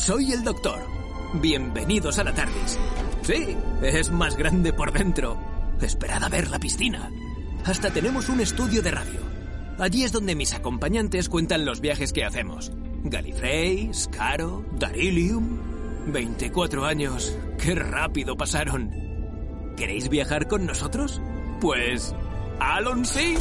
soy 0.00 0.32
el 0.32 0.42
doctor. 0.42 0.80
Bienvenidos 1.34 2.18
a 2.18 2.24
la 2.24 2.32
TARDIS. 2.32 2.78
Sí, 3.22 3.56
es 3.82 4.10
más 4.10 4.34
grande 4.34 4.72
por 4.72 4.92
dentro. 4.92 5.38
Esperad 5.80 6.24
a 6.24 6.28
ver 6.30 6.48
la 6.48 6.58
piscina. 6.58 7.10
Hasta 7.66 7.90
tenemos 7.90 8.30
un 8.30 8.40
estudio 8.40 8.80
de 8.80 8.92
radio. 8.92 9.20
Allí 9.78 10.04
es 10.04 10.10
donde 10.10 10.34
mis 10.34 10.54
acompañantes 10.54 11.28
cuentan 11.28 11.66
los 11.66 11.82
viajes 11.82 12.14
que 12.14 12.24
hacemos. 12.24 12.72
Gallifrey, 13.04 13.92
Scaro, 13.92 14.64
Darilium. 14.72 15.58
24 16.06 16.86
años. 16.86 17.36
¡Qué 17.58 17.74
rápido 17.74 18.36
pasaron! 18.38 18.90
¿Queréis 19.76 20.08
viajar 20.08 20.48
con 20.48 20.64
nosotros? 20.64 21.20
Pues... 21.60 22.14
¡Alon 22.58 23.04
sí! 23.04 23.36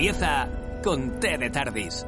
Empieza 0.00 0.48
con 0.82 1.20
T 1.20 1.36
de 1.36 1.50
Tardis. 1.50 2.06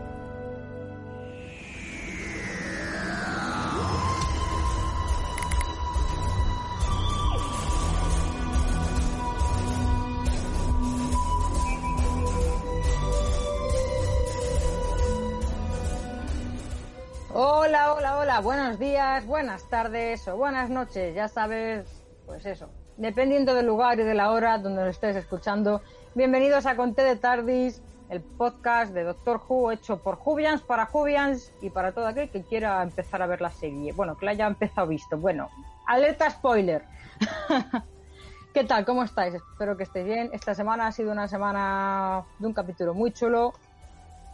Hola, 17.34 17.92
hola, 17.92 18.16
hola, 18.16 18.40
buenos 18.40 18.78
días, 18.78 19.26
buenas 19.26 19.68
tardes 19.68 20.26
o 20.28 20.38
buenas 20.38 20.70
noches, 20.70 21.14
ya 21.14 21.28
sabes, 21.28 21.84
pues 22.24 22.46
eso, 22.46 22.70
dependiendo 22.96 23.54
del 23.54 23.66
lugar 23.66 24.00
y 24.00 24.04
de 24.04 24.14
la 24.14 24.30
hora 24.30 24.56
donde 24.56 24.82
lo 24.82 24.88
estés 24.88 25.14
escuchando. 25.14 25.82
Bienvenidos 26.14 26.66
a 26.66 26.76
Conté 26.76 27.04
de 27.04 27.16
Tardis, 27.16 27.80
el 28.10 28.20
podcast 28.20 28.92
de 28.92 29.02
Doctor 29.02 29.40
Who 29.48 29.72
hecho 29.72 29.96
por 29.96 30.16
Jubians, 30.16 30.60
para 30.60 30.84
Jubians 30.84 31.54
y 31.62 31.70
para 31.70 31.92
todo 31.92 32.06
aquel 32.06 32.28
que 32.28 32.42
quiera 32.42 32.82
empezar 32.82 33.22
a 33.22 33.26
ver 33.26 33.40
la 33.40 33.48
serie. 33.48 33.94
Bueno, 33.94 34.18
que 34.18 34.26
la 34.26 34.32
haya 34.32 34.46
empezado 34.46 34.88
visto. 34.88 35.16
Bueno, 35.16 35.48
alerta 35.86 36.28
spoiler. 36.28 36.84
¿Qué 38.52 38.64
tal? 38.64 38.84
¿Cómo 38.84 39.02
estáis? 39.04 39.36
Espero 39.36 39.78
que 39.78 39.84
estéis 39.84 40.04
bien. 40.04 40.28
Esta 40.34 40.54
semana 40.54 40.86
ha 40.86 40.92
sido 40.92 41.12
una 41.12 41.28
semana 41.28 42.24
de 42.38 42.46
un 42.46 42.52
capítulo 42.52 42.92
muy 42.92 43.12
chulo, 43.12 43.54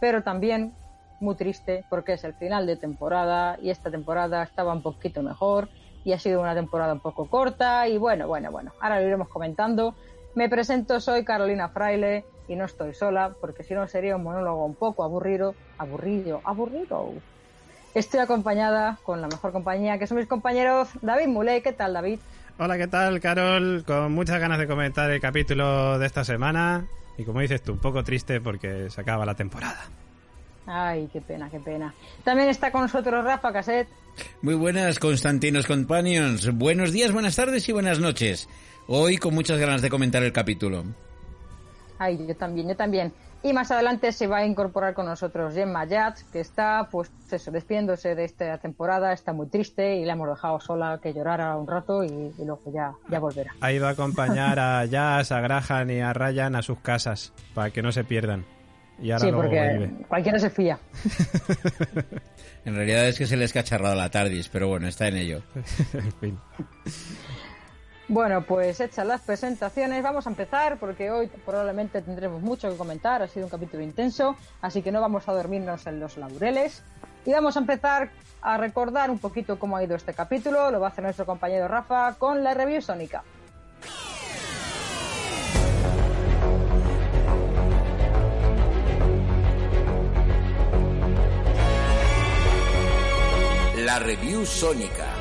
pero 0.01 0.21
también 0.21 0.73
muy 1.21 1.35
triste 1.35 1.85
porque 1.89 2.11
es 2.11 2.25
el 2.25 2.33
final 2.33 2.67
de 2.67 2.75
temporada 2.75 3.57
y 3.61 3.69
esta 3.69 3.89
temporada 3.89 4.43
estaba 4.43 4.73
un 4.73 4.81
poquito 4.81 5.23
mejor 5.23 5.69
y 6.03 6.11
ha 6.11 6.19
sido 6.19 6.41
una 6.41 6.55
temporada 6.55 6.91
un 6.91 6.99
poco 6.99 7.29
corta 7.29 7.87
y 7.87 7.97
bueno, 7.97 8.27
bueno, 8.27 8.51
bueno, 8.51 8.73
ahora 8.81 8.99
lo 8.99 9.07
iremos 9.07 9.29
comentando. 9.29 9.95
Me 10.35 10.47
presento, 10.47 10.99
soy 10.99 11.25
Carolina 11.25 11.69
Fraile 11.69 12.25
y 12.47 12.55
no 12.55 12.65
estoy 12.65 12.93
sola 12.93 13.35
porque 13.39 13.63
si 13.63 13.73
no 13.73 13.87
sería 13.87 14.15
un 14.15 14.23
monólogo 14.23 14.65
un 14.65 14.75
poco 14.75 15.03
aburrido, 15.03 15.55
aburrido, 15.77 16.41
aburrido. 16.43 17.13
Estoy 17.95 18.19
acompañada 18.19 18.99
con 19.03 19.21
la 19.21 19.27
mejor 19.27 19.51
compañía 19.51 19.97
que 19.97 20.07
son 20.07 20.17
mis 20.17 20.27
compañeros 20.27 20.89
David 21.01 21.27
Muley. 21.27 21.61
¿Qué 21.61 21.73
tal, 21.73 21.93
David? 21.93 22.19
Hola, 22.59 22.77
¿qué 22.77 22.87
tal, 22.87 23.19
Carol? 23.19 23.83
Con 23.85 24.11
muchas 24.11 24.39
ganas 24.39 24.59
de 24.59 24.67
comentar 24.67 25.09
el 25.09 25.19
capítulo 25.19 25.97
de 25.97 26.05
esta 26.05 26.23
semana 26.23 26.87
y 27.17 27.25
como 27.25 27.41
dices 27.41 27.61
tú, 27.61 27.73
un 27.73 27.79
poco 27.79 28.03
triste 28.03 28.39
porque 28.39 28.89
se 28.89 29.01
acaba 29.01 29.25
la 29.25 29.35
temporada. 29.35 29.89
Ay, 30.65 31.09
qué 31.11 31.19
pena, 31.19 31.49
qué 31.49 31.59
pena. 31.59 31.93
También 32.23 32.49
está 32.49 32.71
con 32.71 32.81
nosotros 32.81 33.23
Rafa 33.23 33.51
Caset. 33.51 33.87
Muy 34.41 34.53
buenas, 34.53 34.99
Constantinos 34.99 35.65
Companions. 35.65 36.55
Buenos 36.55 36.91
días, 36.91 37.11
buenas 37.11 37.35
tardes 37.35 37.67
y 37.67 37.71
buenas 37.71 37.99
noches. 37.99 38.47
Hoy 38.91 39.17
con 39.17 39.35
muchas 39.35 39.59
ganas 39.59 39.83
de 39.83 39.89
comentar 39.91 40.23
el 40.23 40.33
capítulo. 40.33 40.83
Ay, 41.99 42.25
yo 42.27 42.35
también, 42.35 42.67
yo 42.69 42.75
también. 42.75 43.13
Y 43.43 43.53
más 43.53 43.69
adelante 43.69 44.11
se 44.11 44.25
va 44.25 44.37
a 44.37 44.45
incorporar 44.47 44.95
con 44.95 45.05
nosotros 45.05 45.53
Gemma 45.53 45.85
Yats, 45.85 46.23
que 46.23 46.39
está, 46.39 46.87
pues, 46.91 47.11
eso, 47.29 47.51
despidiéndose 47.51 48.15
de 48.15 48.25
esta 48.25 48.57
temporada, 48.57 49.13
está 49.13 49.31
muy 49.31 49.45
triste 49.45 49.97
y 49.97 50.05
la 50.05 50.13
hemos 50.13 50.27
dejado 50.29 50.59
sola 50.59 50.99
que 51.03 51.13
llorara 51.13 51.55
un 51.55 51.67
rato 51.67 52.03
y, 52.03 52.07
y 52.07 52.45
luego 52.45 52.63
ya, 52.73 52.93
ya 53.11 53.19
volverá. 53.19 53.53
Ha 53.61 53.71
ido 53.71 53.85
a 53.85 53.91
acompañar 53.91 54.57
a 54.57 54.83
Jazz, 54.85 55.31
a 55.31 55.39
Graham 55.39 55.91
y 55.91 55.99
a 55.99 56.11
Ryan 56.11 56.55
a 56.55 56.63
sus 56.63 56.79
casas 56.79 57.31
para 57.53 57.69
que 57.69 57.83
no 57.83 57.91
se 57.91 58.03
pierdan. 58.03 58.43
Y 58.99 59.11
ahora 59.11 59.19
sí, 59.19 59.27
luego 59.27 59.41
porque 59.43 59.59
vuelve. 59.59 60.05
cualquiera 60.07 60.39
se 60.39 60.49
fía. 60.49 60.79
En 62.65 62.75
realidad 62.75 63.07
es 63.07 63.17
que 63.17 63.25
se 63.25 63.37
les 63.37 63.51
ha 63.51 63.53
cacharrado 63.53 63.95
la 63.95 64.11
tardis, 64.11 64.49
pero 64.49 64.67
bueno, 64.67 64.87
está 64.87 65.07
en 65.07 65.15
ello. 65.15 65.41
en 65.93 66.11
fin. 66.19 66.39
Bueno, 68.09 68.41
pues 68.41 68.79
hechas 68.79 69.05
las 69.05 69.21
presentaciones, 69.21 70.01
vamos 70.01 70.25
a 70.25 70.31
empezar 70.31 70.79
porque 70.79 71.11
hoy 71.11 71.27
probablemente 71.45 72.01
tendremos 72.01 72.41
mucho 72.41 72.67
que 72.67 72.75
comentar, 72.75 73.21
ha 73.21 73.27
sido 73.27 73.45
un 73.45 73.51
capítulo 73.51 73.83
intenso, 73.83 74.35
así 74.61 74.81
que 74.81 74.91
no 74.91 74.99
vamos 74.99 75.29
a 75.29 75.33
dormirnos 75.33 75.85
en 75.85 75.99
los 75.99 76.17
laureles. 76.17 76.81
Y 77.23 77.33
vamos 77.33 77.55
a 77.55 77.59
empezar 77.59 78.09
a 78.41 78.57
recordar 78.57 79.11
un 79.11 79.19
poquito 79.19 79.59
cómo 79.59 79.77
ha 79.77 79.83
ido 79.83 79.95
este 79.95 80.15
capítulo, 80.15 80.71
lo 80.71 80.79
va 80.79 80.87
a 80.87 80.89
hacer 80.89 81.03
nuestro 81.03 81.27
compañero 81.27 81.67
Rafa 81.67 82.15
con 82.15 82.43
la 82.43 82.55
review 82.55 82.81
sónica. 82.81 83.23
La 93.75 93.99
review 93.99 94.47
sónica. 94.47 95.18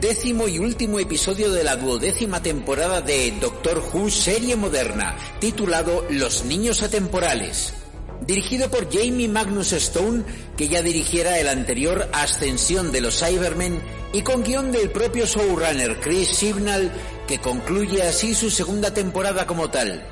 Décimo 0.00 0.48
y 0.48 0.58
último 0.58 0.98
episodio 0.98 1.52
de 1.52 1.62
la 1.62 1.76
duodécima 1.76 2.42
temporada 2.42 3.02
de 3.02 3.34
Doctor 3.38 3.84
Who 3.92 4.08
serie 4.08 4.56
moderna, 4.56 5.14
titulado 5.40 6.06
Los 6.08 6.46
Niños 6.46 6.82
Atemporales. 6.82 7.74
Dirigido 8.26 8.70
por 8.70 8.90
Jamie 8.90 9.28
Magnus 9.28 9.74
Stone, 9.74 10.24
que 10.56 10.68
ya 10.68 10.80
dirigiera 10.80 11.38
el 11.38 11.48
anterior 11.48 12.08
Ascensión 12.14 12.92
de 12.92 13.02
los 13.02 13.20
Cybermen, 13.20 13.82
y 14.14 14.22
con 14.22 14.42
guion 14.42 14.72
del 14.72 14.90
propio 14.90 15.26
showrunner 15.26 16.00
Chris 16.00 16.28
Signal, 16.28 16.90
que 17.28 17.38
concluye 17.38 18.02
así 18.02 18.34
su 18.34 18.48
segunda 18.48 18.94
temporada 18.94 19.46
como 19.46 19.68
tal. 19.68 20.02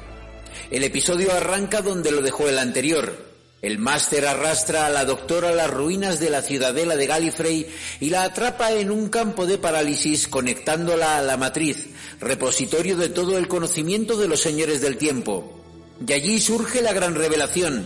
El 0.70 0.84
episodio 0.84 1.32
arranca 1.32 1.80
donde 1.80 2.10
lo 2.10 2.20
dejó 2.20 2.46
el 2.46 2.58
anterior. 2.58 3.27
El 3.60 3.78
máster 3.78 4.24
arrastra 4.24 4.86
a 4.86 4.90
la 4.90 5.04
doctora 5.04 5.48
a 5.48 5.52
las 5.52 5.68
ruinas 5.68 6.20
de 6.20 6.30
la 6.30 6.42
ciudadela 6.42 6.94
de 6.94 7.08
Gallifrey 7.08 7.66
y 7.98 8.10
la 8.10 8.22
atrapa 8.22 8.70
en 8.70 8.92
un 8.92 9.08
campo 9.08 9.46
de 9.46 9.58
parálisis 9.58 10.28
conectándola 10.28 11.18
a 11.18 11.22
la 11.22 11.36
matriz, 11.36 11.88
repositorio 12.20 12.96
de 12.96 13.08
todo 13.08 13.36
el 13.36 13.48
conocimiento 13.48 14.16
de 14.16 14.28
los 14.28 14.40
señores 14.40 14.80
del 14.80 14.96
tiempo. 14.96 15.60
Y 16.06 16.12
allí 16.12 16.38
surge 16.38 16.82
la 16.82 16.92
gran 16.92 17.16
revelación. 17.16 17.84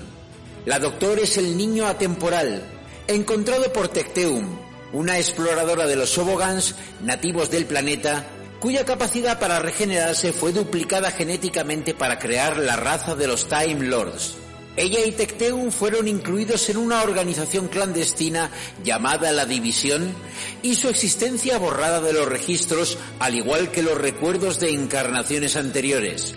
La 0.67 0.79
doctor 0.79 1.19
es 1.19 1.39
el 1.39 1.57
niño 1.57 1.87
atemporal, 1.87 2.63
encontrado 3.07 3.73
por 3.73 3.89
Tecteum, 3.89 4.59
una 4.93 5.19
exploradora 5.19 5.87
de 5.87 5.97
los 5.97 6.11
Sobogans, 6.11 6.75
nativos 7.01 7.51
del 7.51 7.65
planeta, 7.65 8.27
cuya 8.61 8.85
capacidad 8.85 9.41
para 9.41 9.59
regenerarse 9.59 10.35
fue 10.35 10.53
duplicada 10.53 11.11
genéticamente 11.13 11.95
para 11.95 12.19
crear 12.19 12.59
la 12.59 12.77
raza 12.77 13.15
de 13.15 13.27
los 13.27 13.49
Time 13.49 13.87
Lords. 13.87 14.42
Ella 14.77 15.05
y 15.05 15.13
Tecteum 15.13 15.71
fueron 15.71 16.09
incluidos 16.09 16.71
en 16.71 16.79
una 16.79 17.03
organización 17.03 17.69
clandestina 17.69 18.51
llamada 18.83 19.31
la 19.31 19.45
División 19.45 20.15
y 20.63 20.77
su 20.77 20.89
existencia 20.89 21.59
borrada 21.59 22.01
de 22.01 22.15
los 22.15 22.27
registros, 22.27 22.97
al 23.19 23.35
igual 23.35 23.71
que 23.71 23.83
los 23.83 23.99
recuerdos 23.99 24.61
de 24.61 24.71
encarnaciones 24.71 25.57
anteriores. 25.57 26.35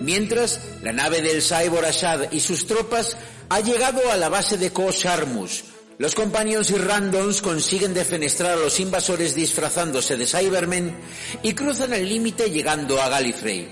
Mientras, 0.00 0.60
la 0.82 0.92
nave 0.92 1.22
del 1.22 1.42
Cyborg 1.42 1.84
Ashad 1.84 2.32
y 2.32 2.40
sus 2.40 2.66
tropas 2.66 3.16
ha 3.48 3.60
llegado 3.60 4.10
a 4.10 4.16
la 4.16 4.28
base 4.28 4.56
de 4.56 4.72
Kos 4.72 5.06
Armus. 5.06 5.64
Los 5.98 6.14
Companions 6.14 6.70
y 6.70 6.76
Randoms 6.76 7.42
consiguen 7.42 7.92
defenestrar 7.94 8.52
a 8.52 8.56
los 8.56 8.80
invasores 8.80 9.34
disfrazándose 9.34 10.16
de 10.16 10.26
Cybermen 10.26 10.96
y 11.42 11.52
cruzan 11.52 11.92
el 11.92 12.08
límite 12.08 12.50
llegando 12.50 13.00
a 13.00 13.10
Gallifrey. 13.10 13.68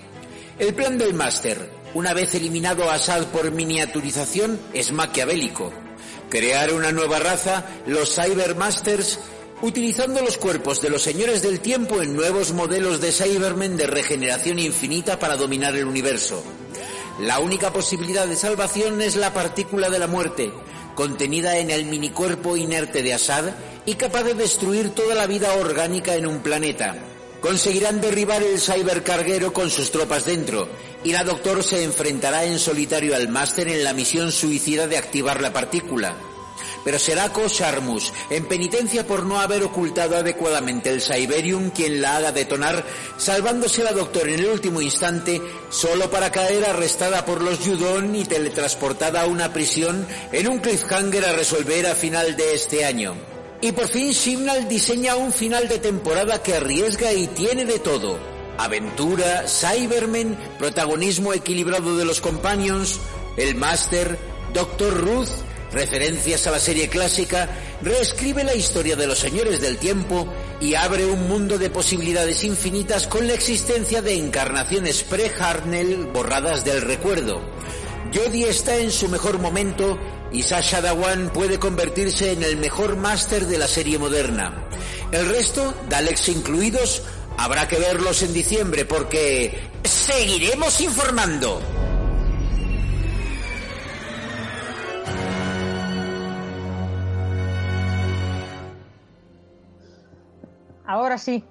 El 0.59 0.75
plan 0.75 0.99
del 0.99 1.15
Máster, 1.15 1.78
una 1.95 2.15
vez 2.15 2.35
eliminado 2.35 2.91
Assad 2.91 3.27
por 3.27 3.51
miniaturización, 3.51 4.61
es 4.73 4.93
maquiavélico. 4.93 5.73
Crear 6.29 6.73
una 6.73 6.93
nueva 6.93 7.19
raza, 7.19 7.65
los 7.87 8.15
Cybermasters, 8.15 9.19
utilizando 9.63 10.21
los 10.23 10.39
cuerpos 10.39 10.81
de 10.81 10.91
los 10.91 11.03
señores 11.03 11.43
del 11.43 11.61
tiempo 11.61 12.03
en 12.03 12.15
nuevos 12.15 12.53
modelos 12.53 13.01
de 13.01 13.13
Cybermen 13.13 13.77
de 13.77 13.87
regeneración 13.87 14.59
infinita 14.59 15.19
para 15.19 15.37
dominar 15.37 15.75
el 15.75 15.87
universo. 15.87 16.43
La 17.21 17.41
única 17.41 17.73
posibilidad 17.73 18.27
de 18.27 18.37
salvación 18.37 19.01
es 19.01 19.17
la 19.17 19.33
partícula 19.33 19.91
de 19.91 19.99
la 19.99 20.07
muerte, 20.07 20.53
contenida 20.95 21.59
en 21.59 21.71
el 21.71 21.87
minicuerpo 21.87 22.57
inerte 22.57 23.03
de 23.03 23.15
Assad 23.15 23.47
y 23.87 23.95
capaz 23.95 24.23
de 24.23 24.35
destruir 24.35 24.91
toda 24.91 25.15
la 25.15 25.27
vida 25.27 25.53
orgánica 25.55 26.15
en 26.15 26.27
un 26.27 26.41
planeta. 26.41 26.97
Conseguirán 27.41 28.01
derribar 28.01 28.43
el 28.43 28.61
cybercarguero 28.61 29.53
con 29.53 29.71
sus 29.71 29.91
tropas 29.91 30.25
dentro, 30.25 30.69
y 31.05 31.13
la 31.13 31.23
Doctor 31.23 31.63
se 31.63 31.85
enfrentará 31.85 32.45
en 32.45 32.59
solitario 32.59 33.15
al 33.15 33.29
Máster 33.29 33.69
en 33.69 33.85
la 33.85 33.93
misión 33.93 34.33
suicida 34.33 34.89
de 34.89 34.99
activar 34.99 35.41
la 35.41 35.53
partícula. 35.53 36.17
pero 36.85 36.99
será 36.99 37.33
Kosharmus, 37.33 38.13
en 38.31 38.47
penitencia 38.47 39.07
por 39.07 39.27
no 39.27 39.41
haber 39.41 39.63
ocultado 39.63 40.17
adecuadamente 40.17 40.91
el 40.91 41.03
Cyberium, 41.03 41.71
quien 41.71 42.01
la 42.01 42.17
haga 42.17 42.33
detonar, 42.33 42.85
salvándose 43.17 43.85
la 43.85 43.93
Doctor 43.93 44.29
en 44.29 44.41
el 44.41 44.49
último 44.49 44.81
instante, 44.81 45.41
solo 45.71 46.11
para 46.11 46.33
caer 46.33 46.65
arrestada 46.65 47.25
por 47.25 47.43
los 47.43 47.65
Yudon 47.65 48.15
y 48.17 48.25
teletransportada 48.25 49.23
a 49.23 49.27
una 49.27 49.53
prisión 49.53 50.07
en 50.33 50.49
un 50.49 50.59
cliffhanger 50.59 51.25
a 51.25 51.33
resolver 51.33 51.87
a 51.87 51.95
final 51.95 52.37
de 52.37 52.55
este 52.55 52.85
año. 52.85 53.38
Y 53.61 53.73
por 53.73 53.89
fin 53.89 54.15
Simnal 54.15 54.69
diseña 54.69 55.17
un 55.17 55.33
final 55.33 55.67
de 55.67 55.79
temporada 55.79 56.43
que 56.43 56.55
arriesga 56.55 57.13
y 57.13 57.27
tiene 57.27 57.65
de 57.65 57.81
todo. 57.81 58.19
Aventura, 58.57 59.47
Cybermen, 59.49 60.37
protagonismo 60.59 61.33
equilibrado 61.33 61.97
de 61.97 62.05
los 62.05 62.21
Companions, 62.21 63.01
el 63.37 63.57
Master, 63.57 64.17
Doctor 64.55 64.97
Ruth, 64.97 65.29
referencias 65.73 66.47
a 66.47 66.53
la 66.53 66.61
serie 66.61 66.89
clásica, 66.89 67.49
reescribe 67.83 68.45
la 68.45 68.55
historia 68.55 68.95
de 68.95 69.09
los 69.09 69.19
señores 69.19 69.61
del 69.61 69.79
tiempo 69.79 70.29
y 70.61 70.75
abre 70.75 71.07
un 71.07 71.29
mundo 71.29 71.59
de 71.59 71.69
posibilidades 71.69 72.45
infinitas 72.45 73.09
con 73.09 73.27
la 73.27 73.35
existencia 73.35 74.03
de 74.03 74.15
encarnaciones 74.15 75.03
pre-Harnell 75.03 76.07
borradas 76.07 76.65
del 76.65 76.83
recuerdo. 76.83 77.41
Jodie 78.15 78.49
está 78.49 78.77
en 78.77 78.91
su 78.91 79.09
mejor 79.09 79.39
momento 79.39 79.99
y 80.33 80.43
Sasha 80.43 80.81
Dawan 80.81 81.31
puede 81.33 81.59
convertirse 81.59 82.33
en 82.33 82.43
el 82.43 82.57
mejor 82.57 82.97
máster 82.97 83.47
de 83.47 83.59
la 83.59 83.67
serie 83.67 83.99
moderna. 83.99 84.53
El 85.11 85.29
resto, 85.29 85.75
Daleks 85.89 86.29
incluidos, 86.29 87.03
habrá 87.37 87.67
que 87.67 87.79
verlos 87.79 88.23
en 88.23 88.33
diciembre 88.33 88.85
porque 88.85 89.59
seguiremos 89.85 90.81
informando. 90.81 91.61
Ahora 100.85 101.19
sí. 101.19 101.45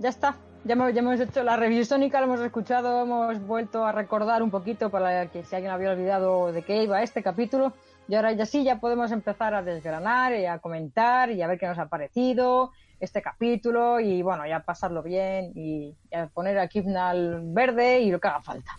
Ya 0.00 0.08
está. 0.08 0.36
Ya, 0.64 0.76
ya 0.76 1.00
hemos 1.00 1.18
hecho 1.18 1.42
la 1.42 1.56
review 1.56 1.84
sónica, 1.84 2.20
lo 2.20 2.26
hemos 2.26 2.40
escuchado, 2.40 3.02
hemos 3.02 3.44
vuelto 3.44 3.84
a 3.84 3.90
recordar 3.90 4.44
un 4.44 4.50
poquito 4.50 4.90
para 4.90 5.26
que 5.26 5.42
si 5.42 5.56
alguien 5.56 5.72
había 5.72 5.90
olvidado 5.90 6.52
de 6.52 6.62
qué 6.62 6.84
iba 6.84 7.02
este 7.02 7.20
capítulo. 7.20 7.72
Y 8.06 8.14
ahora 8.14 8.30
ya 8.32 8.46
sí, 8.46 8.62
ya 8.62 8.78
podemos 8.78 9.10
empezar 9.10 9.54
a 9.54 9.62
desgranar 9.62 10.34
y 10.34 10.46
a 10.46 10.58
comentar 10.58 11.32
y 11.32 11.42
a 11.42 11.48
ver 11.48 11.58
qué 11.58 11.66
nos 11.66 11.78
ha 11.78 11.86
parecido 11.86 12.70
este 13.00 13.20
capítulo 13.20 13.98
y 13.98 14.22
bueno, 14.22 14.46
ya 14.46 14.60
pasarlo 14.60 15.02
bien 15.02 15.50
y, 15.56 15.96
y 16.10 16.14
a 16.14 16.28
poner 16.28 16.56
a 16.58 16.68
Kipnal 16.68 17.40
verde 17.42 18.00
y 18.00 18.12
lo 18.12 18.20
que 18.20 18.28
haga 18.28 18.42
falta. 18.42 18.70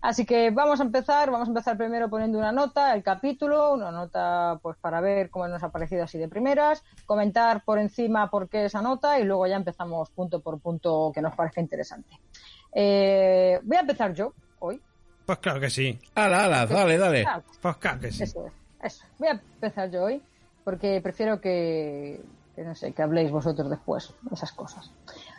Así 0.00 0.24
que 0.24 0.50
vamos 0.50 0.80
a 0.80 0.84
empezar, 0.84 1.30
vamos 1.30 1.48
a 1.48 1.50
empezar 1.50 1.76
primero 1.76 2.08
poniendo 2.08 2.38
una 2.38 2.52
nota, 2.52 2.94
el 2.94 3.02
capítulo, 3.02 3.74
una 3.74 3.90
nota 3.90 4.58
pues 4.62 4.76
para 4.76 5.00
ver 5.00 5.28
cómo 5.28 5.48
nos 5.48 5.62
ha 5.62 5.70
parecido 5.70 6.04
así 6.04 6.18
de 6.18 6.28
primeras, 6.28 6.84
comentar 7.04 7.64
por 7.64 7.78
encima 7.78 8.30
por 8.30 8.48
qué 8.48 8.64
esa 8.64 8.80
nota 8.80 9.18
y 9.18 9.24
luego 9.24 9.46
ya 9.46 9.56
empezamos 9.56 10.10
punto 10.10 10.40
por 10.40 10.60
punto 10.60 11.10
que 11.12 11.20
nos 11.20 11.34
parezca 11.34 11.60
interesante. 11.60 12.16
Eh, 12.72 13.58
voy 13.62 13.76
a 13.76 13.80
empezar 13.80 14.14
yo 14.14 14.34
hoy. 14.60 14.80
Pues 15.26 15.38
claro 15.38 15.60
que 15.60 15.70
sí. 15.70 15.98
Ala, 16.14 16.44
ala, 16.44 16.66
dale, 16.66 16.96
dale. 16.96 17.26
Pues 17.60 17.76
claro 17.76 18.00
que 18.00 18.12
sí. 18.12 18.22
eso 18.22 18.46
es, 18.46 18.52
eso. 18.82 19.04
Voy 19.18 19.28
a 19.28 19.32
empezar 19.32 19.90
yo 19.90 20.04
hoy 20.04 20.22
porque 20.62 21.00
prefiero 21.00 21.40
que, 21.40 22.20
que 22.54 22.62
no 22.62 22.74
sé, 22.74 22.92
que 22.92 23.02
habléis 23.02 23.30
vosotros 23.30 23.68
después, 23.68 24.14
esas 24.30 24.52
cosas. 24.52 24.90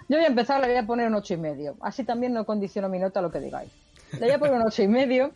Yo 0.09 0.17
voy 0.17 0.25
a 0.25 0.29
empezar, 0.29 0.59
le 0.59 0.67
voy 0.67 0.77
a 0.77 0.85
poner 0.87 1.07
un 1.07 1.15
ocho 1.15 1.35
y 1.35 1.37
medio. 1.37 1.77
Así 1.81 2.03
también 2.03 2.33
no 2.33 2.45
condiciono 2.45 2.89
mi 2.89 2.97
nota 2.97 3.19
a 3.19 3.23
lo 3.23 3.31
que 3.31 3.39
digáis. 3.39 3.71
Le 4.13 4.19
voy 4.19 4.31
a 4.31 4.39
poner 4.39 4.55
un 4.55 4.63
ocho 4.63 4.81
y 4.81 4.87
medio 4.87 5.31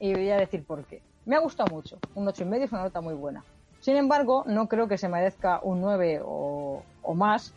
y 0.00 0.14
voy 0.14 0.30
a 0.30 0.36
decir 0.36 0.64
por 0.64 0.84
qué. 0.84 1.02
Me 1.24 1.36
ha 1.36 1.40
gustado 1.40 1.74
mucho. 1.74 1.98
Un 2.14 2.26
ocho 2.28 2.42
y 2.42 2.46
medio 2.46 2.64
es 2.64 2.72
una 2.72 2.82
nota 2.82 3.00
muy 3.00 3.14
buena. 3.14 3.44
Sin 3.80 3.96
embargo, 3.96 4.44
no 4.46 4.68
creo 4.68 4.88
que 4.88 4.98
se 4.98 5.08
merezca 5.08 5.60
un 5.62 5.80
9 5.80 6.22
o, 6.24 6.82
más, 7.14 7.52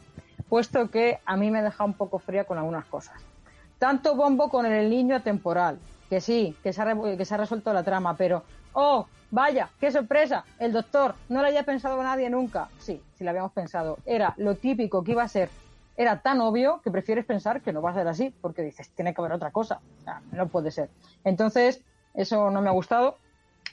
puesto 0.47 0.89
que 0.91 1.19
a 1.25 1.37
mí 1.37 1.49
me 1.49 1.61
deja 1.61 1.83
un 1.83 1.93
poco 1.93 2.19
fría 2.19 2.43
con 2.43 2.57
algunas 2.57 2.85
cosas. 2.85 3.15
Tanto 3.77 4.15
bombo 4.15 4.49
con 4.49 4.65
el 4.65 4.89
niño 4.89 5.21
temporal, 5.21 5.79
que 6.09 6.19
sí, 6.19 6.55
que 6.61 6.73
se 6.73 6.81
ha, 6.81 6.95
que 7.17 7.25
se 7.25 7.33
ha 7.33 7.37
resuelto 7.37 7.71
la 7.73 7.83
trama, 7.83 8.15
pero 8.15 8.43
¡oh! 8.73 9.07
Vaya, 9.31 9.69
qué 9.79 9.91
sorpresa, 9.91 10.43
el 10.57 10.73
doctor, 10.73 11.13
no 11.29 11.41
lo 11.41 11.47
había 11.47 11.61
pensado 11.63 12.01
nadie 12.01 12.29
nunca. 12.31 12.67
Sí, 12.79 12.99
sí 13.15 13.23
lo 13.23 13.29
habíamos 13.29 13.51
pensado. 13.51 13.99
Era 14.05 14.33
lo 14.37 14.55
típico 14.55 15.03
que 15.03 15.11
iba 15.11 15.21
a 15.21 15.27
ser. 15.27 15.49
Era 15.99 16.21
tan 16.21 16.39
obvio 16.39 16.79
que 16.81 16.91
prefieres 16.91 17.25
pensar 17.25 17.61
que 17.61 17.73
no 17.73 17.81
va 17.81 17.89
a 17.89 17.93
ser 17.93 18.07
así, 18.07 18.33
porque 18.41 18.61
dices, 18.61 18.89
tiene 18.91 19.13
que 19.13 19.19
haber 19.19 19.33
otra 19.33 19.51
cosa. 19.51 19.81
O 19.99 20.03
sea, 20.05 20.21
no 20.31 20.47
puede 20.47 20.71
ser. 20.71 20.89
Entonces, 21.25 21.83
eso 22.13 22.49
no 22.51 22.61
me 22.61 22.69
ha 22.69 22.71
gustado. 22.71 23.17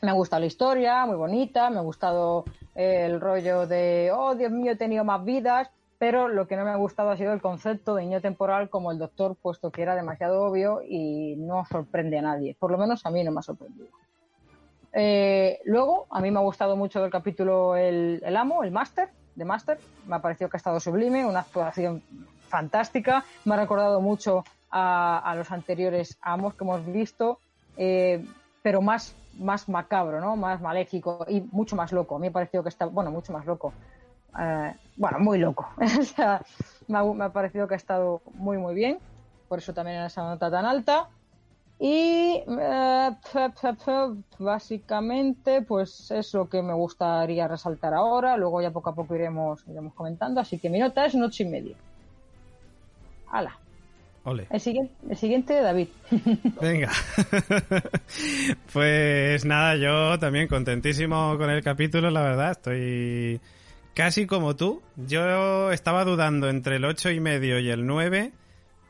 Me 0.03 0.11
ha 0.11 0.15
gustado 0.15 0.41
la 0.41 0.47
historia, 0.47 1.07
muy 1.07 1.15
bonita, 1.15 1.71
me 1.71 1.79
ha 1.79 1.83
gustado 1.83 2.45
eh, 2.75 3.05
el 3.07 3.21
rollo 3.21 3.69
de, 3.69 4.11
oh, 4.13 4.35
Dios 4.35 4.51
mío, 4.51 4.73
he 4.73 4.77
tenido 4.77 5.05
más 5.05 5.25
vidas, 5.25 5.71
pero 5.99 6.27
lo 6.27 6.49
que 6.49 6.57
no 6.57 6.65
me 6.65 6.73
ha 6.73 6.77
gustado 6.77 7.11
ha 7.11 7.17
sido 7.17 7.33
el 7.33 7.41
concepto 7.41 7.95
de 7.95 8.03
niño 8.03 8.21
temporal 8.21 8.71
como 8.71 8.91
el 8.91 8.99
doctor, 8.99 9.37
puesto 9.41 9.71
que 9.71 9.83
era 9.83 9.95
demasiado 9.95 10.43
obvio 10.43 10.83
y 10.83 11.37
no 11.37 11.65
sorprende 11.65 12.19
a 12.19 12.23
nadie. 12.23 12.57
Por 12.59 12.73
lo 12.73 12.77
menos 12.77 13.07
a 13.07 13.11
mí 13.11 13.23
no 13.23 13.31
me 13.31 13.39
ha 13.39 13.43
sorprendido. 13.43 13.87
Eh, 14.93 15.61
luego, 15.65 16.09
a 16.11 16.21
mí 16.21 16.33
me 16.33 16.41
ha 16.41 16.43
gustado 16.43 16.77
mucho 16.77 17.01
del 17.01 17.13
capítulo 17.13 17.77
el, 17.77 18.21
el 18.25 18.37
amo, 18.37 18.65
el 18.65 18.73
máster, 18.73 19.11
de 19.37 19.45
máster. 19.45 19.79
Me 20.07 20.17
ha 20.17 20.19
parecido 20.21 20.51
que 20.51 20.57
ha 20.57 20.59
estado 20.59 20.81
sublime, 20.81 21.25
una 21.25 21.41
actuación 21.41 22.03
fantástica. 22.49 23.25
Me 23.45 23.55
ha 23.55 23.59
recordado 23.59 24.01
mucho 24.01 24.45
a, 24.71 25.19
a 25.19 25.35
los 25.35 25.51
anteriores 25.53 26.19
amos 26.21 26.55
que 26.55 26.65
hemos 26.65 26.85
visto, 26.87 27.39
eh, 27.77 28.25
pero 28.63 28.81
más, 28.83 29.15
más 29.39 29.69
macabro, 29.69 30.21
¿no? 30.21 30.37
Más 30.37 30.61
maléfico 30.61 31.25
y 31.29 31.41
mucho 31.53 31.77
más 31.77 31.93
loco. 31.93 32.17
A 32.17 32.19
mí 32.19 32.23
me 32.23 32.29
ha 32.29 32.33
parecido 32.33 32.63
que 32.63 32.71
está, 32.71 32.87
bueno, 32.87 33.11
mucho 33.11 33.33
más 33.33 33.47
loco. 33.47 33.73
Eh, 34.39 34.75
bueno, 34.97 35.19
muy 35.19 35.39
loco. 35.39 35.69
Me, 36.89 36.99
ha, 36.99 37.33
parecido 37.33 37.67
que 37.67 37.75
ha 37.75 37.77
estado 37.77 38.23
muy, 38.35 38.59
muy 38.59 38.75
bien. 38.75 38.99
Por 39.49 39.59
eso 39.59 39.73
también 39.73 40.03
esa 40.03 40.23
nota 40.23 40.51
tan 40.51 40.65
alta. 40.65 41.09
Y 41.79 42.43
eh, 42.47 43.11
p- 43.33 43.51
p- 43.61 43.73
p- 43.75 44.23
básicamente, 44.39 45.61
pues 45.63 46.11
es 46.11 46.33
lo 46.33 46.49
que 46.49 46.63
me 46.63 46.73
gustaría 46.73 47.47
resaltar 47.47 47.93
ahora. 47.93 48.37
Luego 48.37 48.63
ya 48.63 48.71
poco 48.71 48.91
a 48.91 48.95
poco 48.95 49.15
iremos, 49.15 49.63
iremos 49.69 49.93
comentando. 49.95 50.41
Así 50.41 50.59
que 50.59 50.71
mi 50.71 50.79
nota 50.79 51.05
es 51.05 51.15
un 51.15 51.25
ocho 51.25 51.43
y 51.43 51.47
medio. 51.47 51.75
Hala. 53.31 53.59
Ole. 54.25 54.47
El 54.51 54.61
siguiente, 54.61 54.95
el 55.09 55.17
siguiente 55.17 55.55
David. 55.61 55.89
Venga. 56.61 56.91
pues 58.73 59.45
nada, 59.45 59.77
yo 59.77 60.19
también 60.19 60.49
contentísimo 60.49 61.37
con 61.39 61.51
el 61.51 61.63
capítulo, 61.63 62.11
la 62.11 62.23
verdad. 62.23 62.51
Estoy 62.53 63.41
casi 63.95 64.27
como 64.27 64.57
tú. 64.57 64.83
Yo 64.97 65.71
estaba 65.73 66.05
dudando 66.05 66.49
entre 66.49 66.77
el 66.77 66.85
ocho 66.87 67.11
y 67.11 67.21
medio 67.21 67.61
y 67.61 67.71
el 67.71 67.87
9, 67.87 68.33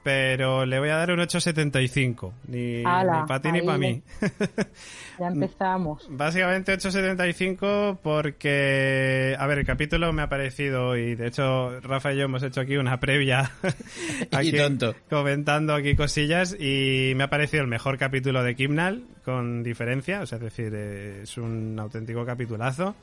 pero 0.07 0.65
le 0.65 0.79
voy 0.79 0.89
a 0.89 0.99
dar 0.99 1.11
un 1.11 1.19
8.75. 1.19 2.33
Ni, 2.47 2.85
Ala, 2.85 3.23
ni 3.23 3.27
para 3.27 3.43
ti 3.43 3.51
ni 3.51 3.63
para 3.63 3.77
mí. 3.77 4.01
Ya 5.19 5.29
empezamos. 5.29 6.07
Básicamente 6.11 6.73
8.75 6.79 7.99
porque, 8.01 9.35
a 9.37 9.47
ver, 9.49 9.59
el 9.59 9.67
capítulo 9.67 10.13
me 10.13 10.23
ha 10.23 10.29
parecido 10.29 10.97
y 10.97 11.17
de 11.17 11.27
hecho 11.27 11.81
Rafa 11.81 12.13
y 12.13 12.19
yo 12.19 12.27
hemos 12.27 12.45
hecho 12.45 12.61
aquí 12.61 12.77
una 12.77 13.01
previa 13.01 13.51
aquí 14.31 14.53
tonto. 14.53 14.95
comentando 15.11 15.75
aquí 15.75 15.97
cosillas 15.97 16.55
y 16.55 17.15
me 17.17 17.25
ha 17.25 17.31
parecido 17.31 17.63
el 17.63 17.69
mejor 17.69 17.99
capítulo 17.99 18.45
de 18.45 18.55
Kimnal 18.55 19.03
con 19.25 19.65
diferencia, 19.65 20.21
o 20.21 20.27
sea, 20.27 20.37
es 20.37 20.45
decir, 20.45 20.73
eh, 20.73 21.23
es 21.23 21.37
un 21.37 21.77
auténtico 21.81 22.25
capitulazo. 22.25 22.95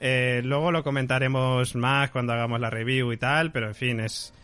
Eh, 0.00 0.42
luego 0.44 0.70
lo 0.70 0.84
comentaremos 0.84 1.76
más 1.76 2.10
cuando 2.10 2.34
hagamos 2.34 2.60
la 2.60 2.68
review 2.68 3.10
y 3.12 3.16
tal, 3.16 3.52
pero 3.52 3.68
en 3.68 3.74
fin, 3.74 4.00
es 4.00 4.34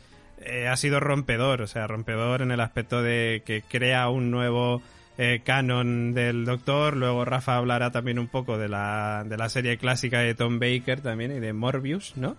eh, 0.43 0.69
ha 0.69 0.77
sido 0.77 1.01
rompedor, 1.01 1.63
o 1.63 1.67
sea, 1.67 1.87
rompedor 1.87 2.43
en 2.43 2.51
el 2.51 2.61
aspecto 2.61 3.03
de 3.03 3.43
que 3.45 3.63
crea 3.63 4.09
un 4.09 4.31
nuevo 4.31 4.83
eh, 5.17 5.43
canon 5.45 6.15
del 6.15 6.45
Doctor. 6.45 6.97
Luego 6.97 7.25
Rafa 7.25 7.57
hablará 7.57 7.91
también 7.91 8.19
un 8.19 8.29
poco 8.29 8.59
de 8.59 8.69
la, 8.69 9.25
de 9.27 9.37
la 9.37 9.49
serie 9.49 9.79
clásica 9.79 10.21
de 10.21 10.35
Tom 10.35 10.59
Baker 10.59 11.01
también 11.01 11.33
y 11.33 11.41
de 11.41 11.53
Morbius, 11.53 12.17
¿no? 12.17 12.37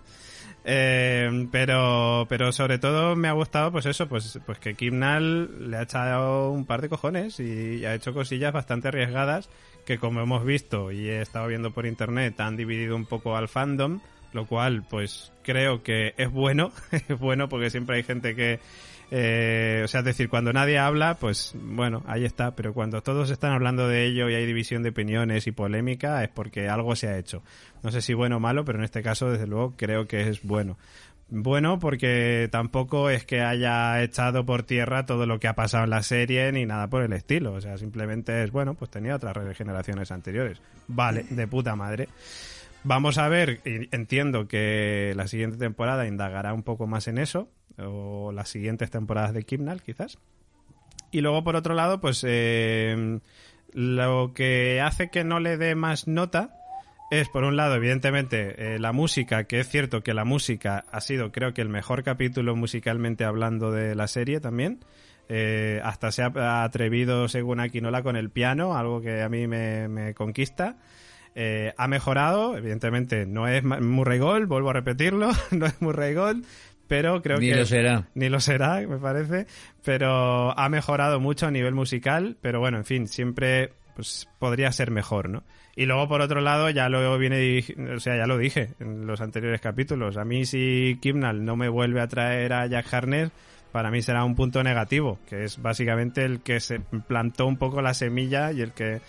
Eh, 0.64 1.48
pero, 1.50 2.26
pero 2.28 2.52
sobre 2.52 2.78
todo 2.78 3.16
me 3.16 3.28
ha 3.28 3.32
gustado, 3.32 3.72
pues 3.72 3.86
eso, 3.86 4.08
pues, 4.08 4.38
pues 4.44 4.58
que 4.58 4.74
Kimnal 4.74 5.70
le 5.70 5.76
ha 5.78 5.82
echado 5.82 6.50
un 6.50 6.66
par 6.66 6.82
de 6.82 6.90
cojones 6.90 7.40
y 7.40 7.84
ha 7.86 7.94
hecho 7.94 8.12
cosillas 8.12 8.52
bastante 8.52 8.88
arriesgadas 8.88 9.48
que 9.86 9.98
como 9.98 10.20
hemos 10.20 10.44
visto 10.44 10.92
y 10.92 11.08
he 11.08 11.22
estado 11.22 11.48
viendo 11.48 11.72
por 11.72 11.86
internet 11.86 12.38
han 12.40 12.56
dividido 12.56 12.94
un 12.94 13.06
poco 13.06 13.36
al 13.36 13.48
fandom, 13.48 14.00
lo 14.32 14.46
cual 14.46 14.84
pues 14.88 15.32
creo 15.50 15.82
que 15.82 16.14
es 16.16 16.30
bueno, 16.30 16.72
es 16.92 17.18
bueno 17.18 17.48
porque 17.48 17.70
siempre 17.70 17.96
hay 17.96 18.02
gente 18.02 18.34
que, 18.34 18.60
eh, 19.10 19.82
o 19.84 19.88
sea, 19.88 20.00
es 20.00 20.06
decir, 20.06 20.28
cuando 20.28 20.52
nadie 20.52 20.78
habla, 20.78 21.14
pues 21.14 21.54
bueno, 21.56 22.02
ahí 22.06 22.24
está, 22.24 22.54
pero 22.54 22.72
cuando 22.72 23.02
todos 23.02 23.30
están 23.30 23.52
hablando 23.52 23.88
de 23.88 24.06
ello 24.06 24.28
y 24.28 24.34
hay 24.34 24.46
división 24.46 24.82
de 24.82 24.90
opiniones 24.90 25.46
y 25.46 25.52
polémica 25.52 26.22
es 26.22 26.28
porque 26.28 26.68
algo 26.68 26.94
se 26.94 27.08
ha 27.08 27.18
hecho. 27.18 27.42
No 27.82 27.90
sé 27.90 28.00
si 28.00 28.14
bueno 28.14 28.36
o 28.36 28.40
malo, 28.40 28.64
pero 28.64 28.78
en 28.78 28.84
este 28.84 29.02
caso 29.02 29.30
desde 29.30 29.46
luego 29.46 29.74
creo 29.76 30.06
que 30.06 30.28
es 30.28 30.42
bueno. 30.42 30.78
Bueno, 31.32 31.78
porque 31.78 32.48
tampoco 32.50 33.08
es 33.08 33.24
que 33.24 33.40
haya 33.40 34.02
echado 34.02 34.44
por 34.44 34.64
tierra 34.64 35.06
todo 35.06 35.26
lo 35.26 35.38
que 35.38 35.46
ha 35.46 35.54
pasado 35.54 35.84
en 35.84 35.90
la 35.90 36.02
serie 36.02 36.50
ni 36.50 36.66
nada 36.66 36.88
por 36.88 37.02
el 37.02 37.12
estilo. 37.12 37.52
O 37.52 37.60
sea, 37.60 37.78
simplemente 37.78 38.42
es, 38.42 38.50
bueno, 38.50 38.74
pues 38.74 38.90
tenía 38.90 39.14
otras 39.14 39.36
regeneraciones 39.36 40.10
anteriores. 40.10 40.60
Vale, 40.88 41.24
de 41.30 41.46
puta 41.46 41.76
madre. 41.76 42.08
Vamos 42.82 43.18
a 43.18 43.28
ver, 43.28 43.60
entiendo 43.64 44.48
que 44.48 45.12
la 45.14 45.26
siguiente 45.26 45.58
temporada 45.58 46.06
indagará 46.06 46.54
un 46.54 46.62
poco 46.62 46.86
más 46.86 47.08
en 47.08 47.18
eso, 47.18 47.50
o 47.78 48.32
las 48.32 48.48
siguientes 48.48 48.90
temporadas 48.90 49.34
de 49.34 49.44
Kimnal, 49.44 49.82
quizás. 49.82 50.18
Y 51.10 51.20
luego, 51.20 51.44
por 51.44 51.56
otro 51.56 51.74
lado, 51.74 52.00
pues 52.00 52.24
eh, 52.26 53.20
lo 53.72 54.32
que 54.34 54.80
hace 54.80 55.10
que 55.10 55.24
no 55.24 55.40
le 55.40 55.56
dé 55.56 55.74
más 55.74 56.06
nota 56.06 56.56
es, 57.10 57.28
por 57.28 57.42
un 57.42 57.56
lado, 57.56 57.74
evidentemente, 57.74 58.74
eh, 58.74 58.78
la 58.78 58.92
música, 58.92 59.44
que 59.44 59.58
es 59.58 59.68
cierto 59.68 60.02
que 60.02 60.14
la 60.14 60.24
música 60.24 60.84
ha 60.92 61.00
sido, 61.00 61.32
creo 61.32 61.52
que, 61.52 61.60
el 61.60 61.68
mejor 61.68 62.04
capítulo 62.04 62.54
musicalmente 62.54 63.24
hablando 63.24 63.72
de 63.72 63.96
la 63.96 64.06
serie 64.06 64.40
también. 64.40 64.78
Eh, 65.28 65.80
hasta 65.84 66.12
se 66.12 66.22
ha 66.22 66.62
atrevido, 66.62 67.28
según 67.28 67.58
Aquinola, 67.58 68.02
con 68.02 68.16
el 68.16 68.30
piano, 68.30 68.76
algo 68.76 69.00
que 69.00 69.22
a 69.22 69.28
mí 69.28 69.48
me, 69.48 70.14
conquista. 70.14 70.76
Eh, 71.34 71.72
ha 71.76 71.86
mejorado, 71.86 72.56
evidentemente 72.56 73.24
no 73.24 73.46
es 73.46 73.62
Murray 73.62 74.18
Gold, 74.18 74.48
vuelvo 74.48 74.70
a 74.70 74.72
repetirlo, 74.72 75.30
no 75.52 75.66
es 75.66 75.80
Murray 75.80 76.14
Gold, 76.14 76.44
pero 76.88 77.22
creo 77.22 77.38
que... 77.38 77.46
Ni 77.46 77.54
lo 77.54 77.66
será. 77.66 78.08
Ni 78.14 78.28
lo 78.28 78.40
será, 78.40 78.80
me 78.80 78.98
parece, 78.98 79.46
pero 79.84 80.58
ha 80.58 80.68
mejorado 80.68 81.20
mucho 81.20 81.46
a 81.46 81.50
nivel 81.50 81.74
musical, 81.74 82.36
pero 82.40 82.58
bueno, 82.58 82.78
en 82.78 82.84
fin, 82.84 83.06
siempre 83.06 83.72
pues 83.94 84.28
podría 84.38 84.72
ser 84.72 84.90
mejor, 84.90 85.28
¿no? 85.28 85.42
Y 85.76 85.86
luego, 85.86 86.08
por 86.08 86.20
otro 86.20 86.40
lado, 86.40 86.68
ya 86.70 86.88
lo 86.88 87.16
viene, 87.16 87.64
o 87.94 88.00
sea, 88.00 88.16
ya 88.16 88.26
lo 88.26 88.38
dije 88.38 88.70
en 88.80 89.06
los 89.06 89.20
anteriores 89.20 89.60
capítulos. 89.60 90.16
A 90.16 90.24
mí, 90.24 90.44
si 90.44 90.98
Kimnal 91.00 91.44
no 91.44 91.56
me 91.56 91.68
vuelve 91.68 92.00
a 92.00 92.08
traer 92.08 92.52
a 92.52 92.66
Jack 92.66 92.92
Harness, 92.92 93.30
para 93.72 93.90
mí 93.90 94.02
será 94.02 94.24
un 94.24 94.34
punto 94.34 94.62
negativo, 94.64 95.18
que 95.28 95.44
es 95.44 95.62
básicamente 95.62 96.24
el 96.24 96.40
que 96.40 96.60
se 96.60 96.80
plantó 96.80 97.46
un 97.46 97.56
poco 97.56 97.82
la 97.82 97.94
semilla 97.94 98.52
y 98.52 98.62
el 98.62 98.72
que 98.72 99.00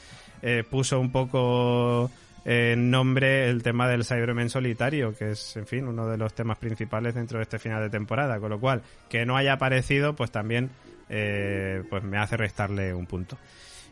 eh, 0.41 0.63
puso 0.69 0.99
un 0.99 1.11
poco 1.11 2.09
en 2.43 2.89
nombre 2.89 3.49
el 3.49 3.61
tema 3.61 3.87
del 3.87 4.03
Cybermen 4.03 4.49
solitario, 4.49 5.15
que 5.15 5.31
es, 5.31 5.55
en 5.57 5.67
fin, 5.67 5.87
uno 5.87 6.07
de 6.07 6.17
los 6.17 6.33
temas 6.33 6.57
principales 6.57 7.15
dentro 7.15 7.37
de 7.37 7.43
este 7.43 7.59
final 7.59 7.81
de 7.81 7.89
temporada. 7.89 8.39
Con 8.39 8.49
lo 8.49 8.59
cual, 8.59 8.81
que 9.09 9.25
no 9.25 9.37
haya 9.37 9.53
aparecido, 9.53 10.15
pues 10.15 10.31
también 10.31 10.69
eh, 11.09 11.83
pues 11.89 12.03
me 12.03 12.17
hace 12.17 12.37
restarle 12.37 12.93
un 12.93 13.05
punto. 13.05 13.37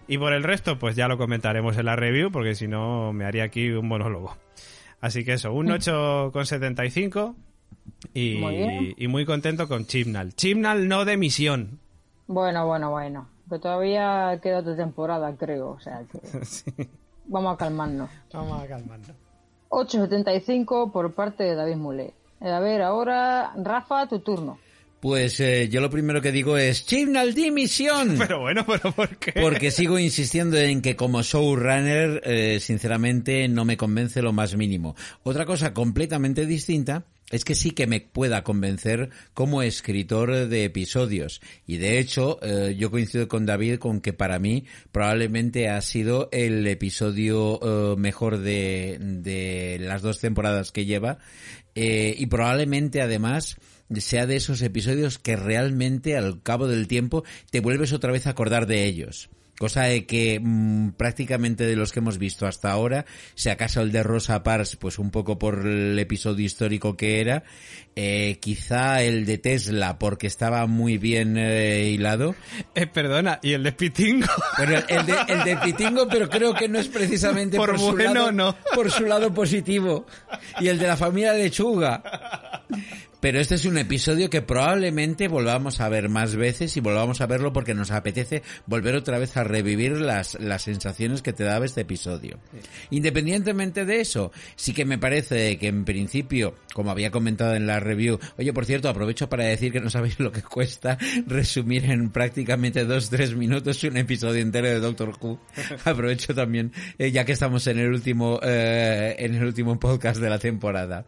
Y 0.08 0.18
por 0.18 0.34
el 0.34 0.44
resto, 0.44 0.80
pues 0.80 0.96
ya 0.96 1.08
lo 1.08 1.18
comentaremos 1.18 1.78
en 1.78 1.86
la 1.86 1.96
review, 1.96 2.32
porque 2.32 2.56
si 2.56 2.68
no 2.68 3.14
me 3.14 3.26
haría 3.26 3.44
aquí 3.44 3.70
un 3.70 3.88
monólogo. 3.88 4.36
Así 5.02 5.24
que 5.24 5.34
eso, 5.34 5.54
un 5.54 5.68
8,75 5.68 7.36
y 8.14 8.38
muy, 8.38 8.96
y 8.98 9.08
muy 9.08 9.26
contento 9.26 9.68
con 9.68 9.86
Chimnal. 9.86 10.34
Chimnal 10.34 10.88
no 10.88 11.06
de 11.06 11.18
misión. 11.18 11.80
Bueno, 12.28 12.66
bueno, 12.66 12.90
bueno. 12.90 13.28
Que 13.50 13.60
todavía 13.60 14.40
queda 14.42 14.60
otra 14.60 14.76
temporada, 14.76 15.36
creo. 15.36 15.72
O 15.72 15.80
sea, 15.80 16.04
vamos 17.26 17.54
a 17.54 17.58
calmarnos. 17.58 18.10
Vamos 18.32 18.62
a 18.62 18.68
calmarnos. 18.68 19.12
8.75 19.70 20.92
por 20.92 21.14
parte 21.14 21.44
de 21.44 21.56
David 21.56 21.76
Moulet. 21.76 22.14
A 22.42 22.60
ver, 22.60 22.82
ahora, 22.82 23.54
Rafa, 23.58 24.08
tu 24.08 24.20
turno. 24.20 24.58
Pues 25.00 25.40
eh, 25.40 25.70
yo 25.70 25.80
lo 25.80 25.90
primero 25.90 26.22
que 26.22 26.32
digo 26.32 26.58
es 26.58 26.86
Chibnall 26.86 27.34
dimisión. 27.34 28.18
Pero 28.20 28.42
bueno, 28.42 28.66
pero 28.66 28.92
¿por 28.92 29.16
qué? 29.18 29.32
Porque 29.40 29.72
sigo 29.72 29.98
insistiendo 29.98 30.58
en 30.58 30.82
que 30.82 30.98
como 30.98 31.22
showrunner, 31.22 32.22
eh, 32.26 32.60
sinceramente, 32.60 33.48
no 33.48 33.64
me 33.64 33.78
convence 33.78 34.22
lo 34.22 34.34
más 34.34 34.58
mínimo. 34.58 34.96
Otra 35.24 35.46
cosa 35.46 35.74
completamente 35.74 36.46
distinta 36.46 37.06
es 37.32 37.46
que 37.46 37.56
sí 37.56 37.72
que 37.72 37.88
me 37.88 38.02
pueda 38.02 38.44
convencer 38.44 39.10
como 39.34 39.62
escritor 39.62 40.48
de 40.48 40.64
episodios. 40.64 41.42
Y 41.66 41.78
de 41.78 42.00
hecho, 42.00 42.40
eh, 42.42 42.76
yo 42.78 42.92
coincido 42.92 43.28
con 43.28 43.46
David 43.46 43.78
con 43.78 44.02
que 44.02 44.14
para 44.14 44.40
mí 44.40 44.66
probablemente 44.92 45.70
ha 45.70 45.82
sido 45.82 46.30
el 46.32 46.66
episodio 46.68 47.96
mejor 47.98 48.40
de, 48.40 48.98
de 49.00 49.78
las 49.80 50.02
dos 50.02 50.20
temporadas 50.20 50.72
que 50.72 50.86
lleva. 50.86 51.20
y 51.76 52.26
probablemente 52.26 53.02
además 53.02 53.58
sea 53.98 54.28
de 54.28 54.36
esos 54.36 54.62
episodios 54.62 55.18
que 55.18 55.36
realmente 55.36 56.16
al 56.16 56.42
cabo 56.44 56.68
del 56.68 56.88
tiempo 56.88 57.24
te 57.50 57.60
vuelves 57.60 57.94
otra 57.94 58.12
vez 58.12 58.28
a 58.28 58.32
acordar 58.32 58.68
de 58.68 58.86
ellos. 58.86 59.30
Cosa 59.60 59.84
de 59.84 60.06
que 60.06 60.40
mm, 60.42 60.92
prácticamente 60.92 61.66
de 61.66 61.76
los 61.76 61.92
que 61.92 62.00
hemos 62.00 62.18
visto 62.18 62.48
hasta 62.48 62.72
ahora, 62.72 63.06
si 63.36 63.50
acaso 63.50 63.82
el 63.82 63.92
de 63.92 64.04
Rosa 64.04 64.42
Parks, 64.42 64.78
pues 64.78 64.98
un 65.00 65.12
poco 65.12 65.38
por 65.38 65.68
el 65.68 66.00
episodio 66.00 66.46
histórico 66.46 66.96
que 66.96 67.20
era, 67.20 67.44
eh, 67.98 68.38
quizá 68.40 69.04
el 69.04 69.26
de 69.26 69.38
Tesla 69.38 70.00
porque 70.00 70.28
estaba 70.28 70.66
muy 70.66 70.98
bien 70.98 71.36
eh, 71.38 71.90
hilado. 71.90 72.36
Eh, 72.74 72.88
perdona, 72.88 73.40
¿y 73.44 73.52
el 73.52 73.64
de 73.64 73.74
Pitingo? 73.74 74.28
Bueno, 74.58 74.80
el 74.88 75.06
de, 75.06 75.16
el 75.28 75.44
de 75.44 75.58
Pitingo, 75.58 76.08
pero 76.08 76.30
creo 76.30 76.54
que 76.54 76.70
no 76.70 76.80
es 76.80 76.88
precisamente 76.88 77.58
por, 77.58 77.78
su 77.78 77.98
lado, 77.98 78.32
no. 78.32 78.56
por 78.74 78.90
su 78.90 79.06
lado 79.06 79.34
positivo. 79.34 80.06
Y 80.62 80.70
el 80.70 80.80
de 80.80 80.88
la 80.88 80.96
familia 80.96 81.34
Lechuga. 81.34 82.02
Pero 83.20 83.40
este 83.40 83.56
es 83.56 83.66
un 83.66 83.78
episodio 83.78 84.30
que 84.30 84.42
probablemente 84.42 85.28
volvamos 85.28 85.82
a 85.82 85.90
ver 85.90 86.08
más 86.08 86.36
veces 86.36 86.78
y 86.78 86.80
volvamos 86.80 87.20
a 87.20 87.28
verlo 87.28 87.52
porque 87.52 87.74
nos 87.74 87.92
apetece 87.92 88.44
volver 88.66 88.96
otra 88.96 89.20
vez 89.20 89.36
a 89.36 89.44
revivir 89.44 89.98
las, 89.98 90.40
las 90.40 90.62
sensaciones 90.62 91.22
que 91.22 91.34
te 91.34 91.44
daba 91.44 91.66
este 91.66 91.82
episodio. 91.82 92.40
Independientemente 92.92 93.84
de 93.84 94.00
eso, 94.00 94.32
sí 94.56 94.74
que 94.74 94.86
me 94.86 94.98
parece 94.98 95.58
que 95.58 95.68
en 95.68 95.84
principio, 95.84 96.56
como 96.74 96.92
había 96.92 97.12
comentado 97.12 97.56
en 97.56 97.68
la 97.68 97.82
review, 97.82 98.20
oye, 98.38 98.54
por 98.54 98.66
cierto, 98.66 98.88
aprovecho 98.88 99.28
para 99.28 99.44
decir 99.44 99.74
que 99.74 99.82
no 99.82 99.90
sabéis 99.90 100.18
lo 100.20 100.32
que 100.32 100.42
cuesta 100.42 100.98
resumir 101.28 101.92
en 101.92 102.12
prácticamente 102.12 102.86
dos, 102.86 103.10
tres 103.10 103.36
minutos 103.36 103.84
un 103.84 103.98
episodio 103.98 104.42
entero 104.42 104.68
de 104.68 104.80
Doctor 104.80 105.14
Who. 105.20 105.40
aprovecho 105.84 106.34
también, 106.34 106.72
eh, 106.98 107.12
ya 107.12 107.26
que 107.26 107.34
estamos 107.34 107.68
en 107.68 107.80
el 107.80 107.90
último, 107.90 108.40
eh, 108.42 109.16
en 109.20 109.36
el 109.36 109.44
último 109.44 109.78
podcast 109.78 110.22
de 110.22 110.30
la 110.30 110.40
temporada 110.40 111.06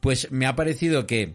pues 0.00 0.30
me 0.30 0.46
ha 0.46 0.56
parecido 0.56 1.06
que 1.06 1.34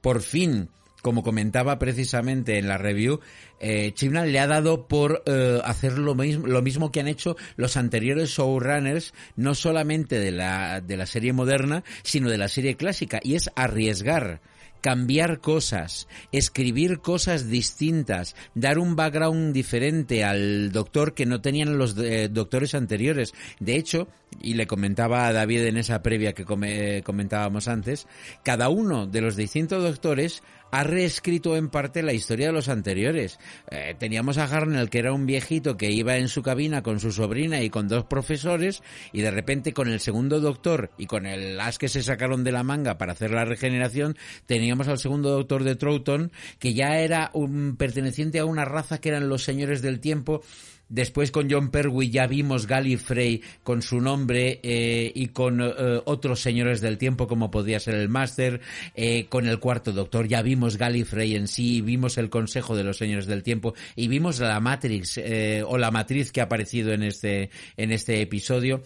por 0.00 0.22
fin 0.22 0.68
como 1.02 1.24
comentaba 1.24 1.78
precisamente 1.78 2.58
en 2.58 2.68
la 2.68 2.78
review, 2.78 3.20
eh, 3.60 3.92
le 4.00 4.38
ha 4.38 4.46
dado 4.46 4.86
por 4.86 5.22
eh, 5.26 5.60
hacer 5.64 5.98
lo 5.98 6.14
mismo, 6.14 6.46
lo 6.46 6.62
mismo 6.62 6.92
que 6.92 7.00
han 7.00 7.08
hecho 7.08 7.36
los 7.56 7.76
anteriores 7.76 8.30
showrunners, 8.30 9.12
no 9.36 9.54
solamente 9.54 10.20
de 10.20 10.30
la, 10.30 10.80
de 10.80 10.96
la 10.96 11.06
serie 11.06 11.32
moderna, 11.32 11.82
sino 12.04 12.30
de 12.30 12.38
la 12.38 12.48
serie 12.48 12.76
clásica, 12.76 13.18
y 13.22 13.34
es 13.34 13.50
arriesgar 13.56 14.40
cambiar 14.82 15.38
cosas, 15.38 16.08
escribir 16.32 16.98
cosas 16.98 17.48
distintas, 17.48 18.36
dar 18.54 18.78
un 18.78 18.96
background 18.96 19.54
diferente 19.54 20.24
al 20.24 20.72
doctor 20.72 21.14
que 21.14 21.24
no 21.24 21.40
tenían 21.40 21.78
los 21.78 21.96
eh, 21.96 22.28
doctores 22.28 22.74
anteriores. 22.74 23.32
De 23.60 23.76
hecho, 23.76 24.08
y 24.40 24.54
le 24.54 24.66
comentaba 24.66 25.26
a 25.26 25.32
David 25.32 25.66
en 25.66 25.76
esa 25.76 26.02
previa 26.02 26.32
que 26.34 26.44
comentábamos 26.44 27.68
antes, 27.68 28.08
cada 28.42 28.68
uno 28.68 29.06
de 29.06 29.20
los 29.20 29.36
distintos 29.36 29.82
doctores 29.82 30.42
ha 30.72 30.84
reescrito 30.84 31.54
en 31.56 31.68
parte 31.68 32.02
la 32.02 32.14
historia 32.14 32.46
de 32.46 32.52
los 32.52 32.70
anteriores. 32.70 33.38
Eh, 33.70 33.94
teníamos 33.98 34.38
a 34.38 34.44
Harnell, 34.44 34.88
que 34.88 34.98
era 34.98 35.12
un 35.12 35.26
viejito 35.26 35.76
que 35.76 35.92
iba 35.92 36.16
en 36.16 36.28
su 36.28 36.42
cabina 36.42 36.82
con 36.82 36.98
su 36.98 37.12
sobrina 37.12 37.62
y 37.62 37.68
con 37.68 37.88
dos 37.88 38.06
profesores, 38.06 38.82
y 39.12 39.20
de 39.20 39.30
repente 39.30 39.74
con 39.74 39.88
el 39.88 40.00
segundo 40.00 40.40
doctor 40.40 40.90
y 40.96 41.06
con 41.06 41.26
el 41.26 41.60
as 41.60 41.78
que 41.78 41.88
se 41.88 42.02
sacaron 42.02 42.42
de 42.42 42.52
la 42.52 42.64
manga 42.64 42.96
para 42.96 43.12
hacer 43.12 43.32
la 43.32 43.44
regeneración, 43.44 44.16
teníamos 44.46 44.88
al 44.88 44.98
segundo 44.98 45.30
doctor 45.30 45.62
de 45.62 45.76
Troughton, 45.76 46.32
que 46.58 46.72
ya 46.72 46.98
era 46.98 47.30
un 47.34 47.76
perteneciente 47.76 48.38
a 48.38 48.46
una 48.46 48.64
raza 48.64 48.98
que 48.98 49.10
eran 49.10 49.28
los 49.28 49.44
señores 49.44 49.82
del 49.82 50.00
tiempo, 50.00 50.42
Después 50.92 51.30
con 51.30 51.50
John 51.50 51.70
Pertwee 51.70 52.10
ya 52.10 52.26
vimos 52.26 52.66
Gallifrey 52.66 53.40
con 53.62 53.80
su 53.80 54.02
nombre 54.02 54.60
eh, 54.62 55.10
y 55.14 55.28
con 55.28 55.62
eh, 55.62 55.72
otros 56.04 56.42
señores 56.42 56.82
del 56.82 56.98
tiempo 56.98 57.26
como 57.26 57.50
podría 57.50 57.80
ser 57.80 57.94
el 57.94 58.10
Máster. 58.10 58.60
Eh, 58.94 59.24
con 59.30 59.46
el 59.46 59.58
cuarto 59.58 59.92
Doctor 59.92 60.28
ya 60.28 60.42
vimos 60.42 60.76
Gallifrey 60.76 61.34
en 61.34 61.48
sí, 61.48 61.80
vimos 61.80 62.18
el 62.18 62.28
Consejo 62.28 62.76
de 62.76 62.84
los 62.84 62.98
Señores 62.98 63.24
del 63.24 63.42
Tiempo 63.42 63.72
y 63.96 64.08
vimos 64.08 64.38
la 64.38 64.60
Matrix 64.60 65.18
o 65.66 65.78
la 65.78 65.90
Matriz 65.90 66.30
que 66.30 66.42
ha 66.42 66.44
aparecido 66.44 66.92
en 66.92 67.04
este, 67.04 67.48
en 67.78 67.90
este 67.90 68.20
episodio. 68.20 68.82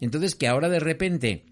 Entonces 0.00 0.36
que 0.36 0.46
ahora 0.46 0.68
de 0.68 0.78
repente 0.78 1.42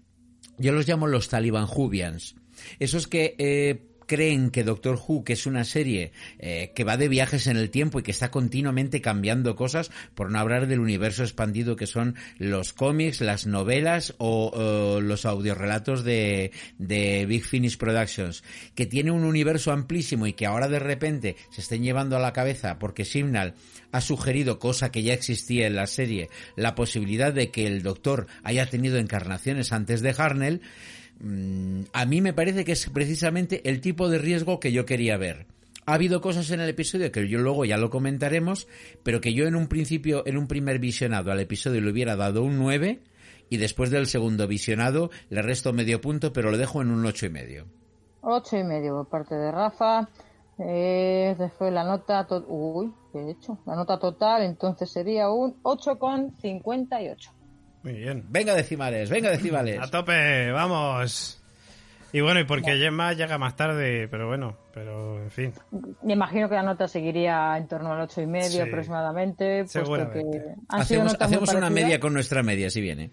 yo 0.57 0.71
los 0.71 0.87
llamo 0.87 1.07
los 1.07 1.27
Taliban 1.27 1.67
Jubians. 1.67 2.35
Esos 2.79 3.07
que 3.07 3.86
creen 4.07 4.49
que 4.49 4.63
Doctor 4.63 4.99
Who, 5.05 5.23
que 5.23 5.33
es 5.33 5.45
una 5.45 5.63
serie 5.63 6.11
eh, 6.39 6.71
que 6.73 6.83
va 6.83 6.97
de 6.97 7.09
viajes 7.09 7.45
en 7.45 7.57
el 7.57 7.69
tiempo 7.69 7.99
y 7.99 8.03
que 8.03 8.11
está 8.11 8.31
continuamente 8.31 9.01
cambiando 9.01 9.55
cosas, 9.55 9.91
por 10.15 10.31
no 10.31 10.39
hablar 10.39 10.67
del 10.67 10.79
universo 10.79 11.23
expandido 11.23 11.75
que 11.75 11.85
son 11.85 12.15
los 12.39 12.73
cómics, 12.73 13.21
las 13.21 13.45
novelas 13.45 14.15
o, 14.17 14.99
los 15.01 15.25
audiorelatos 15.25 16.03
de, 16.03 16.51
de 16.77 17.25
Big 17.27 17.43
Finish 17.43 17.77
Productions, 17.77 18.43
que 18.73 18.85
tiene 18.85 19.11
un 19.11 19.23
universo 19.23 19.71
amplísimo 19.71 20.25
y 20.25 20.33
que 20.33 20.45
ahora 20.45 20.67
de 20.67 20.79
repente 20.79 21.35
se 21.51 21.61
estén 21.61 21.83
llevando 21.83 22.15
a 22.15 22.19
la 22.19 22.33
cabeza 22.33 22.79
porque 22.79 23.05
Signal 23.05 23.53
ha 23.91 24.01
sugerido, 24.01 24.59
cosa 24.59 24.91
que 24.91 25.03
ya 25.03 25.13
existía 25.13 25.67
en 25.67 25.75
la 25.75 25.87
serie, 25.87 26.29
la 26.55 26.75
posibilidad 26.75 27.33
de 27.33 27.51
que 27.51 27.67
el 27.67 27.83
Doctor 27.83 28.27
haya 28.43 28.65
tenido 28.67 28.97
encarnaciones 28.97 29.71
antes 29.71 30.01
de 30.01 30.15
Harnell, 30.17 30.61
a 31.93 32.05
mí 32.05 32.21
me 32.21 32.33
parece 32.33 32.65
que 32.65 32.73
es 32.73 32.89
precisamente 32.89 33.67
el 33.69 33.81
tipo 33.81 34.09
de 34.09 34.17
riesgo 34.17 34.59
que 34.59 34.71
yo 34.71 34.85
quería 34.85 35.17
ver. 35.17 35.47
Ha 35.85 35.93
habido 35.93 36.19
cosas 36.19 36.51
en 36.51 36.59
el 36.59 36.69
episodio 36.69 37.11
que 37.11 37.27
yo 37.29 37.39
luego 37.39 37.63
ya 37.63 37.77
lo 37.77 37.89
comentaremos, 37.89 38.67
pero 39.03 39.21
que 39.21 39.33
yo 39.33 39.47
en 39.47 39.55
un 39.55 39.67
principio, 39.67 40.23
en 40.27 40.37
un 40.37 40.47
primer 40.47 40.79
visionado 40.79 41.31
al 41.31 41.39
episodio 41.39 41.79
le 41.79 41.91
hubiera 41.91 42.17
dado 42.17 42.43
un 42.43 42.57
9 42.57 43.01
y 43.49 43.57
después 43.57 43.89
del 43.89 44.07
segundo 44.07 44.47
visionado 44.47 45.09
le 45.29 45.41
resto 45.41 45.71
medio 45.71 46.01
punto, 46.01 46.33
pero 46.33 46.51
lo 46.51 46.57
dejo 46.57 46.81
en 46.81 46.91
un 46.91 47.05
ocho 47.05 47.25
y 47.25 47.29
medio. 47.29 47.65
Ocho 48.21 48.57
y 48.57 48.63
medio 48.65 48.95
por 48.95 49.07
parte 49.07 49.35
de 49.35 49.49
Rafa. 49.49 50.09
Eh, 50.59 51.35
después 51.39 51.71
la 51.71 51.85
nota... 51.85 52.27
Uy, 52.47 52.93
¿qué 53.13 53.19
he 53.19 53.31
hecho? 53.31 53.57
La 53.65 53.75
nota 53.75 53.97
total 53.97 54.43
entonces 54.43 54.89
sería 54.89 55.29
un 55.29 55.61
8,58. 55.63 57.31
Muy 57.87 57.99
bien. 57.99 58.25
Venga 58.27 58.53
decimales, 58.53 59.09
venga 59.09 59.29
decimales. 59.29 59.79
A 59.81 59.87
tope, 59.87 60.51
vamos. 60.51 61.41
Y 62.11 62.19
bueno, 62.21 62.39
y 62.39 62.43
porque 62.45 62.77
Gemma 62.77 63.13
llega 63.13 63.37
más 63.37 63.55
tarde, 63.55 64.07
pero 64.09 64.27
bueno, 64.27 64.57
pero 64.73 65.21
en 65.23 65.29
fin. 65.31 65.53
Me 66.03 66.13
imagino 66.13 66.49
que 66.49 66.55
la 66.55 66.63
nota 66.63 66.87
seguiría 66.87 67.55
en 67.57 67.67
torno 67.67 67.93
al 67.93 68.01
ocho 68.01 68.21
y 68.21 68.27
medio 68.27 68.49
Sí, 68.49 68.59
aproximadamente, 68.59 69.59
puesto 69.63 69.79
seguramente. 69.79 70.19
que 70.31 70.37
han 70.69 70.85
sido 70.85 71.01
Hacemos, 71.03 71.13
notas 71.13 71.29
muy 71.29 71.35
hacemos 71.37 71.53
una 71.55 71.69
media 71.69 71.99
con 71.99 72.13
nuestra 72.13 72.43
media, 72.43 72.69
si 72.69 72.81
viene. 72.81 73.11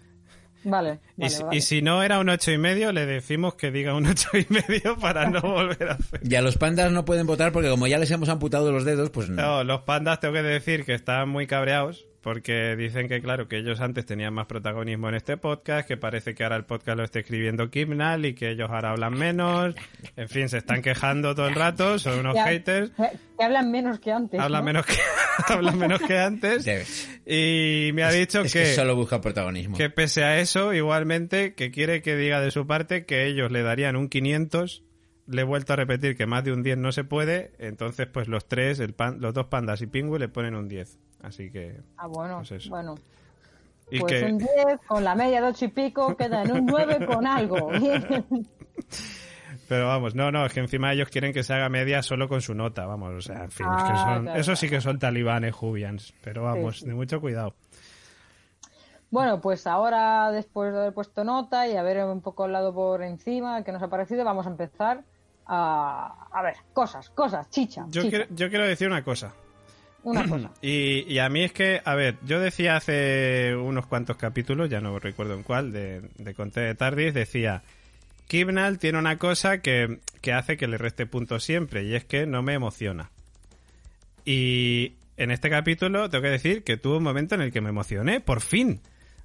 Vale, 0.63 0.99
Y, 1.17 1.21
vale, 1.21 1.29
si- 1.29 1.43
vale. 1.43 1.57
y 1.57 1.61
si 1.61 1.81
no 1.81 2.01
era 2.03 2.19
un 2.19 2.27
ocho 2.29 2.51
y 2.51 2.57
medio, 2.57 2.91
le 2.91 3.05
decimos 3.05 3.55
que 3.55 3.69
diga 3.69 3.93
un 3.95 4.05
ocho 4.07 4.29
y 4.33 4.45
medio 4.49 4.97
para 4.97 5.29
no 5.29 5.41
volver 5.41 5.89
a 5.89 5.93
hacer. 5.93 6.21
Ya 6.23 6.41
los 6.41 6.57
pandas 6.57 6.91
no 6.91 7.05
pueden 7.05 7.27
votar 7.27 7.51
porque 7.51 7.69
como 7.69 7.87
ya 7.87 7.97
les 7.99 8.09
hemos 8.11 8.29
amputado 8.29 8.71
los 8.71 8.83
dedos, 8.83 9.09
pues 9.11 9.29
no. 9.29 9.41
No, 9.41 9.63
los 9.63 9.81
pandas 9.81 10.19
tengo 10.19 10.33
que 10.33 10.41
decir 10.41 10.83
que 10.85 10.93
están 10.93 11.29
muy 11.29 11.47
cabreados 11.47 12.07
porque 12.25 12.75
dicen 12.75 13.07
que, 13.07 13.21
claro, 13.21 13.47
que 13.47 13.57
ellos 13.57 13.79
antes 13.81 14.03
tenían 14.07 14.33
más 14.33 14.47
protagonismo 14.47 15.09
en 15.09 15.13
este 15.13 15.37
podcast, 15.37 15.87
que 15.87 15.95
parece 15.95 16.33
que 16.33 16.43
ahora 16.43 16.55
el 16.55 16.65
podcast 16.65 16.97
lo 16.97 17.03
está 17.03 17.19
escribiendo 17.19 17.69
Kimnal 17.69 18.25
y 18.25 18.33
que 18.33 18.49
ellos 18.49 18.67
ahora 18.71 18.89
hablan 18.89 19.13
menos. 19.13 19.75
En 20.17 20.27
fin, 20.27 20.49
se 20.49 20.57
están 20.57 20.81
quejando 20.81 21.35
todo 21.35 21.47
el 21.47 21.53
rato, 21.53 21.99
son 21.99 22.17
unos 22.21 22.33
Que 22.33 22.41
haters. 22.41 22.89
que- 22.97 23.11
que 23.37 23.43
hablan 23.43 23.69
menos 23.69 23.99
que 23.99 24.11
antes. 24.11 24.39
Hablan 24.39 24.61
¿no? 24.61 24.65
menos 24.65 24.85
que 24.87 24.95
hablan 25.53 25.77
menos 25.77 26.01
que 26.01 26.17
antes. 26.17 26.65
Debes. 26.65 27.09
Y 27.27 27.91
me 27.93 28.03
ha 28.03 28.11
dicho 28.11 28.41
Es 28.41 28.51
que, 28.51 28.59
que 28.63 28.73
solo 28.73 28.95
busca 28.95 29.21
protagonismo. 29.21 29.77
que 29.77 29.91
pese 29.91 30.23
a 30.23 30.39
eso, 30.39 30.73
igualmente, 30.73 31.53
que 31.53 31.69
quiere 31.69 32.01
que 32.01 32.15
diga 32.15 32.41
de 32.41 32.49
su 32.49 32.65
parte 32.65 33.05
que 33.05 33.27
ellos 33.27 33.51
le 33.51 33.61
darían 33.61 33.95
un 33.97 34.09
500. 34.09 34.81
Le 35.27 35.41
he 35.41 35.45
vuelto 35.45 35.73
a 35.73 35.75
repetir 35.75 36.15
que 36.15 36.25
más 36.27 36.43
de 36.43 36.51
un 36.53 36.61
10 36.61 36.77
no 36.77 36.91
se 36.91 37.03
puede. 37.03 37.53
Entonces, 37.57 38.07
pues 38.07 38.27
los 38.27 38.47
tres, 38.47 38.79
el 38.79 38.93
pan- 38.93 39.17
los 39.19 39.33
dos 39.33 39.47
pandas 39.47 39.81
y 39.81 39.87
Pingüe 39.87 40.19
le 40.19 40.27
ponen 40.29 40.55
un 40.55 40.67
10. 40.67 40.99
Así 41.23 41.49
que. 41.51 41.81
Ah, 41.97 42.07
bueno, 42.07 42.37
Pues 42.37 42.51
eso. 42.51 42.69
bueno. 42.69 42.95
Y 43.89 43.99
Pues 43.99 44.13
que 44.13 44.25
un 44.25 44.37
10 44.37 44.49
con 44.87 45.03
la 45.03 45.15
media 45.15 45.41
de 45.41 45.47
8 45.47 45.65
y 45.65 45.67
pico 45.69 46.15
queda 46.15 46.43
en 46.43 46.51
un 46.51 46.65
9 46.65 47.05
con 47.05 47.25
algo. 47.27 47.69
Pero 49.67 49.87
vamos, 49.87 50.13
no, 50.13 50.31
no, 50.31 50.45
es 50.45 50.53
que 50.53 50.59
encima 50.59 50.93
ellos 50.93 51.09
quieren 51.09 51.33
que 51.33 51.41
se 51.43 51.53
haga 51.53 51.69
media 51.69 52.03
solo 52.03 52.27
con 52.29 52.41
su 52.41 52.53
nota, 52.53 52.85
vamos, 52.85 53.13
o 53.15 53.21
sea, 53.21 53.45
en 53.45 53.51
fin, 53.51 53.65
es 53.77 53.83
que 53.83 53.89
Ah, 53.93 54.13
son, 54.15 54.23
claro, 54.25 54.39
eso 54.39 54.55
sí 54.55 54.69
que 54.69 54.79
son 54.81 54.99
talibanes 54.99 55.55
Jubians, 55.55 56.13
pero 56.23 56.43
vamos, 56.43 56.79
sí. 56.81 56.85
de 56.87 56.93
mucho 56.93 57.19
cuidado. 57.19 57.55
Bueno, 59.09 59.39
pues 59.41 59.65
ahora, 59.65 60.29
después 60.31 60.71
de 60.73 60.79
haber 60.79 60.93
puesto 60.93 61.23
nota 61.23 61.67
y 61.67 61.75
haber 61.77 62.03
un 62.05 62.21
poco 62.21 62.43
hablado 62.43 62.73
por 62.75 63.01
encima 63.01 63.63
que 63.63 63.71
nos 63.71 63.81
ha 63.81 63.87
parecido, 63.87 64.23
vamos 64.23 64.45
a 64.45 64.49
empezar 64.49 65.03
a, 65.47 66.27
a 66.31 66.41
ver, 66.41 66.55
cosas, 66.73 67.09
cosas, 67.09 67.49
chicha. 67.49 67.85
Yo 67.89 68.01
chicha. 68.03 68.17
quiero, 68.17 68.35
yo 68.35 68.49
quiero 68.49 68.65
decir 68.67 68.87
una 68.87 69.03
cosa, 69.03 69.33
Una 70.03 70.27
cosa. 70.27 70.51
y, 70.61 71.11
y 71.11 71.19
a 71.19 71.29
mí 71.29 71.43
es 71.43 71.51
que, 71.53 71.81
a 71.83 71.95
ver, 71.95 72.17
yo 72.25 72.39
decía 72.39 72.75
hace 72.75 73.55
unos 73.55 73.87
cuantos 73.87 74.17
capítulos, 74.17 74.69
ya 74.69 74.81
no 74.81 74.97
recuerdo 74.99 75.33
en 75.33 75.43
cuál, 75.43 75.71
de, 75.71 76.01
de 76.17 76.33
Conté 76.33 76.61
de 76.61 76.75
Tardis, 76.75 77.13
decía, 77.13 77.63
Kibnal 78.27 78.79
tiene 78.79 78.97
una 78.99 79.17
cosa 79.17 79.59
que, 79.61 79.99
que 80.21 80.33
hace 80.33 80.57
que 80.57 80.67
le 80.67 80.77
reste 80.77 81.05
puntos 81.05 81.43
siempre, 81.43 81.83
y 81.83 81.95
es 81.95 82.05
que 82.05 82.25
no 82.25 82.41
me 82.43 82.53
emociona. 82.53 83.11
Y 84.25 84.93
en 85.17 85.31
este 85.31 85.49
capítulo 85.49 86.09
tengo 86.09 86.23
que 86.23 86.29
decir 86.29 86.63
que 86.63 86.77
tuvo 86.77 86.97
un 86.97 87.03
momento 87.03 87.35
en 87.35 87.41
el 87.41 87.51
que 87.51 87.61
me 87.61 87.69
emocioné, 87.69 88.19
por 88.19 88.41
fin. 88.41 88.81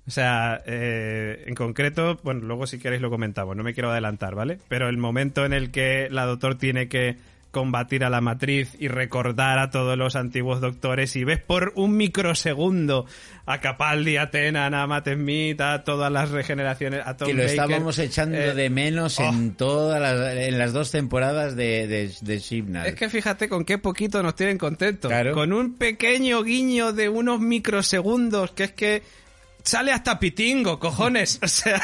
O 0.07 0.11
sea, 0.11 0.61
eh, 0.67 1.45
en 1.47 1.55
concreto, 1.55 2.19
bueno, 2.23 2.41
luego 2.41 2.67
si 2.67 2.79
queréis 2.79 3.03
lo 3.03 3.11
comentamos, 3.11 3.57
no 3.57 3.63
me 3.63 3.75
quiero 3.75 3.91
adelantar, 3.91 4.35
¿vale? 4.35 4.59
Pero 4.69 4.89
el 4.89 4.97
momento 4.97 5.45
en 5.45 5.53
el 5.53 5.71
que 5.71 6.09
la 6.11 6.27
doctor 6.27 6.57
tiene 6.57 6.89
que 6.89 7.17
combatir 7.51 8.05
a 8.05 8.11
la 8.11 8.21
matriz 8.21 8.77
y 8.79 8.89
recordar 8.89 9.59
a 9.59 9.71
todos 9.71 9.99
los 9.99 10.15
antiguos 10.15 10.61
doctores 10.61 11.17
y 11.17 11.25
ves 11.25 11.41
por 11.41 11.73
un 11.75 11.97
microsegundo 11.97 13.07
a 13.45 13.61
Capaldi, 13.61 14.17
a 14.17 14.31
Tenan, 14.31 14.73
a 14.75 14.87
Matt 14.87 15.09
Smith, 15.15 15.61
a 15.61 15.83
todas 15.83 16.13
las 16.13 16.31
regeneraciones, 16.31 17.03
a 17.05 17.17
Tom 17.17 17.27
que 17.27 17.35
lo 17.35 17.43
Baker, 17.43 17.61
estábamos 17.61 17.99
echando 17.99 18.37
eh, 18.37 18.55
de 18.55 18.71
menos 18.71 19.19
oh. 19.19 19.25
en 19.25 19.55
todas 19.55 20.01
las, 20.01 20.37
en 20.37 20.59
las 20.59 20.73
dos 20.73 20.93
temporadas 20.93 21.57
de, 21.57 21.89
de, 21.89 22.13
de. 22.21 22.37
Es 22.87 22.95
que 22.95 23.09
fíjate 23.09 23.49
con 23.49 23.65
qué 23.65 23.79
poquito 23.79 24.23
nos 24.23 24.37
tienen 24.37 24.57
contentos. 24.57 25.11
Claro. 25.11 25.33
Con 25.33 25.53
un 25.53 25.75
pequeño 25.75 26.43
guiño 26.45 26.93
de 26.93 27.09
unos 27.09 27.41
microsegundos, 27.41 28.53
que 28.53 28.65
es 28.65 28.73
que 28.73 29.03
sale 29.65 29.93
hasta 29.93 30.19
Pitingo, 30.19 30.79
cojones. 30.79 31.39
O 31.43 31.49
sea, 31.49 31.81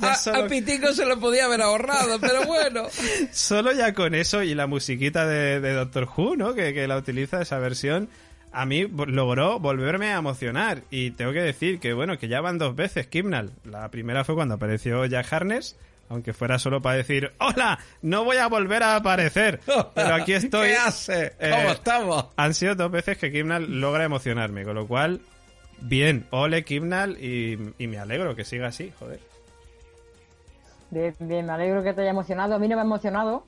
solo, 0.20 0.46
Pitico 0.48 0.92
se 0.92 1.06
lo 1.06 1.18
podía 1.18 1.46
haber 1.46 1.62
ahorrado, 1.62 2.18
pero 2.20 2.44
bueno. 2.44 2.84
solo 3.32 3.72
ya 3.72 3.94
con 3.94 4.14
eso 4.14 4.42
y 4.42 4.54
la 4.54 4.66
musiquita 4.66 5.26
de, 5.26 5.60
de 5.60 5.72
Doctor 5.72 6.08
Who, 6.16 6.36
¿no? 6.36 6.54
Que, 6.54 6.72
que 6.74 6.86
la 6.88 6.96
utiliza 6.96 7.42
esa 7.42 7.58
versión. 7.58 8.08
A 8.50 8.64
mí 8.64 8.86
logró 8.86 9.58
volverme 9.60 10.12
a 10.12 10.18
emocionar. 10.18 10.82
Y 10.90 11.10
tengo 11.12 11.32
que 11.32 11.42
decir 11.42 11.80
que, 11.80 11.92
bueno, 11.92 12.18
que 12.18 12.28
ya 12.28 12.40
van 12.40 12.58
dos 12.58 12.74
veces 12.74 13.06
Kimnal. 13.06 13.52
La 13.64 13.90
primera 13.90 14.24
fue 14.24 14.34
cuando 14.34 14.54
apareció 14.54 15.04
Jack 15.06 15.32
Harness. 15.32 15.76
Aunque 16.10 16.32
fuera 16.32 16.58
solo 16.58 16.80
para 16.80 16.96
decir, 16.96 17.32
hola, 17.38 17.78
no 18.00 18.24
voy 18.24 18.38
a 18.38 18.46
volver 18.46 18.82
a 18.82 18.96
aparecer. 18.96 19.60
Pero 19.94 20.14
aquí 20.14 20.32
estoy. 20.32 20.68
¿Qué 20.68 20.76
hace? 20.76 21.34
Eh, 21.38 21.50
¿Cómo 21.50 21.72
estamos? 21.72 22.26
Han 22.36 22.54
sido 22.54 22.74
dos 22.74 22.90
veces 22.90 23.18
que 23.18 23.30
Kimnal 23.30 23.80
logra 23.80 24.04
emocionarme, 24.04 24.64
con 24.64 24.74
lo 24.74 24.86
cual, 24.86 25.20
bien, 25.80 26.26
ole 26.30 26.64
Kimnal 26.64 27.16
y, 27.22 27.72
y 27.78 27.86
me 27.86 27.98
alegro 27.98 28.34
que 28.36 28.44
siga 28.44 28.68
así, 28.68 28.92
joder. 28.98 29.20
Bien, 30.90 31.14
bien, 31.20 31.46
me 31.46 31.52
alegro 31.52 31.82
que 31.82 31.92
te 31.92 32.00
haya 32.02 32.10
emocionado. 32.10 32.54
A 32.54 32.58
mí 32.58 32.66
no 32.68 32.76
me 32.76 32.82
ha 32.82 32.84
emocionado. 32.84 33.44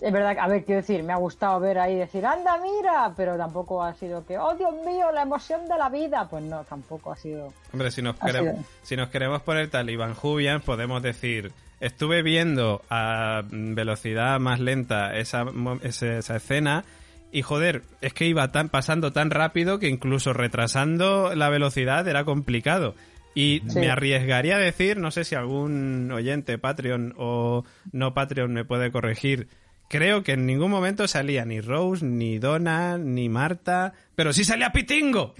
Es 0.00 0.12
verdad, 0.12 0.34
que- 0.34 0.40
a 0.40 0.48
ver, 0.48 0.64
quiero 0.64 0.80
decir, 0.80 1.02
me 1.02 1.12
ha 1.12 1.16
gustado 1.16 1.60
ver 1.60 1.78
ahí 1.78 1.94
decir, 1.94 2.24
anda, 2.24 2.56
mira, 2.58 3.12
pero 3.16 3.36
tampoco 3.36 3.82
ha 3.82 3.94
sido 3.94 4.24
que, 4.26 4.38
oh 4.38 4.54
Dios 4.54 4.72
mío, 4.86 5.12
la 5.12 5.22
emoción 5.22 5.68
de 5.68 5.76
la 5.78 5.88
vida. 5.88 6.26
Pues 6.28 6.42
no, 6.44 6.64
tampoco 6.64 7.12
ha 7.12 7.16
sido. 7.16 7.52
Hombre, 7.72 7.90
si 7.90 8.02
nos, 8.02 8.16
queremos, 8.18 8.52
sido. 8.54 8.64
si 8.82 8.96
nos 8.96 9.08
queremos 9.10 9.42
poner 9.42 9.68
talibán 9.70 10.14
Jubian, 10.14 10.60
podemos 10.62 11.02
decir, 11.02 11.52
estuve 11.80 12.22
viendo 12.22 12.82
a 12.90 13.42
velocidad 13.50 14.40
más 14.40 14.58
lenta 14.58 15.16
esa, 15.16 15.44
ese- 15.82 16.18
esa 16.18 16.36
escena 16.36 16.84
y 17.32 17.42
joder, 17.42 17.82
es 18.00 18.12
que 18.14 18.26
iba 18.26 18.50
tan 18.52 18.68
pasando 18.68 19.12
tan 19.12 19.30
rápido 19.30 19.78
que 19.78 19.88
incluso 19.88 20.32
retrasando 20.32 21.34
la 21.34 21.48
velocidad 21.48 22.06
era 22.08 22.24
complicado. 22.24 22.94
Y 23.34 23.62
Sí. 23.68 23.78
me 23.78 23.90
arriesgaría 23.90 24.56
a 24.56 24.58
decir, 24.60 24.96
no 24.98 25.12
sé 25.12 25.24
si 25.24 25.36
algún 25.36 26.10
oyente 26.10 26.58
Patreon 26.58 27.14
o 27.16 27.64
no 27.92 28.12
Patreon 28.12 28.52
me 28.52 28.64
puede 28.64 28.90
corregir, 28.90 29.46
creo 29.90 30.22
que 30.22 30.32
en 30.32 30.46
ningún 30.46 30.70
momento 30.70 31.08
salía 31.08 31.44
ni 31.44 31.60
Rose, 31.60 32.04
ni 32.06 32.38
Donna, 32.38 32.96
ni 32.96 33.28
Marta, 33.28 33.92
pero 34.14 34.32
sí 34.32 34.44
salía 34.44 34.70
Pitingo. 34.70 35.34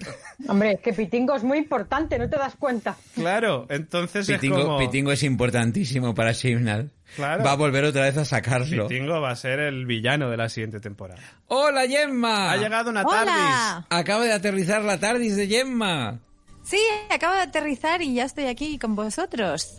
Hombre, 0.48 0.72
es 0.72 0.80
que 0.80 0.92
Pitingo 0.92 1.36
es 1.36 1.44
muy 1.44 1.56
importante, 1.56 2.18
no 2.18 2.28
te 2.28 2.36
das 2.36 2.56
cuenta. 2.56 2.96
Claro, 3.14 3.66
entonces 3.70 4.28
es 4.28 4.40
Pitingo, 4.40 4.62
como... 4.62 4.78
Pitingo 4.78 5.12
es 5.12 5.22
importantísimo 5.22 6.16
para 6.16 6.32
Shibnal. 6.32 6.90
Claro. 7.14 7.44
Va 7.44 7.52
a 7.52 7.56
volver 7.56 7.84
otra 7.84 8.02
vez 8.02 8.16
a 8.16 8.24
sacarlo. 8.24 8.88
Pitingo 8.88 9.20
va 9.20 9.30
a 9.30 9.36
ser 9.36 9.60
el 9.60 9.86
villano 9.86 10.28
de 10.28 10.36
la 10.36 10.48
siguiente 10.48 10.80
temporada. 10.80 11.22
¡Hola, 11.46 11.86
Gemma! 11.86 12.50
Ha 12.50 12.56
llegado 12.56 12.90
una 12.90 13.04
TARDIS. 13.04 13.32
¡Hola! 13.32 13.86
Acaba 13.88 14.24
de 14.24 14.32
aterrizar 14.32 14.82
la 14.82 14.98
TARDIS 14.98 15.36
de 15.36 15.46
Gemma. 15.46 16.18
Sí, 16.64 16.82
acabo 17.08 17.34
de 17.36 17.42
aterrizar 17.42 18.02
y 18.02 18.14
ya 18.14 18.24
estoy 18.24 18.46
aquí 18.46 18.78
con 18.78 18.96
vosotros. 18.96 19.76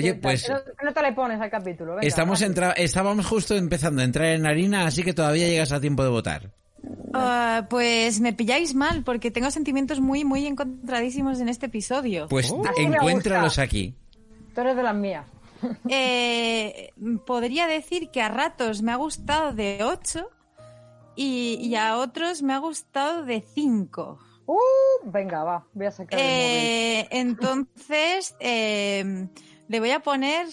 Oye, 0.00 0.14
pues 0.14 0.44
¿Qué 0.44 0.52
no- 0.52 0.60
qué 0.78 0.84
nota 0.84 1.02
le 1.02 1.12
pones 1.12 1.40
al 1.40 1.50
capítulo? 1.50 1.94
Venga, 1.96 2.06
estamos 2.06 2.42
entra- 2.42 2.72
estábamos 2.76 3.26
justo 3.26 3.54
empezando 3.56 4.02
a 4.02 4.04
entrar 4.04 4.26
en 4.28 4.46
harina, 4.46 4.86
así 4.86 5.02
que 5.02 5.12
todavía 5.14 5.46
llegas 5.48 5.72
a 5.72 5.80
tiempo 5.80 6.02
de 6.02 6.10
votar. 6.10 6.50
Ah, 7.12 7.66
pues 7.68 8.20
me 8.20 8.32
pilláis 8.32 8.74
mal 8.74 9.02
porque 9.04 9.30
tengo 9.30 9.50
sentimientos 9.50 10.00
muy, 10.00 10.24
muy 10.24 10.46
encontradísimos 10.46 11.40
en 11.40 11.48
este 11.48 11.66
episodio. 11.66 12.26
Pues 12.28 12.52
me 12.52 12.84
encuéntralos 12.84 13.58
aquí. 13.58 13.94
Tú 14.54 14.60
eres 14.62 14.76
de 14.76 14.82
las 14.82 14.94
mías. 14.94 15.26
Eh, 15.90 16.90
podría 17.26 17.66
decir 17.66 18.08
que 18.10 18.22
a 18.22 18.28
ratos 18.30 18.80
me 18.80 18.92
ha 18.92 18.96
gustado 18.96 19.52
de 19.52 19.80
8 19.84 20.26
y, 21.16 21.58
y 21.60 21.74
a 21.76 21.98
otros 21.98 22.40
me 22.42 22.54
ha 22.54 22.58
gustado 22.58 23.24
de 23.26 23.42
5. 23.54 24.18
Uh, 24.46 24.56
venga, 25.04 25.44
va, 25.44 25.66
voy 25.74 25.86
a 25.86 25.90
sacar 25.90 26.18
el 26.18 26.24
móvil. 26.24 26.34
Eh, 26.38 27.08
entonces, 27.10 28.34
eh, 28.40 29.28
le 29.70 29.78
voy 29.80 29.90
a 29.92 30.00
poner. 30.00 30.46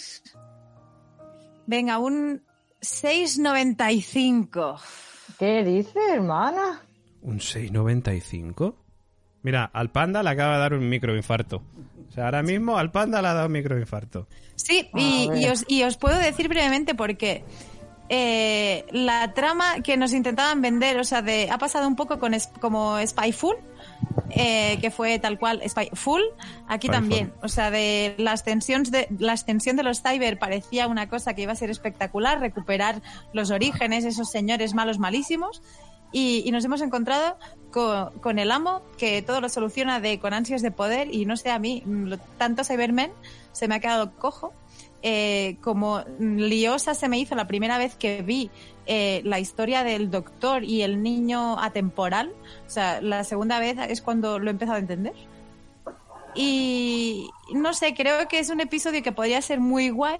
Venga, 1.65 1.97
un 1.99 2.43
6.95. 2.81 4.79
¿Qué 5.39 5.63
dices, 5.63 5.95
hermana? 6.13 6.81
¿Un 7.21 7.39
6.95? 7.39 8.75
Mira, 9.43 9.69
al 9.73 9.91
panda 9.91 10.23
le 10.23 10.29
acaba 10.29 10.53
de 10.55 10.59
dar 10.59 10.73
un 10.73 10.87
microinfarto. 10.89 11.63
O 12.09 12.11
sea, 12.11 12.25
ahora 12.25 12.41
mismo 12.43 12.77
al 12.77 12.91
panda 12.91 13.21
le 13.21 13.27
ha 13.27 13.33
dado 13.33 13.47
un 13.47 13.53
microinfarto. 13.53 14.27
Sí, 14.55 14.89
A 14.93 14.99
y, 14.99 15.45
os, 15.47 15.65
y 15.67 15.83
os 15.83 15.97
puedo 15.97 16.17
decir 16.17 16.47
brevemente 16.47 16.95
por 16.95 17.17
qué. 17.17 17.43
Eh, 18.09 18.85
la 18.91 19.33
trama 19.33 19.81
que 19.83 19.97
nos 19.97 20.13
intentaban 20.13 20.61
vender, 20.61 20.97
o 20.99 21.03
sea, 21.03 21.21
de, 21.21 21.49
ha 21.51 21.57
pasado 21.57 21.87
un 21.87 21.95
poco 21.97 22.19
con 22.19 22.33
es- 22.33 22.47
como 22.61 22.97
Spyful, 23.05 23.57
eh, 24.29 24.77
que 24.81 24.91
fue 24.91 25.19
tal 25.19 25.39
cual 25.39 25.61
Spy 25.67 25.89
Full, 25.93 26.21
aquí 26.67 26.87
también. 26.89 27.33
O 27.41 27.47
sea, 27.47 27.71
de 27.71 28.15
la 28.17 28.31
extensión 28.31 28.83
de 28.83 29.07
la 29.19 29.33
extensión 29.33 29.75
de 29.77 29.83
los 29.83 30.01
cyber 30.01 30.37
parecía 30.39 30.87
una 30.87 31.07
cosa 31.09 31.33
que 31.33 31.43
iba 31.43 31.51
a 31.53 31.55
ser 31.55 31.69
espectacular, 31.69 32.39
recuperar 32.39 33.01
los 33.33 33.51
orígenes, 33.51 34.05
esos 34.05 34.29
señores 34.29 34.73
malos 34.73 34.99
malísimos. 34.99 35.61
Y, 36.13 36.43
y 36.45 36.51
nos 36.51 36.63
hemos 36.63 36.81
encontrado 36.81 37.37
con, 37.69 38.11
con 38.19 38.39
el 38.39 38.49
amo 38.51 38.81
que 38.97 39.21
todo 39.21 39.41
lo 39.41 39.49
soluciona 39.49 39.99
de 39.99 40.19
con 40.19 40.33
ansias 40.33 40.61
de 40.61 40.71
poder 40.71 41.13
y 41.13 41.25
no 41.25 41.35
sé 41.35 41.51
a 41.51 41.59
mí 41.59 41.83
mm, 41.85 42.03
lo- 42.05 42.17
tanto 42.37 42.63
Cybermen 42.63 43.11
se 43.51 43.67
me 43.67 43.75
ha 43.75 43.79
quedado 43.81 44.15
cojo 44.15 44.53
eh, 45.03 45.57
como 45.61 46.03
liosa 46.19 46.93
se 46.93 47.07
me 47.07 47.19
hizo 47.19 47.35
la 47.35 47.47
primera 47.47 47.77
vez 47.77 47.95
que 47.95 48.21
vi 48.21 48.49
eh, 48.85 49.21
la 49.25 49.39
historia 49.39 49.83
del 49.83 50.09
doctor 50.09 50.63
y 50.63 50.81
el 50.81 51.03
niño 51.03 51.59
atemporal. 51.59 52.33
O 52.65 52.69
sea, 52.69 53.01
la 53.01 53.23
segunda 53.23 53.59
vez 53.59 53.77
es 53.89 54.01
cuando 54.01 54.39
lo 54.39 54.47
he 54.47 54.51
empezado 54.51 54.77
a 54.77 54.79
entender. 54.79 55.13
Y 56.35 57.29
no 57.53 57.73
sé, 57.73 57.93
creo 57.95 58.27
que 58.27 58.39
es 58.39 58.49
un 58.49 58.61
episodio 58.61 59.01
que 59.03 59.11
podría 59.11 59.41
ser 59.41 59.59
muy 59.59 59.89
guay, 59.89 60.19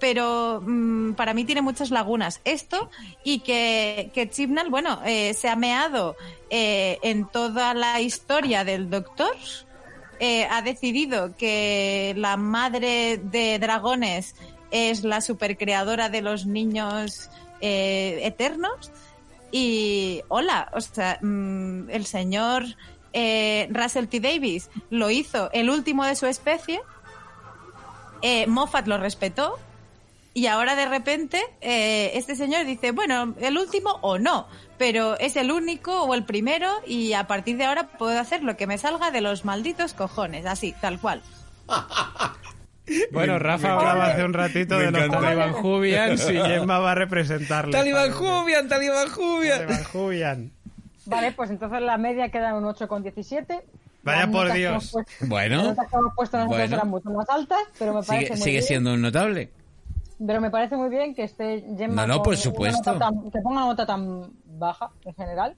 pero 0.00 0.60
mm, 0.60 1.12
para 1.12 1.34
mí 1.34 1.44
tiene 1.44 1.62
muchas 1.62 1.90
lagunas. 1.90 2.40
Esto 2.44 2.90
y 3.22 3.40
que, 3.40 4.10
que 4.12 4.28
Chibnall, 4.28 4.70
bueno, 4.70 5.00
eh, 5.04 5.32
se 5.34 5.48
ha 5.48 5.54
meado 5.54 6.16
eh, 6.50 6.98
en 7.02 7.28
toda 7.28 7.74
la 7.74 8.00
historia 8.00 8.64
del 8.64 8.90
doctor. 8.90 9.36
Eh, 10.24 10.46
ha 10.48 10.62
decidido 10.62 11.34
que 11.36 12.14
la 12.16 12.36
madre 12.36 13.16
de 13.16 13.58
dragones 13.58 14.36
es 14.70 15.02
la 15.02 15.20
supercreadora 15.20 16.10
de 16.10 16.22
los 16.22 16.46
niños 16.46 17.28
eh, 17.60 18.20
eternos. 18.22 18.92
Y 19.50 20.22
hola, 20.28 20.70
o 20.74 20.80
sea, 20.80 21.18
mm, 21.20 21.90
el 21.90 22.06
señor 22.06 22.62
eh, 23.12 23.68
Russell 23.72 24.06
T. 24.06 24.20
Davis 24.20 24.70
lo 24.90 25.10
hizo 25.10 25.50
el 25.50 25.68
último 25.68 26.04
de 26.04 26.14
su 26.14 26.26
especie. 26.26 26.80
Moffat 28.46 28.86
lo 28.86 28.98
respetó. 28.98 29.58
Y 30.34 30.46
ahora 30.46 30.74
de 30.74 30.86
repente 30.86 31.40
eh, 31.60 32.12
este 32.14 32.34
señor 32.36 32.64
dice, 32.64 32.92
bueno, 32.92 33.34
el 33.40 33.58
último 33.58 33.98
o 34.00 34.18
no, 34.18 34.46
pero 34.78 35.18
es 35.18 35.36
el 35.36 35.50
único 35.52 36.02
o 36.04 36.14
el 36.14 36.24
primero 36.24 36.68
y 36.86 37.12
a 37.12 37.26
partir 37.26 37.58
de 37.58 37.64
ahora 37.66 37.88
puedo 37.98 38.18
hacer 38.18 38.42
lo 38.42 38.56
que 38.56 38.66
me 38.66 38.78
salga 38.78 39.10
de 39.10 39.20
los 39.20 39.44
malditos 39.44 39.92
cojones, 39.94 40.46
así, 40.46 40.74
tal 40.80 40.98
cual. 41.00 41.22
Bueno, 43.12 43.38
Rafa 43.38 43.74
hablaba 43.74 44.06
hace 44.06 44.24
un 44.24 44.32
ratito 44.32 44.76
Me 44.76 44.86
de 44.86 44.90
los. 44.90 45.08
Taliban 45.08 45.52
Jubians 45.52 46.20
y 46.30 46.34
Gemma 46.36 46.80
va 46.80 46.90
a 46.92 46.94
representarle. 46.96 47.70
¡Talibán 47.72 48.10
Jubian! 48.10 48.68
¡Talibán 48.68 49.08
Jubian! 49.08 49.58
Taliban 49.60 49.84
Jubian. 49.84 50.52
Vale, 51.06 51.32
pues 51.32 51.50
entonces 51.50 51.80
la 51.80 51.96
media 51.96 52.28
queda 52.30 52.50
en 52.50 52.56
un 52.56 52.64
8,17. 52.64 53.60
Vaya 54.02 54.18
Las 54.22 54.26
por 54.30 54.42
notas 54.42 54.54
Dios. 54.56 54.90
puesto- 54.92 55.12
las 55.20 55.28
Bueno, 55.28 55.62
notas 55.62 55.86
que 55.88 55.96
hemos 55.96 56.14
puesto 56.14 56.36
nosotros 56.38 56.58
Bueno. 56.58 56.74
eran 56.76 56.88
mucho 56.88 57.10
más 57.10 57.30
altas, 57.30 57.58
pero 57.78 57.94
me 57.94 58.02
parece 58.02 58.18
sigue, 58.26 58.30
muy 58.30 58.38
sigue 58.42 58.50
bien. 58.58 58.62
siendo 58.64 58.94
un 58.94 59.00
notable. 59.00 59.50
Pero 60.24 60.40
me 60.40 60.50
parece 60.50 60.76
muy 60.76 60.88
bien 60.88 61.14
que 61.14 61.24
esté 61.24 61.64
Gemma 61.76 62.06
No, 62.06 62.16
no, 62.18 62.22
por 62.22 62.36
supuesto. 62.36 62.96
tan- 62.98 63.30
que 63.30 63.40
ponga 63.40 63.58
una 63.58 63.66
nota 63.66 63.86
tan 63.86 64.30
baja 64.44 64.90
en 65.04 65.14
general 65.14 65.56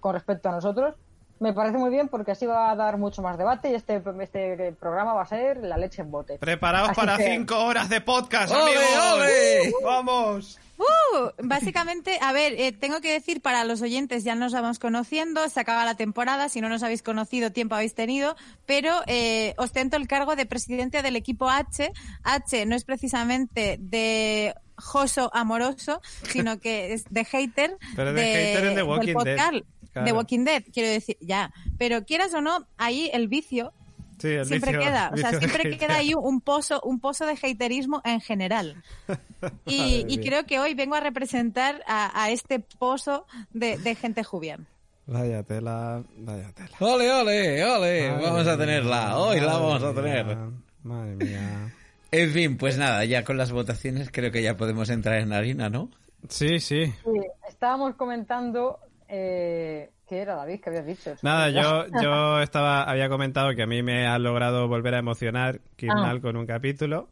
con 0.00 0.14
respecto 0.14 0.48
a 0.48 0.52
nosotros. 0.52 0.94
Me 1.40 1.52
parece 1.52 1.78
muy 1.78 1.90
bien 1.90 2.08
porque 2.08 2.32
así 2.32 2.46
va 2.46 2.70
a 2.70 2.76
dar 2.76 2.98
mucho 2.98 3.22
más 3.22 3.38
debate 3.38 3.70
y 3.70 3.74
este, 3.74 4.02
este 4.20 4.72
programa 4.72 5.14
va 5.14 5.22
a 5.22 5.26
ser 5.26 5.58
la 5.58 5.76
leche 5.76 6.02
en 6.02 6.10
bote. 6.10 6.38
Preparaos 6.38 6.90
Así 6.90 7.00
para 7.00 7.16
que- 7.16 7.30
cinco 7.30 7.64
horas 7.64 7.88
de 7.88 8.00
podcast, 8.00 8.52
¡Ole, 8.52 8.76
amigos. 8.76 9.14
ole! 9.14 9.72
¡Vamos! 9.84 10.58
Uh, 10.78 11.30
básicamente, 11.42 12.18
a 12.22 12.32
ver, 12.32 12.52
eh, 12.56 12.70
tengo 12.72 13.00
que 13.00 13.12
decir 13.12 13.40
para 13.42 13.64
los 13.64 13.82
oyentes, 13.82 14.22
ya 14.22 14.36
nos 14.36 14.52
vamos 14.52 14.78
conociendo, 14.78 15.48
se 15.48 15.58
acaba 15.58 15.84
la 15.84 15.96
temporada, 15.96 16.48
si 16.48 16.60
no 16.60 16.68
nos 16.68 16.84
habéis 16.84 17.02
conocido, 17.02 17.50
tiempo 17.50 17.74
habéis 17.74 17.94
tenido, 17.94 18.36
pero 18.64 18.94
eh, 19.08 19.54
ostento 19.58 19.96
el 19.96 20.06
cargo 20.06 20.36
de 20.36 20.46
presidente 20.46 21.02
del 21.02 21.16
equipo 21.16 21.48
H. 21.50 21.90
H 22.22 22.66
no 22.66 22.76
es 22.76 22.84
precisamente 22.84 23.76
de 23.80 24.54
joso 24.76 25.30
amoroso, 25.34 26.00
sino 26.22 26.60
que 26.60 26.92
es 26.92 27.04
de 27.10 27.24
hater, 27.24 27.76
Pero 27.96 28.12
de 28.12 28.22
hater 28.22 28.64
en 28.64 28.70
The 28.70 28.74
del 28.76 28.84
Walking 28.84 29.14
podcast, 29.14 29.52
Dead, 29.52 29.62
claro. 29.98 30.04
de 30.06 30.12
Walking 30.12 30.44
Dead, 30.44 30.62
quiero 30.72 30.88
decir, 30.88 31.16
ya. 31.20 31.52
Pero 31.78 32.04
quieras 32.04 32.32
o 32.34 32.40
no, 32.40 32.66
ahí 32.76 33.10
el 33.12 33.28
vicio 33.28 33.72
Sí, 34.18 34.28
el 34.28 34.46
siempre 34.46 34.72
vicio- 34.72 34.84
queda, 34.84 35.10
o 35.14 35.16
sea, 35.16 35.30
siempre 35.38 35.62
hater. 35.62 35.78
queda 35.78 35.94
ahí 35.96 36.12
un 36.12 36.40
pozo, 36.40 36.80
un 36.82 36.98
pozo 36.98 37.24
de 37.24 37.38
haterismo 37.40 38.00
en 38.04 38.20
general. 38.20 38.82
Y, 39.66 40.18
creo 40.18 40.44
que 40.46 40.58
hoy 40.58 40.74
vengo 40.74 40.96
a 40.96 41.00
representar 41.00 41.82
a, 41.86 42.24
a 42.24 42.30
este 42.30 42.58
pozo 42.58 43.24
de, 43.52 43.78
de 43.78 43.94
gente 43.94 44.24
jubian. 44.24 44.66
Vaya 45.06 45.44
tela, 45.44 46.02
vaya 46.16 46.50
tela. 46.52 46.70
¡Ole, 46.80 47.12
ole, 47.12 47.64
ole! 47.64 48.10
Madre 48.10 48.24
vamos 48.26 48.46
a 48.48 48.58
tenerla. 48.58 49.16
Hoy 49.18 49.38
la 49.40 49.46
vamos 49.54 49.82
a 49.84 49.94
tener. 49.94 50.26
mía, 50.26 50.50
Madre 50.82 51.14
mía. 51.14 51.72
En 52.10 52.30
fin, 52.32 52.56
pues 52.58 52.76
nada, 52.78 53.04
ya 53.04 53.22
con 53.22 53.36
las 53.36 53.52
votaciones 53.52 54.10
creo 54.12 54.32
que 54.32 54.42
ya 54.42 54.56
podemos 54.56 54.90
entrar 54.90 55.18
en 55.20 55.32
harina, 55.32 55.70
¿no? 55.70 55.88
Sí, 56.28 56.58
sí. 56.58 56.86
Sí, 56.86 57.20
estábamos 57.48 57.94
comentando 57.94 58.80
eh, 59.08 59.90
¿qué 60.08 60.18
era 60.18 60.34
David 60.36 60.60
que 60.60 60.70
habías 60.70 60.86
dicho? 60.86 61.14
Nada, 61.22 61.50
yo, 61.50 61.86
yo 62.02 62.40
estaba, 62.42 62.84
había 62.84 63.08
comentado 63.08 63.54
que 63.54 63.62
a 63.62 63.66
mí 63.66 63.82
me 63.82 64.06
ha 64.06 64.18
logrado 64.18 64.68
volver 64.68 64.94
a 64.94 64.98
emocionar 64.98 65.60
Kimnal 65.76 66.18
Ah. 66.18 66.20
con 66.20 66.36
un 66.36 66.46
capítulo. 66.46 67.08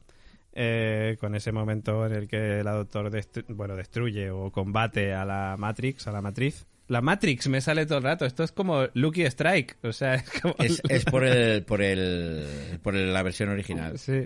eh, 0.59 1.19
con 1.21 1.35
ese 1.35 1.53
momento 1.53 2.07
en 2.07 2.13
el 2.15 2.29
que 2.29 2.63
la 2.65 2.73
doctor 2.73 3.11
destru- 3.11 3.45
bueno, 3.49 3.77
destruye 3.77 4.31
o 4.31 4.51
combate 4.51 5.13
a 5.13 5.27
la 5.27 5.55
Matrix, 5.59 6.07
a 6.09 6.13
la 6.13 6.23
matriz. 6.23 6.67
La 6.89 7.03
Matrix 7.03 7.49
me 7.49 7.61
sale 7.61 7.85
todo 7.85 7.99
el 7.99 8.05
rato. 8.05 8.25
Esto 8.25 8.43
es 8.43 8.53
como 8.53 8.87
Lucky 8.95 9.23
Strike. 9.27 9.77
O 9.83 9.93
sea, 9.93 10.15
es 10.15 10.31
como. 10.41 10.55
Es, 10.59 10.81
es 10.89 11.05
por 11.05 11.25
el, 11.27 11.63
por 11.65 11.83
el, 11.83 12.79
por 12.83 12.97
el- 12.97 13.13
la 13.13 13.23
versión 13.23 13.51
original. 13.51 13.99
Sí. 13.99 14.25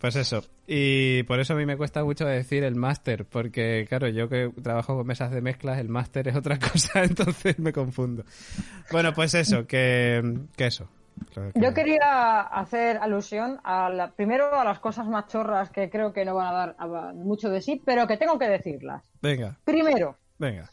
Pues 0.00 0.14
eso. 0.16 0.44
Y 0.66 1.24
por 1.24 1.40
eso 1.40 1.54
a 1.54 1.56
mí 1.56 1.66
me 1.66 1.76
cuesta 1.76 2.04
mucho 2.04 2.24
decir 2.24 2.62
el 2.62 2.76
máster, 2.76 3.24
porque 3.24 3.84
claro, 3.88 4.08
yo 4.08 4.28
que 4.28 4.50
trabajo 4.62 4.96
con 4.96 5.06
mesas 5.06 5.30
de 5.32 5.40
mezclas, 5.40 5.78
el 5.78 5.88
máster 5.88 6.28
es 6.28 6.36
otra 6.36 6.58
cosa, 6.72 7.02
entonces 7.02 7.58
me 7.58 7.72
confundo. 7.72 8.24
Bueno, 8.92 9.12
pues 9.12 9.34
eso, 9.34 9.66
que, 9.66 10.38
que 10.56 10.66
eso. 10.66 10.88
Que- 11.34 11.50
Yo 11.60 11.74
quería 11.74 12.42
hacer 12.42 12.98
alusión 12.98 13.58
a 13.64 13.90
la, 13.90 14.12
primero 14.12 14.54
a 14.54 14.64
las 14.64 14.78
cosas 14.78 15.08
más 15.08 15.26
chorras 15.26 15.68
que 15.70 15.90
creo 15.90 16.12
que 16.12 16.24
no 16.24 16.36
van 16.36 16.46
a 16.46 16.52
dar 16.52 16.76
a- 16.78 17.12
mucho 17.12 17.50
de 17.50 17.60
sí, 17.60 17.82
pero 17.84 18.06
que 18.06 18.16
tengo 18.16 18.38
que 18.38 18.46
decirlas. 18.48 19.02
Venga, 19.20 19.58
Primero, 19.64 20.16
venga. 20.38 20.70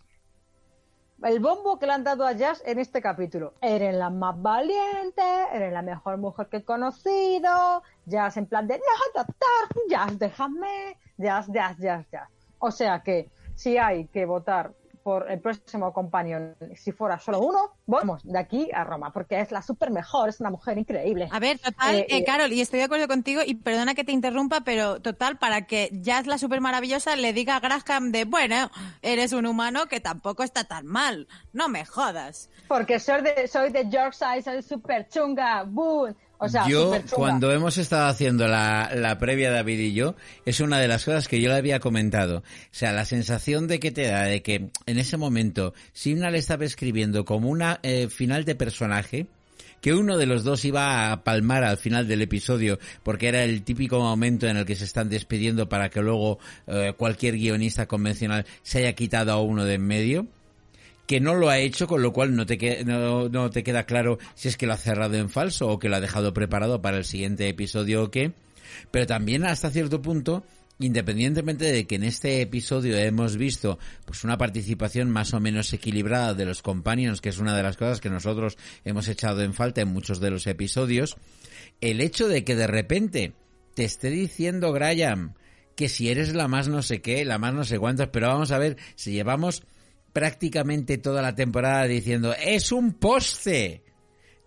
El 1.23 1.39
bombo 1.39 1.79
que 1.79 1.85
le 1.85 1.93
han 1.93 2.03
dado 2.03 2.25
a 2.25 2.33
Jazz 2.33 2.61
en 2.65 2.79
este 2.79 3.01
capítulo. 3.01 3.53
Eres 3.61 3.95
la 3.95 4.09
más 4.09 4.41
valiente, 4.41 5.21
eres 5.53 5.71
la 5.71 5.81
mejor 5.81 6.17
mujer 6.17 6.47
que 6.47 6.57
he 6.57 6.63
conocido. 6.63 7.83
Jazz 8.05 8.37
en 8.37 8.45
plan 8.45 8.67
de, 8.67 8.77
no, 8.77 9.23
doctor, 9.23 9.89
Jazz, 9.89 10.19
déjame. 10.19 10.97
Jazz, 11.17 11.47
Jazz, 11.47 11.77
Jazz, 11.77 12.05
Jazz. 12.11 12.29
O 12.59 12.71
sea 12.71 13.01
que 13.01 13.29
si 13.55 13.77
hay 13.77 14.07
que 14.07 14.25
votar 14.25 14.73
por 15.05 15.31
el 15.31 15.39
próximo 15.39 15.93
companion, 15.93 16.55
si 16.73 16.91
fuera 16.91 17.19
solo 17.19 17.39
uno, 17.39 17.75
vamos 17.85 18.23
de 18.23 18.39
aquí 18.39 18.71
a 18.73 18.83
Roma, 18.83 19.13
porque 19.13 19.39
es 19.39 19.51
la 19.51 19.61
super 19.61 19.91
mejor, 19.91 20.29
es 20.29 20.39
una 20.39 20.49
mujer 20.49 20.79
increíble. 20.79 21.29
A 21.31 21.37
ver, 21.37 21.59
total, 21.59 21.97
Eh, 21.97 22.07
eh, 22.09 22.17
eh, 22.17 22.23
Carol, 22.25 22.51
y 22.51 22.59
estoy 22.59 22.79
de 22.79 22.85
acuerdo 22.85 23.07
contigo, 23.07 23.41
y 23.45 23.53
perdona 23.53 23.93
que 23.93 24.03
te 24.03 24.13
interrumpa, 24.13 24.61
pero 24.61 24.99
total, 25.03 25.37
para 25.37 25.67
que 25.67 25.91
Jazz 25.91 26.25
la 26.25 26.39
super 26.39 26.59
maravillosa 26.59 27.15
le 27.15 27.33
diga 27.33 27.55
a 27.55 27.59
Graham 27.59 28.11
de, 28.11 28.25
bueno, 28.25 28.71
eres 29.03 29.31
un 29.33 29.45
humano 29.45 29.85
que 29.85 29.99
tampoco 29.99 30.41
está 30.41 30.63
tan 30.63 30.87
mal, 30.87 31.27
no 31.53 31.69
me 31.69 31.85
jodas. 31.85 32.49
Porque 32.67 32.99
soy 32.99 33.21
de, 33.21 33.47
soy 33.47 33.69
de 33.71 33.87
Yorkshire, 33.87 34.41
soy 34.41 34.63
super 34.63 35.07
chunga, 35.07 35.65
boom. 35.67 36.15
O 36.37 36.49
sea, 36.49 36.67
yo, 36.67 36.93
cuando 37.11 37.51
hemos 37.51 37.77
estado 37.77 38.07
haciendo 38.07 38.47
la, 38.47 38.91
la 38.93 39.17
previa, 39.17 39.51
David 39.51 39.79
y 39.79 39.93
yo, 39.93 40.15
es 40.45 40.59
una 40.59 40.79
de 40.79 40.87
las 40.87 41.05
cosas 41.05 41.27
que 41.27 41.41
yo 41.41 41.49
le 41.49 41.55
había 41.55 41.79
comentado. 41.79 42.39
O 42.39 42.43
sea, 42.71 42.91
la 42.91 43.05
sensación 43.05 43.67
de 43.67 43.79
que 43.79 43.91
te 43.91 44.07
da 44.07 44.23
de 44.23 44.41
que 44.41 44.69
en 44.85 44.99
ese 44.99 45.17
momento 45.17 45.73
Simna 45.93 46.31
le 46.31 46.39
estaba 46.39 46.65
escribiendo 46.65 47.25
como 47.25 47.49
una 47.49 47.79
eh, 47.83 48.07
final 48.09 48.45
de 48.45 48.55
personaje, 48.55 49.27
que 49.81 49.93
uno 49.93 50.17
de 50.17 50.25
los 50.25 50.43
dos 50.43 50.65
iba 50.65 51.11
a 51.11 51.23
palmar 51.23 51.63
al 51.63 51.77
final 51.77 52.07
del 52.07 52.23
episodio 52.23 52.79
porque 53.03 53.27
era 53.27 53.43
el 53.43 53.61
típico 53.61 53.99
momento 53.99 54.47
en 54.47 54.57
el 54.57 54.65
que 54.65 54.75
se 54.75 54.83
están 54.83 55.09
despidiendo 55.09 55.69
para 55.69 55.89
que 55.89 56.01
luego 56.01 56.39
eh, 56.65 56.93
cualquier 56.97 57.35
guionista 57.35 57.85
convencional 57.85 58.47
se 58.63 58.79
haya 58.79 58.93
quitado 58.93 59.31
a 59.31 59.41
uno 59.41 59.63
de 59.63 59.75
en 59.75 59.85
medio 59.85 60.27
que 61.07 61.19
no 61.19 61.35
lo 61.35 61.49
ha 61.49 61.59
hecho, 61.59 61.87
con 61.87 62.01
lo 62.01 62.13
cual 62.13 62.35
no 62.35 62.45
te, 62.45 62.83
no, 62.85 63.29
no 63.29 63.49
te 63.49 63.63
queda 63.63 63.85
claro 63.85 64.17
si 64.33 64.47
es 64.47 64.57
que 64.57 64.65
lo 64.65 64.73
ha 64.73 64.77
cerrado 64.77 65.15
en 65.15 65.29
falso 65.29 65.67
o 65.67 65.79
que 65.79 65.89
lo 65.89 65.95
ha 65.95 66.01
dejado 66.01 66.33
preparado 66.33 66.81
para 66.81 66.97
el 66.97 67.05
siguiente 67.05 67.47
episodio 67.47 68.03
o 68.03 68.11
qué. 68.11 68.33
Pero 68.91 69.05
también 69.05 69.45
hasta 69.45 69.69
cierto 69.69 70.01
punto, 70.01 70.43
independientemente 70.79 71.71
de 71.71 71.85
que 71.85 71.95
en 71.95 72.03
este 72.03 72.41
episodio 72.41 72.97
hemos 72.97 73.37
visto 73.37 73.79
pues 74.05 74.23
una 74.23 74.37
participación 74.37 75.09
más 75.09 75.33
o 75.33 75.39
menos 75.39 75.71
equilibrada 75.73 76.33
de 76.33 76.45
los 76.45 76.61
companions, 76.61 77.21
que 77.21 77.29
es 77.29 77.37
una 77.37 77.55
de 77.55 77.63
las 77.63 77.77
cosas 77.77 78.01
que 78.01 78.09
nosotros 78.09 78.57
hemos 78.83 79.07
echado 79.07 79.41
en 79.41 79.53
falta 79.53 79.81
en 79.81 79.89
muchos 79.89 80.19
de 80.19 80.31
los 80.31 80.47
episodios, 80.47 81.15
el 81.81 82.01
hecho 82.01 82.27
de 82.27 82.43
que 82.43 82.55
de 82.55 82.67
repente 82.67 83.33
te 83.75 83.85
esté 83.85 84.09
diciendo 84.09 84.71
Graham 84.71 85.33
que 85.75 85.89
si 85.89 86.09
eres 86.09 86.33
la 86.33 86.47
más 86.47 86.67
no 86.67 86.81
sé 86.81 87.01
qué, 87.01 87.25
la 87.25 87.37
más 87.37 87.53
no 87.53 87.63
sé 87.65 87.77
cuántas, 87.77 88.07
pero 88.07 88.27
vamos 88.27 88.51
a 88.51 88.57
ver 88.57 88.77
si 88.95 89.11
llevamos 89.11 89.63
prácticamente 90.15 90.97
toda 90.97 91.21
la 91.21 91.35
temporada 91.35 91.83
diciendo 91.83 92.33
es 92.41 92.71
un 92.71 92.93
poste. 92.93 93.83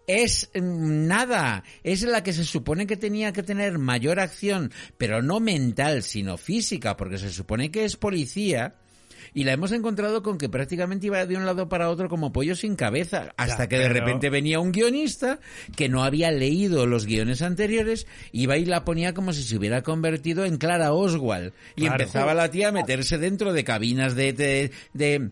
es 0.07 0.49
mm, 0.55 1.07
nada. 1.07 1.63
Es 1.85 2.03
la 2.05 2.23
que 2.23 2.33
se 2.33 2.45
supone 2.47 2.87
que 2.87 2.97
tenía 2.97 3.35
que 3.35 3.43
tener 3.43 3.77
mayor 3.79 4.19
acción, 4.19 4.73
pero 4.97 5.21
no 5.21 5.41
mental, 5.41 6.03
sino 6.03 6.39
física, 6.39 6.97
porque 6.97 7.19
se 7.19 7.29
supone 7.29 7.71
que 7.71 7.85
es 7.85 7.97
policía. 7.97 8.77
Y 9.35 9.45
la 9.45 9.53
hemos 9.53 9.73
encontrado 9.73 10.23
con 10.23 10.39
que 10.39 10.49
prácticamente 10.49 11.09
iba 11.09 11.27
de 11.27 11.37
un 11.37 11.45
lado 11.45 11.69
para 11.69 11.91
otro 11.91 12.09
como 12.09 12.33
pollo 12.33 12.57
sin 12.57 12.75
cabeza, 12.77 13.35
hasta 13.37 13.65
Ya, 13.65 13.69
que 13.69 13.77
de 13.79 13.89
pero- 13.89 14.01
repente 14.07 14.31
venía 14.31 14.59
un 14.59 14.73
guionista 14.73 15.39
que 15.77 15.91
no 15.91 16.03
había 16.03 16.31
leído 16.31 16.87
los 16.87 17.05
guiones 17.05 17.43
anteriores, 17.43 18.07
iba 18.33 18.57
y 18.57 18.65
la 18.65 18.87
ponía 18.87 19.13
como 19.13 19.35
si 19.35 19.43
se 19.43 19.59
hubiera 19.59 19.83
convertido 19.83 20.47
en 20.47 20.57
Clara 20.57 20.95
Oswald. 20.95 21.53
Y 21.77 21.83
Claro. 21.83 21.97
empezaba 22.05 22.33
la 22.33 22.51
tía 22.51 22.69
a 22.69 22.73
meterse 22.73 23.19
dentro 23.19 23.53
de 23.53 23.65
cabinas 23.65 24.15
de... 24.15 24.33
de, 24.33 24.71
de, 24.95 25.29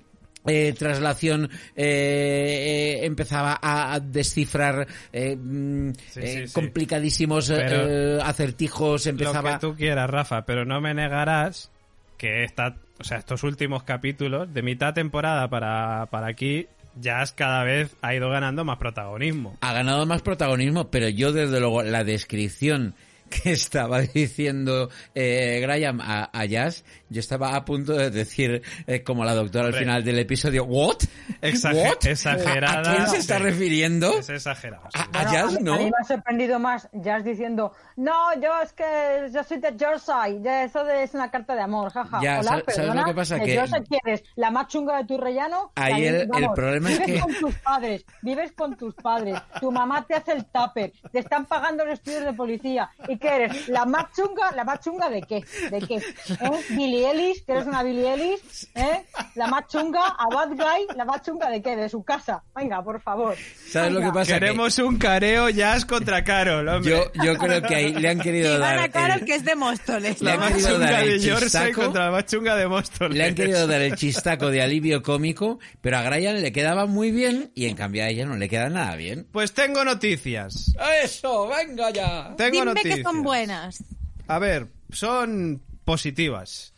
eh, 0.47 0.75
traslación 0.79 1.51
eh, 1.77 2.99
eh, 3.01 3.07
empezaba 3.07 3.59
a, 3.61 3.95
a 3.95 4.01
descifrar 4.01 4.87
eh, 5.13 5.37
mm, 5.37 5.93
Sí, 6.11 6.21
sí, 6.23 6.47
sí. 6.47 6.53
complicadísimos 6.53 7.51
acertijos 7.51 9.07
empezaba 9.07 9.53
Lo 9.53 9.59
que 9.59 9.67
tú 9.67 9.75
quieras, 9.77 10.09
Rafa, 10.11 10.45
pero 10.45 10.65
no 10.65 10.81
me 10.81 10.95
negarás 10.95 11.71
que 12.17 12.45
esta, 12.45 12.77
o 12.99 13.05
sea, 13.05 13.19
estos 13.19 13.43
últimos 13.45 13.83
capítulos, 13.83 14.53
de 14.53 14.63
mitad 14.63 14.95
temporada 14.95 15.49
para, 15.49 16.07
para 16.11 16.29
aquí, 16.29 16.67
Jazz 16.99 17.33
cada 17.33 17.63
vez 17.63 17.95
ha 18.01 18.15
ido 18.15 18.31
ganando 18.31 18.65
más 18.65 18.79
protagonismo. 18.79 19.57
ha 19.61 19.73
ganado 19.75 20.07
más 20.07 20.23
protagonismo, 20.23 20.91
pero 20.91 21.09
yo 21.09 21.33
desde 21.33 21.61
luego 21.61 21.83
la 21.83 22.05
descripción 22.05 22.95
que 23.29 23.53
estaba 23.53 24.01
diciendo 24.01 24.89
eh, 25.15 25.59
Graham 25.61 26.01
a, 26.01 26.31
a 26.33 26.45
Jazz, 26.47 26.85
yo 27.09 27.21
estaba 27.21 27.55
a 27.55 27.65
punto 27.65 27.93
de 27.93 28.11
decir, 28.11 28.63
eh, 28.87 29.03
como 29.03 29.25
la 29.25 29.35
doctora 29.35 29.67
al 29.69 29.75
final 29.75 30.05
del 30.05 30.19
episodio, 30.19 30.65
¿what? 30.65 30.97
Exager- 31.43 31.89
¿What? 31.91 32.07
exagerada. 32.07 32.93
¿A 32.93 32.95
quién 32.97 33.09
se 33.09 33.17
está 33.19 33.37
Sí. 33.39 33.43
refiriendo? 33.45 34.19
Es 34.19 34.29
exagerado. 34.29 34.85
sí. 34.95 35.01
¿A, 35.13 35.21
a 35.21 35.33
Jazz 35.33 35.57
a 35.57 35.59
mí- 35.59 35.63
no? 35.63 35.75
A 35.75 35.79
mí 35.79 35.85
me 35.85 35.91
ha 36.01 36.05
sorprendido 36.05 36.59
más 36.59 36.89
Jazz 36.93 37.25
diciendo, 37.25 37.73
no, 37.97 38.13
yo 38.41 38.51
es 38.63 38.73
que 38.73 39.29
yo 39.33 39.43
soy 39.45 39.59
de 39.59 39.75
Jersey, 39.79 40.39
de 40.41 40.65
eso 40.65 40.85
de, 40.85 41.03
es 41.03 41.15
una 41.15 41.31
carta 41.31 41.55
de 41.55 41.63
amor, 41.63 41.91
jaja. 41.93 42.21
Ya, 42.23 42.41
Hola, 42.41 42.43
¿sabes- 42.51 42.65
sabes 42.65 42.77
perdona, 42.77 43.01
lo 43.03 43.07
que 43.09 43.15
pasa? 43.15 43.35
¿de 43.37 43.45
Que- 43.45 43.53
Jersey 43.53 43.81
quieres? 43.85 44.25
¿La 44.37 44.51
más 44.51 44.67
chunga 44.69 44.97
de 44.99 45.05
tu 45.05 45.17
rellano? 45.19 45.73
Ahí 45.77 46.07
el- 46.07 46.15
el 46.23 46.27
vamos, 46.29 46.51
problema 46.55 46.91
es 46.91 46.99
vives 46.99 47.15
que- 47.15 47.21
con 47.21 47.35
tus 47.35 47.55
padres, 47.57 48.05
vives 48.23 48.53
con 48.53 48.77
tus 48.77 48.95
padres, 48.95 49.39
tu 49.61 49.71
mamá 49.71 50.05
te 50.07 50.15
hace 50.15 50.33
el 50.33 50.45
tupper, 50.47 50.93
te 51.13 51.19
están 51.21 51.47
pagando 51.47 51.85
los 51.85 51.95
estudios 51.95 52.25
de 52.25 52.33
policía, 52.33 52.91
¿y 53.09 53.17
qué 53.19 53.29
eres? 53.29 53.69
¿La 53.69 53.85
más 53.85 54.07
chunga? 54.15 54.53
¿La 54.53 54.65
más 54.65 54.81
chunga 54.81 55.09
de 55.09 55.23
qué? 55.23 55.45
¿De 55.71 55.81
qué? 55.81 55.97
¿Eh? 55.97 56.51
¿Billy 56.97 57.05
Ellis? 57.05 57.43
¿Que 57.43 57.53
eres 57.53 57.67
una 57.67 57.83
Billy 57.83 58.07
Ellis? 58.07 58.69
¿Eh? 58.75 59.03
¿La 59.35 59.47
más 59.49 59.67
chunga? 59.69 60.01
¿A 60.19 60.27
Bad 60.35 60.51
Guy? 60.51 60.97
¿La 60.97 61.05
más 61.05 61.23
chunga 61.23 61.51
de 61.51 61.61
qué? 61.61 61.77
De 61.77 61.89
su 61.89 62.03
casa. 62.03 62.43
Venga, 62.55 62.83
por 62.83 63.01
favor. 63.01 63.37
¿Sabes 63.71 63.93
lo 63.93 63.99
que 63.99 64.05
Venga. 64.07 64.15
pasa? 64.21 64.35
Que 64.35 64.41
Queremos 64.41 64.79
un 64.79 64.97
careo 64.99 65.49
Jazz 65.51 65.85
contra 65.85 66.25
Carol, 66.25 66.67
hombre. 66.69 66.91
yo, 66.91 67.23
yo 67.25 67.37
creo 67.37 67.61
que 67.63 67.75
ahí 67.75 67.93
le 67.95 68.09
han 68.09 68.19
querido 68.21 68.55
Y 68.57 68.59
dar... 68.59 68.79
a 68.79 68.89
Carol, 68.89 69.19
el- 69.21 69.25
que 69.27 69.35
es 69.35 69.45
de 69.45 69.55
Móstoles. 69.57 70.21
Le 70.23 70.27
la 70.27 70.35
han 70.35 70.41
más 70.41 70.49
querido 70.53 70.71
chunga 70.71 70.91
dar 70.91 71.03
el 71.05 71.21
de 71.21 71.29
Jersey 71.29 71.43
chistaco. 71.49 71.83
contra 71.83 72.05
la 72.07 72.11
más 72.13 72.27
chunga 72.27 72.57
de 72.57 72.67
Móstoles. 72.69 73.17
Le 73.19 73.25
han 73.25 73.35
querido 73.35 73.67
dar 73.67 73.83
el 73.83 73.95
chistaco 73.97 74.51
de 74.51 74.63
alivio 74.63 75.03
cómico, 75.03 75.59
pero 75.81 75.99
a 75.99 76.03
Graham 76.03 76.37
le 76.37 76.53
quedaba 76.53 76.87
muy 76.87 77.11
bien 77.11 77.51
y 77.55 77.67
en 77.67 77.77
cambio 77.77 78.05
a 78.05 78.09
ella 78.09 78.25
no 78.27 78.37
le 78.37 78.49
queda 78.49 78.69
nada 78.71 78.97
bien. 78.97 79.27
Pues 79.33 79.53
tengo 79.53 79.85
noticias. 79.85 80.73
¡Eso! 81.03 81.49
¡Venga 81.49 81.91
ya! 81.91 82.35
Tengo 82.37 82.53
Dime 82.53 82.65
noticias. 82.67 82.97
que 82.97 83.03
son 83.03 83.23
buenas. 83.23 83.85
A 84.29 84.39
ver, 84.39 84.69
son 84.91 85.63
positivas. 85.87 86.75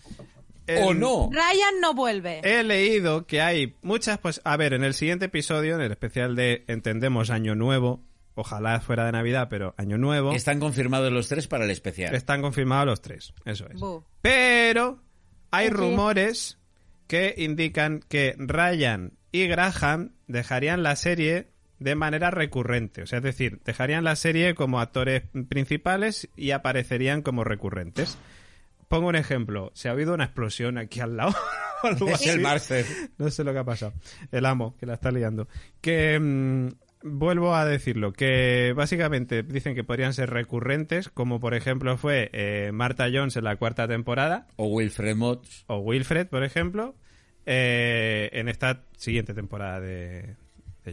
¿O 0.83 0.93
no? 0.95 1.31
Ryan 1.33 1.81
no 1.81 1.95
vuelve. 1.95 2.43
He 2.45 2.63
leído 2.63 3.27
que 3.27 3.41
hay 3.41 3.75
muchas... 3.83 4.19
Pues, 4.19 4.41
a 4.45 4.57
ver, 4.59 4.75
en 4.75 4.85
el 4.85 4.93
siguiente 4.95 5.25
episodio, 5.25 5.75
en 5.77 5.81
el 5.81 5.91
especial 5.91 6.37
de 6.37 6.65
Entendemos 6.69 7.31
Año 7.31 7.55
Nuevo, 7.55 8.05
ojalá 8.35 8.79
fuera 8.81 9.07
de 9.07 9.13
Navidad, 9.13 9.49
pero 9.49 9.75
Año 9.79 9.97
Nuevo, 9.97 10.33
Están 10.33 10.61
confirmados 10.61 11.11
los 11.11 11.27
tres 11.27 11.47
para 11.49 11.65
el 11.65 11.71
especial. 11.71 12.15
están 12.15 12.43
confirmados 12.43 12.87
los 12.87 13.01
tres. 13.01 13.33
Eso 13.47 13.67
es. 13.71 13.81
Bu. 13.81 14.05
Pero 14.21 15.03
hay 15.51 15.71
rumores 15.71 16.59
que 17.07 17.35
indican 17.39 18.01
que 18.07 18.35
Ryan 18.39 19.15
y 19.33 19.47
Graham 19.47 20.13
dejarían 20.27 20.83
la 20.83 20.97
serie 20.97 21.49
de 21.79 21.95
manera 21.95 22.31
recurrente. 22.31 23.03
O 23.03 23.07
sea, 23.07 23.19
es 23.19 23.25
decir, 23.25 23.61
dejarían 23.65 24.05
la 24.05 24.17
serie 24.17 24.55
como 24.55 24.81
actores 24.81 25.23
principales 25.49 26.29
y 26.37 26.51
aparecerían 26.51 27.23
como 27.23 27.45
recurrentes. 27.45 28.19
Pongo 28.89 29.09
un 29.09 29.17
ejemplo. 29.17 29.71
Se 29.75 29.89
ha 29.89 29.93
habido 29.93 30.15
una 30.15 30.25
explosión 30.25 30.79
aquí 30.79 31.01
al 31.01 31.17
lado. 31.17 31.35
Es 32.09 32.27
el. 32.27 32.41
Marcel. 32.41 32.85
No 33.19 33.31
sé 33.31 33.45
lo 33.45 33.53
que 33.53 33.61
ha 33.61 33.65
pasado. 33.65 33.93
El 34.33 34.47
amo, 34.47 34.75
que 34.81 34.87
la 34.87 34.95
está 34.95 35.13
liando. 35.13 35.47
Que 35.81 36.19
mm, 36.19 36.71
vuelvo 37.03 37.55
a 37.55 37.65
decirlo, 37.65 38.13
que 38.13 38.73
básicamente 38.75 39.45
dicen 39.45 39.77
que 39.77 39.85
podrían 39.85 40.13
ser 40.13 40.31
recurrentes, 40.31 41.09
como 41.09 41.39
por 41.39 41.55
ejemplo 41.55 41.97
fue 41.97 42.31
eh, 42.33 42.71
Marta 42.73 43.07
Jones 43.13 43.37
en 43.37 43.45
la 43.45 43.55
cuarta 43.57 43.87
temporada, 43.87 44.49
O 44.57 44.67
Wilfred 44.67 45.15
Motts. 45.15 45.65
o 45.69 45.79
Wilfred, 45.79 46.27
por 46.27 46.43
ejemplo, 46.43 46.97
eh, 47.47 48.29
en 48.33 48.49
esta 48.49 48.83
siguiente 48.97 49.33
temporada 49.35 49.79
de, 49.81 50.35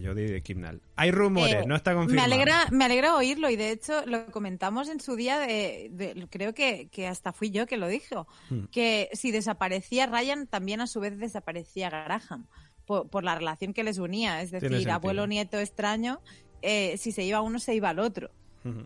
de 0.02 0.08
Jodie 0.08 0.26
y 0.28 0.32
de 0.32 0.42
Kimnal. 0.42 0.82
Hay 0.96 1.12
rumores, 1.12 1.54
Eh, 1.56 1.68
no 1.68 1.76
está 1.76 1.92
Me 1.92 1.98
confirmado. 1.98 2.34
alegra, 2.34 2.68
me 2.72 2.86
alegra 2.86 3.16
oírlo 3.16 3.50
y 3.50 3.56
de 3.56 3.72
hecho 3.72 4.06
lo 4.06 4.26
comentamos 4.28 4.90
en 4.90 5.00
su 5.00 5.16
día 5.16 5.40
de, 5.40 5.90
de- 5.92 6.28
creo 6.30 6.54
que, 6.54 6.88
que 6.90 7.08
hasta 7.08 7.34
fui 7.34 7.50
yo 7.52 7.66
que 7.66 7.78
lo 7.78 7.88
dijo, 7.88 8.28
Hmm. 8.50 8.66
que 8.72 9.10
si 9.14 9.32
desaparecía 9.32 10.06
Ryan 10.06 10.48
también 10.48 10.82
a 10.82 10.88
su 10.88 11.00
vez 11.00 11.18
desaparecía 11.18 11.90
Graham 11.90 12.48
por, 12.86 13.10
por 13.10 13.24
la 13.24 13.36
relación 13.36 13.74
que 13.74 13.84
les 13.84 13.98
unía, 13.98 14.42
es 14.42 14.52
decir, 14.52 14.70
sentido. 14.70 14.94
abuelo 14.94 15.26
nieto 15.28 15.60
extraño, 15.60 16.22
eh, 16.62 16.98
si 16.98 17.12
se 17.12 17.24
iba 17.24 17.42
uno 17.42 17.60
se 17.60 17.74
iba 17.76 17.90
al 17.90 18.00
otro. 18.00 18.30
Ujú. 18.64 18.86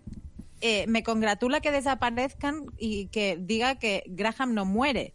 Eh, 0.61 0.85
me 0.87 1.03
congratula 1.03 1.61
que 1.61 1.71
desaparezcan 1.71 2.65
y 2.77 3.07
que 3.07 3.37
diga 3.39 3.75
que 3.79 4.03
Graham 4.07 4.53
no 4.53 4.65
muere. 4.65 5.13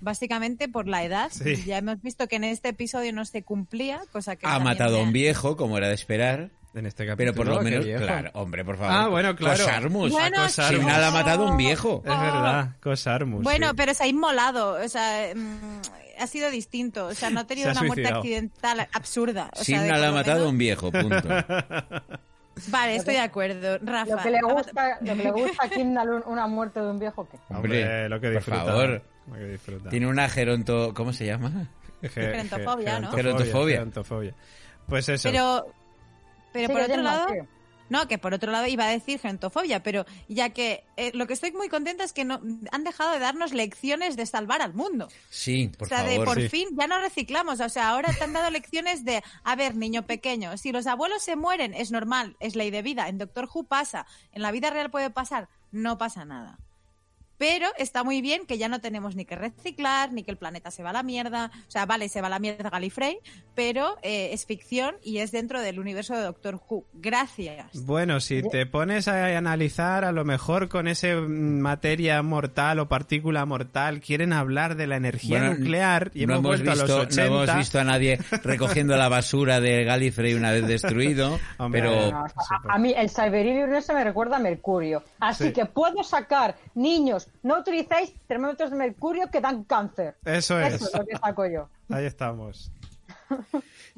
Básicamente 0.00 0.68
por 0.68 0.86
la 0.88 1.02
edad. 1.04 1.28
Sí. 1.30 1.56
Ya 1.64 1.78
hemos 1.78 2.00
visto 2.02 2.26
que 2.28 2.36
en 2.36 2.44
este 2.44 2.68
episodio 2.70 3.12
no 3.12 3.24
se 3.24 3.42
cumplía, 3.42 4.00
cosa 4.12 4.36
que 4.36 4.46
Ha 4.46 4.58
matado 4.58 4.98
a 4.98 5.02
un 5.02 5.12
viejo, 5.12 5.56
como 5.56 5.78
era 5.78 5.88
de 5.88 5.94
esperar. 5.94 6.50
En 6.74 6.84
este 6.84 7.06
capítulo. 7.06 7.32
Pero 7.32 7.34
por 7.34 7.46
lo 7.56 7.62
menos, 7.62 7.86
viejo. 7.86 8.02
claro, 8.04 8.30
hombre, 8.34 8.62
por 8.62 8.76
favor. 8.76 8.92
Ah, 8.94 9.08
bueno, 9.08 9.34
claro. 9.34 9.56
Cosarmus. 9.64 10.12
Bueno, 10.12 10.42
Cosarmus. 10.42 10.78
Simnal 10.80 11.04
ha 11.04 11.10
matado 11.10 11.46
a 11.46 11.50
un 11.50 11.56
viejo. 11.56 12.02
Es 12.04 12.10
verdad, 12.20 12.76
Cosarmus. 12.82 13.42
Bueno, 13.42 13.68
sí. 13.70 13.74
pero 13.78 13.94
se 13.94 14.04
ha 14.04 14.06
inmolado, 14.06 14.74
o 14.84 14.88
sea, 14.90 15.32
mm, 15.34 16.20
ha 16.20 16.26
sido 16.26 16.50
distinto, 16.50 17.06
o 17.06 17.14
sea, 17.14 17.30
no 17.30 17.40
ha 17.40 17.46
tenido 17.46 17.72
Se 17.72 17.78
ha 17.78 17.80
una 17.80 17.86
muerte 17.86 18.02
suicidado. 18.02 18.20
accidental 18.20 18.88
absurda. 18.92 19.50
O 19.54 19.64
sea, 19.64 19.80
de 19.80 19.84
Simnal 19.86 20.00
por 20.00 20.08
ha 20.08 20.12
matado 20.12 20.44
a 20.44 20.48
un 20.50 20.58
viejo, 20.58 20.92
punto. 20.92 21.16
Vale, 22.68 22.96
estoy 22.96 23.14
de 23.14 23.20
acuerdo, 23.20 23.78
Rafa. 23.82 24.16
Lo 24.16 24.22
que 24.22 24.30
le 24.30 24.40
gusta, 24.42 24.98
lo 25.00 25.16
que 25.16 25.22
le 25.24 25.30
gusta 25.30 25.64
a 25.64 25.68
Kimnal 25.70 26.08
un- 26.10 26.22
una 26.26 26.46
muerte 26.46 26.80
de 26.80 26.90
un 26.90 26.98
viejo 26.98 27.26
que. 27.28 27.36
Hombre, 27.54 27.82
Hombre, 27.82 28.08
lo 28.10 28.20
que 28.20 28.26
por 28.28 28.36
disfruta. 28.36 28.64
favor. 28.64 29.02
Que. 29.32 29.58
Tiene 29.90 30.06
una 30.06 30.28
geronto... 30.28 30.92
¿Cómo 30.94 31.12
se 31.12 31.26
llama? 31.26 31.68
Ge- 32.02 32.08
Gerontofobia, 32.10 33.00
¿no? 33.00 33.12
Gerontofobia. 33.12 33.76
gerontofobia. 33.76 34.34
Pues 34.88 35.08
eso. 35.08 35.28
Pero, 35.28 35.66
pero 36.52 36.68
por 36.72 36.80
otro 36.82 37.02
lado, 37.02 37.26
no, 37.88 38.08
que 38.08 38.18
por 38.18 38.34
otro 38.34 38.50
lado 38.50 38.66
iba 38.66 38.84
a 38.84 38.90
decir 38.90 39.20
gentofobia, 39.20 39.82
pero 39.82 40.06
ya 40.28 40.50
que 40.50 40.84
eh, 40.96 41.12
lo 41.14 41.26
que 41.26 41.34
estoy 41.34 41.52
muy 41.52 41.68
contenta 41.68 42.02
es 42.04 42.12
que 42.12 42.24
no 42.24 42.40
han 42.72 42.84
dejado 42.84 43.12
de 43.12 43.18
darnos 43.20 43.52
lecciones 43.52 44.16
de 44.16 44.26
salvar 44.26 44.62
al 44.62 44.74
mundo. 44.74 45.08
Sí, 45.30 45.70
por 45.76 45.86
o 45.86 45.88
sea, 45.88 46.02
de 46.02 46.20
por 46.24 46.40
sí. 46.40 46.48
fin 46.48 46.68
ya 46.78 46.86
no 46.86 47.00
reciclamos. 47.00 47.60
O 47.60 47.68
sea, 47.68 47.90
ahora 47.90 48.12
te 48.12 48.24
han 48.24 48.32
dado 48.32 48.50
lecciones 48.50 49.04
de, 49.04 49.22
a 49.44 49.56
ver, 49.56 49.76
niño 49.76 50.06
pequeño, 50.06 50.56
si 50.56 50.72
los 50.72 50.86
abuelos 50.86 51.22
se 51.22 51.36
mueren, 51.36 51.74
es 51.74 51.90
normal, 51.90 52.36
es 52.40 52.56
ley 52.56 52.70
de 52.70 52.82
vida. 52.82 53.08
En 53.08 53.18
Doctor 53.18 53.48
Who 53.52 53.64
pasa, 53.64 54.06
en 54.32 54.42
la 54.42 54.50
vida 54.50 54.70
real 54.70 54.90
puede 54.90 55.10
pasar, 55.10 55.48
no 55.70 55.98
pasa 55.98 56.24
nada. 56.24 56.58
Pero 57.38 57.66
está 57.78 58.02
muy 58.04 58.22
bien 58.22 58.46
que 58.46 58.58
ya 58.58 58.68
no 58.68 58.80
tenemos 58.80 59.14
ni 59.16 59.24
que 59.24 59.36
reciclar, 59.36 60.12
ni 60.12 60.22
que 60.22 60.30
el 60.30 60.36
planeta 60.38 60.70
se 60.70 60.82
va 60.82 60.90
a 60.90 60.92
la 60.94 61.02
mierda. 61.02 61.50
O 61.68 61.70
sea, 61.70 61.86
vale, 61.86 62.08
se 62.08 62.20
va 62.20 62.28
a 62.28 62.30
la 62.30 62.38
mierda 62.38 62.70
Gallifrey, 62.70 63.18
pero 63.54 63.96
eh, 64.02 64.30
es 64.32 64.46
ficción 64.46 64.96
y 65.02 65.18
es 65.18 65.32
dentro 65.32 65.60
del 65.60 65.78
universo 65.78 66.14
de 66.14 66.22
Doctor 66.22 66.60
Who. 66.68 66.84
Gracias. 66.94 67.84
Bueno, 67.84 68.20
si 68.20 68.42
te 68.42 68.66
pones 68.66 69.08
a 69.08 69.36
analizar, 69.36 70.04
a 70.04 70.12
lo 70.12 70.24
mejor 70.24 70.68
con 70.68 70.88
ese 70.88 71.14
mm, 71.16 71.60
materia 71.60 72.22
mortal 72.22 72.78
o 72.78 72.88
partícula 72.88 73.44
mortal, 73.44 74.00
quieren 74.00 74.32
hablar 74.32 74.76
de 74.76 74.86
la 74.86 74.96
energía 74.96 75.38
Bueno, 75.40 75.54
nuclear 75.56 76.10
y 76.14 76.26
no 76.26 76.34
hemos 76.34 76.42
vuelto 76.44 76.70
visto, 76.70 76.84
a 76.84 76.88
los 76.88 77.06
80. 77.06 77.28
No 77.30 77.42
hemos 77.42 77.56
visto 77.56 77.78
a 77.80 77.84
nadie 77.84 78.18
recogiendo 78.42 78.96
la 78.96 79.08
basura 79.08 79.60
de 79.60 79.84
Gallifrey 79.84 80.34
una 80.34 80.52
vez 80.52 80.66
destruido, 80.66 81.38
Hombre, 81.58 81.82
pero 81.82 82.10
No, 82.12 82.18
a, 82.24 82.74
a 82.74 82.78
mí 82.78 82.94
el 82.96 83.10
Cyberilium 83.10 83.74
ese 83.74 83.92
me 83.94 84.04
recuerda 84.04 84.36
a 84.36 84.40
Mercurio. 84.40 85.02
Así 85.20 85.44
Sí. 85.48 85.52
que 85.52 85.66
puedo 85.66 86.02
sacar, 86.02 86.56
niños, 86.74 87.25
no 87.42 87.58
utilicéis 87.60 88.12
termómetros 88.26 88.70
de 88.70 88.76
mercurio 88.76 89.30
que 89.30 89.40
dan 89.40 89.64
cáncer. 89.64 90.16
Eso 90.24 90.58
Eso 90.60 90.76
es. 90.76 90.82
es 90.82 90.94
lo 90.94 91.04
que 91.06 91.16
saco 91.16 91.46
yo. 91.46 91.68
Ahí 91.90 92.04
estamos. 92.06 92.70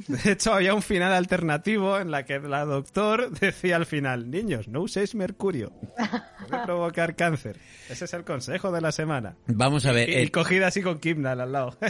De 0.06 0.32
hecho, 0.32 0.54
había 0.54 0.74
un 0.74 0.82
final 0.82 1.12
alternativo 1.12 1.98
en 1.98 2.10
la 2.10 2.24
que 2.24 2.38
la 2.40 2.64
doctor 2.64 3.30
decía 3.40 3.76
al 3.76 3.86
final, 3.86 4.30
niños, 4.30 4.68
no 4.68 4.80
uséis 4.82 5.14
mercurio. 5.14 5.72
Puede 6.48 6.62
provocar 6.64 7.14
cáncer. 7.14 7.58
Ese 7.88 8.04
es 8.06 8.14
el 8.14 8.24
consejo 8.24 8.70
de 8.72 8.80
la 8.80 8.92
semana. 8.92 9.36
vamos 9.46 9.86
a 9.86 9.92
ver. 9.92 10.08
Y, 10.08 10.16
y 10.18 10.28
cogida 10.28 10.68
así 10.68 10.82
con 10.82 10.98
Kimnal 10.98 11.40
al 11.40 11.52
lado. 11.52 11.76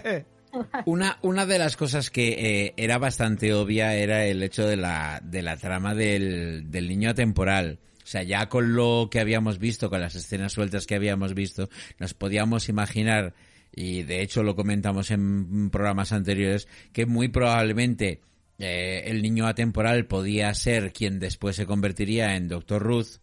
Una, 0.87 1.19
una 1.21 1.45
de 1.45 1.59
las 1.59 1.77
cosas 1.77 2.09
que 2.11 2.65
eh, 2.69 2.75
era 2.79 2.97
bastante 2.97 3.53
obvia 3.53 3.95
era 3.95 4.25
el 4.25 4.43
hecho 4.43 4.67
de 4.67 4.79
la, 4.79 5.21
de 5.23 5.43
la 5.43 5.59
trama 5.59 5.95
del, 5.95 6.71
del 6.71 6.89
niño 6.89 7.11
atemporal. 7.11 7.79
Sea, 8.09 8.23
ya 8.23 8.49
con 8.49 8.75
lo 8.75 9.09
que 9.11 9.21
habíamos 9.21 9.59
visto, 9.59 9.91
con 9.91 10.01
las 10.01 10.15
escenas 10.15 10.53
sueltas 10.53 10.87
que 10.87 10.95
habíamos 10.95 11.35
visto, 11.35 11.69
nos 11.99 12.15
podíamos 12.15 12.71
imaginar, 12.71 13.35
y 13.71 14.03
de 14.03 14.23
hecho 14.23 14.43
lo 14.43 14.57
comentamos 14.57 15.11
en 15.11 15.69
programas 15.69 16.13
anteriores, 16.13 16.69
que 16.95 17.05
muy 17.05 17.29
probablemente 17.29 18.23
eh, 18.59 19.03
el 19.05 19.21
niño 19.21 19.47
atemporal 19.47 20.07
podía 20.07 20.55
ser 20.55 20.95
quien 20.95 21.19
después 21.19 21.55
se 21.55 21.67
convertiría 21.67 22.35
en 22.37 22.49
Doctor 22.49 22.83
Ruth, 22.83 23.19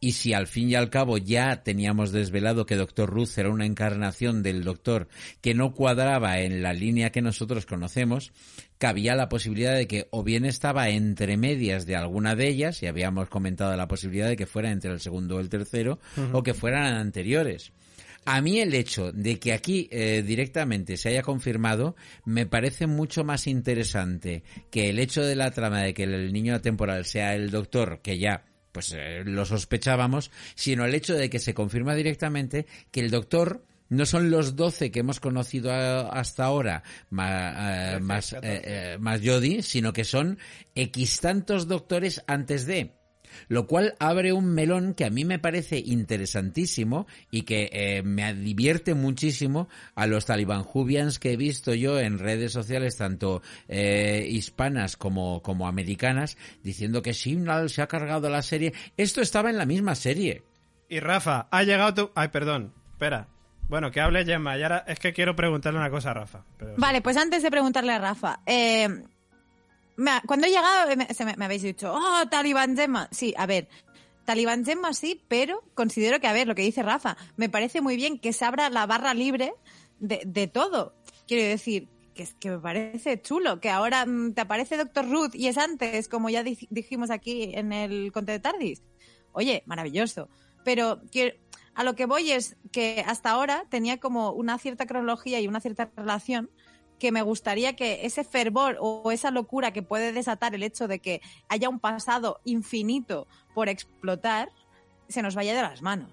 y 0.00 0.12
si 0.12 0.32
al 0.32 0.46
fin 0.46 0.70
y 0.70 0.74
al 0.74 0.90
cabo 0.90 1.18
ya 1.18 1.62
teníamos 1.62 2.12
desvelado 2.12 2.66
que 2.66 2.76
Doctor 2.76 3.10
Ruth 3.10 3.36
era 3.36 3.50
una 3.50 3.66
encarnación 3.66 4.42
del 4.42 4.64
Doctor 4.64 5.08
que 5.40 5.54
no 5.54 5.74
cuadraba 5.74 6.40
en 6.40 6.62
la 6.62 6.72
línea 6.72 7.10
que 7.10 7.22
nosotros 7.22 7.66
conocemos, 7.66 8.32
cabía 8.78 9.14
la 9.14 9.28
posibilidad 9.28 9.76
de 9.76 9.86
que 9.86 10.08
o 10.10 10.24
bien 10.24 10.44
estaba 10.44 10.88
entre 10.88 11.36
medias 11.36 11.86
de 11.86 11.94
alguna 11.94 12.34
de 12.34 12.48
ellas, 12.48 12.82
y 12.82 12.86
habíamos 12.86 13.28
comentado 13.28 13.76
la 13.76 13.86
posibilidad 13.86 14.28
de 14.28 14.36
que 14.36 14.46
fuera 14.46 14.72
entre 14.72 14.90
el 14.90 15.00
segundo 15.00 15.36
o 15.36 15.40
el 15.40 15.48
tercero, 15.48 16.00
o 16.32 16.42
que 16.42 16.52
fueran 16.52 16.94
anteriores. 16.94 17.72
A 18.24 18.40
mí 18.40 18.60
el 18.60 18.74
hecho 18.74 19.10
de 19.12 19.38
que 19.38 19.52
aquí 19.52 19.88
eh, 19.90 20.22
directamente 20.24 20.96
se 20.96 21.08
haya 21.08 21.22
confirmado 21.22 21.96
me 22.24 22.46
parece 22.46 22.86
mucho 22.86 23.24
más 23.24 23.48
interesante 23.48 24.44
que 24.70 24.90
el 24.90 25.00
hecho 25.00 25.22
de 25.22 25.34
la 25.34 25.50
trama 25.50 25.82
de 25.82 25.92
que 25.92 26.04
el 26.04 26.32
niño 26.32 26.60
temporal 26.60 27.04
sea 27.04 27.34
el 27.34 27.50
doctor, 27.50 28.00
que 28.00 28.18
ya 28.18 28.44
pues 28.72 28.92
eh, 28.96 29.22
lo 29.24 29.44
sospechábamos, 29.44 30.30
sino 30.54 30.84
el 30.84 30.94
hecho 30.94 31.14
de 31.14 31.30
que 31.30 31.38
se 31.38 31.54
confirma 31.54 31.94
directamente 31.94 32.66
que 32.90 33.00
el 33.00 33.10
doctor 33.10 33.64
no 33.88 34.06
son 34.06 34.30
los 34.30 34.56
12 34.56 34.90
que 34.90 35.00
hemos 35.00 35.20
conocido 35.20 35.70
hasta 35.70 36.46
ahora 36.46 36.82
más, 37.10 38.00
más, 38.00 38.34
eh, 38.42 38.96
más 38.98 39.20
Jodie, 39.22 39.62
sino 39.62 39.92
que 39.92 40.04
son 40.04 40.38
X 40.74 41.20
tantos 41.20 41.68
doctores 41.68 42.24
antes 42.26 42.64
de 42.64 42.94
lo 43.48 43.66
cual 43.66 43.94
abre 43.98 44.32
un 44.32 44.54
melón 44.54 44.94
que 44.94 45.04
a 45.04 45.10
mí 45.10 45.24
me 45.24 45.38
parece 45.38 45.78
interesantísimo 45.78 47.06
y 47.30 47.42
que 47.42 47.70
eh, 47.72 48.02
me 48.02 48.34
divierte 48.34 48.94
muchísimo 48.94 49.68
a 49.94 50.06
los 50.06 50.26
talibanjubians 50.26 51.18
que 51.18 51.32
he 51.32 51.36
visto 51.36 51.74
yo 51.74 51.98
en 51.98 52.18
redes 52.18 52.52
sociales, 52.52 52.96
tanto 52.96 53.42
eh, 53.68 54.26
hispanas 54.28 54.96
como, 54.96 55.42
como 55.42 55.66
americanas, 55.66 56.36
diciendo 56.62 57.02
que 57.02 57.14
Simnal 57.14 57.70
se 57.70 57.82
ha 57.82 57.86
cargado 57.86 58.28
la 58.28 58.42
serie. 58.42 58.72
Esto 58.96 59.20
estaba 59.20 59.50
en 59.50 59.58
la 59.58 59.66
misma 59.66 59.94
serie. 59.94 60.42
Y 60.88 61.00
Rafa, 61.00 61.48
ha 61.50 61.62
llegado 61.62 61.94
tu... 61.94 62.10
Ay, 62.14 62.28
perdón, 62.28 62.72
espera. 62.92 63.28
Bueno, 63.68 63.90
que 63.90 64.00
hable 64.00 64.24
Gemma. 64.24 64.58
Y 64.58 64.62
ahora 64.62 64.84
es 64.86 64.98
que 64.98 65.14
quiero 65.14 65.34
preguntarle 65.34 65.78
una 65.78 65.88
cosa 65.88 66.10
a 66.10 66.14
Rafa. 66.14 66.44
Vale, 66.76 67.00
pues 67.00 67.16
antes 67.16 67.42
de 67.42 67.50
preguntarle 67.50 67.92
a 67.92 67.98
Rafa, 67.98 68.40
eh, 68.44 68.86
cuando 70.26 70.46
he 70.46 70.50
llegado 70.50 70.96
me, 70.96 71.36
me, 71.36 71.44
habéis 71.44 71.62
dicho, 71.62 71.92
oh, 71.92 72.28
Talibán 72.28 72.76
Gemma. 72.76 73.08
Sí, 73.10 73.34
a 73.36 73.46
ver, 73.46 73.68
Talibán 74.24 74.64
Gemma 74.64 74.92
sí, 74.94 75.22
pero 75.28 75.62
considero 75.74 76.20
que, 76.20 76.26
a 76.26 76.32
ver, 76.32 76.46
lo 76.46 76.54
que 76.54 76.62
dice 76.62 76.82
Rafa, 76.82 77.16
me 77.36 77.48
parece 77.48 77.80
muy 77.80 77.96
bien 77.96 78.18
que 78.18 78.32
se 78.32 78.44
abra 78.44 78.70
la 78.70 78.86
barra 78.86 79.14
libre 79.14 79.54
de, 79.98 80.22
de 80.24 80.46
todo. 80.46 80.94
Quiero 81.26 81.48
decir, 81.48 81.88
que, 82.14 82.28
que 82.38 82.50
me 82.50 82.58
parece 82.58 83.20
chulo, 83.20 83.60
que 83.60 83.70
ahora 83.70 84.06
mm, 84.06 84.34
te 84.34 84.40
aparece 84.42 84.76
Doctor 84.76 85.08
Ruth 85.08 85.34
y 85.34 85.48
es 85.48 85.58
antes, 85.58 86.08
como 86.08 86.30
ya 86.30 86.42
dijimos 86.42 87.10
aquí 87.10 87.52
en 87.54 87.72
el 87.72 88.12
Conte 88.12 88.32
de 88.32 88.40
Tardis. 88.40 88.82
Oye, 89.32 89.62
maravilloso. 89.66 90.28
Pero 90.64 91.00
a 91.74 91.84
lo 91.84 91.94
que 91.94 92.06
voy 92.06 92.30
es 92.30 92.56
que 92.70 93.04
hasta 93.06 93.30
ahora 93.30 93.64
tenía 93.68 93.98
como 93.98 94.32
una 94.32 94.58
cierta 94.58 94.86
cronología 94.86 95.40
y 95.40 95.48
una 95.48 95.60
cierta 95.60 95.90
relación 95.96 96.50
que 97.02 97.10
me 97.10 97.22
gustaría 97.22 97.74
que 97.74 98.06
ese 98.06 98.22
fervor 98.22 98.76
o 98.78 99.10
esa 99.10 99.32
locura 99.32 99.72
que 99.72 99.82
puede 99.82 100.12
desatar 100.12 100.54
el 100.54 100.62
hecho 100.62 100.86
de 100.86 101.00
que 101.00 101.20
haya 101.48 101.68
un 101.68 101.80
pasado 101.80 102.40
infinito 102.44 103.26
por 103.56 103.68
explotar, 103.68 104.50
se 105.08 105.20
nos 105.20 105.34
vaya 105.34 105.52
de 105.52 105.62
las 105.62 105.82
manos. 105.82 106.12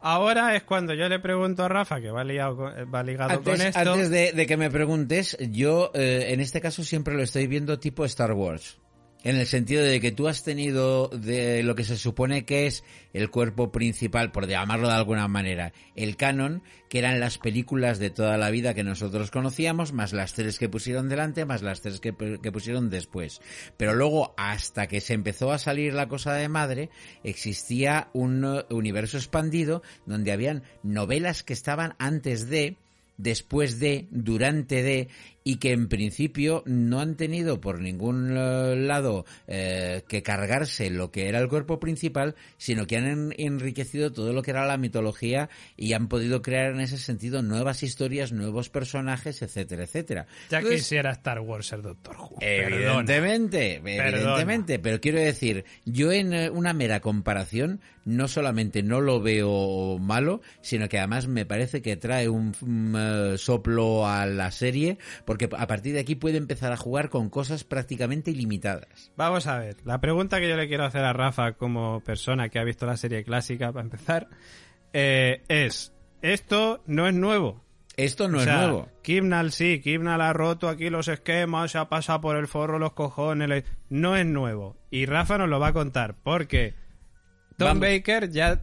Ahora 0.00 0.56
es 0.56 0.64
cuando 0.64 0.92
yo 0.92 1.08
le 1.08 1.20
pregunto 1.20 1.62
a 1.62 1.68
Rafa, 1.68 2.00
que 2.00 2.10
va, 2.10 2.24
ligado, 2.24 2.72
va 2.92 3.04
ligado 3.04 3.44
con 3.44 3.60
esto. 3.60 3.78
Antes 3.78 4.10
de, 4.10 4.44
que 4.44 4.56
me 4.56 4.72
preguntes, 4.72 5.38
yo 5.38 5.92
eh, 5.94 6.32
en 6.32 6.40
este 6.40 6.60
caso 6.60 6.82
siempre 6.82 7.14
lo 7.14 7.22
estoy 7.22 7.46
viendo 7.46 7.78
tipo 7.78 8.04
Star 8.04 8.32
Wars. 8.32 8.80
En 9.24 9.36
el 9.36 9.46
sentido 9.46 9.82
de 9.82 10.00
que 10.02 10.12
tú 10.12 10.28
has 10.28 10.44
tenido 10.44 11.08
de 11.08 11.62
lo 11.62 11.74
que 11.74 11.84
se 11.84 11.96
supone 11.96 12.44
que 12.44 12.66
es 12.66 12.84
el 13.14 13.30
cuerpo 13.30 13.72
principal, 13.72 14.30
por 14.30 14.46
llamarlo 14.46 14.88
de 14.88 14.94
alguna 14.94 15.28
manera, 15.28 15.72
el 15.96 16.16
canon, 16.16 16.62
que 16.90 16.98
eran 16.98 17.20
las 17.20 17.38
películas 17.38 17.98
de 17.98 18.10
toda 18.10 18.36
la 18.36 18.50
vida 18.50 18.74
que 18.74 18.84
nosotros 18.84 19.30
conocíamos, 19.30 19.94
más 19.94 20.12
las 20.12 20.34
tres 20.34 20.58
que 20.58 20.68
pusieron 20.68 21.08
delante, 21.08 21.46
más 21.46 21.62
las 21.62 21.80
tres 21.80 22.00
que, 22.00 22.12
pusieron 22.12 22.90
después. 22.90 23.40
Pero 23.78 23.94
luego, 23.94 24.34
hasta 24.36 24.88
que 24.88 25.00
se 25.00 25.14
empezó 25.14 25.52
a 25.52 25.58
salir 25.58 25.94
la 25.94 26.06
cosa 26.06 26.34
de 26.34 26.50
madre, 26.50 26.90
existía 27.22 28.10
un 28.12 28.62
universo 28.68 29.16
expandido 29.16 29.82
donde 30.04 30.32
habían 30.32 30.64
novelas 30.82 31.42
que 31.42 31.54
estaban 31.54 31.94
antes 31.98 32.50
de, 32.50 32.76
después 33.16 33.80
de, 33.80 34.06
durante 34.10 34.82
de, 34.82 35.08
y 35.44 35.56
que 35.56 35.72
en 35.72 35.88
principio 35.88 36.62
no 36.66 37.00
han 37.00 37.16
tenido 37.16 37.60
por 37.60 37.80
ningún 37.80 38.34
eh, 38.36 38.76
lado 38.76 39.26
eh, 39.46 40.02
que 40.08 40.22
cargarse 40.22 40.88
lo 40.88 41.10
que 41.10 41.28
era 41.28 41.38
el 41.38 41.48
cuerpo 41.48 41.78
principal, 41.78 42.34
sino 42.56 42.86
que 42.86 42.96
han 42.96 43.34
enriquecido 43.36 44.10
todo 44.10 44.32
lo 44.32 44.42
que 44.42 44.52
era 44.52 44.66
la 44.66 44.78
mitología 44.78 45.50
y 45.76 45.92
han 45.92 46.08
podido 46.08 46.40
crear 46.40 46.72
en 46.72 46.80
ese 46.80 46.96
sentido 46.96 47.42
nuevas 47.42 47.82
historias, 47.82 48.32
nuevos 48.32 48.70
personajes, 48.70 49.42
etcétera, 49.42 49.84
etcétera. 49.84 50.26
Ya 50.48 50.62
quisiera 50.62 51.12
Star 51.12 51.40
Wars 51.40 51.72
el 51.72 51.82
Doctor 51.82 52.16
Who. 52.16 52.38
Evidentemente, 52.40 53.76
evidentemente, 53.76 54.78
pero 54.78 54.98
quiero 55.00 55.20
decir, 55.20 55.66
yo 55.84 56.10
en 56.10 56.32
eh, 56.32 56.48
una 56.48 56.72
mera 56.72 57.00
comparación 57.00 57.80
no 58.06 58.28
solamente 58.28 58.82
no 58.82 59.00
lo 59.00 59.20
veo 59.20 59.98
malo, 59.98 60.40
sino 60.60 60.88
que 60.88 60.98
además 60.98 61.26
me 61.26 61.46
parece 61.46 61.82
que 61.82 61.96
trae 61.96 62.28
un 62.28 62.54
soplo 63.38 64.06
a 64.06 64.26
la 64.26 64.50
serie, 64.50 64.98
porque 65.34 65.48
a 65.58 65.66
partir 65.66 65.94
de 65.94 65.98
aquí 65.98 66.14
puede 66.14 66.38
empezar 66.38 66.70
a 66.70 66.76
jugar 66.76 67.10
con 67.10 67.28
cosas 67.28 67.64
prácticamente 67.64 68.30
ilimitadas. 68.30 69.10
Vamos 69.16 69.48
a 69.48 69.58
ver, 69.58 69.78
la 69.84 70.00
pregunta 70.00 70.38
que 70.38 70.48
yo 70.48 70.56
le 70.56 70.68
quiero 70.68 70.84
hacer 70.84 71.02
a 71.02 71.12
Rafa 71.12 71.54
como 71.54 72.04
persona 72.04 72.50
que 72.50 72.60
ha 72.60 72.62
visto 72.62 72.86
la 72.86 72.96
serie 72.96 73.24
clásica, 73.24 73.72
para 73.72 73.82
empezar, 73.82 74.28
eh, 74.92 75.42
es, 75.48 75.92
esto 76.22 76.84
no 76.86 77.08
es 77.08 77.14
nuevo. 77.16 77.64
Esto 77.96 78.28
no 78.28 78.40
es 78.40 78.46
nuevo. 78.46 78.88
Kimnal 79.02 79.50
sí, 79.50 79.80
Kimnal 79.80 80.20
ha 80.20 80.32
roto 80.32 80.68
aquí 80.68 80.88
los 80.88 81.08
esquemas, 81.08 81.72
se 81.72 81.78
ha 81.78 81.88
pasado 81.88 82.20
por 82.20 82.36
el 82.36 82.46
forro 82.46 82.78
los 82.78 82.92
cojones. 82.92 83.64
No 83.88 84.14
es 84.14 84.26
nuevo. 84.26 84.76
Y 84.88 85.06
Rafa 85.06 85.36
nos 85.36 85.48
lo 85.48 85.58
va 85.58 85.68
a 85.68 85.72
contar, 85.72 86.14
porque 86.22 86.74
Tom 87.56 87.80
Baker 87.80 88.30
ya... 88.30 88.62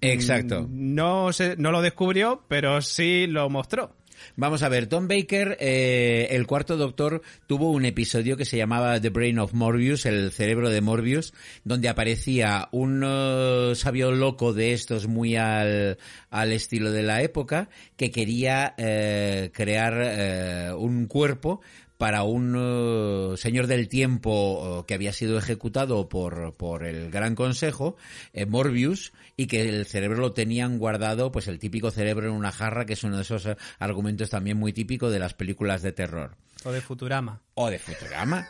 Exacto. 0.00 0.66
No, 0.68 1.32
se, 1.32 1.56
no 1.56 1.70
lo 1.70 1.82
descubrió, 1.82 2.42
pero 2.48 2.82
sí 2.82 3.28
lo 3.28 3.48
mostró. 3.48 3.94
Vamos 4.36 4.62
a 4.62 4.68
ver, 4.68 4.86
Tom 4.86 5.08
Baker, 5.08 5.56
eh, 5.60 6.28
el 6.30 6.46
cuarto 6.46 6.76
doctor, 6.76 7.22
tuvo 7.46 7.70
un 7.70 7.84
episodio 7.84 8.36
que 8.36 8.44
se 8.44 8.56
llamaba 8.56 9.00
The 9.00 9.10
Brain 9.10 9.38
of 9.38 9.52
Morbius, 9.52 10.06
el 10.06 10.30
cerebro 10.32 10.70
de 10.70 10.80
Morbius, 10.80 11.34
donde 11.64 11.88
aparecía 11.88 12.68
un 12.72 13.02
uh, 13.02 13.74
sabio 13.74 14.12
loco 14.12 14.52
de 14.52 14.72
estos 14.72 15.06
muy 15.06 15.36
al, 15.36 15.98
al 16.30 16.52
estilo 16.52 16.92
de 16.92 17.02
la 17.02 17.22
época, 17.22 17.68
que 17.96 18.10
quería 18.10 18.74
eh, 18.78 19.50
crear 19.52 19.94
eh, 19.96 20.72
un 20.76 21.06
cuerpo 21.06 21.60
para 22.00 22.22
un 22.22 22.56
uh, 22.56 23.36
señor 23.36 23.66
del 23.66 23.86
tiempo 23.90 24.78
uh, 24.78 24.86
que 24.86 24.94
había 24.94 25.12
sido 25.12 25.36
ejecutado 25.36 26.08
por, 26.08 26.54
por 26.54 26.86
el 26.86 27.10
Gran 27.10 27.34
Consejo, 27.34 27.98
eh, 28.32 28.46
Morbius, 28.46 29.12
y 29.36 29.48
que 29.48 29.68
el 29.68 29.84
cerebro 29.84 30.18
lo 30.18 30.32
tenían 30.32 30.78
guardado, 30.78 31.30
pues 31.30 31.46
el 31.46 31.58
típico 31.58 31.90
cerebro 31.90 32.28
en 32.28 32.32
una 32.32 32.52
jarra, 32.52 32.86
que 32.86 32.94
es 32.94 33.04
uno 33.04 33.16
de 33.16 33.22
esos 33.22 33.46
argumentos 33.78 34.30
también 34.30 34.56
muy 34.56 34.72
típicos 34.72 35.12
de 35.12 35.18
las 35.18 35.34
películas 35.34 35.82
de 35.82 35.92
terror. 35.92 36.38
O 36.64 36.72
de 36.72 36.80
Futurama. 36.80 37.42
O 37.52 37.68
de 37.68 37.78
Futurama. 37.78 38.48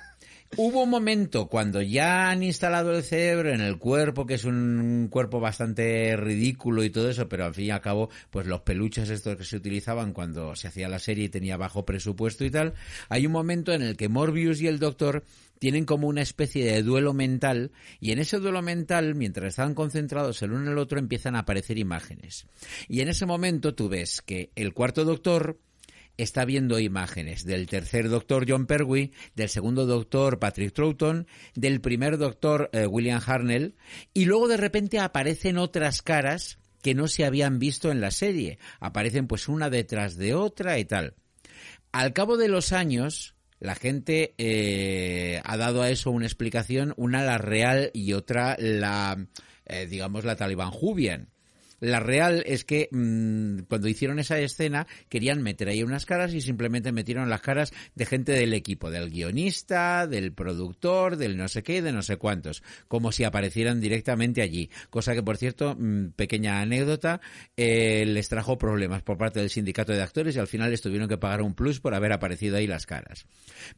Hubo 0.57 0.83
un 0.83 0.91
momento 0.91 1.47
cuando 1.47 1.81
ya 1.81 2.29
han 2.29 2.43
instalado 2.43 2.93
el 2.93 3.05
cerebro 3.05 3.51
en 3.51 3.61
el 3.61 3.79
cuerpo, 3.79 4.27
que 4.27 4.35
es 4.35 4.45
un 4.45 5.07
cuerpo 5.09 5.39
bastante 5.39 6.17
ridículo 6.17 6.83
y 6.83 6.91
todo 6.91 7.09
eso, 7.09 7.29
pero 7.29 7.45
al 7.45 7.55
fin 7.55 7.67
y 7.67 7.71
al 7.71 7.81
cabo, 7.81 8.11
pues 8.31 8.49
los 8.49 8.63
peluches 8.63 9.11
estos 9.11 9.37
que 9.37 9.45
se 9.45 9.57
utilizaban 9.57 10.13
cuando 10.13 10.57
se 10.57 10.67
hacía 10.67 10.89
la 10.89 10.99
serie 10.99 11.27
y 11.27 11.29
tenía 11.29 11.57
bajo 11.57 11.85
presupuesto 11.85 12.45
y 12.45 12.51
tal, 12.51 12.75
hay 13.09 13.27
un 13.27 13.33
momento 13.33 13.73
en 13.73 13.83
el 13.83 13.97
que 13.97 14.09
Morbius 14.09 14.61
y 14.61 14.67
el 14.67 14.81
Doctor 14.81 15.25
tienen 15.61 15.85
como 15.85 16.09
una 16.09 16.23
especie 16.23 16.65
de 16.65 16.83
duelo 16.83 17.15
mental 17.15 17.71
y 18.01 18.11
en 18.11 18.19
ese 18.19 18.41
duelo 18.41 18.61
mental, 18.61 19.15
mientras 19.15 19.51
están 19.51 19.75
concentrados 19.75 20.43
el 20.43 20.51
uno 20.51 20.63
en 20.63 20.73
el 20.73 20.79
otro, 20.79 20.99
empiezan 20.99 21.37
a 21.37 21.41
aparecer 21.41 21.79
imágenes. 21.79 22.49
Y 22.89 23.03
en 23.03 23.09
ese 23.09 23.25
momento 23.25 23.77
tú 23.77 23.89
ves 23.89 24.21
que 24.21 24.51
el 24.57 24.75
cuarto 24.75 25.05
Doctor 25.05 25.61
está 26.23 26.45
viendo 26.45 26.79
imágenes 26.79 27.45
del 27.45 27.67
tercer 27.67 28.09
doctor 28.09 28.45
John 28.49 28.67
Pertwee, 28.67 29.13
del 29.35 29.49
segundo 29.49 29.87
doctor 29.87 30.39
Patrick 30.39 30.73
Troughton, 30.73 31.27
del 31.55 31.81
primer 31.81 32.19
doctor 32.19 32.71
eh, 32.73 32.87
William 32.87 33.21
Harnell, 33.25 33.77
y 34.15 34.25
luego 34.25 34.49
de 34.49 34.57
repente 34.57 34.99
aparecen 34.99 35.59
otras 35.59 36.03
caras 36.03 36.59
que 36.83 36.95
no 36.95 37.09
se 37.09 37.25
habían 37.25 37.59
visto 37.59 37.91
en 37.91 38.01
la 38.01 38.11
serie. 38.11 38.59
Aparecen 38.81 39.27
pues 39.27 39.49
una 39.49 39.71
detrás 39.71 40.17
de 40.17 40.35
otra 40.35 40.79
y 40.79 40.85
tal. 40.85 41.15
Al 41.93 42.13
cabo 42.13 42.37
de 42.37 42.49
los 42.49 42.73
años, 42.73 43.35
la 43.59 43.75
gente 43.75 44.35
eh, 44.39 45.41
ha 45.45 45.57
dado 45.57 45.83
a 45.83 45.91
eso 45.91 46.11
una 46.11 46.27
explicación, 46.27 46.95
una 46.97 47.23
la 47.23 47.39
real 47.39 47.91
y 47.93 48.13
otra 48.13 48.57
la, 48.59 49.27
eh, 49.67 49.87
digamos, 49.87 50.25
la 50.25 50.37
talibán 50.37 50.71
Jubian. 50.71 51.29
La 51.81 51.99
real 51.99 52.43
es 52.47 52.65
que 52.65 52.89
mm, 52.93 53.61
cuando 53.69 53.89
hicieron 53.89 54.19
esa 54.19 54.39
escena 54.39 54.87
querían 55.09 55.43
meter 55.43 55.69
ahí 55.69 55.83
unas 55.83 56.07
caras 56.07 56.35
y 56.35 56.41
simplemente 56.41 56.93
metieron 56.93 57.29
las 57.31 57.41
caras 57.41 57.73
de 57.95 58.07
gente 58.07 58.33
del 58.33 58.53
equipo, 58.53 58.91
del 58.91 59.11
guionista, 59.11 60.07
del 60.07 60.33
productor, 60.33 61.17
del 61.17 61.37
no 61.37 61.49
sé 61.49 61.63
qué, 61.63 61.83
de 61.83 61.93
no 61.93 62.03
sé 62.03 62.17
cuántos, 62.17 62.63
como 62.87 63.13
si 63.13 63.25
aparecieran 63.25 63.81
directamente 63.81 64.43
allí. 64.43 64.71
Cosa 64.91 65.15
que, 65.15 65.23
por 65.23 65.39
cierto, 65.39 65.75
mm, 65.79 66.11
pequeña 66.11 66.61
anécdota, 66.61 67.21
eh, 67.57 68.05
les 68.07 68.29
trajo 68.29 68.59
problemas 68.59 69.03
por 69.03 69.17
parte 69.17 69.41
del 69.41 69.51
sindicato 69.51 69.93
de 69.93 70.03
actores 70.03 70.37
y 70.37 70.39
al 70.39 70.47
final 70.47 70.71
les 70.71 70.83
tuvieron 70.83 71.09
que 71.09 71.19
pagar 71.19 71.43
un 71.43 71.55
plus 71.55 71.81
por 71.81 71.95
haber 71.95 72.13
aparecido 72.13 72.57
ahí 72.57 72.67
las 72.67 72.87
caras. 72.87 73.27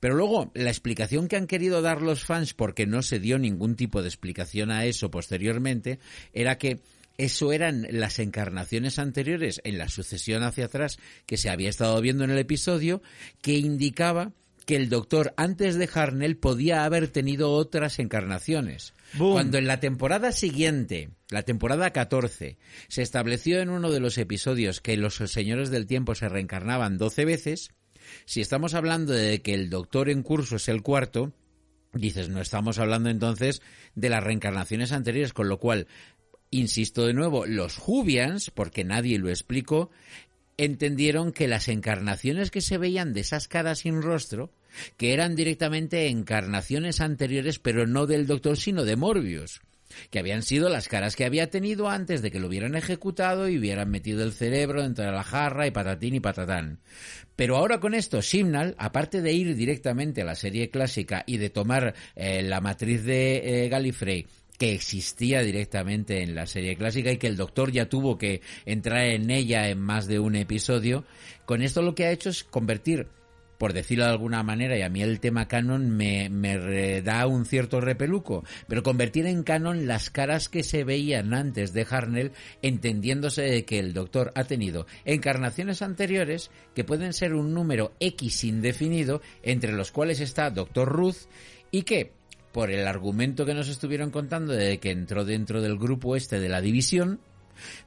Pero 0.00 0.14
luego, 0.14 0.50
la 0.54 0.70
explicación 0.70 1.28
que 1.28 1.36
han 1.36 1.46
querido 1.46 1.82
dar 1.82 2.02
los 2.02 2.24
fans, 2.24 2.54
porque 2.54 2.86
no 2.86 3.02
se 3.02 3.20
dio 3.20 3.38
ningún 3.38 3.76
tipo 3.76 4.02
de 4.02 4.08
explicación 4.08 4.70
a 4.70 4.84
eso 4.84 5.10
posteriormente, 5.10 5.98
era 6.32 6.58
que 6.58 6.80
eso 7.18 7.52
eran 7.52 7.86
las 7.90 8.18
encarnaciones 8.18 8.98
anteriores 8.98 9.60
en 9.64 9.78
la 9.78 9.88
sucesión 9.88 10.42
hacia 10.42 10.66
atrás 10.66 10.98
que 11.26 11.36
se 11.36 11.50
había 11.50 11.70
estado 11.70 12.00
viendo 12.00 12.24
en 12.24 12.30
el 12.30 12.38
episodio, 12.38 13.02
que 13.40 13.54
indicaba 13.54 14.32
que 14.66 14.76
el 14.76 14.88
doctor 14.88 15.34
antes 15.36 15.74
de 15.74 15.88
Harnell 15.92 16.36
podía 16.36 16.84
haber 16.84 17.08
tenido 17.08 17.50
otras 17.52 17.98
encarnaciones. 17.98 18.94
Cuando 19.18 19.58
en 19.58 19.66
la 19.66 19.80
temporada 19.80 20.32
siguiente, 20.32 21.10
la 21.28 21.42
temporada 21.42 21.90
14, 21.90 22.56
se 22.88 23.02
estableció 23.02 23.60
en 23.60 23.70
uno 23.70 23.90
de 23.90 24.00
los 24.00 24.16
episodios 24.18 24.80
que 24.80 24.96
los 24.96 25.16
señores 25.16 25.70
del 25.70 25.86
tiempo 25.86 26.14
se 26.14 26.28
reencarnaban 26.28 26.96
12 26.96 27.24
veces, 27.24 27.70
si 28.24 28.40
estamos 28.40 28.74
hablando 28.74 29.12
de 29.12 29.42
que 29.42 29.54
el 29.54 29.70
doctor 29.70 30.08
en 30.08 30.22
curso 30.22 30.56
es 30.56 30.68
el 30.68 30.82
cuarto, 30.82 31.32
dices, 31.92 32.28
no 32.28 32.40
estamos 32.40 32.78
hablando 32.78 33.10
entonces 33.10 33.62
de 33.94 34.08
las 34.08 34.24
reencarnaciones 34.24 34.92
anteriores, 34.92 35.32
con 35.32 35.48
lo 35.48 35.58
cual 35.58 35.86
insisto 36.52 37.06
de 37.06 37.14
nuevo, 37.14 37.46
los 37.46 37.76
Jubians, 37.76 38.50
porque 38.50 38.84
nadie 38.84 39.18
lo 39.18 39.28
explicó, 39.28 39.90
entendieron 40.56 41.32
que 41.32 41.48
las 41.48 41.66
encarnaciones 41.66 42.52
que 42.52 42.60
se 42.60 42.78
veían 42.78 43.12
de 43.12 43.20
esas 43.20 43.48
caras 43.48 43.80
sin 43.80 44.02
rostro, 44.02 44.52
que 44.96 45.12
eran 45.12 45.34
directamente 45.34 46.06
encarnaciones 46.06 47.00
anteriores, 47.00 47.58
pero 47.58 47.86
no 47.86 48.06
del 48.06 48.26
doctor, 48.26 48.56
sino 48.56 48.84
de 48.84 48.94
Morbius 48.94 49.60
que 50.10 50.18
habían 50.18 50.42
sido 50.42 50.68
las 50.68 50.88
caras 50.88 51.16
que 51.16 51.24
había 51.24 51.50
tenido 51.50 51.88
antes 51.88 52.22
de 52.22 52.30
que 52.30 52.40
lo 52.40 52.48
hubieran 52.48 52.74
ejecutado 52.74 53.48
y 53.48 53.58
hubieran 53.58 53.90
metido 53.90 54.24
el 54.24 54.32
cerebro 54.32 54.82
dentro 54.82 55.04
de 55.04 55.12
la 55.12 55.22
jarra 55.22 55.66
y 55.66 55.70
patatín 55.70 56.14
y 56.14 56.20
patatán. 56.20 56.80
Pero 57.36 57.56
ahora 57.56 57.80
con 57.80 57.94
esto, 57.94 58.22
Simnal, 58.22 58.74
aparte 58.78 59.22
de 59.22 59.32
ir 59.32 59.56
directamente 59.56 60.22
a 60.22 60.24
la 60.24 60.34
serie 60.34 60.70
clásica 60.70 61.24
y 61.26 61.38
de 61.38 61.50
tomar 61.50 61.94
eh, 62.14 62.42
la 62.42 62.60
matriz 62.60 63.04
de 63.04 63.64
eh, 63.64 63.68
Gallifrey 63.68 64.26
que 64.62 64.74
existía 64.74 65.42
directamente 65.42 66.22
en 66.22 66.36
la 66.36 66.46
serie 66.46 66.76
clásica 66.76 67.10
y 67.10 67.16
que 67.16 67.26
el 67.26 67.36
doctor 67.36 67.72
ya 67.72 67.88
tuvo 67.88 68.16
que 68.16 68.42
entrar 68.64 69.06
en 69.06 69.28
ella 69.28 69.68
en 69.68 69.80
más 69.80 70.06
de 70.06 70.20
un 70.20 70.36
episodio. 70.36 71.04
Con 71.46 71.62
esto 71.62 71.82
lo 71.82 71.96
que 71.96 72.04
ha 72.04 72.12
hecho 72.12 72.30
es 72.30 72.44
convertir, 72.44 73.08
por 73.58 73.72
decirlo 73.72 74.04
de 74.04 74.12
alguna 74.12 74.44
manera, 74.44 74.78
y 74.78 74.82
a 74.82 74.88
mí 74.88 75.02
el 75.02 75.18
tema 75.18 75.48
canon 75.48 75.90
me, 75.90 76.28
me 76.28 77.02
da 77.02 77.26
un 77.26 77.44
cierto 77.44 77.80
repeluco, 77.80 78.44
pero 78.68 78.84
convertir 78.84 79.26
en 79.26 79.42
canon 79.42 79.88
las 79.88 80.10
caras 80.10 80.48
que 80.48 80.62
se 80.62 80.84
veían 80.84 81.34
antes 81.34 81.72
de 81.72 81.84
Harnell, 81.90 82.30
entendiéndose 82.62 83.42
de 83.42 83.64
que 83.64 83.80
el 83.80 83.92
doctor 83.92 84.30
ha 84.36 84.44
tenido 84.44 84.86
encarnaciones 85.04 85.82
anteriores 85.82 86.52
que 86.72 86.84
pueden 86.84 87.14
ser 87.14 87.34
un 87.34 87.52
número 87.52 87.94
X 87.98 88.44
indefinido, 88.44 89.22
entre 89.42 89.72
los 89.72 89.90
cuales 89.90 90.20
está 90.20 90.50
Doctor 90.50 90.88
Ruth, 90.88 91.26
y 91.72 91.82
que 91.82 92.12
por 92.52 92.70
el 92.70 92.86
argumento 92.86 93.46
que 93.46 93.54
nos 93.54 93.68
estuvieron 93.68 94.10
contando 94.10 94.52
de 94.52 94.78
que 94.78 94.90
entró 94.90 95.24
dentro 95.24 95.62
del 95.62 95.78
grupo 95.78 96.16
este 96.16 96.38
de 96.38 96.48
la 96.48 96.60
división, 96.60 97.20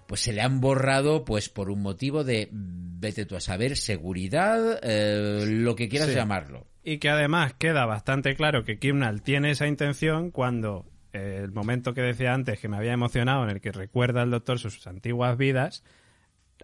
pues 0.07 0.22
se 0.22 0.34
le 0.34 0.41
han 0.41 0.59
borrado 0.59 1.26
pues 1.26 1.49
por 1.49 1.70
un 1.70 1.82
motivo 1.82 2.24
de 2.24 2.49
vete 2.51 3.26
tú 3.26 3.36
a 3.36 3.39
saber 3.39 3.78
seguridad 3.78 4.80
eh, 4.82 5.45
lo 5.47 5.76
que 5.76 5.89
quieras 5.89 6.13
llamarlo. 6.13 6.68
Y 6.84 6.97
que 6.97 7.09
además 7.09 7.53
queda 7.53 7.86
bastante 7.86 8.36
claro 8.36 8.63
que 8.63 8.78
Kimnal 8.78 9.22
tiene 9.22 9.51
esa 9.51 9.68
intención 9.68 10.32
cuando 10.32 10.86
eh, 11.13 11.41
el 11.43 11.51
momento 11.51 11.93
que 11.93 12.01
decía 12.01 12.34
antes 12.34 12.59
que 12.59 12.68
me 12.68 12.78
había 12.78 12.93
emocionado 12.93 13.43
en 13.43 13.49
el 13.49 13.61
que 13.61 13.72
recuerda 13.72 14.22
al 14.22 14.32
doctor 14.32 14.59
sus 14.59 14.86
antiguas 14.88 15.38
vidas 15.38 15.84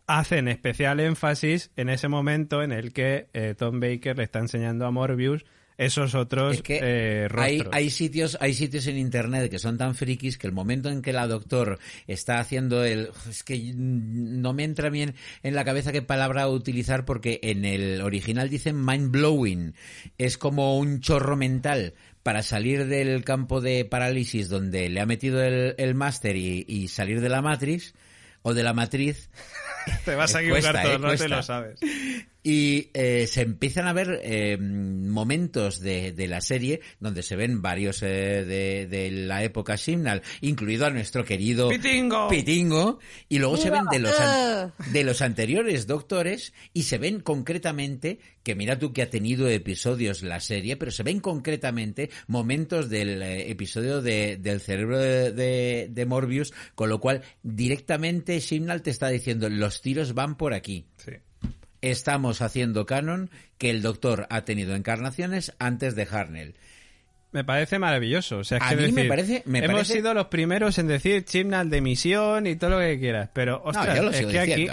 hacen 0.07 0.47
especial 0.47 0.99
énfasis 0.99 1.71
en 1.75 1.89
ese 1.89 2.07
momento 2.07 2.63
en 2.63 2.71
el 2.71 2.93
que 2.93 3.27
eh, 3.33 3.55
Tom 3.57 3.79
Baker 3.79 4.17
le 4.17 4.23
está 4.23 4.39
enseñando 4.39 4.85
a 4.85 4.91
Morbius 4.91 5.45
esos 5.81 6.13
otros 6.13 6.61
eh, 6.67 7.27
hay, 7.35 7.63
hay, 7.71 7.89
sitios 7.89 8.37
hay 8.39 8.53
sitios 8.53 8.85
en 8.85 8.97
internet 8.97 9.49
que 9.49 9.57
son 9.57 9.77
tan 9.77 9.95
frikis 9.95 10.37
que 10.37 10.45
el 10.45 10.53
momento 10.53 10.89
en 10.89 11.01
que 11.01 11.11
la 11.11 11.25
doctor 11.27 11.79
está 12.05 12.39
haciendo 12.39 12.83
el 12.83 13.09
es 13.27 13.43
que 13.43 13.73
no 13.75 14.53
me 14.53 14.63
entra 14.63 14.91
bien 14.91 15.15
en 15.41 15.55
la 15.55 15.65
cabeza 15.65 15.91
qué 15.91 16.03
palabra 16.03 16.47
utilizar 16.47 17.03
porque 17.03 17.39
en 17.41 17.65
el 17.65 18.01
original 18.01 18.49
dicen 18.49 18.85
mind 18.85 19.09
blowing 19.09 19.73
es 20.19 20.37
como 20.37 20.77
un 20.77 21.01
chorro 21.01 21.35
mental 21.35 21.95
para 22.21 22.43
salir 22.43 22.85
del 22.85 23.23
campo 23.23 23.59
de 23.59 23.83
parálisis 23.83 24.49
donde 24.49 24.87
le 24.87 25.01
ha 25.01 25.07
metido 25.07 25.41
el, 25.41 25.73
el 25.79 25.95
máster 25.95 26.35
y, 26.35 26.63
y 26.67 26.89
salir 26.89 27.21
de 27.21 27.29
la 27.29 27.41
matriz 27.41 27.95
o 28.43 28.53
de 28.53 28.63
la 28.63 28.73
matriz. 28.73 29.29
Te 30.05 30.15
vas 30.15 30.35
a 30.35 30.41
equivocar 30.41 30.81
todo, 30.81 30.99
no 30.99 31.15
te 31.15 31.27
lo 31.27 31.41
sabes. 31.41 31.79
Y 32.43 32.89
eh, 32.93 33.27
se 33.27 33.41
empiezan 33.41 33.87
a 33.87 33.93
ver 33.93 34.19
eh, 34.23 34.57
momentos 34.57 35.79
de, 35.79 36.15
la 36.27 36.41
serie 36.41 36.81
donde 36.99 37.21
se 37.21 37.35
ven 37.35 37.61
varios 37.61 38.01
eh, 38.01 38.87
de, 38.89 39.11
la 39.11 39.43
época 39.43 39.77
Simnal, 39.77 40.23
incluido 40.41 40.87
a 40.87 40.89
nuestro 40.89 41.23
querido 41.23 41.69
Pitingo. 41.69 42.27
Pitingo 42.29 42.99
y 43.29 43.37
luego 43.37 43.57
se 43.57 43.69
ven 43.69 43.85
de 43.91 43.99
los, 43.99 44.15
de 44.91 45.03
los 45.03 45.21
anteriores 45.21 45.85
doctores 45.85 46.53
y 46.73 46.83
se 46.83 46.97
ven 46.97 47.19
concretamente, 47.19 48.19
que 48.41 48.55
mira 48.55 48.79
tú 48.79 48.91
que 48.91 49.03
ha 49.03 49.09
tenido 49.09 49.47
episodios 49.47 50.23
la 50.23 50.39
serie, 50.39 50.77
pero 50.77 50.91
se 50.91 51.03
ven 51.03 51.19
concretamente 51.19 52.09
momentos 52.27 52.89
del 52.89 53.21
episodio 53.21 54.01
del 54.01 54.61
cerebro 54.61 54.97
de, 54.97 55.87
de, 55.91 56.05
Morbius, 56.07 56.53
con 56.73 56.89
lo 56.89 56.99
cual 56.99 57.21
directamente 57.43 58.41
Simnal 58.41 58.81
te 58.81 58.89
está 58.89 59.09
diciendo 59.09 59.47
los 59.49 59.81
tiros 59.81 60.15
van 60.15 60.37
por 60.37 60.55
aquí. 60.55 60.87
Sí 60.97 61.11
estamos 61.81 62.41
haciendo 62.41 62.85
canon 62.85 63.29
que 63.57 63.69
el 63.69 63.81
Doctor 63.81 64.27
ha 64.29 64.41
tenido 64.45 64.75
encarnaciones 64.75 65.53
antes 65.59 65.95
de 65.95 66.07
Harnell. 66.09 66.55
Me 67.31 67.45
parece 67.45 67.79
maravilloso. 67.79 68.39
O 68.39 68.43
sea, 68.43 68.57
a 68.59 68.75
mí 68.75 68.91
me 68.91 69.05
parece, 69.05 69.43
hemos 69.45 69.87
sido 69.87 70.13
los 70.13 70.27
primeros 70.27 70.77
en 70.77 70.87
decir 70.87 71.23
chimnal 71.23 71.69
de 71.69 71.79
misión 71.79 72.45
y 72.45 72.57
todo 72.57 72.71
lo 72.71 72.79
que 72.79 72.99
quieras. 72.99 73.29
Pero, 73.33 73.61
ostras, 73.63 73.97
es 74.15 74.25
que 74.25 74.39
aquí. 74.39 74.67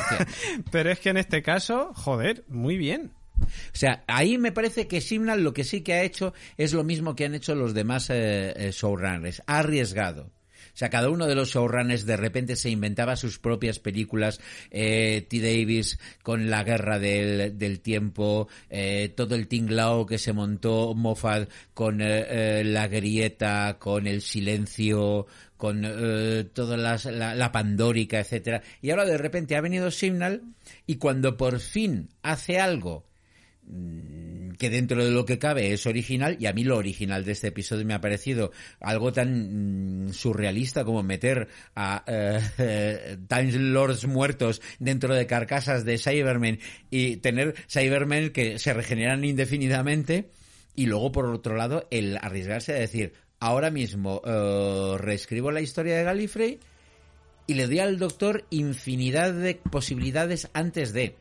pero 0.72 0.90
es 0.90 0.98
que 0.98 1.10
en 1.10 1.18
este 1.18 1.42
caso, 1.42 1.92
joder, 1.94 2.44
muy 2.48 2.76
bien. 2.76 3.12
O 3.40 3.76
sea, 3.76 4.04
ahí 4.06 4.38
me 4.38 4.52
parece 4.52 4.86
que 4.86 5.00
Simnal 5.00 5.42
lo 5.42 5.52
que 5.52 5.64
sí 5.64 5.82
que 5.82 5.94
ha 5.94 6.02
hecho 6.02 6.34
es 6.56 6.72
lo 6.72 6.84
mismo 6.84 7.14
que 7.14 7.24
han 7.24 7.34
hecho 7.34 7.54
los 7.54 7.74
demás 7.74 8.10
eh, 8.10 8.52
eh, 8.56 8.70
showrunners. 8.72 9.42
Ha 9.46 9.58
arriesgado. 9.58 10.30
Sea, 10.74 10.90
cada 10.90 11.08
uno 11.08 11.26
de 11.26 11.36
los 11.36 11.50
showrunners 11.50 12.04
de 12.04 12.16
repente 12.16 12.56
se 12.56 12.68
inventaba 12.68 13.16
sus 13.16 13.38
propias 13.38 13.78
películas. 13.78 14.40
Eh, 14.70 15.24
T. 15.28 15.40
Davis 15.40 15.98
con 16.22 16.50
la 16.50 16.64
guerra 16.64 16.98
del, 16.98 17.80
tiempo, 17.80 18.48
eh, 18.70 19.12
todo 19.16 19.36
el 19.36 19.46
tinglao 19.46 20.04
que 20.04 20.18
se 20.18 20.32
montó 20.32 20.94
Moffat 20.94 21.48
con 21.72 22.00
eh, 22.00 22.62
la 22.64 22.88
grieta, 22.88 23.76
con 23.78 24.08
el 24.08 24.20
silencio, 24.20 25.26
con 25.56 25.82
toda 26.52 26.76
la, 26.76 27.52
pandórica, 27.52 28.20
etcétera. 28.20 28.62
Y 28.82 28.90
ahora 28.90 29.04
de 29.04 29.16
repente 29.16 29.56
ha 29.56 29.60
venido 29.60 29.90
Signal 29.90 30.42
y 30.86 30.96
cuando 30.96 31.36
por 31.36 31.60
fin 31.60 32.08
hace 32.22 32.58
algo 32.58 33.06
que 34.58 34.70
dentro 34.70 35.04
de 35.04 35.10
lo 35.10 35.24
que 35.24 35.38
cabe 35.38 35.72
es 35.72 35.86
original 35.86 36.36
y 36.38 36.46
a 36.46 36.52
mí 36.52 36.64
lo 36.64 36.76
original 36.76 37.24
de 37.24 37.32
este 37.32 37.48
episodio 37.48 37.84
me 37.84 37.94
ha 37.94 38.00
parecido 38.00 38.52
algo 38.80 39.12
tan 39.12 40.06
mm, 40.06 40.12
surrealista 40.12 40.84
como 40.84 41.02
meter 41.02 41.48
a 41.74 42.04
eh, 42.06 43.16
Time 43.28 43.52
Lords 43.52 44.06
muertos 44.06 44.60
dentro 44.78 45.14
de 45.14 45.26
carcasas 45.26 45.84
de 45.84 45.98
Cybermen 45.98 46.60
y 46.90 47.16
tener 47.16 47.54
Cybermen 47.68 48.30
que 48.30 48.58
se 48.58 48.72
regeneran 48.72 49.24
indefinidamente 49.24 50.30
y 50.74 50.86
luego 50.86 51.12
por 51.12 51.26
otro 51.26 51.56
lado 51.56 51.86
el 51.90 52.18
arriesgarse 52.20 52.72
a 52.72 52.78
decir 52.78 53.12
ahora 53.40 53.70
mismo 53.70 54.22
eh, 54.24 54.96
reescribo 54.98 55.50
la 55.50 55.60
historia 55.60 55.96
de 55.96 56.04
Gallifrey 56.04 56.60
y 57.46 57.54
le 57.54 57.66
doy 57.66 57.78
al 57.80 57.98
doctor 57.98 58.44
infinidad 58.50 59.32
de 59.32 59.56
posibilidades 59.70 60.48
antes 60.54 60.92
de 60.92 61.16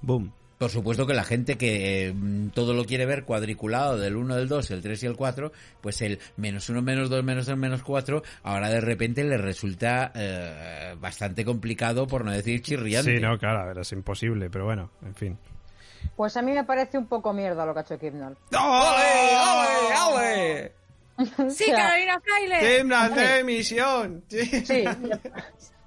boom 0.00 0.37
Por 0.58 0.70
supuesto 0.70 1.06
que 1.06 1.14
la 1.14 1.24
gente 1.24 1.56
que 1.56 2.12
mm, 2.14 2.48
todo 2.48 2.74
lo 2.74 2.84
quiere 2.84 3.06
ver 3.06 3.24
cuadriculado 3.24 3.96
del 3.96 4.16
1, 4.16 4.36
del 4.36 4.48
2, 4.48 4.70
el 4.72 4.82
3 4.82 5.02
y 5.04 5.06
el 5.06 5.16
4, 5.16 5.52
pues 5.80 6.02
el 6.02 6.18
menos 6.36 6.68
1, 6.68 6.82
menos 6.82 7.08
2, 7.08 7.24
menos 7.24 7.46
3, 7.46 7.56
menos 7.56 7.82
4, 7.82 8.22
ahora 8.42 8.68
de 8.68 8.80
repente 8.80 9.22
le 9.24 9.38
resulta 9.38 10.10
eh, 10.14 10.96
bastante 10.98 11.44
complicado, 11.44 12.06
por 12.06 12.24
no 12.24 12.32
decir 12.32 12.60
chirriante. 12.60 13.16
Sí, 13.16 13.22
no, 13.22 13.38
claro, 13.38 13.60
a 13.60 13.66
ver, 13.66 13.78
es 13.78 13.92
imposible, 13.92 14.50
pero 14.50 14.64
bueno, 14.64 14.90
en 15.04 15.14
fin. 15.14 15.38
Pues 16.16 16.36
a 16.36 16.42
mí 16.42 16.52
me 16.52 16.64
parece 16.64 16.98
un 16.98 17.06
poco 17.06 17.32
mierda 17.32 17.64
lo 17.64 17.72
que 17.72 17.80
ha 17.80 17.82
hecho 17.82 17.98
Kibnall. 17.98 18.36
¡Ole, 18.52 19.36
ole, 19.38 20.14
ole! 20.14 20.72
Sí, 21.50 21.64
Carolina 21.70 22.20
Fraile. 22.20 22.78
¡Timnas 22.78 23.14
de 23.14 23.38
emisión! 23.40 24.22
Sí, 24.28 24.84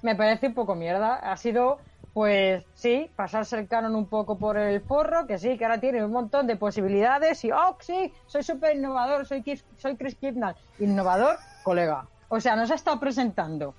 me 0.02 0.16
parece 0.16 0.48
un 0.48 0.54
poco 0.54 0.76
mierda. 0.76 1.16
Ha 1.16 1.38
sido, 1.38 1.80
pues 2.14 2.66
sí, 2.74 3.10
pasarse 3.16 3.58
el 3.58 3.68
canon 3.68 3.96
un 3.96 4.06
poco 4.06 4.38
por 4.38 4.58
el 4.58 4.82
forro, 4.82 5.26
que 5.26 5.38
sí, 5.38 5.58
que 5.58 5.66
ahora 5.66 5.80
tiene 5.80 6.04
un 6.04 6.12
montón 6.12 6.46
de 6.46 6.58
posibilidades 6.58 7.44
y, 7.46 7.52
oh, 7.52 7.78
sí, 7.80 8.14
soy 8.26 8.44
súper 8.44 8.76
innovador, 8.76 9.26
soy, 9.26 9.44
soy 9.78 9.96
Chris 9.96 10.16
Kibnall. 10.16 10.56
Innovador, 10.80 11.38
colega. 11.64 12.08
O 12.28 12.40
sea, 12.40 12.56
nos 12.56 12.72
ha 12.72 12.76
estado 12.76 13.00
presentando 13.00 13.74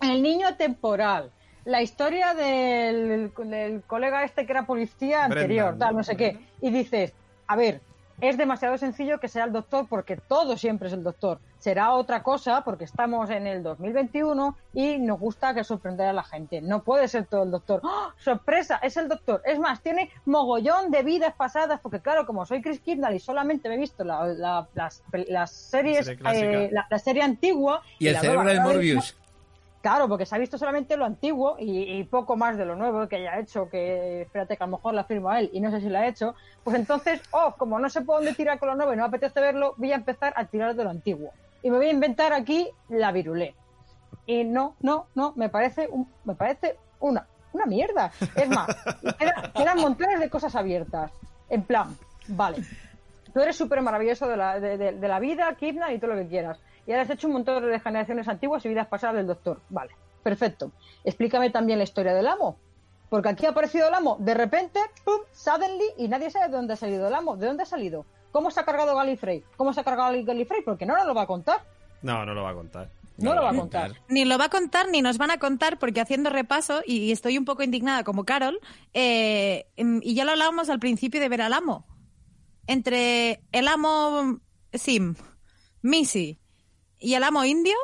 el 0.00 0.22
niño 0.22 0.56
temporal, 0.56 1.30
la 1.64 1.82
historia 1.82 2.34
del, 2.34 3.32
del 3.36 3.82
colega 3.82 4.24
este 4.24 4.46
que 4.46 4.52
era 4.52 4.66
policía 4.66 5.24
anterior, 5.24 5.76
tal, 5.78 5.92
¿no? 5.92 5.98
no 5.98 6.04
sé 6.04 6.16
qué. 6.16 6.38
Y 6.60 6.70
dices, 6.70 7.12
a 7.46 7.56
ver, 7.56 7.80
es 8.20 8.36
demasiado 8.36 8.78
sencillo 8.78 9.18
que 9.18 9.28
sea 9.28 9.44
el 9.44 9.52
doctor 9.52 9.86
porque 9.88 10.16
todo 10.16 10.56
siempre 10.56 10.88
es 10.88 10.94
el 10.94 11.02
doctor. 11.02 11.38
Será 11.58 11.92
otra 11.92 12.22
cosa 12.22 12.62
porque 12.64 12.84
estamos 12.84 13.30
en 13.30 13.46
el 13.46 13.62
2021 13.62 14.56
y 14.74 14.98
nos 14.98 15.18
gusta 15.20 15.54
que 15.54 15.62
sorprender 15.64 16.08
a 16.08 16.12
la 16.12 16.24
gente. 16.24 16.60
No 16.60 16.82
puede 16.82 17.06
ser 17.08 17.26
todo 17.26 17.44
el 17.44 17.50
doctor. 17.52 17.80
¡Oh! 17.84 18.08
¡Sorpresa! 18.18 18.80
Es 18.82 18.96
el 18.96 19.08
doctor. 19.08 19.42
Es 19.44 19.58
más, 19.58 19.80
tiene 19.80 20.10
mogollón 20.24 20.90
de 20.90 21.02
vidas 21.02 21.34
pasadas 21.34 21.78
porque 21.80 22.00
claro, 22.00 22.26
como 22.26 22.44
soy 22.46 22.62
Chris 22.62 22.80
Kibnall 22.80 23.14
y 23.14 23.20
solamente 23.20 23.68
me 23.68 23.76
he 23.76 23.78
visto 23.78 24.02
la- 24.04 24.26
la- 24.26 24.68
las, 24.74 25.02
las 25.28 25.50
series, 25.52 26.06
serie 26.06 26.64
eh, 26.66 26.68
la, 26.72 26.86
la 26.90 26.98
serie 26.98 27.22
antigua 27.22 27.82
Y 27.98 28.08
el 28.08 28.14
la 28.14 28.20
cerebro 28.20 28.48
de 28.48 28.60
Morbius. 28.60 29.16
Claro, 29.82 30.08
porque 30.08 30.24
se 30.26 30.34
ha 30.34 30.38
visto 30.38 30.56
solamente 30.58 30.96
lo 30.96 31.04
antiguo 31.04 31.56
y, 31.58 31.82
y 31.98 32.04
poco 32.04 32.36
más 32.36 32.56
de 32.56 32.64
lo 32.64 32.76
nuevo 32.76 33.08
que 33.08 33.16
haya 33.16 33.38
hecho, 33.40 33.68
que 33.68 34.22
espérate 34.22 34.56
que 34.56 34.62
a 34.62 34.66
lo 34.66 34.76
mejor 34.76 34.94
la 34.94 35.02
firmo 35.04 35.28
a 35.28 35.40
él 35.40 35.50
y 35.52 35.60
no 35.60 35.72
sé 35.72 35.80
si 35.80 35.88
la 35.88 36.00
ha 36.02 36.06
hecho, 36.06 36.36
pues 36.62 36.76
entonces, 36.76 37.20
oh, 37.32 37.54
como 37.58 37.80
no 37.80 37.90
sé 37.90 38.02
por 38.02 38.16
dónde 38.18 38.32
tirar 38.32 38.60
con 38.60 38.68
lo 38.68 38.76
nuevo 38.76 38.92
y 38.92 38.96
no 38.96 39.02
me 39.02 39.08
apetece 39.08 39.40
verlo, 39.40 39.74
voy 39.76 39.90
a 39.90 39.96
empezar 39.96 40.32
a 40.36 40.44
tirar 40.44 40.76
de 40.76 40.84
lo 40.84 40.90
antiguo. 40.90 41.32
Y 41.64 41.70
me 41.70 41.78
voy 41.78 41.86
a 41.86 41.90
inventar 41.90 42.32
aquí 42.32 42.70
la 42.88 43.10
virulé. 43.10 43.56
Y 44.24 44.44
no, 44.44 44.76
no, 44.80 45.08
no, 45.16 45.32
me 45.34 45.48
parece, 45.48 45.88
un- 45.90 46.08
me 46.24 46.36
parece 46.36 46.76
una, 47.00 47.26
una 47.52 47.66
mierda. 47.66 48.12
Es 48.36 48.48
más, 48.48 48.68
queda- 49.18 49.52
quedan 49.52 49.80
montones 49.80 50.20
de 50.20 50.30
cosas 50.30 50.54
abiertas. 50.54 51.10
En 51.48 51.64
plan, 51.64 51.96
vale, 52.28 52.58
tú 53.34 53.40
eres 53.40 53.56
súper 53.56 53.82
maravilloso 53.82 54.28
de 54.28 54.36
la, 54.36 54.60
de, 54.60 54.78
de- 54.78 54.92
de 54.92 55.08
la 55.08 55.18
vida, 55.18 55.52
Kidna 55.56 55.92
y 55.92 55.98
todo 55.98 56.12
lo 56.14 56.22
que 56.22 56.28
quieras. 56.28 56.60
Y 56.86 56.90
ahora 56.90 57.02
has 57.02 57.10
hecho 57.10 57.26
un 57.26 57.34
montón 57.34 57.64
de 57.64 57.80
generaciones 57.80 58.28
antiguas 58.28 58.64
y 58.64 58.68
vidas 58.68 58.88
pasadas 58.88 59.16
del 59.16 59.26
doctor. 59.26 59.60
Vale, 59.68 59.92
perfecto. 60.22 60.72
Explícame 61.04 61.50
también 61.50 61.78
la 61.78 61.84
historia 61.84 62.14
del 62.14 62.26
amo. 62.26 62.56
Porque 63.08 63.28
aquí 63.28 63.46
ha 63.46 63.50
aparecido 63.50 63.88
el 63.88 63.94
amo, 63.94 64.16
de 64.20 64.32
repente, 64.32 64.80
¡pum! 65.04 65.20
Suddenly, 65.32 65.84
y 65.98 66.08
nadie 66.08 66.30
sabe 66.30 66.46
de 66.46 66.56
dónde 66.56 66.72
ha 66.72 66.76
salido 66.76 67.08
el 67.08 67.14
amo. 67.14 67.36
¿De 67.36 67.46
dónde 67.46 67.62
ha 67.62 67.66
salido? 67.66 68.06
¿Cómo 68.32 68.50
se 68.50 68.60
ha 68.60 68.64
cargado 68.64 68.96
Gallifrey? 68.96 69.44
¿Cómo 69.56 69.74
se 69.74 69.80
ha 69.80 69.84
cargado 69.84 70.12
Gallifrey? 70.24 70.62
Porque 70.62 70.86
no 70.86 70.96
nos 70.96 71.06
lo 71.06 71.14
va 71.14 71.22
a 71.22 71.26
contar. 71.26 71.62
No, 72.00 72.24
no 72.24 72.32
lo 72.32 72.42
va 72.42 72.50
a 72.50 72.54
contar. 72.54 72.88
No, 73.18 73.34
lo 73.34 73.42
va 73.42 73.50
a 73.50 73.54
contar. 73.54 73.92
Ni 74.08 74.24
lo 74.24 74.38
va 74.38 74.46
a 74.46 74.48
contar 74.48 74.88
ni 74.88 75.02
nos 75.02 75.18
van 75.18 75.30
a 75.30 75.38
contar 75.38 75.78
porque 75.78 76.00
haciendo 76.00 76.30
repaso, 76.30 76.82
y 76.86 77.12
estoy 77.12 77.36
un 77.38 77.44
poco 77.44 77.62
indignada 77.62 78.04
como 78.04 78.24
Carol, 78.24 78.58
eh, 78.94 79.66
em, 79.76 80.00
y 80.02 80.14
ya 80.14 80.24
lo 80.24 80.32
hablábamos 80.32 80.70
al 80.70 80.78
principio 80.78 81.20
de 81.20 81.28
ver 81.28 81.42
al 81.42 81.52
amo. 81.52 81.86
Entre 82.66 83.42
el 83.52 83.68
amo 83.68 84.40
Sim, 84.72 85.14
Missy 85.82 86.41
y 87.02 87.14
el 87.14 87.24
amo 87.24 87.44
indio 87.44 87.76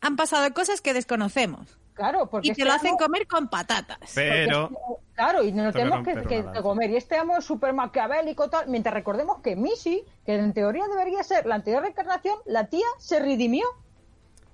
han 0.00 0.16
pasado 0.16 0.52
cosas 0.52 0.80
que 0.80 0.92
desconocemos. 0.94 1.78
Claro, 1.94 2.28
porque 2.28 2.48
Y 2.48 2.50
te 2.50 2.62
este 2.62 2.64
lo 2.64 2.72
hacen 2.72 2.90
amo- 2.94 2.98
comer 2.98 3.26
con 3.28 3.48
patatas. 3.48 3.98
Pero, 4.14 4.70
Claro, 5.14 5.44
y 5.44 5.52
nos 5.52 5.72
tenemos 5.72 6.04
que, 6.04 6.44
comer. 6.60 6.90
Y 6.90 6.96
este 6.96 7.16
amo 7.16 7.36
es 7.38 7.44
súper 7.44 7.72
maquiavélico, 7.72 8.50
tal. 8.50 8.66
Mientras 8.68 8.92
recordemos 8.92 9.40
que 9.42 9.54
Missy, 9.54 10.04
que 10.26 10.34
en 10.34 10.52
teoría 10.52 10.86
debería 10.88 11.22
ser 11.22 11.46
la 11.46 11.54
anterior 11.54 11.82
reencarnación, 11.82 12.36
la 12.46 12.66
tía 12.66 12.86
se 12.98 13.20
redimió. 13.20 13.64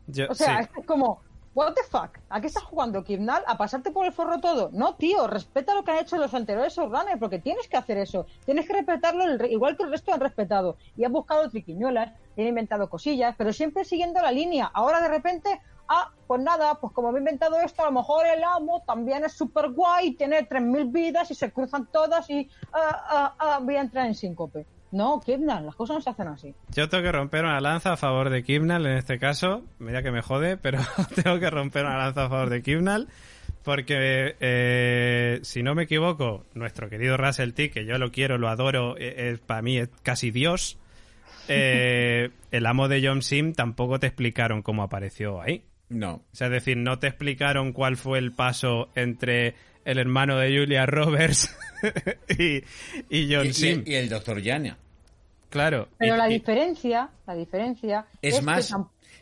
yo, 0.06 0.26
O 0.28 0.34
sea, 0.34 0.62
sí. 0.64 0.68
es 0.80 0.84
como, 0.86 1.22
what 1.54 1.74
the 1.74 1.82
fuck, 1.90 2.18
¿a 2.28 2.40
qué 2.40 2.46
estás 2.46 2.62
jugando, 2.62 3.02
Kibnal? 3.02 3.42
¿A 3.46 3.56
pasarte 3.58 3.90
por 3.90 4.06
el 4.06 4.12
forro 4.12 4.40
todo? 4.40 4.70
No, 4.72 4.94
tío, 4.94 5.26
respeta 5.26 5.74
lo 5.74 5.84
que 5.84 5.90
han 5.90 5.98
hecho 5.98 6.16
los 6.16 6.32
anteriores 6.32 6.74
showrunners, 6.74 7.18
porque 7.18 7.38
tienes 7.38 7.68
que 7.68 7.76
hacer 7.76 7.98
eso. 7.98 8.26
Tienes 8.44 8.66
que 8.66 8.74
respetarlo 8.74 9.24
el 9.24 9.50
igual 9.50 9.76
que 9.76 9.82
el 9.82 9.90
resto 9.90 10.12
han 10.12 10.20
respetado. 10.20 10.76
Y 10.96 11.04
han 11.04 11.12
buscado 11.12 11.50
triquiñuelas, 11.50 12.12
han 12.36 12.46
inventado 12.46 12.88
cosillas, 12.88 13.34
pero 13.36 13.52
siempre 13.52 13.84
siguiendo 13.84 14.20
la 14.22 14.32
línea. 14.32 14.70
Ahora 14.72 15.00
de 15.00 15.08
repente, 15.08 15.60
ah, 15.88 16.12
pues 16.26 16.40
nada, 16.40 16.76
pues 16.76 16.92
como 16.92 17.10
me 17.10 17.18
he 17.18 17.20
inventado 17.20 17.60
esto, 17.60 17.82
a 17.82 17.86
lo 17.86 17.92
mejor 17.92 18.26
el 18.26 18.44
amo 18.44 18.82
también 18.86 19.24
es 19.24 19.32
súper 19.32 19.70
guay, 19.70 20.14
tiene 20.14 20.48
3.000 20.48 20.92
vidas 20.92 21.30
y 21.30 21.34
se 21.34 21.52
cruzan 21.52 21.86
todas 21.86 22.30
y 22.30 22.48
ah, 22.72 23.04
ah, 23.08 23.34
ah, 23.38 23.58
voy 23.60 23.76
a 23.76 23.80
entrar 23.80 24.06
en 24.06 24.14
síncope. 24.14 24.66
No, 24.92 25.20
Kibnal, 25.20 25.66
las 25.66 25.76
cosas 25.76 25.96
no 25.96 26.00
se 26.00 26.10
hacen 26.10 26.28
así. 26.28 26.54
Yo 26.74 26.88
tengo 26.88 27.04
que 27.04 27.12
romper 27.12 27.44
una 27.44 27.60
lanza 27.60 27.92
a 27.92 27.96
favor 27.96 28.28
de 28.30 28.42
Kimnal 28.42 28.86
en 28.86 28.96
este 28.96 29.18
caso. 29.18 29.64
Mira 29.78 30.02
que 30.02 30.10
me 30.10 30.22
jode, 30.22 30.56
pero 30.56 30.80
tengo 31.14 31.38
que 31.38 31.50
romper 31.50 31.84
una 31.84 31.98
lanza 31.98 32.24
a 32.24 32.28
favor 32.28 32.50
de 32.50 32.62
Kimnal. 32.62 33.08
Porque, 33.62 34.36
eh, 34.40 35.38
si 35.42 35.62
no 35.62 35.74
me 35.74 35.82
equivoco, 35.84 36.46
nuestro 36.54 36.88
querido 36.88 37.16
Russell 37.16 37.52
T, 37.52 37.70
que 37.70 37.84
yo 37.84 37.98
lo 37.98 38.10
quiero, 38.10 38.38
lo 38.38 38.48
adoro, 38.48 38.96
eh, 38.96 39.30
es, 39.30 39.40
para 39.40 39.62
mí 39.62 39.78
es 39.78 39.90
casi 40.02 40.30
Dios. 40.30 40.78
eh, 41.48 42.30
el 42.50 42.66
amo 42.66 42.88
de 42.88 43.06
John 43.06 43.22
Sim 43.22 43.52
tampoco 43.52 44.00
te 44.00 44.06
explicaron 44.06 44.62
cómo 44.62 44.82
apareció 44.82 45.40
ahí. 45.40 45.64
No. 45.88 46.14
O 46.14 46.22
sea, 46.32 46.46
es 46.46 46.52
decir, 46.52 46.76
no 46.76 46.98
te 46.98 47.08
explicaron 47.08 47.72
cuál 47.72 47.96
fue 47.96 48.18
el 48.18 48.32
paso 48.32 48.88
entre 48.94 49.54
el 49.84 49.98
hermano 49.98 50.36
de 50.38 50.56
Julia 50.58 50.86
Roberts 50.86 51.54
y, 52.38 52.62
y 53.08 53.34
John 53.34 53.46
Y, 53.46 53.52
Sim. 53.52 53.82
y- 53.86 53.92
y 53.92 53.94
el 53.94 54.08
doctor 54.08 54.40
Yana. 54.42 54.78
Claro. 55.48 55.88
Pero 55.98 56.14
y- 56.14 56.18
la 56.18 56.28
y- 56.30 56.34
diferencia, 56.34 57.10
la 57.26 57.34
diferencia 57.34 58.06
Es 58.22 58.42
más, 58.42 58.72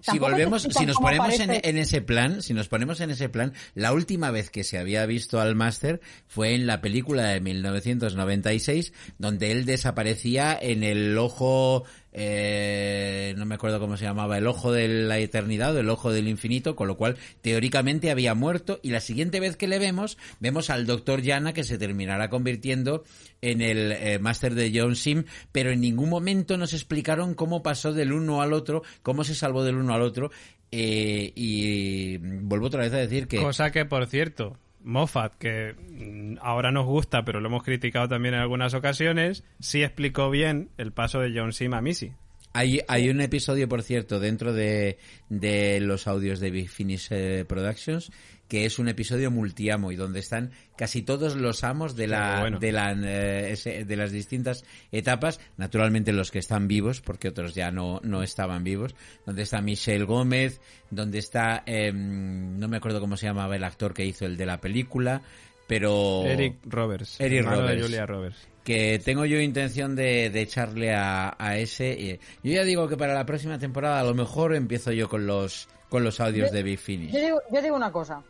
si 0.01 0.19
volvemos, 0.19 0.63
si 0.63 0.87
nos 0.87 0.97
ponemos 0.97 1.41
en 1.41 1.79
ese 1.79 2.01
plan, 2.03 2.43
si 2.43 2.55
nos 2.55 2.69
ponemos 2.69 3.01
en 3.01 3.11
ese 3.11 3.29
plan, 3.29 3.53
la 3.75 3.93
última 3.93 4.31
vez 4.31 4.51
que 4.51 4.63
se 4.63 4.79
había 4.79 5.05
visto 5.07 5.41
al 5.41 5.55
máster 5.57 6.01
fue 6.27 6.55
en 6.55 6.67
la 6.67 6.81
película 6.81 7.25
de 7.29 7.41
1996, 7.41 8.93
donde 9.19 9.51
él 9.51 9.65
desaparecía 9.65 10.57
en 10.61 10.85
el 10.85 11.17
ojo, 11.19 11.85
eh, 12.21 13.33
no 13.37 13.47
me 13.47 13.55
acuerdo 13.55 13.79
cómo 13.79 13.97
se 13.97 14.05
llamaba, 14.05 14.39
el 14.39 14.49
ojo 14.49 14.73
de 14.73 14.89
la 14.89 15.19
eternidad 15.19 15.77
o 15.77 15.79
el 15.79 15.89
ojo 15.89 16.11
del 16.11 16.27
infinito, 16.27 16.75
con 16.75 16.89
lo 16.89 16.97
cual 16.97 17.17
teóricamente 17.43 18.11
había 18.11 18.35
muerto 18.35 18.81
y 18.83 18.91
la 18.91 19.01
siguiente 19.01 19.39
vez 19.39 19.57
que 19.57 19.69
le 19.69 19.79
vemos, 19.79 20.19
vemos 20.41 20.69
al 20.69 20.85
doctor 20.85 21.23
Yana 21.23 21.53
que 21.53 21.63
se 21.63 21.79
terminará 21.79 22.29
convirtiendo 22.29 23.05
en 23.41 23.63
el 23.63 23.93
eh, 23.93 24.19
máster 24.19 24.57
de 24.57 24.73
John 24.75 24.97
Sim, 24.97 25.27
pero 25.53 25.71
en 25.71 25.81
ningún 25.81 26.09
momento 26.09 26.57
nos 26.57 26.75
explicaron 26.75 27.35
cómo 27.35 27.63
pasó 27.63 27.93
del 27.93 28.13
uno 28.13 28.43
al 28.43 28.53
otro, 28.53 28.83
cómo 29.03 29.23
se 29.23 29.37
salvó 29.37 29.63
del 29.63 29.77
uno 29.77 29.95
al 29.95 30.03
otro. 30.03 30.33
eh, 30.73 31.33
y 31.37 32.19
vuelvo 32.19 32.67
otra 32.67 32.83
vez 32.83 32.93
a 32.93 32.99
decir 32.99 33.29
que 33.29 33.39
Cosa 33.41 33.71
que, 33.71 33.85
por 33.85 34.07
cierto, 34.07 34.59
Moffat, 34.83 35.35
que 35.39 35.75
mm, 35.75 36.39
ahora 36.41 36.71
nos 36.71 36.87
gusta, 36.87 37.25
pero 37.25 37.41
lo 37.41 37.49
hemos 37.49 37.63
criticado 37.63 38.09
también 38.09 38.35
en 38.35 38.41
algunas 38.41 38.75
ocasiones, 38.75 39.45
sí 39.61 39.83
explicó 39.83 40.31
bien 40.31 40.71
el 40.79 40.93
paso 40.93 41.21
de 41.21 41.33
John 41.35 41.53
Sim 41.53 41.75
a 41.75 41.81
hay, 42.53 42.81
hay 42.89 43.09
un 43.11 43.21
episodio, 43.21 43.69
por 43.69 43.83
cierto, 43.83 44.21
dentro 44.21 44.53
de, 44.53 44.99
de 45.29 45.81
los 45.81 46.09
audios 46.09 46.41
de 46.41 46.51
Big 46.51 46.69
Finish 46.69 47.09
eh, 47.11 47.45
Productions, 47.47 48.11
que 48.49 48.65
es 48.65 48.79
un 48.79 48.89
episodio 48.89 49.31
multiamo 49.31 49.93
y 49.93 49.97
donde 49.97 50.21
están 50.21 50.53
casi 50.77 51.03
todos 51.03 51.37
los 51.37 51.65
amos 51.65 51.97
de 51.97 52.07
la, 52.07 52.41
bueno. 52.41 52.59
de, 52.59 52.73
la 52.73 52.93
eh, 52.93 53.53
ese- 53.53 53.85
de 53.85 53.97
las 53.97 54.11
distintas 54.11 54.65
etapas, 54.91 55.39
naturalmente 55.59 56.13
los 56.13 56.31
que 56.31 56.39
están 56.39 56.67
vivos, 56.67 57.01
porque 57.03 57.29
otros 57.29 57.55
ya 57.55 57.71
no, 57.71 58.01
no 58.03 58.23
estaban 58.23 58.65
vivos, 58.65 58.95
donde 59.27 59.43
está 59.43 59.61
Michelle 59.61 60.05
Gómez, 60.05 60.61
donde 60.91 61.19
está, 61.19 61.63
em, 61.67 62.59
no 62.59 62.69
me 62.69 62.79
acuerdo 62.79 63.01
cómo 63.01 63.17
se 63.19 63.27
llamaba 63.27 63.55
el 63.57 63.65
actor 63.65 63.93
que 63.93 64.07
hizo 64.07 64.25
el 64.25 64.37
de 64.39 64.47
la 64.47 64.61
película, 64.61 65.21
pero... 65.67 66.25
Eric 66.25 66.57
Roberts. 66.65 67.21
Eric 67.21 67.45
de 67.45 67.51
Roberts. 67.55 67.83
Julia 67.83 68.07
Roberts. 68.07 68.49
que 68.65 68.99
tengo 69.05 69.27
yo 69.27 69.39
intención 69.41 69.95
de, 69.95 70.31
de 70.31 70.41
echarle 70.41 70.95
a, 70.95 71.37
a 71.39 71.59
ese. 71.59 72.19
Yo 72.43 72.53
ya 72.53 72.65
digo 72.65 72.89
que 72.89 72.97
para 72.97 73.13
la 73.15 73.27
próxima 73.27 73.59
temporada 73.59 74.01
a 74.01 74.05
lo 74.05 74.15
mejor 74.15 74.55
empiezo 74.55 74.93
yo 74.93 75.09
con 75.11 75.27
los 75.27 75.69
con 75.91 76.05
los 76.05 76.21
audios 76.21 76.53
de 76.53 76.63
Big 76.63 76.79
Finish. 76.79 77.13
Yo 77.13 77.19
digo, 77.21 77.41
yo 77.51 77.63
digo 77.63 77.75
una 77.77 77.91
cosa. 77.91 78.23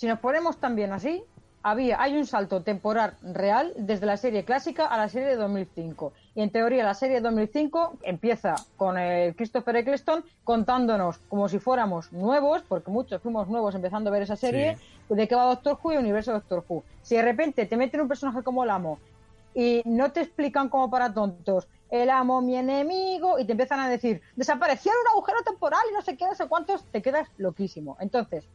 Si 0.00 0.06
nos 0.06 0.18
ponemos 0.18 0.56
también 0.56 0.94
así, 0.94 1.22
había, 1.62 2.00
hay 2.00 2.16
un 2.16 2.24
salto 2.24 2.62
temporal 2.62 3.18
real 3.20 3.74
desde 3.76 4.06
la 4.06 4.16
serie 4.16 4.46
clásica 4.46 4.86
a 4.86 4.96
la 4.96 5.10
serie 5.10 5.28
de 5.28 5.36
2005. 5.36 6.14
Y 6.34 6.40
en 6.40 6.48
teoría 6.48 6.84
la 6.84 6.94
serie 6.94 7.16
de 7.16 7.20
2005 7.20 7.98
empieza 8.04 8.54
con 8.78 8.96
el 8.96 9.36
Christopher 9.36 9.76
Eccleston 9.76 10.24
contándonos 10.42 11.18
como 11.28 11.50
si 11.50 11.58
fuéramos 11.58 12.14
nuevos, 12.14 12.62
porque 12.66 12.90
muchos 12.90 13.20
fuimos 13.20 13.46
nuevos 13.48 13.74
empezando 13.74 14.08
a 14.08 14.14
ver 14.14 14.22
esa 14.22 14.36
serie, 14.36 14.78
de 15.10 15.28
qué 15.28 15.34
va 15.34 15.44
Doctor 15.44 15.78
Who 15.82 15.92
y 15.92 15.94
el 15.96 16.00
universo 16.00 16.30
de 16.30 16.38
Doctor 16.38 16.64
Who. 16.66 16.82
Si 17.02 17.16
de 17.16 17.22
repente 17.22 17.66
te 17.66 17.76
meten 17.76 18.00
un 18.00 18.08
personaje 18.08 18.42
como 18.42 18.64
el 18.64 18.70
amo 18.70 18.98
y 19.54 19.82
no 19.84 20.12
te 20.12 20.22
explican 20.22 20.70
como 20.70 20.88
para 20.88 21.12
tontos, 21.12 21.68
el 21.90 22.08
amo 22.08 22.40
mi 22.40 22.56
enemigo, 22.56 23.38
y 23.38 23.44
te 23.44 23.52
empiezan 23.52 23.80
a 23.80 23.88
decir, 23.90 24.22
desapareció 24.34 24.92
un 24.92 25.08
agujero 25.08 25.42
temporal 25.42 25.82
y 25.90 25.92
no 25.92 26.00
sé 26.00 26.16
qué, 26.16 26.24
no 26.24 26.34
sé 26.34 26.48
cuántos, 26.48 26.84
te 26.84 27.02
quedas 27.02 27.28
loquísimo. 27.36 27.98
Entonces, 28.00 28.48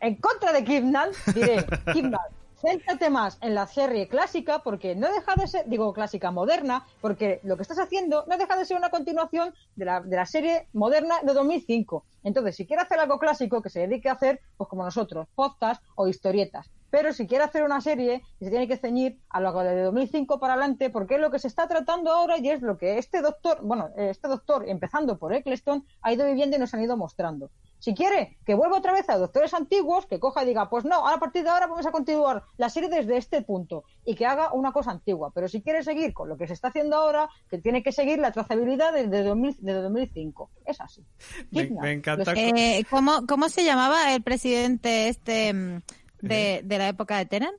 en 0.00 0.16
contra 0.16 0.52
de 0.52 0.64
Kidnal, 0.64 1.10
diré, 1.34 1.64
Kidnal, 1.92 2.28
céntrate 2.60 3.10
más 3.10 3.38
en 3.40 3.54
la 3.54 3.66
serie 3.66 4.08
clásica, 4.08 4.62
porque 4.62 4.94
no 4.94 5.12
deja 5.12 5.34
de 5.36 5.46
ser, 5.46 5.68
digo 5.68 5.92
clásica 5.92 6.30
moderna, 6.30 6.86
porque 7.00 7.40
lo 7.44 7.56
que 7.56 7.62
estás 7.62 7.78
haciendo 7.78 8.24
no 8.26 8.38
deja 8.38 8.56
de 8.56 8.64
ser 8.64 8.76
una 8.76 8.90
continuación 8.90 9.54
de 9.76 9.84
la, 9.84 10.00
de 10.00 10.16
la 10.16 10.26
serie 10.26 10.68
moderna 10.72 11.16
de 11.22 11.32
2005. 11.32 12.04
Entonces, 12.26 12.56
si 12.56 12.66
quieres 12.66 12.86
hacer 12.86 12.98
algo 12.98 13.20
clásico, 13.20 13.62
que 13.62 13.70
se 13.70 13.86
dedique 13.86 14.08
a 14.08 14.14
hacer, 14.14 14.40
pues 14.56 14.68
como 14.68 14.82
nosotros, 14.82 15.28
podcast 15.36 15.80
o 15.94 16.08
historietas. 16.08 16.68
Pero 16.90 17.12
si 17.12 17.28
quiere 17.28 17.44
hacer 17.44 17.62
una 17.62 17.80
serie, 17.80 18.20
se 18.40 18.50
tiene 18.50 18.66
que 18.66 18.76
ceñir 18.76 19.20
a 19.28 19.40
lo 19.40 19.52
de 19.62 19.82
2005 19.82 20.40
para 20.40 20.54
adelante, 20.54 20.90
porque 20.90 21.14
es 21.14 21.20
lo 21.20 21.30
que 21.30 21.38
se 21.38 21.46
está 21.46 21.68
tratando 21.68 22.10
ahora 22.10 22.38
y 22.38 22.50
es 22.50 22.62
lo 22.62 22.78
que 22.78 22.98
este 22.98 23.22
doctor, 23.22 23.60
bueno, 23.62 23.90
este 23.96 24.26
doctor, 24.26 24.68
empezando 24.68 25.18
por 25.18 25.32
Eccleston, 25.34 25.86
ha 26.02 26.12
ido 26.12 26.26
viviendo 26.26 26.56
y 26.56 26.58
nos 26.58 26.74
han 26.74 26.82
ido 26.82 26.96
mostrando. 26.96 27.50
Si 27.78 27.94
quiere 27.94 28.38
que 28.44 28.54
vuelva 28.54 28.78
otra 28.78 28.92
vez 28.92 29.08
a 29.08 29.18
doctores 29.18 29.54
antiguos, 29.54 30.06
que 30.06 30.18
coja 30.18 30.42
y 30.42 30.46
diga, 30.46 30.68
pues 30.68 30.84
no, 30.84 31.06
a 31.06 31.18
partir 31.18 31.44
de 31.44 31.50
ahora 31.50 31.68
vamos 31.68 31.86
a 31.86 31.92
continuar 31.92 32.42
la 32.56 32.70
serie 32.70 32.88
desde 32.88 33.18
este 33.18 33.42
punto 33.42 33.84
y 34.06 34.14
que 34.14 34.24
haga 34.24 34.52
una 34.52 34.72
cosa 34.72 34.92
antigua. 34.92 35.32
Pero 35.34 35.48
si 35.48 35.60
quiere 35.60 35.82
seguir 35.82 36.14
con 36.14 36.28
lo 36.28 36.38
que 36.38 36.46
se 36.46 36.52
está 36.52 36.68
haciendo 36.68 36.96
ahora, 36.96 37.28
que 37.50 37.58
tiene 37.58 37.82
que 37.82 37.92
seguir 37.92 38.18
la 38.18 38.30
trazabilidad 38.30 38.92
desde, 38.94 39.24
2000, 39.24 39.56
desde 39.58 39.82
2005. 39.82 40.50
Es 40.64 40.80
así. 40.80 41.04
Me, 41.50 41.68
me 41.68 41.92
encanta. 41.92 42.32
Eh, 42.34 42.84
¿cómo, 42.88 43.26
¿Cómo 43.26 43.48
se 43.48 43.64
llamaba 43.64 44.14
el 44.14 44.22
presidente 44.22 45.08
este 45.08 45.52
mm, 45.52 45.82
de, 46.22 46.62
de 46.64 46.78
la 46.78 46.88
época 46.88 47.18
de 47.18 47.26
Tennant? 47.26 47.56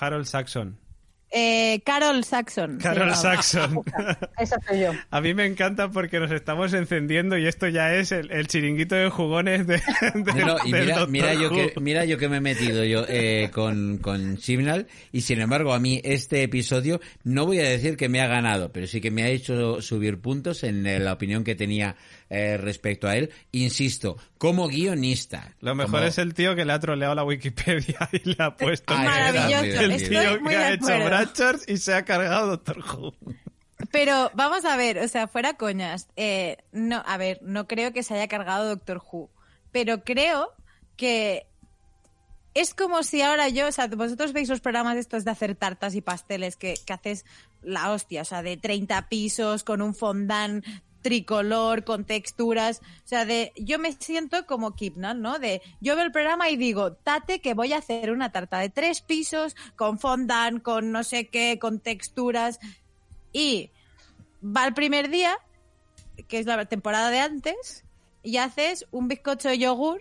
Harold 0.00 0.24
Saxon. 0.24 0.78
Eh, 1.36 1.80
Carol 1.84 2.22
Saxon. 2.22 2.78
Carol. 2.78 3.12
Saxon. 3.16 3.82
Esa 4.38 4.56
soy 4.68 4.80
yo. 4.82 4.92
A 5.10 5.20
mí 5.20 5.34
me 5.34 5.46
encanta 5.46 5.90
porque 5.90 6.20
nos 6.20 6.30
estamos 6.30 6.72
encendiendo 6.74 7.36
y 7.36 7.46
esto 7.48 7.66
ya 7.66 7.92
es 7.94 8.12
el, 8.12 8.30
el 8.30 8.46
chiringuito 8.46 8.94
de 8.94 9.08
jugones 9.10 9.66
de, 9.66 9.74
de- 10.14 10.32
No, 10.32 10.46
no, 10.46 10.56
y 10.64 10.70
del 10.70 10.84
mira, 10.86 11.06
mira, 11.06 11.34
yo 11.34 11.50
que, 11.50 11.72
mira 11.80 12.04
yo 12.04 12.18
que 12.18 12.28
me 12.28 12.36
he 12.36 12.40
metido 12.40 12.84
yo 12.84 13.04
eh, 13.08 13.50
con, 13.52 13.98
con 13.98 14.36
Chibnall 14.36 14.86
y 15.10 15.22
sin 15.22 15.40
embargo 15.40 15.74
a 15.74 15.80
mí 15.80 16.00
este 16.04 16.44
episodio 16.44 17.00
no 17.24 17.46
voy 17.46 17.58
a 17.58 17.68
decir 17.68 17.96
que 17.96 18.08
me 18.08 18.20
ha 18.20 18.28
ganado, 18.28 18.70
pero 18.70 18.86
sí 18.86 19.00
que 19.00 19.10
me 19.10 19.24
ha 19.24 19.28
hecho 19.28 19.82
subir 19.82 20.20
puntos 20.20 20.62
en 20.62 20.84
la 21.04 21.12
opinión 21.12 21.42
que 21.42 21.56
tenía 21.56 21.96
eh, 22.34 22.56
respecto 22.56 23.06
a 23.08 23.16
él. 23.16 23.30
Insisto, 23.52 24.16
como 24.38 24.66
guionista. 24.68 25.54
Lo 25.60 25.74
mejor 25.74 25.92
como- 25.92 26.04
es 26.04 26.18
el 26.18 26.34
tío 26.34 26.54
que 26.56 26.64
le 26.64 26.72
ha 26.72 26.80
troleado 26.80 27.14
la 27.14 27.24
Wikipedia 27.24 28.08
y 28.12 28.30
le 28.30 28.36
ha 28.38 28.54
puesto 28.56 28.92
es 28.94 29.00
Maravilloso. 29.00 29.80
el 29.80 29.96
tío 30.08 30.20
Estoy 30.20 30.48
que 30.48 30.56
ha 30.56 30.72
hecho. 30.72 30.86
Bratchers 31.04 31.68
y 31.68 31.76
se 31.78 31.94
ha 31.94 32.04
cargado 32.04 32.48
Doctor 32.48 32.78
Who. 32.78 33.14
Pero 33.90 34.30
vamos 34.34 34.64
a 34.64 34.76
ver, 34.76 34.98
o 34.98 35.08
sea, 35.08 35.28
fuera 35.28 35.54
coñas. 35.54 36.08
eh, 36.16 36.56
no, 36.72 37.02
a 37.06 37.16
ver, 37.16 37.38
no 37.42 37.66
creo 37.68 37.92
que 37.92 38.02
se 38.02 38.14
haya 38.14 38.26
cargado 38.28 38.66
Doctor 38.68 39.00
Who, 39.12 39.30
pero 39.70 40.02
creo 40.02 40.52
que 40.96 41.46
es 42.54 42.72
como 42.74 43.02
si 43.02 43.20
ahora 43.22 43.48
yo, 43.48 43.66
o 43.68 43.72
sea, 43.72 43.88
vosotros 43.88 44.32
veis 44.32 44.48
los 44.48 44.60
programas 44.60 44.96
estos 44.96 45.24
de 45.24 45.30
hacer 45.32 45.54
tartas 45.56 45.94
y 45.96 46.00
pasteles 46.00 46.56
que, 46.56 46.74
que 46.86 46.92
haces 46.92 47.24
la 47.62 47.90
hostia, 47.90 48.22
o 48.22 48.24
sea, 48.24 48.42
de 48.42 48.56
30 48.56 49.08
pisos 49.08 49.64
con 49.64 49.82
un 49.82 49.94
fondant 49.94 50.64
tricolor, 51.04 51.84
con 51.84 52.04
texturas, 52.04 52.80
o 52.80 53.06
sea, 53.08 53.26
de 53.26 53.52
yo 53.56 53.78
me 53.78 53.92
siento 53.92 54.46
como 54.46 54.74
Kipnal, 54.74 55.20
¿no? 55.20 55.38
De 55.38 55.60
yo 55.82 55.94
veo 55.96 56.04
el 56.06 56.12
programa 56.12 56.48
y 56.48 56.56
digo, 56.56 56.94
tate 56.94 57.40
que 57.40 57.52
voy 57.52 57.74
a 57.74 57.78
hacer 57.78 58.10
una 58.10 58.32
tarta 58.32 58.58
de 58.58 58.70
tres 58.70 59.02
pisos 59.02 59.54
con 59.76 59.98
fondant, 59.98 60.62
con 60.62 60.92
no 60.92 61.04
sé 61.04 61.28
qué, 61.28 61.58
con 61.60 61.78
texturas 61.78 62.58
y 63.32 63.70
va 64.42 64.66
el 64.66 64.72
primer 64.72 65.10
día, 65.10 65.36
que 66.26 66.38
es 66.38 66.46
la 66.46 66.64
temporada 66.64 67.10
de 67.10 67.20
antes, 67.20 67.84
y 68.22 68.38
haces 68.38 68.86
un 68.90 69.06
bizcocho 69.06 69.50
de 69.50 69.58
yogur 69.58 70.00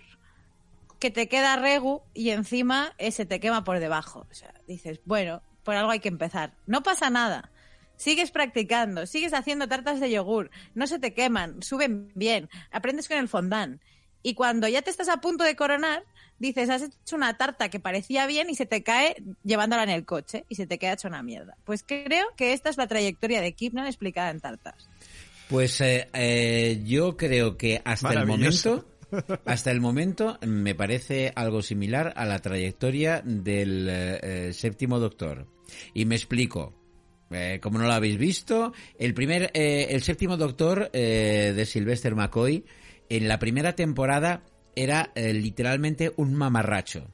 que 0.99 1.11
te 1.11 1.27
queda 1.27 1.57
regu 1.57 2.01
y 2.13 2.29
encima 2.29 2.93
eh, 2.97 3.11
se 3.11 3.25
te 3.25 3.41
quema 3.41 3.65
por 3.65 3.81
debajo. 3.81 4.25
O 4.31 4.33
sea, 4.33 4.53
dices, 4.69 5.01
bueno, 5.03 5.41
por 5.65 5.75
algo 5.75 5.91
hay 5.91 5.99
que 5.99 6.07
empezar. 6.07 6.53
No 6.65 6.81
pasa 6.81 7.09
nada. 7.09 7.51
Sigues 7.97 8.31
practicando, 8.31 9.05
sigues 9.05 9.33
haciendo 9.33 9.67
tartas 9.67 9.99
de 9.99 10.11
yogur, 10.11 10.49
no 10.73 10.87
se 10.87 10.99
te 10.99 11.13
queman, 11.13 11.61
suben 11.61 12.11
bien, 12.15 12.49
aprendes 12.71 13.07
con 13.07 13.17
el 13.17 13.27
fondant. 13.29 13.81
Y 14.23 14.35
cuando 14.35 14.67
ya 14.67 14.81
te 14.81 14.89
estás 14.89 15.09
a 15.09 15.17
punto 15.17 15.43
de 15.43 15.55
coronar, 15.55 16.03
dices, 16.39 16.69
has 16.69 16.81
hecho 16.81 17.15
una 17.15 17.37
tarta 17.37 17.69
que 17.69 17.79
parecía 17.79 18.25
bien 18.25 18.49
y 18.49 18.55
se 18.55 18.65
te 18.65 18.83
cae 18.83 19.15
llevándola 19.43 19.83
en 19.83 19.89
el 19.89 20.05
coche 20.05 20.45
y 20.49 20.55
se 20.55 20.65
te 20.65 20.77
queda 20.77 20.93
hecha 20.93 21.07
una 21.07 21.23
mierda. 21.23 21.57
Pues 21.65 21.83
creo 21.83 22.27
que 22.35 22.53
esta 22.53 22.69
es 22.69 22.77
la 22.77 22.87
trayectoria 22.87 23.41
de 23.41 23.53
Kipnan 23.53 23.85
explicada 23.85 24.29
en 24.29 24.39
tartas. 24.39 24.89
Pues 25.49 25.79
eh, 25.81 26.09
eh, 26.13 26.81
yo 26.85 27.17
creo 27.17 27.57
que 27.57 27.81
hasta 27.83 28.13
el 28.13 28.25
momento, 28.25 28.87
hasta 29.45 29.71
el 29.71 29.81
momento 29.81 30.39
me 30.41 30.73
parece 30.73 31.31
algo 31.35 31.61
similar 31.61 32.13
a 32.15 32.25
la 32.25 32.39
trayectoria 32.39 33.21
del 33.23 33.87
eh, 33.89 34.19
eh, 34.21 34.53
séptimo 34.53 34.99
Doctor. 34.99 35.47
Y 35.93 36.05
me 36.05 36.15
explico. 36.15 36.73
Eh, 37.31 37.59
como 37.61 37.79
no 37.79 37.85
lo 37.85 37.93
habéis 37.93 38.17
visto, 38.17 38.73
el 38.99 39.13
primer, 39.13 39.49
eh, 39.53 39.87
el 39.89 40.03
séptimo 40.03 40.37
Doctor 40.37 40.89
eh, 40.93 41.53
de 41.55 41.65
Sylvester 41.65 42.13
McCoy 42.15 42.63
en 43.09 43.27
la 43.27 43.39
primera 43.39 43.75
temporada 43.75 44.43
era 44.75 45.11
eh, 45.15 45.33
literalmente 45.33 46.11
un 46.17 46.33
mamarracho. 46.35 47.07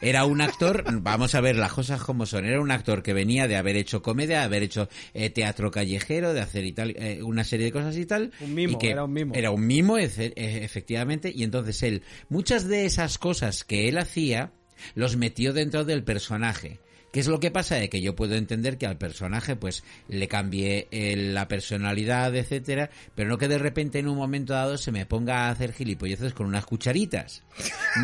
Era 0.00 0.24
un 0.24 0.40
actor, 0.40 0.84
vamos 1.02 1.34
a 1.34 1.40
ver 1.40 1.56
las 1.56 1.72
cosas 1.72 2.02
como 2.02 2.26
son, 2.26 2.44
era 2.44 2.60
un 2.60 2.70
actor 2.70 3.02
que 3.02 3.12
venía 3.14 3.46
de 3.48 3.56
haber 3.56 3.76
hecho 3.76 4.02
comedia, 4.02 4.38
de 4.40 4.44
haber 4.44 4.62
hecho 4.62 4.88
teatro 5.34 5.70
callejero, 5.70 6.32
de 6.34 6.40
hacer 6.40 6.64
y 6.64 6.72
tal, 6.72 6.96
una 7.22 7.44
serie 7.44 7.66
de 7.66 7.72
cosas 7.72 7.96
y 7.96 8.04
tal. 8.06 8.32
Un 8.40 8.54
mimo, 8.54 8.72
y 8.74 8.78
que 8.78 8.90
era 8.90 9.04
un 9.04 9.12
mimo. 9.12 9.34
Era 9.34 9.50
un 9.50 9.66
mimo, 9.66 9.98
efe- 9.98 10.32
efectivamente, 10.36 11.32
y 11.34 11.42
entonces 11.42 11.82
él, 11.82 12.02
muchas 12.28 12.66
de 12.68 12.84
esas 12.86 13.18
cosas 13.18 13.64
que 13.64 13.88
él 13.88 13.96
hacía, 13.98 14.52
los 14.94 15.16
metió 15.16 15.52
dentro 15.52 15.84
del 15.84 16.02
personaje. 16.04 16.78
¿Qué 17.14 17.20
es 17.20 17.28
lo 17.28 17.38
que 17.38 17.52
pasa? 17.52 17.76
De 17.76 17.88
que 17.88 18.00
yo 18.00 18.16
puedo 18.16 18.34
entender 18.34 18.76
que 18.76 18.88
al 18.88 18.98
personaje 18.98 19.54
pues 19.54 19.84
le 20.08 20.26
cambie 20.26 20.88
eh, 20.90 21.14
la 21.14 21.46
personalidad, 21.46 22.34
etcétera, 22.34 22.90
pero 23.14 23.28
no 23.28 23.38
que 23.38 23.46
de 23.46 23.58
repente 23.58 24.00
en 24.00 24.08
un 24.08 24.16
momento 24.16 24.52
dado 24.52 24.76
se 24.76 24.90
me 24.90 25.06
ponga 25.06 25.46
a 25.46 25.50
hacer 25.50 25.72
gilipolleces 25.72 26.34
con 26.34 26.48
unas 26.48 26.66
cucharitas. 26.66 27.44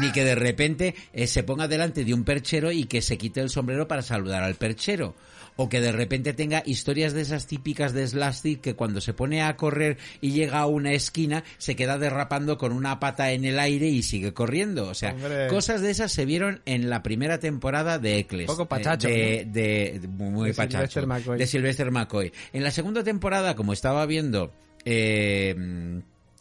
Ni 0.00 0.12
que 0.12 0.22
de 0.22 0.36
repente 0.36 0.94
eh, 1.12 1.26
se 1.26 1.42
ponga 1.42 1.66
delante 1.66 2.04
de 2.04 2.14
un 2.14 2.22
perchero 2.22 2.70
y 2.70 2.84
que 2.84 3.02
se 3.02 3.18
quite 3.18 3.40
el 3.40 3.50
sombrero 3.50 3.88
para 3.88 4.02
saludar 4.02 4.44
al 4.44 4.54
perchero. 4.54 5.16
O 5.56 5.68
que 5.68 5.80
de 5.80 5.92
repente 5.92 6.32
tenga 6.32 6.62
historias 6.64 7.12
de 7.12 7.20
esas 7.22 7.46
típicas 7.46 7.92
de 7.92 8.06
Slastic 8.06 8.60
que 8.60 8.74
cuando 8.74 9.00
se 9.00 9.12
pone 9.12 9.42
a 9.42 9.56
correr 9.56 9.98
y 10.20 10.30
llega 10.32 10.58
a 10.60 10.66
una 10.66 10.92
esquina 10.92 11.44
se 11.58 11.76
queda 11.76 11.98
derrapando 11.98 12.56
con 12.56 12.72
una 12.72 12.98
pata 13.00 13.32
en 13.32 13.44
el 13.44 13.58
aire 13.58 13.88
y 13.88 14.02
sigue 14.02 14.32
corriendo. 14.32 14.88
O 14.88 14.94
sea, 14.94 15.12
Hombre. 15.12 15.48
cosas 15.48 15.82
de 15.82 15.90
esas 15.90 16.12
se 16.12 16.24
vieron 16.24 16.62
en 16.64 16.88
la 16.88 17.02
primera 17.02 17.38
temporada 17.40 17.98
de 17.98 18.18
Eccles. 18.18 18.46
Poco 18.46 18.66
pachacho, 18.66 19.08
Eh, 19.08 19.44
de, 19.46 19.60
de- 19.92 19.98
de- 20.00 20.08
muy 20.08 20.48
De 20.48 20.54
pachacho. 20.54 20.78
Sylvester 21.00 21.06
McCoy. 21.06 21.38
De 21.38 21.46
Sylvester 21.46 21.90
McCoy. 21.90 22.32
En 22.52 22.64
la 22.64 22.70
segunda 22.70 23.04
temporada, 23.04 23.54
como 23.54 23.72
estaba 23.72 24.06
viendo... 24.06 24.52
eh, 24.84 25.54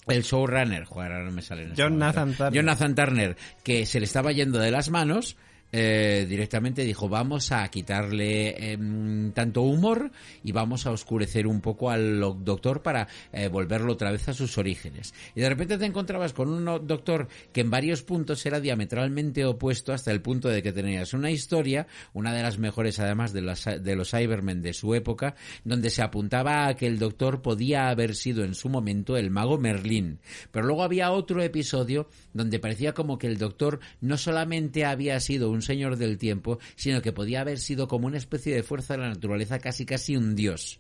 el 0.07 0.23
showrunner, 0.23 0.85
joder, 0.85 1.11
ahora 1.11 1.25
no 1.25 1.31
me 1.31 1.41
sale 1.43 1.63
en 1.63 1.69
este 1.71 1.83
John 1.83 1.93
momento. 1.99 2.05
Nathan 2.19 2.33
Turner. 2.35 2.53
John 2.55 2.65
Nathan 2.65 2.95
Turner, 2.95 3.37
que 3.63 3.85
se 3.85 3.99
le 3.99 4.05
estaba 4.05 4.31
yendo 4.31 4.57
de 4.57 4.71
las 4.71 4.89
manos, 4.89 5.37
eh, 5.71 6.25
directamente 6.27 6.83
dijo, 6.83 7.09
vamos 7.09 7.51
a 7.51 7.67
quitarle 7.69 8.71
em, 8.71 9.31
tanto 9.31 9.61
humor 9.61 10.11
y 10.43 10.51
vamos 10.51 10.85
a 10.85 10.91
oscurecer 10.91 11.45
un 11.45 11.61
poco 11.61 11.91
al 11.91 12.19
doctor 12.43 12.81
para 12.81 13.07
eh, 13.31 13.47
volverlo 13.47 13.93
otra 13.93 14.11
vez 14.11 14.27
a 14.29 14.33
sus 14.33 14.57
orígenes. 14.57 15.13
Y 15.35 15.41
de 15.41 15.49
repente 15.49 15.77
te 15.77 15.85
encontrabas 15.85 16.33
con 16.33 16.49
un 16.49 16.87
doctor 16.87 17.27
que 17.53 17.61
en 17.61 17.69
varios 17.69 18.01
puntos 18.01 18.45
era 18.45 18.59
diametralmente 18.59 19.45
opuesto 19.45 19.93
hasta 19.93 20.11
el 20.11 20.21
punto 20.21 20.49
de 20.49 20.63
que 20.63 20.73
tenías 20.73 21.13
una 21.13 21.31
historia, 21.31 21.87
una 22.13 22.33
de 22.33 22.41
las 22.41 22.57
mejores 22.57 22.99
además 22.99 23.33
de, 23.33 23.41
de 23.81 23.95
los 23.95 24.11
Cybermen 24.11 24.61
de 24.61 24.73
su 24.73 24.95
época, 24.95 25.35
donde 25.63 25.89
se 25.89 26.01
apuntaba 26.01 26.67
a 26.67 26.75
que 26.75 26.87
el 26.87 26.97
doctor 26.97 27.41
podía 27.41 27.89
haber 27.89 28.15
sido 28.15 28.43
en 28.43 28.55
su 28.55 28.69
momento 28.69 29.17
el 29.17 29.29
mago 29.29 29.57
Merlín. 29.57 30.19
Pero 30.51 30.65
luego 30.65 30.83
había 30.83 31.11
otro 31.11 31.43
episodio 31.43 32.09
donde 32.33 32.59
parecía 32.59 32.93
como 32.93 33.17
que 33.17 33.27
el 33.27 33.37
doctor 33.37 33.79
no 34.01 34.17
solamente 34.17 34.85
había 34.85 35.19
sido 35.19 35.51
un 35.51 35.58
señor 35.61 35.97
del 35.97 36.17
tiempo, 36.17 36.59
sino 36.75 37.01
que 37.01 37.13
podía 37.13 37.41
haber 37.41 37.59
sido 37.59 37.87
como 37.87 38.07
una 38.07 38.17
especie 38.17 38.53
de 38.53 38.63
fuerza 38.63 38.93
de 38.95 39.01
la 39.01 39.09
naturaleza, 39.09 39.59
casi 39.59 39.85
casi 39.85 40.15
un 40.15 40.35
dios. 40.35 40.79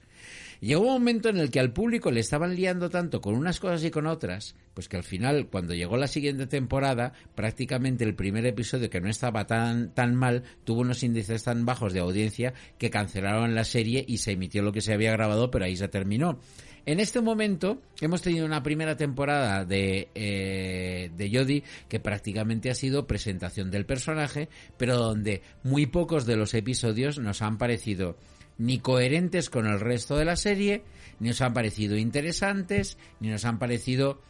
Llegó 0.61 0.81
un 0.81 0.93
momento 0.93 1.29
en 1.29 1.37
el 1.37 1.51
que 1.51 1.61
al 1.61 1.71
público 1.71 2.11
le 2.11 2.19
estaban 2.19 2.53
liando 2.53 2.89
tanto 2.89 3.21
con 3.21 3.33
unas 3.33 3.61
cosas 3.61 3.81
y 3.85 3.91
con 3.91 4.07
otras, 4.07 4.55
pues 4.73 4.89
que 4.89 4.97
al 4.97 5.03
final, 5.03 5.47
cuando 5.47 5.73
llegó 5.73 5.95
la 5.95 6.07
siguiente 6.07 6.47
temporada, 6.47 7.13
prácticamente 7.33 8.03
el 8.03 8.13
primer 8.13 8.45
episodio, 8.45 8.89
que 8.89 8.99
no 8.99 9.09
estaba 9.09 9.47
tan, 9.47 9.93
tan 9.93 10.15
mal, 10.15 10.43
tuvo 10.65 10.81
unos 10.81 11.01
índices 11.01 11.43
tan 11.43 11.65
bajos 11.65 11.93
de 11.93 12.01
audiencia 12.01 12.53
que 12.77 12.89
cancelaron 12.89 13.55
la 13.55 13.63
serie 13.63 14.03
y 14.05 14.17
se 14.17 14.33
emitió 14.33 14.61
lo 14.61 14.73
que 14.73 14.81
se 14.81 14.93
había 14.93 15.13
grabado, 15.13 15.49
pero 15.49 15.63
ahí 15.63 15.77
se 15.77 15.87
terminó. 15.87 16.39
En 16.85 16.99
este 16.99 17.21
momento 17.21 17.81
hemos 18.01 18.21
tenido 18.21 18.45
una 18.45 18.63
primera 18.63 18.95
temporada 18.95 19.65
de, 19.65 20.09
eh, 20.15 21.11
de 21.15 21.31
Jodie 21.31 21.63
que 21.87 21.99
prácticamente 21.99 22.69
ha 22.69 22.75
sido 22.75 23.07
presentación 23.07 23.71
del 23.71 23.85
personaje, 23.85 24.49
pero 24.77 24.97
donde 24.97 25.41
muy 25.63 25.85
pocos 25.85 26.25
de 26.25 26.35
los 26.35 26.53
episodios 26.53 27.19
nos 27.19 27.41
han 27.41 27.57
parecido 27.57 28.17
ni 28.57 28.79
coherentes 28.79 29.49
con 29.49 29.65
el 29.65 29.79
resto 29.79 30.17
de 30.17 30.25
la 30.25 30.35
serie, 30.35 30.83
ni 31.19 31.29
nos 31.29 31.41
han 31.41 31.53
parecido 31.53 31.97
interesantes, 31.97 32.97
ni 33.19 33.29
nos 33.29 33.45
han 33.45 33.57
parecido 33.57 34.21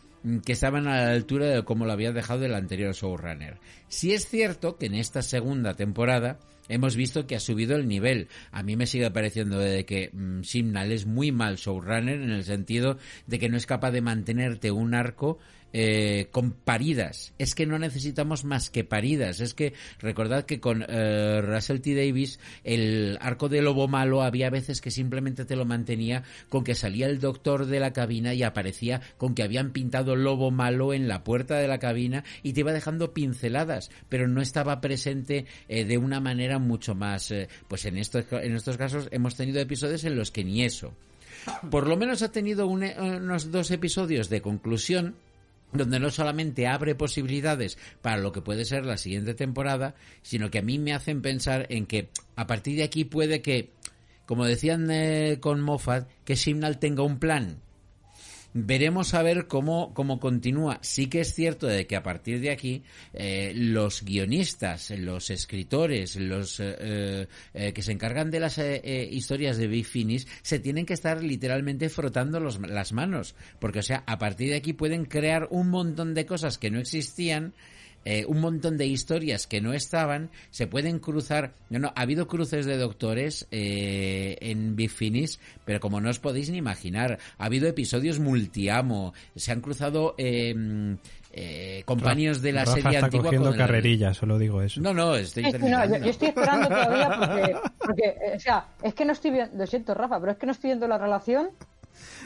que 0.45 0.51
estaban 0.51 0.87
a 0.87 1.05
la 1.05 1.11
altura 1.11 1.47
de 1.47 1.63
cómo 1.63 1.85
lo 1.85 1.91
había 1.91 2.11
dejado 2.11 2.45
el 2.45 2.55
anterior 2.55 2.93
showrunner. 2.93 3.59
Si 3.87 4.13
es 4.13 4.27
cierto 4.27 4.77
que 4.77 4.87
en 4.87 4.95
esta 4.95 5.21
segunda 5.21 5.75
temporada 5.75 6.39
hemos 6.69 6.95
visto 6.95 7.27
que 7.27 7.35
ha 7.35 7.39
subido 7.39 7.75
el 7.75 7.87
nivel. 7.87 8.29
A 8.51 8.63
mí 8.63 8.77
me 8.77 8.85
sigue 8.85 9.11
pareciendo 9.11 9.59
de 9.59 9.85
que 9.85 10.11
mm, 10.13 10.43
Simnal 10.43 10.91
es 10.91 11.05
muy 11.05 11.31
mal 11.31 11.57
showrunner 11.57 12.21
en 12.21 12.29
el 12.29 12.45
sentido 12.45 12.97
de 13.27 13.39
que 13.39 13.49
no 13.49 13.57
es 13.57 13.65
capaz 13.65 13.91
de 13.91 14.01
mantenerte 14.01 14.71
un 14.71 14.93
arco 14.93 15.39
eh, 15.71 16.27
con 16.31 16.51
paridas. 16.51 17.33
Es 17.37 17.53
que 17.53 17.65
no 17.65 17.77
necesitamos 17.77 18.43
más 18.43 18.69
que 18.69 18.83
paridas. 18.83 19.39
Es 19.39 19.53
que 19.53 19.73
recordad 19.99 20.45
que 20.45 20.59
con 20.59 20.83
eh, 20.87 21.41
Russell 21.41 21.81
T. 21.81 21.93
Davis 21.95 22.39
el 22.63 23.17
arco 23.21 23.49
de 23.49 23.61
lobo 23.61 23.87
malo 23.87 24.23
había 24.23 24.49
veces 24.49 24.81
que 24.81 24.91
simplemente 24.91 25.45
te 25.45 25.55
lo 25.55 25.65
mantenía 25.65 26.23
con 26.49 26.63
que 26.63 26.75
salía 26.75 27.07
el 27.07 27.19
doctor 27.19 27.67
de 27.67 27.79
la 27.79 27.93
cabina 27.93 28.33
y 28.33 28.43
aparecía 28.43 29.01
con 29.17 29.35
que 29.35 29.43
habían 29.43 29.71
pintado 29.71 30.15
lobo 30.15 30.51
malo 30.51 30.93
en 30.93 31.07
la 31.07 31.23
puerta 31.23 31.57
de 31.57 31.67
la 31.67 31.79
cabina 31.79 32.23
y 32.41 32.53
te 32.53 32.61
iba 32.61 32.73
dejando 32.73 33.13
pinceladas, 33.13 33.91
pero 34.09 34.27
no 34.27 34.41
estaba 34.41 34.81
presente 34.81 35.45
eh, 35.67 35.85
de 35.85 35.97
una 35.97 36.19
manera 36.19 36.59
mucho 36.59 36.95
más. 36.95 37.33
pues 37.67 37.85
en 37.85 37.97
estos, 37.97 38.25
en 38.31 38.55
estos 38.55 38.77
casos 38.77 39.07
hemos 39.11 39.35
tenido 39.35 39.59
episodios 39.59 40.03
en 40.03 40.15
los 40.15 40.31
que 40.31 40.43
ni 40.43 40.63
eso. 40.63 40.93
Por 41.69 41.87
lo 41.87 41.95
menos 41.97 42.21
ha 42.21 42.31
tenido 42.31 42.67
unos 42.67 43.51
dos 43.51 43.71
episodios 43.71 44.29
de 44.29 44.41
conclusión 44.41 45.15
donde 45.73 45.99
no 45.99 46.09
solamente 46.09 46.67
abre 46.67 46.95
posibilidades 46.95 47.77
para 48.01 48.17
lo 48.17 48.31
que 48.31 48.41
puede 48.41 48.65
ser 48.65 48.85
la 48.85 48.97
siguiente 48.97 49.33
temporada, 49.33 49.95
sino 50.21 50.49
que 50.49 50.59
a 50.59 50.63
mí 50.63 50.79
me 50.79 50.93
hacen 50.93 51.21
pensar 51.21 51.67
en 51.69 51.85
que 51.85 52.09
a 52.35 52.47
partir 52.47 52.77
de 52.77 52.83
aquí 52.83 53.05
puede 53.05 53.41
que, 53.41 53.71
como 54.25 54.45
decían 54.45 54.89
eh, 54.91 55.37
con 55.39 55.61
Moffat, 55.61 56.09
que 56.25 56.35
Simnal 56.35 56.79
tenga 56.79 57.03
un 57.03 57.19
plan 57.19 57.61
Veremos 58.53 59.13
a 59.13 59.21
ver 59.21 59.45
cómo, 59.47 59.93
cómo 59.93 60.19
continúa. 60.19 60.79
Sí 60.81 61.07
que 61.07 61.21
es 61.21 61.33
cierto 61.35 61.67
de 61.67 61.85
que 61.85 61.95
a 61.95 62.01
partir 62.01 62.41
de 62.41 62.49
aquí 62.49 62.83
eh, 63.13 63.53
los 63.55 64.03
guionistas, 64.03 64.89
los 64.91 65.29
escritores, 65.29 66.15
los 66.15 66.59
eh, 66.59 67.27
eh, 67.53 67.73
que 67.73 67.81
se 67.83 67.91
encargan 67.91 68.31
de 68.31 68.39
las 68.39 68.59
historias 68.59 69.57
de 69.57 69.67
Big 69.67 69.85
Finish 69.85 70.25
se 70.41 70.59
tienen 70.59 70.85
que 70.85 70.93
estar 70.93 71.23
literalmente 71.23 71.89
frotando 71.89 72.39
los, 72.39 72.59
las 72.59 72.91
manos. 72.91 73.35
Porque, 73.59 73.79
o 73.79 73.83
sea, 73.83 74.03
a 74.07 74.17
partir 74.17 74.49
de 74.49 74.55
aquí 74.55 74.73
pueden 74.73 75.05
crear 75.05 75.47
un 75.51 75.69
montón 75.69 76.15
de 76.15 76.25
cosas 76.25 76.57
que 76.57 76.71
no 76.71 76.79
existían 76.79 77.53
eh, 78.05 78.25
un 78.27 78.39
montón 78.41 78.77
de 78.77 78.85
historias 78.87 79.45
que 79.47 79.61
no 79.61 79.73
estaban, 79.73 80.29
se 80.51 80.67
pueden 80.67 80.99
cruzar. 80.99 81.53
No, 81.69 81.79
no, 81.79 81.93
ha 81.95 82.01
habido 82.01 82.27
cruces 82.27 82.65
de 82.65 82.77
doctores 82.77 83.47
eh, 83.51 84.37
en 84.41 84.75
Big 84.75 84.89
Finish, 84.89 85.39
pero 85.65 85.79
como 85.79 85.99
no 86.01 86.09
os 86.09 86.19
podéis 86.19 86.49
ni 86.49 86.57
imaginar, 86.57 87.19
ha 87.37 87.45
habido 87.45 87.67
episodios 87.67 88.19
multiamo, 88.19 89.13
se 89.35 89.51
han 89.51 89.61
cruzado. 89.61 90.15
Eh, 90.17 90.95
eh, 91.31 91.83
compañeros 91.85 92.41
de 92.41 92.51
la 92.51 92.61
Rafa 92.65 92.73
serie 92.77 92.91
está 92.95 93.05
antigua 93.05 93.25
cogiendo 93.25 93.49
con 93.51 93.53
el- 93.53 93.59
carrerilla, 93.67 94.13
solo 94.15 94.39
digo 94.39 94.63
eso. 94.63 94.81
No, 94.81 94.95
no, 94.95 95.15
estoy 95.15 95.45
Es 95.45 95.59
no, 95.59 95.85
yo, 95.85 95.97
yo 95.97 96.09
estoy 96.09 96.29
esperando 96.29 96.67
todavía 96.67 97.09
porque, 97.19 97.55
porque, 97.85 98.15
o 98.35 98.39
sea, 98.39 98.65
es 98.81 98.93
que 98.95 99.05
no 99.05 99.11
estoy 99.13 99.31
viendo, 99.31 99.55
lo 99.55 99.67
siento 99.67 99.93
Rafa, 99.93 100.19
pero 100.19 100.31
es 100.31 100.37
que 100.39 100.47
no 100.47 100.53
estoy 100.53 100.69
viendo 100.71 100.87
la 100.87 100.97
relación 100.97 101.51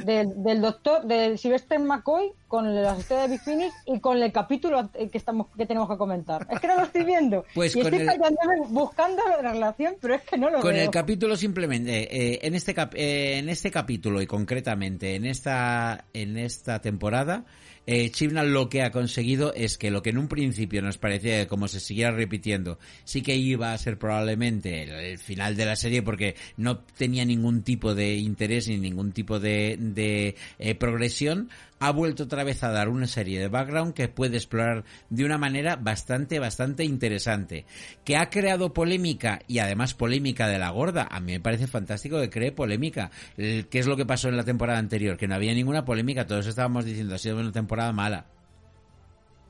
del, 0.04 0.42
del 0.44 0.62
doctor, 0.62 1.04
del 1.06 1.38
Sylvester 1.38 1.80
McCoy 1.80 2.32
con 2.48 2.74
la 2.76 2.98
historia 2.98 3.28
de 3.28 3.40
Big 3.46 3.72
y 3.88 4.00
con 4.00 4.22
el 4.22 4.32
capítulo 4.32 4.90
que 4.94 5.18
estamos 5.18 5.48
que 5.58 5.66
tenemos 5.66 5.90
que 5.90 5.98
comentar. 5.98 6.46
Es 6.50 6.60
que 6.60 6.68
no 6.68 6.76
lo 6.76 6.84
estoy 6.84 7.04
viendo. 7.04 7.46
Pues 7.56 7.76
y 7.76 7.82
con 7.82 7.94
estoy 7.94 8.08
el- 8.16 8.68
buscando 8.70 9.22
la 9.28 9.52
relación, 9.52 9.96
pero 10.00 10.16
es 10.16 10.22
que 10.22 10.38
no 10.38 10.50
lo 10.50 10.60
Con 10.60 10.74
veo. 10.74 10.84
el 10.84 10.90
capítulo 10.92 11.36
simplemente, 11.36 12.34
eh, 12.34 12.40
en 12.44 12.54
este 12.56 12.74
cap- 12.74 12.94
eh, 12.96 13.38
en 13.40 13.50
este 13.50 13.72
capítulo 13.72 14.22
y 14.22 14.28
concretamente 14.28 15.16
en 15.16 15.26
esta 15.26 16.06
en 16.14 16.38
esta 16.38 16.80
temporada, 16.80 17.46
eh, 17.86 18.10
Chibnall 18.12 18.54
lo 18.54 18.70
que 18.70 18.82
ha 18.82 18.92
conseguido 18.92 19.54
es 19.54 19.78
que 19.78 19.92
lo 19.92 20.02
que 20.02 20.12
en 20.12 20.18
un 20.18 20.28
principio 20.28 20.82
nos 20.82 20.98
parecía 20.98 21.48
como 21.48 21.68
se 21.68 21.80
siguiera 21.80 22.12
repitiendo, 22.12 22.80
sí 23.04 23.22
que 23.22 23.36
iba 23.36 23.74
a 23.74 23.78
ser 23.78 23.98
probablemente 23.98 25.12
el, 25.12 25.18
final 25.18 25.56
de 25.56 25.66
la 25.66 25.76
serie 25.76 26.02
porque 26.02 26.36
no 26.58 26.80
tenía 26.80 27.26
ningún 27.26 27.64
tipo 27.64 27.94
de 27.94 28.16
interés 28.16 28.68
ni 28.68 28.78
ningún 28.78 29.12
tipo 29.12 29.40
de, 29.40 29.78
de 29.80 30.36
eh, 30.60 30.76
progresión, 30.76 31.50
ha 31.86 31.92
vuelto 31.92 32.24
otra 32.24 32.46
vez 32.46 32.64
a 32.64 32.72
dar 32.72 32.88
una 32.88 33.08
serie 33.08 33.42
de 33.42 33.50
background 33.50 33.94
que 33.94 34.08
puede 34.08 34.38
explorar 34.38 34.86
de 35.10 35.26
una 35.26 35.38
manera 35.38 35.76
bastante, 35.76 36.40
bastante 36.40 36.86
interesante. 36.86 37.66
Que 38.06 38.16
ha 38.16 38.30
creado 38.30 38.72
polémica 38.72 39.42
y 39.50 39.60
además 39.60 39.94
polémica 39.94 40.48
de 40.48 40.60
la 40.60 40.70
gorda. 40.70 41.10
A 41.12 41.20
mí 41.20 41.34
me 41.34 41.40
parece 41.42 41.68
fantástico 41.68 42.22
que 42.22 42.30
cree 42.30 42.54
polémica. 42.54 43.12
¿Qué 43.36 43.68
es 43.70 43.86
lo 43.86 43.98
que 43.98 44.06
pasó 44.06 44.30
en 44.30 44.38
la 44.38 44.46
temporada 44.46 44.80
anterior? 44.80 45.18
Que 45.18 45.28
no 45.28 45.36
había 45.36 45.54
ninguna 45.54 45.84
polémica. 45.84 46.26
Todos 46.26 46.48
estábamos 46.48 46.86
diciendo 46.86 47.16
ha 47.16 47.18
sido 47.18 47.38
una 47.38 47.52
temporada 47.52 47.92
mala. 47.92 48.28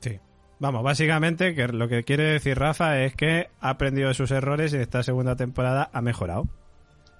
Sí. 0.00 0.18
Vamos, 0.58 0.82
básicamente 0.82 1.54
que 1.54 1.68
lo 1.68 1.86
que 1.86 2.02
quiere 2.02 2.24
decir 2.24 2.58
Rafa 2.58 3.00
es 3.00 3.14
que 3.14 3.46
ha 3.60 3.70
aprendido 3.70 4.08
de 4.08 4.14
sus 4.14 4.32
errores 4.32 4.74
y 4.74 4.78
esta 4.78 5.04
segunda 5.04 5.36
temporada 5.36 5.88
ha 5.92 6.02
mejorado. 6.02 6.48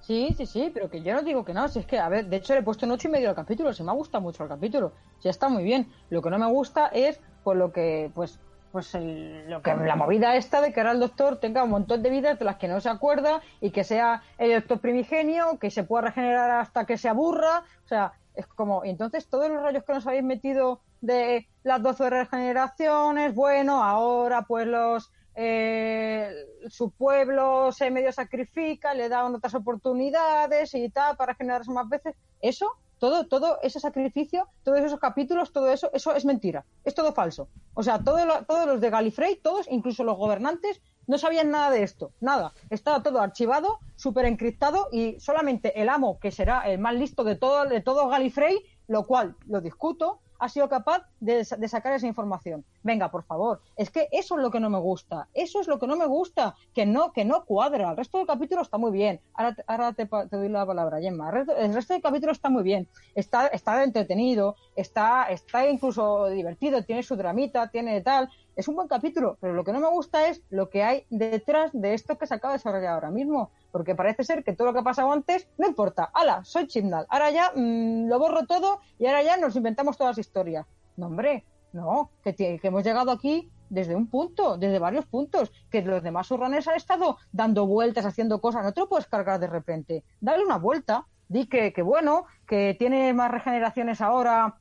Sí, 0.07 0.35
sí, 0.37 0.45
sí, 0.45 0.71
pero 0.73 0.91
que 0.91 1.01
yo 1.01 1.15
no 1.15 1.23
digo 1.23 1.47
que 1.47 1.55
no, 1.55 1.67
si 1.67 1.79
es 1.79 1.87
que, 1.87 1.99
a 1.99 2.11
ver, 2.11 2.27
de 2.27 2.37
hecho 2.37 2.53
le 2.53 2.61
he 2.61 2.63
puesto 2.63 2.85
un 2.85 2.93
ocho 2.93 3.09
y 3.09 3.11
medio 3.11 3.31
al 3.31 3.35
capítulo, 3.35 3.73
si 3.73 3.83
me 3.83 3.91
ha 3.91 3.95
gustado 3.95 4.21
mucho 4.21 4.43
el 4.43 4.51
capítulo, 4.51 4.93
ya 5.23 5.31
está 5.31 5.49
muy 5.49 5.65
bien. 5.65 5.91
Lo 6.11 6.21
que 6.21 6.29
no 6.29 6.39
me 6.39 6.47
gusta 6.47 6.89
es, 6.89 7.19
pues 7.43 7.57
lo 7.57 7.73
que, 7.73 8.11
pues, 8.15 8.39
pues 8.71 8.93
lo 8.95 9.63
que 9.63 9.75
la 9.75 9.97
movida 9.97 10.37
esta 10.37 10.61
de 10.61 10.75
que 10.75 10.81
ahora 10.81 10.93
el 10.93 11.01
doctor 11.01 11.39
tenga 11.39 11.65
un 11.65 11.71
montón 11.71 12.03
de 12.03 12.11
vidas 12.11 12.39
de 12.39 12.45
las 12.45 12.57
que 12.57 12.69
no 12.69 12.81
se 12.81 12.91
acuerda 12.91 13.41
y 13.63 13.71
que 13.71 13.83
sea 13.83 14.23
el 14.37 14.53
doctor 14.53 14.81
primigenio, 14.81 15.59
que 15.59 15.71
se 15.71 15.85
pueda 15.85 16.09
regenerar 16.09 16.51
hasta 16.51 16.85
que 16.85 16.99
se 16.99 17.09
aburra, 17.09 17.63
o 17.85 17.89
sea, 17.89 18.13
es 18.35 18.47
como, 18.47 18.85
entonces 18.85 19.29
todos 19.29 19.49
los 19.49 19.63
rollos 19.63 19.85
que 19.85 19.95
nos 19.95 20.07
habéis 20.07 20.25
metido 20.25 20.81
de 21.01 21.49
las 21.63 21.83
12 21.83 22.11
regeneraciones, 22.11 23.35
bueno, 23.35 23.83
ahora 23.83 24.43
pues 24.43 24.67
los 24.67 25.13
eh, 25.35 26.33
su 26.69 26.91
pueblo 26.91 27.73
se 27.73 27.91
medio 27.91 28.13
sacrifica, 28.13 28.95
le 28.95 29.09
dan 29.09 29.35
otras 29.35 29.55
oportunidades 29.55 30.75
y 30.75 30.89
tal 30.91 31.17
para 31.17 31.35
generarse 31.35 31.71
más 31.73 31.89
veces. 31.89 32.15
Eso, 32.41 32.71
todo, 32.99 33.27
todo 33.27 33.59
ese 33.63 33.81
sacrificio, 33.81 34.49
todos 34.63 34.81
esos 34.81 35.01
capítulos, 35.01 35.53
todo 35.53 35.69
eso, 35.69 35.91
eso 35.93 36.15
es 36.15 36.25
mentira. 36.25 36.65
Es 36.85 36.95
todo 36.95 37.13
falso. 37.13 37.49
O 37.75 37.83
sea, 37.83 37.99
todo 37.99 38.19
todos 38.47 38.67
los 38.67 38.81
de 38.81 38.91
Galifrey, 38.91 39.37
todos, 39.37 39.67
incluso 39.71 40.05
los 40.05 40.17
gobernantes, 40.17 40.81
no 41.07 41.19
sabían 41.19 41.51
nada 41.51 41.71
de 41.71 41.83
esto. 41.83 42.13
Nada. 42.21 42.53
Estaba 42.71 43.03
todo 43.03 43.21
archivado, 43.21 43.79
súper 43.97 44.27
encriptado 44.27 44.89
y 44.93 45.19
solamente 45.21 45.81
el 45.81 45.89
amo, 45.89 46.19
que 46.19 46.31
será 46.31 46.63
el 46.71 46.79
más 46.79 46.95
listo 46.95 47.25
de 47.25 47.37
todo, 47.37 47.65
de 47.67 47.81
todo 47.81 48.09
Galifrey, 48.09 48.59
lo 48.87 49.05
cual 49.05 49.37
lo 49.47 49.61
discuto, 49.61 50.21
ha 50.45 50.49
sido 50.49 50.69
capaz 50.69 51.03
de, 51.21 51.45
sa- 51.45 51.57
de 51.57 51.69
sacar 51.69 51.93
esa 51.95 52.07
información. 52.07 52.65
Venga, 52.83 53.11
por 53.11 53.23
favor. 53.25 53.61
Es 53.77 53.91
que 53.91 54.09
eso 54.13 54.37
es 54.37 54.43
lo 54.43 54.51
que 54.51 54.61
no 54.61 54.69
me 54.69 54.79
gusta. 54.79 55.29
Eso 55.33 55.61
es 55.61 55.67
lo 55.69 55.79
que 55.79 55.87
no 55.87 55.97
me 55.97 56.07
gusta. 56.07 56.55
Que 56.75 56.85
no, 56.87 57.13
que 57.13 57.25
no 57.25 57.45
cuadra. 57.45 57.91
El 57.91 57.97
resto 57.97 58.19
del 58.19 58.27
capítulo 58.27 58.63
está 58.63 58.77
muy 58.79 58.93
bien. 58.93 59.21
Ahora, 59.35 59.57
ahora 59.67 59.93
te, 59.95 60.07
te 60.07 60.37
doy 60.37 60.49
la 60.49 60.67
palabra, 60.67 61.01
Gemma. 61.01 61.29
El 61.29 61.35
resto, 61.35 61.57
el 61.57 61.75
resto 61.75 61.95
del 61.95 62.03
capítulo 62.03 62.33
está 62.33 62.51
muy 62.51 62.63
bien. 62.63 62.87
Está, 63.15 63.47
está 63.49 63.83
entretenido, 63.83 64.57
está, 64.77 65.25
está 65.31 65.67
incluso 65.69 66.27
divertido, 66.27 66.83
tiene 66.83 67.03
su 67.03 67.17
dramita, 67.17 67.69
tiene 67.71 68.01
tal. 68.03 68.29
Es 68.57 68.69
un 68.69 68.77
buen 68.77 68.87
capítulo, 68.87 69.37
pero 69.41 69.53
lo 69.53 69.65
que 69.65 69.73
no 69.73 69.81
me 69.81 69.89
gusta 69.89 70.29
es 70.29 70.41
lo 70.49 70.71
que 70.71 70.85
hay 70.85 71.07
detrás 71.11 71.71
de 71.73 71.95
esto 71.95 72.17
que 72.17 72.27
se 72.27 72.35
acaba 72.35 72.53
de 72.53 72.59
desarrollar 72.59 72.95
ahora 72.95 73.11
mismo. 73.11 73.51
Porque 73.73 73.97
parece 73.97 74.23
ser 74.23 74.45
que 74.45 74.53
todo 74.53 74.69
lo 74.69 74.73
que 74.73 74.79
ha 74.79 74.85
pasado 74.85 75.11
antes 75.11 75.49
no 75.59 75.67
importa. 75.67 76.11
¡Hala! 76.15 76.45
Soy 76.45 76.69
Chibnall. 76.69 77.07
Ahora 77.09 77.31
ya 77.31 77.51
mm, 77.55 78.07
lo 78.07 78.19
borro 78.21 78.47
todo 78.47 78.81
y 78.99 79.07
ahora 79.07 79.25
ya 79.25 79.37
nos 79.37 79.57
inventamos 79.57 79.97
todas 79.97 80.17
las 80.17 80.27
historias. 80.27 80.67
No, 80.97 81.07
hombre, 81.07 81.45
no. 81.73 82.11
Que, 82.23 82.61
hemos 82.63 82.85
llegado 82.85 83.11
aquí 83.11 83.51
desde 83.71 83.97
un 83.97 84.07
punto, 84.07 84.57
desde 84.57 84.79
varios 84.79 85.07
puntos. 85.07 85.51
Que 85.69 85.83
los 85.83 86.05
demás 86.05 86.29
surranes 86.29 86.69
han 86.69 86.77
estado 86.77 87.19
dando 87.33 87.67
vueltas, 87.67 88.07
haciendo 88.07 88.41
cosas. 88.41 88.63
No 88.63 88.73
te 88.73 88.81
lo 88.83 88.89
puedes 88.89 89.09
cargar 89.09 89.41
de 89.41 89.49
repente. 89.49 90.05
Dale 90.21 90.45
una 90.45 90.59
vuelta. 90.59 91.07
Di 91.27 91.47
que, 91.47 91.73
que 91.73 91.83
bueno, 91.83 92.27
que 92.47 92.77
tiene 92.79 93.13
más 93.15 93.31
regeneraciones 93.31 94.01
ahora 94.01 94.61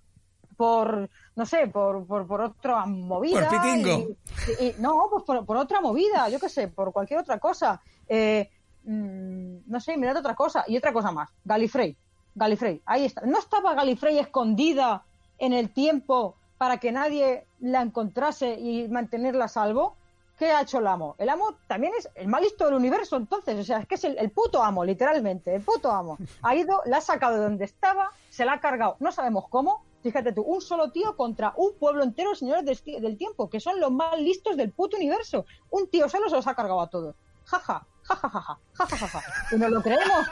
por 0.63 1.09
no 1.35 1.45
sé 1.45 1.67
por, 1.67 2.05
por, 2.07 2.25
por 2.25 2.39
otra 2.41 2.85
movida 2.85 3.49
Por 3.49 3.61
pitingo. 3.61 4.15
y- 4.59 4.63
y- 4.65 4.75
no 4.79 5.07
pues 5.11 5.23
por, 5.25 5.45
por 5.45 5.57
otra 5.57 5.81
movida 5.81 6.29
yo 6.29 6.39
qué 6.39 6.47
sé 6.47 6.69
por 6.69 6.93
cualquier 6.93 7.19
otra 7.19 7.37
cosa 7.37 7.81
eh, 8.07 8.49
mm, 8.85 9.57
no 9.67 9.79
sé 9.79 9.97
mirad 9.97 10.15
otra 10.17 10.35
cosa 10.35 10.63
y 10.67 10.77
otra 10.77 10.93
cosa 10.93 11.11
más 11.11 11.29
Galifrey 11.43 11.97
Galifrey, 12.35 12.81
ahí 12.87 13.05
está. 13.05 13.21
¿No 13.27 13.37
estaba 13.37 13.75
Galifrey 13.75 14.17
escondida 14.17 15.03
en 15.37 15.53
el 15.53 15.69
tiempo 15.71 16.35
para 16.57 16.77
que 16.77 16.91
nadie 16.91 17.45
la 17.59 17.81
encontrase 17.83 18.55
y 18.59 18.87
mantenerla 18.87 19.45
a 19.45 19.47
salvo? 19.49 19.95
¿Qué 20.39 20.49
ha 20.51 20.61
hecho 20.63 20.79
el 20.79 20.87
amo? 20.87 21.13
El 21.19 21.29
amo 21.29 21.53
también 21.67 21.93
es 21.95 22.09
el 22.15 22.27
más 22.27 22.41
listo 22.41 22.65
del 22.65 22.73
universo, 22.73 23.17
entonces, 23.17 23.59
o 23.59 23.63
sea, 23.63 23.77
es 23.81 23.87
que 23.87 23.95
es 23.95 24.03
el, 24.05 24.17
el 24.17 24.31
puto 24.31 24.63
amo, 24.63 24.83
literalmente, 24.83 25.53
el 25.53 25.61
puto 25.61 25.91
amo. 25.91 26.17
Ha 26.41 26.55
ido, 26.55 26.81
la 26.85 26.97
ha 26.97 27.01
sacado 27.01 27.35
de 27.35 27.41
donde 27.43 27.65
estaba, 27.65 28.09
se 28.31 28.45
la 28.45 28.53
ha 28.53 28.59
cargado, 28.59 28.95
no 28.99 29.11
sabemos 29.11 29.45
cómo, 29.47 29.83
fíjate 30.03 30.33
tú, 30.33 30.41
un 30.43 30.61
solo 30.61 30.91
tío 30.91 31.15
contra 31.15 31.53
un 31.55 31.73
pueblo 31.79 32.03
entero 32.03 32.35
señores 32.35 32.83
del, 32.83 33.17
tiempo, 33.17 33.49
que 33.49 33.59
son 33.59 33.79
los 33.79 33.91
más 33.91 34.19
listos 34.19 34.57
del 34.57 34.71
puto 34.71 34.97
universo. 34.97 35.45
Un 35.71 35.87
tío 35.87 36.09
solo 36.09 36.29
se 36.29 36.35
los 36.35 36.45
ha 36.45 36.53
cargado 36.53 36.81
a 36.81 36.89
todos. 36.89 37.15
Jaja, 37.45 37.87
jaja, 38.03 38.29
jaja, 38.29 38.59
jaja, 38.73 38.97
jaja. 38.97 39.21
Y 39.51 39.57
nos 39.57 39.71
lo 39.71 39.81
creemos. 39.81 40.27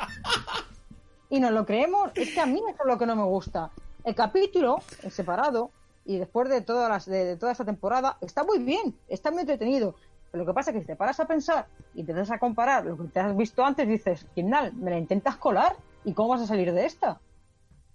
Y 1.30 1.40
nos 1.40 1.52
lo 1.52 1.66
creemos. 1.66 2.12
Es 2.16 2.34
que 2.34 2.42
a 2.42 2.46
mí 2.46 2.60
eso 2.60 2.84
es 2.84 2.86
lo 2.86 2.98
que 2.98 3.06
no 3.06 3.16
me 3.16 3.24
gusta. 3.24 3.72
El 4.04 4.16
capítulo, 4.16 4.80
en 5.02 5.12
separado, 5.12 5.72
y 6.04 6.18
después 6.18 6.50
de, 6.50 6.62
todas 6.62 6.90
las, 6.90 7.06
de, 7.06 7.24
de 7.24 7.38
toda 7.38 7.54
esa 7.54 7.64
temporada, 7.64 8.18
está 8.20 8.44
muy 8.44 8.60
bien, 8.60 8.98
está 9.08 9.32
muy 9.32 9.42
entretenido. 9.42 9.96
Pero 10.32 10.44
lo 10.44 10.52
que 10.52 10.54
pasa 10.54 10.72
es 10.72 10.76
que 10.76 10.82
si 10.82 10.88
te 10.88 10.96
paras 10.96 11.20
a 11.20 11.26
pensar 11.26 11.68
y 11.94 12.04
te 12.04 12.14
das 12.14 12.32
a 12.32 12.40
comparar 12.40 12.86
lo 12.86 12.98
que 12.98 13.04
te 13.06 13.20
has 13.20 13.36
visto 13.36 13.64
antes, 13.64 13.88
dices, 13.88 14.26
Kimnal, 14.36 14.74
me 14.74 14.92
la 14.92 14.98
intentas 14.98 15.38
colar 15.38 15.76
y 16.04 16.14
cómo 16.14 16.30
vas 16.30 16.42
a 16.42 16.48
salir 16.48 16.74
de 16.74 16.86
esta. 16.86 17.20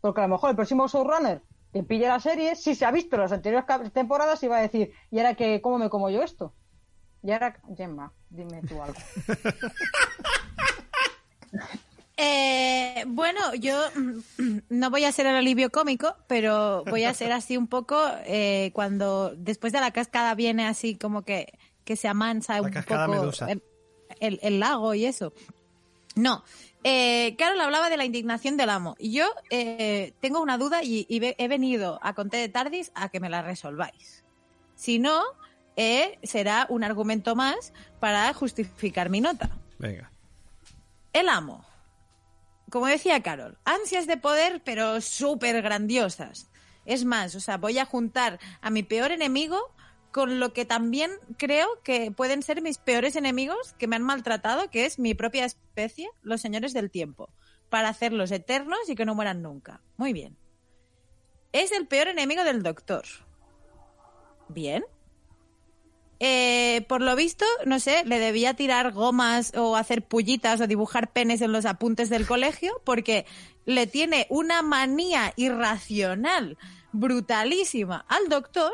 Porque 0.00 0.20
a 0.20 0.24
lo 0.24 0.34
mejor 0.34 0.50
el 0.50 0.56
próximo 0.56 0.86
showrunner 0.86 1.42
que 1.72 1.82
pille 1.82 2.08
la 2.08 2.20
serie, 2.20 2.56
si 2.56 2.74
se 2.74 2.84
ha 2.84 2.90
visto 2.90 3.16
las 3.16 3.32
anteriores 3.32 3.66
temporadas, 3.92 4.42
y 4.42 4.48
va 4.48 4.58
a 4.58 4.62
decir, 4.62 4.92
¿y 5.10 5.18
ahora 5.18 5.34
que 5.34 5.60
cómo 5.60 5.78
me 5.78 5.90
como 5.90 6.08
yo 6.10 6.22
esto? 6.22 6.52
Y 7.22 7.32
ahora, 7.32 7.60
Gemma, 7.76 8.12
dime 8.30 8.62
tú 8.62 8.80
algo. 8.82 8.98
Eh, 12.18 13.04
bueno, 13.08 13.54
yo 13.56 13.78
mm, 13.94 14.58
no 14.70 14.90
voy 14.90 15.04
a 15.04 15.12
ser 15.12 15.26
el 15.26 15.36
alivio 15.36 15.68
cómico, 15.70 16.16
pero 16.26 16.82
voy 16.84 17.04
a 17.04 17.12
ser 17.12 17.30
así 17.32 17.58
un 17.58 17.66
poco 17.66 18.02
eh, 18.24 18.70
cuando 18.72 19.34
después 19.36 19.72
de 19.74 19.80
la 19.80 19.90
cascada 19.90 20.34
viene 20.34 20.66
así 20.66 20.96
como 20.96 21.22
que, 21.22 21.52
que 21.84 21.94
se 21.94 22.08
amansa 22.08 22.62
un 22.62 22.70
poco 22.72 22.94
el, 23.48 23.62
el- 24.20 24.38
el 24.42 24.60
lago 24.60 24.94
y 24.94 25.04
eso. 25.04 25.34
No, 26.14 26.42
eh, 26.88 27.34
Carol 27.36 27.60
hablaba 27.60 27.90
de 27.90 27.96
la 27.96 28.04
indignación 28.04 28.56
del 28.56 28.70
amo. 28.70 28.94
Y 29.00 29.10
yo 29.10 29.26
eh, 29.50 30.14
tengo 30.20 30.40
una 30.40 30.56
duda 30.56 30.84
y, 30.84 31.04
he 31.10 31.48
venido 31.48 31.98
a 32.00 32.14
Conté 32.14 32.36
de 32.36 32.48
Tardis 32.48 32.92
a 32.94 33.08
que 33.08 33.18
me 33.18 33.28
la 33.28 33.42
resolváis. 33.42 34.24
Si 34.76 35.00
no, 35.00 35.20
eh, 35.74 36.16
será 36.22 36.64
un 36.68 36.84
argumento 36.84 37.34
más 37.34 37.72
para 37.98 38.32
justificar 38.34 39.10
mi 39.10 39.20
nota. 39.20 39.50
Venga. 39.78 40.12
El 41.12 41.28
amo. 41.28 41.66
Como 42.70 42.86
decía 42.86 43.20
Carol, 43.20 43.58
ansias 43.64 44.06
de 44.06 44.16
poder, 44.16 44.62
pero 44.64 45.00
súper 45.00 45.62
grandiosas. 45.62 46.48
Es 46.84 47.04
más, 47.04 47.34
o 47.34 47.40
sea, 47.40 47.56
voy 47.56 47.80
a 47.80 47.84
juntar 47.84 48.38
a 48.60 48.70
mi 48.70 48.84
peor 48.84 49.10
enemigo 49.10 49.74
con 50.16 50.40
lo 50.40 50.54
que 50.54 50.64
también 50.64 51.10
creo 51.36 51.68
que 51.84 52.10
pueden 52.10 52.42
ser 52.42 52.62
mis 52.62 52.78
peores 52.78 53.16
enemigos 53.16 53.74
que 53.74 53.86
me 53.86 53.96
han 53.96 54.02
maltratado, 54.02 54.70
que 54.70 54.86
es 54.86 54.98
mi 54.98 55.12
propia 55.12 55.44
especie, 55.44 56.08
los 56.22 56.40
señores 56.40 56.72
del 56.72 56.90
tiempo, 56.90 57.28
para 57.68 57.90
hacerlos 57.90 58.30
eternos 58.30 58.78
y 58.88 58.94
que 58.94 59.04
no 59.04 59.14
mueran 59.14 59.42
nunca. 59.42 59.82
Muy 59.98 60.14
bien. 60.14 60.34
Es 61.52 61.70
el 61.70 61.86
peor 61.86 62.08
enemigo 62.08 62.44
del 62.44 62.62
doctor. 62.62 63.04
Bien. 64.48 64.86
Eh, 66.18 66.86
por 66.88 67.02
lo 67.02 67.14
visto, 67.14 67.44
no 67.66 67.78
sé, 67.78 68.02
le 68.06 68.18
debía 68.18 68.54
tirar 68.54 68.92
gomas 68.92 69.52
o 69.54 69.76
hacer 69.76 70.00
pullitas 70.00 70.62
o 70.62 70.66
dibujar 70.66 71.12
penes 71.12 71.42
en 71.42 71.52
los 71.52 71.66
apuntes 71.66 72.08
del 72.08 72.26
colegio 72.26 72.80
porque 72.84 73.26
le 73.66 73.86
tiene 73.86 74.26
una 74.30 74.62
manía 74.62 75.34
irracional, 75.36 76.56
brutalísima 76.90 78.06
al 78.08 78.30
doctor 78.30 78.72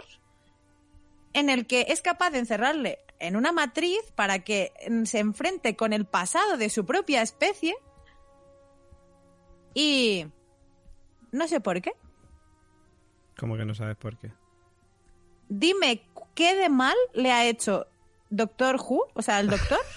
en 1.34 1.50
el 1.50 1.66
que 1.66 1.86
es 1.88 2.00
capaz 2.02 2.30
de 2.30 2.38
encerrarle 2.38 2.98
en 3.18 3.36
una 3.36 3.52
matriz 3.52 4.00
para 4.14 4.40
que 4.40 4.72
mm, 4.90 5.04
se 5.04 5.18
enfrente 5.20 5.76
con 5.76 5.92
el 5.92 6.04
pasado 6.04 6.56
de 6.56 6.68
su 6.70 6.84
propia 6.84 7.22
especie 7.22 7.74
y 9.74 10.26
no 11.30 11.48
sé 11.48 11.60
por 11.60 11.80
qué. 11.80 11.92
Como 13.38 13.56
que 13.56 13.64
no 13.64 13.74
sabes 13.74 13.96
por 13.96 14.16
qué. 14.18 14.30
Dime 15.48 16.02
qué 16.34 16.54
de 16.56 16.68
mal 16.68 16.96
le 17.14 17.32
ha 17.32 17.46
hecho 17.46 17.86
Doctor 18.30 18.76
Who, 18.76 19.06
o 19.14 19.22
sea, 19.22 19.40
el 19.40 19.48
doctor. 19.48 19.78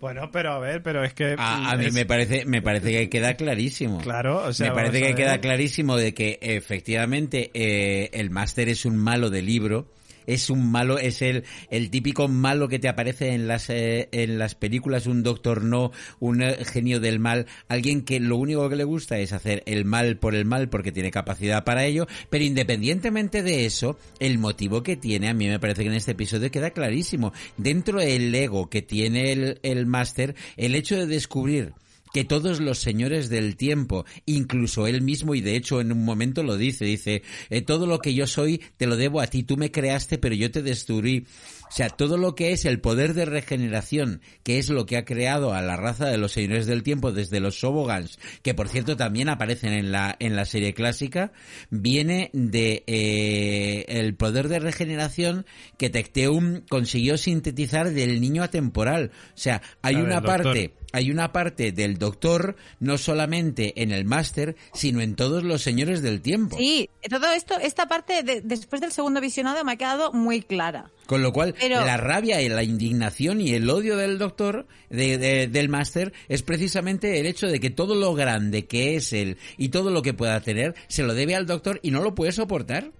Bueno, 0.00 0.30
pero 0.30 0.52
a 0.52 0.58
ver, 0.58 0.82
pero 0.82 1.02
es 1.02 1.14
que... 1.14 1.34
A, 1.38 1.70
a 1.70 1.76
mí 1.78 1.86
es- 1.86 1.94
me 1.94 2.04
parece, 2.04 2.44
me 2.44 2.60
parece 2.60 2.90
que 2.90 3.08
queda 3.08 3.36
clarísimo. 3.36 4.02
Claro, 4.02 4.42
o 4.44 4.52
sea, 4.52 4.68
me 4.68 4.74
parece 4.74 5.00
que 5.00 5.14
queda 5.14 5.40
clarísimo 5.40 5.96
de 5.96 6.12
que 6.12 6.38
efectivamente 6.42 7.50
eh, 7.54 8.10
el 8.12 8.28
máster 8.28 8.68
es 8.68 8.84
un 8.84 8.98
malo 8.98 9.30
de 9.30 9.40
libro. 9.40 9.86
Es 10.26 10.50
un 10.50 10.70
malo, 10.70 10.98
es 10.98 11.22
el, 11.22 11.44
el 11.70 11.90
típico 11.90 12.28
malo 12.28 12.68
que 12.68 12.78
te 12.78 12.88
aparece 12.88 13.32
en 13.32 13.46
las, 13.48 13.70
eh, 13.70 14.08
en 14.12 14.38
las 14.38 14.54
películas, 14.54 15.06
un 15.06 15.22
doctor 15.22 15.62
no, 15.62 15.92
un 16.20 16.42
eh, 16.42 16.64
genio 16.64 17.00
del 17.00 17.18
mal, 17.18 17.46
alguien 17.68 18.02
que 18.02 18.20
lo 18.20 18.36
único 18.36 18.68
que 18.68 18.76
le 18.76 18.84
gusta 18.84 19.18
es 19.18 19.32
hacer 19.32 19.62
el 19.66 19.84
mal 19.84 20.16
por 20.16 20.34
el 20.34 20.44
mal 20.44 20.68
porque 20.68 20.92
tiene 20.92 21.10
capacidad 21.10 21.64
para 21.64 21.84
ello, 21.84 22.06
pero 22.30 22.44
independientemente 22.44 23.42
de 23.42 23.66
eso, 23.66 23.98
el 24.18 24.38
motivo 24.38 24.82
que 24.82 24.96
tiene, 24.96 25.28
a 25.28 25.34
mí 25.34 25.46
me 25.48 25.58
parece 25.58 25.82
que 25.82 25.88
en 25.88 25.94
este 25.94 26.12
episodio 26.12 26.50
queda 26.50 26.70
clarísimo. 26.70 27.32
Dentro 27.56 28.00
del 28.00 28.34
ego 28.34 28.68
que 28.68 28.82
tiene 28.82 29.32
el, 29.32 29.58
el 29.62 29.86
máster, 29.86 30.34
el 30.56 30.74
hecho 30.74 30.96
de 30.96 31.06
descubrir 31.06 31.72
que 32.14 32.24
todos 32.24 32.60
los 32.60 32.78
señores 32.78 33.28
del 33.28 33.56
tiempo, 33.56 34.06
incluso 34.24 34.86
él 34.86 35.02
mismo, 35.02 35.34
y 35.34 35.40
de 35.40 35.56
hecho 35.56 35.80
en 35.80 35.90
un 35.90 36.04
momento 36.04 36.44
lo 36.44 36.56
dice, 36.56 36.84
dice, 36.84 37.24
eh, 37.50 37.60
todo 37.60 37.86
lo 37.86 37.98
que 37.98 38.14
yo 38.14 38.28
soy 38.28 38.62
te 38.76 38.86
lo 38.86 38.96
debo 38.96 39.20
a 39.20 39.26
ti, 39.26 39.42
tú 39.42 39.56
me 39.56 39.72
creaste, 39.72 40.16
pero 40.18 40.36
yo 40.36 40.48
te 40.52 40.62
destruí. 40.62 41.26
O 41.68 41.72
sea, 41.76 41.88
todo 41.88 42.16
lo 42.16 42.36
que 42.36 42.52
es 42.52 42.66
el 42.66 42.80
poder 42.80 43.14
de 43.14 43.24
regeneración, 43.24 44.20
que 44.44 44.60
es 44.60 44.68
lo 44.68 44.86
que 44.86 44.96
ha 44.96 45.04
creado 45.04 45.54
a 45.54 45.60
la 45.60 45.76
raza 45.76 46.06
de 46.06 46.16
los 46.16 46.30
señores 46.30 46.66
del 46.66 46.84
tiempo 46.84 47.10
desde 47.10 47.40
los 47.40 47.58
Sobogans, 47.58 48.20
que 48.42 48.54
por 48.54 48.68
cierto 48.68 48.96
también 48.96 49.28
aparecen 49.28 49.72
en 49.72 49.90
la, 49.90 50.14
en 50.20 50.36
la 50.36 50.44
serie 50.44 50.72
clásica, 50.72 51.32
viene 51.70 52.30
de 52.32 52.84
eh, 52.86 53.86
el 53.88 54.14
poder 54.14 54.46
de 54.46 54.60
regeneración 54.60 55.46
que 55.78 55.90
Tecteum 55.90 56.60
consiguió 56.68 57.18
sintetizar 57.18 57.90
del 57.90 58.20
niño 58.20 58.44
atemporal. 58.44 59.10
O 59.30 59.36
sea, 59.36 59.62
hay 59.82 59.96
ver, 59.96 60.04
una 60.04 60.20
doctor. 60.20 60.42
parte 60.44 60.83
hay 60.94 61.10
una 61.10 61.32
parte 61.32 61.72
del 61.72 61.98
doctor, 61.98 62.56
no 62.80 62.98
solamente 62.98 63.82
en 63.82 63.90
el 63.90 64.04
máster, 64.04 64.56
sino 64.72 65.00
en 65.00 65.16
todos 65.16 65.42
los 65.42 65.60
señores 65.62 66.02
del 66.02 66.20
tiempo. 66.20 66.56
Sí, 66.56 66.88
todo 67.10 67.32
esto, 67.32 67.58
esta 67.60 67.86
parte 67.86 68.22
de- 68.22 68.40
después 68.42 68.80
del 68.80 68.92
segundo 68.92 69.20
visionado 69.20 69.64
me 69.64 69.72
ha 69.72 69.76
quedado 69.76 70.12
muy 70.12 70.40
clara. 70.42 70.90
Con 71.06 71.22
lo 71.22 71.32
cual, 71.32 71.54
Pero- 71.60 71.84
la 71.84 71.96
rabia 71.96 72.40
y 72.40 72.48
la 72.48 72.62
indignación 72.62 73.40
y 73.40 73.52
el 73.54 73.68
odio 73.68 73.96
del 73.96 74.18
doctor, 74.18 74.66
de- 74.88 75.18
de- 75.18 75.48
del 75.48 75.68
máster, 75.68 76.12
es 76.28 76.42
precisamente 76.42 77.18
el 77.20 77.26
hecho 77.26 77.46
de 77.48 77.60
que 77.60 77.70
todo 77.70 77.94
lo 77.94 78.14
grande 78.14 78.66
que 78.66 78.94
es 78.96 79.12
él 79.12 79.36
y 79.58 79.68
todo 79.70 79.90
lo 79.90 80.00
que 80.02 80.14
pueda 80.14 80.40
tener, 80.40 80.74
se 80.88 81.02
lo 81.02 81.12
debe 81.14 81.34
al 81.34 81.46
doctor 81.46 81.80
y 81.82 81.90
no 81.90 82.02
lo 82.02 82.14
puede 82.14 82.32
soportar. 82.32 82.92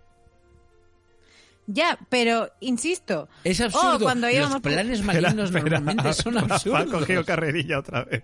Ya, 1.66 1.98
pero 2.10 2.50
insisto. 2.60 3.28
Es 3.42 3.60
oh, 3.60 3.64
absurdo. 3.64 4.00
cuando 4.00 4.26
Los 4.26 4.36
íbamos 4.36 4.60
planes 4.60 5.00
Espera, 5.00 5.20
malignos 5.20 5.46
espera. 5.54 5.80
normalmente 5.80 6.12
son 6.22 6.36
Ha 6.38 6.40
absurdos. 6.42 6.90
cogido 7.00 7.24
carrerilla 7.24 7.78
otra 7.78 8.04
vez. 8.04 8.22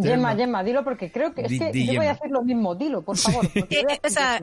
Gemma, 0.00 0.34
Gemma, 0.36 0.62
dilo 0.64 0.82
porque 0.84 1.10
creo 1.10 1.34
que 1.34 1.42
es 1.42 1.58
que 1.58 1.70
di, 1.72 1.86
yo 1.86 2.00
voy 2.00 2.06
a 2.06 2.12
hacer 2.12 2.30
lo 2.30 2.42
mismo. 2.42 2.74
Dilo, 2.74 3.02
por 3.02 3.16
favor. 3.16 3.48
porque 3.52 3.80
Eh, 3.88 4.00
o 4.04 4.08
sea, 4.10 4.42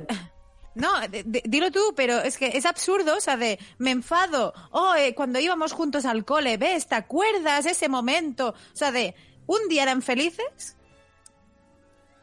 no, 0.75 0.99
de- 1.09 1.23
de- 1.23 1.43
dilo 1.45 1.71
tú, 1.71 1.79
pero 1.95 2.19
es 2.19 2.37
que 2.37 2.47
es 2.57 2.65
absurdo, 2.65 3.15
o 3.17 3.21
sea, 3.21 3.35
de 3.37 3.57
me 3.77 3.91
enfado, 3.91 4.53
oh, 4.71 4.93
eh, 4.95 5.13
cuando 5.15 5.39
íbamos 5.39 5.71
juntos 5.73 6.05
al 6.05 6.23
cole, 6.25 6.57
¿ves? 6.57 6.87
¿Te 6.87 6.95
acuerdas 6.95 7.65
ese 7.65 7.87
momento? 7.89 8.49
O 8.49 8.75
sea, 8.75 8.91
de 8.91 9.13
un 9.47 9.59
día 9.69 9.83
eran 9.83 10.01
felices 10.01 10.77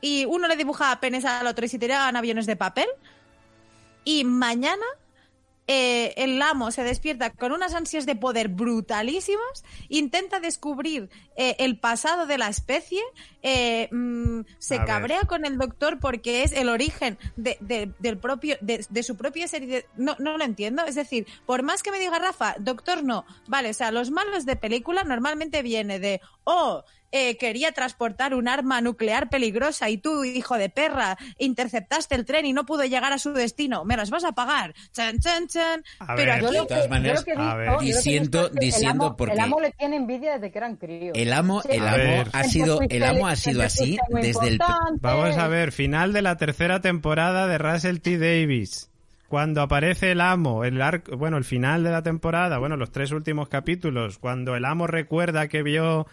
y 0.01 0.25
uno 0.27 0.47
le 0.49 0.57
dibujaba 0.57 1.01
penes 1.01 1.25
al 1.25 1.47
otro 1.47 1.65
y 1.65 1.69
se 1.69 1.79
tiraban 1.79 2.17
aviones 2.17 2.47
de 2.47 2.57
papel 2.57 2.87
y 4.05 4.25
mañana 4.25 4.85
eh, 5.69 6.15
el 6.17 6.43
amo 6.43 6.73
se 6.73 6.83
despierta 6.83 7.31
con 7.31 7.53
unas 7.53 7.75
ansias 7.75 8.05
de 8.07 8.17
poder 8.17 8.49
brutalísimas, 8.49 9.65
intenta 9.89 10.41
descubrir 10.41 11.11
eh, 11.37 11.55
el 11.61 11.79
pasado 11.79 12.27
de 12.27 12.39
la 12.39 12.49
especie, 12.49 13.01
eh, 13.43 13.89
mm, 13.93 14.41
se 14.59 14.75
A 14.75 14.79
ver. 14.79 14.87
cabrea 14.87 15.21
con 15.23 15.45
el 15.45 15.59
doctor 15.59 16.01
porque 16.01 16.43
es 16.43 16.53
el 16.53 16.69
origen 16.69 17.19
de, 17.37 17.57
de- 17.61 17.93
del 18.01 18.19
propio, 18.19 18.57
de, 18.61 18.85
de 18.89 19.03
su 19.03 19.17
propia 19.17 19.47
serie. 19.47 19.87
no, 19.97 20.17
no 20.19 20.37
lo 20.39 20.45
entiendo. 20.45 20.85
Es 20.87 20.95
decir, 20.97 21.27
por 21.47 21.63
más 21.63 21.83
que 21.83 21.91
me 21.93 21.99
diga 22.01 22.19
Rafa, 22.19 22.57
doctor 22.59 23.05
no. 23.05 23.25
Vale, 23.47 23.71
o 23.71 23.75
sea, 23.75 23.93
los 23.93 24.11
malos 24.11 24.47
de 24.47 24.57
película 24.57 25.05
normalmente 25.05 25.63
viene 25.63 25.99
de, 26.01 26.21
oh, 26.45 26.83
eh, 27.13 27.37
quería 27.37 27.73
transportar 27.73 28.35
un 28.35 28.49
arma 28.49 28.81
nuclear 28.81 29.29
peligrosa 29.31 29.89
y 29.91 29.99
tú, 29.99 30.25
hijo 30.25 30.57
de 30.59 30.69
perra, 30.69 31.17
interceptaste 31.39 32.15
el 32.15 32.25
tren 32.25 32.47
y 32.47 32.53
no 32.53 32.67
pudo 32.67 32.85
llegar 32.85 33.13
a 33.13 33.19
su 33.19 33.33
destino. 33.33 33.85
Me 33.85 33.97
las 33.97 34.11
vas 34.11 34.25
a 34.25 34.33
pagar. 34.33 34.75
Chan, 34.93 35.19
chan, 35.21 35.47
chan. 35.49 35.85
A 36.01 36.15
Pero 36.15 36.33
ver, 36.33 36.45
aquí- 36.45 36.55
de 36.59 36.67
todas 36.67 36.91
maneras, 36.91 37.25
a 37.37 37.55
ver. 37.55 37.79
Diciendo- 37.81 38.49
diciendo 38.51 39.05
el 39.05 39.07
amo, 39.09 39.17
porque- 39.17 39.35
el 39.35 39.41
amo 39.41 39.61
le 39.61 39.71
tiene 39.73 39.97
envidia 39.97 40.35
desde 40.35 40.51
que 40.51 40.59
eran 40.59 40.77
críos. 40.77 41.17
El 41.17 41.33
amo, 41.33 41.63
Sí, 41.63 41.69
el 41.73 41.87
amo 41.87 42.25
ha 42.33 42.45
sido, 42.45 42.81
el 42.89 43.03
amo 43.05 43.27
ha 43.27 43.37
sido 43.37 43.63
así 43.63 43.99
desde 44.11 44.49
el. 44.49 44.59
Vamos 45.01 45.37
a 45.37 45.49
ver, 45.49 45.73
final 45.73 46.13
de 46.13 46.23
la 46.23 46.37
tercera 46.37 46.81
temporada 46.81 47.47
de 47.47 47.59
Russell 47.59 47.99
T. 47.99 48.19
Davis. 48.19 48.91
Cuando 49.29 49.61
aparece 49.61 50.13
el 50.13 50.23
amo, 50.23 50.65
el 50.65 50.81
arco, 50.81 51.17
bueno, 51.19 51.37
el 51.37 51.45
final 51.45 51.85
de 51.85 51.91
la 51.91 52.03
temporada, 52.03 52.57
bueno, 52.57 52.79
los 52.79 52.91
tres 52.91 53.13
últimos 53.13 53.51
capítulos, 53.51 54.19
cuando 54.19 54.57
el 54.57 54.65
amo 54.65 54.87
recuerda 54.87 55.49
que 55.49 55.63
vio, 55.63 56.07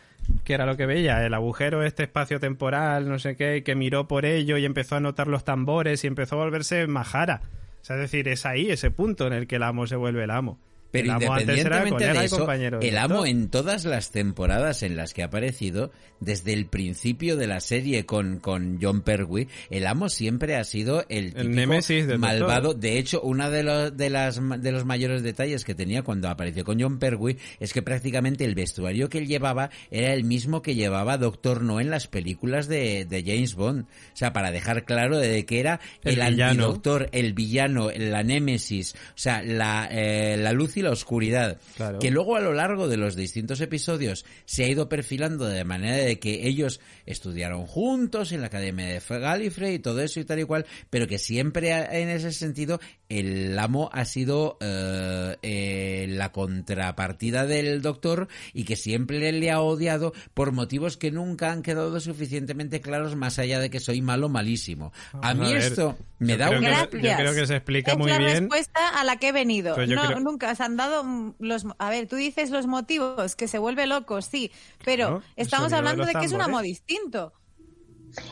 que 0.44 0.54
era 0.54 0.66
lo 0.66 0.76
que 0.76 0.86
veía, 0.86 1.26
el 1.26 1.34
agujero, 1.34 1.84
este 1.84 2.04
espacio 2.04 2.42
temporal, 2.42 3.08
no 3.08 3.18
sé 3.18 3.38
qué, 3.38 3.64
que 3.64 3.74
miró 3.74 4.10
por 4.10 4.26
ello 4.26 4.58
y 4.58 4.66
empezó 4.66 4.98
a 4.98 5.00
notar 5.00 5.28
los 5.28 5.46
tambores 5.46 6.04
y 6.04 6.08
empezó 6.08 6.36
a 6.36 6.44
volverse 6.44 6.88
majara. 6.88 7.42
Es 7.82 7.88
decir, 7.88 8.28
es 8.28 8.46
ahí 8.46 8.70
ese 8.70 8.92
punto 8.92 9.28
en 9.28 9.34
el 9.34 9.48
que 9.48 9.56
el 9.56 9.64
amo 9.64 9.88
se 9.88 9.96
vuelve 9.96 10.26
el 10.26 10.32
amo. 10.32 10.60
Pero 11.02 11.18
el 11.18 11.24
independientemente 11.24 12.14
de 12.14 12.26
eso, 12.26 12.52
el 12.52 12.98
amo 12.98 13.26
en 13.26 13.50
todas 13.50 13.86
las 13.86 14.12
temporadas 14.12 14.84
en 14.84 14.96
las 14.96 15.14
que 15.14 15.24
ha 15.24 15.28
aparecido, 15.28 15.92
desde 16.20 16.54
el 16.54 16.68
principio 16.68 17.36
de 17.38 17.48
la 17.48 17.60
serie 17.60 18.06
con, 18.06 18.40
con 18.40 18.80
John 18.82 19.02
Pertwee, 19.02 19.48
el 19.70 19.88
amo 19.88 20.10
siempre 20.10 20.56
ha 20.56 20.64
sido 20.64 21.06
el, 21.10 21.34
del 21.34 22.18
malvado. 22.18 22.70
doctor. 22.70 22.82
De 22.82 22.98
hecho, 22.98 23.22
uno 23.22 23.50
de 23.50 23.64
los, 23.64 23.96
de, 23.96 24.10
las, 24.10 24.40
de 24.62 24.72
los 24.72 24.86
mayores 24.86 25.24
detalles 25.24 25.66
que 25.66 25.76
tenía 25.76 26.04
cuando 26.04 26.30
apareció 26.30 26.64
con 26.64 26.80
John 26.80 27.00
Pertwee 27.00 27.38
es 27.60 27.74
que 27.74 27.82
prácticamente 27.82 28.46
el 28.46 28.56
vestuario 28.56 29.10
que 29.10 29.18
él 29.18 29.28
llevaba 29.28 29.70
era 29.92 30.14
el 30.14 30.24
mismo 30.24 30.62
que 30.62 30.76
llevaba 30.76 31.18
Doctor 31.18 31.62
No 31.62 31.80
en 31.80 31.90
las 31.90 32.08
películas 32.08 32.68
de, 32.68 33.06
de 33.06 33.24
James 33.24 33.56
Bond. 33.56 33.84
O 33.84 34.18
sea, 34.18 34.34
para 34.34 34.52
dejar 34.52 34.86
claro 34.86 35.18
de 35.18 35.46
que 35.46 35.60
era 35.60 35.80
El 36.04 36.16
el, 36.16 36.22
antidoctor, 36.42 37.10
el 37.12 37.34
villano, 37.34 37.90
la 37.96 38.24
némesis, 38.24 38.96
o 38.96 39.18
sea, 39.18 39.42
la, 39.44 39.88
eh, 39.92 40.38
la 40.38 40.52
luz 40.54 40.78
y 40.78 40.82
la 40.86 40.92
oscuridad. 40.92 41.60
Claro. 41.76 42.00
Que 42.00 42.12
luego 42.12 42.36
a 42.36 42.42
lo 42.42 42.54
largo 42.54 42.88
de 42.88 42.98
los 42.98 43.16
distintos 43.16 43.60
episodios 43.62 44.26
se 44.46 44.64
ha 44.64 44.68
ido 44.70 44.88
perfilando 44.88 45.46
de 45.46 45.64
manera 45.66 45.98
de 45.98 46.20
que 46.20 46.48
ellos 46.48 46.80
estudiaron 47.06 47.68
juntos 47.68 48.32
en 48.32 48.42
la 48.42 48.48
Academia 48.48 48.86
de 48.86 49.02
Gallifrey 49.08 49.76
y 49.76 49.80
todo 49.80 50.02
eso 50.02 50.20
y 50.20 50.26
tal 50.26 50.40
y 50.40 50.46
cual, 50.46 50.66
pero 50.90 51.08
que 51.08 51.18
siempre 51.18 51.72
en 51.72 52.10
ese 52.10 52.32
sentido 52.32 52.80
el 53.10 53.58
amo 53.60 53.90
ha 53.94 54.06
sido 54.06 54.58
eh, 54.62 55.38
eh, 55.42 56.06
la 56.10 56.32
contrapartida 56.32 57.46
del 57.46 57.82
doctor 57.82 58.28
y 58.54 58.64
que 58.64 58.76
siempre 58.76 59.32
le 59.32 59.52
ha 59.52 59.62
odiado 59.62 60.14
por 60.34 60.52
motivos 60.52 60.98
que 60.98 61.12
nunca 61.12 61.52
han 61.52 61.62
quedado 61.62 62.00
suficientemente 62.00 62.82
claros 62.82 63.16
más 63.16 63.38
allá 63.40 63.60
de 63.60 63.70
que 63.70 63.80
soy 63.80 64.02
malo 64.02 64.30
malísimo. 64.30 64.92
A 65.14 65.18
Vamos 65.34 65.38
mí 65.38 65.52
a 65.52 65.54
ver, 65.56 65.64
esto 65.64 65.98
me 66.20 66.34
yo 66.34 66.38
da 66.38 66.50
un... 66.50 66.60
que- 66.62 66.66
Gracias. 66.66 67.02
yo 67.04 67.16
creo 67.18 67.34
que 67.36 67.48
se 67.48 67.56
explica 67.56 67.92
es 67.92 67.98
muy 67.98 68.10
la 68.10 68.18
bien. 68.18 68.40
respuesta 68.42 68.90
a 69.00 69.04
la 69.04 69.18
que 69.18 69.28
he 69.28 69.32
venido. 69.32 69.76
No, 69.78 69.86
creo- 70.08 70.20
Nunca 70.20 70.56
se 70.56 70.64
han 70.64 70.76
dado 70.78 71.36
los... 71.40 71.66
A 71.78 71.90
ver, 71.90 72.08
tú 72.08 72.16
dices 72.16 72.50
los 72.50 72.66
motivos, 72.68 73.36
que 73.36 73.48
se 73.48 73.60
vuelve 73.60 73.86
loco, 73.88 74.22
sí, 74.22 74.52
pero 74.84 75.22
estamos 75.36 75.72
de 75.72 75.78
hablando 75.78 76.04
los 76.04 76.14
de, 76.14 76.20
que 76.20 76.26
es 76.26 76.32
un 76.34 76.42
amo 76.42 76.62
distinto. 76.62 77.34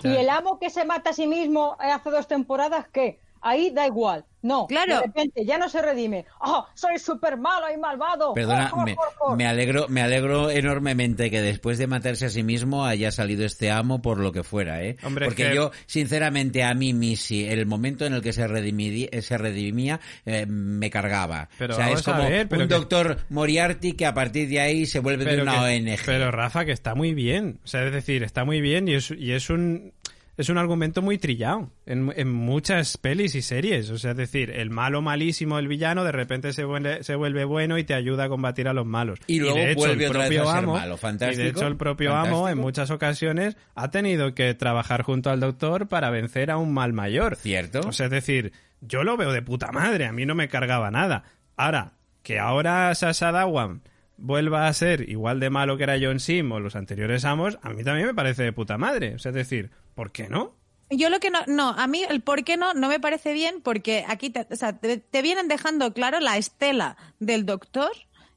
Y 0.04 0.08
el 0.08 0.30
amo 0.30 0.60
que 0.60 0.70
se 0.70 0.86
mata 0.86 1.10
a 1.10 1.14
sí 1.14 1.28
mismo 1.28 1.76
hace 1.80 2.10
dos 2.10 2.28
temporadas, 2.28 2.88
¿qué? 2.94 3.20
Ahí 3.44 3.72
da 3.72 3.86
igual. 3.86 4.26
No, 4.42 4.68
Claro. 4.68 4.98
de 4.98 5.02
repente 5.04 5.46
ya 5.46 5.58
no 5.58 5.70
se 5.70 5.82
redime. 5.82 6.26
¡Oh, 6.42 6.66
soy 6.74 7.00
súper 7.00 7.38
malo 7.38 7.66
y 7.74 7.78
malvado! 7.78 8.34
Perdona, 8.34 8.72
¡Oh, 8.74 8.80
oh, 8.82 8.84
me, 8.84 8.94
oh, 8.94 8.98
oh! 9.22 9.36
me 9.38 9.46
alegro, 9.48 9.88
me 9.88 10.02
alegro 10.02 10.50
enormemente 10.50 11.32
que 11.32 11.42
después 11.42 11.78
de 11.78 11.88
matarse 11.88 12.26
a 12.26 12.30
sí 12.30 12.44
mismo 12.44 12.86
haya 12.86 13.10
salido 13.12 13.46
este 13.46 13.72
amo 13.72 14.02
por 14.02 14.18
lo 14.20 14.34
que 14.34 14.44
fuera, 14.44 14.84
¿eh? 14.84 14.98
Hombre, 15.04 15.28
Porque 15.28 15.48
que- 15.50 15.56
yo, 15.56 15.72
sinceramente, 15.86 16.62
a 16.64 16.74
mí 16.74 16.94
Missy, 16.94 17.46
el 17.46 17.66
momento 17.66 18.06
en 18.06 18.14
el 18.14 18.22
que 18.22 18.34
se 18.34 18.46
redimidi- 18.46 19.08
eh, 19.14 19.22
se 19.22 19.38
redimía, 19.38 20.02
eh, 20.26 20.46
me 20.46 20.90
cargaba. 20.90 21.48
Pero 21.58 21.74
o 21.74 21.78
sea, 21.78 21.86
es 21.86 21.92
vamos 22.06 22.08
a 22.10 22.12
como 22.18 22.30
ver, 22.30 22.50
pero 22.50 22.64
un 22.64 22.68
que- 22.68 22.76
doctor 22.76 23.18
Moriarty 23.30 23.94
que 23.94 24.06
a 24.06 24.14
partir 24.14 24.50
de 24.50 24.60
ahí 24.60 24.86
se 24.86 25.00
vuelve 25.00 25.24
de 25.24 25.42
una 25.42 25.54
que- 25.54 25.78
ONG. 25.78 26.00
Pero 26.06 26.32
Rafa, 26.32 26.66
que 26.66 26.74
está 26.74 26.96
muy 26.96 27.14
bien. 27.14 27.60
O 27.64 27.68
sea, 27.68 27.86
es 27.86 27.94
decir, 27.94 28.24
está 28.24 28.44
muy 28.44 28.60
bien 28.60 28.90
y 28.90 28.96
es, 28.96 29.10
y 29.12 29.32
es 29.32 29.50
un 29.50 29.94
es 30.36 30.50
un 30.50 30.58
argumento 30.58 31.02
muy 31.02 31.18
trillado 31.18 31.70
en, 31.86 32.12
en 32.16 32.32
muchas 32.32 32.98
pelis 32.98 33.36
y 33.36 33.42
series. 33.42 33.90
O 33.90 33.98
sea, 33.98 34.12
es 34.12 34.18
decir, 34.18 34.50
el 34.50 34.70
malo 34.70 35.02
malísimo, 35.02 35.60
el 35.60 35.68
villano, 35.68 36.04
de 36.04 36.12
repente 36.12 36.54
se 36.54 36.64
vuelve, 36.64 37.04
se 37.04 37.16
vuelve 37.16 37.46
bueno 37.46 37.78
y 37.78 37.84
te 37.84 37.94
ayuda 37.94 38.26
a 38.26 38.30
combatir 38.30 38.68
a 38.68 38.74
los 38.74 38.86
malos. 38.86 39.20
Y 39.28 39.40
luego 39.40 39.58
de 39.58 39.72
hecho, 39.72 39.80
vuelve 39.80 40.06
el 40.06 40.10
otra 40.10 40.22
vez 40.22 40.30
propio 40.30 40.50
a 40.50 40.54
ser 40.54 40.64
amo, 40.64 40.74
malo. 40.74 40.98
Fantástico, 40.98 41.42
Y 41.42 41.44
de 41.44 41.50
hecho, 41.50 41.68
el 41.68 41.78
propio 41.78 42.16
amo 42.16 42.50
en 42.50 42.58
muchas 42.58 42.90
ocasiones 42.90 43.58
ha 43.76 43.92
tenido 43.92 44.34
que 44.34 44.54
trabajar 44.56 45.04
junto 45.04 45.30
al 45.30 45.40
doctor 45.40 45.88
para 45.88 46.10
vencer 46.10 46.50
a 46.50 46.58
un 46.58 46.74
mal 46.74 46.94
mayor. 46.94 47.36
¿Cierto? 47.36 47.82
O 47.82 47.92
sea, 47.92 48.08
es 48.08 48.12
decir, 48.12 48.54
yo 48.82 49.04
lo 49.04 49.18
veo 49.18 49.32
de 49.32 49.42
puta 49.42 49.72
madre, 49.72 50.06
a 50.06 50.14
mí 50.14 50.26
no 50.26 50.36
me 50.36 50.48
cargaba 50.48 50.90
nada. 50.90 51.24
Ahora, 51.56 51.94
que 52.24 52.40
ahora 52.40 52.94
Sasha 52.96 53.32
Dawan 53.32 53.82
vuelva 54.18 54.68
a 54.68 54.74
ser 54.74 55.10
igual 55.10 55.40
de 55.40 55.50
malo 55.50 55.78
que 55.78 55.84
era 55.84 55.98
John 56.02 56.20
Sim 56.20 56.52
o 56.52 56.60
los 56.60 56.76
anteriores 56.76 57.26
amos, 57.26 57.60
a 57.62 57.70
mí 57.70 57.84
también 57.84 58.08
me 58.08 58.14
parece 58.14 58.44
de 58.44 58.54
puta 58.54 58.78
madre. 58.78 59.16
O 59.16 59.20
sea, 59.20 59.30
es 59.30 59.36
decir, 59.36 59.72
¿por 59.96 60.12
qué 60.12 60.30
no? 60.30 60.56
Yo 60.90 61.10
lo 61.10 61.20
que 61.20 61.30
no, 61.30 61.40
no, 61.48 61.70
a 61.70 61.88
mí 61.88 62.04
el 62.08 62.22
por 62.22 62.44
qué 62.44 62.58
no 62.58 62.74
no 62.74 62.88
me 62.88 63.00
parece 63.00 63.34
bien 63.34 63.62
porque 63.62 64.06
aquí 64.08 64.30
te, 64.30 65.22
vienen 65.22 65.48
dejando 65.48 65.94
claro 65.94 66.20
la 66.20 66.38
estela 66.38 66.98
del 67.20 67.46
doctor 67.46 67.92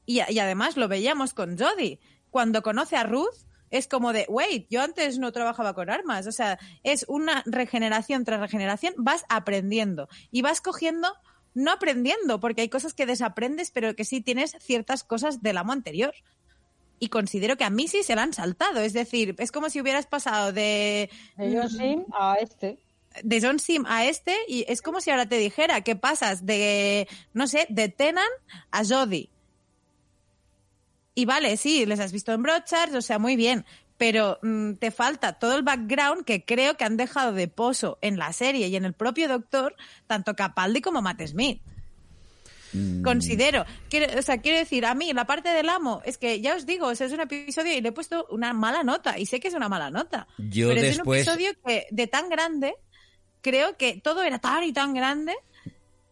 y, 0.05 0.21
y 0.27 0.39
además 0.39 0.77
lo 0.77 0.87
veíamos 0.87 1.33
con 1.33 1.57
Jodie. 1.57 1.99
Cuando 2.29 2.63
conoce 2.63 2.95
a 2.95 3.03
Ruth 3.03 3.47
es 3.69 3.87
como 3.87 4.13
de, 4.13 4.25
wait, 4.29 4.67
yo 4.69 4.81
antes 4.81 5.19
no 5.19 5.31
trabajaba 5.31 5.73
con 5.73 5.89
armas. 5.89 6.27
O 6.27 6.31
sea, 6.31 6.59
es 6.83 7.05
una 7.07 7.43
regeneración 7.45 8.23
tras 8.23 8.39
regeneración, 8.39 8.93
vas 8.97 9.25
aprendiendo 9.29 10.07
y 10.31 10.41
vas 10.41 10.61
cogiendo, 10.61 11.13
no 11.53 11.71
aprendiendo, 11.71 12.39
porque 12.39 12.61
hay 12.61 12.69
cosas 12.69 12.93
que 12.93 13.05
desaprendes, 13.05 13.71
pero 13.71 13.95
que 13.95 14.05
sí 14.05 14.21
tienes 14.21 14.55
ciertas 14.59 15.03
cosas 15.03 15.41
del 15.41 15.57
amo 15.57 15.73
anterior. 15.73 16.13
Y 16.99 17.09
considero 17.09 17.57
que 17.57 17.63
a 17.63 17.69
mí 17.69 17.87
sí 17.87 18.03
se 18.03 18.15
la 18.15 18.23
han 18.23 18.33
saltado. 18.33 18.79
Es 18.81 18.93
decir, 18.93 19.35
es 19.37 19.51
como 19.51 19.69
si 19.69 19.79
hubieras 19.81 20.07
pasado 20.07 20.51
de 20.51 21.09
De 21.37 21.55
John 21.55 21.69
Sim 21.69 22.05
a 22.11 22.35
este. 22.41 22.79
de 23.23 23.41
John 23.41 23.59
Sim 23.59 23.85
a 23.87 24.05
este 24.05 24.35
y 24.47 24.65
es 24.67 24.81
como 24.81 25.01
si 25.01 25.11
ahora 25.11 25.27
te 25.27 25.37
dijera 25.37 25.81
que 25.81 25.95
pasas 25.95 26.45
de, 26.45 27.07
no 27.33 27.47
sé, 27.47 27.65
de 27.69 27.89
Tenan 27.89 28.27
a 28.71 28.83
Jodie. 28.83 29.29
Y 31.15 31.25
vale, 31.25 31.57
sí, 31.57 31.85
les 31.85 31.99
has 31.99 32.11
visto 32.11 32.31
en 32.31 32.43
Broadchurch, 32.43 32.93
o 32.93 33.01
sea, 33.01 33.17
muy 33.17 33.35
bien, 33.35 33.65
pero 33.97 34.37
mm, 34.43 34.73
te 34.73 34.91
falta 34.91 35.33
todo 35.33 35.55
el 35.55 35.63
background 35.63 36.25
que 36.25 36.45
creo 36.45 36.77
que 36.77 36.83
han 36.83 36.95
dejado 36.95 37.33
de 37.33 37.47
pozo 37.47 37.97
en 38.01 38.17
la 38.17 38.31
serie 38.33 38.67
y 38.67 38.75
en 38.75 38.85
el 38.85 38.93
propio 38.93 39.27
Doctor, 39.27 39.75
tanto 40.05 40.35
Capaldi 40.35 40.81
como 40.81 41.01
Matt 41.01 41.21
Smith. 41.25 41.61
Mm. 42.73 43.01
Considero, 43.03 43.65
quiero, 43.89 44.19
o 44.19 44.21
sea, 44.21 44.39
quiero 44.39 44.57
decir, 44.57 44.85
a 44.85 44.93
mí 44.93 45.11
la 45.13 45.25
parte 45.25 45.49
del 45.49 45.69
amo, 45.69 46.01
es 46.05 46.17
que 46.17 46.41
ya 46.41 46.55
os 46.55 46.65
digo, 46.65 46.87
o 46.87 46.95
sea, 46.95 47.07
es 47.07 47.13
un 47.13 47.21
episodio 47.21 47.73
y 47.73 47.81
le 47.81 47.89
he 47.89 47.91
puesto 47.91 48.25
una 48.29 48.53
mala 48.53 48.83
nota, 48.83 49.17
y 49.17 49.25
sé 49.25 49.39
que 49.39 49.47
es 49.47 49.53
una 49.53 49.69
mala 49.69 49.89
nota. 49.89 50.27
Yo 50.37 50.69
pero 50.69 50.81
después- 50.81 51.21
es 51.21 51.27
un 51.27 51.33
episodio 51.33 51.51
que 51.65 51.87
de 51.91 52.07
tan 52.07 52.29
grande, 52.29 52.75
creo 53.41 53.77
que 53.77 54.01
todo 54.03 54.23
era 54.23 54.39
tan 54.39 54.63
y 54.63 54.73
tan 54.73 54.93
grande 54.93 55.33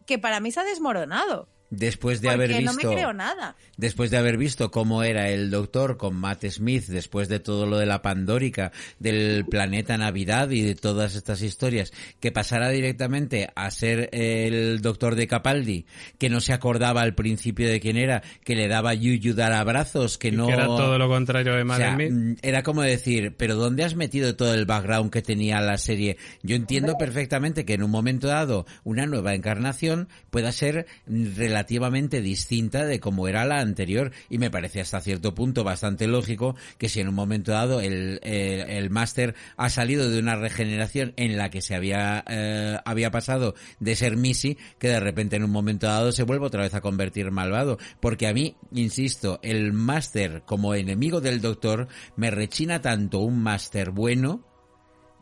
que 0.05 0.17
para 0.19 0.39
mí 0.39 0.51
se 0.51 0.59
ha 0.59 0.63
desmoronado. 0.63 1.49
Después 1.69 2.21
de 2.21 2.29
porque 2.29 2.43
haber 2.53 2.63
no 2.63 2.73
me 2.73 2.77
visto... 2.77 2.91
creo 2.93 3.13
nada. 3.13 3.55
después 3.75 4.11
de 4.11 4.17
haber 4.17 4.37
visto 4.37 4.71
cómo 4.71 5.03
era 5.03 5.29
el 5.29 5.49
doctor 5.49 5.97
con 5.97 6.15
Matt 6.15 6.45
Smith, 6.45 6.85
después 6.87 7.27
de 7.27 7.39
todo 7.39 7.65
lo 7.65 7.77
de 7.77 7.85
la 7.85 8.01
Pandórica, 8.01 8.71
del 8.99 9.45
planeta 9.45 9.97
Navidad 9.97 10.49
y 10.51 10.61
de 10.61 10.75
todas 10.75 11.15
estas 11.15 11.41
historias, 11.41 11.91
que 12.19 12.31
pasara 12.31 12.69
directamente 12.69 13.49
a 13.55 13.69
ser 13.71 14.09
el 14.13 14.81
doctor 14.81 15.15
de 15.15 15.27
Capaldi, 15.27 15.85
que 16.17 16.29
no 16.29 16.39
se 16.39 16.53
acordaba 16.53 17.01
al 17.01 17.15
principio 17.15 17.67
de 17.67 17.79
quién 17.79 17.97
era, 17.97 18.21
que 18.43 18.55
le 18.55 18.67
daba 18.67 18.93
yuyu 18.93 19.33
dar 19.33 19.51
abrazos, 19.53 20.17
que 20.17 20.29
Y 20.29 20.31
no... 20.31 20.47
que 20.47 20.53
era 20.53 20.65
todo 20.67 20.97
lo 20.97 21.07
contrario 21.09 21.55
de 21.55 21.63
O 21.63 21.65
Matt 21.65 21.77
sea, 21.77 21.93
Smith. 21.95 22.11
mm, 22.11 22.33
era 22.41 22.63
como 22.63 22.83
decir, 22.83 23.35
pero 23.37 23.55
¿dónde 23.55 23.83
has 23.83 23.95
metido 23.95 24.35
todo 24.35 24.53
el 24.53 24.65
background 24.65 25.11
que 25.11 25.21
tenía 25.21 25.59
la 25.61 25.77
serie? 25.77 26.17
Yo 26.43 26.55
entiendo 26.55 26.97
perfectamente 26.97 27.65
que 27.65 27.73
en 27.73 27.83
un 27.83 27.91
momento 27.91 28.27
dado 28.27 28.65
una 28.83 29.05
nueva 29.07 29.33
encarnación 29.33 30.07
pueda 30.29 30.51
ser 30.51 30.85
mm, 31.07 31.25
relativamente 31.55 32.21
distinta 32.21 32.85
de 32.85 32.99
como 32.99 33.29
era 33.29 33.45
la 33.45 33.61
anterior 33.61 34.11
y 34.29 34.39
me 34.39 34.51
parece 34.51 34.81
hasta 34.81 34.99
cierto 34.99 35.33
punto 35.33 35.63
bastante 35.63 36.05
lógico 36.05 36.57
que 36.77 36.89
si 36.89 36.99
en 36.99 37.07
un 37.07 37.15
momento 37.15 37.53
dado 37.53 37.79
el, 37.79 38.19
el, 38.23 38.89
máster 38.89 39.35
ha 39.55 39.69
salido 39.69 40.09
de 40.09 40.19
una 40.19 40.35
regeneración 40.35 41.13
en 41.15 41.37
la 41.37 41.49
que 41.49 41.61
se 41.61 41.73
había, 41.73 42.25
eh, 42.27 42.77
había 42.83 43.09
pasado 43.09 43.55
de 43.79 43.95
ser 43.95 44.17
Missy, 44.17 44.57
que 44.79 44.89
de 44.89 44.99
repente 44.99 45.37
en 45.37 45.45
un 45.45 45.51
momento 45.51 45.87
dado 45.87 46.11
se 46.11 46.23
vuelve 46.23 46.45
otra 46.45 46.63
vez 46.63 46.73
a 46.73 46.81
convertir 46.81 47.31
malvado. 47.31 47.77
Porque 48.01 48.27
a 48.27 48.33
mí, 48.33 48.57
insisto, 48.73 49.39
el 49.41 49.71
máster 49.71 50.43
como 50.45 50.75
enemigo 50.75 51.21
del 51.21 51.39
doctor 51.39 51.87
me 52.17 52.31
rechina 52.31 52.81
tanto 52.81 53.19
un 53.19 53.41
máster 53.41 53.91
bueno 53.91 54.43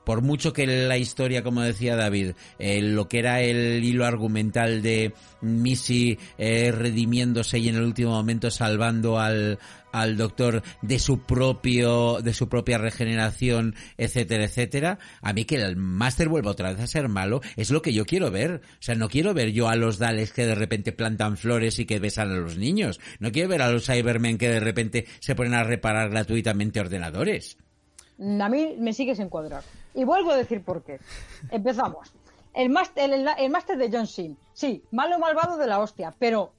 por 0.03 0.21
mucho 0.21 0.53
que 0.53 0.67
la 0.67 0.97
historia, 0.97 1.43
como 1.43 1.61
decía 1.61 1.95
David, 1.95 2.33
eh, 2.59 2.81
lo 2.81 3.07
que 3.07 3.19
era 3.19 3.41
el 3.41 3.83
hilo 3.83 4.05
argumental 4.05 4.81
de 4.81 5.13
Missy 5.41 6.17
eh, 6.37 6.71
redimiéndose 6.71 7.59
y 7.59 7.69
en 7.69 7.75
el 7.75 7.83
último 7.83 8.11
momento 8.11 8.51
salvando 8.51 9.19
al, 9.19 9.59
al 9.91 10.17
doctor 10.17 10.63
de 10.81 10.99
su 10.99 11.19
propio 11.19 12.19
de 12.21 12.33
su 12.33 12.49
propia 12.49 12.77
regeneración 12.77 13.75
etcétera 13.97 14.45
etcétera 14.45 14.99
a 15.21 15.33
mí 15.33 15.45
que 15.45 15.55
el 15.55 15.75
máster 15.75 16.27
vuelva 16.27 16.51
otra 16.51 16.71
vez 16.71 16.81
a 16.81 16.87
ser 16.87 17.07
malo 17.07 17.41
es 17.55 17.69
lo 17.69 17.81
que 17.81 17.93
yo 17.93 18.05
quiero 18.05 18.31
ver. 18.31 18.61
O 18.79 18.81
sea 18.81 18.95
no 18.95 19.07
quiero 19.07 19.33
ver 19.33 19.51
yo 19.51 19.69
a 19.69 19.75
los 19.75 19.99
Dales 19.99 20.33
que 20.33 20.45
de 20.45 20.55
repente 20.55 20.91
plantan 20.91 21.37
flores 21.37 21.79
y 21.79 21.85
que 21.85 21.99
besan 21.99 22.31
a 22.31 22.35
los 22.35 22.57
niños. 22.57 22.99
No 23.19 23.31
quiero 23.31 23.49
ver 23.49 23.61
a 23.61 23.71
los 23.71 23.85
Cybermen 23.85 24.37
que 24.37 24.49
de 24.49 24.59
repente 24.59 25.05
se 25.19 25.35
ponen 25.35 25.53
a 25.53 25.63
reparar 25.63 26.09
gratuitamente 26.09 26.79
ordenadores 26.79 27.57
a 28.19 28.49
mí 28.49 28.75
me 28.79 28.93
sigue 28.93 29.15
sin 29.15 29.29
cuadrar 29.29 29.63
y 29.93 30.03
vuelvo 30.03 30.31
a 30.31 30.37
decir 30.37 30.63
por 30.63 30.83
qué 30.83 30.99
empezamos 31.49 32.13
el 32.53 32.69
máster 32.69 33.11
el, 33.11 33.27
el 33.37 33.49
máster 33.49 33.77
de 33.77 33.89
John 33.91 34.07
Sim 34.07 34.35
sí 34.53 34.83
malo 34.91 35.19
malvado 35.19 35.57
de 35.57 35.67
la 35.67 35.79
hostia 35.79 36.13
pero 36.17 36.51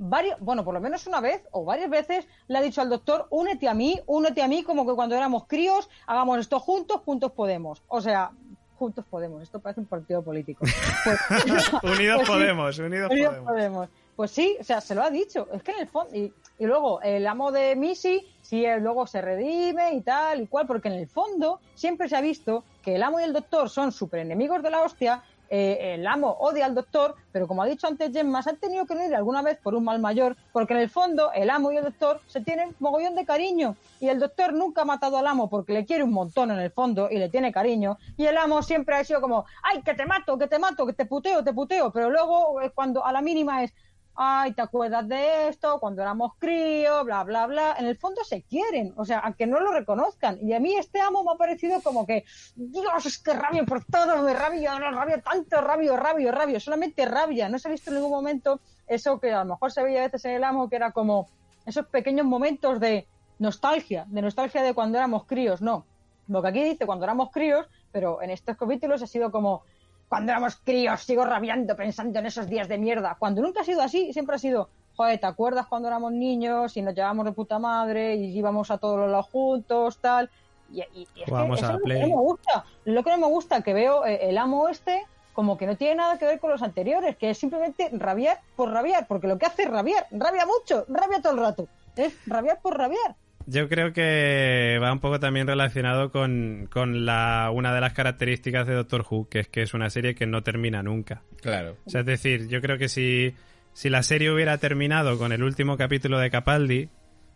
varios, 0.00 0.40
bueno, 0.40 0.64
por 0.64 0.74
lo 0.74 0.80
menos 0.80 1.06
una 1.06 1.20
vez 1.20 1.42
o 1.52 1.64
varias 1.64 1.90
veces 1.90 2.26
le 2.48 2.58
ha 2.58 2.62
dicho 2.62 2.80
al 2.80 2.88
doctor, 2.88 3.26
únete 3.30 3.68
a 3.68 3.74
mí, 3.74 4.00
únete 4.06 4.42
a 4.42 4.48
mí, 4.48 4.64
como 4.64 4.86
que 4.86 4.94
cuando 4.94 5.14
éramos 5.14 5.44
críos, 5.46 5.88
hagamos 6.06 6.38
esto 6.38 6.58
juntos, 6.58 7.02
juntos 7.04 7.32
podemos. 7.32 7.82
O 7.86 8.00
sea, 8.00 8.32
juntos 8.76 9.04
podemos, 9.08 9.42
esto 9.42 9.60
parece 9.60 9.80
un 9.80 9.86
partido 9.86 10.22
político. 10.22 10.64
Pues, 11.04 11.72
unidos 11.82 12.16
pues 12.16 12.28
podemos, 12.28 12.78
unidos, 12.78 13.10
podemos. 13.44 13.88
Pues 14.20 14.32
sí, 14.32 14.54
o 14.60 14.64
sea, 14.64 14.82
se 14.82 14.94
lo 14.94 15.02
ha 15.02 15.08
dicho. 15.08 15.48
Es 15.50 15.62
que 15.62 15.72
en 15.72 15.78
el 15.78 15.88
fondo, 15.88 16.14
y, 16.14 16.30
luego 16.58 17.00
el 17.00 17.26
amo 17.26 17.52
de 17.52 17.74
Missy, 17.74 18.20
sí, 18.42 18.66
luego 18.78 19.06
se 19.06 19.22
redime 19.22 19.94
y 19.94 20.02
tal 20.02 20.42
y 20.42 20.46
cual, 20.46 20.66
porque 20.66 20.88
en 20.88 20.94
el 20.96 21.08
fondo 21.08 21.58
siempre 21.74 22.06
se 22.06 22.16
ha 22.16 22.20
visto 22.20 22.62
que 22.82 22.96
el 22.96 23.02
amo 23.02 23.18
y 23.18 23.22
el 23.22 23.32
doctor 23.32 23.70
son 23.70 23.92
súper 23.92 24.20
enemigos 24.20 24.62
de 24.62 24.70
la 24.70 24.82
hostia 24.82 25.22
eh, 25.52 25.94
el 25.94 26.06
amo 26.06 26.36
odia 26.38 26.64
al 26.64 26.76
doctor, 26.76 27.16
pero 27.32 27.48
como 27.48 27.64
ha 27.64 27.66
dicho 27.66 27.88
antes 27.88 28.12
Gemma, 28.12 28.40
se 28.40 28.50
han 28.50 28.56
tenido 28.58 28.86
que 28.86 28.92
unir 28.92 29.12
alguna 29.16 29.42
vez 29.42 29.58
por 29.58 29.74
un 29.74 29.82
mal 29.82 29.98
mayor, 29.98 30.36
porque 30.52 30.74
en 30.74 30.78
el 30.78 30.88
fondo 30.88 31.32
el 31.32 31.50
amo 31.50 31.72
y 31.72 31.76
el 31.76 31.82
doctor 31.82 32.20
se 32.28 32.40
tienen 32.40 32.76
mogollón 32.78 33.16
de 33.16 33.26
cariño 33.26 33.74
y 33.98 34.08
el 34.08 34.20
doctor 34.20 34.52
nunca 34.52 34.82
ha 34.82 34.84
matado 34.84 35.18
al 35.18 35.26
amo 35.26 35.50
porque 35.50 35.72
le 35.72 35.84
quiere 35.84 36.04
un 36.04 36.12
montón 36.12 36.52
en 36.52 36.60
el 36.60 36.70
fondo 36.70 37.08
y 37.10 37.18
le 37.18 37.28
tiene 37.28 37.50
cariño 37.50 37.98
y 38.16 38.26
el 38.26 38.38
amo 38.38 38.62
siempre 38.62 38.94
ha 38.94 39.02
sido 39.02 39.20
como, 39.20 39.44
ay, 39.64 39.82
que 39.82 39.94
te 39.94 40.06
mato, 40.06 40.38
que 40.38 40.46
te 40.46 40.60
mato, 40.60 40.86
que 40.86 40.92
te 40.92 41.04
puteo, 41.04 41.42
te 41.42 41.52
puteo, 41.52 41.90
pero 41.90 42.10
luego 42.10 42.60
cuando 42.72 43.04
a 43.04 43.10
la 43.10 43.20
mínima 43.20 43.64
es, 43.64 43.74
ay, 44.14 44.52
¿te 44.52 44.62
acuerdas 44.62 45.08
de 45.08 45.48
esto? 45.48 45.78
Cuando 45.80 46.02
éramos 46.02 46.32
críos, 46.38 47.04
bla, 47.04 47.24
bla, 47.24 47.46
bla. 47.46 47.76
En 47.78 47.86
el 47.86 47.96
fondo 47.96 48.22
se 48.24 48.42
quieren, 48.42 48.92
o 48.96 49.04
sea, 49.04 49.20
aunque 49.20 49.46
no 49.46 49.60
lo 49.60 49.72
reconozcan. 49.72 50.38
Y 50.42 50.52
a 50.52 50.60
mí 50.60 50.76
este 50.76 51.00
amo 51.00 51.24
me 51.24 51.32
ha 51.32 51.36
parecido 51.36 51.80
como 51.82 52.06
que, 52.06 52.24
Dios, 52.54 53.06
es 53.06 53.18
que 53.18 53.32
rabia 53.32 53.64
por 53.64 53.84
todo, 53.84 54.22
me 54.22 54.34
rabia, 54.34 54.78
no 54.78 54.90
rabia 54.90 55.20
tanto, 55.20 55.60
rabio, 55.60 55.96
rabio, 55.96 56.32
rabio, 56.32 56.60
solamente 56.60 57.06
rabia. 57.06 57.48
No 57.48 57.58
se 57.58 57.68
ha 57.68 57.70
visto 57.70 57.90
en 57.90 57.96
ningún 57.96 58.10
momento 58.10 58.60
eso 58.86 59.20
que 59.20 59.32
a 59.32 59.44
lo 59.44 59.54
mejor 59.54 59.72
se 59.72 59.82
veía 59.82 60.00
a 60.00 60.04
veces 60.04 60.24
en 60.24 60.32
el 60.32 60.44
amo, 60.44 60.68
que 60.68 60.76
era 60.76 60.92
como 60.92 61.28
esos 61.64 61.86
pequeños 61.86 62.26
momentos 62.26 62.80
de 62.80 63.06
nostalgia, 63.38 64.04
de 64.08 64.22
nostalgia 64.22 64.62
de 64.62 64.74
cuando 64.74 64.98
éramos 64.98 65.24
críos, 65.24 65.62
no. 65.62 65.86
Lo 66.28 66.42
que 66.42 66.48
aquí 66.48 66.62
dice 66.62 66.86
cuando 66.86 67.04
éramos 67.04 67.30
críos, 67.30 67.66
pero 67.90 68.22
en 68.22 68.30
estos 68.30 68.56
capítulos 68.56 69.02
ha 69.02 69.06
sido 69.06 69.32
como, 69.32 69.62
cuando 70.10 70.32
éramos 70.32 70.56
críos, 70.56 71.02
sigo 71.02 71.24
rabiando 71.24 71.76
pensando 71.76 72.18
en 72.18 72.26
esos 72.26 72.48
días 72.48 72.66
de 72.66 72.78
mierda. 72.78 73.14
Cuando 73.16 73.42
nunca 73.42 73.60
ha 73.60 73.64
sido 73.64 73.80
así, 73.80 74.12
siempre 74.12 74.34
ha 74.34 74.38
sido, 74.40 74.68
joder, 74.96 75.20
¿te 75.20 75.26
acuerdas 75.26 75.68
cuando 75.68 75.86
éramos 75.86 76.10
niños 76.10 76.76
y 76.76 76.82
nos 76.82 76.96
llevábamos 76.96 77.26
de 77.26 77.32
puta 77.32 77.60
madre 77.60 78.16
y 78.16 78.36
íbamos 78.36 78.72
a 78.72 78.78
todos 78.78 78.98
los 78.98 79.08
lados 79.08 79.28
juntos, 79.30 79.98
tal? 79.98 80.28
Y, 80.68 80.80
y, 80.80 81.02
es 81.02 81.08
que 81.12 81.22
eso 81.22 81.54
es 81.54 81.62
lo 81.62 81.78
que 81.78 82.00
no 82.00 82.08
me 82.08 82.22
gusta. 82.22 82.64
Lo 82.86 83.04
que 83.04 83.10
no 83.10 83.18
me 83.18 83.26
gusta, 83.28 83.62
que 83.62 83.72
veo 83.72 84.04
eh, 84.04 84.28
el 84.28 84.36
amo 84.36 84.68
este 84.68 85.06
como 85.32 85.56
que 85.56 85.66
no 85.66 85.76
tiene 85.76 85.94
nada 85.94 86.18
que 86.18 86.26
ver 86.26 86.40
con 86.40 86.50
los 86.50 86.62
anteriores, 86.62 87.16
que 87.16 87.30
es 87.30 87.38
simplemente 87.38 87.88
rabiar 87.92 88.40
por 88.56 88.72
rabiar, 88.72 89.06
porque 89.06 89.28
lo 89.28 89.38
que 89.38 89.46
hace 89.46 89.62
es 89.62 89.70
rabiar, 89.70 90.08
rabia 90.10 90.44
mucho, 90.44 90.86
rabia 90.88 91.22
todo 91.22 91.34
el 91.34 91.38
rato. 91.38 91.68
Es 91.94 92.18
rabiar 92.26 92.58
por 92.60 92.76
rabiar. 92.76 93.14
Yo 93.50 93.68
creo 93.68 93.92
que 93.92 94.78
va 94.80 94.92
un 94.92 95.00
poco 95.00 95.18
también 95.18 95.48
relacionado 95.48 96.12
con, 96.12 96.68
con 96.70 97.04
la, 97.04 97.50
una 97.52 97.74
de 97.74 97.80
las 97.80 97.92
características 97.92 98.64
de 98.64 98.74
Doctor 98.74 99.04
Who, 99.10 99.28
que 99.28 99.40
es 99.40 99.48
que 99.48 99.62
es 99.62 99.74
una 99.74 99.90
serie 99.90 100.14
que 100.14 100.24
no 100.24 100.44
termina 100.44 100.84
nunca. 100.84 101.22
Claro. 101.42 101.76
O 101.84 101.90
sea, 101.90 102.02
es 102.02 102.06
decir, 102.06 102.46
yo 102.46 102.60
creo 102.60 102.78
que 102.78 102.88
si, 102.88 103.34
si 103.72 103.90
la 103.90 104.04
serie 104.04 104.30
hubiera 104.30 104.58
terminado 104.58 105.18
con 105.18 105.32
el 105.32 105.42
último 105.42 105.76
capítulo 105.76 106.20
de 106.20 106.30
Capaldi, 106.30 106.90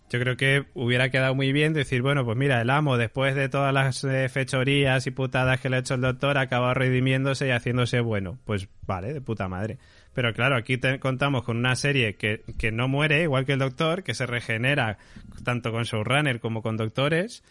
yo 0.08 0.20
creo 0.20 0.36
que 0.36 0.66
hubiera 0.74 1.10
quedado 1.10 1.34
muy 1.34 1.52
bien 1.52 1.72
decir, 1.72 2.00
bueno, 2.00 2.24
pues 2.24 2.36
mira, 2.36 2.60
el 2.60 2.70
amo, 2.70 2.96
después 2.96 3.34
de 3.34 3.48
todas 3.48 3.74
las 3.74 4.04
eh, 4.04 4.28
fechorías 4.28 5.08
y 5.08 5.10
putadas 5.10 5.60
que 5.60 5.68
le 5.68 5.76
ha 5.76 5.80
hecho 5.80 5.94
el 5.94 6.02
doctor, 6.02 6.38
acaba 6.38 6.74
redimiéndose 6.74 7.48
y 7.48 7.50
haciéndose 7.50 7.98
bueno. 7.98 8.38
Pues 8.44 8.68
vale, 8.86 9.12
de 9.12 9.20
puta 9.20 9.48
madre. 9.48 9.78
Pero 10.14 10.32
claro, 10.32 10.56
aquí 10.56 10.78
contamos 11.00 11.42
con 11.42 11.56
una 11.56 11.74
serie 11.76 12.14
que, 12.14 12.42
que, 12.56 12.70
no 12.70 12.88
muere, 12.88 13.22
igual 13.22 13.44
que 13.44 13.54
el 13.54 13.58
Doctor, 13.58 14.04
que 14.04 14.14
se 14.14 14.26
regenera 14.26 14.98
tanto 15.44 15.72
con 15.72 15.82
showrunner 15.82 16.40
como 16.40 16.62
con 16.62 16.76
doctores 16.76 17.42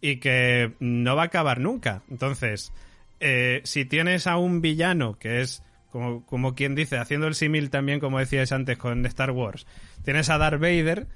y 0.00 0.16
que 0.16 0.72
no 0.78 1.16
va 1.16 1.22
a 1.22 1.26
acabar 1.26 1.60
nunca. 1.60 2.02
Entonces, 2.10 2.72
eh, 3.20 3.60
si 3.64 3.84
tienes 3.84 4.26
a 4.26 4.36
un 4.36 4.60
villano 4.60 5.18
que 5.18 5.40
es, 5.40 5.62
como, 5.90 6.24
como 6.26 6.54
quien 6.54 6.74
dice, 6.74 6.98
haciendo 6.98 7.26
el 7.26 7.34
símil 7.34 7.70
también, 7.70 8.00
como 8.00 8.18
decías 8.18 8.52
antes 8.52 8.78
con 8.78 9.04
Star 9.06 9.30
Wars, 9.30 9.66
tienes 10.04 10.30
a 10.30 10.38
Darth 10.38 10.60
Vader, 10.60 11.06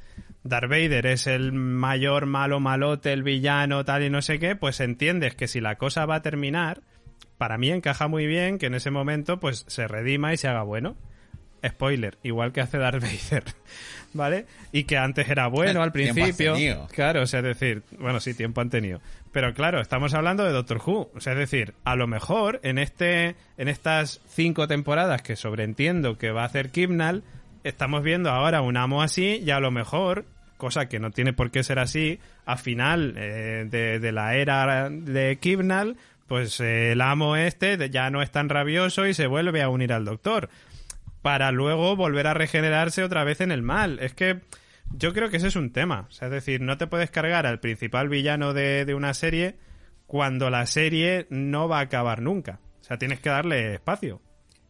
Darth 0.44 0.70
Vader 0.70 1.06
es 1.06 1.26
el 1.26 1.52
mayor 1.52 2.26
malo 2.26 2.60
malote, 2.60 3.12
el 3.12 3.22
villano, 3.22 3.84
tal 3.84 4.04
y 4.04 4.10
no 4.10 4.22
sé 4.22 4.38
qué, 4.38 4.54
pues 4.54 4.80
entiendes 4.80 5.34
que 5.34 5.48
si 5.48 5.60
la 5.60 5.76
cosa 5.76 6.06
va 6.06 6.16
a 6.16 6.22
terminar 6.22 6.82
para 7.38 7.58
mí 7.58 7.70
encaja 7.70 8.08
muy 8.08 8.26
bien 8.26 8.58
que 8.58 8.66
en 8.66 8.74
ese 8.74 8.90
momento 8.90 9.38
pues 9.38 9.64
se 9.68 9.88
redima 9.88 10.32
y 10.32 10.36
se 10.36 10.48
haga 10.48 10.62
bueno. 10.62 10.96
Spoiler, 11.66 12.18
igual 12.22 12.52
que 12.52 12.60
hace 12.60 12.78
Darth 12.78 13.02
Vader, 13.30 13.44
¿vale? 14.12 14.46
Y 14.72 14.84
que 14.84 14.96
antes 14.96 15.28
era 15.28 15.48
bueno 15.48 15.82
al 15.82 15.92
principio. 15.92 16.54
Claro, 16.92 17.22
o 17.22 17.26
sea, 17.26 17.40
es 17.40 17.46
decir, 17.46 17.82
bueno, 17.98 18.20
sí, 18.20 18.34
tiempo 18.34 18.60
han 18.60 18.70
tenido. 18.70 19.00
Pero 19.32 19.52
claro, 19.52 19.80
estamos 19.80 20.14
hablando 20.14 20.44
de 20.44 20.52
Doctor 20.52 20.80
Who. 20.84 21.10
O 21.14 21.20
sea, 21.20 21.32
es 21.32 21.38
decir, 21.38 21.74
a 21.84 21.96
lo 21.96 22.06
mejor 22.06 22.60
en 22.62 22.78
este, 22.78 23.36
en 23.58 23.68
estas 23.68 24.20
cinco 24.28 24.68
temporadas 24.68 25.22
que 25.22 25.36
sobreentiendo 25.36 26.18
que 26.18 26.30
va 26.30 26.42
a 26.42 26.46
hacer 26.46 26.70
Kimnal, 26.70 27.22
estamos 27.64 28.02
viendo 28.02 28.30
ahora 28.30 28.62
un 28.62 28.76
amo 28.76 29.02
así 29.02 29.42
y 29.44 29.50
a 29.50 29.60
lo 29.60 29.70
mejor, 29.70 30.24
cosa 30.56 30.88
que 30.88 31.00
no 31.00 31.10
tiene 31.10 31.32
por 31.32 31.50
qué 31.50 31.62
ser 31.64 31.78
así, 31.78 32.20
a 32.44 32.56
final 32.56 33.14
eh, 33.16 33.66
de, 33.68 33.98
de, 33.98 34.12
la 34.12 34.36
era 34.36 34.88
de 34.88 35.36
Kimnal, 35.40 35.96
pues 36.26 36.60
eh, 36.60 36.92
el 36.92 37.00
amo 37.00 37.36
este 37.36 37.90
ya 37.90 38.10
no 38.10 38.22
es 38.22 38.30
tan 38.30 38.48
rabioso 38.48 39.06
y 39.06 39.14
se 39.14 39.26
vuelve 39.26 39.62
a 39.62 39.68
unir 39.68 39.92
al 39.92 40.04
doctor 40.04 40.48
para 41.22 41.50
luego 41.50 41.96
volver 41.96 42.26
a 42.26 42.34
regenerarse 42.34 43.02
otra 43.02 43.24
vez 43.24 43.40
en 43.40 43.50
el 43.50 43.62
mal. 43.62 43.98
Es 44.00 44.14
que 44.14 44.42
yo 44.92 45.12
creo 45.12 45.28
que 45.30 45.38
ese 45.38 45.48
es 45.48 45.56
un 45.56 45.72
tema. 45.72 46.06
O 46.08 46.12
sea, 46.12 46.28
es 46.28 46.32
decir, 46.32 46.60
no 46.60 46.78
te 46.78 46.86
puedes 46.86 47.10
cargar 47.10 47.46
al 47.46 47.60
principal 47.60 48.08
villano 48.08 48.54
de, 48.54 48.84
de 48.84 48.94
una 48.94 49.12
serie 49.14 49.56
cuando 50.06 50.50
la 50.50 50.66
serie 50.66 51.26
no 51.30 51.68
va 51.68 51.78
a 51.78 51.82
acabar 51.82 52.22
nunca. 52.22 52.60
O 52.80 52.84
sea, 52.84 52.98
tienes 52.98 53.20
que 53.20 53.30
darle 53.30 53.74
espacio. 53.74 54.20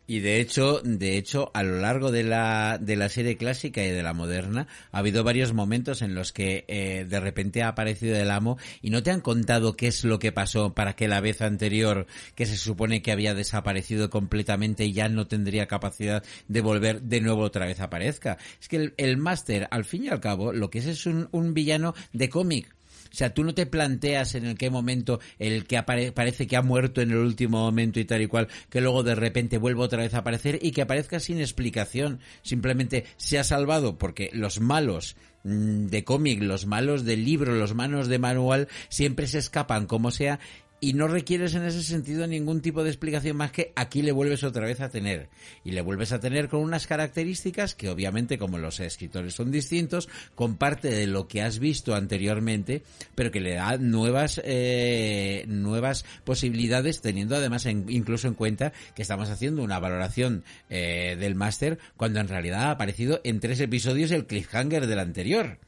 Y 0.07 0.20
de 0.20 0.40
hecho, 0.40 0.80
de 0.84 1.16
hecho, 1.16 1.50
a 1.52 1.62
lo 1.62 1.80
largo 1.80 2.12
de 2.12 2.22
la, 2.22 2.78
de 2.80 2.96
la 2.96 3.09
serie 3.09 3.36
clásica 3.36 3.84
y 3.84 3.90
de 3.90 4.02
la 4.02 4.12
moderna, 4.12 4.68
ha 4.92 4.98
habido 4.98 5.24
varios 5.24 5.52
momentos 5.52 6.00
en 6.02 6.14
los 6.14 6.32
que 6.32 6.64
eh, 6.68 7.07
de 7.09 7.20
repente 7.20 7.62
ha 7.62 7.68
aparecido 7.68 8.16
el 8.16 8.30
amo 8.30 8.57
y 8.82 8.90
no 8.90 9.02
te 9.02 9.11
han 9.11 9.20
contado 9.20 9.76
qué 9.76 9.88
es 9.88 10.04
lo 10.04 10.18
que 10.18 10.30
pasó 10.30 10.74
para 10.74 10.94
que 10.94 11.09
la 11.09 11.20
vez 11.20 11.42
anterior, 11.42 12.07
que 12.34 12.46
se 12.46 12.57
supone 12.57 13.02
que 13.02 13.11
había 13.11 13.34
desaparecido 13.34 14.09
completamente 14.09 14.84
y 14.84 14.92
ya 14.92 15.09
no 15.09 15.26
tendría 15.26 15.66
capacidad 15.66 16.22
de 16.46 16.61
volver 16.61 17.02
de 17.02 17.20
nuevo 17.20 17.42
otra 17.42 17.66
vez 17.66 17.80
aparezca. 17.80 18.38
Es 18.61 18.68
que 18.68 18.76
el, 18.76 18.94
el 18.98 19.16
máster, 19.16 19.66
al 19.70 19.84
fin 19.84 20.04
y 20.04 20.09
al 20.09 20.20
cabo, 20.20 20.52
lo 20.52 20.70
que 20.70 20.78
es 20.78 20.86
es 20.86 21.07
un, 21.07 21.28
un 21.32 21.52
villano 21.52 21.94
de 22.12 22.28
cómic 22.28 22.76
sea, 23.17 23.33
tú 23.33 23.45
no 23.45 23.55
te 23.55 23.67
planteas 23.67 24.35
en 24.35 24.45
el 24.45 24.59
qué 24.59 24.71
momento 24.71 25.21
el 25.39 25.67
que 25.67 25.83
parece 25.83 26.47
que 26.47 26.57
ha 26.57 26.62
muerto 26.62 27.01
en 27.01 27.11
el 27.11 27.19
último 27.19 27.61
momento 27.61 27.99
y 27.99 28.05
tal 28.05 28.23
y 28.23 28.27
cual, 28.27 28.49
que 28.69 28.81
luego 28.81 29.03
de 29.03 29.14
repente 29.14 29.59
vuelva 29.59 29.85
otra 29.85 30.03
vez 30.03 30.14
a 30.14 30.19
aparecer 30.19 30.59
y 30.62 30.73
que 30.73 30.83
aparezca 30.83 31.21
sin 31.21 31.41
explicación. 31.41 32.21
Simplemente 32.43 33.05
se 33.17 33.39
ha 33.39 33.45
salvado 33.45 33.99
porque 33.99 34.31
los 34.33 34.61
malos 34.61 35.17
mm, 35.45 35.87
de 35.87 36.05
cómic, 36.05 36.43
los 36.43 36.67
malos 36.67 37.05
del 37.05 37.25
libro, 37.25 37.55
los 37.55 37.75
malos 37.75 38.09
de 38.09 38.18
manual, 38.18 38.68
siempre 38.88 39.26
se 39.26 39.38
escapan 39.38 39.87
como 39.87 40.11
sea 40.11 40.38
y 40.80 40.92
no 40.92 41.08
requieres 41.08 41.54
en 41.54 41.64
ese 41.64 41.82
sentido 41.82 42.26
ningún 42.26 42.61
tipo 42.61 42.84
de 42.84 42.90
explicación 42.90 43.36
más 43.36 43.50
que 43.50 43.72
aquí 43.76 44.03
le 44.03 44.12
vuelves 44.12 44.44
otra 44.44 44.66
vez 44.66 44.80
a 44.80 44.90
tener. 44.90 45.28
Y 45.64 45.72
le 45.72 45.80
vuelves 45.80 46.12
a 46.12 46.20
tener 46.20 46.48
con 46.48 46.61
unas 46.61 46.86
características 46.86 47.74
que 47.74 47.88
obviamente 47.88 48.38
como 48.38 48.58
los 48.58 48.80
escritores 48.80 49.34
son 49.34 49.50
distintos, 49.50 50.08
comparte 50.34 50.88
de 50.88 51.07
lo 51.07 51.28
que 51.28 51.42
has 51.42 51.58
visto 51.58 51.94
anteriormente, 51.94 52.82
pero 53.14 53.30
que 53.30 53.40
le 53.40 53.54
da 53.54 53.78
nuevas, 53.78 54.40
eh, 54.44 55.44
nuevas 55.48 56.04
posibilidades 56.24 57.00
teniendo 57.00 57.36
además 57.36 57.66
incluso 57.66 58.28
en 58.28 58.34
cuenta 58.34 58.72
que 58.94 59.03
estamos 59.03 59.30
haciendo 59.30 59.62
una 59.62 59.78
valoración 59.78 60.44
eh, 60.68 61.16
del 61.18 61.34
máster 61.34 61.78
cuando 61.96 62.20
en 62.20 62.28
realidad 62.28 62.64
ha 62.64 62.70
aparecido 62.72 63.20
en 63.24 63.40
tres 63.40 63.61
episodios 63.61 64.11
el 64.11 64.26
cliffhanger 64.26 64.86
del 64.86 64.98
anterior. 64.98 65.58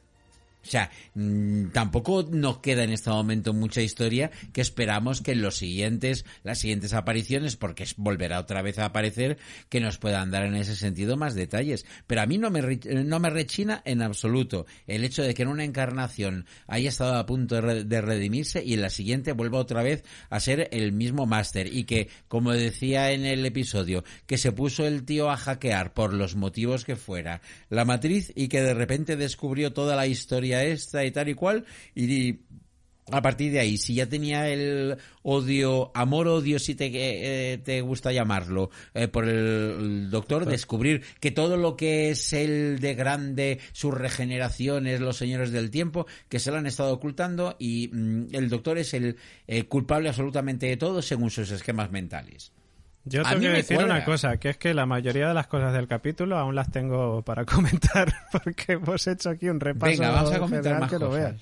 O 0.69 0.71
sea, 0.71 0.91
mm, 1.15 1.69
tampoco 1.71 2.27
nos 2.29 2.59
queda 2.59 2.83
en 2.83 2.91
este 2.91 3.09
momento 3.09 3.53
mucha 3.53 3.81
historia 3.81 4.29
que 4.53 4.61
esperamos 4.61 5.21
que 5.21 5.31
en 5.31 5.41
los 5.41 5.57
siguientes, 5.57 6.25
las 6.43 6.59
siguientes 6.59 6.93
apariciones, 6.93 7.55
porque 7.55 7.87
volverá 7.97 8.39
otra 8.39 8.61
vez 8.61 8.77
a 8.77 8.85
aparecer, 8.85 9.39
que 9.69 9.79
nos 9.79 9.97
puedan 9.97 10.29
dar 10.29 10.45
en 10.45 10.53
ese 10.53 10.75
sentido 10.75 11.17
más 11.17 11.33
detalles. 11.33 11.87
Pero 12.05 12.21
a 12.21 12.27
mí 12.27 12.37
no 12.37 12.51
me, 12.51 12.61
no 12.85 13.19
me 13.19 13.31
rechina 13.31 13.81
en 13.83 14.03
absoluto 14.03 14.67
el 14.85 15.03
hecho 15.03 15.23
de 15.23 15.33
que 15.33 15.41
en 15.41 15.47
una 15.47 15.63
encarnación 15.63 16.45
haya 16.67 16.89
estado 16.89 17.15
a 17.15 17.25
punto 17.25 17.59
de 17.59 18.01
redimirse 18.01 18.63
y 18.63 18.75
en 18.75 18.83
la 18.83 18.91
siguiente 18.91 19.31
vuelva 19.31 19.57
otra 19.57 19.81
vez 19.81 20.03
a 20.29 20.39
ser 20.39 20.69
el 20.71 20.91
mismo 20.91 21.25
máster 21.25 21.65
y 21.65 21.85
que, 21.85 22.09
como 22.27 22.51
decía 22.51 23.11
en 23.11 23.25
el 23.25 23.43
episodio, 23.43 24.03
que 24.27 24.37
se 24.37 24.51
puso 24.51 24.85
el 24.85 25.03
tío 25.03 25.31
a 25.31 25.37
hackear 25.37 25.95
por 25.95 26.13
los 26.13 26.35
motivos 26.35 26.85
que 26.85 26.95
fuera 26.95 27.41
la 27.69 27.85
matriz 27.85 28.31
y 28.35 28.49
que 28.49 28.61
de 28.61 28.75
repente 28.75 29.15
descubrió 29.15 29.73
toda 29.73 29.95
la 29.95 30.05
historia 30.05 30.58
esta 30.63 31.05
y 31.05 31.11
tal 31.11 31.29
y 31.29 31.33
cual 31.33 31.65
y 31.95 32.39
a 33.11 33.21
partir 33.21 33.51
de 33.51 33.59
ahí, 33.59 33.77
si 33.77 33.95
ya 33.95 34.07
tenía 34.07 34.49
el 34.49 34.97
odio, 35.23 35.91
amor-odio, 35.93 36.59
si 36.59 36.75
te, 36.75 36.89
eh, 36.93 37.57
te 37.57 37.81
gusta 37.81 38.11
llamarlo, 38.11 38.69
eh, 38.93 39.07
por 39.07 39.25
el, 39.25 39.35
el 39.35 40.09
doctor, 40.09 40.45
descubrir 40.45 41.03
que 41.19 41.31
todo 41.31 41.57
lo 41.57 41.75
que 41.75 42.11
es 42.11 42.33
el 42.33 42.79
de 42.79 42.95
grande, 42.95 43.59
sus 43.71 43.93
regeneraciones, 43.93 44.99
los 44.99 45.17
señores 45.17 45.51
del 45.51 45.71
tiempo, 45.71 46.05
que 46.27 46.39
se 46.39 46.51
lo 46.51 46.57
han 46.57 46.67
estado 46.67 46.93
ocultando 46.93 47.55
y 47.59 47.89
mm, 47.91 48.27
el 48.31 48.49
doctor 48.49 48.77
es 48.77 48.93
el 48.93 49.17
eh, 49.47 49.63
culpable 49.63 50.09
absolutamente 50.09 50.67
de 50.67 50.77
todo 50.77 51.01
según 51.01 51.29
sus 51.29 51.51
esquemas 51.51 51.91
mentales. 51.91 52.51
Yo 53.05 53.25
tengo 53.25 53.41
que 53.41 53.49
me 53.49 53.57
decir 53.57 53.77
cuadra. 53.77 53.95
una 53.95 54.03
cosa, 54.03 54.37
que 54.37 54.49
es 54.49 54.57
que 54.57 54.73
la 54.73 54.85
mayoría 54.85 55.27
de 55.29 55.33
las 55.33 55.47
cosas 55.47 55.73
del 55.73 55.87
capítulo 55.87 56.37
aún 56.37 56.55
las 56.55 56.71
tengo 56.71 57.21
para 57.23 57.45
comentar, 57.45 58.13
porque 58.31 58.73
hemos 58.73 59.07
hecho 59.07 59.29
aquí 59.29 59.49
un 59.49 59.59
repaso 59.59 60.01
Venga, 60.01 60.11
vamos 60.11 60.31
a 60.31 60.39
comentar 60.39 60.79
más 60.79 60.89
que 60.89 60.99
lo 60.99 61.07
cosas. 61.07 61.21
veas. 61.33 61.41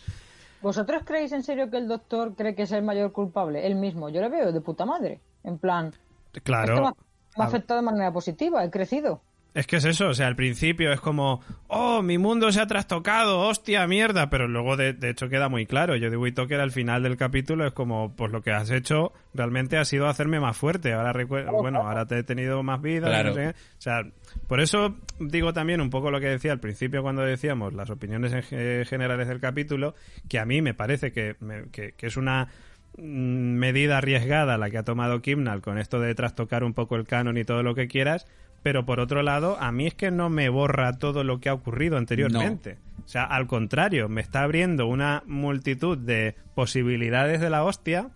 ¿Vosotros 0.62 1.04
creéis 1.06 1.32
en 1.34 1.44
serio 1.44 1.70
que 1.70 1.78
el 1.78 1.88
doctor 1.88 2.36
cree 2.36 2.56
que 2.56 2.64
es 2.64 2.72
el 2.72 2.84
mayor 2.84 3.12
culpable? 3.12 3.66
Él 3.68 3.76
mismo. 3.76 4.10
Yo 4.10 4.22
le 4.22 4.30
veo 4.30 4.52
de 4.52 4.62
puta 4.62 4.86
madre. 4.86 5.20
En 5.44 5.58
plan, 5.60 5.88
esto 5.88 6.00
me 6.34 6.42
Claro, 6.42 6.88
ha, 6.88 6.94
me 7.38 7.44
ha 7.44 7.48
afectado 7.48 7.80
de 7.80 7.86
manera 7.86 8.12
positiva, 8.12 8.64
he 8.64 8.70
crecido. 8.72 9.22
Es 9.60 9.68
que 9.68 9.78
es 9.78 9.86
eso, 9.86 10.08
o 10.10 10.14
sea, 10.14 10.28
al 10.28 10.36
principio 10.36 10.92
es 10.92 11.00
como, 11.02 11.42
oh, 11.68 12.02
mi 12.02 12.18
mundo 12.18 12.52
se 12.52 12.62
ha 12.62 12.68
trastocado, 12.68 13.40
hostia, 13.40 13.86
mierda, 13.88 14.30
pero 14.30 14.48
luego 14.48 14.78
de, 14.78 14.94
de 14.94 15.10
hecho 15.10 15.30
queda 15.30 15.50
muy 15.50 15.66
claro, 15.66 15.96
yo 15.96 16.10
digo, 16.10 16.48
que 16.48 16.56
al 16.56 16.72
final 16.72 17.04
del 17.04 17.18
capítulo 17.18 17.66
es 17.68 17.74
como, 17.74 18.16
pues 18.16 18.32
lo 18.32 18.42
que 18.42 18.52
has 18.52 18.70
hecho 18.72 19.12
realmente 19.34 19.78
ha 19.78 19.86
sido 19.86 20.08
hacerme 20.08 20.40
más 20.40 20.56
fuerte, 20.56 20.94
ahora 20.94 21.14
bueno, 21.26 21.80
ahora 21.82 22.06
te 22.06 22.20
he 22.20 22.24
tenido 22.24 22.62
más 22.64 22.82
vida, 22.82 23.08
Claro. 23.08 23.30
no 23.30 23.36
sé 23.36 23.50
o 23.50 23.54
sea, 23.82 24.02
por 24.48 24.60
eso 24.62 24.96
digo 25.20 25.54
también 25.54 25.82
un 25.82 25.90
poco 25.90 26.12
lo 26.12 26.20
que 26.20 26.28
decía 26.28 26.52
al 26.52 26.60
principio 26.60 27.02
cuando 27.02 27.22
decíamos 27.24 27.74
las 27.74 27.90
opiniones 27.90 28.34
en 28.34 28.44
ge- 28.44 28.86
generales 28.86 29.28
del 29.28 29.40
capítulo, 29.40 29.96
que 30.30 30.40
a 30.40 30.46
mí 30.46 30.62
me 30.62 30.74
parece 30.74 31.12
que, 31.12 31.36
me- 31.40 31.70
que, 31.72 31.94
que 31.94 32.08
es 32.08 32.18
una 32.18 32.50
mm, 32.98 33.02
medida 33.58 33.98
arriesgada 33.98 34.58
la 34.58 34.70
que 34.70 34.78
ha 34.78 34.84
tomado 34.84 35.22
Kimnal 35.22 35.62
con 35.62 35.78
esto 35.78 36.00
de 36.00 36.14
trastocar 36.16 36.64
un 36.64 36.74
poco 36.74 36.96
el 36.96 37.06
canon 37.06 37.38
y 37.38 37.44
todo 37.44 37.64
lo 37.64 37.76
que 37.76 37.88
quieras, 37.88 38.28
pero 38.64 38.86
por 38.86 39.00
otro 39.00 39.24
lado, 39.24 39.58
a 39.60 39.72
mí 39.72 39.88
es 39.88 39.94
que 39.94 40.12
no 40.12 40.30
me 40.30 40.50
borra 40.50 40.98
todo 40.98 41.24
lo 41.24 41.40
que 41.40 41.50
ha 41.50 41.54
ocurrido 41.54 41.98
anteriormente. 41.98 42.78
O 43.06 43.08
sea, 43.08 43.24
al 43.24 43.48
contrario, 43.48 44.10
me 44.10 44.22
está 44.22 44.44
abriendo 44.44 44.88
una 44.88 45.24
multitud 45.26 45.98
de 45.98 46.36
posibilidades 46.56 47.40
de 47.40 47.50
la 47.50 47.64
hostia, 47.64 48.10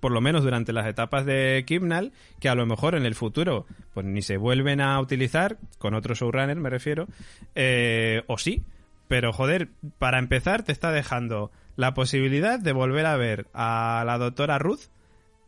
por 0.00 0.12
lo 0.12 0.20
menos 0.20 0.42
durante 0.42 0.72
las 0.72 0.86
etapas 0.86 1.26
de 1.26 1.64
Kimnal, 1.66 2.12
que 2.38 2.48
a 2.48 2.54
lo 2.54 2.66
mejor 2.66 2.94
en 2.94 3.04
el 3.04 3.14
futuro 3.14 3.66
pues 3.92 4.06
ni 4.06 4.22
se 4.22 4.36
vuelven 4.36 4.80
a 4.80 4.98
utilizar, 5.00 5.58
con 5.78 5.94
otro 5.94 6.14
showrunner 6.14 6.56
me 6.56 6.70
refiero, 6.70 7.06
eh, 7.54 8.22
o 8.26 8.38
sí. 8.38 8.62
Pero 9.08 9.32
joder, 9.32 9.68
para 9.98 10.18
empezar 10.18 10.62
te 10.62 10.72
está 10.72 10.92
dejando 10.92 11.50
la 11.76 11.94
posibilidad 11.94 12.58
de 12.58 12.72
volver 12.72 13.06
a 13.06 13.16
ver 13.16 13.48
a 13.52 14.04
la 14.06 14.18
doctora 14.18 14.58
Ruth, 14.58 14.82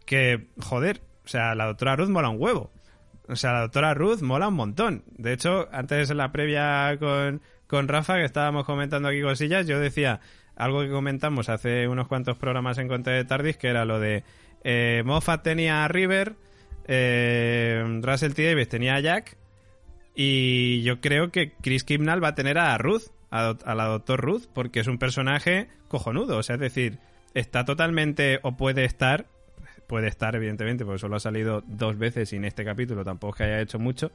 que 0.04 0.48
joder, 0.60 1.00
o 1.24 1.28
sea, 1.28 1.54
la 1.54 1.66
doctora 1.66 1.96
Ruth 1.96 2.08
mola 2.08 2.28
un 2.28 2.40
huevo. 2.40 2.70
O 3.32 3.36
sea, 3.36 3.52
la 3.52 3.60
doctora 3.62 3.94
Ruth 3.94 4.20
mola 4.20 4.48
un 4.48 4.54
montón. 4.54 5.04
De 5.06 5.32
hecho, 5.32 5.68
antes 5.72 6.10
en 6.10 6.16
la 6.18 6.32
previa 6.32 6.96
con, 6.98 7.42
con 7.66 7.88
Rafa, 7.88 8.16
que 8.16 8.24
estábamos 8.24 8.64
comentando 8.64 9.08
aquí 9.08 9.22
cosillas, 9.22 9.66
yo 9.66 9.80
decía 9.80 10.20
algo 10.56 10.82
que 10.82 10.90
comentamos 10.90 11.48
hace 11.48 11.88
unos 11.88 12.08
cuantos 12.08 12.36
programas 12.36 12.78
en 12.78 12.88
Conte 12.88 13.10
de 13.10 13.24
Tardis, 13.24 13.56
que 13.56 13.68
era 13.68 13.84
lo 13.84 13.98
de 13.98 14.24
eh, 14.64 15.02
Moffat 15.04 15.42
tenía 15.42 15.84
a 15.84 15.88
River, 15.88 16.34
eh, 16.86 18.00
Russell 18.02 18.34
T. 18.34 18.46
Davis 18.46 18.68
tenía 18.68 18.96
a 18.96 19.00
Jack, 19.00 19.36
y 20.14 20.82
yo 20.82 21.00
creo 21.00 21.30
que 21.30 21.52
Chris 21.62 21.84
Kimnall 21.84 22.22
va 22.22 22.28
a 22.28 22.34
tener 22.34 22.58
a 22.58 22.76
Ruth, 22.78 23.04
a, 23.30 23.74
la 23.74 23.86
doctor 23.86 24.20
Ruth, 24.20 24.44
porque 24.52 24.80
es 24.80 24.86
un 24.86 24.98
personaje 24.98 25.68
cojonudo. 25.88 26.36
O 26.36 26.42
sea, 26.42 26.56
es 26.56 26.60
decir, 26.60 26.98
está 27.34 27.64
totalmente, 27.64 28.38
o 28.42 28.56
puede 28.56 28.84
estar, 28.84 29.26
puede 29.92 30.08
estar 30.08 30.34
evidentemente, 30.34 30.86
porque 30.86 31.00
solo 31.00 31.16
ha 31.16 31.20
salido 31.20 31.62
dos 31.66 31.98
veces 31.98 32.32
y 32.32 32.36
en 32.36 32.46
este 32.46 32.64
capítulo 32.64 33.04
tampoco 33.04 33.34
es 33.34 33.36
que 33.36 33.44
haya 33.44 33.60
hecho 33.60 33.78
mucho, 33.78 34.10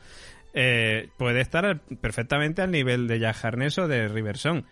eh, 0.56 1.10
puede 1.18 1.40
estar 1.40 1.82
perfectamente 2.02 2.64
al 2.64 2.72
nivel 2.72 3.08
de 3.08 3.20
Jack 3.20 3.38
o 3.78 3.88
de 3.88 4.08
Riverson, 4.08 4.66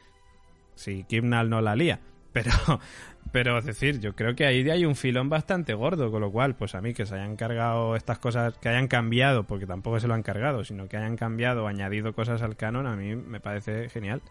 si 0.73 1.03
Kimnall 1.03 1.47
no 1.47 1.61
la 1.61 1.75
lía. 1.75 1.99
Pero, 2.33 2.49
pero 3.31 3.59
es 3.59 3.65
decir, 3.65 3.99
yo 3.99 4.15
creo 4.15 4.33
que 4.33 4.47
ahí 4.47 4.67
hay 4.67 4.83
un 4.83 4.95
filón 4.95 5.29
bastante 5.29 5.75
gordo, 5.75 6.09
con 6.09 6.21
lo 6.21 6.31
cual, 6.31 6.55
pues 6.55 6.73
a 6.73 6.81
mí 6.81 6.95
que 6.95 7.05
se 7.05 7.13
hayan 7.13 7.35
cargado 7.35 7.95
estas 7.95 8.17
cosas, 8.17 8.57
que 8.57 8.69
hayan 8.69 8.87
cambiado, 8.87 9.43
porque 9.43 9.67
tampoco 9.67 9.99
se 9.99 10.07
lo 10.07 10.15
han 10.15 10.23
cargado, 10.23 10.63
sino 10.63 10.87
que 10.87 10.97
hayan 10.97 11.17
cambiado 11.17 11.67
añadido 11.67 12.13
cosas 12.13 12.41
al 12.41 12.55
canon, 12.55 12.87
a 12.87 12.95
mí 12.95 13.15
me 13.15 13.39
parece 13.39 13.89
genial. 13.89 14.23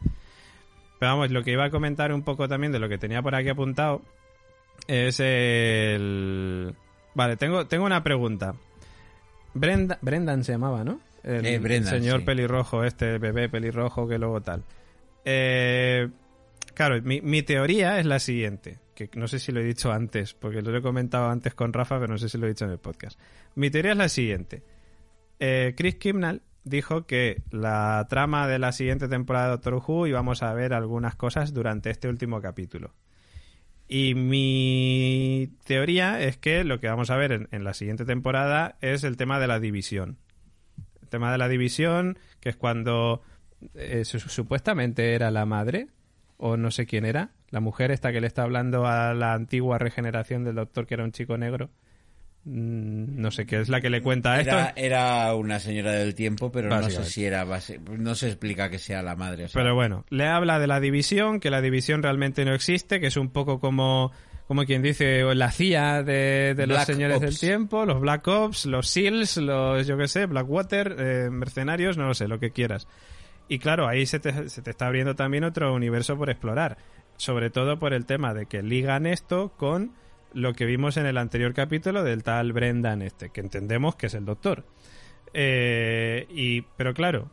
Pero 0.99 1.13
vamos, 1.13 1.31
lo 1.31 1.45
que 1.45 1.53
iba 1.53 1.67
a 1.67 1.71
comentar 1.71 2.13
un 2.13 2.25
poco 2.25 2.49
también 2.49 2.73
de 2.73 2.81
lo 2.81 2.89
que 2.89 2.99
tenía 2.99 3.23
por 3.23 3.37
aquí 3.37 3.49
apuntado 3.49 4.03
es 4.87 5.21
el... 5.21 6.75
Vale, 7.15 7.37
tengo, 7.37 7.67
tengo 7.67 7.85
una 7.85 8.03
pregunta. 8.03 8.55
Brenda, 9.55 9.99
Brendan 10.03 10.43
se 10.45 10.53
llamaba, 10.53 10.85
¿no? 10.85 11.01
El, 11.23 11.47
Eh, 11.47 11.59
Brendan, 11.59 11.95
el 11.95 12.01
señor 12.01 12.21
sí. 12.21 12.27
pelirrojo, 12.27 12.85
este 12.85 13.19
bebé 13.19 13.49
pelirrojo 13.49 14.09
que 14.09 14.19
luego 14.19 14.41
tal. 14.43 14.65
Eh, 15.25 16.09
claro, 16.75 17.01
mi, 17.03 17.21
mi 17.21 17.43
teoría 17.43 17.99
es 17.99 18.07
la 18.07 18.19
siguiente, 18.19 18.79
que 18.95 19.09
no 19.15 19.29
sé 19.29 19.39
si 19.39 19.53
lo 19.53 19.61
he 19.61 19.65
dicho 19.65 19.93
antes, 19.93 20.35
porque 20.35 20.61
lo 20.61 20.77
he 20.77 20.83
comentado 20.83 21.29
antes 21.29 21.55
con 21.55 21.73
Rafa, 21.73 21.99
pero 22.01 22.13
no 22.13 22.19
sé 22.19 22.29
si 22.29 22.37
lo 22.37 22.47
he 22.47 22.51
dicho 22.51 22.65
en 22.65 22.73
el 22.73 22.79
podcast. 22.79 23.19
Mi 23.55 23.71
teoría 23.71 23.93
es 23.93 23.99
la 23.99 24.09
siguiente. 24.09 24.63
Eh, 25.39 25.75
Chris 25.77 25.95
Kimnall 25.97 26.43
dijo 26.65 27.07
que 27.07 27.43
la 27.51 28.07
trama 28.09 28.49
de 28.49 28.59
la 28.59 28.73
siguiente 28.73 29.09
temporada 29.09 29.47
de 29.47 29.51
Doctor 29.53 29.83
Who 29.87 30.07
íbamos 30.07 30.43
a 30.43 30.53
ver 30.53 30.75
algunas 30.75 31.15
cosas 31.15 31.53
durante 31.55 31.91
este 31.91 32.09
último 32.09 32.41
capítulo. 32.41 32.93
Y 33.87 34.15
mi 34.15 35.51
teoría 35.65 36.21
es 36.21 36.37
que 36.39 36.65
lo 36.65 36.81
que 36.81 36.89
vamos 36.89 37.11
a 37.11 37.17
ver 37.17 37.49
en, 37.51 37.65
la 37.65 37.75
siguiente 37.75 38.05
temporada 38.05 38.77
es 38.81 39.05
el 39.05 39.17
tema 39.17 39.39
de 39.39 39.47
la 39.47 39.61
división. 39.61 40.17
El 41.03 41.09
tema 41.09 41.31
de 41.31 41.39
la 41.39 41.49
división, 41.49 42.19
que 42.41 42.49
es 42.49 42.57
cuando 42.57 43.23
eh, 43.75 44.05
su- 44.05 44.21
supuestamente 44.21 45.15
era 45.15 45.31
la 45.31 45.45
madre, 45.47 45.89
o 46.39 46.57
no 46.57 46.71
sé 46.71 46.87
quién 46.87 47.05
era, 47.05 47.31
la 47.51 47.61
mujer 47.61 47.91
esta 47.91 48.11
que 48.11 48.21
le 48.21 48.27
está 48.27 48.43
hablando 48.43 48.87
a 48.87 49.15
la 49.15 49.35
antigua 49.35 49.79
regeneración 49.79 50.45
del 50.45 50.57
doctor, 50.57 50.87
que 50.87 50.95
era 50.95 51.05
un 51.05 51.13
chico 51.13 51.37
negro. 51.39 51.71
Mm, 52.45 53.21
No 53.21 53.31
sé 53.31 53.47
qué 53.47 53.61
es 53.61 53.69
la 53.69 53.81
que 53.81 53.91
le 53.91 54.03
cuenta 54.03 54.39
esto. 54.41 54.51
Era, 54.55 54.73
era 54.77 55.35
una 55.35 55.59
señora 55.61 55.93
del 55.93 56.15
tiempo, 56.15 56.53
pero 56.53 56.69
no 56.69 56.91
sé 56.91 57.05
si 57.05 57.25
era 57.25 57.45
base- 57.45 57.81
no 57.99 58.15
se 58.15 58.29
explica 58.29 58.69
que 58.71 58.79
sea 58.79 59.03
la 59.03 59.17
madre. 59.17 59.45
o 59.45 59.49
sea, 59.49 59.63
Pero 59.63 59.75
bueno, 59.75 60.05
le 60.11 60.27
habla 60.27 60.59
de 60.59 60.67
la 60.67 60.81
división, 60.81 61.41
que 61.41 61.51
la 61.51 61.61
división 61.61 62.03
realmente 62.03 62.45
no 62.45 62.55
existe, 62.55 63.01
que 63.01 63.07
es 63.07 63.17
un 63.17 63.31
poco 63.31 63.61
como, 63.61 64.13
como 64.47 64.65
quien 64.65 64.83
dice, 64.83 65.23
la 65.35 65.51
CIA 65.51 66.03
de, 66.03 66.55
de 66.55 66.67
los 66.67 66.83
señores 66.85 67.17
Ops. 67.17 67.25
del 67.27 67.39
tiempo, 67.39 67.87
los 67.87 68.01
Black 68.01 68.27
Ops, 68.29 68.67
los 68.67 68.89
SEALs, 68.89 69.39
los, 69.39 69.87
yo 69.87 69.97
qué 69.97 70.07
sé, 70.09 70.27
Blackwater, 70.27 70.97
eh, 70.99 71.31
mercenarios, 71.31 71.97
no 71.97 72.07
lo 72.07 72.15
sé, 72.15 72.29
lo 72.29 72.39
que 72.39 72.51
quieras. 72.51 72.87
Y 73.49 73.59
claro, 73.59 73.89
ahí 73.89 74.07
se 74.07 74.21
te, 74.21 74.49
se 74.49 74.63
te 74.63 74.71
está 74.71 74.87
abriendo 74.87 75.15
también 75.15 75.45
otro 75.45 75.73
universo 75.75 76.17
por 76.17 76.31
explorar. 76.31 76.77
Sobre 77.17 77.49
todo 77.49 77.79
por 77.79 77.95
el 77.95 78.07
tema 78.07 78.35
de 78.35 78.47
que 78.47 78.63
ligan 78.63 79.07
esto 79.07 79.53
con 79.57 79.93
lo 80.35 80.53
que 80.53 80.67
vimos 80.67 80.97
en 80.97 81.07
el 81.07 81.17
anterior 81.17 81.55
capítulo 81.55 82.03
del 82.03 82.23
tal 82.23 82.53
Brendan 82.53 83.03
este, 83.03 83.31
que 83.31 83.41
entendemos 83.41 83.97
que 83.97 84.07
es 84.07 84.15
el 84.15 84.25
doctor. 84.25 84.65
Eh, 85.33 86.27
y, 86.29 86.63
pero 86.77 86.93
claro, 86.93 87.31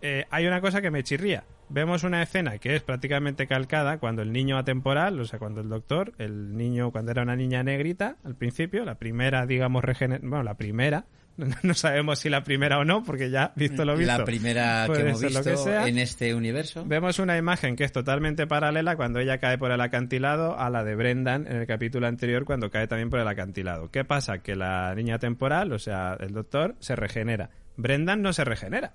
eh, 0.00 0.26
hay 0.30 0.46
una 0.46 0.60
cosa 0.60 0.80
que 0.80 0.90
me 0.90 1.02
chirría. 1.02 1.44
Vemos 1.70 2.02
una 2.04 2.22
escena 2.22 2.58
que 2.58 2.76
es 2.76 2.82
prácticamente 2.82 3.46
calcada 3.46 3.98
cuando 3.98 4.22
el 4.22 4.32
niño 4.32 4.56
atemporal, 4.56 5.20
o 5.20 5.24
sea, 5.26 5.38
cuando 5.38 5.60
el 5.60 5.68
doctor, 5.68 6.14
el 6.18 6.56
niño 6.56 6.92
cuando 6.92 7.10
era 7.10 7.22
una 7.22 7.36
niña 7.36 7.62
negrita, 7.62 8.16
al 8.24 8.36
principio, 8.36 8.84
la 8.84 8.94
primera, 8.94 9.44
digamos, 9.44 9.82
bueno, 10.22 10.42
la 10.42 10.54
primera, 10.54 11.04
no 11.62 11.74
sabemos 11.74 12.18
si 12.18 12.28
la 12.28 12.42
primera 12.42 12.78
o 12.78 12.84
no, 12.84 13.04
porque 13.04 13.30
ya 13.30 13.52
visto 13.54 13.84
lo 13.84 13.96
visto. 13.96 14.18
la 14.18 14.24
primera 14.24 14.86
que 14.92 15.00
hemos 15.00 15.20
visto 15.22 15.42
que 15.42 15.56
sea. 15.56 15.86
en 15.86 15.98
este 15.98 16.34
universo. 16.34 16.84
Vemos 16.84 17.20
una 17.20 17.36
imagen 17.38 17.76
que 17.76 17.84
es 17.84 17.92
totalmente 17.92 18.46
paralela 18.46 18.96
cuando 18.96 19.20
ella 19.20 19.38
cae 19.38 19.56
por 19.56 19.70
el 19.70 19.80
acantilado 19.80 20.58
a 20.58 20.68
la 20.68 20.82
de 20.82 20.96
Brendan 20.96 21.46
en 21.46 21.56
el 21.58 21.66
capítulo 21.66 22.08
anterior 22.08 22.44
cuando 22.44 22.70
cae 22.70 22.88
también 22.88 23.08
por 23.08 23.20
el 23.20 23.28
acantilado. 23.28 23.90
¿Qué 23.90 24.04
pasa? 24.04 24.38
Que 24.38 24.56
la 24.56 24.92
niña 24.96 25.18
temporal, 25.18 25.72
o 25.72 25.78
sea, 25.78 26.16
el 26.18 26.32
doctor, 26.32 26.74
se 26.80 26.96
regenera. 26.96 27.50
Brendan 27.76 28.20
no 28.20 28.32
se 28.32 28.44
regenera. 28.44 28.94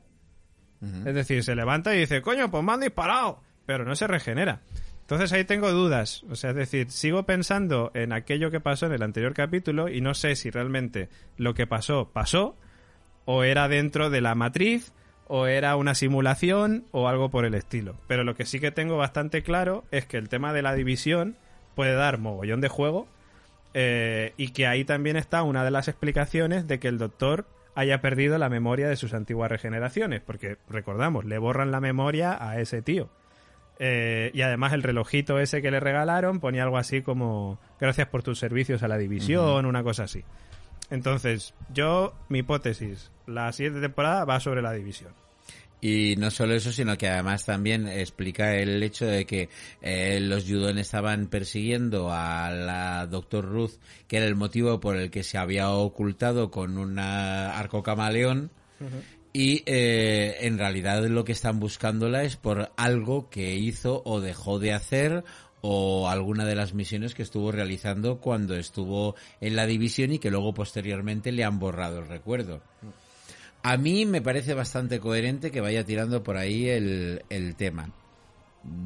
Es 1.05 1.15
decir, 1.15 1.45
se 1.45 1.55
levanta 1.55 1.95
y 1.95 1.99
dice, 1.99 2.21
coño, 2.21 2.51
pues 2.51 2.61
me 2.61 2.73
han 2.73 2.81
disparado. 2.81 3.41
pero 3.65 3.85
no 3.85 3.95
se 3.95 4.05
regenera. 4.05 4.59
Entonces 5.03 5.33
ahí 5.33 5.43
tengo 5.43 5.71
dudas. 5.71 6.23
O 6.29 6.35
sea, 6.35 6.51
es 6.51 6.55
decir, 6.55 6.89
sigo 6.89 7.23
pensando 7.23 7.91
en 7.93 8.13
aquello 8.13 8.51
que 8.51 8.61
pasó 8.61 8.85
en 8.85 8.93
el 8.93 9.03
anterior 9.03 9.33
capítulo 9.33 9.89
y 9.89 9.99
no 9.99 10.13
sé 10.13 10.35
si 10.35 10.49
realmente 10.49 11.09
lo 11.37 11.53
que 11.53 11.67
pasó 11.67 12.09
pasó 12.13 12.55
o 13.25 13.43
era 13.43 13.67
dentro 13.67 14.09
de 14.09 14.21
la 14.21 14.33
matriz 14.33 14.93
o 15.27 15.47
era 15.47 15.75
una 15.75 15.93
simulación 15.93 16.85
o 16.91 17.09
algo 17.09 17.29
por 17.29 17.43
el 17.43 17.53
estilo. 17.53 17.95
Pero 18.07 18.23
lo 18.23 18.35
que 18.35 18.45
sí 18.45 18.61
que 18.61 18.71
tengo 18.71 18.95
bastante 18.95 19.43
claro 19.43 19.83
es 19.91 20.05
que 20.05 20.17
el 20.17 20.29
tema 20.29 20.53
de 20.53 20.61
la 20.61 20.73
división 20.73 21.35
puede 21.75 21.95
dar 21.95 22.17
mogollón 22.17 22.61
de 22.61 22.69
juego 22.69 23.07
eh, 23.73 24.33
y 24.37 24.49
que 24.49 24.67
ahí 24.67 24.85
también 24.85 25.17
está 25.17 25.43
una 25.43 25.65
de 25.65 25.71
las 25.71 25.89
explicaciones 25.89 26.65
de 26.67 26.79
que 26.79 26.87
el 26.87 26.97
doctor 26.97 27.45
haya 27.75 28.01
perdido 28.01 28.37
la 28.37 28.49
memoria 28.49 28.87
de 28.87 28.95
sus 28.95 29.13
antiguas 29.13 29.49
regeneraciones, 29.49 30.21
porque 30.21 30.57
recordamos, 30.69 31.25
le 31.25 31.39
borran 31.39 31.71
la 31.71 31.81
memoria 31.81 32.37
a 32.39 32.59
ese 32.59 32.81
tío. 32.81 33.09
Eh, 33.79 34.31
y 34.33 34.41
además 34.41 34.73
el 34.73 34.83
relojito 34.83 35.39
ese 35.39 35.61
que 35.61 35.71
le 35.71 35.79
regalaron 35.79 36.39
ponía 36.39 36.63
algo 36.63 36.77
así 36.77 37.01
como 37.01 37.59
gracias 37.79 38.07
por 38.07 38.21
tus 38.21 38.39
servicios 38.39 38.83
a 38.83 38.87
la 38.87 38.97
división, 38.97 39.65
una 39.65 39.83
cosa 39.83 40.03
así. 40.03 40.23
Entonces, 40.89 41.53
yo, 41.73 42.13
mi 42.29 42.39
hipótesis, 42.39 43.11
la 43.25 43.51
siguiente 43.51 43.81
temporada 43.81 44.25
va 44.25 44.39
sobre 44.39 44.61
la 44.61 44.73
división. 44.73 45.11
Y 45.81 46.15
no 46.17 46.31
solo 46.31 46.53
eso, 46.53 46.71
sino 46.71 46.97
que 46.97 47.09
además 47.09 47.43
también 47.43 47.89
explica 47.89 48.55
el 48.55 48.81
hecho 48.83 49.05
de 49.05 49.25
que 49.25 49.49
eh, 49.81 50.21
los 50.21 50.45
Yudon 50.45 50.77
estaban 50.77 51.27
persiguiendo 51.27 52.09
a 52.09 52.51
la 52.51 53.05
Doctor 53.05 53.43
Ruth, 53.43 53.73
que 54.07 54.15
era 54.15 54.25
el 54.25 54.35
motivo 54.35 54.79
por 54.79 54.95
el 54.95 55.11
que 55.11 55.23
se 55.23 55.37
había 55.37 55.71
ocultado 55.71 56.51
con 56.51 56.77
un 56.77 56.99
arco 56.99 57.83
camaleón. 57.83 58.49
Y 59.35 59.63
eh, 59.65 60.37
en 60.41 60.59
realidad 60.59 61.03
lo 61.07 61.25
que 61.25 61.31
están 61.31 61.59
buscándola 61.59 62.23
es 62.23 62.35
por 62.37 62.71
algo 62.77 63.31
que 63.31 63.55
hizo 63.55 64.03
o 64.05 64.21
dejó 64.21 64.59
de 64.59 64.73
hacer 64.73 65.23
o 65.61 66.07
alguna 66.07 66.45
de 66.45 66.55
las 66.55 66.75
misiones 66.75 67.15
que 67.15 67.23
estuvo 67.23 67.51
realizando 67.51 68.19
cuando 68.19 68.55
estuvo 68.55 69.15
en 69.41 69.55
la 69.55 69.65
división 69.65 70.11
y 70.11 70.19
que 70.19 70.29
luego 70.29 70.53
posteriormente 70.53 71.31
le 71.31 71.43
han 71.43 71.57
borrado 71.57 71.99
el 71.99 72.07
recuerdo. 72.07 72.61
A 73.63 73.77
mí 73.77 74.05
me 74.05 74.21
parece 74.21 74.53
bastante 74.53 74.99
coherente 74.99 75.49
que 75.49 75.61
vaya 75.61 75.83
tirando 75.83 76.21
por 76.21 76.37
ahí 76.37 76.67
el, 76.67 77.55
tema. 77.57 77.89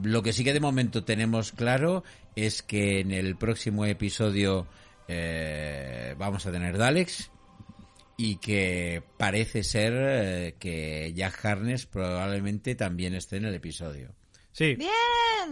Lo 0.03 0.21
que 0.21 0.31
sí 0.31 0.43
que 0.45 0.53
de 0.53 0.59
momento 0.59 1.03
tenemos 1.03 1.51
claro 1.51 2.03
es 2.35 2.61
que 2.61 3.01
en 3.01 3.11
el 3.11 3.35
próximo 3.35 3.85
episodio 3.85 4.67
eh, 5.07 6.15
vamos 6.17 6.45
a 6.45 6.51
tener 6.51 6.77
Daleks 6.77 7.31
y 8.17 8.37
que 8.37 9.03
parece 9.17 9.63
ser 9.63 9.93
eh, 9.95 10.55
que 10.59 11.13
Jack 11.15 11.45
Harness 11.45 11.85
probablemente 11.85 12.73
también 12.75 13.13
esté 13.13 13.37
en 13.37 13.45
el 13.45 13.53
episodio. 13.53 14.09
Sí. 14.51 14.75
¡Bien! 14.75 14.89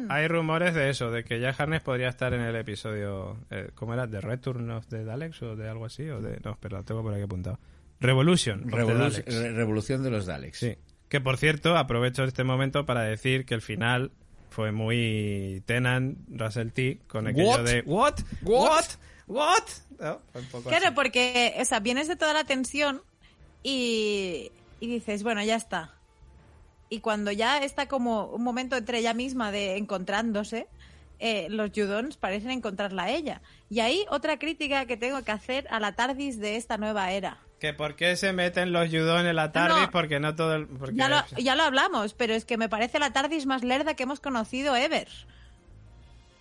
Hay 0.09 0.27
rumores 0.27 0.73
de 0.73 0.89
eso, 0.89 1.11
de 1.11 1.23
que 1.23 1.39
Jack 1.39 1.59
Harness 1.59 1.81
podría 1.83 2.09
estar 2.09 2.33
en 2.33 2.41
el 2.41 2.55
episodio, 2.55 3.37
eh, 3.51 3.69
¿cómo 3.75 3.93
era? 3.93 4.07
¿De 4.07 4.19
Return 4.19 4.69
of 4.71 4.87
the 4.87 5.03
Daleks 5.03 5.41
o 5.43 5.55
de 5.55 5.69
algo 5.69 5.85
así? 5.85 6.09
O 6.09 6.21
de, 6.21 6.39
no, 6.43 6.51
espera, 6.53 6.79
lo 6.79 6.83
tengo 6.83 7.03
por 7.03 7.13
aquí 7.13 7.21
apuntado. 7.21 7.59
Revolution. 7.99 8.63
Revolu-. 8.69 9.23
Re- 9.25 9.51
Revolución 9.53 10.03
de 10.03 10.09
los 10.09 10.25
Daleks. 10.25 10.57
Sí. 10.57 10.75
Que 11.07 11.21
por 11.21 11.37
cierto, 11.37 11.77
aprovecho 11.77 12.23
este 12.23 12.43
momento 12.43 12.85
para 12.87 13.03
decir 13.03 13.45
que 13.45 13.53
el 13.53 13.61
final 13.61 14.11
fue 14.49 14.71
muy 14.71 15.61
Tenant, 15.67 16.17
Russell 16.29 16.69
T, 16.71 16.99
con 17.07 17.27
aquello 17.27 17.47
What? 17.49 17.63
de 17.63 17.83
¿What? 17.85 18.15
¿What? 18.41 18.69
¿What? 18.69 18.85
No, 19.27 20.21
fue 20.31 20.41
un 20.41 20.47
poco 20.47 20.69
Claro, 20.69 20.87
así. 20.87 20.95
porque, 20.95 21.55
o 21.59 21.65
sea, 21.65 21.79
vienes 21.79 22.07
de 22.07 22.15
toda 22.15 22.33
la 22.33 22.43
tensión 22.43 23.01
y, 23.63 24.51
y 24.79 24.87
dices, 24.87 25.23
bueno, 25.23 25.43
ya 25.43 25.55
está. 25.55 25.91
Y 26.89 26.99
cuando 26.99 27.31
ya 27.31 27.57
está 27.59 27.87
como 27.87 28.25
un 28.27 28.43
momento 28.43 28.75
entre 28.77 28.99
ella 28.99 29.13
misma 29.13 29.51
de 29.51 29.77
encontrándose, 29.77 30.67
eh, 31.19 31.47
los 31.49 31.71
Judons 31.73 32.17
parecen 32.17 32.51
encontrarla 32.51 33.03
a 33.03 33.09
ella. 33.09 33.41
Y 33.69 33.79
ahí 33.79 34.05
otra 34.09 34.37
crítica 34.37 34.85
que 34.85 34.97
tengo 34.97 35.23
que 35.23 35.31
hacer 35.31 35.67
a 35.71 35.79
la 35.79 35.93
TARDIS 35.95 36.39
de 36.39 36.57
esta 36.57 36.77
nueva 36.77 37.11
era. 37.11 37.39
Que 37.59 37.73
por 37.73 37.95
qué 37.95 38.15
se 38.17 38.33
meten 38.33 38.71
los 38.73 38.89
Judon 38.89 39.25
en 39.25 39.35
la 39.35 39.51
TARDIS 39.51 39.85
No. 39.85 39.91
porque 39.91 40.19
no 40.19 40.35
todo 40.35 40.53
el... 40.55 40.67
Porque... 40.67 40.95
Ya 40.95 41.09
lo, 41.09 41.23
ya 41.37 41.55
lo 41.55 41.63
hablamos, 41.63 42.13
pero 42.13 42.35
es 42.35 42.45
que 42.45 42.57
me 42.57 42.69
parece 42.69 42.99
la 42.99 43.11
TARDIS 43.13 43.45
más 43.47 43.63
lerda 43.63 43.95
que 43.95 44.03
hemos 44.03 44.19
conocido 44.19 44.75
ever. 44.75 45.07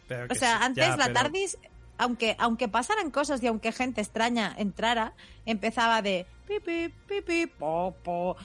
Pero 0.08 0.26
O 0.30 0.34
sea, 0.34 0.58
sí, 0.58 0.64
antes 0.64 0.86
ya, 0.88 0.96
la 0.96 1.04
pero- 1.04 1.14
TARDIS, 1.14 1.56
aunque, 1.98 2.36
aunque 2.38 2.68
pasaran 2.68 3.10
cosas 3.10 3.42
y 3.42 3.46
aunque 3.46 3.72
gente 3.72 4.00
extraña 4.00 4.54
entrara, 4.56 5.14
empezaba 5.46 6.02
de 6.02 6.26
pipi, 6.46 6.92
pipi, 7.06 7.46
po, 7.46 8.36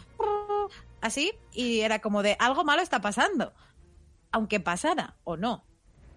así, 1.02 1.34
y 1.54 1.82
era 1.82 2.00
como 2.00 2.24
de 2.24 2.36
algo 2.40 2.64
malo 2.64 2.82
está 2.82 3.02
pasando. 3.02 3.54
Aunque 4.32 4.60
pasara 4.60 5.16
o 5.24 5.38
no. 5.38 5.64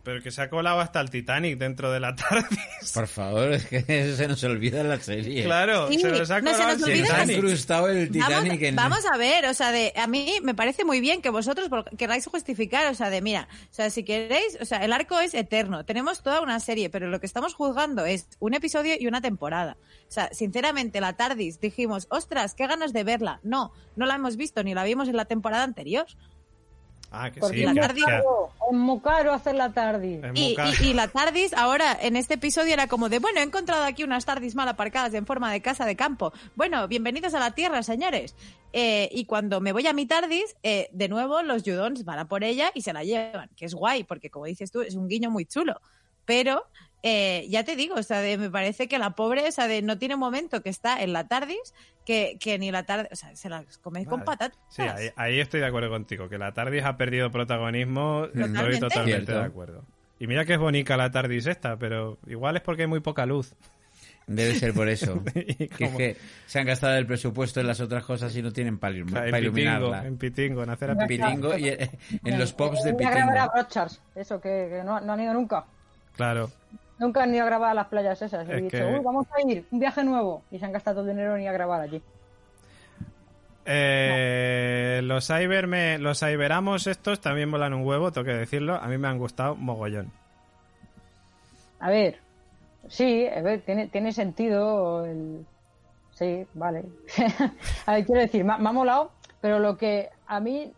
Pero 0.03 0.23
que 0.23 0.31
se 0.31 0.43
ha 0.43 0.51
colado 0.51 0.81
hasta 0.81 1.01
el 1.01 1.11
Titanic 1.11 1.59
dentro 1.59 1.93
de 1.93 2.01
la 2.01 2.15
TARDIS. 2.17 2.93
Por 2.93 3.07
favor, 3.07 3.53
es 3.53 3.67
que 3.67 3.85
eso 3.87 4.17
se 4.23 4.29
nos 4.29 4.43
olvida 4.45 4.83
la 4.83 4.99
serie. 5.01 5.45
Claro, 5.45 5.89
Sí, 5.89 5.99
se 5.99 6.11
nos 6.11 6.31
ha 6.31 6.41
no 6.41 6.51
se 6.51 6.57
colado 6.57 6.79
nos 6.79 6.89
el 6.89 7.03
Titanic. 7.03 7.37
Incrustado 7.37 7.89
el 7.89 8.11
Titanic 8.11 8.53
vamos, 8.53 8.63
en... 8.63 8.77
vamos 8.77 9.05
a 9.13 9.17
ver, 9.17 9.47
o 9.47 9.55
sea, 9.55 9.73
de 9.73 9.93
a 9.97 10.07
mí 10.07 10.35
me 10.43 10.55
parece 10.55 10.85
muy 10.85 11.01
bien 11.01 11.23
que 11.23 11.31
vosotros 11.31 11.69
queráis 11.97 12.27
justificar, 12.27 12.91
o 12.91 12.95
sea, 12.95 13.11
de 13.11 13.23
mira, 13.23 13.49
o 13.71 13.75
sea, 13.75 13.91
si 13.91 14.05
queréis, 14.05 14.59
o 14.61 14.65
sea, 14.65 14.79
el 14.79 14.93
arco 14.93 15.21
es 15.21 15.35
eterno, 15.35 15.85
tenemos 15.85 16.23
toda 16.23 16.41
una 16.41 16.59
serie, 16.61 16.91
pero 16.91 17.09
lo 17.09 17.21
que 17.21 17.27
estamos 17.27 17.55
juzgando 17.55 18.05
es 18.05 18.27
un 18.41 18.55
episodio 18.55 18.95
y 18.99 19.07
una 19.07 19.21
temporada. 19.21 19.77
O 20.09 20.13
sea, 20.13 20.29
sinceramente, 20.33 21.01
la 21.01 21.15
TARDIS 21.15 21.61
dijimos, 21.61 22.07
ostras, 22.11 22.55
qué 22.55 22.67
ganas 22.67 22.93
de 22.93 23.05
verla. 23.05 23.41
No, 23.43 23.73
no 23.97 24.07
la 24.07 24.17
hemos 24.17 24.37
visto 24.37 24.63
ni 24.63 24.75
la 24.75 24.85
vimos 24.85 25.09
en 25.09 25.17
la 25.17 25.25
temporada 25.25 25.65
anterior. 25.65 26.07
Ah, 27.15 27.31
que 27.31 27.41
Porque 27.41 27.59
sí. 27.59 27.63
la 27.65 27.71
es 27.73 27.75
que- 27.75 27.81
muy 27.81 27.89
TARDIS- 27.89 28.05
que- 28.07 28.11
caro, 28.11 28.51
es 28.71 28.77
muy 28.79 29.01
caro 29.01 29.33
hacer 29.35 29.55
la 29.55 29.71
TARDIS. 29.73 30.21
Y, 30.35 30.55
caro. 30.55 30.71
y- 30.81 30.87
y 30.89 30.95
la 30.95 31.09
TARDIS 31.09 31.53
ahora 31.53 31.97
en 32.01 32.17
este 32.17 32.35
episodio 32.35 32.73
era 32.73 32.87
como 32.87 33.09
de, 33.11 33.19
bueno, 33.19 33.41
he 33.41 33.43
encontrado 33.43 33.85
aquí 33.85 34.03
unas 34.03 34.25
TARDIS 34.25 34.55
mal 34.55 34.67
aparcadas 34.69 35.13
en 35.15 35.27
forma 35.27 35.53
de 35.53 35.61
casa 35.61 35.85
de 35.85 35.95
campo. 35.95 36.33
Bueno, 36.57 36.89
bienvenidos 36.89 37.35
a 37.35 37.39
la 37.41 37.51
Tierra, 37.51 37.83
señores. 37.83 38.35
Eh, 38.73 39.11
y 39.13 39.27
cuando 39.27 39.61
me 39.61 39.73
voy 39.73 39.87
a 39.87 39.93
mi 39.93 40.07
TARDIS, 40.07 40.57
eh, 40.63 40.89
de 40.93 41.09
nuevo 41.09 41.43
los 41.43 41.63
Judons 41.63 42.05
van 42.07 42.19
a 42.19 42.25
por 42.29 42.45
ella 42.45 42.71
y 42.75 42.81
se 42.81 42.95
la 42.95 43.05
llevan, 43.05 43.51
que 43.57 43.67
es 43.67 43.75
guay, 43.75 44.05
porque 44.05 44.31
como 44.31 44.47
dices 44.47 44.71
tú, 44.73 44.81
es 44.81 44.95
un 44.95 45.07
guiño 45.09 45.31
muy 45.31 45.45
chulo. 45.45 45.81
Pero 46.25 46.65
eh, 47.03 47.47
ya 47.49 47.65
te 47.65 47.75
digo, 47.77 47.97
o 47.97 48.03
sea, 48.03 48.21
de- 48.21 48.39
me 48.39 48.51
parece 48.51 48.89
que 48.89 48.99
la 48.99 49.11
pobre, 49.11 49.49
o 49.49 49.53
sea, 49.53 49.67
de 49.67 49.83
no 49.83 49.99
tiene 49.99 50.17
momento 50.17 50.63
que 50.63 50.71
está 50.71 51.03
en 51.03 51.13
la 51.13 51.27
TARDIS 51.27 51.75
que, 52.07 52.37
que 52.41 52.59
ni 52.59 52.71
la 52.71 52.85
TARDIS, 52.85 53.13
o 53.13 53.17
sea, 53.17 53.35
se 53.35 53.49
la 53.49 53.65
come 53.81 54.05
con 54.07 54.25
patatas. 54.25 54.59
Sí, 54.69 54.83
ahí, 54.83 55.11
ahí 55.17 55.41
estoy 55.41 55.61
de 55.61 55.67
acuerdo 55.67 55.91
contigo. 55.91 56.29
Que 56.29 56.39
la 56.39 56.53
TARDIS 56.53 56.85
ha 56.85 56.97
perdido 56.97 57.31
protagonismo, 57.31 58.27
estoy 58.27 58.79
Totalmente. 58.79 59.05
Cierto. 59.05 59.33
de 59.33 59.45
acuerdo. 59.45 59.85
Y 60.19 60.29
mira 60.29 60.45
que 60.45 60.53
es 60.53 60.59
bonita 60.59 60.97
la 60.97 61.11
TARDIS 61.11 61.47
esta, 61.47 61.77
pero 61.77 62.19
igual 62.27 62.57
es 62.57 62.63
porque 62.63 62.83
hay 62.83 62.89
muy 62.89 63.01
poca 63.01 63.27
luz. 63.27 63.55
Debe 64.29 64.55
ser 64.55 64.73
por 64.73 64.89
eso. 64.89 65.21
Que 65.35 65.85
es 65.85 65.97
que 65.97 66.17
se 66.47 66.61
han 66.61 66.67
gastado 66.67 66.97
el 66.97 67.07
presupuesto 67.07 67.61
en 67.61 67.67
las 67.67 67.81
otras 67.81 68.05
cosas 68.05 68.35
y 68.37 68.43
no 68.43 68.53
tienen 68.53 68.79
para 68.79 68.95
O 68.95 69.09
sea, 69.09 69.27
en, 69.27 69.33
pitingo, 69.33 69.39
iluminarla. 69.39 70.07
en 70.07 70.17
pitingo, 70.17 70.63
en 70.63 70.71
hacer 70.71 70.91
a 70.93 71.07
pitingo. 71.07 71.59
Y 71.59 71.69
en 71.69 72.39
los 72.39 72.53
pops 72.53 72.85
de 72.85 72.91
a 72.91 72.93
a 72.93 72.97
Pitingo. 72.97 73.53
Brochars, 73.53 74.01
eso 74.15 74.41
que, 74.41 74.69
que 74.71 74.83
no, 74.85 75.01
no 75.01 75.13
han 75.13 75.21
ido 75.21 75.35
nunca. 75.35 75.65
Claro. 76.17 76.51
Nunca 77.03 77.25
han 77.25 77.35
ido 77.35 77.43
a 77.43 77.47
grabar 77.47 77.71
a 77.71 77.75
las 77.75 77.89
playas 77.89 78.23
esas. 78.23 78.49
He 78.49 78.57
Es 78.57 78.63
dicho, 78.63 78.77
que- 78.79 78.85
uy, 78.85 79.01
vamos 79.05 79.27
a 79.37 79.51
ir, 79.51 79.67
un 79.73 79.81
viaje 79.81 80.05
nuevo. 80.05 80.45
Y 80.53 80.59
se 80.61 80.65
han 80.65 80.73
gastado 80.73 81.01
el 81.01 81.09
dinero 81.09 81.35
en 81.37 81.43
ir 81.43 81.49
a 81.49 81.53
grabar 81.53 81.81
allí. 81.81 82.01
Eh, 83.65 85.01
los 85.05 85.27
Cyberme, 85.27 85.99
los 85.99 86.21
Cyberamos 86.21 86.87
estos 86.87 87.21
también 87.21 87.49
molan 87.49 87.75
un 87.75 87.87
huevo, 87.87 88.11
tengo 88.13 88.25
que 88.27 88.35
decirlo. 88.35 88.75
A 88.77 88.87
mí 88.87 88.99
me 88.99 89.09
han 89.09 89.19
gustado 89.19 89.55
mogollón. 89.57 90.11
A 91.81 91.91
ver, 91.91 92.19
sí, 92.89 93.27
a 93.27 93.41
ver, 93.43 93.63
tiene, 93.63 93.89
tiene 93.89 94.13
sentido 94.13 95.05
el... 95.05 95.45
Sí, 96.13 96.47
vale. 96.55 96.85
a 97.87 97.95
ver, 97.95 98.07
quiero 98.07 98.21
decir, 98.21 98.45
me, 98.45 98.53
ha- 98.53 98.59
me 98.59 98.69
ha 98.69 98.73
molado, 98.73 99.11
pero 99.41 99.59
lo 99.59 99.77
que 99.77 100.09
a 100.27 100.39
mí 100.41 100.73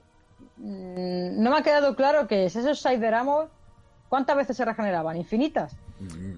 mm, 0.57 1.43
no 1.43 1.51
me 1.51 1.59
ha 1.59 1.63
quedado 1.63 1.95
claro 1.97 2.27
que 2.27 2.47
es 2.47 2.57
esos 2.57 2.83
Cyberamos, 2.83 3.49
¿cuántas 4.09 4.37
veces 4.37 4.57
se 4.57 4.65
regeneraban? 4.65 5.17
¿Infinitas? 5.17 5.77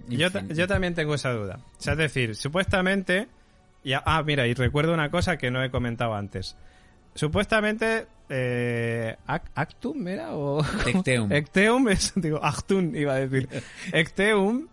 Yo, 0.08 0.30
ta- 0.30 0.44
yo 0.48 0.66
también 0.68 0.94
tengo 0.94 1.14
esa 1.14 1.32
duda. 1.32 1.58
O 1.78 1.82
sea, 1.82 1.92
es 1.94 1.98
decir, 1.98 2.34
supuestamente. 2.36 3.28
y 3.84 3.92
ah, 3.94 4.22
mira, 4.24 4.46
y 4.46 4.54
recuerdo 4.54 4.92
una 4.94 5.10
cosa 5.10 5.36
que 5.38 5.50
no 5.50 5.62
he 5.62 5.70
comentado 5.70 6.14
antes. 6.14 6.56
Supuestamente. 7.14 8.06
Eh, 8.28 9.16
Ac- 9.28 9.50
¿Actum 9.54 10.08
era? 10.08 10.34
O... 10.34 10.60
Ecteum. 10.86 11.32
Ecteum, 11.32 11.88
es, 11.88 12.12
digo, 12.16 12.44
Actum 12.44 12.94
iba 12.96 13.14
a 13.14 13.16
decir. 13.26 13.48
Ecteum 13.92 14.66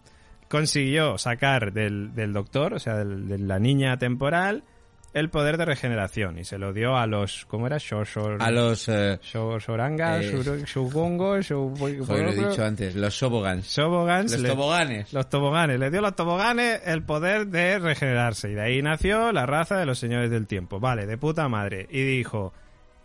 consiguió 0.50 1.18
sacar 1.18 1.72
del, 1.74 2.14
del 2.16 2.34
doctor, 2.34 2.74
o 2.74 2.80
sea, 2.80 2.98
del- 2.98 3.28
de 3.28 3.38
la 3.40 3.60
niña 3.60 3.98
temporal, 3.98 4.64
el 5.14 5.30
poder 5.30 5.58
de 5.58 5.66
regeneración. 5.66 6.40
Y 6.40 6.44
se 6.44 6.58
lo 6.58 6.74
dio 6.74 6.98
a 6.98 7.06
los. 7.08 7.46
¿Cómo 7.46 7.68
era? 7.68 7.78
Shoshor, 7.78 8.42
A 8.42 8.50
los... 8.52 8.88
eh, 8.90 9.20
Shor- 9.22 9.62
Soranga, 9.62 10.20
Eh, 10.22 10.32
Shur- 10.34 10.66
Shugongo, 10.66 11.38
Shu- 11.38 11.78
joder, 12.06 12.26
lo 12.26 12.32
he 12.32 12.50
dicho 12.50 12.64
antes, 12.66 12.96
los 12.96 13.16
Sobogans. 13.18 13.66
Shobogans. 13.68 14.32
Los 14.32 14.42
le- 14.42 14.50
toboganes. 14.50 15.14
los 15.14 15.30
toboganes. 15.30 15.80
Le 15.80 15.90
dio 15.90 16.00
a 16.00 16.04
los 16.04 16.16
toboganes 16.16 16.82
el 16.86 17.04
poder 17.04 17.48
de 17.48 17.80
regenerarse. 17.80 18.50
Y 18.52 18.54
de 18.56 18.62
ahí 18.62 18.82
nació 18.82 19.32
la 19.32 19.46
raza 19.46 19.78
de 19.78 19.86
los 19.86 20.00
señores 20.00 20.30
del 20.32 20.48
tiempo. 20.48 20.80
Vale, 20.80 21.06
de 21.06 21.18
puta 21.18 21.48
madre. 21.48 21.88
Y 21.92 22.02
dijo, 22.04 22.54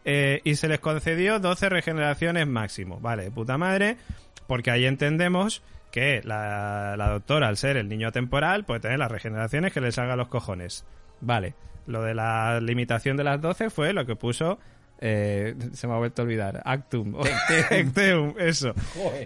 eh, 0.04 0.40
y 0.44 0.54
se 0.56 0.68
les 0.68 0.80
concedió 0.80 1.38
12 1.40 1.68
regeneraciones 1.68 2.46
máximo. 2.46 2.98
Vale, 3.00 3.24
de 3.24 3.30
puta 3.30 3.58
madre, 3.58 3.96
porque 4.46 4.70
ahí 4.70 4.86
entendemos 4.86 5.62
que 5.90 6.20
la, 6.24 6.96
la 6.96 7.08
doctora, 7.10 7.48
al 7.48 7.56
ser 7.56 7.76
el 7.76 7.88
niño 7.88 8.12
temporal, 8.12 8.64
puede 8.64 8.80
tener 8.80 8.98
las 8.98 9.10
regeneraciones 9.10 9.72
que 9.72 9.80
le 9.80 9.90
salga 9.92 10.14
a 10.14 10.16
los 10.16 10.28
cojones. 10.28 10.84
Vale, 11.20 11.54
lo 11.88 12.02
de 12.02 12.14
la 12.14 12.60
limitación 12.60 13.16
de 13.16 13.24
las 13.24 13.40
12 13.40 13.70
fue 13.70 13.92
lo 13.92 14.06
que 14.06 14.14
puso... 14.14 14.58
eh, 15.00 15.54
se 15.72 15.86
me 15.86 15.94
ha 15.94 15.98
vuelto 15.98 16.22
a 16.22 16.24
olvidar. 16.24 16.60
Actum. 16.64 17.14
Ecteum, 17.70 18.34
eso. 18.38 18.74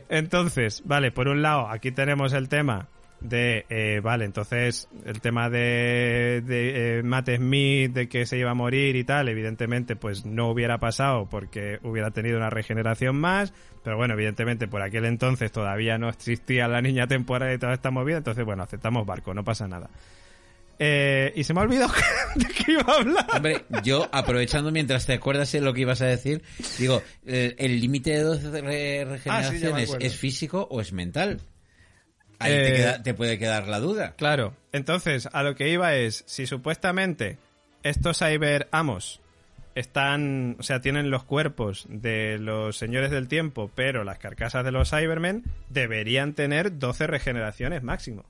Entonces, 0.09 0.82
vale, 0.84 1.12
por 1.12 1.28
un 1.28 1.43
lado, 1.43 1.68
aquí 1.68 1.93
tenemos 1.93 2.32
el 2.34 2.48
tema 2.48 2.89
de, 3.20 3.64
eh, 3.70 4.01
vale, 4.02 4.24
entonces 4.24 4.89
el 5.05 5.20
tema 5.20 5.48
de, 5.48 6.43
de 6.44 6.98
eh, 6.98 7.02
Matt 7.05 7.30
Smith, 7.36 7.93
de 7.93 8.09
que 8.09 8.26
se 8.26 8.36
iba 8.36 8.51
a 8.51 8.55
morir 8.55 8.97
y 8.97 9.05
tal, 9.05 9.28
evidentemente 9.28 9.94
pues 9.94 10.26
no 10.26 10.51
hubiera 10.51 10.78
pasado 10.78 11.26
porque 11.30 11.78
hubiera 11.84 12.10
tenido 12.10 12.36
una 12.36 12.51
regeneración 12.51 13.16
más, 13.16 13.55
pero 13.84 13.97
bueno, 13.97 14.14
evidentemente 14.14 14.66
por 14.66 14.82
aquel 14.82 15.05
entonces 15.05 15.52
todavía 15.52 15.98
no 15.98 16.09
existía 16.09 16.66
la 16.66 16.82
niña 16.82 17.06
temporal 17.06 17.55
y 17.55 17.59
toda 17.59 17.74
esta 17.74 17.93
movida, 17.93 18.16
entonces 18.16 18.44
bueno, 18.44 18.64
aceptamos 18.64 19.06
barco, 19.06 19.34
no 19.34 19.44
pasa 19.44 19.68
nada. 19.68 19.89
Eh, 20.84 21.32
y 21.36 21.44
se 21.44 21.54
me 21.54 21.60
ha 21.60 21.62
olvidado 21.62 21.92
de 22.34 22.44
qué 22.46 22.72
iba 22.72 22.82
a 22.92 22.96
hablar. 22.96 23.26
Hombre, 23.36 23.64
yo 23.84 24.09
aprovechando 24.10 24.72
mientras 24.72 25.06
te 25.06 25.12
acuerdas 25.12 25.52
de 25.52 25.60
lo 25.60 25.72
que 25.74 25.82
ibas 25.82 26.02
a 26.02 26.06
decir, 26.06 26.42
digo, 26.78 27.02
el 27.24 27.54
el 27.59 27.80
límite 27.80 28.10
de 28.10 28.22
12 28.22 28.50
re- 28.62 29.04
regeneraciones 29.04 29.84
acuerdo. 29.90 30.04
es 30.06 30.16
físico 30.16 30.66
o 30.70 30.80
es 30.80 30.92
mental. 30.92 31.40
Ahí 32.40 32.52
Eh, 32.52 32.62
te, 32.64 32.72
queda- 32.74 33.02
te 33.04 33.14
puede 33.14 33.38
quedar 33.38 33.68
la 33.68 33.78
duda. 33.78 34.14
Claro, 34.16 34.56
entonces 34.72 35.28
a 35.32 35.44
lo 35.44 35.54
que 35.54 35.68
iba 35.68 35.94
es, 35.94 36.24
si 36.26 36.46
supuestamente 36.48 37.38
estos 37.84 38.18
cyber 38.18 38.66
amos 38.72 39.20
están, 39.76 40.56
o 40.59 40.62
sea, 40.64 40.80
tienen 40.80 41.10
los 41.10 41.22
cuerpos 41.24 41.86
de 41.88 42.38
los 42.38 42.76
señores 42.76 43.10
del 43.12 43.28
tiempo, 43.28 43.70
pero 43.74 44.02
las 44.04 44.18
carcasas 44.18 44.64
de 44.64 44.72
los 44.72 44.90
Cybermen 44.90 45.44
deberían 45.70 46.34
tener 46.34 46.78
12 46.78 47.06
regeneraciones 47.06 47.82
máximo. 47.82 48.24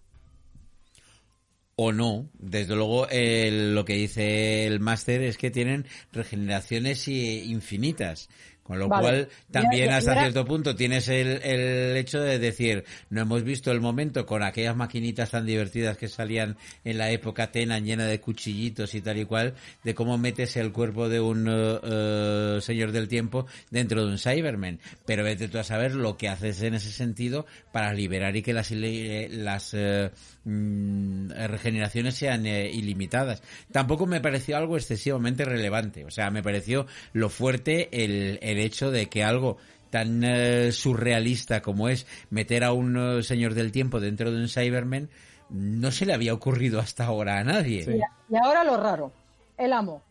O 1.77 1.93
no. 1.93 2.29
Desde 2.39 2.75
luego, 2.77 3.09
el- 3.09 3.75
lo 3.75 3.85
que 3.85 3.95
dice 3.95 4.67
el 4.67 4.81
máster 4.81 5.23
es 5.23 5.39
que 5.39 5.51
tienen 5.51 5.87
regeneraciones 6.13 7.09
i- 7.09 7.51
infinitas. 7.51 8.29
Con 8.63 8.79
lo 8.79 8.87
Vale. 8.89 9.03
cual, 9.03 9.29
también 9.51 9.91
hasta 9.91 10.15
cierto 10.21 10.45
punto 10.45 10.77
tienes 10.77 11.09
el, 11.09 11.43
el 11.43 11.97
hecho 11.97 12.21
de 12.21 12.39
decir, 12.39 12.85
no 13.11 13.23
hemos 13.23 13.43
visto 13.43 13.73
el 13.73 13.81
momento 13.81 14.25
con 14.25 14.45
aquellas 14.45 14.77
maquinitas 14.77 15.33
tan 15.33 15.45
divertidas 15.45 15.97
que 15.99 16.07
salían 16.07 16.57
en 16.85 16.97
la 16.97 17.11
época 17.11 17.51
Tenan 17.51 17.85
llena 17.85 18.07
de 18.07 18.21
cuchillitos 18.21 18.95
y 18.95 19.01
tal 19.01 19.19
y 19.19 19.25
cual, 19.25 19.55
de 19.83 19.95
cómo 19.97 20.17
metes 20.17 20.57
el 20.57 20.71
cuerpo 20.71 21.09
de 21.09 21.19
un 21.19 21.49
eh, 21.51 21.79
eh, 21.83 22.59
señor 22.61 22.93
del 22.93 23.09
tiempo 23.09 23.47
dentro 23.71 24.07
de 24.07 24.13
un 24.13 24.19
Cyberman. 24.19 24.79
Pero 25.07 25.25
vete 25.25 25.49
tú 25.49 25.59
a 25.59 25.65
saber 25.65 25.97
lo 25.97 26.17
que 26.17 26.29
haces 26.29 26.63
en 26.63 26.75
ese 26.75 26.93
sentido 26.93 27.47
para 27.73 27.93
liberar 27.93 28.37
y 28.37 28.43
que 28.43 28.53
las, 28.53 28.71
las 28.71 29.75
eh, 29.75 30.11
mm, 30.45 31.31
regeneraciones 31.49 32.15
sean 32.15 32.47
eh, 32.47 32.71
ilimitadas. 32.71 33.43
Tampoco 33.71 34.07
me 34.07 34.21
pareció 34.21 34.57
algo 34.57 34.77
excesivamente 34.77 35.45
relevante. 35.45 36.05
O 36.05 36.11
sea, 36.11 36.31
me 36.31 36.43
pareció 36.43 36.87
lo 37.13 37.29
fuerte 37.29 37.89
el, 38.05 38.39
el 38.43 38.59
hecho 38.59 38.91
de 38.91 39.09
que 39.09 39.25
algo 39.25 39.59
tan 39.91 40.25
eh, 40.25 40.73
surrealista 40.73 41.61
como 41.61 41.89
es 41.89 42.07
meter 42.31 42.65
a 42.65 42.73
un 42.73 43.19
eh, 43.19 43.23
señor 43.23 43.55
del 43.55 43.73
tiempo 43.73 44.01
dentro 44.01 44.31
de 44.31 44.39
un 44.39 44.49
Cyberman 44.49 45.11
no 45.51 45.91
se 45.91 46.07
le 46.07 46.15
había 46.15 46.33
ocurrido 46.33 46.81
hasta 46.81 47.05
ahora 47.05 47.39
a 47.39 47.45
nadie. 47.45 47.85
Y, 47.87 48.35
y 48.35 48.37
ahora 48.37 48.65
lo 48.65 48.79
raro. 48.79 49.13
El 49.59 49.73
amo. 49.75 50.03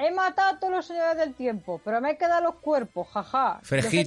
He 0.00 0.10
matado 0.12 0.56
a 0.56 0.58
todos 0.58 0.72
los 0.72 0.86
señores 0.86 1.16
del 1.18 1.34
tiempo, 1.34 1.78
pero 1.84 2.00
me 2.00 2.12
he 2.12 2.16
quedado 2.16 2.42
los 2.42 2.54
cuerpos, 2.56 3.08
jaja. 3.08 3.60
He 3.70 4.04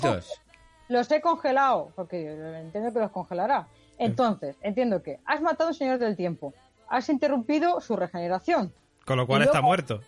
Los 0.90 1.12
he 1.12 1.22
congelado, 1.22 1.92
porque 1.96 2.32
entiendo 2.60 2.92
que 2.92 3.00
los 3.00 3.12
congelará. 3.12 3.68
Entonces, 3.98 4.58
entiendo 4.62 5.02
que 5.04 5.20
has 5.26 5.42
matado 5.42 5.70
a 5.70 5.72
un 5.72 5.76
señor 5.76 6.00
del 6.00 6.16
tiempo. 6.16 6.54
Has 6.88 7.10
interrumpido 7.10 7.82
su 7.82 7.96
regeneración. 7.96 8.74
Con 9.06 9.18
lo 9.18 9.28
cual 9.28 9.42
está 9.44 9.62
muerto. 9.62 10.02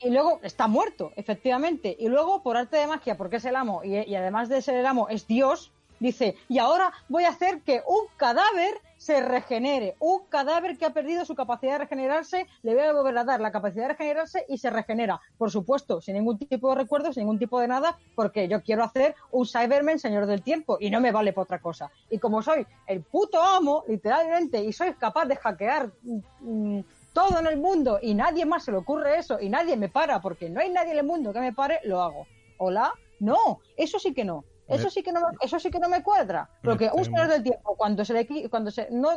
Y 0.00 0.10
luego 0.10 0.40
está 0.42 0.68
muerto, 0.68 1.12
efectivamente. 1.16 1.96
Y 1.98 2.08
luego, 2.08 2.42
por 2.42 2.56
arte 2.56 2.76
de 2.76 2.86
magia, 2.86 3.16
porque 3.16 3.36
es 3.36 3.44
el 3.44 3.56
amo, 3.56 3.82
y, 3.82 3.96
y 3.96 4.14
además 4.14 4.48
de 4.48 4.62
ser 4.62 4.76
el 4.76 4.86
amo, 4.86 5.08
es 5.08 5.26
Dios, 5.26 5.72
dice, 5.98 6.36
y 6.48 6.58
ahora 6.58 6.92
voy 7.08 7.24
a 7.24 7.30
hacer 7.30 7.60
que 7.62 7.82
un 7.86 8.06
cadáver 8.16 8.80
se 8.98 9.20
regenere. 9.20 9.96
Un 10.00 10.26
cadáver 10.28 10.76
que 10.76 10.84
ha 10.84 10.90
perdido 10.90 11.24
su 11.24 11.34
capacidad 11.34 11.72
de 11.72 11.78
regenerarse, 11.78 12.46
le 12.62 12.74
voy 12.74 12.82
a 12.82 12.92
volver 12.92 13.16
a 13.16 13.24
dar 13.24 13.40
la 13.40 13.52
capacidad 13.52 13.84
de 13.84 13.94
regenerarse 13.94 14.44
y 14.48 14.58
se 14.58 14.68
regenera. 14.68 15.20
Por 15.38 15.50
supuesto, 15.50 16.00
sin 16.00 16.16
ningún 16.16 16.36
tipo 16.36 16.68
de 16.70 16.74
recuerdo, 16.74 17.12
sin 17.12 17.22
ningún 17.22 17.38
tipo 17.38 17.60
de 17.60 17.68
nada, 17.68 17.96
porque 18.14 18.48
yo 18.48 18.62
quiero 18.62 18.84
hacer 18.84 19.14
un 19.30 19.46
Cyberman 19.46 19.98
señor 19.98 20.26
del 20.26 20.42
tiempo 20.42 20.76
y 20.80 20.90
no 20.90 21.00
me 21.00 21.12
vale 21.12 21.32
para 21.32 21.44
otra 21.44 21.58
cosa. 21.60 21.90
Y 22.10 22.18
como 22.18 22.42
soy 22.42 22.66
el 22.86 23.00
puto 23.02 23.42
amo, 23.42 23.84
literalmente, 23.88 24.62
y 24.62 24.72
soy 24.72 24.92
capaz 24.94 25.26
de 25.26 25.36
hackear 25.36 25.90
mm, 26.40 26.80
todo 27.12 27.38
en 27.38 27.46
el 27.46 27.56
mundo 27.56 27.98
y 28.02 28.14
nadie 28.14 28.44
más 28.44 28.64
se 28.64 28.72
le 28.72 28.78
ocurre 28.78 29.18
eso 29.18 29.40
y 29.40 29.48
nadie 29.48 29.76
me 29.76 29.88
para 29.88 30.20
porque 30.20 30.50
no 30.50 30.60
hay 30.60 30.70
nadie 30.70 30.92
en 30.92 30.98
el 30.98 31.06
mundo 31.06 31.32
que 31.32 31.40
me 31.40 31.52
pare, 31.52 31.80
lo 31.84 32.02
hago. 32.02 32.26
¿Hola? 32.58 32.92
No, 33.20 33.60
eso 33.76 33.98
sí 33.98 34.12
que 34.12 34.24
no. 34.24 34.44
Eso 34.68 34.90
sí 34.90 35.02
que 35.02 35.12
no, 35.12 35.20
me- 35.20 35.36
eso 35.40 35.58
sí 35.58 35.70
que 35.70 35.78
no 35.80 35.88
me 35.88 36.02
cuadra. 36.02 36.48
Porque 36.62 36.90
un 36.92 37.04
señor 37.04 37.28
del 37.28 37.42
tiempo, 37.42 37.74
cuando 37.76 38.04
se 38.04 38.12
le 38.14 38.48
cuando 38.50 38.70
se 38.70 38.88
no 38.90 39.10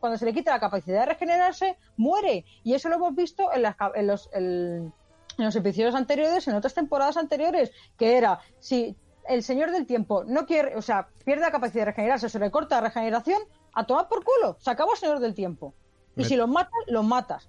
cuando 0.00 0.18
se 0.18 0.24
le 0.24 0.32
quita 0.34 0.50
la 0.50 0.58
capacidad 0.60 1.00
de 1.00 1.06
regenerarse, 1.06 1.76
muere. 1.96 2.44
Y 2.64 2.74
eso 2.74 2.88
lo 2.88 2.96
hemos 2.96 3.14
visto 3.14 3.52
en, 3.52 3.62
las, 3.62 3.76
en 3.94 4.06
los 4.08 4.28
en, 4.32 4.92
en 5.38 5.44
los 5.44 5.54
episodios 5.54 5.94
anteriores, 5.94 6.48
en 6.48 6.54
otras 6.56 6.74
temporadas 6.74 7.16
anteriores, 7.16 7.70
que 7.96 8.16
era 8.16 8.40
si 8.58 8.96
el 9.28 9.42
señor 9.44 9.70
del 9.70 9.86
tiempo 9.86 10.24
no 10.24 10.46
quiere, 10.46 10.76
o 10.76 10.82
sea, 10.82 11.08
pierde 11.24 11.42
la 11.42 11.50
capacidad 11.52 11.82
de 11.82 11.90
regenerarse, 11.92 12.28
se 12.28 12.38
le 12.40 12.50
corta 12.50 12.76
la 12.80 12.88
regeneración, 12.88 13.40
a 13.72 13.86
tomar 13.86 14.08
por 14.08 14.24
culo, 14.24 14.56
se 14.58 14.70
acabó 14.70 14.92
el 14.92 14.98
señor 14.98 15.20
del 15.20 15.34
tiempo. 15.34 15.74
Y 16.16 16.20
Me- 16.22 16.24
si 16.24 16.36
los 16.36 16.48
matas, 16.48 16.72
los 16.88 17.04
matas. 17.04 17.48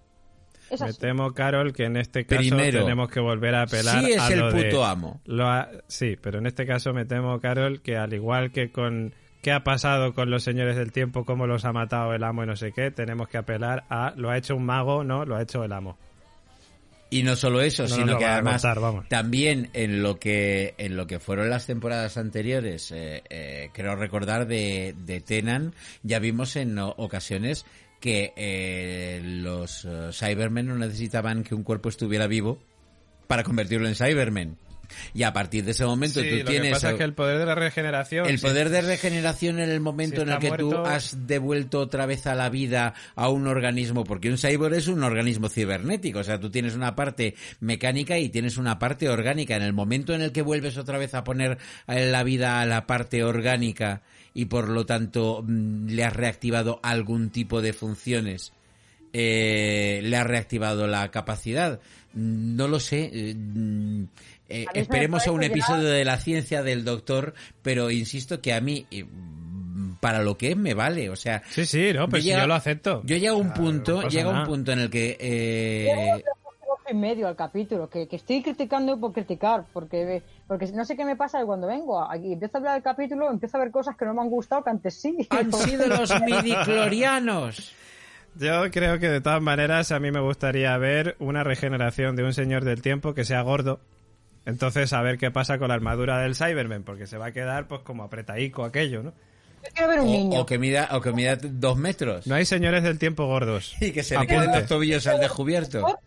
Es 0.70 0.82
Me 0.82 0.94
temo, 0.94 1.34
Carol, 1.34 1.74
que 1.74 1.84
en 1.86 1.98
este 1.98 2.26
caso 2.26 2.40
Primero, 2.40 2.82
tenemos 2.84 3.10
que 3.10 3.20
volver 3.20 3.54
a 3.56 3.64
apelar 3.64 4.04
sí 4.04 4.12
es 4.14 4.20
a 4.22 4.28
el 4.34 4.40
lo 4.40 4.52
de- 4.52 4.64
puto 4.66 4.84
amo. 4.86 5.22
lo 5.26 5.48
ha- 5.48 5.70
sí, 5.88 6.18
pero 6.22 6.40
en 6.40 6.48
este 6.48 6.66
caso 6.66 6.92
me 6.94 7.06
temo, 7.06 7.40
Carol, 7.40 7.82
que 7.82 7.98
al 7.98 8.14
igual 8.14 8.52
que 8.52 8.72
con 8.72 9.14
qué 9.44 9.52
ha 9.52 9.64
pasado 9.64 10.14
con 10.16 10.32
los 10.32 10.44
señores 10.44 10.76
del 10.76 10.92
tiempo, 10.92 11.24
cómo 11.24 11.46
los 11.46 11.66
ha 11.66 11.72
matado 11.72 12.14
el 12.14 12.24
amo 12.24 12.44
y 12.44 12.48
no 12.48 12.56
sé 12.56 12.72
qué, 12.72 12.90
tenemos 12.90 13.28
que 13.28 13.38
apelar 13.38 13.84
a 13.90 14.14
lo 14.18 14.32
ha 14.32 14.38
hecho 14.38 14.56
un 14.56 14.66
mago, 14.66 15.04
no, 15.04 15.24
lo 15.24 15.36
ha 15.36 15.42
hecho 15.44 15.64
el 15.64 15.72
amo. 15.72 15.98
Y 17.12 17.22
no 17.22 17.36
solo 17.36 17.62
eso, 17.62 17.84
No 17.84 17.90
sino 17.90 18.14
lo 18.14 18.18
que 18.18 18.26
además 18.26 18.64
contar, 18.64 18.82
vamos. 18.82 19.08
también 19.08 19.70
en 19.74 20.02
lo 20.02 20.18
que 20.20 20.74
en 20.80 20.98
lo 20.98 21.06
que 21.06 21.20
fueron 21.20 21.52
las 21.52 21.68
temporadas 21.68 22.18
anteriores, 22.18 22.92
eh, 22.92 23.22
eh, 23.30 23.70
creo 23.74 23.96
recordar 23.96 24.48
de, 24.48 24.96
de 25.06 25.22
Tenan, 25.22 25.74
ya 26.02 26.18
vimos 26.18 26.56
en 26.56 26.78
ocasiones 26.80 27.66
que 28.00 28.34
eh, 28.36 29.22
los 29.24 29.86
eh, 29.86 30.10
Cybermen 30.12 30.68
no 30.68 30.76
necesitaban 30.78 31.44
que 31.44 31.56
un 31.56 31.64
cuerpo 31.64 31.90
estuviera 31.90 32.28
vivo 32.28 32.60
para 33.28 33.44
convertirlo 33.44 33.88
en 33.88 33.96
Cybermen. 33.96 34.58
Y 35.16 35.24
a 35.24 35.34
partir 35.34 35.66
de 35.66 35.72
ese 35.72 35.84
momento 35.84 36.20
Sí, 36.22 36.30
tú 36.30 36.36
lo 36.38 36.46
tienes 36.46 36.68
que 36.68 36.74
pasa 36.76 36.90
el- 36.90 36.94
es 36.94 36.98
que 37.00 37.04
el 37.06 37.14
poder 37.16 37.40
de 37.40 37.46
la 37.48 37.56
regeneración... 37.56 38.28
el 38.28 38.38
sí, 38.38 38.46
poder 38.46 38.70
de 38.70 38.82
regeneración 38.82 39.60
en 39.60 39.72
el 39.72 39.80
momento 39.80 40.18
Si 40.18 40.22
en 40.22 40.30
el 40.30 40.38
que 40.38 40.52
tú 40.52 40.68
muerto- 40.70 40.86
has 40.86 41.26
devuelto 41.26 41.80
otra 41.80 42.06
vez 42.06 42.28
a 42.28 42.36
la 42.36 42.50
vida 42.50 42.94
a 43.16 43.30
un 43.30 43.48
organismo, 43.48 44.04
porque 44.04 44.30
un 44.30 44.38
cyborg 44.38 44.76
es 44.76 44.88
un 44.88 45.02
organismo 45.02 45.50
cibernético, 45.50 46.20
o 46.20 46.24
sea, 46.24 46.40
tú 46.40 46.52
tienes 46.52 46.76
una 46.76 46.96
parte 46.96 47.34
mecánica 47.62 48.20
y 48.20 48.30
tienes 48.30 48.58
una 48.58 48.78
parte 48.78 49.10
orgánica. 49.10 49.56
En 49.56 49.64
el 49.64 49.74
momento 49.74 50.14
en 50.14 50.22
el 50.22 50.32
que 50.32 50.44
vuelves 50.44 50.78
otra 50.78 51.00
vez 51.00 51.16
a 51.16 51.24
poner 51.24 51.58
en 51.88 52.12
la 52.12 52.22
vida 52.24 52.62
a 52.62 52.68
la 52.68 52.86
parte 52.86 53.24
orgánica 53.24 54.04
y 54.36 54.46
por 54.46 54.70
lo 54.70 54.86
tanto 54.86 55.42
mm, 55.48 55.88
le 55.88 56.04
has 56.04 56.14
reactivado 56.14 56.80
algún 56.84 57.32
tipo 57.32 57.62
de 57.64 57.74
funciones, 57.74 58.54
eh, 59.14 60.02
le 60.04 60.18
has 60.18 60.28
reactivado 60.28 60.86
la 60.88 61.10
capacidad. 61.10 61.80
Mm, 62.14 62.56
No 62.56 62.68
lo 62.68 62.80
sé. 62.80 63.10
eh, 63.14 63.34
mm, 63.36 64.04
eh, 64.50 64.66
esperemos 64.76 65.26
a 65.26 65.32
un 65.32 65.42
episodio 65.44 65.88
de 65.90 66.06
la 66.06 66.18
ciencia 66.20 66.62
del 66.62 66.84
doctor, 66.86 67.34
pero 67.64 67.90
insisto 67.90 68.42
que 68.42 68.54
a 68.54 68.62
mí, 68.62 68.86
eh, 68.92 69.06
para 70.02 70.22
lo 70.22 70.38
que 70.38 70.52
es, 70.52 70.58
me 70.58 70.74
vale. 70.76 71.10
O 71.10 71.16
sea, 71.16 71.42
Sí, 71.50 71.66
sí, 71.66 71.92
no, 71.94 72.08
pues 72.08 72.24
Yo 72.24 72.26
si 72.26 72.30
llega- 72.32 72.42
yo 72.42 72.48
lo 72.48 72.54
acepto. 72.54 73.02
yo 73.06 73.18
llego 73.18 73.38
a 73.38 73.40
un 73.40 73.54
punto, 73.54 74.02
no 74.04 74.10
llega 74.10 74.38
a 74.38 74.42
un 74.42 74.46
punto 74.48 74.72
en 74.74 74.80
el 74.80 74.90
que 74.90 75.18
eh, 75.20 76.24
y 76.90 76.94
medio 76.94 77.28
al 77.28 77.36
capítulo, 77.36 77.90
que, 77.90 78.08
que 78.08 78.16
estoy 78.18 78.42
criticando 78.44 79.00
por 79.00 79.12
criticar, 79.14 79.66
porque, 79.74 80.22
porque 80.48 80.68
no 80.74 80.86
sé 80.86 80.96
qué 80.96 81.06
me 81.06 81.16
pasa 81.16 81.44
cuando 81.46 81.68
vengo 81.68 82.02
a- 82.04 82.16
y 82.18 82.34
empiezo 82.34 82.58
a 82.58 82.60
hablar 82.60 82.74
del 82.76 82.84
capítulo, 82.84 83.30
empiezo 83.32 83.58
a 83.58 83.62
ver 83.62 83.72
cosas 83.72 83.96
que 83.98 84.06
no 84.06 84.14
me 84.14 84.22
han 84.22 84.30
gustado, 84.30 84.64
que 84.64 84.70
antes 84.70 84.94
sí. 85.02 85.16
han 85.30 85.52
sido 85.52 85.88
los 85.88 86.12
midiclorianos. 86.26 87.74
Yo 88.38 88.70
creo 88.72 89.00
que 89.00 89.08
de 89.08 89.22
todas 89.22 89.42
maneras 89.42 89.92
a 89.92 90.00
mí 90.00 90.12
me 90.12 90.20
gustaría 90.20 90.78
ver 90.78 91.16
una 91.20 91.44
regeneración 91.44 92.16
de 92.16 92.24
un 92.24 92.34
señor 92.34 92.66
del 92.66 92.82
tiempo 92.82 93.14
que 93.14 93.24
sea 93.24 93.42
gordo. 93.42 93.80
Entonces 94.46 94.92
a 94.94 95.02
ver 95.02 95.18
qué 95.18 95.32
pasa 95.32 95.58
con 95.58 95.70
la 95.70 95.74
armadura 95.74 96.20
del 96.20 96.36
Cyberman, 96.36 96.84
porque 96.84 97.08
se 97.08 97.18
va 97.18 97.28
a 97.28 97.32
quedar 97.32 97.68
pues 97.68 97.82
como 97.82 98.04
apretaico 98.04 98.64
aquello, 98.64 99.02
¿no? 99.04 99.14
Ver 99.88 100.00
un 100.02 100.08
O, 100.08 100.12
niño. 100.12 100.40
o 100.42 100.46
que 100.46 100.60
mida, 100.60 100.90
o 100.92 101.02
que 101.02 101.12
mida 101.12 101.38
dos 101.42 101.78
metros. 101.78 102.28
No 102.28 102.36
hay 102.36 102.46
señores 102.46 102.84
del 102.84 103.00
tiempo 103.00 103.26
gordos. 103.26 103.76
Y 103.82 103.92
que 103.92 104.04
se 104.04 104.20
le 104.20 104.28
queden 104.28 104.52
los 104.52 104.68
tobillos 104.68 105.08
al 105.08 105.20
descubierto. 105.20 105.98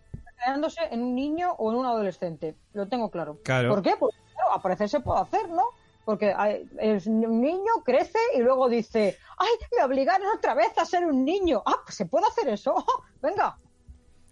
En 0.46 1.02
un 1.02 1.14
niño 1.14 1.52
o 1.58 1.70
en 1.72 1.78
un 1.78 1.86
adolescente. 1.86 2.54
Lo 2.72 2.88
tengo 2.88 3.10
claro. 3.10 3.38
Claro. 3.44 3.68
¿Por 3.70 3.82
qué? 3.82 3.94
Porque 3.98 4.16
claro, 4.34 4.52
a 4.54 4.62
parecer 4.62 4.88
se 4.88 5.00
puede 5.00 5.20
hacer, 5.20 5.48
¿no? 5.48 5.64
Porque 6.04 6.32
hay- 6.34 6.66
es 6.78 7.06
un 7.06 7.40
niño 7.40 7.72
crece 7.84 8.18
y 8.34 8.40
luego 8.40 8.68
dice, 8.68 9.18
¡ay, 9.36 9.48
me 9.76 9.84
obligaron 9.84 10.26
otra 10.34 10.54
vez 10.54 10.76
a 10.78 10.84
ser 10.86 11.04
un 11.04 11.24
niño! 11.24 11.62
¡Ah, 11.66 11.76
pues 11.84 11.96
se 11.96 12.06
puede 12.06 12.26
hacer 12.26 12.48
eso! 12.48 12.74
Venga. 13.22 13.58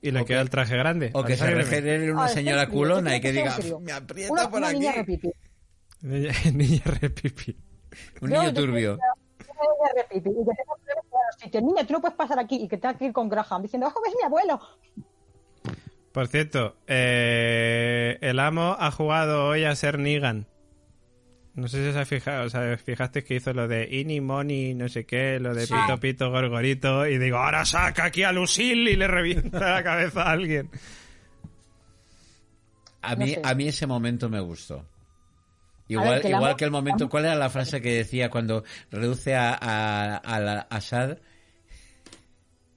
Y 0.00 0.10
le 0.10 0.24
queda 0.24 0.38
que- 0.38 0.42
el 0.42 0.50
traje 0.50 0.76
grande. 0.76 1.10
O 1.14 1.22
que 1.24 1.36
se 1.36 1.50
regenere 1.50 2.10
una 2.12 2.24
Ah, 2.24 2.28
señora 2.28 2.62
es 2.62 2.68
culona 2.70 3.16
y 3.16 3.20
que 3.20 3.32
diga, 3.32 3.56
me 3.80 3.92
aprieta 3.92 4.32
Una, 4.32 4.48
por 4.48 4.58
una 4.60 4.72
niña 4.72 4.90
aquí. 4.90 4.98
repipi. 5.00 5.30
Niña, 6.02 6.30
niña 6.54 6.82
repipi. 7.00 7.56
Un 8.22 8.30
niño 8.30 8.54
turbio. 8.54 8.92
Niña 8.92 9.92
repipi. 9.96 10.30
Y 10.30 10.32
que 10.34 10.38
tenga 10.44 10.74
problemas 10.76 11.04
los 11.32 11.40
sitios. 11.42 11.62
Niña, 11.62 11.86
tú 11.86 11.92
no 11.94 12.00
puedes 12.00 12.16
pasar 12.16 12.38
aquí 12.38 12.56
y 12.56 12.68
que 12.68 12.76
tenga 12.78 12.96
que 12.96 13.06
ir 13.06 13.12
con 13.12 13.28
Graham 13.28 13.62
diciendo, 13.62 13.86
¡ojo, 13.88 14.00
es 14.06 14.14
mi 14.14 14.22
abuelo! 14.24 14.60
Por 16.16 16.28
cierto, 16.28 16.78
eh, 16.86 18.16
el 18.22 18.38
amo 18.40 18.74
ha 18.80 18.90
jugado 18.90 19.44
hoy 19.48 19.64
a 19.64 19.76
ser 19.76 19.98
Negan. 19.98 20.46
No 21.52 21.68
sé 21.68 21.84
si 21.86 21.92
se 21.92 21.98
ha 21.98 22.06
fijado, 22.06 22.46
o 22.46 22.48
sea, 22.48 22.74
fijaste 22.78 23.22
que 23.22 23.34
hizo 23.34 23.52
lo 23.52 23.68
de 23.68 23.86
Ini 23.90 24.22
Moni, 24.22 24.72
no 24.72 24.88
sé 24.88 25.04
qué, 25.04 25.38
lo 25.38 25.52
de 25.54 25.66
Sí. 25.66 25.74
Pito 25.74 26.00
Pito 26.00 26.30
Gorgorito, 26.30 27.06
y 27.06 27.18
digo, 27.18 27.36
ahora 27.36 27.66
saca 27.66 28.06
aquí 28.06 28.22
a 28.22 28.32
Lucille 28.32 28.92
y 28.92 28.96
le 28.96 29.06
revienta 29.08 29.58
la 29.74 29.82
cabeza 29.82 30.22
a 30.22 30.30
alguien. 30.32 30.70
A 33.02 33.14
No 33.14 33.26
mí, 33.26 33.34
sé. 33.34 33.42
a 33.44 33.54
mí 33.54 33.68
ese 33.68 33.86
momento 33.86 34.30
me 34.30 34.40
gustó. 34.40 34.86
Igual, 35.88 36.08
ver, 36.12 36.20
que 36.22 36.28
el 36.28 36.32
igual 36.34 36.50
amo- 36.52 36.56
que 36.56 36.64
el 36.64 36.70
momento, 36.70 37.08
¿cuál 37.10 37.26
era 37.26 37.34
la 37.34 37.50
frase 37.50 37.82
que 37.82 37.92
decía 37.92 38.30
cuando 38.30 38.64
reduce 38.90 39.34
a, 39.34 39.50
a, 39.52 40.16
a 40.16 40.40
la- 40.40 40.66
a 40.70 40.78
Shad? 40.78 41.18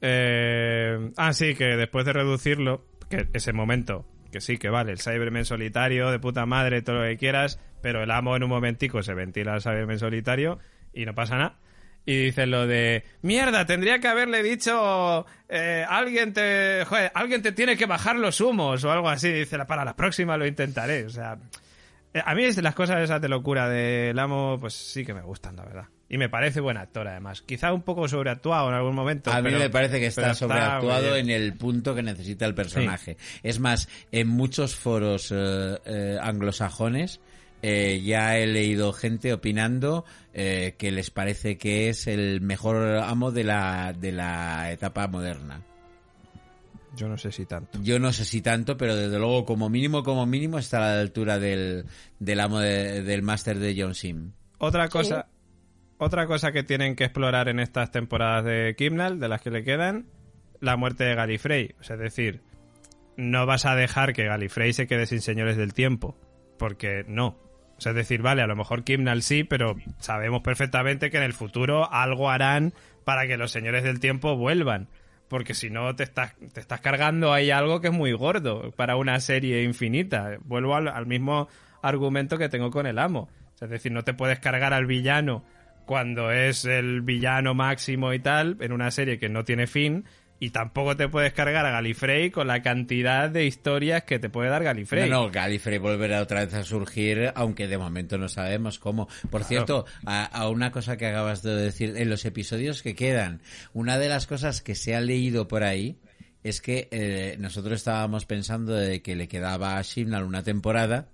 Eh, 0.02 1.11
ah, 1.16 1.32
sí, 1.32 1.56
que 1.56 1.64
después 1.78 2.06
de 2.06 2.11
reducirlo, 2.14 2.86
que 3.10 3.27
ese 3.34 3.53
momento, 3.53 4.06
que 4.31 4.41
sí, 4.41 4.57
que 4.57 4.69
vale, 4.69 4.91
el 4.91 4.99
Cyberman 4.99 5.45
solitario, 5.45 6.11
de 6.11 6.19
puta 6.19 6.45
madre, 6.45 6.81
todo 6.81 7.02
lo 7.02 7.03
que 7.03 7.18
quieras, 7.18 7.60
pero 7.81 8.03
el 8.03 8.11
amo 8.11 8.36
en 8.36 8.44
un 8.44 8.49
momentico 8.49 9.03
se 9.03 9.14
ventila 9.14 9.53
al 9.53 9.61
Cyberman 9.61 9.99
solitario 9.99 10.60
y 10.94 11.06
no 11.06 11.15
pasa 11.15 11.38
nada. 11.38 11.57
Y 12.06 12.26
dice 12.26 12.48
lo 12.48 12.65
de, 12.65 13.03
mierda, 13.22 13.65
tendría 13.65 13.99
que 13.99 14.07
haberle 14.07 14.41
dicho, 14.41 15.26
eh, 15.48 15.86
alguien 15.88 16.34
te, 16.34 16.84
alguien 17.14 17.41
te 17.41 17.52
tiene 17.52 17.77
que 17.77 17.86
bajar 17.86 18.15
los 18.15 18.41
humos 18.41 18.84
o 18.84 18.91
algo 18.91 19.10
así. 19.10 19.31
Dice, 19.31 19.64
para 19.65 19.86
la 19.86 19.95
próxima 19.95 20.38
lo 20.38 20.48
intentaré. 20.48 21.06
O 21.06 21.10
sea, 21.10 21.38
eh, 22.14 22.22
a 22.26 22.34
mí 22.34 22.49
las 22.52 22.73
cosas 22.73 23.02
esas 23.02 23.22
de 23.22 23.30
locura 23.30 23.69
del 23.69 24.18
amo, 24.18 24.57
pues 24.60 24.73
sí 24.73 25.06
que 25.06 25.14
me 25.14 25.22
gustan, 25.22 25.56
la 25.56 25.65
verdad. 25.65 25.86
Y 26.11 26.18
me 26.18 26.27
parece 26.27 26.60
buen 26.60 26.76
actor, 26.77 27.07
además. 27.07 27.44
Quizá 27.44 27.72
un 27.72 27.84
poco 27.84 28.07
sobreactuado 28.07 28.69
en 28.69 28.76
algún 28.76 28.95
momento. 28.95 29.31
A 29.31 29.38
mí 29.41 29.49
pero- 29.49 29.60
me 29.60 29.69
parece 29.69 29.99
que 29.99 30.07
está 30.07 30.34
sobreactuado 30.34 31.15
en 31.15 31.30
el 31.30 31.53
punto 31.53 31.94
que 31.94 32.02
necesita 32.02 32.45
el 32.48 32.56
personaje. 32.56 33.15
Es 33.44 33.60
más, 33.60 33.88
en 34.11 34.27
muchos 34.27 34.76
foros 34.76 35.31
eh, 35.31 35.77
eh, 35.86 36.18
anglosajones 36.19 37.19
eh, 37.61 38.02
ya 38.03 38.38
he 38.38 38.48
leído 38.48 38.91
gente 38.94 39.34
opinando 39.34 40.03
eh, 40.34 40.73
que 40.80 40.91
les 40.91 41.11
parece 41.11 41.57
que 41.57 41.90
es 41.90 42.07
el 42.07 42.41
mejor 42.41 42.98
amo 43.03 43.31
de 43.31 43.44
la, 43.44 43.94
de 43.94 44.11
la 44.11 44.72
etapa 44.72 45.07
moderna. 45.07 45.61
Yo 46.95 47.07
no 47.07 47.18
sé 47.18 47.31
si 47.31 47.45
tanto. 47.45 47.80
Yo 47.84 47.99
no 47.99 48.11
sé 48.14 48.26
si 48.26 48.41
tanto, 48.41 48.76
pero 48.77 48.95
desde 48.95 49.19
luego 49.19 49.45
como 49.45 49.69
mínimo, 49.69 50.03
como 50.03 50.26
mínimo 50.26 50.57
está 50.57 50.77
a 50.77 50.95
la 50.95 51.02
altura 51.02 51.38
del, 51.38 51.86
del 52.18 52.40
amo 52.40 52.60
de- 52.60 53.03
del 53.03 53.22
máster 53.22 53.60
de 53.60 53.76
John 53.80 53.94
Sim. 53.94 54.31
Otra 54.57 54.90
cosa, 54.90 55.27
otra 56.00 56.26
cosa 56.28 56.52
que 56.54 56.64
tienen 56.64 56.96
que 56.96 57.04
explorar 57.04 57.50
en 57.50 57.60
estas 57.60 57.92
temporadas 57.92 58.46
de 58.46 58.74
Kimnal, 58.78 59.20
de 59.20 59.28
las 59.28 59.42
que 59.42 59.52
le 59.52 59.64
quedan, 59.64 60.06
la 60.62 60.78
muerte 60.78 61.04
de 61.04 61.14
Galifrey. 61.14 61.76
O 61.80 61.84
sea, 61.84 61.98
es 61.98 62.02
decir, 62.02 62.42
no 63.18 63.46
vas 63.46 63.66
a 63.66 63.76
dejar 63.76 64.14
que 64.14 64.24
Galifrey 64.24 64.72
se 64.72 64.88
quede 64.88 65.06
sin 65.06 65.20
señores 65.20 65.58
del 65.58 65.74
tiempo, 65.74 66.18
porque 66.58 67.04
no. 67.06 67.38
O 67.78 67.82
sea, 67.82 67.92
es 67.92 67.98
decir, 67.98 68.22
vale, 68.22 68.42
a 68.42 68.48
lo 68.48 68.56
mejor 68.56 68.86
Kimnal 68.86 69.22
sí, 69.22 69.44
pero 69.44 69.76
sabemos 70.00 70.42
perfectamente 70.42 71.12
que 71.12 71.18
en 71.18 71.24
el 71.24 71.34
futuro 71.34 71.92
algo 71.92 72.30
harán 72.30 72.74
para 73.04 73.28
que 73.28 73.38
los 73.38 73.52
señores 73.52 73.84
del 73.84 74.00
tiempo 74.00 74.38
vuelvan. 74.38 74.88
Porque 75.28 75.54
si 75.54 75.70
no, 75.70 75.96
te 75.96 76.04
estás, 76.04 76.34
cargando 76.82 77.34
ahí 77.34 77.52
algo 77.52 77.82
que 77.82 77.90
es 77.90 77.94
muy 77.94 78.14
gordo 78.14 78.72
para 78.72 78.96
una 78.96 79.20
serie 79.20 79.64
infinita. 79.64 80.38
Vuelvo 80.46 80.76
al, 80.76 80.88
al 80.88 81.06
mismo 81.06 81.50
argumento 81.82 82.38
que 82.38 82.50
tengo 82.50 82.72
con 82.72 82.88
el 82.88 83.00
amo. 83.00 83.30
O 83.54 83.58
sea, 83.58 83.66
es 83.66 83.72
decir, 83.72 83.92
no 83.92 84.04
te 84.04 84.14
puedes 84.14 84.40
cargar 84.40 84.74
al 84.74 84.86
villano 84.86 85.44
cuando 85.90 86.30
es 86.30 86.66
el 86.66 87.02
villano 87.02 87.56
máximo 87.56 88.14
y 88.14 88.20
tal, 88.20 88.57
en 88.60 88.74
una 88.74 88.91
serie 88.91 89.18
que 89.18 89.28
no 89.28 89.44
tiene 89.44 89.66
fin, 89.66 90.06
y 90.40 90.52
tampoco 90.52 90.95
te 90.95 91.10
puedes 91.10 91.34
cargar 91.34 91.66
a 91.66 91.72
Galifrey 91.72 92.30
con 92.30 92.45
la 92.45 92.61
cantidad 92.61 93.28
de 93.28 93.48
historias 93.48 94.03
que 94.03 94.20
te 94.20 94.30
puede 94.30 94.52
dar 94.52 94.64
Galifrey. 94.64 95.10
No, 95.10 95.24
no, 95.24 95.32
Gallifrey 95.32 95.80
volverá 95.80 96.22
otra 96.22 96.45
vez 96.45 96.53
a 96.53 96.64
surgir, 96.64 97.32
aunque 97.34 97.68
de 97.68 97.80
momento 97.80 98.20
no 98.20 98.30
sabemos 98.30 98.78
cómo. 98.78 99.07
Por 99.32 99.44
cierto, 99.44 99.88
a, 100.06 100.26
a 100.26 100.48
una 100.49 100.72
cosa 100.72 100.95
que 100.95 101.07
acabas 101.07 101.41
de 101.41 101.56
decir, 101.56 101.95
en 101.98 102.07
los 102.07 102.24
episodios 102.24 102.84
que 102.84 102.94
quedan, 102.94 103.41
una 103.74 103.98
de 103.98 104.10
las 104.10 104.28
cosas 104.28 104.61
que 104.61 104.76
se 104.76 104.95
ha 104.95 105.02
leído 105.02 105.48
por 105.48 105.64
ahí 105.64 105.98
es 106.44 106.61
que 106.61 106.88
eh, 106.91 107.36
nosotros 107.40 107.74
estábamos 107.74 108.28
pensando 108.28 108.74
de 108.74 109.02
que 109.02 109.16
le 109.16 109.28
quedaba 109.28 109.78
a 109.78 109.82
Shimnal 109.82 110.24
una 110.24 110.44
temporada 110.44 111.10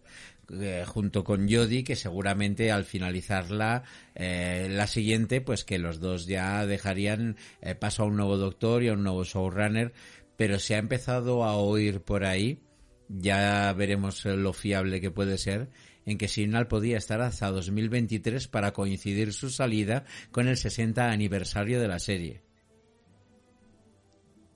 eh, 0.51 0.83
junto 0.85 1.23
con 1.23 1.49
Jodie, 1.49 1.83
que 1.83 1.95
seguramente 1.95 2.71
al 2.71 2.85
finalizarla 2.85 3.83
eh, 4.13 4.67
la 4.69 4.87
siguiente, 4.87 5.41
pues 5.41 5.63
que 5.63 5.79
los 5.79 5.99
dos 5.99 6.27
ya 6.27 6.65
dejarían 6.65 7.37
eh, 7.61 7.75
paso 7.75 8.03
a 8.03 8.05
un 8.05 8.17
nuevo 8.17 8.37
doctor 8.37 8.83
y 8.83 8.89
a 8.89 8.93
un 8.93 9.03
nuevo 9.03 9.23
showrunner, 9.23 9.93
pero 10.37 10.59
se 10.59 10.75
ha 10.75 10.79
empezado 10.79 11.43
a 11.43 11.55
oír 11.55 12.01
por 12.01 12.25
ahí, 12.25 12.59
ya 13.07 13.71
veremos 13.73 14.25
lo 14.25 14.53
fiable 14.53 15.01
que 15.01 15.11
puede 15.11 15.37
ser, 15.37 15.69
en 16.05 16.17
que 16.17 16.27
Signal 16.27 16.67
podía 16.67 16.97
estar 16.97 17.21
hasta 17.21 17.49
2023 17.49 18.47
para 18.47 18.71
coincidir 18.73 19.33
su 19.33 19.49
salida 19.49 20.05
con 20.31 20.47
el 20.47 20.57
60 20.57 21.09
aniversario 21.09 21.79
de 21.79 21.87
la 21.87 21.99
serie. 21.99 22.41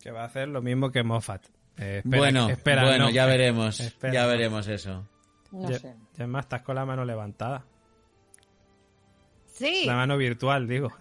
Que 0.01 0.11
va 0.11 0.23
a 0.23 0.25
hacer 0.25 0.47
lo 0.47 0.61
mismo 0.61 0.91
que 0.91 1.03
Moffat. 1.03 1.45
Eh, 1.77 2.01
espera, 2.03 2.17
bueno, 2.17 2.49
espera, 2.49 2.83
bueno, 2.83 3.05
no. 3.05 3.09
ya 3.11 3.25
veremos, 3.25 3.79
Espera, 3.79 4.13
ya 4.13 4.25
veremos 4.25 4.67
eso. 4.67 5.07
No 5.51 5.69
Ya, 5.69 5.79
sé. 5.79 6.27
más, 6.27 6.45
estás 6.45 6.61
con 6.61 6.75
la 6.75 6.85
mano 6.85 7.03
levantada. 7.05 7.65
Sí, 9.53 9.83
La 9.85 9.95
mano 9.95 10.17
virtual, 10.17 10.67
digo. 10.67 10.91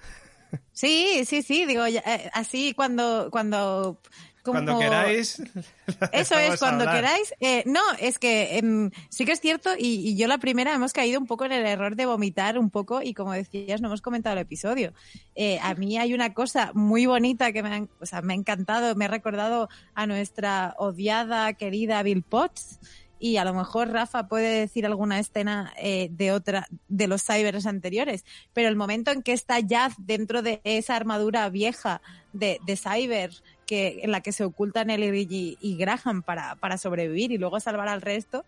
sí, 0.73 1.25
sí, 1.27 1.43
sí, 1.43 1.65
digo, 1.67 1.87
ya, 1.87 2.01
eh, 2.01 2.31
así 2.35 2.73
cuando, 2.75 3.29
cuando, 3.31 4.01
como- 4.43 4.55
Cuando 4.55 4.79
queráis. 4.81 5.41
Eso 6.13 6.37
es, 6.37 6.59
cuando 6.59 6.83
hablar. 6.85 6.97
queráis. 6.97 7.35
Eh, 7.39 7.63
no, 7.67 7.81
es 8.01 8.19
que 8.19 8.57
em, 8.59 8.91
sí 9.11 9.25
que 9.25 9.33
es 9.33 9.41
cierto 9.41 9.71
y, 9.79 10.09
y 10.09 10.17
yo 10.17 10.27
la 10.27 10.39
primera 10.39 10.75
hemos 10.75 10.93
caído 10.93 11.21
un 11.21 11.27
poco 11.27 11.45
en 11.45 11.53
el 11.53 11.67
error 11.67 11.95
de 11.95 12.07
vomitar 12.07 12.59
un 12.59 12.71
poco 12.71 13.01
y 13.03 13.15
como 13.15 13.33
decías, 13.33 13.81
no 13.81 13.89
hemos 13.89 14.03
comentado 14.03 14.33
el 14.35 14.43
episodio. 14.43 14.93
Eh, 15.37 15.61
a 15.63 15.75
mí 15.75 15.97
hay 15.99 16.13
una 16.15 16.35
cosa 16.35 16.73
muy 16.75 17.07
bonita 17.07 17.53
que 17.53 17.63
me, 17.63 17.73
han- 17.75 17.91
o 18.01 18.07
sea, 18.07 18.23
me 18.23 18.33
ha 18.33 18.37
encantado, 18.37 18.97
me 18.97 19.05
ha 19.05 19.09
recordado 19.09 19.69
a 19.95 20.07
nuestra 20.07 20.75
odiada, 20.79 21.53
querida 21.53 22.03
Bill 22.03 22.23
Potts 22.23 22.81
y 23.19 23.37
a 23.37 23.45
lo 23.45 23.55
mejor 23.55 23.91
Rafa 23.91 24.29
puede 24.29 24.61
decir 24.61 24.87
alguna 24.87 25.19
escena 25.19 25.73
eh, 25.77 26.09
de 26.11 26.33
otra 26.33 26.67
de 26.89 27.09
los 27.09 27.25
cybers 27.25 27.67
anteriores, 27.67 28.25
pero 28.53 28.69
el 28.69 28.77
momento 28.77 29.11
en 29.11 29.23
que 29.23 29.33
está 29.33 29.61
Jazz 29.61 29.95
dentro 29.99 30.43
de 30.43 30.61
esa 30.65 30.97
armadura 30.97 31.49
vieja 31.49 32.01
de, 32.33 32.61
de 32.65 32.77
cyber 32.77 33.31
que 33.67 34.01
en 34.03 34.13
la 34.13 34.23
que 34.23 34.33
se 34.33 34.45
ocultan 34.45 34.91
él 34.91 35.05
y, 35.15 35.59
y 35.61 35.77
Graham 35.77 36.23
para, 36.23 36.57
para 36.57 36.79
sobrevivir 36.79 37.33
y 37.33 37.39
luego 37.39 37.61
salvar 37.61 37.89
al 37.89 38.01
resto. 38.01 38.45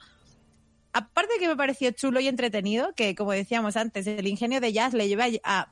Aparte 0.92 1.34
que 1.38 1.46
me 1.46 1.56
pareció 1.56 1.90
chulo 1.92 2.20
y 2.20 2.26
entretenido, 2.26 2.94
que 2.94 3.14
como 3.14 3.32
decíamos 3.32 3.76
antes, 3.76 4.06
el 4.06 4.26
ingenio 4.26 4.60
de 4.60 4.72
Jazz 4.72 4.94
le 4.94 5.08
lleva 5.08 5.26
a 5.44 5.68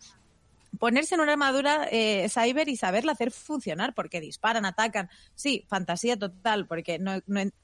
ponerse 0.78 1.14
en 1.14 1.20
una 1.20 1.32
armadura 1.32 1.88
eh, 1.90 2.28
cyber 2.28 2.68
y 2.68 2.76
saberla 2.76 3.12
hacer 3.12 3.30
funcionar, 3.30 3.94
porque 3.94 4.20
disparan, 4.20 4.64
atacan. 4.64 5.08
Sí, 5.34 5.64
fantasía 5.68 6.16
total, 6.16 6.66
porque 6.66 6.98
no, 6.98 7.20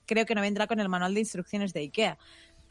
creo 0.06 0.26
que 0.26 0.35
no 0.35 0.40
vendrá 0.40 0.66
con 0.66 0.81
el 0.81 0.89
manual 0.89 1.14
de 1.14 1.20
instrucciones 1.20 1.72
de 1.72 1.81
IKEA. 1.81 2.18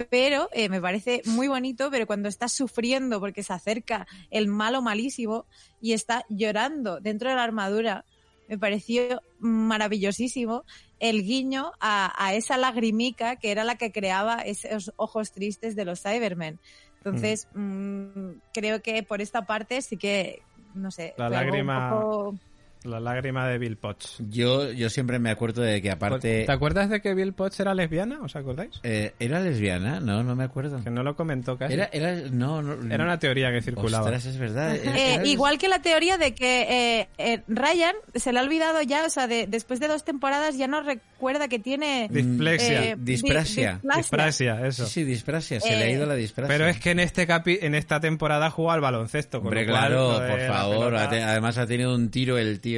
Pero 0.10 0.50
eh, 0.54 0.70
me 0.70 0.82
parece 0.82 1.22
muy 1.26 1.48
bonito, 1.48 1.92
pero 1.92 2.08
cuando 2.08 2.28
está 2.28 2.48
sufriendo 2.48 3.20
porque 3.20 3.44
se 3.44 3.54
acerca 3.54 4.08
el 4.32 4.48
malo 4.48 4.82
malísimo 4.82 5.46
y 5.82 5.94
está 5.94 6.26
llorando 6.30 7.00
dentro 7.00 7.30
de 7.30 7.36
la 7.36 7.44
armadura, 7.44 8.06
me 8.48 8.58
pareció 8.58 9.22
maravillosísimo 9.40 10.64
el 11.00 11.24
guiño 11.24 11.74
a, 11.80 12.12
a 12.18 12.34
esa 12.34 12.58
lagrimica 12.58 13.36
que 13.36 13.52
era 13.52 13.64
la 13.64 13.76
que 13.76 13.92
creaba 13.92 14.42
esos 14.42 14.94
ojos 14.96 15.32
tristes 15.32 15.76
de 15.76 15.86
los 15.86 16.02
Cybermen. 16.02 16.60
Entonces, 17.06 17.48
mm, 17.54 18.32
creo 18.54 18.82
que 18.82 19.04
por 19.04 19.22
esta 19.22 19.46
parte 19.46 19.82
sí 19.82 19.98
que, 19.98 20.46
no 20.74 20.90
sé, 20.92 21.14
La 21.18 21.26
algo 21.26 21.38
un 21.40 21.48
lágrima- 21.50 21.90
poco- 21.90 22.40
La 22.84 23.00
lágrima 23.00 23.48
de 23.48 23.58
Bill 23.58 23.78
Potts. 23.78 24.18
Yo, 24.30 24.72
yo 24.72 24.90
siempre 24.90 25.18
me 25.20 25.30
acuerdo 25.30 25.62
de 25.62 25.82
que 25.82 25.90
aparte... 25.92 26.44
¿Te 26.46 26.52
acuerdas 26.52 26.90
de 26.90 27.02
que 27.02 27.14
Bill 27.14 27.34
Potts 27.34 27.60
era 27.62 27.74
lesbiana? 27.74 28.20
¿Os 28.22 28.36
acordáis? 28.36 28.72
Eh, 28.84 29.14
¿Era 29.20 29.40
lesbiana? 29.40 30.00
No, 30.02 30.22
no 30.24 30.36
me 30.36 30.44
acuerdo. 30.44 30.84
Que 30.84 30.90
no 30.90 31.02
lo 31.04 31.16
comentó 31.16 31.58
casi. 31.58 31.74
Era, 31.76 31.90
era, 31.94 32.14
no, 32.32 32.62
no, 32.62 32.94
Era 32.94 33.04
una 33.06 33.20
teoría 33.20 33.52
que 33.52 33.62
circulaba. 33.62 34.04
Ostras, 34.06 34.26
es 34.26 34.38
verdad. 34.38 34.76
Eh, 34.76 35.14
Era- 35.16 35.26
igual 35.26 35.58
que 35.58 35.70
la 35.70 35.82
teoría 35.82 36.18
de 36.18 36.36
que 36.36 37.00
eh, 37.02 37.08
eh, 37.18 37.42
Ryan 37.48 37.96
se 38.16 38.34
le 38.34 38.40
ha 38.40 38.44
olvidado 38.44 38.82
ya, 38.82 39.06
o 39.06 39.10
sea, 39.10 39.28
de- 39.28 39.48
después 39.48 39.80
de 39.80 39.88
dos 39.88 40.04
temporadas 40.04 40.58
ya 40.58 40.68
no 40.68 40.82
recuerda 40.84 41.48
que 41.48 41.60
tiene 41.60 42.10
Displexia. 42.12 42.84
eh, 42.84 42.96
di- 42.98 43.14
Disprasia. 43.14 43.80
Disprasia, 43.96 44.68
eso. 44.68 44.86
Sí, 44.88 44.92
sí, 44.92 45.04
disprasia. 45.06 45.60
Se 45.62 45.70
le 45.78 45.84
ha 45.86 45.90
ido 45.90 46.06
la 46.06 46.16
disprasia. 46.16 46.54
Pero 46.54 46.68
es 46.70 46.80
que 46.80 46.92
en 46.92 47.00
este 47.00 47.26
capi 47.28 47.60
en 47.62 47.76
esta 47.76 48.00
temporada 48.02 48.50
juega 48.50 48.74
al 48.74 48.82
baloncesto. 48.82 49.40
Con 49.40 49.48
Hombre, 49.48 49.66
lo 49.66 49.72
cual, 49.72 49.88
claro, 49.88 50.08
por 50.30 50.40
la 50.40 50.48
favor. 50.54 50.96
Además 50.96 51.58
ha 51.58 51.66
tenido 51.66 51.96
un 51.96 52.10
tiro 52.10 52.38
el 52.38 52.60
tío... 52.60 52.73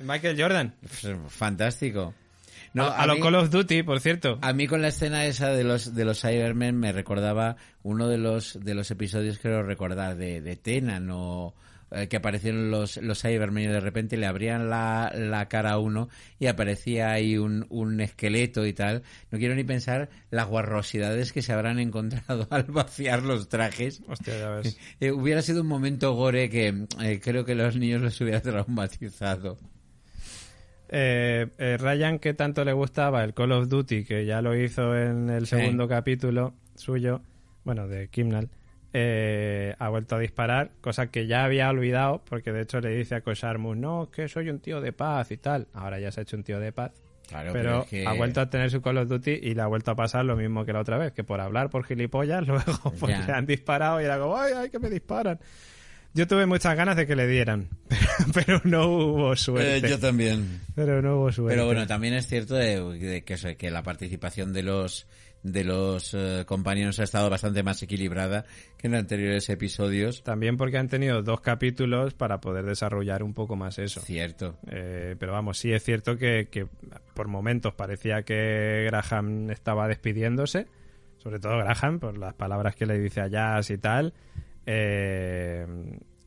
Michael 0.00 0.40
Jordan. 0.40 0.74
Fantástico. 1.28 2.14
No, 2.72 2.84
a, 2.84 2.98
a 3.02 3.06
lo 3.06 3.14
mí- 3.14 3.20
Call 3.20 3.34
of 3.34 3.50
Duty, 3.50 3.82
por 3.82 4.00
cierto. 4.00 4.38
A 4.42 4.52
mí 4.52 4.66
con 4.66 4.80
la 4.82 4.88
escena 4.88 5.24
esa 5.26 5.48
de 5.48 5.64
los 5.64 5.94
de 5.94 6.04
los 6.04 6.20
Cybermen 6.20 6.78
me 6.78 6.92
recordaba 6.92 7.56
uno 7.82 8.08
de 8.08 8.18
los 8.18 8.58
de 8.62 8.74
los 8.74 8.90
episodios 8.90 9.38
creo 9.38 9.62
recordar 9.62 10.16
de, 10.16 10.40
de 10.40 10.56
Tenan 10.56 11.08
o 11.10 11.54
eh, 11.92 12.08
que 12.08 12.16
aparecieron 12.16 12.70
los 12.70 12.96
los 12.98 13.20
Cybermen 13.22 13.64
y 13.64 13.66
de 13.72 13.80
repente 13.80 14.16
le 14.16 14.26
abrían 14.26 14.70
la, 14.70 15.12
la 15.14 15.48
cara 15.48 15.72
a 15.72 15.78
uno 15.78 16.08
y 16.38 16.46
aparecía 16.46 17.10
ahí 17.12 17.36
un, 17.36 17.66
un 17.68 18.00
esqueleto 18.00 18.66
y 18.66 18.72
tal. 18.72 19.02
No 19.30 19.38
quiero 19.38 19.54
ni 19.54 19.64
pensar 19.64 20.08
las 20.30 20.46
guarrosidades 20.48 21.32
que 21.32 21.42
se 21.42 21.52
habrán 21.52 21.78
encontrado 21.80 22.46
al 22.50 22.64
vaciar 22.64 23.22
los 23.22 23.48
trajes. 23.48 24.02
Hostia, 24.08 24.38
ya 24.38 24.50
ves. 24.50 24.78
Eh, 25.00 25.10
hubiera 25.12 25.42
sido 25.42 25.62
un 25.62 25.68
momento 25.68 26.12
gore 26.14 26.48
que 26.50 26.86
eh, 27.02 27.20
creo 27.22 27.44
que 27.44 27.54
los 27.54 27.76
niños 27.76 28.00
los 28.02 28.20
hubiera 28.20 28.40
traumatizado. 28.42 29.58
Eh, 30.88 31.46
eh, 31.58 31.76
Ryan, 31.78 32.18
que 32.18 32.34
tanto 32.34 32.64
le 32.64 32.72
gustaba 32.72 33.22
el 33.22 33.32
Call 33.32 33.52
of 33.52 33.68
Duty, 33.68 34.04
que 34.04 34.26
ya 34.26 34.42
lo 34.42 34.56
hizo 34.56 34.96
en 34.96 35.30
el 35.30 35.46
Sí. 35.46 35.56
segundo 35.56 35.86
capítulo 35.86 36.54
suyo, 36.74 37.22
bueno, 37.64 37.86
de 37.86 38.08
Kimnal, 38.08 38.48
eh, 38.92 39.74
ha 39.78 39.88
vuelto 39.88 40.16
a 40.16 40.18
disparar, 40.18 40.70
cosa 40.80 41.08
que 41.10 41.26
ya 41.26 41.44
había 41.44 41.68
olvidado, 41.70 42.22
porque 42.28 42.52
de 42.52 42.62
hecho 42.62 42.80
le 42.80 42.90
dice 42.90 43.14
a 43.16 43.20
Kosharmus, 43.20 43.76
no, 43.76 44.04
es 44.04 44.08
que 44.10 44.28
soy 44.28 44.50
un 44.50 44.58
tío 44.58 44.80
de 44.80 44.92
paz 44.92 45.30
y 45.30 45.36
tal. 45.36 45.68
Ahora 45.74 46.00
ya 46.00 46.10
se 46.10 46.20
ha 46.20 46.22
hecho 46.22 46.36
un 46.36 46.42
tío 46.42 46.58
de 46.58 46.72
paz. 46.72 46.92
Claro, 47.28 47.52
pero 47.52 47.82
es 47.82 47.88
que- 47.88 48.06
ha 48.06 48.12
vuelto 48.14 48.40
a 48.40 48.50
tener 48.50 48.70
su 48.70 48.82
Call 48.82 48.98
of 48.98 49.08
Duty 49.08 49.30
y 49.30 49.54
le 49.54 49.62
ha 49.62 49.66
vuelto 49.66 49.92
a 49.92 49.94
pasar 49.94 50.24
lo 50.24 50.34
mismo 50.36 50.64
que 50.64 50.72
la 50.72 50.80
otra 50.80 50.98
vez, 50.98 51.12
que 51.12 51.22
por 51.22 51.40
hablar 51.40 51.70
por 51.70 51.84
gilipollas, 51.84 52.44
luego 52.48 52.92
pues, 52.98 53.26
le 53.26 53.32
han 53.32 53.46
disparado 53.46 54.00
y 54.00 54.04
era 54.04 54.18
como, 54.18 54.36
ay, 54.36 54.52
ay, 54.56 54.70
que 54.70 54.80
me 54.80 54.90
disparan. 54.90 55.38
Yo 56.12 56.26
tuve 56.26 56.44
muchas 56.44 56.76
ganas 56.76 56.96
de 56.96 57.06
que 57.06 57.14
le 57.14 57.28
dieran, 57.28 57.68
pero, 58.34 58.60
no 58.64 58.88
hubo 58.88 59.36
suerte. 59.36 59.76
Eh, 59.76 59.90
yo 59.90 60.00
también. 60.00 60.60
Pero 60.74 61.00
no 61.00 61.18
hubo 61.18 61.30
suerte. 61.30 61.54
Pero 61.54 61.66
bueno, 61.66 61.86
también 61.86 62.14
es 62.14 62.26
cierto 62.26 62.56
de, 62.56 62.82
de 62.98 63.22
que, 63.22 63.34
eso, 63.34 63.48
que 63.56 63.70
la 63.70 63.84
participación 63.84 64.52
de 64.52 64.64
los 64.64 65.06
de 65.42 65.64
los 65.64 66.12
eh, 66.14 66.44
compañeros 66.46 67.00
ha 67.00 67.04
estado 67.04 67.30
bastante 67.30 67.62
más 67.62 67.82
equilibrada 67.82 68.44
que 68.76 68.88
en 68.88 68.94
anteriores 68.94 69.48
episodios. 69.48 70.22
También 70.22 70.56
porque 70.56 70.78
han 70.78 70.88
tenido 70.88 71.22
dos 71.22 71.40
capítulos 71.40 72.14
para 72.14 72.40
poder 72.40 72.64
desarrollar 72.66 73.22
un 73.22 73.34
poco 73.34 73.56
más 73.56 73.78
eso. 73.78 74.00
Cierto. 74.00 74.58
Eh, 74.70 75.16
pero 75.18 75.32
vamos, 75.32 75.58
sí 75.58 75.72
es 75.72 75.82
cierto 75.82 76.16
que, 76.16 76.48
que 76.50 76.66
por 77.14 77.28
momentos 77.28 77.74
parecía 77.74 78.22
que 78.22 78.84
Graham 78.86 79.50
estaba 79.50 79.88
despidiéndose, 79.88 80.66
sobre 81.18 81.38
todo 81.38 81.58
Graham, 81.58 82.00
por 82.00 82.18
las 82.18 82.34
palabras 82.34 82.74
que 82.76 82.86
le 82.86 82.98
dice 82.98 83.20
a 83.20 83.28
Jazz 83.28 83.70
y 83.70 83.78
tal. 83.78 84.12
Eh, 84.66 85.66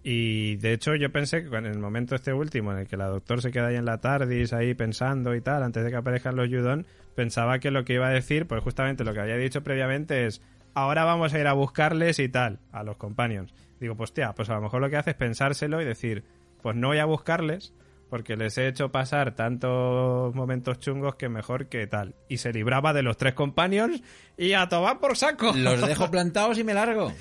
y 0.03 0.57
de 0.57 0.73
hecho 0.73 0.95
yo 0.95 1.11
pensé 1.11 1.47
que 1.47 1.55
en 1.55 1.65
el 1.65 1.79
momento 1.79 2.15
este 2.15 2.33
último, 2.33 2.73
en 2.73 2.79
el 2.79 2.87
que 2.87 2.97
la 2.97 3.07
doctor 3.07 3.41
se 3.41 3.51
queda 3.51 3.67
ahí 3.67 3.77
en 3.77 3.85
la 3.85 4.01
TARDIS, 4.01 4.51
ahí 4.51 4.73
pensando 4.73 5.33
y 5.33 5.39
tal, 5.39 5.63
antes 5.63 5.83
de 5.83 5.89
que 5.89 5.95
aparezcan 5.95 6.35
los 6.35 6.49
Judon, 6.49 6.85
pensaba 7.15 7.59
que 7.59 7.71
lo 7.71 7.85
que 7.85 7.93
iba 7.93 8.07
a 8.07 8.11
decir, 8.11 8.47
pues 8.47 8.63
justamente 8.63 9.03
lo 9.03 9.13
que 9.13 9.21
había 9.21 9.37
dicho 9.37 9.63
previamente 9.63 10.25
es, 10.25 10.41
ahora 10.73 11.03
vamos 11.03 11.33
a 11.33 11.39
ir 11.39 11.47
a 11.47 11.53
buscarles 11.53 12.19
y 12.19 12.29
tal, 12.29 12.59
a 12.71 12.83
los 12.83 12.97
companions. 12.97 13.53
Digo, 13.79 13.95
pues 13.95 14.13
tía, 14.13 14.33
pues 14.33 14.49
a 14.49 14.55
lo 14.55 14.61
mejor 14.61 14.81
lo 14.81 14.89
que 14.89 14.97
hace 14.97 15.11
es 15.11 15.15
pensárselo 15.15 15.81
y 15.81 15.85
decir, 15.85 16.23
pues 16.61 16.75
no 16.75 16.89
voy 16.89 16.99
a 16.99 17.05
buscarles, 17.05 17.73
porque 18.09 18.35
les 18.37 18.57
he 18.57 18.67
hecho 18.67 18.91
pasar 18.91 19.35
tantos 19.35 20.33
momentos 20.35 20.79
chungos 20.79 21.15
que 21.15 21.29
mejor 21.29 21.67
que 21.67 21.87
tal. 21.87 22.15
Y 22.29 22.37
se 22.37 22.53
libraba 22.53 22.93
de 22.93 23.01
los 23.01 23.17
tres 23.17 23.33
companions 23.33 24.01
y 24.37 24.53
a 24.53 24.69
tomar 24.69 24.99
por 24.99 25.17
saco. 25.17 25.51
Los 25.55 25.85
dejo 25.85 26.11
plantados 26.11 26.57
y 26.59 26.63
me 26.63 26.73
largo. 26.73 27.11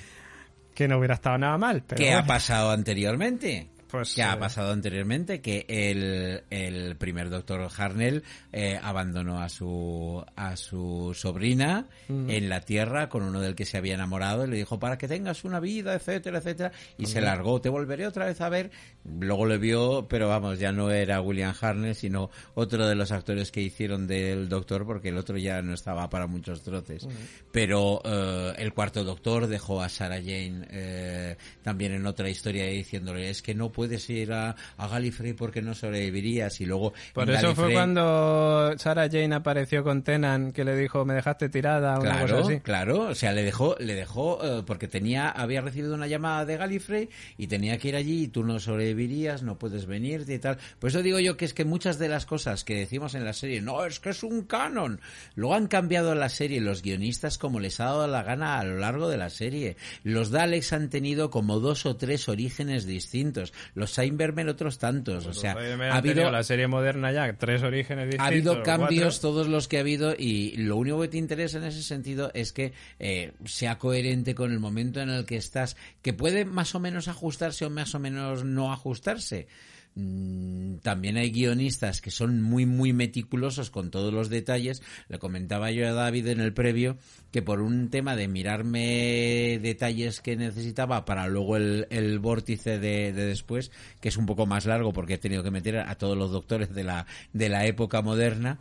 que 0.75 0.89
no 0.89 0.99
hubiera 0.99 1.15
estado 1.15 1.39
nada 1.39 1.57
mal. 1.59 1.83
Pero 1.87 1.99
¿Qué 1.99 2.05
bueno, 2.11 2.19
ha 2.21 2.27
pasado 2.27 2.71
anteriormente? 2.71 3.69
Pues, 3.93 4.15
¿Qué 4.15 4.23
ha 4.23 4.33
eh, 4.33 4.39
pasado 4.39 4.73
anteriormente? 4.73 5.43
Que 5.43 5.67
el, 5.69 6.45
el 6.49 6.97
primer 6.97 7.29
doctor 7.29 7.69
Harnell 7.77 8.23
eh, 8.51 8.81
abandonó 8.83 9.43
a 9.43 9.51
su, 9.51 10.25
a 10.35 10.57
su 10.57 11.13
sobrina 11.15 11.87
en 12.09 12.49
la 12.49 12.63
Tierra 12.63 13.11
con 13.11 13.23
uno 13.23 13.41
del 13.41 13.55
que 13.55 13.67
se 13.67 13.77
había 13.77 13.95
enamorado 13.95 14.47
y 14.47 14.51
le 14.51 14.57
dijo 14.57 14.79
para 14.79 14.97
que 14.97 15.09
tengas 15.09 15.45
una 15.45 15.61
vida, 15.61 15.95
etcétera, 15.95 16.39
etcétera. 16.39 16.73
Y 16.97 17.05
se 17.05 17.21
largó. 17.21 17.61
Te 17.61 17.69
volveré 17.69 18.07
otra 18.07 18.25
vez 18.25 18.41
a 18.41 18.49
ver. 18.49 18.71
Luego 19.05 19.45
le 19.45 19.59
vio, 19.59 20.07
pero 20.09 20.27
vamos, 20.27 20.59
ya 20.59 20.73
no 20.73 20.91
era 20.91 21.21
William 21.21 21.55
Harnell, 21.61 21.95
sino 21.95 22.31
otro 22.55 22.87
de 22.87 22.95
los 22.95 23.13
actores 23.13 23.53
que 23.53 23.61
hicieron 23.61 24.07
del 24.07 24.49
doctor 24.49 24.87
porque 24.87 25.11
el 25.11 25.19
otro 25.19 25.37
ya 25.37 25.61
no 25.61 25.75
estaba 25.75 26.09
para 26.09 26.27
muchos 26.27 26.63
trotes. 26.63 27.07
Pero 27.51 28.01
eh, 28.05 28.55
el 28.57 28.73
cuarto 28.73 29.05
doctor 29.05 29.49
dejó 29.49 29.83
a 29.83 29.91
Sarah 29.91 30.17
Jane 30.17 30.67
eh, 30.71 31.37
también 31.63 31.93
en 31.93 32.07
otra 32.07 32.31
historia 32.31 32.65
diciéndole 32.65 33.29
es 33.29 33.43
que 33.43 33.55
no 33.55 33.71
puedes 33.83 34.09
ir 34.11 34.33
a, 34.33 34.55
a 34.77 34.87
Gallifrey 34.87 35.33
porque 35.33 35.61
no 35.61 35.75
sobrevivirías 35.75 36.61
y 36.61 36.67
luego 36.67 36.93
Por 37.13 37.29
eso 37.29 37.53
fue 37.57 37.73
cuando 37.73 38.73
Sarah 38.79 39.09
Jane 39.11 39.35
apareció 39.35 39.83
con 39.83 40.03
Tenan, 40.05 40.53
que 40.53 40.63
le 40.65 40.77
dijo, 40.77 41.05
me 41.05 41.15
dejaste 41.15 41.49
tirada, 41.49 41.99
o 41.99 42.03
una 42.03 42.21
cosa 42.21 42.27
Claro, 42.27 42.47
así. 42.47 42.61
claro, 42.61 43.01
o 43.09 43.15
sea, 43.17 43.33
le 43.33 43.43
dejó, 43.43 43.75
le 43.81 43.95
dejó 43.97 44.39
eh, 44.45 44.63
porque 44.65 44.87
tenía, 44.87 45.29
había 45.31 45.61
recibido 45.63 45.95
una 45.95 46.07
llamada 46.07 46.45
de 46.45 46.57
Gallifrey 46.57 47.09
y 47.37 47.49
tenía 47.49 47.77
que 47.79 47.89
ir 47.89 47.97
allí 47.97 48.25
y 48.25 48.29
tú 48.29 48.45
no 48.45 48.61
sobrevivirías, 48.61 49.43
no 49.43 49.59
puedes 49.59 49.87
venirte 49.87 50.35
y 50.35 50.39
tal. 50.39 50.59
Por 50.79 50.91
eso 50.91 51.03
digo 51.03 51.19
yo 51.19 51.37
que 51.37 51.45
es 51.45 51.55
que 51.55 51.65
muchas 51.65 51.99
de 51.99 52.09
las 52.09 52.25
cosas 52.25 52.63
que 52.63 52.77
decimos 52.77 53.17
en 53.17 53.25
la 53.25 53.33
serie, 53.33 53.61
no, 53.61 53.85
es 53.85 53.99
que 53.99 54.11
es 54.11 54.23
un 54.23 54.43
canon, 54.43 55.01
luego 55.35 55.55
han 55.57 55.67
cambiado 55.67 56.15
la 56.15 56.29
serie 56.29 56.61
los 56.61 56.83
guionistas 56.83 57.37
como 57.37 57.59
les 57.59 57.81
ha 57.81 57.87
dado 57.87 58.07
la 58.07 58.23
gana 58.23 58.61
a 58.61 58.65
lo 58.65 58.79
largo 58.79 59.09
de 59.09 59.17
la 59.17 59.29
serie. 59.31 59.77
Los 60.05 60.31
Daleks 60.31 60.73
han 60.73 60.89
tenido 60.89 61.31
como 61.31 61.59
dos 61.59 61.85
o 61.85 61.97
tres 61.97 62.29
orígenes 62.29 62.87
distintos, 62.87 63.53
los 63.75 63.95
Cybermen 63.95 64.49
otros 64.49 64.79
tantos, 64.79 65.27
o 65.27 65.33
sea, 65.33 65.53
ha 65.53 65.97
habido 65.97 66.31
la 66.31 66.43
serie 66.43 66.67
moderna 66.67 67.11
ya, 67.13 67.33
tres 67.35 67.63
orígenes 67.63 68.07
distintos. 68.07 68.25
ha 68.25 68.29
habido 68.29 68.63
cambios, 68.63 69.15
cuatro. 69.15 69.31
todos 69.31 69.49
los 69.49 69.69
que 69.69 69.79
ha 69.79 69.81
habido, 69.81 70.15
y 70.17 70.57
lo 70.57 70.77
único 70.77 71.01
que 71.01 71.09
te 71.09 71.19
interesa 71.19 71.59
en 71.59 71.65
ese 71.65 71.83
sentido 71.83 72.31
es 72.35 72.53
que 72.53 72.73
eh, 72.99 73.33
sea 73.45 73.79
coherente 73.79 74.35
con 74.35 74.53
el 74.53 74.61
momento 74.61 75.01
en 75.01 75.09
el 75.09 75.25
que 75.25 75.37
estás, 75.37 75.77
que 76.03 76.13
puede 76.13 76.45
más 76.45 76.75
o 76.75 76.81
menos 76.81 77.09
ajustarse 77.09 77.65
o 77.65 77.71
más 77.71 77.95
o 77.95 77.99
menos 77.99 78.45
no 78.45 78.73
ajustarse. 78.73 79.47
Mm, 79.95 80.77
También 80.83 81.17
hay 81.17 81.31
guionistas 81.31 82.01
que 82.01 82.11
son 82.11 82.41
muy, 82.43 82.65
muy 82.67 82.93
meticulosos 82.93 83.71
con 83.71 83.91
todos 83.91 84.13
los 84.13 84.31
detalles. 84.31 84.83
Le 85.09 85.19
comentaba 85.19 85.71
yo 85.71 85.87
a 85.87 85.93
David 85.93 86.29
en 86.29 86.41
el 86.41 86.55
previo 86.55 86.97
que 87.31 87.43
por 87.43 87.61
un 87.61 87.91
tema 87.91 88.17
de 88.17 88.29
mirarme 88.29 89.59
detalles 89.63 90.21
que 90.21 90.37
necesitaba 90.37 91.05
para 91.05 91.29
luego 91.29 91.57
el, 91.57 92.19
vórtice 92.21 92.79
de, 92.79 93.13
de 93.13 93.27
después, 93.27 93.71
que 94.01 94.09
es 94.09 94.17
un 94.17 94.27
poco 94.27 94.47
más 94.47 94.67
largo 94.67 94.93
porque 94.93 95.15
he 95.15 95.19
tenido 95.19 95.43
que 95.43 95.51
meter 95.51 95.79
a 95.79 95.95
todos 95.97 96.17
los 96.17 96.31
doctores 96.31 96.75
de 96.75 96.85
la, 96.85 97.07
de 97.33 97.49
la 97.49 97.67
época 97.67 98.03
moderna, 98.03 98.59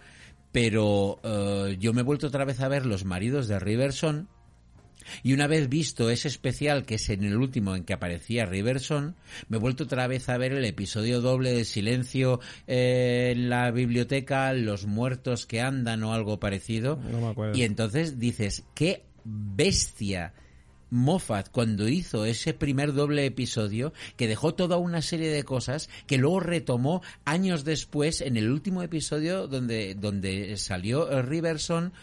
pero 0.52 1.20
eh, 1.24 1.78
yo 1.80 1.94
me 1.94 2.02
he 2.02 2.04
vuelto 2.04 2.28
otra 2.28 2.46
vez 2.46 2.60
a 2.60 2.68
ver 2.68 2.86
Los 2.86 3.06
maridos 3.06 3.48
de 3.48 3.60
Riverson, 3.60 4.28
y 5.24 5.34
una 5.34 5.48
vez 5.48 5.70
visto 5.70 6.10
ese 6.10 6.28
especial, 6.28 6.86
que 6.86 6.96
es 6.96 7.10
en 7.10 7.24
el 7.24 7.38
último 7.38 7.76
en 7.76 7.84
que 7.84 7.94
aparecía 7.94 8.46
Riverson, 8.46 9.16
me 9.50 9.58
he 9.58 9.60
vuelto 9.60 9.86
otra 9.86 10.08
vez 10.08 10.30
a 10.30 10.38
ver 10.38 10.54
el 10.54 10.66
episodio 10.66 11.22
doble 11.22 11.54
de 11.54 11.66
Silencio 11.66 12.40
eh, 12.68 13.34
en 13.36 13.50
la 13.50 13.72
biblioteca, 13.72 14.54
Los 14.54 14.86
muertos 14.86 15.46
que 15.46 15.62
andan 15.62 16.04
o 16.04 16.14
algo 16.14 16.40
parecido. 16.40 17.00
No 17.12 17.22
me 17.22 17.28
acuerdo. 17.28 17.58
Y 17.58 17.64
entonces 17.64 18.20
dices, 18.20 18.64
qué 18.76 19.04
bestia 19.24 20.34
Moffat 20.92 21.50
cuando 21.50 21.88
hizo 21.88 22.26
ese 22.26 22.54
primer 22.54 22.94
doble 22.94 23.26
episodio 23.26 23.94
que 24.18 24.28
dejó 24.28 24.54
toda 24.54 24.78
una 24.78 25.02
serie 25.02 25.30
de 25.32 25.44
cosas 25.44 25.90
que 26.06 26.18
luego 26.18 26.42
retomó 26.42 27.02
años 27.24 27.64
después 27.64 28.20
en 28.22 28.36
el 28.36 28.52
último 28.52 28.84
episodio 28.84 29.48
donde, 29.48 29.96
donde 29.96 30.58
salió 30.58 31.10
eh, 31.10 31.22
Riverson 31.22 31.94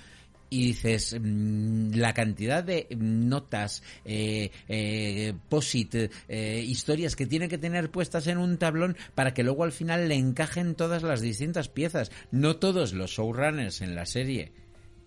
y 0.50 0.68
dices 0.68 1.16
mm, 1.20 1.94
la 1.94 2.14
cantidad 2.14 2.64
de 2.64 2.86
notas, 2.96 3.82
eh, 4.04 4.50
eh, 4.68 5.34
posit, 5.48 5.94
eh, 6.28 6.64
historias 6.66 7.16
que 7.16 7.26
tiene 7.26 7.48
que 7.48 7.58
tener 7.58 7.90
puestas 7.90 8.26
en 8.26 8.38
un 8.38 8.58
tablón 8.58 8.96
para 9.14 9.34
que 9.34 9.42
luego 9.42 9.64
al 9.64 9.72
final 9.72 10.08
le 10.08 10.14
encajen 10.14 10.74
todas 10.74 11.02
las 11.02 11.20
distintas 11.20 11.68
piezas. 11.68 12.10
No 12.30 12.56
todos 12.56 12.92
los 12.92 13.10
showrunners 13.10 13.80
en 13.82 13.94
la 13.94 14.06
serie, 14.06 14.52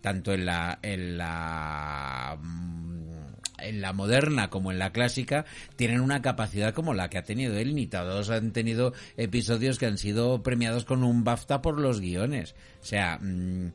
tanto 0.01 0.34
en 0.34 0.45
la 0.45 0.80
en 0.81 1.18
la 1.18 2.38
mm, 2.41 3.20
en 3.62 3.82
la 3.82 3.94
moderna 3.94 4.50
como 4.50 4.72
en 4.72 4.80
la 4.80 4.92
clásica 4.92 5.46
tienen 5.76 6.02
una 6.02 6.22
capacidad 6.22 6.74
como 6.74 6.94
la 6.94 7.10
que 7.10 7.18
ha 7.18 7.24
tenido 7.24 7.58
él. 7.58 7.76
Ni 7.76 7.88
todos 7.88 8.30
han 8.30 8.52
tenido 8.52 8.94
episodios 9.18 9.78
que 9.78 9.86
han 9.86 9.98
sido 9.98 10.44
premiados 10.44 10.86
con 10.86 11.04
un 11.04 11.24
BAFTA 11.24 11.62
por 11.62 11.80
los 11.80 12.00
guiones. 12.00 12.56
O 12.82 12.86
sea, 12.86 13.20
mm, 13.22 13.68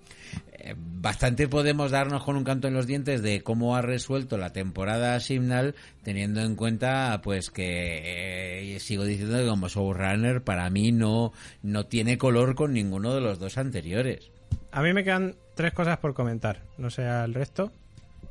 eh, 0.53 0.75
bastante 0.77 1.49
podemos 1.49 1.91
darnos 1.91 2.25
con 2.25 2.37
un 2.37 2.45
canto 2.45 2.69
en 2.69 2.75
los 2.75 2.87
dientes 2.87 3.23
de 3.23 3.43
cómo 3.43 3.77
ha 3.77 3.83
resuelto 3.83 4.37
la 4.37 4.53
temporada 4.53 5.19
Simnal, 5.21 5.75
teniendo 6.03 6.41
en 6.41 6.57
cuenta, 6.57 7.21
pues 7.23 7.51
que 7.51 8.75
eh, 8.75 8.81
sigo 8.81 9.05
diciendo 9.05 9.39
que 9.39 9.47
como 9.47 9.69
showrunner 9.69 10.43
para 10.43 10.69
mí 10.71 10.93
no, 10.93 11.33
no 11.63 11.87
tiene 11.87 12.19
color 12.19 12.55
con 12.55 12.73
ninguno 12.73 13.15
de 13.15 13.21
los 13.21 13.39
dos 13.39 13.59
anteriores. 13.59 14.31
A 14.73 14.83
mí 14.83 14.93
me 14.93 15.05
quedan 15.05 15.37
tres 15.55 15.73
cosas 15.73 15.99
por 15.99 16.15
comentar. 16.15 16.63
No 16.79 16.91
sé 16.91 17.07
al 17.07 17.33
resto, 17.35 17.73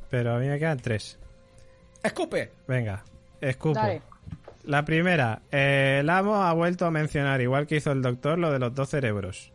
pero 0.09 0.35
a 0.35 0.39
mí 0.39 0.47
me 0.47 0.59
quedan 0.59 0.79
tres. 0.79 1.17
¡Escupe! 2.05 2.51
Venga, 2.67 3.03
escupo. 3.41 3.75
Dale. 3.79 4.01
La 4.65 4.83
primera, 4.83 5.41
eh, 5.51 5.97
el 6.01 6.09
amo 6.09 6.35
ha 6.43 6.51
vuelto 6.53 6.85
a 6.85 6.91
mencionar, 6.91 7.39
igual 7.41 7.67
que 7.67 7.75
hizo 7.77 7.91
el 7.91 8.01
doctor, 8.01 8.39
lo 8.39 8.51
de 8.51 8.59
los 8.59 8.73
dos 8.73 8.89
cerebros. 8.89 9.51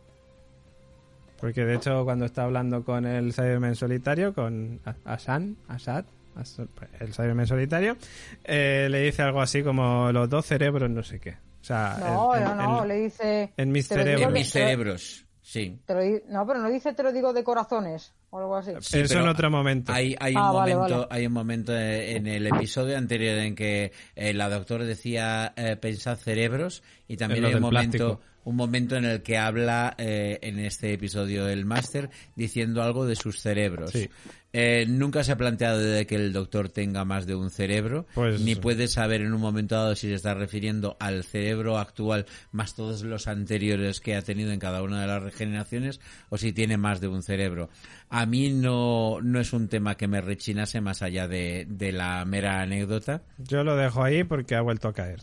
Porque 1.39 1.65
de 1.65 1.75
hecho, 1.75 2.03
cuando 2.05 2.25
está 2.25 2.43
hablando 2.43 2.83
con 2.83 3.05
el 3.05 3.33
Cyberman 3.33 3.75
solitario, 3.75 4.33
con 4.33 4.79
Asan, 5.05 5.57
Asad, 5.67 6.05
As- 6.35 6.61
el 6.99 7.13
Cyberman 7.13 7.47
solitario, 7.47 7.97
eh, 8.43 8.87
le 8.89 9.01
dice 9.01 9.23
algo 9.23 9.41
así 9.41 9.63
como 9.63 10.11
los 10.11 10.29
dos 10.29 10.45
cerebros, 10.45 10.89
no 10.89 11.03
sé 11.03 11.19
qué. 11.19 11.31
O 11.31 11.63
sea, 11.63 11.97
No, 11.99 12.35
en- 12.35 12.43
no, 12.43 12.51
en- 12.51 12.57
no, 12.57 12.81
en- 12.83 12.87
le 12.87 12.95
dice... 12.95 13.53
en 13.57 13.83
cerebros. 13.83 14.31
Mis 14.31 14.51
cerebros, 14.51 15.25
sí. 15.41 15.79
te 15.85 15.93
lo 15.93 16.01
di- 16.01 16.21
no, 16.29 16.45
pero 16.47 16.59
no 16.59 16.69
dice 16.69 16.93
te 16.93 17.03
lo 17.03 17.11
digo 17.11 17.33
de 17.33 17.43
corazones 17.43 18.13
o 18.29 18.39
algo 18.39 18.55
así. 18.55 18.71
Sí, 18.79 18.99
Eso 18.99 19.19
en 19.19 19.27
otro 19.27 19.49
momento. 19.51 19.91
Hay, 19.91 20.15
hay 20.19 20.33
Ah, 20.37 20.51
un 20.51 20.57
vale, 20.57 20.75
momento, 20.75 20.95
vale. 20.99 21.07
hay 21.09 21.25
un 21.27 21.33
momento 21.33 21.77
en 21.77 22.27
el 22.27 22.47
episodio 22.47 22.97
anterior 22.97 23.37
en 23.39 23.55
que 23.55 23.91
eh, 24.15 24.33
la 24.33 24.49
doctora 24.49 24.85
decía 24.85 25.53
eh, 25.57 25.75
pensad 25.75 26.17
cerebros 26.17 26.81
y 27.07 27.17
también 27.17 27.43
hay 27.45 27.55
un 27.55 27.61
momento, 27.61 27.97
plástico. 27.97 28.21
un 28.45 28.55
momento 28.55 28.95
en 28.95 29.05
el 29.05 29.21
que 29.21 29.37
habla 29.37 29.95
eh, 29.97 30.39
en 30.41 30.59
este 30.59 30.93
episodio 30.93 31.47
el 31.49 31.65
máster 31.65 32.09
diciendo 32.35 32.81
algo 32.81 33.05
de 33.05 33.15
sus 33.17 33.41
cerebros. 33.41 33.91
Sí. 33.91 34.09
Eh, 34.53 34.85
nunca 34.85 35.23
se 35.23 35.31
ha 35.31 35.37
planteado 35.37 35.79
de 35.79 36.05
que 36.05 36.15
el 36.15 36.33
doctor 36.33 36.67
tenga 36.67 37.05
más 37.05 37.25
de 37.25 37.35
un 37.35 37.49
cerebro, 37.49 38.05
Pues- 38.13 38.41
ni 38.41 38.55
puede 38.55 38.89
saber 38.89 39.21
en 39.21 39.33
un 39.33 39.39
momento 39.39 39.75
dado 39.75 39.95
si 39.95 40.09
se 40.09 40.15
está 40.15 40.33
refiriendo 40.33 40.97
al 40.99 41.23
cerebro 41.23 41.77
actual 41.77 42.25
más 42.51 42.75
todos 42.75 43.03
los 43.03 43.27
anteriores 43.27 44.01
que 44.01 44.13
ha 44.15 44.21
tenido 44.21 44.51
en 44.51 44.59
cada 44.59 44.83
una 44.83 44.99
de 44.99 45.07
las 45.07 45.23
regeneraciones 45.23 46.01
o 46.29 46.37
si 46.37 46.51
tiene 46.51 46.75
más 46.75 46.99
de 46.99 47.07
un 47.07 47.23
cerebro. 47.23 47.69
A 48.09 48.25
mí 48.25 48.49
no, 48.51 49.19
no 49.21 49.39
es 49.39 49.53
un 49.53 49.69
tema 49.69 49.95
que 49.95 50.09
me 50.09 50.19
rechinase 50.19 50.81
más 50.81 51.01
allá 51.01 51.29
de, 51.29 51.65
de 51.69 51.93
la 51.93 52.25
mera 52.25 52.61
anécdota. 52.61 53.21
Yo 53.37 53.63
lo 53.63 53.77
dejo 53.77 54.03
ahí 54.03 54.25
porque 54.25 54.55
ha 54.55 54.61
vuelto 54.61 54.89
a 54.89 54.93
caer. 54.93 55.21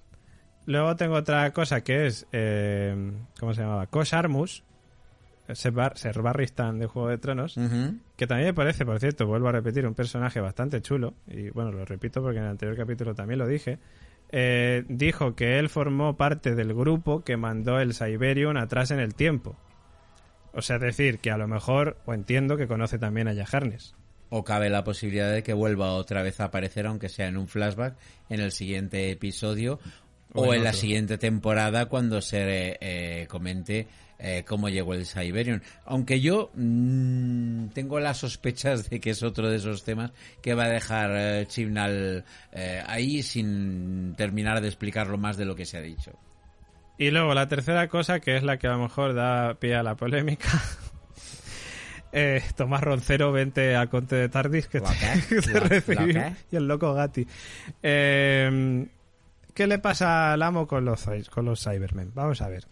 Luego 0.64 0.96
tengo 0.96 1.16
otra 1.16 1.52
cosa 1.52 1.82
que 1.82 2.06
es, 2.06 2.26
eh, 2.32 3.12
¿cómo 3.38 3.52
se 3.52 3.60
llamaba? 3.60 3.86
Kosh 3.88 4.14
Armus, 4.14 4.64
Ser 5.52 5.72
Bar- 5.72 5.98
Ser 5.98 6.20
Barristan 6.22 6.78
de 6.78 6.86
Juego 6.86 7.08
de 7.08 7.18
Tronos. 7.18 7.56
Que 8.18 8.26
también 8.26 8.48
me 8.48 8.54
parece, 8.54 8.84
por 8.84 8.98
cierto, 8.98 9.28
vuelvo 9.28 9.48
a 9.48 9.52
repetir, 9.52 9.86
un 9.86 9.94
personaje 9.94 10.40
bastante 10.40 10.82
chulo, 10.82 11.14
y 11.28 11.50
bueno, 11.50 11.70
lo 11.70 11.84
repito 11.84 12.20
porque 12.20 12.38
en 12.38 12.44
el 12.44 12.50
anterior 12.50 12.76
capítulo 12.76 13.14
también 13.14 13.38
lo 13.38 13.46
dije, 13.46 13.78
eh, 14.30 14.84
dijo 14.88 15.36
que 15.36 15.60
él 15.60 15.68
formó 15.68 16.16
parte 16.16 16.56
del 16.56 16.74
grupo 16.74 17.22
que 17.22 17.36
mandó 17.36 17.78
el 17.78 17.94
Siberian 17.94 18.56
atrás 18.56 18.90
en 18.90 18.98
el 18.98 19.14
tiempo. 19.14 19.56
O 20.52 20.62
sea, 20.62 20.80
decir, 20.80 21.20
que 21.20 21.30
a 21.30 21.36
lo 21.36 21.46
mejor, 21.46 21.96
o 22.06 22.12
entiendo 22.12 22.56
que 22.56 22.66
conoce 22.66 22.98
también 22.98 23.28
a 23.28 23.34
Yaharnes. 23.34 23.94
O 24.30 24.42
cabe 24.42 24.68
la 24.68 24.82
posibilidad 24.82 25.32
de 25.32 25.44
que 25.44 25.52
vuelva 25.52 25.92
otra 25.92 26.24
vez 26.24 26.40
a 26.40 26.46
aparecer, 26.46 26.86
aunque 26.88 27.08
sea 27.08 27.28
en 27.28 27.36
un 27.36 27.46
flashback, 27.46 27.96
en 28.30 28.40
el 28.40 28.50
siguiente 28.50 29.12
episodio 29.12 29.78
O 30.34 30.42
o, 30.42 30.54
en 30.54 30.64
la 30.64 30.72
siguiente 30.72 31.18
temporada 31.18 31.86
cuando 31.86 32.20
se 32.20 32.78
eh, 32.80 33.28
comente 33.28 33.86
eh, 34.18 34.44
cómo 34.46 34.68
llegó 34.68 34.94
el 34.94 35.06
Siberian. 35.06 35.62
Aunque 35.84 36.20
yo 36.20 36.50
mm, 36.54 37.68
tengo 37.68 38.00
las 38.00 38.18
sospechas 38.18 38.90
de 38.90 39.00
que 39.00 39.10
es 39.10 39.22
otro 39.22 39.48
de 39.48 39.56
esos 39.56 39.84
temas 39.84 40.12
que 40.42 40.54
va 40.54 40.64
a 40.64 40.68
dejar 40.68 41.10
eh, 41.14 41.46
Chibnall 41.46 42.24
eh, 42.52 42.82
ahí 42.86 43.22
sin 43.22 44.14
terminar 44.16 44.60
de 44.60 44.68
explicarlo 44.68 45.18
más 45.18 45.36
de 45.36 45.44
lo 45.44 45.54
que 45.54 45.64
se 45.64 45.78
ha 45.78 45.82
dicho. 45.82 46.18
Y 46.98 47.10
luego 47.10 47.32
la 47.32 47.46
tercera 47.46 47.86
cosa, 47.88 48.18
que 48.18 48.36
es 48.36 48.42
la 48.42 48.58
que 48.58 48.66
a 48.66 48.72
lo 48.72 48.78
mejor 48.78 49.14
da 49.14 49.54
pie 49.54 49.76
a 49.76 49.82
la 49.82 49.94
polémica. 49.96 50.48
Eh, 52.10 52.42
Tomás 52.56 52.80
Roncero, 52.80 53.32
vente 53.32 53.76
al 53.76 53.90
Conte 53.90 54.16
de 54.16 54.30
Tardis 54.30 54.66
que 54.66 54.80
¿Lo 54.80 54.86
te, 54.88 55.80
te. 55.82 56.32
Y 56.50 56.56
el 56.56 56.66
loco 56.66 56.94
Gatti. 56.94 57.26
¿Qué 57.82 59.66
le 59.66 59.78
pasa 59.78 60.32
al 60.32 60.42
amo 60.42 60.66
con 60.66 60.86
los, 60.86 61.04
con 61.28 61.44
los 61.44 61.62
Cybermen? 61.62 62.10
Vamos 62.14 62.40
a 62.40 62.48
ver. 62.48 62.66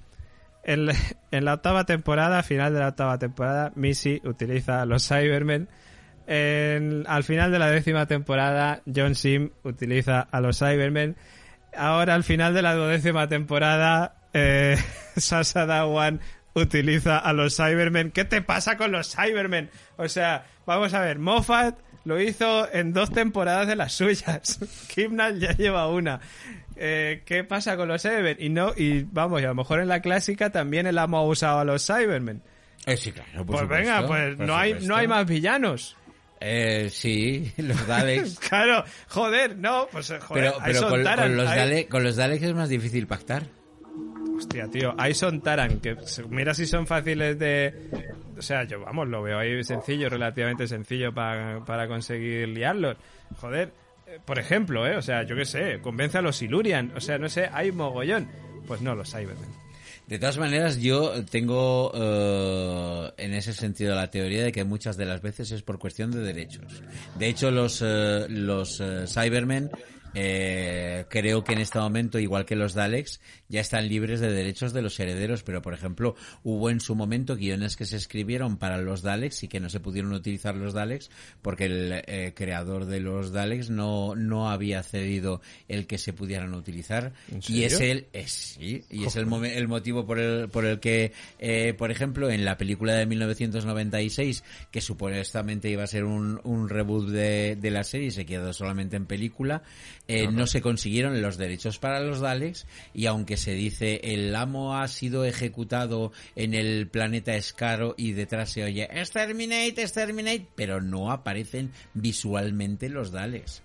En, 1.30 1.44
la 1.44 1.54
octava 1.54 1.84
temporada, 1.84 2.42
final 2.42 2.74
de 2.74 2.80
la 2.80 2.88
octava 2.88 3.18
temporada, 3.18 3.72
Missy 3.76 4.20
utiliza 4.24 4.82
a 4.82 4.86
los 4.86 5.06
Cybermen. 5.06 5.68
En- 6.26 7.04
al 7.06 7.22
final 7.22 7.52
de 7.52 7.58
la 7.60 7.70
décima 7.70 8.06
temporada, 8.06 8.82
John 8.92 9.14
Sim 9.14 9.50
utiliza 9.62 10.20
a 10.20 10.40
los 10.40 10.58
Cybermen. 10.58 11.16
Ahora, 11.76 12.14
al 12.14 12.24
final 12.24 12.52
de 12.52 12.62
la 12.62 12.74
duodécima 12.74 13.28
temporada, 13.28 14.16
eh, 14.32 14.76
Sasha 15.16 15.66
Dawan 15.66 16.20
utiliza 16.54 17.18
a 17.18 17.32
los 17.32 17.54
Cybermen. 17.56 18.10
¿Qué 18.10 18.24
te 18.24 18.42
pasa 18.42 18.76
con 18.76 18.90
los 18.90 19.14
Cybermen? 19.14 19.70
O 19.98 20.08
sea, 20.08 20.46
vamos 20.66 20.94
a 20.94 21.00
ver, 21.00 21.18
Moffat 21.20 21.78
lo 22.04 22.20
hizo 22.20 22.72
en 22.72 22.92
dos 22.92 23.10
temporadas 23.12 23.68
de 23.68 23.76
las 23.76 23.92
suyas. 23.92 24.58
Kimnall 24.94 25.38
ya 25.38 25.52
lleva 25.52 25.86
una. 25.88 26.20
Eh, 26.76 27.22
¿Qué 27.24 27.42
pasa 27.44 27.76
con 27.76 27.88
los 27.88 28.02
Cybermen? 28.02 28.36
Y 28.38 28.48
no, 28.50 28.72
y 28.76 29.02
vamos, 29.10 29.40
y 29.40 29.44
a 29.44 29.48
lo 29.48 29.54
mejor 29.54 29.80
en 29.80 29.88
la 29.88 30.00
clásica 30.00 30.50
también 30.50 30.86
el 30.86 30.98
amo 30.98 31.18
ha 31.18 31.24
usado 31.24 31.60
a 31.60 31.64
los 31.64 31.86
Cybermen. 31.86 32.42
Eh, 32.84 32.96
sí, 32.96 33.12
claro, 33.12 33.44
por 33.46 33.66
Pues 33.66 33.68
venga, 33.68 34.06
pues 34.06 34.38
no 34.38 34.54
hay, 34.56 34.74
no 34.82 34.94
hay 34.96 35.08
más 35.08 35.26
villanos. 35.26 35.96
Eh, 36.40 36.88
sí, 36.92 37.50
los 37.56 37.86
Daleks. 37.86 38.38
Claro, 38.48 38.84
joder, 39.08 39.56
no, 39.56 39.88
pues 39.90 40.10
eh, 40.10 40.18
joder, 40.20 40.52
pero 40.64 40.64
pero 40.82 40.88
con, 40.90 41.02
Taran, 41.02 41.28
con 41.28 41.36
los 41.38 41.48
ahí- 41.48 41.58
Daleks, 41.58 41.90
con 41.90 42.04
los 42.04 42.16
Daleks 42.16 42.42
es 42.42 42.54
más 42.54 42.68
difícil 42.68 43.06
pactar. 43.06 43.44
Hostia, 44.36 44.68
tío, 44.68 44.94
ahí 44.98 45.14
son 45.14 45.40
Taran, 45.40 45.80
que 45.80 45.96
mira 46.28 46.52
si 46.52 46.66
son 46.66 46.86
fáciles 46.86 47.38
de... 47.38 47.72
O 48.36 48.42
sea, 48.42 48.64
yo, 48.64 48.80
vamos, 48.80 49.08
lo 49.08 49.22
veo 49.22 49.38
ahí 49.38 49.64
sencillo, 49.64 50.10
relativamente 50.10 50.68
sencillo 50.68 51.10
para, 51.14 51.64
para 51.64 51.88
conseguir 51.88 52.46
liarlos. 52.48 52.98
Joder, 53.40 53.72
por 54.24 54.38
ejemplo, 54.38 54.86
¿eh? 54.86 54.96
O 54.96 55.02
sea, 55.02 55.22
yo 55.24 55.36
qué 55.36 55.44
sé, 55.44 55.80
convence 55.80 56.18
a 56.18 56.22
los 56.22 56.36
Silurian, 56.36 56.92
o 56.96 57.00
sea, 57.00 57.18
no 57.18 57.28
sé, 57.28 57.48
hay 57.52 57.72
mogollón. 57.72 58.28
Pues 58.66 58.80
no, 58.80 58.94
los 58.94 59.10
Cybermen. 59.10 59.66
De 60.06 60.20
todas 60.20 60.38
maneras, 60.38 60.80
yo 60.80 61.24
tengo 61.24 61.90
eh, 61.94 63.12
en 63.16 63.34
ese 63.34 63.52
sentido 63.52 63.94
la 63.94 64.08
teoría 64.10 64.44
de 64.44 64.52
que 64.52 64.62
muchas 64.62 64.96
de 64.96 65.04
las 65.04 65.20
veces 65.20 65.50
es 65.50 65.62
por 65.62 65.78
cuestión 65.78 66.12
de 66.12 66.20
derechos. 66.20 66.82
De 67.18 67.26
hecho, 67.26 67.50
los, 67.50 67.82
eh, 67.84 68.26
los 68.28 68.80
eh, 68.80 69.06
Cybermen 69.08 69.70
eh, 70.18 71.04
creo 71.10 71.44
que 71.44 71.52
en 71.52 71.58
este 71.58 71.78
momento, 71.78 72.18
igual 72.18 72.46
que 72.46 72.56
los 72.56 72.72
Daleks, 72.72 73.20
ya 73.48 73.60
están 73.60 73.88
libres 73.88 74.20
de 74.20 74.32
derechos 74.32 74.72
de 74.72 74.82
los 74.82 74.98
herederos, 74.98 75.42
pero 75.42 75.62
por 75.62 75.74
ejemplo, 75.74 76.16
hubo 76.42 76.70
en 76.70 76.80
su 76.80 76.94
momento 76.94 77.36
guiones 77.36 77.76
que 77.76 77.86
se 77.86 77.96
escribieron 77.96 78.56
para 78.56 78.78
los 78.78 79.02
Daleks 79.02 79.44
y 79.44 79.48
que 79.48 79.60
no 79.60 79.68
se 79.68 79.80
pudieron 79.80 80.12
utilizar 80.12 80.56
los 80.56 80.74
Daleks 80.74 81.10
porque 81.42 81.66
el 81.66 82.02
eh, 82.06 82.32
creador 82.34 82.86
de 82.86 83.00
los 83.00 83.32
Daleks 83.32 83.70
no, 83.70 84.14
no 84.14 84.50
había 84.50 84.82
cedido 84.82 85.40
el 85.68 85.86
que 85.86 85.98
se 85.98 86.12
pudieran 86.12 86.54
utilizar. 86.54 87.12
¿En 87.30 87.40
Y 87.46 87.64
es 87.64 87.80
el, 87.80 88.06
es, 88.12 88.30
sí, 88.32 88.84
y 88.90 89.04
es 89.04 89.16
el, 89.16 89.32
el 89.44 89.68
motivo 89.68 90.06
por 90.06 90.18
el, 90.18 90.48
por 90.48 90.64
el 90.64 90.80
que, 90.80 91.12
eh, 91.38 91.74
por 91.74 91.90
ejemplo, 91.90 92.30
en 92.30 92.44
la 92.44 92.56
película 92.56 92.94
de 92.94 93.06
1996, 93.06 94.44
que 94.70 94.80
supuestamente 94.80 95.70
iba 95.70 95.84
a 95.84 95.86
ser 95.86 96.04
un, 96.04 96.40
un 96.44 96.68
reboot 96.68 97.08
de, 97.08 97.56
de 97.56 97.70
la 97.70 97.84
serie, 97.84 98.10
se 98.10 98.26
quedó 98.26 98.52
solamente 98.52 98.96
en 98.96 99.06
película, 99.06 99.62
eh, 100.08 100.28
no 100.30 100.46
se 100.46 100.60
consiguieron 100.60 101.20
los 101.22 101.36
derechos 101.36 101.78
para 101.78 102.00
los 102.00 102.20
Daleks, 102.20 102.66
y 102.94 103.06
aunque 103.06 103.35
se 103.36 103.52
dice 103.52 104.00
el 104.02 104.34
amo 104.34 104.76
ha 104.76 104.88
sido 104.88 105.24
ejecutado 105.24 106.12
en 106.34 106.54
el 106.54 106.88
planeta 106.88 107.34
Escaro 107.34 107.94
y 107.96 108.12
detrás 108.12 108.50
se 108.50 108.64
oye 108.64 108.88
exterminate, 108.90 109.82
exterminate, 109.82 110.48
pero 110.54 110.80
no 110.80 111.10
aparecen 111.10 111.72
visualmente 111.94 112.88
los 112.88 113.12
Daleks. 113.12 113.62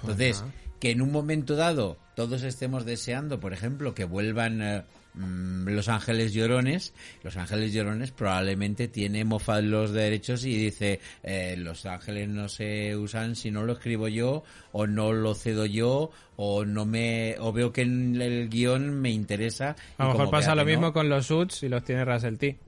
Entonces, 0.00 0.44
que 0.80 0.90
en 0.90 1.00
un 1.00 1.12
momento 1.12 1.56
dado 1.56 1.98
todos 2.14 2.42
estemos 2.42 2.84
deseando, 2.84 3.40
por 3.40 3.52
ejemplo, 3.52 3.94
que 3.94 4.04
vuelvan 4.04 4.62
eh, 4.62 4.84
mm, 5.14 5.68
Los 5.68 5.88
Ángeles 5.88 6.32
Llorones, 6.32 6.92
Los 7.22 7.36
Ángeles 7.36 7.72
Llorones 7.72 8.10
probablemente 8.10 8.88
tiene 8.88 9.24
Moffat 9.24 9.64
los 9.64 9.92
derechos 9.92 10.44
y 10.44 10.56
dice, 10.56 11.00
eh, 11.22 11.56
Los 11.56 11.86
Ángeles 11.86 12.28
no 12.28 12.48
se 12.48 12.96
usan 12.96 13.36
si 13.36 13.50
no 13.50 13.64
lo 13.64 13.74
escribo 13.74 14.08
yo, 14.08 14.44
o 14.72 14.86
no 14.86 15.12
lo 15.12 15.34
cedo 15.34 15.66
yo, 15.66 16.10
o 16.36 16.64
no 16.64 16.84
me, 16.84 17.36
o 17.38 17.52
veo 17.52 17.72
que 17.72 17.82
en 17.82 18.20
el 18.20 18.48
guion 18.48 19.00
me 19.00 19.10
interesa. 19.10 19.76
A 19.98 20.04
lo 20.04 20.12
mejor 20.12 20.30
pasa 20.30 20.54
lo 20.54 20.62
no, 20.62 20.66
mismo 20.66 20.92
con 20.92 21.08
los 21.08 21.26
Suits 21.26 21.62
y 21.62 21.68
los 21.68 21.84
tiene 21.84 22.04
Russell 22.04 22.36
T. 22.36 22.58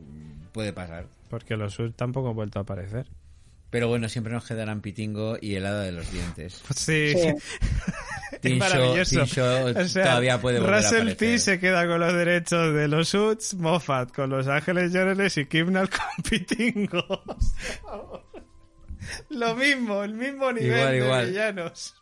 Puede 0.53 0.73
pasar. 0.73 1.07
Porque 1.29 1.57
los 1.57 1.75
Suits 1.75 1.97
tampoco 1.97 2.31
han 2.31 2.37
vuelto 2.37 2.59
a 2.59 2.63
aparecer. 2.63 3.07
Pero 3.71 3.89
bueno, 3.89 4.09
siempre 4.09 4.33
nos 4.33 4.47
quedarán 4.47 4.81
pitingo 4.81 5.37
y 5.41 5.55
helado 5.57 5.81
de 5.81 5.93
los 5.93 6.11
dientes. 6.13 6.63
Pues 6.67 6.79
sí, 6.79 7.13
Sí. 7.13 7.29
es 8.33 8.41
Tin 8.41 8.59
maravilloso. 8.59 9.25
Show- 9.25 9.25
Tin 9.25 9.27
Show 9.75 9.85
O 9.85 9.89
sea, 9.89 10.05
todavía 10.05 10.41
puede 10.41 10.61
volver 10.61 10.75
a 10.75 10.79
Russell 10.79 10.97
aparecer. 10.99 11.17
T 11.17 11.39
se 11.39 11.59
queda 11.61 11.87
con 11.87 11.99
los 12.01 12.13
derechos 12.15 12.75
de 12.75 12.87
los 12.89 13.09
Suits, 13.09 13.55
Moffat 13.55 14.13
con 14.13 14.31
los 14.31 14.47
Ángeles 14.47 14.93
Lloreles 14.93 15.37
y 15.39 15.47
Kimnall 15.47 15.91
con 15.91 16.25
Pitingos. 16.29 17.55
Lo 19.31 19.55
mismo, 19.55 20.03
el 20.03 20.15
mismo 20.15 20.51
nivel 20.53 20.71
Igual, 20.79 20.91
de 20.93 20.99
igual. 20.99 21.27
villanos. 21.27 21.95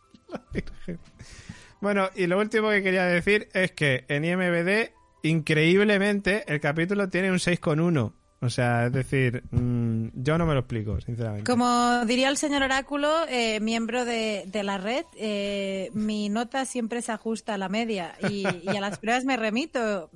Bueno, 1.81 2.09
y 2.15 2.25
lo 2.27 2.39
último 2.39 2.69
que 2.71 2.81
quería 2.81 3.05
decir 3.05 3.49
es 3.53 3.71
que 3.73 4.05
en 4.07 4.25
IMBD, 4.25 4.91
increíblemente, 5.23 6.43
el 6.51 6.59
capítulo 6.59 7.09
tiene 7.09 7.31
un 7.31 7.37
6,1. 7.37 8.13
O 8.45 8.49
sea, 8.49 8.85
es 8.85 8.93
decir, 8.93 9.43
mm, 9.51 10.07
yo 10.13 10.37
no 10.37 10.45
me 10.45 10.53
lo 10.53 10.59
explico, 10.61 10.99
sinceramente. 11.01 11.49
Como 11.49 12.05
diría 12.05 12.29
el 12.29 12.37
señor 12.37 12.63
Oráculo, 12.63 13.27
eh, 13.27 13.59
miembro 13.59 14.05
de, 14.05 14.43
de 14.47 14.63
la 14.63 14.77
red, 14.77 15.05
eh, 15.17 15.89
mi 15.93 16.29
nota 16.29 16.65
siempre 16.65 17.01
se 17.01 17.11
ajusta 17.11 17.55
a 17.55 17.57
la 17.57 17.69
media 17.69 18.15
y, 18.29 18.45
y 18.63 18.69
a 18.69 18.79
las 18.81 18.99
pruebas 18.99 19.25
me 19.25 19.37
remito, 19.37 20.09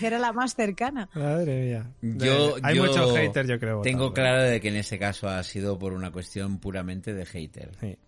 que 0.00 0.06
era 0.06 0.18
la 0.18 0.32
más 0.32 0.54
cercana. 0.54 1.08
Madre 1.14 1.64
mía. 1.64 1.86
Yo, 2.00 2.56
Hay 2.62 2.76
yo 2.76 2.84
muchos 2.84 3.16
haters, 3.16 3.48
yo 3.48 3.58
creo. 3.58 3.82
Tengo 3.82 4.12
claro 4.12 4.42
de 4.42 4.60
que 4.60 4.68
en 4.68 4.76
ese 4.76 4.98
caso 4.98 5.28
ha 5.28 5.42
sido 5.42 5.78
por 5.78 5.92
una 5.92 6.10
cuestión 6.12 6.58
puramente 6.58 7.14
de 7.14 7.26
hater. 7.26 7.70
Sí. 7.80 7.98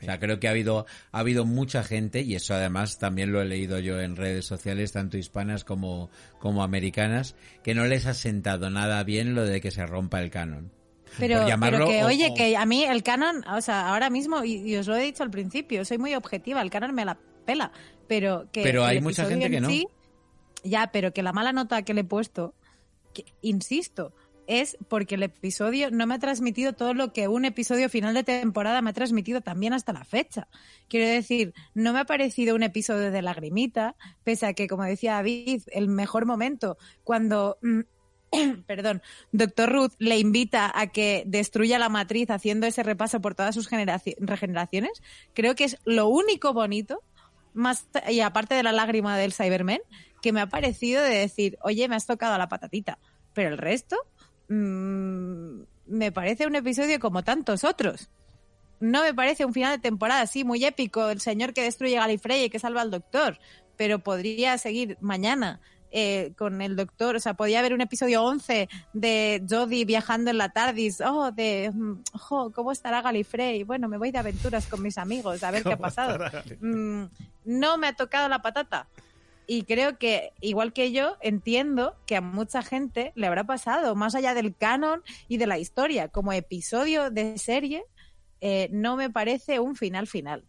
O 0.00 0.04
sea, 0.04 0.18
creo 0.20 0.38
que 0.38 0.46
ha 0.46 0.50
habido, 0.50 0.84
ha 1.10 1.18
habido 1.20 1.44
mucha 1.46 1.82
gente, 1.82 2.20
y 2.20 2.34
eso 2.34 2.54
además 2.54 2.98
también 2.98 3.32
lo 3.32 3.40
he 3.40 3.46
leído 3.46 3.78
yo 3.78 3.98
en 4.00 4.14
redes 4.16 4.44
sociales, 4.44 4.92
tanto 4.92 5.16
hispanas 5.16 5.64
como, 5.64 6.10
como 6.38 6.62
americanas, 6.62 7.34
que 7.62 7.74
no 7.74 7.86
les 7.86 8.04
ha 8.06 8.12
sentado 8.14 8.68
nada 8.68 9.02
bien 9.04 9.34
lo 9.34 9.44
de 9.44 9.60
que 9.62 9.70
se 9.70 9.86
rompa 9.86 10.20
el 10.20 10.30
canon. 10.30 10.70
Pero, 11.18 11.46
pero 11.60 11.86
que, 11.86 12.04
o- 12.04 12.06
oye, 12.08 12.34
que 12.34 12.56
a 12.58 12.66
mí 12.66 12.84
el 12.84 13.02
canon, 13.02 13.42
o 13.48 13.60
sea, 13.62 13.88
ahora 13.88 14.10
mismo, 14.10 14.44
y, 14.44 14.56
y 14.70 14.76
os 14.76 14.86
lo 14.86 14.96
he 14.96 15.02
dicho 15.02 15.22
al 15.22 15.30
principio, 15.30 15.84
soy 15.86 15.96
muy 15.96 16.14
objetiva, 16.14 16.60
el 16.60 16.68
canon 16.70 16.94
me 16.94 17.04
la 17.06 17.16
pela, 17.46 17.72
pero 18.06 18.48
que... 18.52 18.62
Pero 18.62 18.84
hay 18.84 19.00
mucha 19.00 19.24
gente 19.24 19.50
que 19.50 19.60
no. 19.60 19.68
sí- 19.68 19.86
ya, 20.62 20.90
pero 20.92 21.12
que 21.14 21.22
la 21.22 21.32
mala 21.32 21.52
nota 21.52 21.82
que 21.82 21.94
le 21.94 22.00
he 22.02 22.04
puesto, 22.04 22.54
que, 23.14 23.24
insisto, 23.40 24.12
es 24.46 24.76
porque 24.88 25.16
el 25.16 25.22
episodio 25.22 25.90
no 25.90 26.06
me 26.06 26.14
ha 26.14 26.18
transmitido 26.18 26.72
todo 26.72 26.94
lo 26.94 27.12
que 27.12 27.28
un 27.28 27.44
episodio 27.44 27.88
final 27.88 28.14
de 28.14 28.24
temporada 28.24 28.82
me 28.82 28.90
ha 28.90 28.94
transmitido 28.94 29.40
también 29.40 29.72
hasta 29.72 29.92
la 29.92 30.04
fecha. 30.04 30.48
Quiero 30.88 31.08
decir, 31.08 31.54
no 31.74 31.92
me 31.92 32.00
ha 32.00 32.04
parecido 32.04 32.54
un 32.54 32.62
episodio 32.62 33.10
de 33.10 33.22
lagrimita, 33.22 33.96
pese 34.24 34.46
a 34.46 34.54
que, 34.54 34.68
como 34.68 34.84
decía 34.84 35.14
David, 35.14 35.62
el 35.72 35.88
mejor 35.88 36.26
momento 36.26 36.78
cuando... 37.04 37.58
mm, 37.62 37.80
perdón, 38.66 39.02
Doctor 39.30 39.72
Ruth 39.72 39.92
le 39.98 40.18
invita 40.18 40.72
a 40.74 40.88
que 40.88 41.22
destruya 41.26 41.78
la 41.78 41.88
matriz 41.88 42.28
haciendo 42.30 42.66
ese 42.66 42.82
repaso 42.82 43.20
por 43.20 43.36
todas 43.36 43.54
sus 43.54 43.70
generaci- 43.70 44.16
regeneraciones, 44.18 45.00
creo 45.32 45.54
que 45.54 45.64
es 45.64 45.78
lo 45.84 46.08
único 46.08 46.52
bonito, 46.52 47.02
más 47.54 47.88
y 48.08 48.20
aparte 48.20 48.54
de 48.54 48.62
la 48.62 48.72
lágrima 48.72 49.16
del 49.16 49.32
Cyberman, 49.32 49.80
que 50.20 50.32
me 50.32 50.40
ha 50.40 50.48
parecido 50.48 51.02
de 51.02 51.16
decir, 51.16 51.56
oye, 51.62 51.88
me 51.88 51.96
has 51.96 52.06
tocado 52.06 52.34
a 52.34 52.38
la 52.38 52.48
patatita. 52.48 52.98
Pero 53.32 53.50
el 53.50 53.58
resto, 53.58 53.96
mm, 54.48 55.60
me 55.86 56.12
parece 56.12 56.46
un 56.46 56.56
episodio 56.56 56.98
como 57.00 57.22
tantos 57.22 57.64
otros. 57.64 58.10
No 58.80 59.02
me 59.02 59.14
parece 59.14 59.44
un 59.44 59.54
final 59.54 59.76
de 59.76 59.82
temporada 59.82 60.20
así 60.20 60.44
muy 60.44 60.64
épico, 60.64 61.08
el 61.08 61.20
señor 61.20 61.54
que 61.54 61.62
destruye 61.62 61.96
a 61.96 62.02
Galifrey 62.02 62.44
y 62.44 62.50
que 62.50 62.58
salva 62.58 62.82
al 62.82 62.90
doctor, 62.90 63.38
pero 63.76 64.00
podría 64.00 64.58
seguir 64.58 64.98
mañana 65.00 65.60
eh, 65.92 66.32
con 66.36 66.60
el 66.60 66.76
doctor, 66.76 67.16
o 67.16 67.20
sea, 67.20 67.34
podría 67.34 67.60
haber 67.60 67.72
un 67.72 67.80
episodio 67.80 68.22
11 68.24 68.68
de 68.92 69.42
Jodie 69.48 69.86
viajando 69.86 70.30
en 70.30 70.36
la 70.36 70.50
TARDIS, 70.50 71.00
oh, 71.00 71.30
de, 71.30 71.72
jo, 72.12 72.52
¿cómo 72.52 72.72
estará 72.72 73.00
Galifrey? 73.00 73.62
Bueno, 73.62 73.88
me 73.88 73.96
voy 73.96 74.10
de 74.10 74.18
aventuras 74.18 74.66
con 74.66 74.82
mis 74.82 74.98
amigos, 74.98 75.42
a 75.42 75.50
ver 75.50 75.62
qué 75.62 75.72
ha 75.72 75.78
pasado. 75.78 76.18
Mm, 76.60 77.04
no 77.44 77.78
me 77.78 77.86
ha 77.86 77.92
tocado 77.94 78.28
la 78.28 78.42
patata. 78.42 78.88
Y 79.48 79.62
creo 79.62 79.96
que, 79.98 80.32
igual 80.40 80.72
que 80.72 80.90
yo, 80.92 81.16
entiendo 81.20 81.94
que 82.06 82.16
a 82.16 82.20
mucha 82.20 82.62
gente 82.62 83.12
le 83.14 83.26
habrá 83.28 83.44
pasado, 83.44 83.94
más 83.94 84.14
allá 84.16 84.34
del 84.34 84.56
canon 84.56 85.02
y 85.28 85.36
de 85.38 85.46
la 85.46 85.58
historia, 85.58 86.08
como 86.08 86.32
episodio 86.32 87.10
de 87.10 87.38
serie, 87.38 87.84
eh, 88.40 88.68
no 88.72 88.96
me 88.96 89.08
parece 89.08 89.60
un 89.60 89.76
final 89.76 90.06
final. 90.08 90.44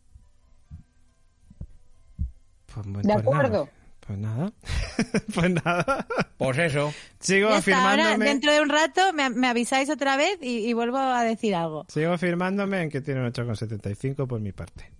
Pues, 2.73 2.85
muy- 2.87 3.03
De 3.03 3.13
pues 3.13 3.19
acuerdo. 3.19 3.69
nada. 3.69 3.71
Pues 4.07 4.19
nada. 4.19 4.53
pues 5.35 5.51
nada. 5.51 6.07
Pues 6.37 6.57
eso. 6.59 6.93
Sigo 7.19 7.49
Ya 7.49 7.55
ahora, 7.55 7.57
afirmándome. 7.59 8.25
dentro 8.25 8.51
de 8.53 8.61
un 8.61 8.69
rato, 8.69 9.01
me, 9.13 9.29
me 9.29 9.47
avisáis 9.47 9.89
otra 9.89 10.15
vez 10.17 10.37
y, 10.41 10.67
y 10.67 10.73
vuelvo 10.73 10.97
a 10.97 11.23
decir 11.23 11.55
algo. 11.55 11.85
Sigo 11.89 12.13
afirmándome 12.13 12.81
en 12.83 12.89
que 12.89 13.01
tiene 13.01 13.19
un 13.21 13.31
8,75 13.31 14.25
por 14.27 14.39
mi 14.39 14.53
parte. 14.53 14.91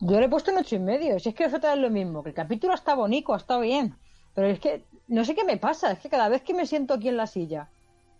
Yo 0.00 0.18
le 0.18 0.26
he 0.26 0.28
puesto 0.28 0.50
un 0.50 0.58
ocho 0.58 0.76
y 0.76 0.78
medio. 0.78 1.18
Si 1.18 1.28
es 1.28 1.34
que 1.34 1.44
vosotros 1.44 1.74
es 1.74 1.78
lo 1.78 1.90
mismo, 1.90 2.22
que 2.22 2.30
el 2.30 2.34
capítulo 2.34 2.74
está 2.74 2.94
bonito, 2.94 3.34
ha 3.34 3.36
estado 3.36 3.60
bien. 3.60 3.94
Pero 4.34 4.48
es 4.48 4.58
que 4.58 4.82
no 5.08 5.24
sé 5.24 5.34
qué 5.34 5.44
me 5.44 5.56
pasa. 5.56 5.92
Es 5.92 5.98
que 5.98 6.08
cada 6.08 6.28
vez 6.28 6.42
que 6.42 6.54
me 6.54 6.66
siento 6.66 6.94
aquí 6.94 7.08
en 7.08 7.16
la 7.16 7.26
silla 7.26 7.68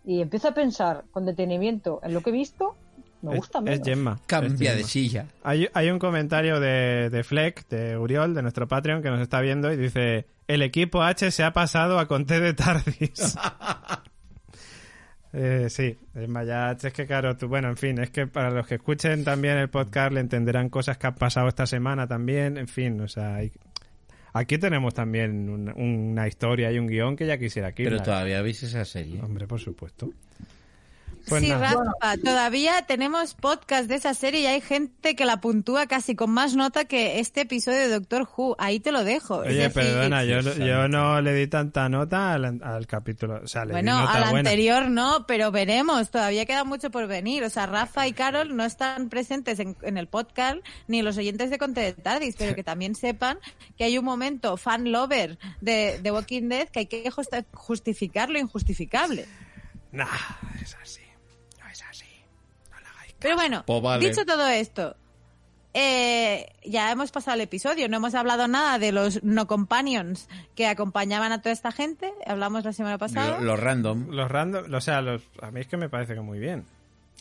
y 0.05 0.21
empiezo 0.21 0.49
a 0.49 0.53
pensar 0.53 1.05
con 1.11 1.25
detenimiento 1.25 1.99
en 2.03 2.13
lo 2.13 2.21
que 2.21 2.29
he 2.29 2.33
visto, 2.33 2.75
me 3.21 3.35
gusta 3.35 3.59
es, 3.59 3.63
menos. 3.63 3.87
Gemma. 3.87 4.19
Cambia 4.25 4.71
Es 4.71 4.77
de 4.77 4.83
silla. 4.83 5.25
Hay, 5.43 5.67
hay 5.73 5.89
un 5.89 5.99
comentario 5.99 6.59
de, 6.59 7.09
de 7.09 7.23
Fleck, 7.23 7.67
de 7.67 7.97
Uriol, 7.97 8.33
de 8.33 8.41
nuestro 8.41 8.67
Patreon, 8.67 9.01
que 9.01 9.09
nos 9.09 9.21
está 9.21 9.41
viendo 9.41 9.71
y 9.71 9.77
dice: 9.77 10.27
El 10.47 10.61
equipo 10.61 11.01
H 11.01 11.31
se 11.31 11.43
ha 11.43 11.53
pasado 11.53 11.99
a 11.99 12.07
Conté 12.07 12.39
de 12.39 12.53
Tardis. 12.53 13.37
Eh, 15.33 15.67
sí, 15.69 15.97
es 16.13 16.27
Maya, 16.27 16.71
es 16.81 16.91
que 16.93 17.05
claro, 17.05 17.37
tú, 17.37 17.47
bueno, 17.47 17.69
en 17.69 17.77
fin, 17.77 17.97
es 17.99 18.09
que 18.09 18.27
para 18.27 18.49
los 18.51 18.67
que 18.67 18.75
escuchen 18.75 19.23
también 19.23 19.57
el 19.57 19.69
podcast 19.69 20.11
le 20.13 20.19
entenderán 20.19 20.69
cosas 20.69 20.97
que 20.97 21.07
han 21.07 21.15
pasado 21.15 21.47
esta 21.47 21.65
semana 21.65 22.05
también, 22.07 22.57
en 22.57 22.67
fin, 22.67 22.99
o 22.99 23.07
sea, 23.07 23.35
hay- 23.35 23.51
aquí 24.33 24.57
tenemos 24.57 24.93
también 24.93 25.49
un- 25.49 25.69
una 25.69 26.27
historia 26.27 26.69
y 26.71 26.79
un 26.79 26.87
guion 26.87 27.15
que 27.15 27.25
ya 27.27 27.37
quisiera 27.37 27.69
aquí. 27.69 27.83
Pero 27.85 28.01
todavía 28.03 28.41
veis 28.41 28.61
esa 28.63 28.83
serie. 28.83 29.21
Hombre, 29.21 29.47
por 29.47 29.59
supuesto. 29.61 30.11
Pues 31.27 31.43
sí, 31.43 31.49
nada. 31.49 31.75
Rafa, 32.01 32.17
todavía 32.23 32.81
tenemos 32.87 33.33
podcast 33.35 33.87
de 33.87 33.95
esa 33.95 34.13
serie 34.13 34.41
y 34.41 34.45
hay 34.47 34.61
gente 34.61 35.15
que 35.15 35.25
la 35.25 35.39
puntúa 35.41 35.87
casi 35.87 36.15
con 36.15 36.31
más 36.31 36.55
nota 36.55 36.85
que 36.85 37.19
este 37.19 37.41
episodio 37.41 37.79
de 37.79 37.89
Doctor 37.89 38.27
Who. 38.35 38.55
Ahí 38.59 38.79
te 38.79 38.91
lo 38.91 39.03
dejo. 39.03 39.37
Oye, 39.37 39.53
decir, 39.53 39.71
perdona, 39.73 40.23
yo, 40.23 40.41
yo 40.41 40.87
no 40.87 41.21
le 41.21 41.33
di 41.33 41.47
tanta 41.47 41.87
nota 41.89 42.33
al, 42.33 42.61
al 42.63 42.87
capítulo. 42.87 43.41
O 43.43 43.47
sea, 43.47 43.65
le 43.65 43.71
Bueno, 43.73 43.95
di 43.95 44.01
nota 44.01 44.13
al 44.13 44.29
buena. 44.31 44.49
anterior 44.49 44.89
no, 44.89 45.25
pero 45.27 45.51
veremos, 45.51 46.09
todavía 46.11 46.45
queda 46.45 46.63
mucho 46.63 46.91
por 46.91 47.07
venir. 47.07 47.43
O 47.43 47.49
sea, 47.49 47.65
Rafa 47.65 48.07
y 48.07 48.13
Carol 48.13 48.55
no 48.55 48.65
están 48.65 49.09
presentes 49.09 49.59
en, 49.59 49.77
en 49.83 49.97
el 49.97 50.07
podcast 50.07 50.57
ni 50.87 51.01
los 51.01 51.17
oyentes 51.17 51.49
de 51.49 51.57
Conte 51.57 51.81
de 51.81 51.93
Tardis, 51.93 52.35
pero 52.37 52.55
que 52.55 52.63
también 52.63 52.95
sepan 52.95 53.37
que 53.77 53.83
hay 53.85 53.97
un 53.97 54.05
momento 54.05 54.57
fan 54.57 54.91
lover 54.91 55.37
de, 55.61 55.99
de 56.01 56.11
Walking 56.11 56.49
Dead 56.49 56.67
que 56.69 56.79
hay 56.79 56.85
que 56.87 57.09
justificar 57.53 58.29
lo 58.29 58.39
injustificable. 58.39 59.25
Nah, 59.91 60.05
es 60.61 60.75
así. 60.81 61.01
Pero 63.21 63.35
bueno, 63.35 63.63
Pues 63.65 63.81
vale. 63.81 64.09
dicho 64.09 64.25
todo 64.25 64.47
esto, 64.47 64.95
eh, 65.73 66.47
ya 66.65 66.91
hemos 66.91 67.11
pasado 67.11 67.35
el 67.35 67.41
episodio, 67.41 67.87
no 67.87 67.97
hemos 67.97 68.13
hablado 68.15 68.47
nada 68.49 68.77
de 68.77 68.91
los 68.91 69.23
no 69.23 69.47
companions 69.47 70.27
que 70.55 70.67
acompañaban 70.67 71.31
a 71.31 71.41
toda 71.41 71.53
esta 71.53 71.71
gente, 71.71 72.11
hablamos 72.25 72.65
la 72.65 72.73
semana 72.73 72.97
pasada. 72.97 73.37
Lo- 73.39 73.45
Los 73.45 73.59
random. 73.59 74.07
Los 74.09 74.29
random, 74.29 74.73
o 74.73 74.81
sea, 74.81 75.01
los, 75.01 75.21
a 75.41 75.51
mí 75.51 75.61
es 75.61 75.67
que 75.67 75.77
me 75.77 75.87
parece 75.87 76.13
que 76.15 76.21
muy 76.21 76.39
bien. 76.39 76.65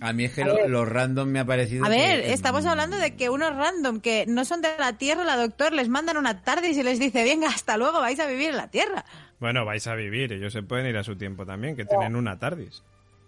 A 0.00 0.12
mí 0.14 0.24
es 0.24 0.32
que 0.34 0.44
lo- 0.44 0.66
los 0.66 0.88
random 0.88 1.28
me 1.28 1.40
ha 1.40 1.44
parecido. 1.44 1.84
A 1.84 1.88
ver, 1.90 2.22
que- 2.22 2.32
estamos 2.32 2.64
hablando 2.64 2.96
de 2.96 3.14
que 3.16 3.28
unos 3.28 3.54
random 3.54 4.00
que 4.00 4.24
no 4.26 4.44
son 4.46 4.62
de 4.62 4.70
la 4.78 4.94
Tierra, 4.94 5.22
la 5.24 5.36
doctor 5.36 5.72
les 5.74 5.88
mandan 5.90 6.16
una 6.16 6.42
tarde 6.42 6.70
y 6.70 6.74
se 6.74 6.82
les 6.82 6.98
dice, 6.98 7.22
venga, 7.22 7.48
hasta 7.48 7.76
luego, 7.76 8.00
vais 8.00 8.18
a 8.18 8.26
vivir 8.26 8.48
en 8.50 8.56
la 8.56 8.68
Tierra. 8.68 9.04
Bueno, 9.38 9.64
vais 9.66 9.86
a 9.86 9.94
vivir, 9.94 10.32
ellos 10.32 10.52
se 10.54 10.62
pueden 10.62 10.86
ir 10.86 10.96
a 10.96 11.04
su 11.04 11.16
tiempo 11.16 11.44
también, 11.44 11.76
que 11.76 11.84
tienen 11.84 12.16
una 12.16 12.38
tardis. 12.38 12.82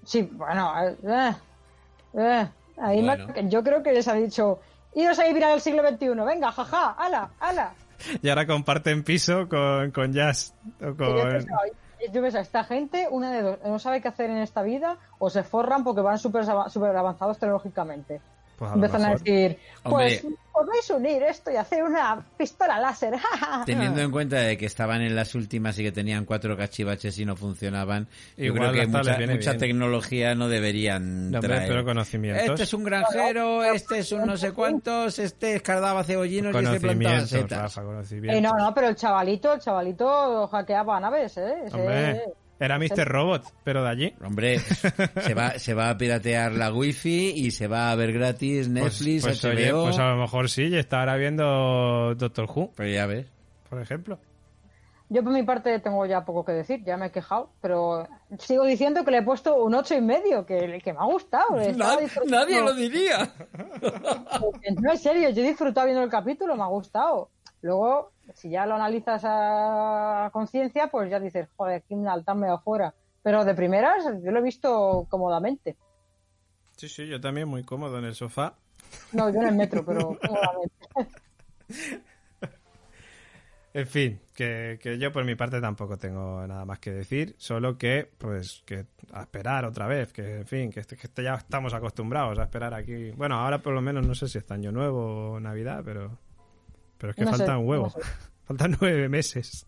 Sí, 0.05 0.23
bueno, 0.33 0.73
eh, 0.81 1.33
eh, 2.15 2.49
ahí 2.79 3.03
me- 3.03 3.17
Bueno. 3.25 3.49
yo 3.51 3.63
creo 3.63 3.83
que 3.83 3.93
les 3.93 4.07
ha 4.09 4.15
dicho, 4.15 4.61
iros 4.95 5.19
a 5.19 5.25
vivir 5.25 5.45
al 5.45 5.61
siglo 5.61 5.83
XXI, 5.89 6.09
venga, 6.27 6.53
jaja, 6.53 6.91
ala, 6.93 7.31
ala. 7.41 7.73
Y 8.21 8.29
ahora 8.29 8.47
comparten 8.47 9.05
piso 9.05 9.49
con, 9.49 9.91
con 9.93 10.13
Jazz. 10.13 10.55
O 10.81 10.87
yo 10.87 10.97
con... 10.97 11.29
pensaba, 11.31 11.61
yo 12.13 12.21
pensaba, 12.23 12.43
esta 12.43 12.65
gente, 12.65 13.07
una 13.11 13.31
de 13.31 13.43
dos, 13.43 13.59
no 13.65 13.79
sabe 13.79 14.01
qué 14.01 14.09
hacer 14.09 14.29
en 14.31 14.39
esta 14.39 14.63
vida 14.63 14.97
o 15.19 15.31
se 15.31 15.43
forran 15.45 15.85
porque 15.85 16.01
van 16.01 16.19
súper 16.19 16.45
súper 16.69 16.97
avanzados 16.97 17.39
tecnológicamente. 17.39 18.21
Pues 18.63 18.75
Empiezan 18.75 19.05
a 19.05 19.11
decir, 19.15 19.59
pues 19.83 20.25
Hombre. 20.25 20.39
podéis 20.53 20.91
unir 20.91 21.23
esto 21.25 21.51
y 21.51 21.57
hacer 21.57 21.83
una 21.83 22.25
pistola 22.37 22.79
láser. 22.79 23.15
Teniendo 23.67 24.01
en 24.03 24.11
cuenta 24.13 24.37
de 24.37 24.57
que 24.57 24.67
estaban 24.67 25.03
en 25.03 25.17
las 25.17 25.35
últimas 25.35 25.77
y 25.81 25.83
que 25.83 25.91
tenían 25.91 26.25
cuatro 26.25 26.57
cachivaches 26.57 27.19
y 27.19 27.25
no 27.25 27.35
funcionaban, 27.35 28.07
yo 28.37 28.55
creo 28.55 28.71
que 28.73 28.87
mucha, 28.87 29.57
tecnología 29.57 30.37
no 30.37 30.49
deberían 30.49 31.33
No, 31.33 31.41
traer. 31.41 31.67
pero 31.69 31.85
conocimientos. 31.85 32.51
Este 32.51 32.63
es 32.63 32.73
un 32.75 32.85
granjero, 32.85 33.65
este 33.65 33.99
es 33.99 34.13
un 34.13 34.27
no 34.27 34.37
sé 34.37 34.53
cuántos, 34.53 35.19
este 35.19 35.57
escardaba 35.57 36.05
cebollinos 36.05 36.55
y 36.55 36.65
este 36.65 36.79
plantaba 36.81 37.21
setas. 37.27 37.75
Rafa, 37.77 37.83
Eh, 38.13 38.41
no, 38.41 38.53
no, 38.57 38.73
pero 38.73 38.89
el 38.89 38.95
chavalito, 38.95 39.53
el 39.55 39.61
chavalito 39.61 40.47
hackeaba 40.47 41.01
naves, 41.01 41.37
¿eh? 41.37 41.55
Ese- 41.67 41.77
Hombre, 41.77 42.23
Era 42.63 42.79
Mr. 42.79 43.09
Robot, 43.09 43.43
pero 43.65 43.83
de 43.83 43.91
allí. 43.91 44.15
Hombre, 44.25 44.59
se 45.21 45.35
va, 45.35 45.59
se 45.59 45.75
va 45.75 45.91
a 45.91 45.99
piratear 45.99 46.53
la 46.53 46.73
wifi 46.73 47.33
y 47.35 47.51
se 47.51 47.67
va 47.67 47.91
a 47.91 47.97
ver 47.97 48.13
gratis 48.13 48.69
Netflix, 48.69 49.25
pues, 49.25 49.41
pues, 49.41 49.45
HBO. 49.45 49.81
oye, 49.81 49.87
pues 49.89 49.99
a 49.99 50.11
lo 50.11 50.17
mejor 50.19 50.49
sí, 50.49 50.69
y 50.69 50.77
está 50.77 51.01
ahora 51.01 51.17
viendo 51.17 52.15
Doctor 52.15 52.49
Who, 52.49 52.71
Pero 52.77 52.89
ya 52.89 53.07
ves. 53.07 53.27
por 53.69 53.81
ejemplo. 53.81 54.17
Yo 55.09 55.25
por 55.25 55.33
mi 55.33 55.43
parte 55.43 55.77
tengo 55.81 56.07
ya 56.07 56.25
poco 56.25 56.45
que 56.45 56.53
decir, 56.53 56.85
ya 56.85 56.97
me 56.97 57.07
he 57.07 57.11
quejado, 57.11 57.51
pero 57.61 58.07
sigo 58.39 58.65
diciendo 58.65 59.05
que 59.05 59.11
le 59.11 59.19
he 59.19 59.23
puesto 59.23 59.57
un 59.57 59.75
ocho 59.75 59.97
y 59.97 60.01
medio, 60.01 60.47
que, 60.47 60.81
que 60.83 60.93
me 60.93 61.01
ha 61.01 61.05
gustado. 61.05 61.57
nadie 62.29 62.61
lo 62.63 62.75
diría. 62.75 63.29
No, 64.81 64.93
en 64.93 64.99
serio, 64.99 65.31
yo 65.31 65.43
he 65.43 65.49
disfrutado 65.49 65.87
viendo 65.87 66.05
el 66.05 66.11
capítulo, 66.11 66.55
me 66.55 66.63
ha 66.63 66.67
gustado. 66.67 67.29
Luego, 67.61 68.13
si 68.35 68.51
ya 68.51 68.67
lo 68.67 68.75
analizas 68.75 69.23
a 69.25 70.31
conciencia, 70.33 70.89
pues 70.89 71.11
ya 71.11 71.21
dices, 71.21 71.49
joder, 71.57 71.83
Kimnal, 71.83 72.25
tan 72.25 72.41
medio 72.41 72.59
fuera. 72.61 72.95
Pero 73.23 73.45
de 73.45 73.55
primeras, 73.55 74.05
yo 74.23 74.31
lo 74.33 74.39
he 74.41 74.43
visto 74.43 75.07
cómodamente. 75.09 75.77
Sí, 76.77 76.89
sí, 76.89 77.07
yo 77.07 77.21
también 77.21 77.49
muy 77.49 77.63
cómodo 77.63 77.99
en 77.99 78.05
el 78.05 78.15
sofá. 78.15 78.55
No, 79.13 79.31
yo 79.31 79.41
en 79.41 79.49
el 79.49 79.55
metro, 79.55 79.85
pero 79.85 80.17
cómodamente. 80.27 80.75
En 83.75 83.87
fin, 83.87 84.21
que, 84.35 84.79
que 84.83 84.99
yo 84.99 85.11
por 85.13 85.25
mi 85.25 85.35
parte 85.35 85.59
tampoco 85.59 85.97
tengo 85.97 86.47
nada 86.47 86.67
más 86.67 86.79
que 86.79 86.91
decir, 86.91 87.35
solo 87.39 87.79
que, 87.79 88.11
pues, 88.19 88.63
que 88.67 88.85
a 89.15 89.23
esperar 89.23 89.65
otra 89.65 89.87
vez, 89.87 90.13
que, 90.13 90.41
en 90.41 90.47
fin, 90.47 90.71
que, 90.71 90.81
este- 90.81 90.95
que 90.95 91.07
este 91.07 91.23
ya 91.23 91.37
estamos 91.37 91.73
acostumbrados 91.73 92.39
a 92.39 92.43
esperar 92.43 92.75
aquí. 92.75 93.13
Bueno, 93.13 93.37
ahora 93.37 93.63
por 93.63 93.73
lo 93.73 93.81
menos 93.81 94.07
no 94.07 94.15
sé 94.15 94.29
si 94.29 94.37
es 94.37 94.51
año 94.51 94.73
nuevo 94.73 95.33
o 95.33 95.41
Navidad, 95.41 95.81
pero, 95.87 96.19
pero 97.03 97.11
es 97.11 97.17
que 97.17 97.25
No 97.25 97.33
sé, 97.33 97.39
faltan 97.39 97.67
huevos, 97.67 97.97
no 97.97 98.03
sé. 98.03 98.09
faltan 98.45 98.77
nueve 98.81 99.09
meses. 99.09 99.67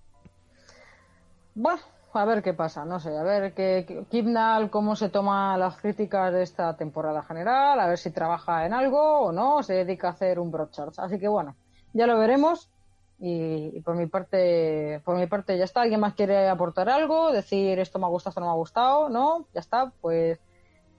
Bueno, 1.56 1.81
a 2.12 2.24
ver 2.24 2.44
qué 2.44 2.55
pasa, 2.55 2.85
no 2.85 3.01
sé, 3.01 3.19
a 3.19 3.24
ver 3.24 3.55
qué 3.55 4.06
Kipnal, 4.09 4.70
cómo 4.70 4.94
se 4.94 5.09
toma 5.09 5.59
las 5.59 5.77
críticas 5.78 6.32
de 6.32 6.44
esta 6.44 6.77
temporada 6.77 7.24
general, 7.24 7.81
a 7.81 7.89
ver 7.89 7.98
si 7.98 8.12
trabaja 8.12 8.65
en 8.66 8.73
algo 8.73 9.19
o 9.19 9.32
no, 9.32 9.56
o 9.56 9.62
se 9.65 9.74
dedica 9.74 10.06
a 10.06 10.11
hacer 10.12 10.39
un 10.39 10.52
broadcast. 10.52 11.01
Así 11.01 11.19
que 11.19 11.27
bueno, 11.27 11.56
ya 11.93 12.06
lo 12.06 12.16
veremos. 12.20 12.70
Y, 13.19 13.73
y 13.74 13.81
por 13.81 13.97
mi 13.97 14.06
parte, 14.06 15.01
por 15.05 15.16
mi 15.16 15.27
parte 15.27 15.59
ya 15.59 15.65
está. 15.65 15.82
¿Alguien 15.82 16.01
más 16.01 16.15
quiere 16.15 16.48
aportar 16.48 16.89
algo? 16.89 17.32
Decir 17.32 17.81
esto 17.81 17.98
me 17.98 18.06
ha 18.06 18.11
gustado, 18.11 18.31
esto 18.31 18.40
no 18.40 18.47
me 18.47 18.52
ha 18.52 18.56
gustado, 18.56 19.09
¿no? 19.09 19.48
Ya 19.52 19.61
está, 19.61 19.93
pues 20.01 20.39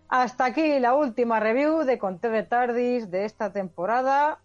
hasta 0.09 0.43
aquí 0.43 0.79
la 0.79 0.95
última 0.95 1.39
review 1.39 1.83
de 1.83 1.97
Conté 1.97 2.29
de 2.29 2.43
Tardis 2.43 3.09
de 3.09 3.23
esta 3.23 3.53
temporada, 3.53 4.39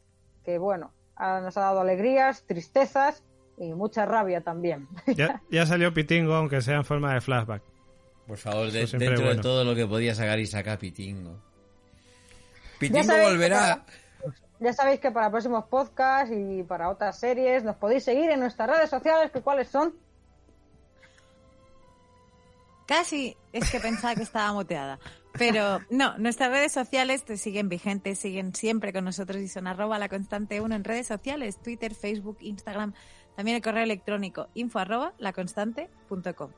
que 0.44 0.58
bueno, 0.58 0.92
nos 1.42 1.56
ha 1.56 1.60
dado 1.60 1.80
alegrías, 1.80 2.44
tristezas 2.47 3.22
y 3.59 3.72
mucha 3.74 4.06
rabia 4.06 4.40
también. 4.40 4.88
Ya, 5.16 5.42
ya 5.51 5.66
salió 5.66 5.92
Pitingo, 5.92 6.34
aunque 6.34 6.62
sea 6.62 6.76
en 6.76 6.84
forma 6.84 7.12
de 7.14 7.20
flashback. 7.20 7.62
Por 8.26 8.38
favor, 8.38 8.70
de- 8.70 8.82
Eso 8.82 8.90
siempre 8.98 9.09
dentro 9.09 9.24
es 9.24 9.28
de 9.28 9.34
bueno. 9.36 9.42
todo 9.42 9.64
lo 9.64 9.74
que 9.74 9.86
podía 9.86 10.14
sacar 10.14 10.38
y 10.38 10.47
sacar 10.47 10.78
Pitingo. 10.78 11.36
Pitingo 12.78 13.12
volverá. 13.22 13.84
Ya 14.60 14.72
sabéis 14.74 15.01
que 15.01 15.10
para 15.10 15.30
próximos 15.30 15.64
podcasts 15.66 16.34
y 16.36 16.62
para 16.62 16.90
otras 16.90 17.18
series 17.18 17.64
nos 17.64 17.76
podéis 17.76 18.05
seguir 18.05 18.30
en 18.30 18.40
nuestras 18.40 18.68
redes 18.70 18.90
sociales, 18.90 19.30
que 19.30 19.40
cuáles 19.40 19.68
son. 19.68 19.94
Casi 22.86 23.36
es 23.52 23.70
que 23.70 23.80
pensaba 23.80 24.14
que 24.14 24.22
estaba 24.22 24.52
muteada. 24.52 24.98
Pero 25.32 25.81
no, 25.90 26.19
nuestras 26.19 26.51
redes 26.51 26.73
sociales 26.73 27.24
te 27.24 27.36
siguen 27.36 27.69
vigentes, 27.69 28.19
siguen 28.19 28.55
siempre 28.55 28.93
con 28.93 29.05
nosotros 29.05 29.40
y 29.40 29.48
son 29.48 29.66
arroba 29.66 29.98
la 29.98 30.09
constante 30.09 30.61
1 30.61 30.74
en 30.74 30.85
redes 30.85 31.07
sociales, 31.07 31.61
Twitter, 31.62 31.94
Facebook, 31.94 32.39
Instagram, 32.40 32.94
también 33.36 33.57
el 33.57 33.62
correo 33.62 33.85
electrónico 33.85 34.48
info 34.55 34.81
arroba 34.81 35.15
laconstante.com. 35.19 36.51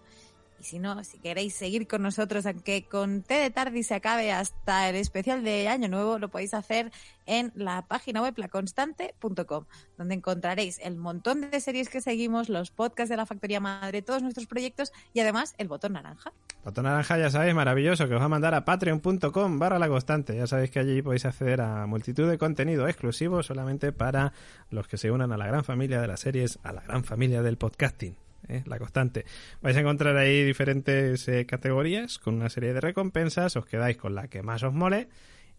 Y 0.63 0.65
si 0.65 0.79
no, 0.79 1.03
si 1.03 1.19
queréis 1.19 1.57
seguir 1.57 1.89
con 1.89 2.03
nosotros, 2.03 2.47
aunque 2.47 2.85
con 2.85 3.23
T 3.23 3.35
de 3.35 3.51
Tardi 3.51 3.83
se 3.83 3.97
acabe 3.97 4.31
hasta 4.31 4.89
el 4.89 4.95
especial 4.95 5.43
de 5.43 5.67
Año 5.67 5.89
Nuevo, 5.89 6.21
lo 6.21 6.29
podéis 6.29 6.55
hacer 6.55 6.93
en 7.27 7.51
la 7.57 7.83
página 7.89 8.23
web 8.23 8.35
laconstante.com, 8.37 9.65
donde 9.99 10.15
encontraréis 10.15 10.79
el 10.79 10.95
montón 10.95 11.51
de 11.51 11.61
series 11.61 11.89
que 11.89 12.01
seguimos, 12.01 12.49
los 12.49 12.71
podcasts 12.71 13.11
de 13.11 13.17
la 13.17 13.27
Factoría 13.27 13.59
Madre, 13.59 14.03
todos 14.03 14.23
nuestros 14.23 14.47
proyectos 14.47 14.93
y 15.13 15.19
además 15.19 15.57
el 15.59 15.67
botón 15.67 15.95
naranja. 15.95 16.33
Botón 16.65 16.85
naranja, 16.85 17.19
ya 17.19 17.29
sabéis, 17.29 17.57
maravilloso, 17.57 18.07
que 18.07 18.15
os 18.15 18.21
va 18.21 18.27
a 18.27 18.29
mandar 18.29 18.55
a 18.55 18.65
patreon.com 18.65 19.59
barra 19.59 19.81
la 19.81 19.89
constante. 19.89 20.37
Ya 20.37 20.47
sabéis 20.47 20.71
que 20.71 20.79
allí 20.79 21.03
podéis 21.03 21.25
acceder 21.25 21.61
a 21.61 21.87
multitud 21.87 22.31
de 22.31 22.39
contenido 22.39 22.87
exclusivo 22.87 23.43
solamente 23.43 23.91
para 23.91 24.33
los 24.71 24.87
que 24.87 24.97
se 24.97 25.11
unan 25.11 25.33
a 25.33 25.37
la 25.37 25.49
gran 25.49 25.65
familia 25.65 26.01
de 26.01 26.07
las 26.07 26.21
series, 26.21 26.61
a 26.63 26.73
la 26.73 26.83
gran 26.83 27.03
familia 27.03 27.43
del 27.43 27.57
podcasting. 27.57 28.22
¿Eh? 28.49 28.63
La 28.67 28.79
constante. 28.79 29.25
Vais 29.61 29.77
a 29.77 29.81
encontrar 29.81 30.17
ahí 30.17 30.45
diferentes 30.45 31.27
eh, 31.29 31.47
categorías 31.47 32.19
con 32.19 32.35
una 32.35 32.49
serie 32.49 32.73
de 32.73 32.81
recompensas. 32.81 33.57
Os 33.57 33.67
quedáis 33.67 33.97
con 33.97 34.15
la 34.15 34.29
que 34.29 34.43
más 34.43 34.63
os 34.63 34.73
mole. 34.73 35.09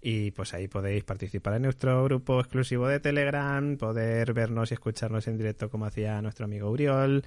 Y 0.05 0.31
pues 0.31 0.53
ahí 0.53 0.67
podéis 0.67 1.05
participar 1.05 1.53
en 1.53 1.61
nuestro 1.61 2.03
grupo 2.03 2.41
exclusivo 2.41 2.89
de 2.89 2.99
Telegram, 2.99 3.77
poder 3.77 4.33
vernos 4.33 4.71
y 4.71 4.73
escucharnos 4.73 5.27
en 5.29 5.37
directo 5.37 5.69
como 5.69 5.85
hacía 5.85 6.21
nuestro 6.21 6.43
amigo 6.43 6.69
Uriol, 6.69 7.23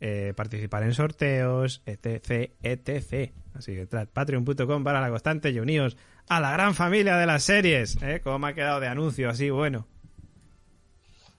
eh, 0.00 0.32
participar 0.36 0.84
en 0.84 0.94
sorteos, 0.94 1.82
etc, 1.86 2.52
etc. 2.62 3.32
Así 3.54 3.72
que 3.72 3.80
entrad 3.80 4.06
patreon.com 4.06 4.84
para 4.84 5.00
la 5.00 5.10
constante 5.10 5.50
y 5.50 5.58
uníos 5.58 5.96
a 6.28 6.38
la 6.38 6.52
gran 6.52 6.76
familia 6.76 7.16
de 7.16 7.26
las 7.26 7.42
series, 7.42 8.00
¿eh? 8.00 8.20
Como 8.22 8.38
me 8.38 8.48
ha 8.48 8.54
quedado 8.54 8.78
de 8.78 8.86
anuncio 8.86 9.28
así, 9.28 9.50
bueno. 9.50 9.88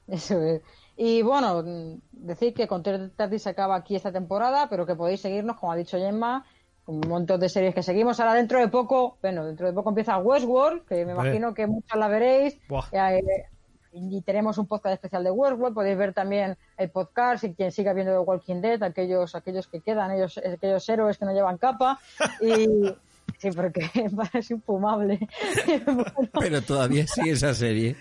Eso 0.08 0.44
es. 0.44 0.62
Y 0.98 1.22
bueno, 1.22 1.64
mm, 1.64 2.02
decir 2.12 2.54
que 2.54 2.68
con 2.68 2.84
Tardi 2.84 3.40
se 3.40 3.50
acaba 3.50 3.76
aquí 3.76 3.96
esta 3.96 4.12
temporada, 4.12 4.68
pero 4.70 4.86
que 4.86 4.96
podéis 4.96 5.22
seguirnos, 5.22 5.58
como 5.58 5.72
ha 5.72 5.76
dicho 5.76 5.98
Gemma, 5.98 6.46
con 6.86 6.96
un 6.96 7.10
montón 7.10 7.40
de 7.40 7.50
series 7.50 7.74
que 7.74 7.84
seguimos. 7.84 8.20
Ahora 8.20 8.34
dentro 8.34 8.60
de 8.60 8.68
poco, 8.68 9.18
bueno, 9.22 9.46
dentro 9.46 9.68
de 9.68 9.74
poco 9.74 9.90
empieza 9.90 10.18
Westworld, 10.18 10.86
que 10.86 11.06
me 11.06 11.14
imagino 11.14 11.54
que 11.54 11.68
muchos 11.68 11.98
la 11.98 12.08
veréis. 12.08 12.58
Eh, 12.92 13.22
y 13.94 14.22
tenemos 14.22 14.58
un 14.58 14.68
podcast 14.68 14.94
especial 14.94 15.24
de 15.24 15.32
Westworld. 15.32 15.76
Podéis 15.76 15.98
ver 15.98 16.14
también 16.14 16.58
el 16.78 16.90
podcast 16.90 17.44
y 17.44 17.54
quien 17.54 17.72
siga 17.72 17.94
viendo 17.94 18.14
The 18.14 18.20
Walking 18.20 18.62
Dead, 18.62 18.82
aquellos, 18.84 19.36
aquellos 19.36 19.68
que 19.68 19.82
quedan, 19.82 20.12
ellos, 20.12 20.38
aquellos 20.38 20.88
héroes 20.88 21.18
que 21.18 21.26
no 21.26 21.34
llevan 21.34 21.58
capa. 21.58 22.00
Y 22.42 22.68
sí, 23.38 23.52
porque 23.52 23.90
es 24.34 24.52
infumable. 24.52 25.20
Bueno, 25.86 26.06
Pero 26.40 26.62
todavía 26.62 27.06
sigue 27.08 27.32
esa 27.32 27.54
serie. 27.54 27.96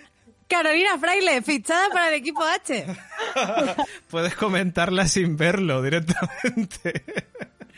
Carolina 0.51 0.97
Fraile, 0.99 1.41
fichada 1.41 1.89
para 1.89 2.09
el 2.09 2.15
equipo 2.15 2.43
H. 2.43 2.85
Puedes 4.09 4.35
comentarla 4.35 5.07
sin 5.07 5.37
verlo 5.37 5.81
directamente. 5.81 7.03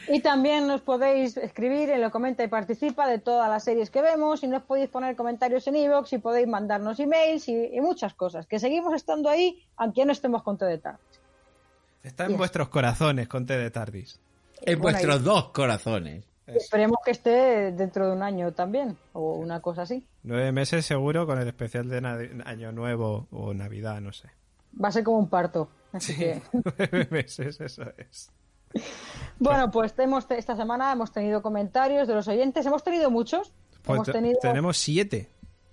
Y 0.09 0.19
también 0.21 0.67
nos 0.67 0.81
podéis 0.81 1.37
escribir 1.37 1.89
en 1.89 2.01
lo 2.01 2.11
comenta 2.11 2.43
y 2.43 2.47
participa 2.49 3.07
de 3.07 3.19
todas 3.19 3.49
las 3.49 3.63
series 3.63 3.89
que 3.89 4.01
vemos 4.01 4.43
y 4.43 4.47
nos 4.47 4.63
podéis 4.63 4.89
poner 4.89 5.15
comentarios 5.15 5.65
en 5.67 5.75
iVoox 5.77 6.11
y 6.13 6.17
podéis 6.17 6.47
mandarnos 6.47 6.99
emails 6.99 7.47
y, 7.47 7.53
y 7.73 7.79
muchas 7.79 8.13
cosas. 8.13 8.45
Que 8.47 8.59
seguimos 8.59 8.93
estando 8.95 9.29
ahí 9.29 9.63
aunque 9.77 10.03
no 10.05 10.11
estemos 10.11 10.43
con 10.43 10.57
de 10.57 10.77
tarde. 10.79 10.99
Está 12.03 12.25
en 12.25 12.31
Yes. 12.31 12.37
vuestros 12.37 12.67
corazones 12.69 13.27
con 13.29 13.45
T 13.45 13.57
de 13.57 13.71
Tardis. 13.71 14.19
En 14.65 14.79
Bueno, 14.79 14.97
vuestros 14.97 15.23
dos 15.23 15.49
corazones. 15.51 16.25
Esperemos 16.47 16.97
que 17.05 17.11
esté 17.11 17.71
dentro 17.71 18.07
de 18.07 18.13
un 18.13 18.21
año 18.23 18.51
también 18.53 18.97
o 19.13 19.35
una 19.35 19.61
cosa 19.61 19.83
así. 19.83 20.05
Nueve 20.23 20.51
meses 20.51 20.85
seguro 20.85 21.25
con 21.25 21.39
el 21.39 21.47
especial 21.47 21.87
de 21.89 22.01
na- 22.01 22.17
Año 22.45 22.71
Nuevo 22.71 23.27
o 23.31 23.53
Navidad, 23.53 24.01
no 24.01 24.11
sé. 24.11 24.29
Va 24.83 24.89
a 24.89 24.91
ser 24.91 25.03
como 25.03 25.19
un 25.19 25.29
parto. 25.29 25.69
Así 25.91 26.15
que, 26.17 26.41
Nueve 26.77 27.07
meses, 27.11 27.59
eso 27.61 27.83
es. 27.97 28.29
bueno, 29.39 29.69
pues 29.71 29.93
hemos, 29.99 30.29
esta 30.31 30.55
semana 30.55 30.91
hemos 30.91 31.11
tenido 31.11 31.41
comentarios 31.41 32.07
de 32.07 32.15
los 32.15 32.27
oyentes. 32.27 32.65
Hemos 32.65 32.83
tenido 32.83 33.09
muchos. 33.11 33.53
Pues 33.83 33.97
hemos 33.97 34.05
te- 34.07 34.11
tenido 34.13 34.39
Tenemos 34.41 34.77
siete. 34.77 35.29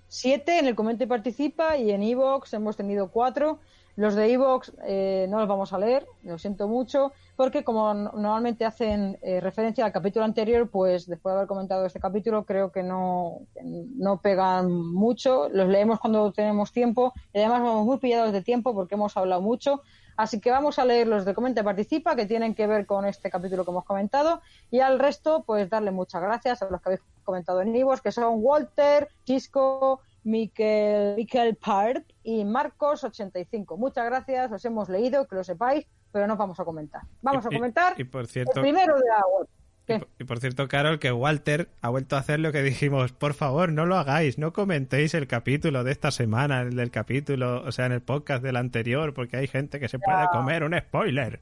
siete 0.09 0.59
en 0.59 0.67
el 0.67 0.75
comenta 0.75 1.05
y 1.05 1.07
participa 1.07 1.77
y 1.77 1.91
en 1.91 2.03
Evox 2.03 2.53
hemos 2.55 2.77
tenido 2.77 3.09
cuatro. 3.11 3.61
Los 3.97 4.15
de 4.15 4.33
Evox 4.33 4.73
eh, 4.85 5.27
no 5.29 5.39
los 5.41 5.49
vamos 5.49 5.73
a 5.73 5.79
leer, 5.79 6.07
lo 6.23 6.39
siento 6.39 6.69
mucho, 6.69 7.13
porque 7.37 7.65
como 7.65 7.93
no- 7.93 8.13
normalmente 8.13 8.65
hacen 8.65 9.19
eh, 9.23 9.41
referencia 9.41 9.85
al 9.85 9.93
capítulo 9.93 10.25
anterior, 10.25 10.71
pues 10.71 11.07
después 11.07 11.33
de 11.33 11.37
haber 11.39 11.49
comentado 11.49 11.85
este 11.85 12.01
capítulo 12.01 12.45
creo 12.45 12.73
que 12.73 12.83
no, 12.83 13.41
no 13.63 14.21
pegan 14.21 14.71
mucho. 14.73 15.49
Los 15.51 15.69
leemos 15.69 16.01
cuando 16.01 16.33
tenemos 16.33 16.73
tiempo 16.73 17.13
y 17.33 17.39
además 17.39 17.63
vamos 17.63 17.85
muy 17.85 17.99
pillados 17.99 18.33
de 18.33 18.43
tiempo 18.43 18.75
porque 18.75 18.95
hemos 18.95 19.17
hablado 19.17 19.43
mucho. 19.43 19.83
Así 20.17 20.39
que 20.39 20.51
vamos 20.51 20.79
a 20.79 20.85
leer 20.85 21.07
los 21.07 21.25
de 21.25 21.33
Comenta 21.35 21.65
Participa 21.65 22.15
que 22.15 22.27
tienen 22.27 22.55
que 22.55 22.67
ver 22.67 22.85
con 22.85 23.07
este 23.07 23.31
capítulo 23.31 23.65
que 23.65 23.71
hemos 23.71 23.85
comentado 23.87 24.43
y 24.71 24.81
al 24.81 24.99
resto 24.99 25.45
pues 25.47 25.71
darle 25.71 25.93
muchas 25.93 26.21
gracias 26.21 26.61
a 26.63 26.69
los 26.69 26.81
que 26.83 26.89
habéis 26.91 27.01
comentado 27.25 27.63
en 27.63 27.75
Ivos 27.75 28.03
que 28.03 28.13
son 28.13 28.35
Walter, 28.37 29.09
Chisco, 29.25 30.01
Miquel, 30.25 31.17
Miquel 31.17 31.57
Part 31.57 32.05
y 32.23 32.45
Marcos85. 32.45 33.77
Muchas 33.77 34.05
gracias, 34.07 34.51
los 34.51 34.65
hemos 34.65 34.89
leído, 34.89 35.27
que 35.27 35.37
lo 35.37 35.45
sepáis, 35.45 35.87
pero 36.13 36.27
no 36.27 36.37
vamos 36.37 36.59
a 36.61 36.65
comentar. 36.65 37.03
Vamos 37.23 37.45
Y- 37.45 37.49
a 37.55 37.59
comentar 37.59 37.95
Y, 38.01 38.05
por 38.05 38.23
el 38.23 38.27
cierto, 38.29 38.61
primero 38.61 38.95
de 38.97 39.07
la 39.09 39.23
web. 39.27 39.49
y 39.89 39.99
por- 39.99 40.09
y 40.21 40.25
por 40.25 40.39
cierto, 40.41 40.69
Carol, 40.69 40.99
que 40.99 41.11
Walter 41.11 41.69
ha 41.81 41.89
vuelto 41.89 42.17
a 42.17 42.21
hacer 42.21 42.39
lo 42.41 42.53
que 42.53 42.63
dijimos. 42.63 43.13
Por 43.13 43.35
favor, 43.35 43.73
no 43.73 43.87
lo 43.87 43.97
hagáis. 43.97 44.39
No 44.39 44.53
comentéis 44.53 45.15
el 45.15 45.27
capítulo 45.27 45.83
de 45.85 45.93
esta 45.93 46.11
semana, 46.11 46.61
el 46.63 46.77
del 46.77 46.91
capítulo, 46.91 47.63
o 47.65 47.73
sea, 47.73 47.87
en 47.87 47.93
el 47.93 48.01
podcast 48.03 48.43
del 48.43 48.57
anterior, 48.57 49.15
porque 49.15 49.37
hay 49.39 49.47
gente 49.49 49.81
que 49.81 49.89
se 49.89 49.99
puede 49.99 50.27
comer 50.33 50.63
un 50.65 50.79
spoiler. 50.79 51.41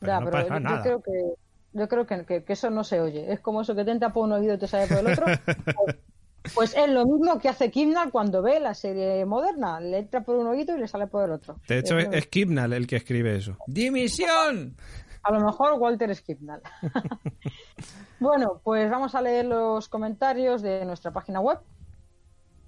Pero 0.00 0.12
Ya, 0.12 0.20
no 0.20 0.26
pero 0.30 0.38
pasa 0.38 0.48
yo, 0.48 0.54
yo 0.54 0.60
nada. 0.60 0.82
creo 0.82 1.02
que 1.02 1.34
Yo 1.76 1.88
creo 1.88 2.06
que, 2.06 2.24
que- 2.24 2.44
que 2.44 2.52
eso 2.52 2.70
no 2.70 2.84
se 2.84 3.00
oye. 3.00 3.32
Es 3.32 3.40
como 3.40 3.60
eso 3.62 3.74
que 3.74 3.84
te 3.84 3.90
entra 3.90 4.12
por 4.12 4.24
un 4.24 4.30
oído 4.32 4.54
y 4.54 4.58
te 4.58 4.68
sale 4.68 4.86
por 4.86 4.98
el 4.98 5.08
otro. 5.08 5.24
Pues, 6.52 6.74
es 6.76 6.88
lo 6.88 7.06
mismo 7.06 7.38
que 7.38 7.48
hace 7.48 7.70
Kimnal 7.70 8.10
cuando 8.10 8.42
ve 8.42 8.60
la 8.60 8.74
serie 8.74 9.24
moderna. 9.24 9.80
Le 9.80 9.98
entra 9.98 10.22
por 10.22 10.36
un 10.36 10.46
oído 10.46 10.76
y 10.76 10.80
le 10.80 10.88
sale 10.88 11.06
por 11.06 11.24
el 11.24 11.32
otro. 11.32 11.56
De 11.66 11.78
hecho, 11.78 11.98
es, 11.98 12.08
es 12.12 12.28
el 12.32 12.86
que 12.86 12.96
escribe 12.96 13.36
eso. 13.36 13.56
¡Dimisión! 13.66 14.76
A 15.22 15.32
lo 15.32 15.40
mejor 15.40 15.72
Walter 15.78 16.14
Skipnall. 16.14 16.60
bueno, 18.20 18.60
pues 18.62 18.90
vamos 18.90 19.14
a 19.14 19.22
leer 19.22 19.46
los 19.46 19.88
comentarios 19.88 20.60
de 20.60 20.84
nuestra 20.84 21.12
página 21.12 21.40
web. 21.40 21.58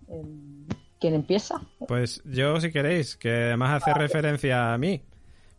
Em, 0.08 0.66
¿Quién 0.98 1.14
empieza? 1.14 1.60
Pues 1.86 2.22
yo, 2.24 2.58
si 2.60 2.72
queréis, 2.72 3.16
que 3.16 3.30
además 3.30 3.82
hace 3.82 3.92
referencia 3.92 4.72
a 4.72 4.78
mí, 4.78 5.02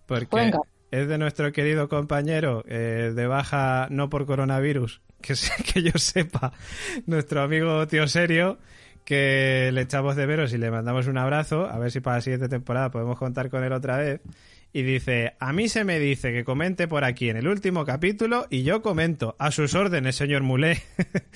porque 0.07 0.35
Venga. 0.35 0.59
es 0.89 1.07
de 1.07 1.19
nuestro 1.19 1.51
querido 1.51 1.87
compañero 1.87 2.63
eh, 2.67 3.13
de 3.15 3.27
baja 3.27 3.87
no 3.91 4.09
por 4.09 4.25
coronavirus, 4.25 5.01
que, 5.21 5.33
que 5.73 5.81
yo 5.83 5.91
sepa, 5.95 6.53
nuestro 7.05 7.41
amigo 7.41 7.87
tío 7.87 8.07
serio, 8.07 8.57
que 9.05 9.69
le 9.73 9.81
echamos 9.81 10.15
de 10.15 10.25
veros 10.25 10.53
y 10.53 10.57
le 10.57 10.69
mandamos 10.69 11.07
un 11.07 11.17
abrazo, 11.17 11.65
a 11.65 11.79
ver 11.79 11.91
si 11.91 12.01
para 12.01 12.17
la 12.17 12.21
siguiente 12.21 12.49
temporada 12.49 12.91
podemos 12.91 13.17
contar 13.17 13.49
con 13.49 13.63
él 13.63 13.71
otra 13.71 13.97
vez. 13.97 14.21
Y 14.73 14.83
dice, 14.83 15.33
a 15.39 15.53
mí 15.53 15.69
se 15.69 15.85
me 15.85 15.97
dice 15.97 16.33
que 16.33 16.43
comente 16.43 16.87
por 16.87 17.05
aquí 17.05 17.29
en 17.29 17.37
el 17.37 17.47
último 17.47 17.85
capítulo 17.85 18.47
y 18.49 18.63
yo 18.63 18.81
comento. 18.81 19.35
A 19.39 19.51
sus 19.51 19.73
órdenes, 19.75 20.17
señor 20.17 20.43
Mulé. 20.43 20.83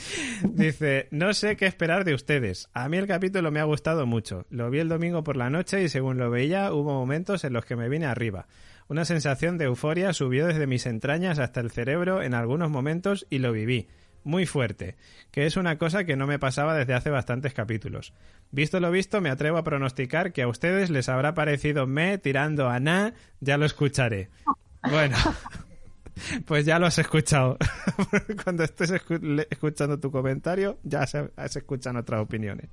dice, 0.44 1.08
no 1.12 1.34
sé 1.34 1.56
qué 1.56 1.66
esperar 1.66 2.04
de 2.04 2.14
ustedes. 2.14 2.70
A 2.74 2.90
mí 2.90 2.98
el 2.98 3.08
capítulo 3.08 3.50
me 3.50 3.62
ha 3.62 3.64
gustado 3.64 4.06
mucho. 4.06 4.46
Lo 4.50 4.70
vi 4.70 4.80
el 4.80 4.90
domingo 4.90 5.24
por 5.24 5.38
la 5.38 5.50
noche 5.50 5.82
y 5.82 5.90
según 5.90 6.18
lo 6.18 6.30
veía 6.30 6.74
hubo 6.74 6.94
momentos 6.94 7.44
en 7.46 7.54
los 7.54 7.66
que 7.66 7.78
me 7.78 7.88
vine 7.88 8.06
arriba. 8.06 8.48
Una 8.88 9.06
sensación 9.06 9.58
de 9.58 9.66
euforia 9.66 10.14
subió 10.14 10.48
desde 10.48 10.68
mis 10.68 10.86
entrañas 10.86 11.40
hasta 11.40 11.60
el 11.62 11.72
cerebro 11.72 12.22
en 12.22 12.34
algunos 12.34 12.70
momentos 12.70 13.26
y 13.30 13.40
lo 13.40 13.52
viví. 13.52 13.88
Muy 14.24 14.46
fuerte, 14.46 14.98
que 15.32 15.48
es 15.48 15.58
una 15.58 15.78
cosa 15.80 16.04
que 16.04 16.16
no 16.16 16.28
me 16.28 16.38
pasaba 16.38 16.76
desde 16.76 16.94
hace 16.94 17.10
bastantes 17.10 17.54
capítulos. 17.54 18.14
Visto 18.52 18.80
lo 18.80 18.92
visto, 18.92 19.20
me 19.20 19.32
atrevo 19.32 19.58
a 19.58 19.64
pronosticar 19.64 20.32
que 20.32 20.44
a 20.44 20.48
ustedes 20.48 20.92
les 20.92 21.10
habrá 21.10 21.34
parecido 21.34 21.88
me 21.88 22.20
tirando 22.20 22.70
a 22.70 22.80
na, 22.80 23.14
ya 23.40 23.58
lo 23.58 23.66
escucharé. 23.66 24.30
Bueno, 24.90 25.18
pues 26.46 26.66
ya 26.66 26.78
lo 26.78 26.86
has 26.86 27.00
escuchado. 27.00 27.58
Cuando 28.44 28.64
estés 28.64 28.92
escuchando 28.92 30.00
tu 30.00 30.12
comentario, 30.12 30.78
ya 30.84 31.08
se, 31.08 31.32
se 31.48 31.60
escuchan 31.60 31.96
otras 31.98 32.22
opiniones. 32.22 32.70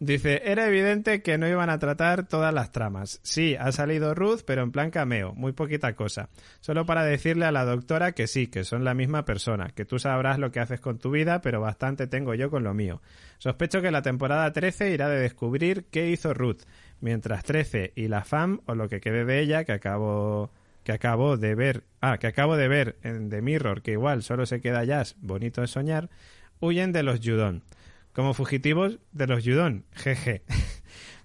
Dice, 0.00 0.42
era 0.44 0.66
evidente 0.66 1.22
que 1.22 1.38
no 1.38 1.48
iban 1.48 1.70
a 1.70 1.78
tratar 1.78 2.26
todas 2.26 2.52
las 2.52 2.72
tramas. 2.72 3.20
Sí, 3.22 3.56
ha 3.58 3.70
salido 3.72 4.14
Ruth, 4.14 4.40
pero 4.44 4.62
en 4.62 4.72
plan 4.72 4.90
cameo, 4.90 5.32
muy 5.34 5.52
poquita 5.52 5.94
cosa. 5.94 6.28
Solo 6.60 6.84
para 6.84 7.04
decirle 7.04 7.46
a 7.46 7.52
la 7.52 7.64
doctora 7.64 8.12
que 8.12 8.26
sí, 8.26 8.48
que 8.48 8.64
son 8.64 8.84
la 8.84 8.94
misma 8.94 9.24
persona, 9.24 9.70
que 9.70 9.84
tú 9.84 9.98
sabrás 9.98 10.38
lo 10.38 10.50
que 10.50 10.60
haces 10.60 10.80
con 10.80 10.98
tu 10.98 11.10
vida, 11.10 11.40
pero 11.40 11.60
bastante 11.60 12.06
tengo 12.06 12.34
yo 12.34 12.50
con 12.50 12.64
lo 12.64 12.74
mío. 12.74 13.00
Sospecho 13.38 13.80
que 13.80 13.92
la 13.92 14.02
temporada 14.02 14.52
13 14.52 14.90
irá 14.90 15.08
de 15.08 15.20
descubrir 15.20 15.86
qué 15.90 16.10
hizo 16.10 16.34
Ruth, 16.34 16.62
mientras 17.00 17.44
13 17.44 17.92
y 17.94 18.08
la 18.08 18.24
fam, 18.24 18.60
o 18.66 18.74
lo 18.74 18.88
que 18.88 19.00
quede 19.00 19.24
de 19.24 19.40
ella, 19.40 19.64
que 19.64 19.72
acabo 19.72 20.50
que 20.82 20.92
acabo 20.92 21.38
de 21.38 21.54
ver, 21.54 21.84
ah, 22.02 22.18
que 22.18 22.26
acabo 22.26 22.56
de 22.56 22.68
ver 22.68 22.96
en 23.02 23.30
The 23.30 23.40
Mirror, 23.40 23.80
que 23.80 23.92
igual 23.92 24.22
solo 24.22 24.44
se 24.44 24.60
queda 24.60 24.84
Jazz, 24.84 25.16
bonito 25.18 25.62
de 25.62 25.66
soñar, 25.66 26.10
huyen 26.60 26.92
de 26.92 27.02
los 27.02 27.20
Yudon. 27.20 27.62
Como 28.14 28.32
fugitivos 28.32 29.00
de 29.12 29.26
los 29.26 29.42
Yudon, 29.44 29.84
jeje. 29.92 30.42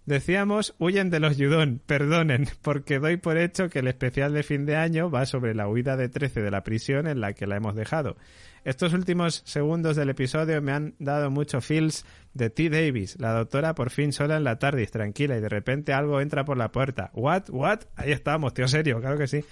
Decíamos, 0.05 0.73
huyen 0.79 1.11
de 1.11 1.19
los 1.19 1.37
Yudon, 1.37 1.79
perdonen, 1.85 2.47
porque 2.63 2.97
doy 2.97 3.17
por 3.17 3.37
hecho 3.37 3.69
que 3.69 3.79
el 3.79 3.87
especial 3.87 4.33
de 4.33 4.41
fin 4.41 4.65
de 4.65 4.75
año 4.75 5.11
va 5.11 5.27
sobre 5.27 5.53
la 5.53 5.67
huida 5.67 5.97
de 5.97 6.09
13 6.09 6.41
de 6.41 6.49
la 6.49 6.63
prisión 6.63 7.05
en 7.05 7.21
la 7.21 7.33
que 7.33 7.45
la 7.45 7.57
hemos 7.57 7.75
dejado. 7.75 8.17
Estos 8.63 8.93
últimos 8.93 9.43
segundos 9.45 9.95
del 9.95 10.09
episodio 10.09 10.59
me 10.63 10.71
han 10.71 10.95
dado 10.97 11.29
mucho 11.29 11.61
feels 11.61 12.05
de 12.33 12.49
T. 12.49 12.71
Davis, 12.71 13.17
la 13.19 13.33
doctora 13.33 13.75
por 13.75 13.91
fin 13.91 14.11
sola 14.11 14.37
en 14.37 14.43
la 14.43 14.57
TARDIS, 14.57 14.89
tranquila, 14.89 15.37
y 15.37 15.41
de 15.41 15.49
repente 15.49 15.93
algo 15.93 16.21
entra 16.21 16.43
por 16.43 16.57
la 16.57 16.71
puerta. 16.71 17.11
¿What? 17.13 17.49
¿What? 17.49 17.81
Ahí 17.95 18.11
estamos, 18.11 18.55
tío, 18.55 18.67
serio, 18.67 18.99
claro 18.99 19.19
que 19.19 19.27
sí. 19.27 19.45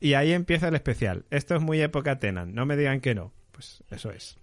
Y 0.00 0.14
ahí 0.14 0.32
empieza 0.32 0.68
el 0.68 0.76
especial. 0.76 1.24
Esto 1.30 1.56
es 1.56 1.60
muy 1.60 1.80
época 1.80 2.20
Tenan, 2.20 2.54
no 2.54 2.66
me 2.66 2.76
digan 2.76 3.00
que 3.00 3.16
no. 3.16 3.32
Pues 3.50 3.82
eso 3.90 4.12
es. 4.12 4.38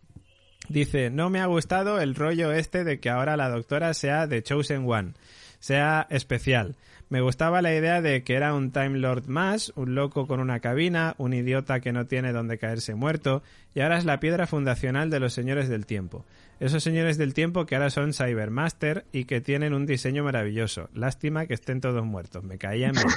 Dice, 0.69 1.09
no 1.09 1.29
me 1.29 1.39
ha 1.39 1.45
gustado 1.45 1.99
el 1.99 2.15
rollo 2.15 2.51
este 2.51 2.83
de 2.83 2.99
que 2.99 3.09
ahora 3.09 3.37
la 3.37 3.49
doctora 3.49 3.93
sea 3.93 4.27
The 4.27 4.43
Chosen 4.43 4.89
One, 4.89 5.13
sea 5.59 6.07
especial. 6.09 6.75
Me 7.07 7.21
gustaba 7.21 7.61
la 7.61 7.73
idea 7.73 8.01
de 8.01 8.23
que 8.23 8.33
era 8.33 8.53
un 8.55 8.71
Time 8.71 8.97
Lord 8.97 9.27
más, 9.27 9.71
un 9.75 9.93
loco 9.93 10.25
con 10.25 10.39
una 10.39 10.59
cabina, 10.59 11.13
un 11.19 11.33
idiota 11.33 11.79
que 11.79 11.91
no 11.91 12.07
tiene 12.07 12.33
donde 12.33 12.57
caerse 12.57 12.95
muerto, 12.95 13.43
y 13.75 13.81
ahora 13.81 13.97
es 13.97 14.05
la 14.05 14.19
piedra 14.19 14.47
fundacional 14.47 15.11
de 15.11 15.19
los 15.19 15.33
señores 15.33 15.69
del 15.69 15.85
tiempo. 15.85 16.25
Esos 16.59 16.81
señores 16.81 17.17
del 17.17 17.33
tiempo 17.33 17.65
que 17.65 17.75
ahora 17.75 17.91
son 17.91 18.13
Cybermaster 18.13 19.05
y 19.11 19.25
que 19.25 19.39
tienen 19.39 19.73
un 19.73 19.85
diseño 19.85 20.23
maravilloso. 20.23 20.89
Lástima 20.93 21.45
que 21.45 21.53
estén 21.53 21.79
todos 21.79 22.03
muertos, 22.03 22.43
me 22.43 22.57
caían 22.57 22.93
bien. 22.93 23.05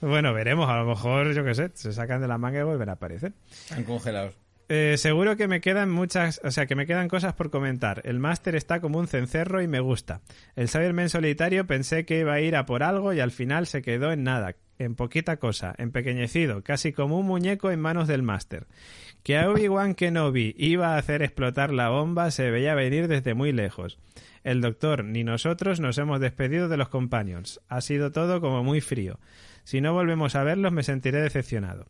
Bueno, 0.00 0.34
veremos, 0.34 0.68
a 0.68 0.76
lo 0.76 0.86
mejor, 0.86 1.32
yo 1.34 1.44
qué 1.44 1.54
sé, 1.54 1.70
se 1.74 1.92
sacan 1.92 2.20
de 2.20 2.26
la 2.26 2.36
manga 2.36 2.58
y 2.58 2.64
vuelven 2.64 2.88
a 2.88 2.94
aparecer. 2.94 3.32
Están 3.48 3.84
congelados. 3.84 4.34
Eh, 4.70 4.96
seguro 4.98 5.38
que 5.38 5.48
me 5.48 5.62
quedan 5.62 5.90
muchas, 5.90 6.42
o 6.44 6.50
sea, 6.50 6.66
que 6.66 6.74
me 6.74 6.86
quedan 6.86 7.08
cosas 7.08 7.32
por 7.32 7.50
comentar. 7.50 8.02
El 8.04 8.18
máster 8.18 8.54
está 8.54 8.80
como 8.80 8.98
un 8.98 9.08
cencerro 9.08 9.62
y 9.62 9.68
me 9.68 9.80
gusta. 9.80 10.20
El 10.56 10.68
Cyberman 10.68 11.08
solitario 11.08 11.66
pensé 11.66 12.04
que 12.04 12.20
iba 12.20 12.34
a 12.34 12.40
ir 12.40 12.54
a 12.54 12.66
por 12.66 12.82
algo 12.82 13.14
y 13.14 13.20
al 13.20 13.30
final 13.30 13.66
se 13.66 13.80
quedó 13.80 14.12
en 14.12 14.24
nada, 14.24 14.56
en 14.78 14.94
poquita 14.94 15.38
cosa, 15.38 15.74
empequeñecido, 15.78 16.62
casi 16.62 16.92
como 16.92 17.18
un 17.18 17.26
muñeco 17.26 17.70
en 17.70 17.80
manos 17.80 18.08
del 18.08 18.22
máster. 18.22 18.66
Que 19.22 19.38
a 19.38 19.48
Obi-Wan 19.48 19.94
Kenobi 19.94 20.54
iba 20.58 20.94
a 20.94 20.98
hacer 20.98 21.22
explotar 21.22 21.72
la 21.72 21.88
bomba 21.88 22.30
se 22.30 22.50
veía 22.50 22.74
venir 22.74 23.08
desde 23.08 23.32
muy 23.32 23.52
lejos. 23.52 23.98
El 24.44 24.60
doctor 24.60 25.02
ni 25.02 25.24
nosotros 25.24 25.80
nos 25.80 25.96
hemos 25.96 26.20
despedido 26.20 26.68
de 26.68 26.76
los 26.76 26.90
companions. 26.90 27.60
Ha 27.68 27.80
sido 27.80 28.12
todo 28.12 28.42
como 28.42 28.62
muy 28.62 28.82
frío. 28.82 29.18
Si 29.64 29.80
no 29.80 29.94
volvemos 29.94 30.34
a 30.34 30.44
verlos 30.44 30.72
me 30.72 30.82
sentiré 30.82 31.22
decepcionado. 31.22 31.86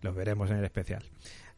Los 0.00 0.16
veremos 0.16 0.50
en 0.50 0.56
el 0.56 0.64
especial. 0.64 1.04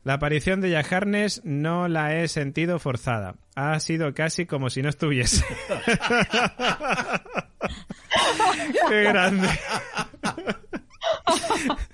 La 0.04 0.14
aparición 0.14 0.60
de 0.60 0.70
Jack 0.70 0.92
Harness 0.92 1.40
no 1.44 1.88
la 1.88 2.14
he 2.14 2.28
sentido 2.28 2.78
forzada. 2.78 3.36
Ha 3.56 3.80
sido 3.80 4.12
casi 4.12 4.44
como 4.44 4.68
si 4.68 4.82
no 4.82 4.90
estuviese. 4.90 5.44
¡Qué 8.88 9.02
grande! 9.02 9.48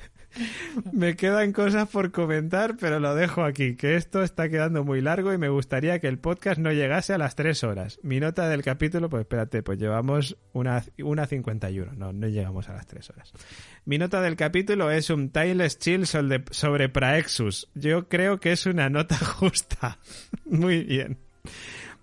Me 0.93 1.17
quedan 1.17 1.53
cosas 1.53 1.89
por 1.89 2.11
comentar, 2.11 2.77
pero 2.79 3.01
lo 3.01 3.15
dejo 3.15 3.45
aquí, 3.45 3.77
que 3.77 3.97
esto 3.97 4.23
está 4.23 4.49
quedando 4.49 4.85
muy 4.85 5.01
largo 5.01 5.33
y 5.33 5.39
me 5.39 5.49
gustaría 5.49 5.99
que 5.99 6.09
el 6.09 6.19
podcast 6.19 6.59
no 6.59 6.73
llegase 6.73 7.13
a 7.13 7.19
las 7.19 7.35
tres 7.35 7.65
horas. 7.65 7.99
Mi 8.03 8.21
nota 8.21 8.49
del 8.49 8.63
capítulo, 8.63 9.09
pues 9.09 9.23
espérate, 9.23 9.63
pues 9.63 9.79
llevamos 9.79 10.37
una, 10.53 10.85
una 11.03 11.27
51, 11.27 11.93
no, 11.95 12.13
no 12.13 12.29
llegamos 12.29 12.69
a 12.69 12.75
las 12.75 12.87
tres 12.87 13.11
horas. 13.11 13.33
Mi 13.85 13.99
nota 13.99 14.21
del 14.21 14.37
capítulo 14.37 14.91
es 14.91 15.11
un 15.11 15.31
Timeless 15.31 15.79
Chill 15.79 16.07
sobre, 16.07 16.45
sobre 16.51 16.89
Praexus. 16.89 17.69
Yo 17.75 18.09
creo 18.09 18.41
que 18.41 18.53
es 18.53 18.67
una 18.67 18.89
nota 18.89 19.17
justa. 19.19 19.99
Muy 20.45 20.85
bien. 20.85 21.19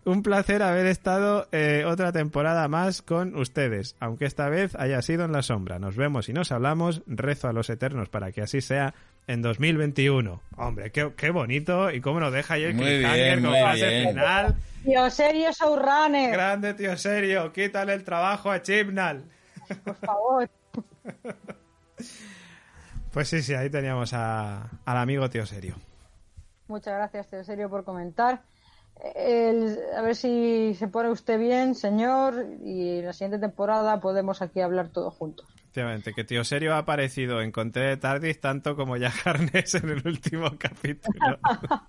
Un 0.08 0.24
placer 0.24 0.64
haber 0.64 0.86
estado 0.86 1.48
eh, 1.52 1.84
otra 1.86 2.14
temporada 2.14 2.68
más 2.70 3.02
con 3.02 3.36
ustedes, 3.36 3.96
aunque 4.00 4.24
esta 4.26 4.48
vez 4.48 4.74
haya 4.76 5.02
sido 5.02 5.26
en 5.26 5.34
la 5.34 5.42
sombra. 5.42 5.80
Nos 5.80 5.98
vemos 5.98 6.30
y 6.30 6.34
nos 6.34 6.52
hablamos. 6.54 7.02
Rezo 7.08 7.50
a 7.50 7.54
los 7.54 7.70
eternos 7.70 8.08
para 8.08 8.32
que 8.32 8.42
así 8.42 8.62
sea 8.62 8.94
en 9.28 9.42
2021. 9.42 10.42
Hombre, 10.56 10.92
qué, 10.94 11.12
qué 11.18 11.30
bonito 11.30 11.92
y 11.92 12.00
cómo 12.00 12.22
nos 12.22 12.32
deja 12.32 12.54
ahí 12.54 12.64
el 12.64 12.76
Muy 12.76 12.86
cliffhanger 12.86 13.40
bien, 13.40 13.52
con 13.52 13.62
fase 13.62 14.08
final. 14.08 14.56
Tío, 14.86 15.10
serio, 15.10 15.50
Showrunner, 15.52 16.32
Grande, 16.32 16.74
tío, 16.74 16.96
serio. 16.96 17.52
Quítale 17.52 17.94
el 17.94 18.06
trabajo 18.06 18.50
a 18.50 18.62
Chibnall. 18.62 19.26
por 19.84 19.96
favor. 19.96 20.50
Pues 23.12 23.30
sí, 23.30 23.42
sí, 23.42 23.54
ahí 23.56 23.70
teníamos 23.70 24.14
a- 24.14 24.70
al 24.86 24.98
amigo 24.98 25.28
tío 25.30 25.46
serio. 25.46 25.76
Muchas 26.68 26.94
gracias, 26.96 27.28
tío, 27.30 27.44
serio, 27.44 27.70
por 27.70 27.84
comentar. 27.84 28.42
El- 29.16 29.78
a 29.96 30.02
ver 30.02 30.16
si 30.16 30.74
se 30.76 30.88
pone 30.88 31.10
usted 31.10 31.40
bien, 31.40 31.76
señor, 31.76 32.46
y 32.64 33.00
en 33.00 33.06
la 33.06 33.14
siguiente 33.14 33.40
temporada 33.40 34.00
podemos 34.00 34.42
aquí 34.42 34.62
hablar 34.62 34.90
todos 34.90 35.14
juntos. 35.14 35.46
Efectivamente, 35.56 36.14
que 36.14 36.24
tío 36.24 36.44
serio 36.44 36.74
ha 36.74 36.80
aparecido 36.80 37.42
en 37.42 37.52
Conté 37.52 37.82
de 37.82 37.98
Tardis 37.98 38.40
tanto 38.42 38.76
como 38.76 38.98
ya 38.98 39.12
Harness 39.26 39.76
en 39.76 39.90
el 39.90 40.08
último 40.08 40.52
capítulo. 40.58 41.38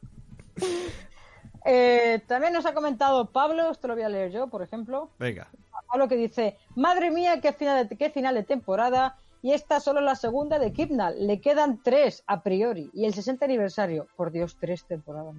Eh, 1.65 2.23
también 2.27 2.53
nos 2.55 2.65
ha 2.65 2.73
comentado 2.73 3.31
Pablo, 3.31 3.71
esto 3.71 3.89
lo 3.89 3.95
voy 3.95 4.03
a 4.03 4.09
leer 4.09 4.31
yo, 4.33 4.47
por 4.47 4.63
ejemplo. 4.63 5.11
Venga. 5.19 5.49
Pablo 5.91 6.09
que 6.09 6.17
dice, 6.17 6.57
madre 6.77 7.11
mía, 7.11 7.41
qué 7.43 7.53
final 7.53 7.87
de, 7.89 7.97
qué 7.97 8.09
final 8.11 8.35
de 8.35 8.43
temporada, 8.43 9.19
y 9.43 9.53
esta 9.53 9.79
solo 9.79 10.01
la 10.01 10.15
segunda 10.15 10.59
de 10.59 10.73
Kipnal. 10.73 11.27
Le 11.27 11.41
quedan 11.43 11.83
tres 11.83 12.23
a 12.27 12.43
priori, 12.43 12.91
y 12.95 13.05
el 13.05 13.13
60 13.13 13.45
aniversario. 13.45 14.07
Por 14.17 14.31
Dios, 14.33 14.57
tres 14.59 14.85
temporadas. 14.87 15.35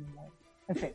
En 0.67 0.75
fin. 0.75 0.91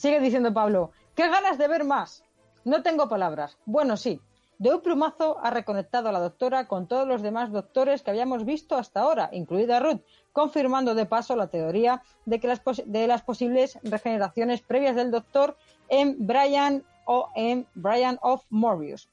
Sigue 0.00 0.18
diciendo 0.18 0.54
Pablo, 0.54 0.92
qué 1.14 1.28
ganas 1.28 1.58
de 1.58 1.68
ver 1.68 1.84
más. 1.84 2.24
No 2.64 2.82
tengo 2.82 3.10
palabras. 3.10 3.58
Bueno, 3.66 3.98
sí. 3.98 4.18
de 4.56 4.72
un 4.72 4.80
plumazo 4.80 5.38
ha 5.42 5.50
reconectado 5.50 6.08
a 6.08 6.12
la 6.12 6.20
doctora 6.20 6.68
con 6.68 6.88
todos 6.88 7.06
los 7.06 7.20
demás 7.20 7.52
doctores 7.52 8.00
que 8.00 8.10
habíamos 8.10 8.46
visto 8.46 8.78
hasta 8.78 9.02
ahora, 9.02 9.28
incluida 9.30 9.78
Ruth, 9.78 10.00
confirmando 10.32 10.94
de 10.94 11.04
paso 11.04 11.36
la 11.36 11.48
teoría 11.48 12.02
de, 12.24 12.40
que 12.40 12.48
las, 12.48 12.62
de 12.86 13.06
las 13.06 13.20
posibles 13.20 13.78
regeneraciones 13.82 14.62
previas 14.62 14.96
del 14.96 15.10
doctor 15.10 15.58
en 15.90 16.16
Brian 16.26 16.82
o 17.04 17.28
en 17.34 17.66
Brian 17.74 18.18
of 18.22 18.46
Morbius, 18.48 19.10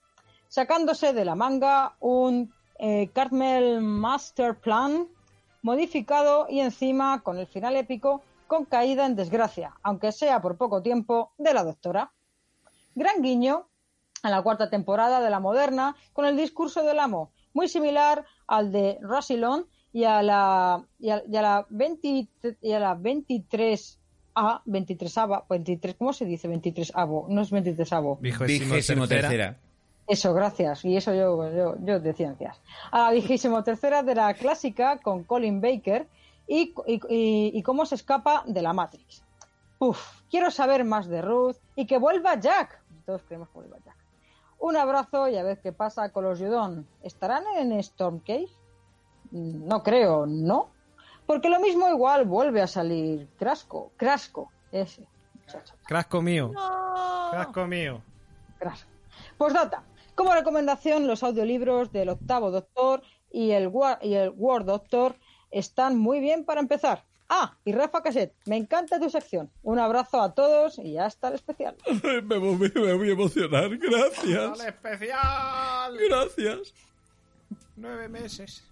sacándose 0.47 1.11
de 1.11 1.26
la 1.26 1.35
manga 1.35 1.97
un 1.99 2.53
eh, 2.80 3.09
Carmel 3.11 3.81
Master 3.81 4.55
Plan 4.55 5.09
modificado 5.61 6.47
y 6.49 6.61
encima 6.61 7.23
con 7.23 7.39
el 7.39 7.47
final 7.47 7.76
épico 7.76 8.22
con 8.48 8.65
caída 8.65 9.06
en 9.06 9.15
desgracia, 9.15 9.74
aunque 9.84 10.11
sea 10.11 10.41
por 10.41 10.57
poco 10.57 10.82
tiempo, 10.82 11.34
de 11.38 11.53
la 11.53 11.64
doctora. 11.64 12.11
Gran 12.95 13.22
guiño 13.22 13.68
a 14.24 14.30
la 14.30 14.41
cuarta 14.41 14.69
temporada 14.69 15.22
de 15.22 15.30
la 15.30 15.40
moderna 15.40 15.95
con 16.14 16.26
el 16.26 16.36
discurso 16.36 16.84
del 16.84 16.99
amo, 16.99 17.32
muy 17.53 17.68
similar 17.68 18.26
al 18.48 18.72
de 18.72 18.98
Rassilon 19.02 19.68
y 19.94 20.03
a 20.03 20.22
la, 20.22 20.86
y 20.99 21.10
a, 21.10 21.24
la, 21.26 21.65
20, 21.69 22.28
y 22.61 22.72
a 22.72 22.80
la 22.80 22.95
23 22.95 23.99
a 24.36 24.61
23 24.65 25.18
ava, 25.18 25.45
23, 25.49 25.95
¿cómo 25.95 26.14
se 26.14 26.26
dice 26.26 26.48
23 26.48 26.91
avo? 26.94 27.26
No 27.28 27.41
es 27.41 27.49
23 27.49 27.94
avo. 27.94 28.18
Vigésimo 28.22 29.07
tercera. 29.07 29.57
Eso, 30.07 30.34
gracias. 30.34 30.86
Y 30.86 30.95
eso 30.95 31.14
yo, 31.14 31.52
yo, 31.52 31.76
yo 31.84 31.99
de 31.99 32.14
ciencias. 32.14 32.61
A 32.91 32.99
la 32.99 33.11
vigésimo 33.11 33.64
tercera 33.64 34.03
de 34.03 34.15
la 34.15 34.34
clásica 34.36 34.99
con 34.99 35.24
Colin 35.24 35.60
Baker 35.60 36.07
y, 36.48 36.74
y, 36.88 37.64
cómo 37.64 37.86
se 37.86 37.95
escapa 37.95 38.44
de 38.45 38.61
la 38.61 38.74
Matrix. 38.74 39.24
Uf, 39.80 40.22
quiero 40.30 40.49
saber 40.49 40.86
más 40.86 41.07
de 41.07 41.22
Ruth 41.22 41.57
y 41.76 41.86
que 41.86 41.98
vuelva 41.98 42.40
Jack. 42.40 42.82
Todos 43.06 43.24
queremos 43.24 43.49
que 43.49 43.56
vuelva 43.56 43.78
Jack. 43.86 43.95
Un 44.60 44.76
abrazo 44.76 45.28
y 45.28 45.38
a 45.38 45.44
ver 45.44 45.60
qué 45.60 45.72
pasa 45.72 46.10
con 46.10 46.24
los 46.24 46.40
Judon. 46.40 46.88
¿Estarán 47.03 47.44
en 47.57 47.82
Stormcase? 47.84 48.49
No 49.32 49.84
creo, 49.84 50.26
¿no? 50.26 50.69
Porque 51.26 51.49
lo 51.49 51.60
mismo 51.60 51.90
igual 51.90 52.26
vuelve 52.26 52.61
a 52.61 52.68
salir 52.68 53.28
Crasco. 53.38 53.91
Crasco, 53.98 54.49
ese. 54.72 55.06
Crasco 55.86 56.22
mío. 56.22 56.52
Crasco 57.32 57.68
mío. 57.68 58.02
Crasco. 58.57 58.90
Pues 59.38 59.53
data. 59.53 59.84
Como 60.15 60.34
recomendación, 60.34 61.06
los 61.06 61.22
audiolibros 61.22 61.91
del 61.91 62.10
Octavo 62.10 62.49
Doctor 62.49 63.03
y 63.32 63.52
el, 63.52 63.72
y 64.02 64.14
el 64.15 64.34
War 64.36 64.65
Doctor 64.65 65.15
están 65.52 65.98
muy 65.98 66.19
bien 66.19 66.44
para 66.45 66.61
empezar. 66.61 67.03
Ah, 67.30 67.57
y 67.65 67.74
Rafa 67.74 68.02
Caset, 68.02 68.34
me 68.45 68.56
encanta 68.56 68.99
tu 68.99 69.10
sección. 69.10 69.52
Un 69.64 69.80
abrazo 69.80 70.22
a 70.22 70.34
todos 70.34 70.80
y 70.80 70.98
hasta 70.98 71.28
el 71.28 71.36
especial. 71.36 71.76
me, 72.24 72.38
voy, 72.38 72.72
a 72.78 73.11
emocionar, 73.11 73.78
gracias. 73.78 74.61
¡Al 74.61 74.68
especial! 74.68 75.98
Gracias. 76.10 76.74
Nueve 77.76 78.07
meses. 78.07 78.64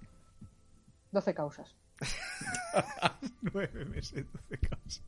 Doce 1.11 1.33
causas. 1.33 1.75
Nueve 3.41 3.85
meses, 3.85 4.25
doce 4.31 4.57
causas. 4.57 5.03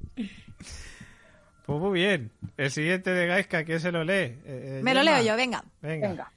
Pues 1.66 1.80
muy 1.82 2.00
bien. 2.00 2.32
El 2.56 2.72
siguiente 2.72 3.12
de 3.12 3.28
Gaiska, 3.28 3.66
¿quién 3.66 3.80
se 3.80 3.92
lo 3.92 4.04
lee? 4.04 4.14
Eh, 4.14 4.40
eh, 4.46 4.82
Me 4.84 4.94
lo 4.94 5.04
leo 5.04 5.22
yo, 5.22 5.36
venga. 5.36 5.64
venga. 5.82 6.32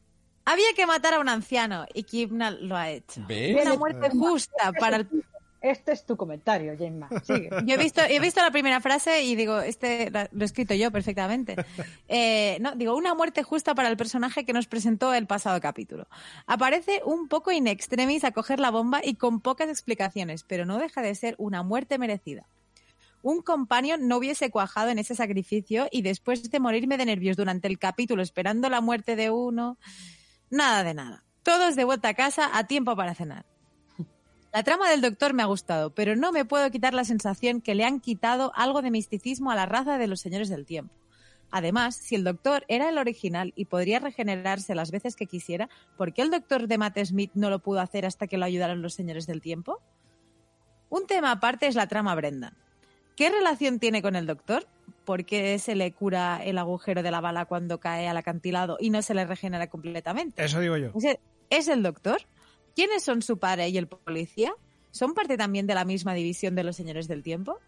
Había 0.51 0.73
que 0.75 0.85
matar 0.85 1.15
a 1.15 1.21
un 1.21 1.29
anciano 1.29 1.87
y 1.95 2.03
Kibnall 2.03 2.67
lo 2.67 2.77
ha 2.77 2.91
hecho. 2.91 3.21
Una 3.61 3.77
muerte 3.77 4.11
justa 4.11 4.73
para 4.73 4.97
el... 4.97 5.09
Este 5.61 5.93
es 5.93 6.05
tu 6.05 6.17
comentario, 6.17 6.77
Gemma. 6.77 7.09
Sigue. 7.23 7.51
Yo 7.67 7.75
he 7.75 7.79
visto, 7.79 8.01
he 8.03 8.19
visto 8.19 8.41
la 8.41 8.51
primera 8.51 8.81
frase 8.81 9.23
y 9.23 9.37
digo, 9.37 9.61
este 9.61 10.11
lo 10.11 10.43
he 10.43 10.45
escrito 10.45 10.75
yo 10.75 10.91
perfectamente. 10.91 11.55
Eh, 12.13 12.59
no, 12.61 12.75
digo, 12.75 12.97
una 12.97 13.15
muerte 13.15 13.45
justa 13.45 13.73
para 13.77 13.89
el 13.89 13.97
personaje 13.97 14.45
que 14.45 14.53
nos 14.53 14.67
presentó 14.67 15.15
el 15.15 15.27
pasado 15.29 15.61
capítulo. 15.61 16.09
Aparece 16.49 17.03
un 17.05 17.29
poco 17.29 17.53
in 17.53 17.69
extremis 17.69 18.25
a 18.25 18.33
coger 18.33 18.59
la 18.59 18.73
bomba 18.73 19.01
y 19.05 19.15
con 19.15 19.41
pocas 19.41 19.69
explicaciones, 19.69 20.43
pero 20.43 20.65
no 20.67 20.79
deja 20.79 21.03
de 21.03 21.15
ser 21.15 21.37
una 21.39 21.63
muerte 21.63 21.99
merecida 21.99 22.47
un 23.23 23.43
companion 23.43 24.09
no 24.09 24.17
hubiese 24.17 24.51
cuajado 24.51 24.89
en 24.89 24.99
ese 24.99 25.15
sacrificio 25.15 25.89
y 25.91 26.03
después 26.03 26.51
de 26.51 26.59
morirme 26.59 26.97
de 26.97 27.05
nervios 27.05 27.37
durante 27.37 27.69
el 27.69 27.79
capítulo 27.79 28.23
esperando 28.23 28.71
la 28.71 28.81
muerte 28.81 29.15
de 29.15 29.31
uno, 29.31 29.77
nada 30.51 30.85
de 30.85 30.95
nada. 30.95 31.25
Todos 31.43 31.77
de 31.77 31.85
vuelta 31.85 32.09
a 32.09 32.15
casa 32.15 32.51
a 32.53 32.65
tiempo 32.65 32.95
para 32.97 33.15
cenar. 33.15 33.47
La 34.53 34.63
trama 34.63 34.91
del 34.91 35.01
doctor 35.01 35.33
me 35.33 35.43
ha 35.43 35.47
gustado, 35.47 35.95
pero 35.95 36.17
no 36.17 36.33
me 36.33 36.45
puedo 36.45 36.71
quitar 36.71 36.93
la 36.93 37.05
sensación 37.05 37.61
que 37.61 37.75
le 37.75 37.85
han 37.85 38.01
quitado 38.01 38.53
algo 38.55 38.83
de 38.83 38.91
misticismo 38.91 39.51
a 39.51 39.55
la 39.55 39.67
raza 39.67 39.97
de 39.97 40.09
los 40.09 40.21
señores 40.21 40.49
del 40.49 40.67
tiempo. 40.67 40.95
Además, 41.51 41.97
si 41.97 42.15
el 42.15 42.25
doctor 42.25 42.65
era 42.69 42.89
el 42.89 42.99
original 42.99 43.53
y 43.57 43.65
podría 43.65 43.99
regenerarse 43.99 44.75
las 44.75 44.91
veces 44.91 45.17
que 45.17 45.27
quisiera, 45.27 45.69
¿por 45.97 46.13
qué 46.13 46.23
el 46.23 46.31
doctor 46.31 46.69
de 46.69 46.79
Matt 46.79 46.99
Smith 47.05 47.33
no 47.35 47.51
lo 47.51 47.59
pudo 47.59 47.81
hacer 47.81 48.07
hasta 48.07 48.29
que 48.29 48.39
lo 48.39 48.45
ayudaron 48.45 48.83
los 48.83 48.95
señores 48.95 49.27
del 49.27 49.41
tiempo? 49.41 49.81
Un 50.89 51.07
tema 51.07 51.33
aparte 51.33 51.67
es 51.67 51.75
la 51.75 51.89
trama 51.89 52.15
Brenda. 52.15 52.55
¿Qué 53.21 53.29
relación 53.29 53.81
tiene 53.81 54.01
con 54.01 54.17
el 54.17 54.25
doctor? 54.25 54.67
¿Por 55.05 55.27
qué 55.27 55.59
se 55.59 55.75
le 55.75 55.93
cura 55.93 56.43
el 56.43 56.57
agujero 56.57 57.03
de 57.03 57.11
la 57.11 57.21
bala 57.21 57.45
cuando 57.45 57.79
cae 57.79 58.09
al 58.09 58.17
acantilado 58.17 58.79
y 58.81 58.89
no 58.89 59.03
se 59.03 59.13
le 59.13 59.27
regenera 59.27 59.69
completamente? 59.69 60.43
Eso 60.43 60.59
digo 60.59 60.79
yo. 60.79 60.91
¿Es 61.51 61.69
el 61.69 61.83
doctor? 61.83 62.23
¿Quiénes 62.75 63.03
son 63.03 63.21
su 63.21 63.39
padre 63.39 63.69
y 63.69 63.77
el 63.77 63.89
policía? 63.89 64.55
¿Son 64.91 65.13
parte 65.13 65.37
también 65.37 65.67
de 65.67 65.75
la 65.75 65.85
misma 65.85 66.15
división 66.15 66.55
de 66.55 66.65
los 66.65 66.77
señores 66.77 67.09
del 67.09 67.23
tiempo? 67.23 67.59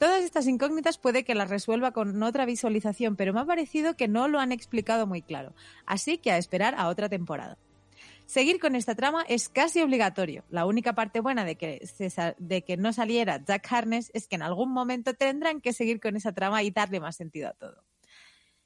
Todas 0.00 0.24
estas 0.24 0.48
incógnitas 0.48 0.98
puede 0.98 1.22
que 1.22 1.36
las 1.36 1.48
resuelva 1.48 1.92
con 1.92 2.20
otra 2.20 2.44
visualización, 2.44 3.14
pero 3.14 3.32
me 3.32 3.38
ha 3.38 3.44
parecido 3.44 3.94
que 3.94 4.08
no 4.08 4.26
lo 4.26 4.40
han 4.40 4.50
explicado 4.50 5.06
muy 5.06 5.22
claro. 5.22 5.54
Así 5.86 6.18
que 6.18 6.32
a 6.32 6.38
esperar 6.38 6.74
a 6.76 6.88
otra 6.88 7.08
temporada. 7.08 7.56
Seguir 8.28 8.60
con 8.60 8.76
esta 8.76 8.94
trama 8.94 9.24
es 9.26 9.48
casi 9.48 9.80
obligatorio. 9.80 10.44
La 10.50 10.66
única 10.66 10.94
parte 10.94 11.20
buena 11.20 11.46
de 11.46 11.56
que, 11.56 11.80
de 12.36 12.62
que 12.62 12.76
no 12.76 12.92
saliera 12.92 13.42
Jack 13.42 13.66
Harness 13.72 14.10
es 14.12 14.28
que 14.28 14.36
en 14.36 14.42
algún 14.42 14.70
momento 14.70 15.14
tendrán 15.14 15.62
que 15.62 15.72
seguir 15.72 15.98
con 15.98 16.14
esa 16.14 16.32
trama 16.32 16.62
y 16.62 16.70
darle 16.70 17.00
más 17.00 17.16
sentido 17.16 17.48
a 17.48 17.54
todo. 17.54 17.82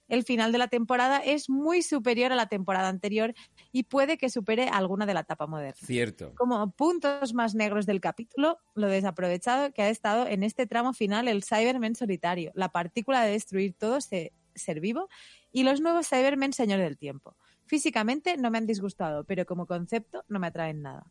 El 0.09 0.24
final 0.24 0.51
de 0.51 0.59
la 0.59 0.66
temporada 0.66 1.18
es 1.18 1.48
muy 1.48 1.82
superior 1.82 2.32
a 2.32 2.34
la 2.34 2.48
temporada 2.48 2.89
anterior 2.89 3.34
y 3.70 3.84
puede 3.84 4.18
que 4.18 4.30
supere 4.30 4.68
alguna 4.68 5.06
de 5.06 5.14
la 5.14 5.20
etapa 5.20 5.47
moderna. 5.47 5.86
Cierto. 5.86 6.34
Como 6.34 6.72
puntos 6.72 7.32
más 7.32 7.55
negros 7.55 7.86
del 7.86 8.01
capítulo, 8.01 8.59
lo 8.74 8.89
desaprovechado 8.89 9.72
que 9.72 9.82
ha 9.82 9.90
estado 9.90 10.26
en 10.26 10.43
este 10.43 10.66
tramo 10.66 10.93
final 10.93 11.28
el 11.28 11.44
Cybermen 11.44 11.94
solitario, 11.94 12.51
la 12.56 12.70
partícula 12.70 13.22
de 13.22 13.30
destruir 13.30 13.74
todo 13.74 14.01
ser 14.01 14.80
vivo 14.80 15.09
y 15.52 15.62
los 15.62 15.80
nuevos 15.80 16.09
Cybermen 16.09 16.52
Señor 16.52 16.80
del 16.80 16.98
Tiempo. 16.98 17.36
Físicamente 17.73 18.36
no 18.36 18.51
me 18.51 18.59
han 18.59 18.66
disgustado, 18.66 19.24
pero 19.24 19.47
como 19.47 19.65
concepto 19.65 20.27
no 20.28 20.39
me 20.39 20.49
atraen 20.49 20.82
nada. 20.82 21.07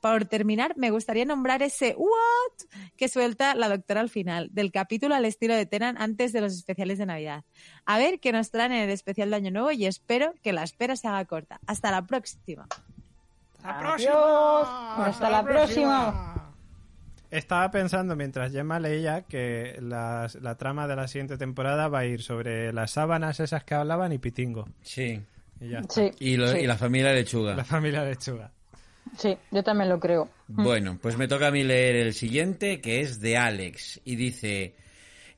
Por 0.00 0.24
terminar, 0.24 0.76
me 0.76 0.90
gustaría 0.90 1.24
nombrar 1.24 1.62
ese 1.62 1.94
what 1.96 2.68
que 2.96 3.08
suelta 3.08 3.54
la 3.54 3.68
doctora 3.68 4.00
al 4.00 4.10
final, 4.10 4.48
del 4.50 4.72
capítulo 4.72 5.14
al 5.14 5.24
estilo 5.24 5.54
de 5.54 5.66
Tenan 5.66 5.96
antes 6.02 6.32
de 6.32 6.40
los 6.40 6.52
especiales 6.52 6.98
de 6.98 7.06
Navidad. 7.06 7.44
A 7.86 7.96
ver 7.98 8.18
qué 8.18 8.32
nos 8.32 8.50
traen 8.50 8.72
en 8.72 8.82
el 8.82 8.90
especial 8.90 9.30
de 9.30 9.36
Año 9.36 9.52
Nuevo 9.52 9.70
y 9.70 9.86
espero 9.86 10.34
que 10.42 10.52
la 10.52 10.64
espera 10.64 10.96
se 10.96 11.06
haga 11.06 11.24
corta. 11.26 11.60
Hasta 11.68 11.92
la 11.92 12.04
próxima. 12.04 12.66
¡Hasta 13.62 13.70
la 13.72 13.78
próxima! 13.78 15.04
Hasta, 15.06 15.30
la 15.30 15.44
próxima. 15.44 16.54
Estaba 17.30 17.70
pensando 17.70 18.16
mientras 18.16 18.50
Gemma 18.50 18.80
leía 18.80 19.22
que 19.22 19.78
la 19.80 20.56
trama 20.58 20.88
de 20.88 20.96
la 20.96 21.06
siguiente 21.06 21.38
temporada 21.38 21.86
va 21.86 22.00
a 22.00 22.06
ir 22.06 22.20
sobre 22.20 22.72
las 22.72 22.90
sábanas 22.90 23.38
esas 23.38 23.62
que 23.62 23.76
hablaban 23.76 24.12
y 24.12 24.18
Pitingo. 24.18 24.66
Sí. 24.82 25.22
Y, 25.60 26.36
la 26.36 26.76
familia 26.76 27.12
lechuga. 27.12 27.54
La 27.54 27.64
familia 27.64 28.04
lechuga. 28.04 28.50
Sí, 29.18 29.36
yo 29.50 29.62
también 29.62 29.90
lo 29.90 30.00
creo. 30.00 30.30
Mm. 30.48 30.64
Bueno, 30.64 30.98
pues 31.00 31.18
me 31.18 31.28
toca 31.28 31.48
a 31.48 31.50
mí 31.50 31.64
leer 31.64 31.96
el 31.96 32.14
siguiente, 32.14 32.80
que 32.80 33.00
es 33.00 33.20
de 33.20 33.36
Alex, 33.36 34.00
y 34.04 34.16
dice... 34.16 34.74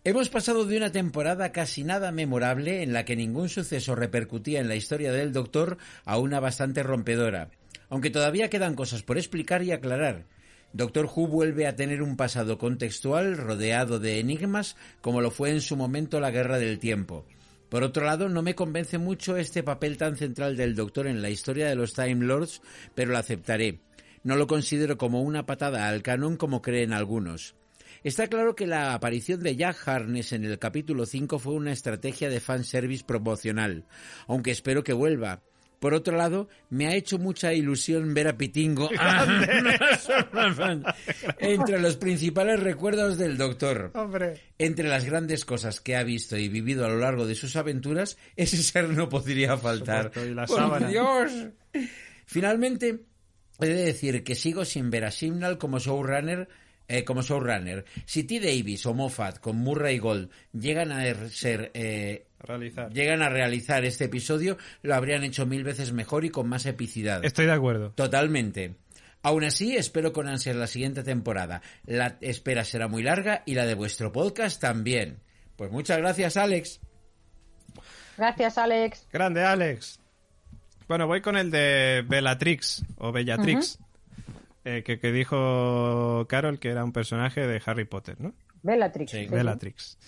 Hemos 0.05 0.31
pasado 0.31 0.65
de 0.65 0.77
una 0.77 0.91
temporada 0.91 1.53
casi 1.53 1.85
nada 1.85 2.11
memorable 2.11 2.83
en 2.83 2.93
la 2.93 3.05
que 3.05 3.15
ningún 3.15 3.49
suceso 3.49 3.95
repercutía 3.95 4.59
en 4.59 4.67
la 4.67 4.75
historia 4.75 5.13
del 5.13 5.33
Doctor 5.33 5.79
a 6.05 6.19
una 6.19 6.41
bastante 6.41 6.83
rompedora, 6.83 7.51
aunque 7.89 8.11
todavía 8.11 8.51
quedan 8.51 8.75
cosas 8.75 9.05
por 9.05 9.17
explicar 9.17 9.63
y 9.63 9.71
aclarar. 9.71 10.25
Doctor 10.73 11.07
Who 11.07 11.29
vuelve 11.29 11.69
a 11.69 11.77
tener 11.77 12.03
un 12.03 12.17
pasado 12.17 12.59
contextual 12.59 13.37
rodeado 13.37 14.01
de 14.01 14.19
enigmas 14.19 14.77
como 15.03 15.21
lo 15.21 15.31
fue 15.31 15.51
en 15.51 15.61
su 15.61 15.77
momento 15.77 16.19
la 16.19 16.33
Guerra 16.33 16.59
del 16.59 16.81
Tiempo. 16.81 17.25
Por 17.73 17.85
otro 17.85 18.05
lado, 18.05 18.29
no 18.29 18.43
me 18.43 18.55
convence 18.55 18.99
mucho 18.99 19.39
este 19.39 19.63
papel 19.63 19.97
tan 19.97 20.19
central 20.19 20.59
del 20.59 20.75
Doctor 20.75 21.07
en 21.07 21.23
la 21.23 21.31
historia 21.31 21.71
de 21.71 21.75
los 21.75 21.95
Time 21.95 22.27
Lords, 22.27 22.61
pero 22.95 23.13
lo 23.13 23.17
aceptaré. 23.17 23.81
No 24.25 24.37
lo 24.37 24.47
considero 24.47 24.99
como 24.99 25.23
una 25.23 25.47
patada 25.47 25.89
al 25.89 26.03
canon 26.03 26.37
como 26.37 26.61
creen 26.61 26.93
algunos. 26.93 27.55
Está 28.05 28.27
claro 28.27 28.55
que 28.55 28.67
la 28.67 28.93
aparición 28.93 29.43
de 29.43 29.57
Jack 29.57 29.89
Harness 29.89 30.35
en 30.35 30.45
el 30.45 30.59
capítulo 30.59 31.07
5 31.07 31.39
fue 31.39 31.55
una 31.55 31.73
estrategia 31.73 32.29
de 32.29 32.41
fanservice 32.41 33.05
promocional, 33.07 33.87
aunque 34.27 34.51
espero 34.51 34.85
que 34.85 34.93
vuelva, 34.93 35.41
Por 35.83 35.95
otro 35.95 36.17
lado, 36.17 36.49
me 36.71 36.87
ha 36.87 36.95
hecho 36.95 37.19
mucha 37.19 37.53
ilusión 37.53 38.15
ver 38.15 38.29
a 38.29 38.37
Pitingo 38.37 38.89
entre 41.41 41.81
los 41.81 41.97
principales 41.97 42.61
recuerdos 42.61 43.19
del 43.19 43.37
Doctor. 43.37 43.91
Hombre. 43.95 44.41
Entre 44.59 44.89
las 44.89 45.05
grandes 45.05 45.45
cosas 45.45 45.81
que 45.81 45.97
ha 45.97 46.05
visto 46.05 46.37
y 46.37 46.49
vivido 46.49 46.85
a 46.85 46.89
lo 46.89 46.99
largo 46.99 47.27
de 47.27 47.35
sus 47.35 47.57
aventuras, 47.57 48.17
ese 48.37 48.63
ser 48.63 48.91
no 48.91 49.09
podría 49.09 49.57
faltar. 49.57 50.05
supuesto, 50.05 50.31
y 50.31 50.35
la 50.35 50.47
¡Por. 50.47 50.87
Dios! 50.87 51.33
Finalmente, 52.27 53.01
he 53.59 53.67
de 53.67 53.85
decir 53.87 54.23
que 54.23 54.37
sigo 54.37 54.65
sin 54.65 54.89
ver 54.89 55.05
a 55.05 55.11
Simnal 55.11 55.59
como 55.59 55.81
showrunner. 55.81 56.49
Eh, 56.93 57.05
como 57.05 57.23
showrunner. 57.23 57.85
Si 58.05 58.25
T. 58.25 58.39
Davis 58.41 58.85
o 58.87 58.95
Moffat 58.95 59.39
con 59.41 59.57
Murray 59.57 59.99
Gold 59.99 60.31
llegan 60.53 60.93
a 60.93 61.07
er- 61.07 61.29
ser 61.31 61.71
eh, 61.75 62.27
Realizar. 62.41 62.93
llegan 62.93 63.23
a 63.23 63.29
realizar 63.29 63.85
este 63.85 64.05
episodio, 64.05 64.59
lo 64.83 64.95
habrían 64.95 65.25
hecho 65.25 65.47
mil 65.47 65.65
veces 65.65 65.93
mejor 65.93 66.25
y 66.25 66.31
con 66.31 66.49
más 66.49 66.67
epicidad. 66.67 67.25
Estoy 67.25 67.47
de 67.47 67.53
acuerdo. 67.53 67.91
Totalmente. 67.93 68.75
Aún 69.25 69.45
así, 69.45 69.77
espero 69.77 70.13
con 70.13 70.27
ansias 70.27 70.57
la 70.57 70.67
siguiente 70.67 71.05
temporada. 71.05 71.63
La 71.87 72.19
espera 72.21 72.65
será 72.65 72.89
muy 72.89 73.03
larga 73.05 73.43
y 73.47 73.55
la 73.55 73.65
de 73.67 73.75
vuestro 73.75 74.11
podcast 74.11 74.61
también. 74.61 75.19
Pues 75.57 75.71
muchas 75.71 75.99
gracias, 75.99 76.37
Alex. 76.37 76.81
Gracias, 78.19 78.59
Alex. 78.59 79.07
Grande, 79.13 79.45
Alex. 79.45 79.99
Bueno, 80.89 81.07
voy 81.07 81.21
con 81.23 81.37
el 81.37 81.51
de 81.51 82.05
Bellatrix 82.07 82.85
o 82.99 83.13
Bellatrix. 83.13 83.79
Eh, 84.65 84.83
que, 84.85 84.99
que 84.99 85.13
dijo 85.13 86.27
Carol 86.29 86.59
que 86.59 86.69
era 86.71 86.85
un 86.85 86.93
personaje 86.93 87.47
de 87.47 87.61
Harry 87.65 87.85
Potter, 87.85 88.21
¿no? 88.21 88.35
Bellatrix. 88.63 89.11
Sí, 89.11 89.25
sí. 89.25 89.29
Bellatrix. 89.29 89.99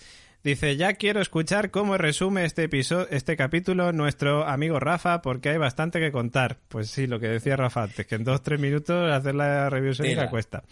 Dice, 0.45 0.77
ya 0.77 0.93
quiero 0.93 1.21
escuchar 1.21 1.71
cómo 1.71 1.97
resume 1.97 2.45
este 2.45 2.65
episodio, 2.65 3.07
este 3.09 3.35
capítulo 3.35 3.91
nuestro 3.91 4.45
amigo 4.45 4.79
Rafa, 4.79 5.23
porque 5.23 5.49
hay 5.49 5.57
bastante 5.57 5.99
que 5.99 6.11
contar. 6.11 6.59
Pues 6.67 6.87
sí, 6.87 7.07
lo 7.07 7.19
que 7.19 7.27
decía 7.27 7.55
Rafa 7.55 7.81
antes, 7.81 8.05
que 8.05 8.13
en 8.13 8.23
dos, 8.23 8.43
tres 8.43 8.59
minutos 8.59 9.11
hacer 9.11 9.33
la 9.33 9.71
review 9.71 9.95
la 10.15 10.29
cuesta. 10.29 10.63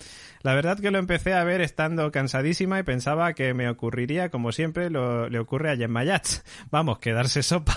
La 0.44 0.54
verdad 0.54 0.78
que 0.78 0.92
lo 0.92 1.00
empecé 1.00 1.34
a 1.34 1.44
ver 1.44 1.62
estando 1.62 2.12
cansadísima 2.12 2.78
y 2.78 2.84
pensaba 2.84 3.34
que 3.34 3.56
me 3.56 3.68
ocurriría, 3.68 4.30
como 4.30 4.52
siempre, 4.52 4.92
lo, 4.92 5.28
le 5.28 5.40
ocurre 5.40 5.72
a 5.72 5.76
Gemma 5.76 6.04
Yats. 6.04 6.44
Vamos, 6.70 7.00
quedarse 7.00 7.42
sopa. 7.42 7.76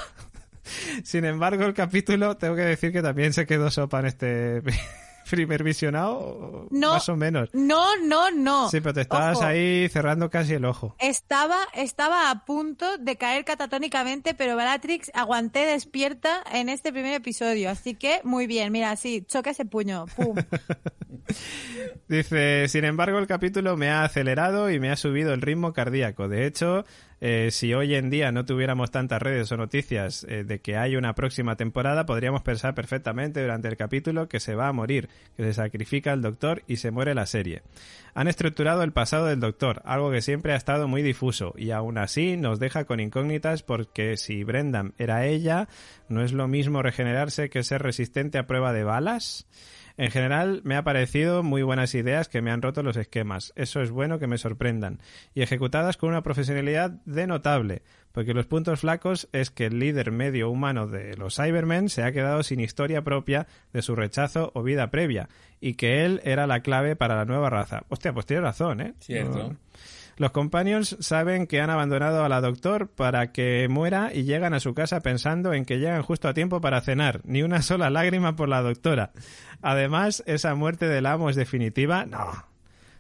Sin 1.03 1.25
embargo, 1.25 1.65
el 1.65 1.73
capítulo, 1.73 2.37
tengo 2.37 2.57
que 2.57 2.63
decir 2.63 2.93
que 2.93 3.01
también 3.01 3.33
se 3.33 3.47
quedó 3.47 3.71
sopa 3.71 4.01
en 4.01 4.07
este 4.07 4.61
primer 5.31 5.63
visionado, 5.63 6.67
No. 6.71 6.95
más 6.95 7.09
o 7.09 7.17
menos. 7.17 7.51
No, 7.53 7.97
no, 8.03 8.31
no. 8.31 8.69
Sí, 8.71 8.81
pero 8.81 8.95
te 8.95 9.01
estabas 9.03 9.37
Ojo. 9.39 9.47
ahí 9.47 9.89
cerrando 9.89 10.31
casi 10.31 10.55
el 10.55 10.65
ojo. 10.65 10.95
Estaba, 10.99 11.59
estaba 11.75 12.31
a 12.31 12.45
punto 12.45 12.99
de 12.99 13.17
caer 13.17 13.45
catatónicamente, 13.45 14.35
pero 14.35 14.57
Bellatrix 14.57 15.11
aguanté 15.15 15.67
despierta 15.67 16.43
en 16.53 16.69
este 16.69 16.93
primer 16.93 17.15
episodio. 17.15 17.71
Así 17.71 17.95
que 17.95 18.21
muy 18.25 18.47
bien, 18.47 18.73
mira, 18.73 18.95
sí, 18.97 19.25
choca 19.27 19.51
ese 19.51 19.65
puño. 19.65 20.07
¡Pum! 20.17 20.37
Dice, 22.09 22.69
sin 22.69 22.85
embargo, 22.85 23.19
el 23.19 23.27
capítulo 23.27 23.77
me 23.77 23.91
ha 23.91 24.05
acelerado 24.05 24.71
y 24.71 24.79
me 24.79 24.91
ha 24.91 24.97
subido 24.97 25.33
el 25.35 25.43
ritmo 25.43 25.73
cardíaco. 25.73 26.29
De 26.29 26.47
hecho, 26.47 26.85
eh, 27.21 27.51
si 27.51 27.73
hoy 27.73 27.95
en 27.95 28.11
día 28.11 28.31
no 28.31 28.45
tuviéramos 28.45 28.91
tantas 28.91 29.23
redes 29.23 29.51
o 29.51 29.57
noticias 29.57 30.25
eh, 30.29 30.45
de 30.45 30.61
que 30.61 30.77
hay 30.77 30.97
una 30.97 31.15
próxima 31.15 31.57
temporada, 31.57 32.05
podríamos 32.05 32.43
pensar 32.43 32.75
perfectamente 32.75 33.41
durante 33.41 33.69
el 33.69 33.77
capítulo 33.77 34.29
que 34.29 34.41
se 34.41 34.55
va 34.55 34.69
a 34.69 34.73
morir, 34.73 35.09
que 35.37 35.45
se 35.45 35.55
sacrifica 35.55 36.13
el 36.13 36.21
doctor 36.21 36.63
y 36.67 36.77
se 36.77 36.91
muere 36.91 37.15
la 37.15 37.27
serie. 37.27 37.63
Han 38.15 38.29
estructurado 38.29 38.83
el 38.83 38.93
pasado 38.93 39.27
del 39.27 39.41
doctor, 39.41 39.83
algo 39.85 40.11
que 40.11 40.21
siempre 40.21 40.53
ha 40.53 40.57
estado 40.57 40.89
muy 40.89 41.03
difuso, 41.03 41.55
y 41.57 41.71
aún 41.71 41.99
así 41.99 42.37
nos 42.37 42.59
deja 42.59 42.85
con 42.85 43.01
incógnitas 43.01 43.63
porque 43.63 44.17
si 44.17 44.45
Brendan 44.45 44.95
era 44.99 45.27
ella, 45.27 45.69
¿no 46.09 46.23
es 46.23 46.33
lo 46.33 46.49
mismo 46.49 46.83
regenerarse 46.83 47.49
que 47.49 47.63
ser 47.63 47.83
resistente 47.83 48.39
a 48.39 48.47
prueba 48.47 48.73
de 48.73 48.85
balas? 48.85 49.47
En 49.99 50.11
general, 50.11 50.61
me 50.65 50.77
ha 50.77 50.85
parecido 50.85 51.43
muy 51.43 51.63
buenas 51.63 51.95
ideas 51.95 52.29
que 52.29 52.43
me 52.43 52.51
han 52.51 52.61
roto 52.61 52.83
los 52.83 52.97
esquemas. 52.97 53.53
Eso 53.57 53.81
es 53.81 53.91
bueno 53.91 54.19
que 54.19 54.27
me 54.27 54.37
sorprendan. 54.39 55.01
Y 55.35 55.43
ejecutadas 55.43 55.97
con 55.97 56.11
una 56.11 56.23
profesionalidad 56.23 56.91
de 57.07 57.27
notable. 57.27 57.83
Porque 58.13 58.35
los 58.35 58.47
puntos 58.47 58.81
flacos 58.81 59.29
es 59.33 59.51
que 59.51 59.67
el 59.67 59.79
líder 59.79 60.11
medio 60.11 60.51
humano 60.51 60.87
de 60.87 61.17
los 61.17 61.37
Cybermen 61.37 61.89
se 61.89 62.03
ha 62.03 62.13
quedado 62.13 62.43
sin 62.43 62.61
historia 62.61 63.03
propia 63.03 63.47
de 63.73 63.83
su 63.83 63.95
rechazo 63.97 64.53
o 64.55 64.63
vida 64.63 64.91
previa. 64.91 65.29
Y 65.61 65.75
que 65.75 66.05
él 66.05 66.21
era 66.25 66.47
la 66.47 66.61
clave 66.61 66.97
para 66.97 67.17
la 67.17 67.25
nueva 67.25 67.51
raza. 67.51 67.85
Hostia, 67.89 68.13
pues 68.13 68.27
tiene 68.27 68.43
razón, 68.43 68.81
¿eh? 68.81 68.95
Cierto. 69.01 69.39
No- 69.39 69.57
los 70.19 70.31
companions 70.31 70.97
saben 71.01 71.47
que 71.47 71.61
han 71.61 71.69
abandonado 71.69 72.25
a 72.25 72.31
la 72.31 72.41
doctor 72.41 72.89
para 72.89 73.33
que 73.33 73.67
muera 73.69 74.15
y 74.15 74.25
llegan 74.25 74.55
a 74.55 74.61
su 74.61 74.73
casa 74.73 75.01
pensando 75.03 75.53
en 75.53 75.67
que 75.67 75.79
llegan 75.79 76.01
justo 76.01 76.27
a 76.27 76.33
tiempo 76.33 76.63
para 76.63 76.81
cenar. 76.81 77.21
Ni 77.25 77.43
una 77.43 77.61
sola 77.61 77.91
lágrima 77.91 78.35
por 78.35 78.49
la 78.49 78.63
doctora. 78.63 79.11
Además, 79.63 80.23
esa 80.27 80.55
muerte 80.55 80.87
del 80.89 81.07
amo 81.07 81.31
es 81.31 81.37
definitiva. 81.37 82.07
No. 82.07 82.27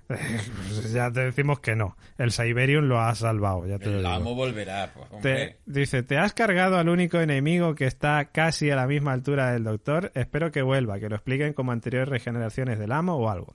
Pues 0.06 0.92
ya 0.92 1.10
te 1.10 1.20
decimos 1.20 1.60
que 1.60 1.74
no. 1.74 1.96
El 2.18 2.30
Siberian 2.30 2.88
lo 2.88 3.00
ha 3.00 3.14
salvado. 3.14 3.66
Ya 3.66 3.78
te 3.78 3.86
lo 3.86 3.92
El 3.92 3.98
digo. 4.02 4.08
amo 4.14 4.34
volverá. 4.34 4.92
pues, 4.94 5.22
Te- 5.22 5.56
dice, 5.66 6.02
te 6.02 6.16
has 6.18 6.32
cargado 6.32 6.78
al 6.78 6.88
único 6.88 7.20
enemigo 7.20 7.74
que 7.74 7.86
está 7.86 8.26
casi 8.26 8.70
a 8.70 8.76
la 8.76 8.86
misma 8.86 9.12
altura 9.12 9.52
del 9.52 9.64
doctor. 9.64 10.12
Espero 10.14 10.52
que 10.52 10.62
vuelva, 10.62 11.00
que 11.00 11.08
lo 11.08 11.16
expliquen 11.16 11.52
como 11.54 11.72
anteriores 11.72 12.08
regeneraciones 12.08 12.78
del 12.78 12.92
amo 12.92 13.16
o 13.16 13.28
algo. 13.30 13.54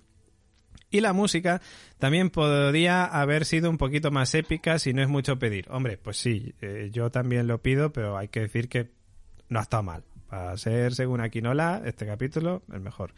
Y 0.93 0.99
la 0.99 1.13
música 1.13 1.61
también 1.99 2.29
podría 2.29 3.05
haber 3.05 3.45
sido 3.45 3.69
un 3.69 3.77
poquito 3.77 4.11
más 4.11 4.35
épica 4.35 4.77
si 4.77 4.93
no 4.93 5.01
es 5.01 5.07
mucho 5.07 5.39
pedir. 5.39 5.65
Hombre, 5.69 5.97
pues 5.97 6.17
sí, 6.17 6.53
eh, 6.61 6.89
yo 6.91 7.09
también 7.11 7.47
lo 7.47 7.61
pido, 7.61 7.93
pero 7.93 8.17
hay 8.17 8.27
que 8.27 8.41
decir 8.41 8.67
que 8.67 8.91
no 9.47 9.59
ha 9.59 9.61
estado 9.61 9.83
mal. 9.83 10.03
Para 10.31 10.55
ser, 10.55 10.95
según 10.95 11.19
Aquinola, 11.19 11.81
este 11.83 12.05
capítulo, 12.05 12.61
el 12.71 12.79
mejor. 12.79 13.11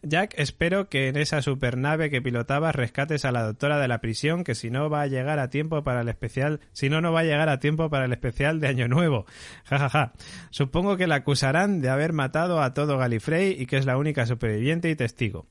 Jack, 0.00 0.32
espero 0.38 0.88
que 0.88 1.08
en 1.08 1.18
esa 1.18 1.42
supernave 1.42 2.08
que 2.08 2.22
pilotabas 2.22 2.74
rescates 2.74 3.26
a 3.26 3.30
la 3.30 3.42
doctora 3.42 3.78
de 3.78 3.88
la 3.88 4.00
prisión, 4.00 4.42
que 4.42 4.54
si 4.54 4.70
no 4.70 4.88
va 4.88 5.02
a 5.02 5.06
llegar 5.06 5.38
a 5.38 5.50
tiempo 5.50 5.84
para 5.84 6.00
el 6.00 6.08
especial, 6.08 6.60
si 6.72 6.88
no, 6.88 7.02
no 7.02 7.12
va 7.12 7.20
a 7.20 7.24
llegar 7.24 7.50
a 7.50 7.60
tiempo 7.60 7.90
para 7.90 8.06
el 8.06 8.12
especial 8.12 8.58
de 8.58 8.68
Año 8.68 8.88
Nuevo. 8.88 9.26
Ja, 9.64 9.78
ja, 9.78 9.90
ja. 9.90 10.12
Supongo 10.48 10.96
que 10.96 11.06
la 11.06 11.16
acusarán 11.16 11.82
de 11.82 11.90
haber 11.90 12.14
matado 12.14 12.62
a 12.62 12.72
todo 12.72 12.96
Galifrey 12.96 13.54
y 13.58 13.66
que 13.66 13.76
es 13.76 13.84
la 13.84 13.98
única 13.98 14.24
superviviente 14.24 14.88
y 14.88 14.96
testigo. 14.96 15.44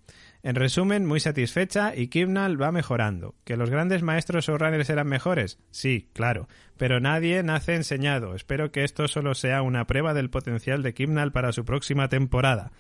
En 0.46 0.54
resumen, 0.54 1.08
muy 1.08 1.20
satisfecha 1.20 1.96
y 1.96 2.08
Kimnal 2.08 2.62
va 2.62 2.72
mejorando. 2.72 3.34
¿Que 3.46 3.58
los 3.58 3.72
grandes 3.72 4.04
maestros 4.04 4.46
showrunners 4.46 4.92
eran 4.92 5.08
mejores? 5.08 5.58
Sí, 5.72 6.08
claro. 6.14 6.48
Pero 6.78 7.00
nadie 7.00 7.42
nace 7.42 7.74
enseñado. 7.74 8.36
Espero 8.36 8.72
que 8.72 8.84
esto 8.84 9.08
solo 9.08 9.34
sea 9.34 9.64
una 9.64 9.88
prueba 9.88 10.14
del 10.14 10.30
potencial 10.30 10.84
de 10.84 10.94
Kimnal 10.94 11.32
para 11.32 11.52
su 11.52 11.66
próxima 11.66 12.10
temporada. 12.10 12.72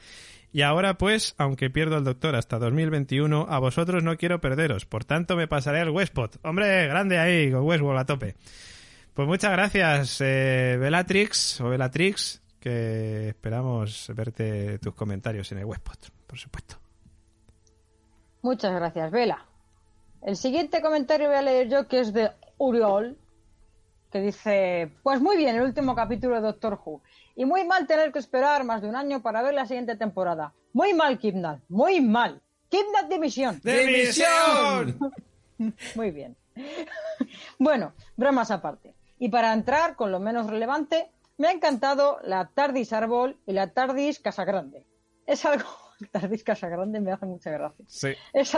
Y 0.53 0.61
ahora 0.61 0.99
pues, 0.99 1.33
aunque 1.39 1.71
pierdo 1.71 1.97
el 1.97 2.03
doctor 2.03 2.35
hasta 2.35 2.59
2021, 2.59 3.47
a 3.49 3.57
vosotros 3.57 4.03
no 4.03 4.15
quiero 4.15 4.39
perderos. 4.39 4.85
Por 4.85 5.03
tanto, 5.03 5.35
me 5.35 5.47
pasaré 5.47 5.79
al 5.79 5.89
Westpot. 5.89 6.37
Hombre, 6.43 6.85
grande 6.85 7.17
ahí, 7.17 7.49
con 7.51 7.63
Westworld 7.63 7.99
a 7.99 8.05
tope. 8.05 8.35
Pues 9.15 9.27
muchas 9.27 9.51
gracias, 9.51 10.21
eh, 10.21 10.77
Bellatrix 10.79 11.59
o 11.61 11.69
Bellatrix, 11.69 12.43
que 12.59 13.29
esperamos 13.29 14.11
verte 14.15 14.77
tus 14.77 14.93
comentarios 14.93 15.51
en 15.51 15.57
el 15.57 15.65
Westpot, 15.65 16.11
por 16.27 16.37
supuesto. 16.37 16.84
Muchas 18.45 18.75
gracias, 18.75 19.09
Vela. 19.09 19.43
El 20.21 20.35
siguiente 20.35 20.79
comentario 20.79 21.29
voy 21.29 21.37
a 21.37 21.41
leer 21.41 21.67
yo, 21.67 21.87
que 21.87 21.99
es 21.99 22.13
de 22.13 22.29
Uriol, 22.59 23.17
que 24.11 24.21
dice, 24.21 24.91
pues 25.01 25.19
muy 25.19 25.35
bien, 25.35 25.55
el 25.55 25.63
último 25.63 25.95
capítulo 25.95 26.35
de 26.35 26.41
Doctor 26.41 26.79
Who. 26.85 27.01
Y 27.35 27.43
muy 27.43 27.63
mal 27.63 27.87
tener 27.87 28.11
que 28.11 28.19
esperar 28.19 28.63
más 28.63 28.83
de 28.83 28.87
un 28.87 28.95
año 28.95 29.23
para 29.23 29.41
ver 29.41 29.55
la 29.55 29.65
siguiente 29.65 29.95
temporada. 29.95 30.53
Muy 30.73 30.93
mal, 30.93 31.17
Kidnap, 31.17 31.61
muy 31.69 32.01
mal. 32.01 32.39
Kidnap 32.69 33.09
Dimisión. 33.09 33.59
¡Dimisión! 33.63 34.99
Muy 35.95 36.11
bien. 36.11 36.37
bueno, 37.57 37.93
bromas 38.15 38.51
aparte. 38.51 38.93
Y 39.17 39.29
para 39.29 39.53
entrar 39.53 39.95
con 39.95 40.11
lo 40.11 40.19
menos 40.19 40.45
relevante, 40.45 41.09
me 41.39 41.47
ha 41.47 41.51
encantado 41.51 42.19
la 42.23 42.51
Tardis 42.53 42.93
Árbol 42.93 43.39
y 43.47 43.53
la 43.53 43.71
Tardis 43.71 44.19
Casagrande. 44.19 44.85
Es 45.25 45.45
algo, 45.45 45.65
Tardis 46.11 46.43
Casagrande 46.43 46.99
me 46.99 47.11
hace 47.11 47.25
mucha 47.25 47.51
gracia. 47.51 47.85
Sí. 47.87 48.09
Es, 48.33 48.57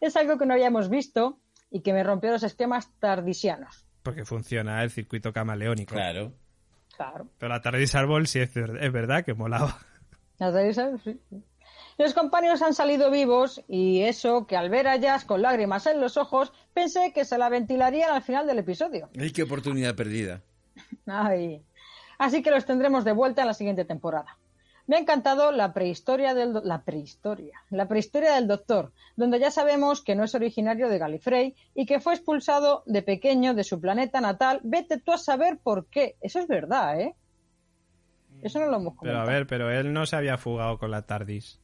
es 0.00 0.16
algo 0.16 0.38
que 0.38 0.46
no 0.46 0.54
habíamos 0.54 0.88
visto 0.88 1.38
y 1.70 1.80
que 1.80 1.92
me 1.92 2.02
rompió 2.02 2.30
los 2.30 2.42
esquemas 2.42 2.90
tardisianos. 2.98 3.86
Porque 4.02 4.24
funciona 4.24 4.82
el 4.82 4.90
circuito 4.90 5.32
camaleónico. 5.32 5.94
Claro. 5.94 6.32
Claro. 6.96 7.28
Pero 7.38 7.52
la 7.52 7.60
Tardis 7.60 7.94
Árbol 7.94 8.26
sí 8.26 8.40
es, 8.40 8.54
es 8.56 8.92
verdad 8.92 9.24
que 9.24 9.34
molaba. 9.34 9.78
¿Las 10.38 10.52
Tardis 10.52 10.78
Árbol? 10.78 11.00
Sí, 11.02 11.20
sí. 11.28 11.42
Los 11.98 12.14
compañeros 12.14 12.62
han 12.62 12.72
salido 12.72 13.10
vivos 13.10 13.62
y 13.68 14.00
eso 14.00 14.46
que 14.46 14.56
al 14.56 14.70
ver 14.70 14.88
a 14.88 14.96
Jazz 14.96 15.26
con 15.26 15.42
lágrimas 15.42 15.86
en 15.86 16.00
los 16.00 16.16
ojos 16.16 16.50
pensé 16.72 17.12
que 17.12 17.26
se 17.26 17.36
la 17.36 17.50
ventilarían 17.50 18.10
al 18.10 18.22
final 18.22 18.46
del 18.46 18.58
episodio. 18.58 19.10
¡Ay, 19.18 19.32
qué 19.32 19.42
oportunidad 19.42 19.94
perdida! 19.94 20.40
Ay. 21.06 21.62
Así 22.18 22.42
que 22.42 22.50
los 22.50 22.64
tendremos 22.64 23.04
de 23.04 23.12
vuelta 23.12 23.42
en 23.42 23.48
la 23.48 23.54
siguiente 23.54 23.84
temporada. 23.84 24.38
Me 24.90 24.96
ha 24.96 24.98
encantado 24.98 25.52
la 25.52 25.72
prehistoria 25.72 26.34
del 26.34 26.52
la 26.64 26.82
prehistoria, 26.82 27.62
la 27.70 27.86
prehistoria 27.86 28.34
del 28.34 28.48
Doctor, 28.48 28.90
donde 29.14 29.38
ya 29.38 29.52
sabemos 29.52 30.02
que 30.02 30.16
no 30.16 30.24
es 30.24 30.34
originario 30.34 30.88
de 30.88 30.98
Galifrey 30.98 31.54
y 31.76 31.86
que 31.86 32.00
fue 32.00 32.14
expulsado 32.14 32.82
de 32.86 33.00
pequeño 33.00 33.54
de 33.54 33.62
su 33.62 33.80
planeta 33.80 34.20
natal. 34.20 34.58
Vete 34.64 34.98
tú 34.98 35.12
a 35.12 35.18
saber 35.18 35.58
por 35.62 35.86
qué. 35.86 36.16
Eso 36.20 36.40
es 36.40 36.48
verdad, 36.48 37.00
¿eh? 37.00 37.14
Eso 38.42 38.58
no 38.58 38.66
lo 38.66 38.78
hemos 38.78 38.94
Pero 38.94 39.12
comentado. 39.12 39.30
a 39.30 39.32
ver, 39.32 39.46
pero 39.46 39.70
él 39.70 39.92
no 39.92 40.06
se 40.06 40.16
había 40.16 40.36
fugado 40.38 40.76
con 40.76 40.90
la 40.90 41.02
TARDIS. 41.02 41.60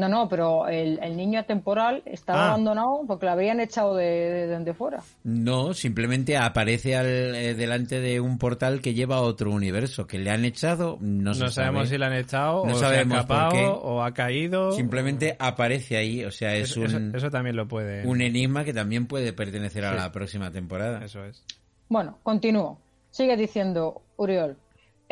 No, 0.00 0.08
no, 0.08 0.28
pero 0.28 0.66
el, 0.66 0.98
el 1.02 1.16
niño 1.16 1.40
atemporal 1.40 2.02
estaba 2.06 2.44
Ah. 2.44 2.48
abandonado 2.48 3.02
porque 3.06 3.26
lo 3.26 3.32
habrían 3.32 3.60
echado 3.60 3.94
de, 3.94 4.04
de 4.04 4.46
donde 4.46 4.72
fuera. 4.72 5.02
No, 5.24 5.74
simplemente 5.74 6.36
aparece 6.38 6.96
al, 6.96 7.06
eh, 7.06 7.54
delante 7.54 8.00
de 8.00 8.18
un 8.18 8.38
portal 8.38 8.80
que 8.80 8.94
lleva 8.94 9.16
a 9.16 9.20
otro 9.20 9.50
universo. 9.50 10.06
Que 10.06 10.18
le 10.18 10.30
han 10.30 10.44
echado, 10.44 10.96
no, 11.00 11.30
No, 11.30 11.34
se 11.34 11.48
sabemos 11.48 11.82
sabe. 11.82 11.88
si 11.90 11.98
la 11.98 12.06
han 12.06 12.14
echado 12.14 12.64
No 12.66 12.72
o 12.72 12.76
sabemos 12.78 13.18
se 13.18 13.24
ha 13.24 13.26
por 13.48 13.52
qué. 13.52 13.66
o 13.66 14.02
ha 14.02 14.14
caído. 14.14 14.72
Simplemente 14.72 15.36
aparece 15.38 15.96
ahí, 15.98 16.24
o 16.24 16.30
sea, 16.30 16.54
es 16.56 16.70
Eso, 16.70 16.80
un, 16.80 16.86
eso- 16.86 17.16
eso 17.18 17.30
también 17.30 17.56
lo 17.56 17.68
puede. 17.68 18.06
un 18.06 18.22
enigma 18.22 18.64
que 18.64 18.72
también 18.72 19.06
puede 19.06 19.32
pertenecer 19.34 19.84
a 19.84 19.94
la 19.94 20.10
próxima 20.10 20.50
temporada. 20.50 21.04
Eso 21.04 21.22
es. 21.24 21.44
Bueno, 21.88 22.18
continúo. 22.22 22.78
Sigue 23.10 23.36
diciendo 23.36 24.00
Uriol. 24.16 24.56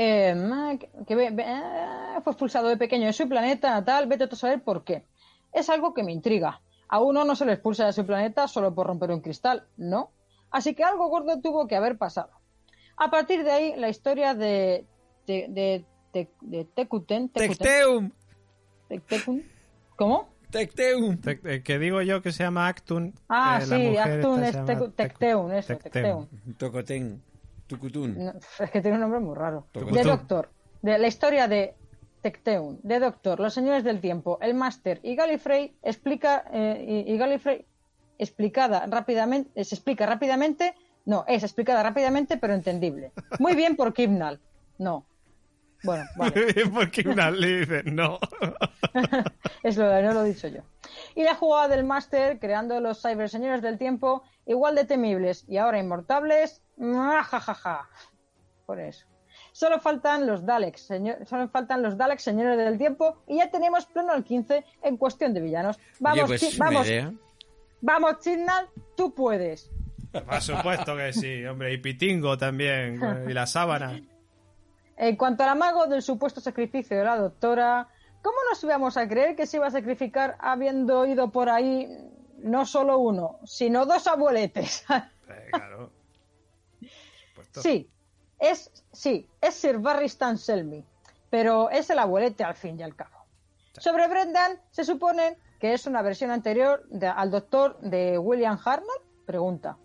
Eh, 0.00 0.78
que, 1.08 1.14
eh, 1.26 2.20
fue 2.22 2.32
expulsado 2.32 2.68
de 2.68 2.76
pequeño 2.76 3.06
de 3.06 3.12
su 3.12 3.28
planeta 3.28 3.70
natal, 3.70 4.06
vete 4.06 4.28
tú 4.28 4.36
a 4.36 4.38
saber 4.38 4.62
por 4.62 4.84
qué. 4.84 5.04
Es 5.52 5.68
algo 5.68 5.92
que 5.92 6.04
me 6.04 6.12
intriga. 6.12 6.60
A 6.88 7.00
uno 7.00 7.24
no 7.24 7.34
se 7.34 7.44
le 7.44 7.54
expulsa 7.54 7.86
de 7.86 7.92
su 7.92 8.06
planeta 8.06 8.46
solo 8.46 8.72
por 8.72 8.86
romper 8.86 9.10
un 9.10 9.20
cristal, 9.20 9.66
¿no? 9.76 10.12
Así 10.52 10.74
que 10.76 10.84
algo 10.84 11.08
gordo 11.08 11.40
tuvo 11.40 11.66
que 11.66 11.74
haber 11.74 11.98
pasado. 11.98 12.30
A 12.96 13.10
partir 13.10 13.42
de 13.42 13.50
ahí, 13.50 13.74
la 13.76 13.88
historia 13.88 14.34
de, 14.34 14.86
de, 15.26 15.46
de, 15.48 15.84
de, 16.12 16.28
de 16.42 16.66
Tekuten- 16.76 17.32
Tecteum, 17.32 18.10
Te- 18.88 19.00
Tekun- 19.00 19.44
¿Cómo? 19.96 20.28
Tecteum. 20.50 21.18
Te- 21.18 21.40
eh, 21.44 21.62
que 21.64 21.78
digo 21.80 22.02
yo 22.02 22.22
que 22.22 22.30
se 22.32 22.44
llama 22.44 22.68
Actun. 22.68 23.12
Ah, 23.28 23.58
eh, 23.60 23.66
sí, 23.66 23.96
Actun 23.98 24.42
es 24.44 24.50
se 24.52 24.56
llama 24.58 24.72
Tecu- 24.72 24.92
Tec- 24.92 24.94
Tecteun, 24.94 25.52
eso, 25.52 25.76
Tecteun. 25.76 26.28
Tecteun. 26.56 27.22
Tucutún. 27.68 28.24
No, 28.24 28.32
es 28.58 28.70
que 28.70 28.80
tiene 28.80 28.96
un 28.96 29.02
nombre 29.02 29.20
muy 29.20 29.36
raro. 29.36 29.68
De 29.72 30.02
Doctor. 30.02 30.50
De 30.82 30.98
la 30.98 31.06
historia 31.06 31.46
de 31.46 31.74
Tecteun, 32.22 32.80
de 32.82 32.98
Doctor, 32.98 33.38
Los 33.38 33.54
Señores 33.54 33.84
del 33.84 34.00
Tiempo, 34.00 34.38
El 34.40 34.54
Máster 34.54 35.00
y 35.02 35.14
Gallifrey 35.14 35.76
explica 35.82 36.44
eh, 36.52 37.04
y, 37.06 37.12
y 37.12 37.18
Gallifrey 37.18 37.66
explicada 38.18 38.86
rápidamente, 38.86 39.50
eh, 39.54 39.64
se 39.64 39.74
explica 39.76 40.06
rápidamente, 40.06 40.74
no, 41.04 41.24
es 41.28 41.42
explicada 41.42 41.82
rápidamente 41.82 42.36
pero 42.36 42.54
entendible. 42.54 43.12
Muy 43.38 43.54
bien 43.54 43.76
por 43.76 43.94
Kibnall. 43.94 44.40
No. 44.78 45.06
Bueno, 45.84 46.04
vale. 46.16 46.54
Porque 46.72 47.08
una 47.08 47.30
le 47.30 47.60
dice 47.60 47.82
no. 47.84 48.18
es 49.62 49.76
lo 49.76 50.02
no 50.02 50.14
lo 50.14 50.24
he 50.24 50.28
dicho 50.28 50.48
yo. 50.48 50.62
Y 51.14 51.22
la 51.22 51.34
jugada 51.34 51.68
del 51.68 51.84
máster, 51.84 52.38
creando 52.38 52.80
los 52.80 53.00
cyber 53.00 53.28
señores 53.28 53.62
del 53.62 53.78
tiempo, 53.78 54.22
igual 54.46 54.74
de 54.74 54.84
temibles 54.84 55.44
y 55.48 55.58
ahora 55.58 55.78
inmortables, 55.78 56.62
jajaja. 56.78 57.88
Por 58.66 58.80
eso. 58.80 59.06
Solo 59.52 59.80
faltan 59.80 60.26
los 60.26 60.44
Daleks, 60.44 60.88
señor- 60.90 61.24
solo 61.26 61.48
faltan 61.48 61.82
los 61.82 61.96
Daleks 61.96 62.22
señores 62.22 62.56
del 62.58 62.76
tiempo 62.78 63.22
y 63.26 63.36
ya 63.38 63.50
tenemos 63.50 63.86
pleno 63.86 64.12
al 64.12 64.24
15 64.24 64.64
en 64.82 64.96
cuestión 64.96 65.32
de 65.34 65.40
villanos. 65.40 65.78
Vamos, 66.00 66.18
Oye, 66.24 66.28
pues 66.38 66.40
Chi- 66.52 66.58
vamos, 66.58 66.86
idea. 66.86 67.12
vamos, 67.80 68.16
tú 68.96 69.14
puedes. 69.14 69.70
Por 70.12 70.40
supuesto 70.40 70.96
que 70.96 71.12
sí, 71.12 71.44
hombre. 71.44 71.72
Y 71.72 71.78
Pitingo 71.78 72.36
también. 72.38 73.00
Y 73.28 73.32
la 73.32 73.46
sábana. 73.46 74.00
En 74.96 75.16
cuanto 75.16 75.44
al 75.44 75.50
amago 75.50 75.86
del 75.86 76.02
supuesto 76.02 76.40
sacrificio 76.40 76.96
de 76.98 77.04
la 77.04 77.16
doctora, 77.16 77.86
¿cómo 78.22 78.36
nos 78.50 78.62
íbamos 78.64 78.96
a 78.96 79.06
creer 79.06 79.36
que 79.36 79.46
se 79.46 79.58
iba 79.58 79.66
a 79.66 79.70
sacrificar 79.70 80.36
habiendo 80.40 81.06
ido 81.06 81.30
por 81.30 81.48
ahí 81.48 81.86
no 82.38 82.66
solo 82.66 82.98
uno, 82.98 83.38
sino 83.44 83.86
dos 83.86 84.06
abueletes? 84.08 84.84
Eh, 85.28 85.50
claro. 85.52 85.92
Sí, 87.62 87.90
es, 88.38 88.70
sí, 88.92 89.28
es 89.40 89.54
Sir 89.54 89.78
Barry 89.78 90.06
Stan 90.06 90.38
Selmy, 90.38 90.84
pero 91.30 91.70
es 91.70 91.90
el 91.90 91.98
abuelete 91.98 92.44
al 92.44 92.54
fin 92.54 92.78
y 92.78 92.82
al 92.82 92.94
cabo. 92.94 93.16
Sobre 93.78 94.08
Brendan, 94.08 94.60
se 94.70 94.84
supone 94.84 95.38
que 95.60 95.72
es 95.72 95.86
una 95.86 96.02
versión 96.02 96.30
anterior 96.30 96.84
de- 96.88 97.06
al 97.06 97.30
doctor 97.30 97.78
de 97.80 98.18
William 98.18 98.58
Hartnell, 98.64 99.02
pregunta. 99.26 99.76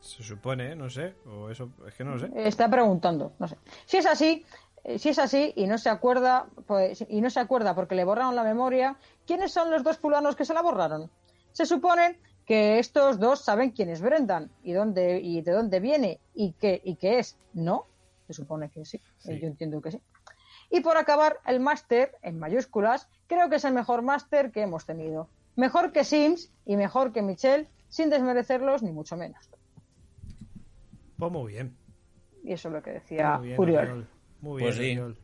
Se 0.00 0.22
supone, 0.22 0.76
no 0.76 0.88
sé. 0.90 1.14
O 1.26 1.50
eso, 1.50 1.70
es 1.86 1.94
que 1.94 2.04
no 2.04 2.12
lo 2.16 2.20
sé. 2.20 2.30
Está 2.36 2.68
preguntando, 2.70 3.32
no 3.38 3.48
sé. 3.48 3.56
Si 3.86 3.96
es 3.96 4.06
así, 4.06 4.44
eh, 4.84 4.98
si 4.98 5.08
es 5.10 5.18
así 5.18 5.52
y 5.56 5.66
no 5.66 5.76
se 5.78 5.88
acuerda, 5.90 6.46
pues, 6.66 7.04
y 7.08 7.20
no 7.20 7.30
se 7.30 7.40
acuerda 7.40 7.74
porque 7.74 7.94
le 7.94 8.04
borraron 8.04 8.36
la 8.36 8.44
memoria, 8.44 8.96
¿quiénes 9.26 9.52
son 9.52 9.70
los 9.70 9.82
dos 9.82 9.98
fulanos 9.98 10.36
que 10.36 10.44
se 10.44 10.54
la 10.54 10.62
borraron? 10.62 11.10
Se 11.52 11.66
supone 11.66 12.20
que 12.48 12.78
estos 12.78 13.18
dos 13.20 13.44
saben 13.44 13.72
quién 13.72 13.90
es 13.90 14.00
Brendan 14.00 14.50
y 14.62 14.72
dónde 14.72 15.20
y 15.20 15.42
de 15.42 15.52
dónde 15.52 15.80
viene 15.80 16.18
y 16.34 16.52
qué 16.52 16.80
y 16.82 16.96
qué 16.96 17.18
es, 17.18 17.36
¿no? 17.52 17.84
Se 18.26 18.32
supone 18.32 18.70
que 18.70 18.86
sí. 18.86 18.98
Sí. 19.18 19.32
Eh, 19.32 19.38
Yo 19.38 19.48
entiendo 19.48 19.82
que 19.82 19.92
sí. 19.92 20.00
Y 20.70 20.80
por 20.80 20.96
acabar, 20.96 21.40
el 21.46 21.60
máster, 21.60 22.16
en 22.22 22.38
mayúsculas, 22.38 23.06
creo 23.26 23.50
que 23.50 23.56
es 23.56 23.64
el 23.66 23.74
mejor 23.74 24.00
máster 24.00 24.50
que 24.50 24.62
hemos 24.62 24.86
tenido. 24.86 25.28
Mejor 25.56 25.92
que 25.92 26.04
Sims 26.04 26.50
y 26.64 26.76
mejor 26.76 27.12
que 27.12 27.20
Michelle, 27.20 27.68
sin 27.90 28.08
desmerecerlos 28.08 28.82
ni 28.82 28.92
mucho 28.92 29.18
menos. 29.18 29.50
Pues 31.18 31.30
muy 31.30 31.52
bien. 31.52 31.76
Y 32.44 32.54
eso 32.54 32.68
es 32.68 32.74
lo 32.74 32.82
que 32.82 32.92
decía 32.92 33.36
Muy 33.36 33.48
bien, 33.48 33.60
Uriol. 33.60 34.08
Muy 34.40 34.62
bien, 34.62 34.66
Pues 34.70 34.76
sí. 34.76 35.22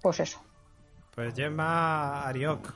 Pues 0.00 0.20
eso. 0.20 0.40
Pues 1.12 1.34
Gemma 1.34 2.22
Ariok. 2.28 2.72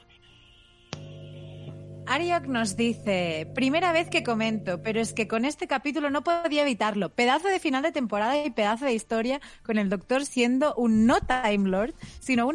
Ariok 2.06 2.46
nos 2.46 2.76
dice, 2.76 3.50
primera 3.54 3.90
vez 3.90 4.10
que 4.10 4.22
comento, 4.22 4.82
pero 4.82 5.00
es 5.00 5.14
que 5.14 5.26
con 5.26 5.46
este 5.46 5.66
capítulo 5.66 6.10
no 6.10 6.22
podía 6.22 6.62
evitarlo. 6.62 7.08
Pedazo 7.08 7.48
de 7.48 7.58
final 7.58 7.82
de 7.82 7.92
temporada 7.92 8.44
y 8.44 8.50
pedazo 8.50 8.84
de 8.84 8.92
historia 8.92 9.40
con 9.64 9.78
el 9.78 9.88
doctor 9.88 10.26
siendo 10.26 10.74
un 10.74 11.06
no 11.06 11.16
Time 11.20 11.68
Lord, 11.70 11.94
sino 12.20 12.46
un 12.46 12.54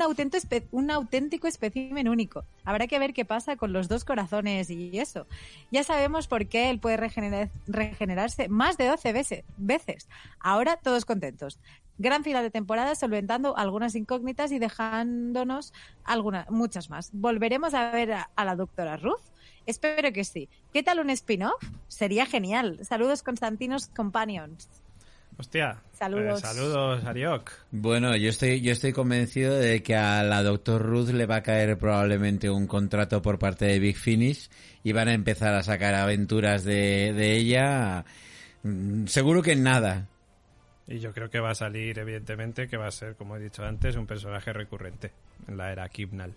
un 0.72 0.92
auténtico 0.92 1.48
espécimen 1.48 2.08
único. 2.08 2.46
Habrá 2.64 2.86
que 2.88 3.00
ver 3.00 3.14
qué 3.14 3.26
pasa 3.26 3.56
con 3.56 3.74
los 3.74 3.88
dos 3.88 4.06
corazones 4.06 4.70
y 4.70 4.98
eso. 5.00 5.26
Ya 5.72 5.84
sabemos 5.84 6.28
por 6.28 6.48
qué 6.48 6.70
él 6.70 6.80
puede 6.80 6.98
regenerar- 6.98 7.50
regenerarse 7.68 8.50
más 8.50 8.78
de 8.78 8.88
12 8.88 9.14
veces. 9.14 9.44
veces. 9.58 10.08
Ahora 10.40 10.78
todos 10.78 11.06
contentos. 11.06 11.60
Gran 11.98 12.24
final 12.24 12.44
de 12.44 12.52
temporada 12.52 12.96
solventando 12.96 13.58
algunas 13.58 13.96
incógnitas 13.96 14.52
y 14.52 14.60
dejándonos 14.60 15.74
algunas, 16.06 16.50
muchas 16.50 16.90
más. 16.90 17.10
¿Volveremos 17.12 17.74
a 17.74 17.92
ver 17.92 18.14
a 18.14 18.46
la 18.46 18.56
doctora 18.56 18.96
Ruth? 18.96 19.20
Espero 19.70 20.12
que 20.12 20.24
sí. 20.24 20.50
¿Qué 20.74 20.82
tal 20.82 21.00
un 21.00 21.12
spin-off? 21.12 21.64
Sería 21.88 22.26
genial. 22.26 22.80
Saludos 22.82 23.22
Constantinos 23.22 23.86
Companions. 23.86 24.68
Hostia. 25.38 25.78
Saludos. 25.94 26.40
Eh, 26.40 26.48
saludos, 26.48 27.06
Ariok. 27.06 27.52
Bueno, 27.70 28.16
yo 28.16 28.30
estoy, 28.30 28.62
yo 28.62 28.72
estoy 28.72 28.94
convencido 28.94 29.54
de 29.56 29.84
que 29.84 29.96
a 29.96 30.24
la 30.24 30.42
Doctor 30.42 30.82
Ruth 30.82 31.10
le 31.10 31.28
va 31.28 31.36
a 31.36 31.44
caer 31.44 31.78
probablemente 31.78 32.50
un 32.50 32.66
contrato 32.66 33.22
por 33.22 33.38
parte 33.38 33.66
de 33.66 33.78
Big 33.78 33.96
Finish 33.96 34.50
y 34.84 34.92
van 34.92 35.08
a 35.08 35.14
empezar 35.14 35.54
a 35.54 35.62
sacar 35.62 35.94
aventuras 35.94 36.64
de, 36.64 37.14
de 37.14 37.38
ella. 37.38 38.06
mm, 38.64 39.06
Seguro 39.06 39.44
que 39.44 39.52
en 39.52 39.62
nada. 39.62 40.08
Y 40.88 40.98
yo 40.98 41.14
creo 41.14 41.30
que 41.30 41.40
va 41.40 41.52
a 41.52 41.56
salir, 41.56 42.00
evidentemente, 42.00 42.68
que 42.68 42.76
va 42.76 42.88
a 42.88 42.92
ser, 42.92 43.16
como 43.16 43.36
he 43.36 43.40
dicho 43.40 43.64
antes, 43.64 43.96
un 43.96 44.08
personaje 44.08 44.52
recurrente 44.52 45.12
en 45.48 45.58
la 45.58 45.72
era 45.72 45.88
Kibnal. 45.90 46.34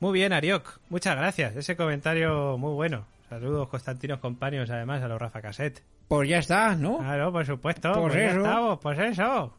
Muy 0.00 0.12
bien, 0.12 0.32
Ariok. 0.32 0.80
Muchas 0.90 1.16
gracias. 1.16 1.56
Ese 1.56 1.76
comentario 1.76 2.58
muy 2.58 2.74
bueno. 2.74 3.06
Saludos, 3.28 3.68
Constantinos 3.68 4.20
Compaños, 4.20 4.70
además, 4.70 5.02
a 5.02 5.08
los 5.08 5.20
Rafa 5.20 5.40
Cassette. 5.40 5.82
Pues 6.08 6.28
ya 6.28 6.38
está, 6.38 6.74
¿no? 6.76 6.98
Claro, 6.98 7.32
por 7.32 7.46
supuesto. 7.46 7.92
Pues 7.92 8.14
ya 8.14 8.26
eso. 8.26 8.38
estamos, 8.38 8.78
pues 8.80 8.98
eso. 8.98 9.54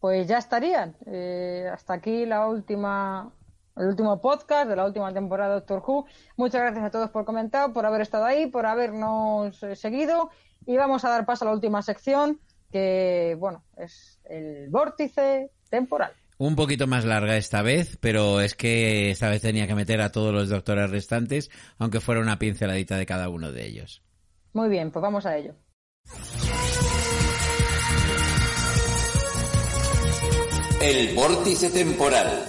Pues 0.00 0.26
ya 0.26 0.38
estarían. 0.38 0.96
Eh, 1.06 1.70
hasta 1.72 1.94
aquí 1.94 2.26
la 2.26 2.48
última, 2.48 3.32
el 3.76 3.86
último 3.86 4.20
podcast 4.20 4.68
de 4.68 4.76
la 4.76 4.84
última 4.84 5.12
temporada 5.12 5.54
de 5.54 5.60
Doctor 5.60 5.82
Who. 5.86 6.06
Muchas 6.36 6.62
gracias 6.62 6.84
a 6.84 6.90
todos 6.90 7.10
por 7.10 7.24
comentar, 7.24 7.72
por 7.72 7.86
haber 7.86 8.00
estado 8.00 8.24
ahí, 8.24 8.46
por 8.46 8.66
habernos 8.66 9.62
eh, 9.62 9.76
seguido. 9.76 10.30
Y 10.66 10.76
vamos 10.76 11.04
a 11.04 11.10
dar 11.10 11.24
paso 11.24 11.44
a 11.44 11.48
la 11.48 11.54
última 11.54 11.80
sección, 11.82 12.40
que, 12.72 13.36
bueno, 13.38 13.62
es 13.76 14.20
el 14.24 14.68
vórtice 14.68 15.52
temporal. 15.70 16.12
Un 16.38 16.54
poquito 16.54 16.86
más 16.86 17.06
larga 17.06 17.38
esta 17.38 17.62
vez, 17.62 17.96
pero 17.98 18.42
es 18.42 18.54
que 18.54 19.10
esta 19.10 19.30
vez 19.30 19.40
tenía 19.40 19.66
que 19.66 19.74
meter 19.74 20.02
a 20.02 20.12
todos 20.12 20.34
los 20.34 20.50
doctores 20.50 20.90
restantes, 20.90 21.50
aunque 21.78 22.00
fuera 22.00 22.20
una 22.20 22.38
pinceladita 22.38 22.98
de 22.98 23.06
cada 23.06 23.30
uno 23.30 23.52
de 23.52 23.66
ellos. 23.66 24.02
Muy 24.52 24.68
bien, 24.68 24.90
pues 24.90 25.02
vamos 25.02 25.24
a 25.24 25.36
ello. 25.36 25.54
El 30.80 31.14
vórtice 31.14 31.70
temporal. 31.70 32.44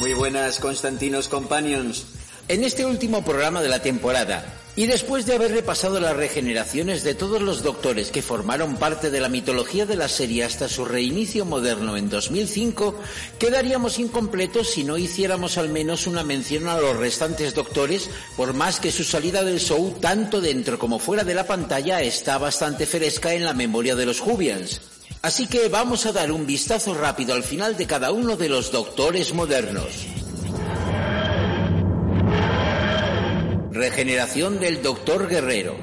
Muy 0.00 0.12
buenas, 0.14 0.60
Constantinos 0.60 1.28
Companions. 1.28 2.06
En 2.46 2.62
este 2.62 2.86
último 2.86 3.24
programa 3.24 3.62
de 3.62 3.68
la 3.68 3.80
temporada, 3.80 4.44
Y 4.76 4.86
después 4.86 5.24
de 5.24 5.34
haber 5.34 5.52
repasado 5.52 6.00
las 6.00 6.16
regeneraciones 6.16 7.04
de 7.04 7.14
todos 7.14 7.40
los 7.40 7.62
doctores 7.62 8.10
que 8.10 8.22
formaron 8.22 8.76
parte 8.76 9.08
de 9.10 9.20
la 9.20 9.28
mitología 9.28 9.86
de 9.86 9.94
la 9.94 10.08
serie 10.08 10.42
hasta 10.42 10.68
su 10.68 10.84
reinicio 10.84 11.44
moderno 11.44 11.96
en 11.96 12.10
2005, 12.10 12.98
quedaríamos 13.38 14.00
incompletos 14.00 14.70
si 14.70 14.82
no 14.82 14.98
hiciéramos 14.98 15.58
al 15.58 15.68
menos 15.68 16.08
una 16.08 16.24
mención 16.24 16.66
a 16.66 16.80
los 16.80 16.96
restantes 16.96 17.54
doctores, 17.54 18.10
por 18.36 18.52
más 18.52 18.80
que 18.80 18.90
su 18.90 19.04
salida 19.04 19.44
del 19.44 19.60
show, 19.60 19.96
tanto 20.00 20.40
dentro 20.40 20.76
como 20.76 20.98
fuera 20.98 21.22
de 21.22 21.34
la 21.34 21.46
pantalla, 21.46 22.02
está 22.02 22.38
bastante 22.38 22.84
fresca 22.84 23.32
en 23.32 23.44
la 23.44 23.54
memoria 23.54 23.94
de 23.94 24.06
los 24.06 24.18
Jubians. 24.18 24.80
Así 25.22 25.46
que 25.46 25.68
vamos 25.68 26.04
a 26.04 26.12
dar 26.12 26.32
un 26.32 26.46
vistazo 26.46 26.94
rápido 26.94 27.32
al 27.32 27.44
final 27.44 27.76
de 27.76 27.86
cada 27.86 28.10
uno 28.10 28.36
de 28.36 28.48
los 28.48 28.72
doctores 28.72 29.32
modernos. 29.34 30.23
Regeneración 33.74 34.60
del 34.60 34.82
Doctor 34.82 35.26
Guerrero. 35.26 35.74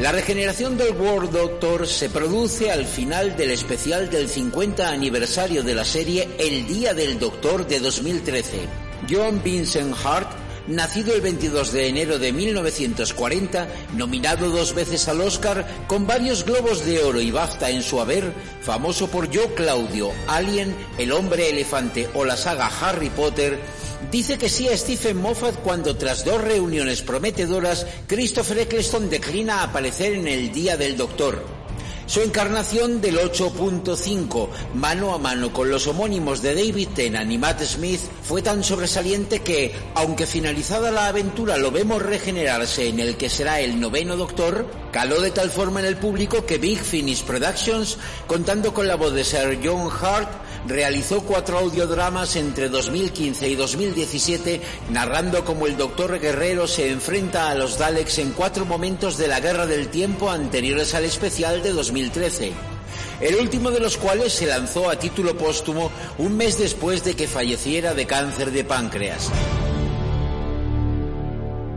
La 0.00 0.10
regeneración 0.10 0.76
del 0.76 0.96
World 0.96 1.30
Doctor 1.30 1.86
se 1.86 2.10
produce 2.10 2.72
al 2.72 2.86
final 2.86 3.36
del 3.36 3.52
especial 3.52 4.10
del 4.10 4.28
50 4.28 4.90
aniversario 4.90 5.62
de 5.62 5.76
la 5.76 5.84
serie 5.84 6.28
El 6.40 6.66
Día 6.66 6.92
del 6.92 7.20
Doctor 7.20 7.68
de 7.68 7.78
2013. 7.78 8.68
John 9.08 9.40
Vincent 9.44 9.94
Hart 10.04 10.43
nacido 10.66 11.14
el 11.14 11.20
22 11.20 11.72
de 11.72 11.88
enero 11.88 12.18
de 12.18 12.32
1940, 12.32 13.68
nominado 13.96 14.50
dos 14.50 14.74
veces 14.74 15.08
al 15.08 15.20
Oscar, 15.20 15.66
con 15.86 16.06
varios 16.06 16.44
globos 16.44 16.84
de 16.84 17.02
oro 17.02 17.20
y 17.20 17.30
BAFTA 17.30 17.70
en 17.70 17.82
su 17.82 18.00
haber, 18.00 18.32
famoso 18.62 19.08
por 19.08 19.30
Yo 19.30 19.54
Claudio, 19.54 20.10
Alien, 20.26 20.74
El 20.98 21.12
hombre 21.12 21.50
elefante 21.50 22.08
o 22.14 22.24
la 22.24 22.36
saga 22.36 22.70
Harry 22.80 23.10
Potter, 23.10 23.58
dice 24.10 24.38
que 24.38 24.48
sí 24.48 24.68
a 24.68 24.76
Stephen 24.76 25.16
Moffat 25.16 25.56
cuando 25.56 25.96
tras 25.96 26.24
dos 26.24 26.40
reuniones 26.40 27.02
prometedoras, 27.02 27.86
Christopher 28.06 28.58
Eccleston 28.58 29.10
declina 29.10 29.62
aparecer 29.62 30.14
en 30.14 30.28
el 30.28 30.52
Día 30.52 30.76
del 30.76 30.96
Doctor. 30.96 31.63
Su 32.06 32.20
encarnación 32.20 33.00
del 33.00 33.18
8.5, 33.18 34.48
mano 34.74 35.14
a 35.14 35.18
mano 35.18 35.54
con 35.54 35.70
los 35.70 35.86
homónimos 35.86 36.42
de 36.42 36.54
David 36.54 36.88
Tennant 36.94 37.32
y 37.32 37.38
Matt 37.38 37.62
Smith, 37.62 38.00
fue 38.22 38.42
tan 38.42 38.62
sobresaliente 38.62 39.40
que, 39.40 39.74
aunque 39.94 40.26
finalizada 40.26 40.90
la 40.90 41.06
aventura 41.08 41.56
lo 41.56 41.70
vemos 41.70 42.02
regenerarse 42.02 42.88
en 42.88 43.00
el 43.00 43.16
que 43.16 43.30
será 43.30 43.60
el 43.60 43.80
noveno 43.80 44.16
Doctor, 44.16 44.66
caló 44.92 45.18
de 45.22 45.30
tal 45.30 45.50
forma 45.50 45.80
en 45.80 45.86
el 45.86 45.96
público 45.96 46.44
que 46.44 46.58
Big 46.58 46.78
Finish 46.78 47.24
Productions, 47.24 47.96
contando 48.26 48.74
con 48.74 48.86
la 48.86 48.96
voz 48.96 49.14
de 49.14 49.24
Sir 49.24 49.58
John 49.64 49.88
Hart, 49.90 50.28
realizó 50.66 51.22
cuatro 51.22 51.58
audiodramas 51.58 52.36
entre 52.36 52.68
2015 52.68 53.48
y 53.48 53.54
2017 53.54 54.60
narrando 54.90 55.44
cómo 55.44 55.66
el 55.66 55.76
Doctor 55.76 56.18
Guerrero 56.18 56.66
se 56.66 56.90
enfrenta 56.90 57.50
a 57.50 57.54
los 57.54 57.78
Daleks 57.78 58.18
en 58.18 58.32
cuatro 58.32 58.64
momentos 58.64 59.16
de 59.18 59.28
la 59.28 59.40
Guerra 59.40 59.66
del 59.66 59.88
Tiempo 59.88 60.30
anteriores 60.30 60.94
al 60.94 61.04
especial 61.04 61.62
de 61.62 61.72
2013. 61.72 62.52
El 63.20 63.36
último 63.36 63.70
de 63.70 63.80
los 63.80 63.96
cuales 63.96 64.32
se 64.32 64.46
lanzó 64.46 64.90
a 64.90 64.98
título 64.98 65.36
póstumo 65.36 65.90
un 66.18 66.36
mes 66.36 66.58
después 66.58 67.04
de 67.04 67.14
que 67.14 67.28
falleciera 67.28 67.94
de 67.94 68.06
cáncer 68.06 68.50
de 68.50 68.64
páncreas. 68.64 69.30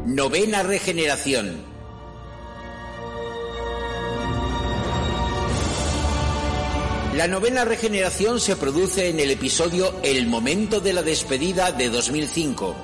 Novena 0.05 0.63
regeneración. 0.63 1.66
La 7.17 7.27
novena 7.27 7.65
regeneración 7.65 8.39
se 8.39 8.55
produce 8.55 9.09
en 9.09 9.19
el 9.19 9.31
episodio 9.31 9.95
El 10.03 10.27
momento 10.27 10.81
de 10.81 10.93
la 10.93 11.01
despedida 11.01 11.71
de 11.71 11.89
2005. 11.89 12.75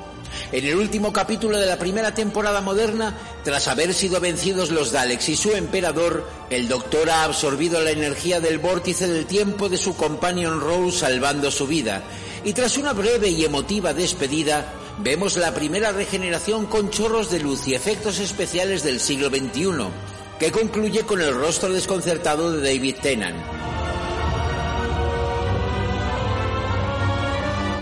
En 0.51 0.65
el 0.65 0.75
último 0.75 1.13
capítulo 1.13 1.59
de 1.59 1.67
la 1.67 1.77
primera 1.77 2.15
temporada 2.15 2.59
moderna, 2.59 3.15
tras 3.43 3.67
haber 3.67 3.93
sido 3.93 4.19
vencidos 4.19 4.71
los 4.71 4.91
Daleks 4.91 5.29
y 5.29 5.35
su 5.35 5.51
emperador, 5.51 6.27
el 6.49 6.67
Doctor 6.67 7.11
ha 7.11 7.25
absorbido 7.25 7.79
la 7.81 7.91
energía 7.91 8.39
del 8.39 8.57
vórtice 8.57 9.07
del 9.07 9.27
tiempo 9.27 9.69
de 9.69 9.77
su 9.77 9.95
companion 9.95 10.59
Rose 10.59 10.97
salvando 10.97 11.51
su 11.51 11.67
vida. 11.67 12.01
Y 12.43 12.53
tras 12.53 12.79
una 12.79 12.93
breve 12.93 13.29
y 13.29 13.45
emotiva 13.45 13.93
despedida, 13.93 14.73
vemos 14.97 15.37
la 15.37 15.53
primera 15.53 15.91
regeneración 15.91 16.65
con 16.65 16.89
chorros 16.89 17.29
de 17.29 17.39
luz 17.39 17.67
y 17.67 17.75
efectos 17.75 18.17
especiales 18.17 18.81
del 18.81 18.99
siglo 18.99 19.29
XXI, 19.29 19.91
que 20.39 20.51
concluye 20.51 21.03
con 21.03 21.21
el 21.21 21.35
rostro 21.35 21.71
desconcertado 21.71 22.51
de 22.51 22.73
David 22.73 22.95
Tennant. 22.99 23.82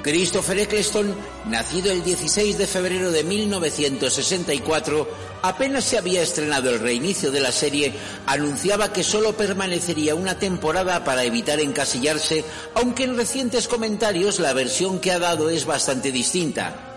Christopher 0.01 0.59
Eccleston, 0.59 1.15
nacido 1.45 1.91
el 1.91 2.03
16 2.03 2.57
de 2.57 2.67
febrero 2.67 3.11
de 3.11 3.23
1964, 3.23 5.07
apenas 5.43 5.83
se 5.83 5.97
había 5.97 6.21
estrenado 6.21 6.69
el 6.69 6.79
reinicio 6.79 7.31
de 7.31 7.39
la 7.39 7.51
serie, 7.51 7.93
anunciaba 8.25 8.91
que 8.91 9.03
solo 9.03 9.33
permanecería 9.33 10.15
una 10.15 10.37
temporada 10.37 11.03
para 11.03 11.23
evitar 11.23 11.59
encasillarse, 11.59 12.43
aunque 12.75 13.03
en 13.03 13.17
recientes 13.17 13.67
comentarios 13.67 14.39
la 14.39 14.53
versión 14.53 14.99
que 14.99 15.11
ha 15.11 15.19
dado 15.19 15.49
es 15.49 15.65
bastante 15.65 16.11
distinta 16.11 16.90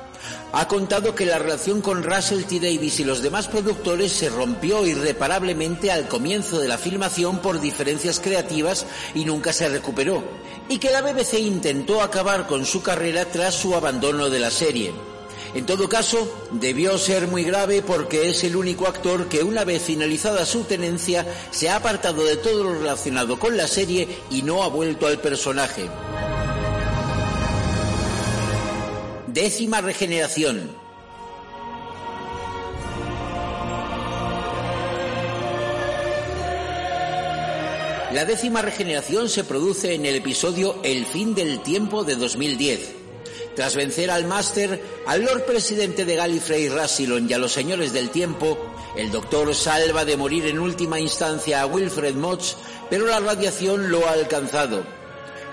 ha 0.57 0.69
contado 0.69 1.17
que 1.17 1.27
la 1.27 1.39
relación 1.39 1.81
con 1.81 2.05
Russell 2.05 2.45
T. 2.45 2.61
Davis 2.61 3.01
y 3.01 3.05
los 3.05 3.23
demás 3.23 3.49
productores 3.49 4.13
se 4.13 4.29
rompió 4.29 4.87
irreparablemente 4.87 5.91
al 5.91 6.07
comienzo 6.07 6.61
de 6.61 6.69
la 6.69 6.79
filmación 6.79 7.39
por 7.39 7.61
diferencias 7.61 8.21
creativas 8.21 8.87
y 9.17 9.25
nunca 9.25 9.53
se 9.53 9.69
recuperó, 9.69 10.23
y 10.69 10.79
que 10.79 10.93
la 10.93 11.03
BBC 11.03 11.41
intentó 11.41 12.03
acabar 12.03 12.47
con 12.47 12.65
su 12.67 12.83
carrera 12.83 13.25
tras 13.25 13.55
su 13.55 13.75
abandono 13.75 14.31
de 14.31 14.39
la 14.39 14.53
serie. 14.53 14.93
En 15.55 15.67
todo 15.67 15.89
caso, 15.89 16.47
debió 16.53 16.99
ser 16.99 17.27
muy 17.27 17.43
grave 17.43 17.83
porque 17.83 18.29
es 18.29 18.45
el 18.45 18.55
único 18.55 18.87
actor 18.87 19.29
que 19.29 19.43
una 19.43 19.65
vez 19.65 19.83
finalizada 19.83 20.47
su 20.47 20.63
tenencia 20.65 21.27
se 21.51 21.69
ha 21.69 21.77
apartado 21.77 22.25
de 22.25 22.37
todo 22.37 22.63
lo 22.63 22.75
relacionado 22.79 23.41
con 23.41 23.57
la 23.57 23.67
serie 23.67 24.09
y 24.31 24.43
no 24.43 24.63
ha 24.63 24.69
vuelto 24.69 25.09
al 25.09 25.19
personaje. 25.21 25.89
Décima 29.35 29.81
regeneración. 29.81 30.71
La 38.13 38.25
décima 38.25 38.63
regeneración 38.63 39.29
se 39.29 39.43
produce 39.43 39.95
en 39.95 40.07
el 40.07 40.15
episodio 40.15 40.77
El 40.85 41.05
fin 41.05 41.35
del 41.35 41.65
tiempo 41.65 42.05
de 42.05 42.15
2010. 42.15 42.93
Tras 43.57 43.75
vencer 43.75 44.13
al 44.13 44.25
Máster, 44.25 44.81
al 45.05 45.25
Lord 45.25 45.47
Presidente 45.47 46.05
de 46.05 46.15
Gallifrey 46.15 46.69
Rassilon 46.69 47.29
y 47.29 47.33
a 47.33 47.39
los 47.39 47.51
Señores 47.51 47.93
del 47.93 48.11
Tiempo, 48.11 48.57
el 48.97 49.11
Doctor 49.11 49.53
salva 49.57 50.05
de 50.05 50.17
morir 50.17 50.47
en 50.47 50.61
última 50.61 51.01
instancia 51.01 51.61
a 51.61 51.67
Wilfred 51.67 52.15
Motz, 52.15 52.55
pero 52.89 53.07
la 53.07 53.19
radiación 53.19 53.91
lo 53.91 54.07
ha 54.07 54.13
alcanzado. 54.13 54.85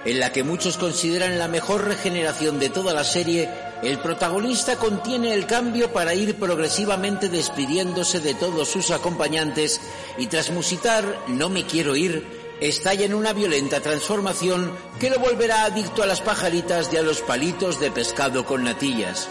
En 0.05 0.19
la 0.19 0.31
que 0.31 0.43
muchos 0.43 0.77
consideran 0.77 1.39
la 1.39 1.47
mejor 1.47 1.85
regeneración 1.85 2.59
de 2.59 2.69
toda 2.69 2.93
la 2.93 3.03
serie, 3.03 3.49
el 3.83 3.99
protagonista 3.99 4.75
contiene 4.75 5.33
el 5.33 5.47
cambio 5.47 5.91
para 5.91 6.13
ir 6.13 6.35
progresivamente 6.35 7.29
despidiéndose 7.29 8.19
de 8.19 8.35
todos 8.35 8.67
sus 8.67 8.91
acompañantes 8.91 9.81
y 10.17 10.27
tras 10.27 10.51
musitar 10.51 11.03
No 11.27 11.49
me 11.49 11.65
quiero 11.65 11.95
ir, 11.95 12.25
estalla 12.59 13.05
en 13.05 13.15
una 13.15 13.33
violenta 13.33 13.79
transformación 13.79 14.71
que 14.99 15.09
lo 15.09 15.17
volverá 15.19 15.65
adicto 15.65 16.03
a 16.03 16.05
las 16.05 16.21
pajaritas 16.21 16.93
y 16.93 16.97
a 16.97 17.01
los 17.01 17.21
palitos 17.21 17.79
de 17.79 17.89
pescado 17.91 18.45
con 18.45 18.63
natillas. 18.63 19.27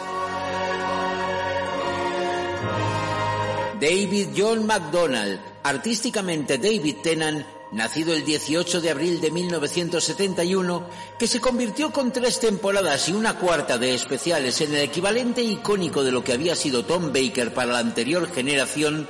David 3.81 4.28
John 4.36 4.66
McDonald, 4.66 5.40
artísticamente 5.62 6.59
David 6.59 6.97
Tennant, 7.02 7.47
nacido 7.73 8.15
el 8.15 8.25
18 8.25 8.81
de 8.81 8.91
abril 8.91 9.21
de 9.21 9.31
1971, 9.31 10.87
que 11.19 11.27
se 11.27 11.41
convirtió 11.41 11.93
con 11.93 12.13
tres 12.13 12.41
temporadas 12.41 13.09
y 13.09 13.13
una 13.13 13.39
cuarta 13.39 13.79
de 13.79 13.95
especiales 13.95 14.61
en 14.61 14.75
el 14.75 14.83
equivalente 14.83 15.43
icónico 15.43 16.03
de 16.03 16.13
lo 16.13 16.25
que 16.25 16.33
había 16.33 16.57
sido 16.57 16.85
Tom 16.85 17.13
Baker 17.13 17.55
para 17.55 17.73
la 17.73 17.79
anterior 17.79 18.31
generación, 18.33 19.09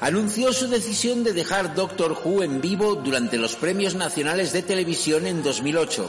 anunció 0.00 0.52
su 0.52 0.68
decisión 0.68 1.24
de 1.24 1.32
dejar 1.32 1.74
Doctor 1.74 2.16
Who 2.24 2.42
en 2.42 2.60
vivo 2.60 2.94
durante 2.94 3.36
los 3.36 3.56
premios 3.56 3.94
nacionales 3.94 4.52
de 4.52 4.62
televisión 4.62 5.26
en 5.26 5.42
2008. 5.42 6.08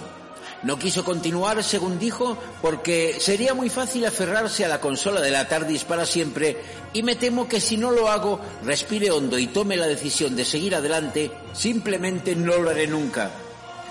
No 0.62 0.78
quiso 0.78 1.06
continuar, 1.06 1.64
según 1.64 2.00
dijo, 2.00 2.38
porque 2.62 3.16
sería 3.20 3.54
muy 3.54 3.70
fácil 3.70 4.06
aferrarse 4.06 4.66
a 4.66 4.68
la 4.68 4.82
consola 4.82 5.22
de 5.22 5.32
la 5.32 5.48
TARDIS 5.48 5.86
para 5.86 6.06
siempre 6.06 6.58
y 6.94 7.02
me 7.02 7.16
temo 7.16 7.48
que 7.48 7.62
si 7.62 7.78
no 7.78 7.92
lo 7.92 8.10
hago, 8.10 8.42
respire 8.64 9.10
hondo 9.10 9.40
y 9.40 9.48
tome 9.48 9.78
la 9.78 9.88
decisión 9.88 10.36
de 10.36 10.44
seguir 10.44 10.76
adelante, 10.76 11.32
simplemente 11.54 12.36
no 12.36 12.58
lo 12.58 12.70
haré 12.70 12.88
nunca. 12.88 13.32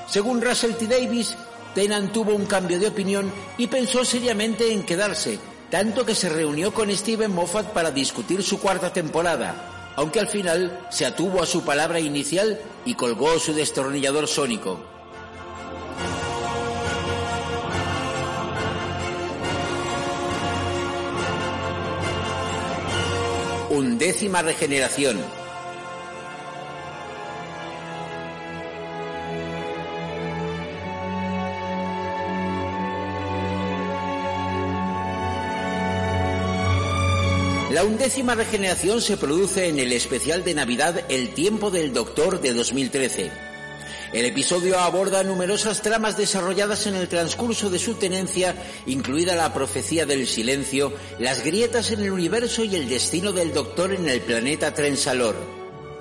Según 0.09 0.43
Russell 0.43 0.75
T. 0.75 0.87
Davis, 0.87 1.37
Tennant 1.75 2.13
tuvo 2.13 2.35
un 2.35 2.45
cambio 2.45 2.79
de 2.79 2.89
opinión 2.89 3.33
y 3.57 3.69
pensó 3.69 4.05
seriamente 4.05 4.73
en 4.73 4.83
quedarse, 4.83 5.39
tanto 5.71 6.05
que 6.05 6.15
se 6.15 6.29
reunió 6.29 6.75
con 6.75 6.95
Steven 6.95 7.33
Moffat 7.33 7.69
para 7.69 7.91
discutir 7.91 8.43
su 8.43 8.61
cuarta 8.61 8.93
temporada, 8.93 9.95
aunque 9.97 10.21
al 10.21 10.29
final 10.29 10.87
se 10.91 11.07
atuvo 11.07 11.43
a 11.43 11.47
su 11.47 11.63
palabra 11.63 11.99
inicial 11.99 12.61
y 12.85 12.95
colgó 12.95 13.39
su 13.39 13.55
destornillador 13.55 14.29
sónico. 14.29 14.98
Undécima 23.71 24.41
regeneración. 24.41 25.19
La 37.71 37.85
undécima 37.85 38.35
regeneración 38.35 39.03
se 39.03 39.19
produce 39.19 39.69
en 39.69 39.79
el 39.79 39.93
especial 39.93 40.43
de 40.45 40.55
Navidad 40.55 41.05
El 41.11 41.35
tiempo 41.35 41.71
del 41.71 41.93
Doctor 41.93 42.41
de 42.41 42.55
2013. 42.55 43.48
El 44.13 44.25
episodio 44.25 44.79
aborda 44.79 45.23
numerosas 45.23 45.83
tramas 45.83 46.17
desarrolladas 46.17 46.87
en 46.87 46.95
el 46.95 47.09
transcurso 47.09 47.69
de 47.69 47.79
su 47.79 47.95
tenencia, 47.95 48.55
incluida 48.87 49.37
la 49.37 49.53
profecía 49.53 50.07
del 50.07 50.27
silencio, 50.27 50.95
las 51.19 51.45
grietas 51.45 51.91
en 51.91 52.01
el 52.01 52.13
universo 52.13 52.65
y 52.65 52.75
el 52.75 52.89
destino 52.89 53.33
del 53.33 53.53
Doctor 53.53 53.93
en 53.93 54.09
el 54.09 54.23
planeta 54.23 54.73
Trensalor. 54.73 55.37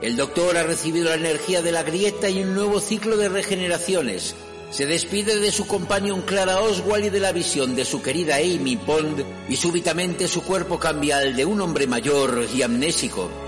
El 0.02 0.16
Doctor 0.16 0.56
ha 0.56 0.64
recibido 0.64 1.10
la 1.10 1.16
energía 1.16 1.62
de 1.62 1.74
la 1.74 1.84
grieta 1.84 2.30
y 2.30 2.44
un 2.44 2.56
nuevo 2.56 2.80
ciclo 2.80 3.18
de 3.18 3.28
regeneraciones. 3.28 4.36
Se 4.72 4.86
despide 4.86 5.40
de 5.40 5.52
su 5.52 5.68
companion 5.68 6.22
Clara 6.22 6.62
Oswald 6.62 7.06
y 7.06 7.10
de 7.10 7.20
la 7.20 7.34
visión 7.34 7.76
de 7.76 7.84
su 7.84 8.02
querida 8.02 8.36
Amy 8.36 8.78
Pond 8.78 9.26
y 9.50 9.56
súbitamente 9.58 10.30
su 10.30 10.44
cuerpo 10.44 10.80
cambia 10.80 11.18
al 11.18 11.36
de 11.36 11.44
un 11.44 11.60
hombre 11.60 11.88
mayor 11.88 12.46
y 12.54 12.62
amnésico. 12.62 13.47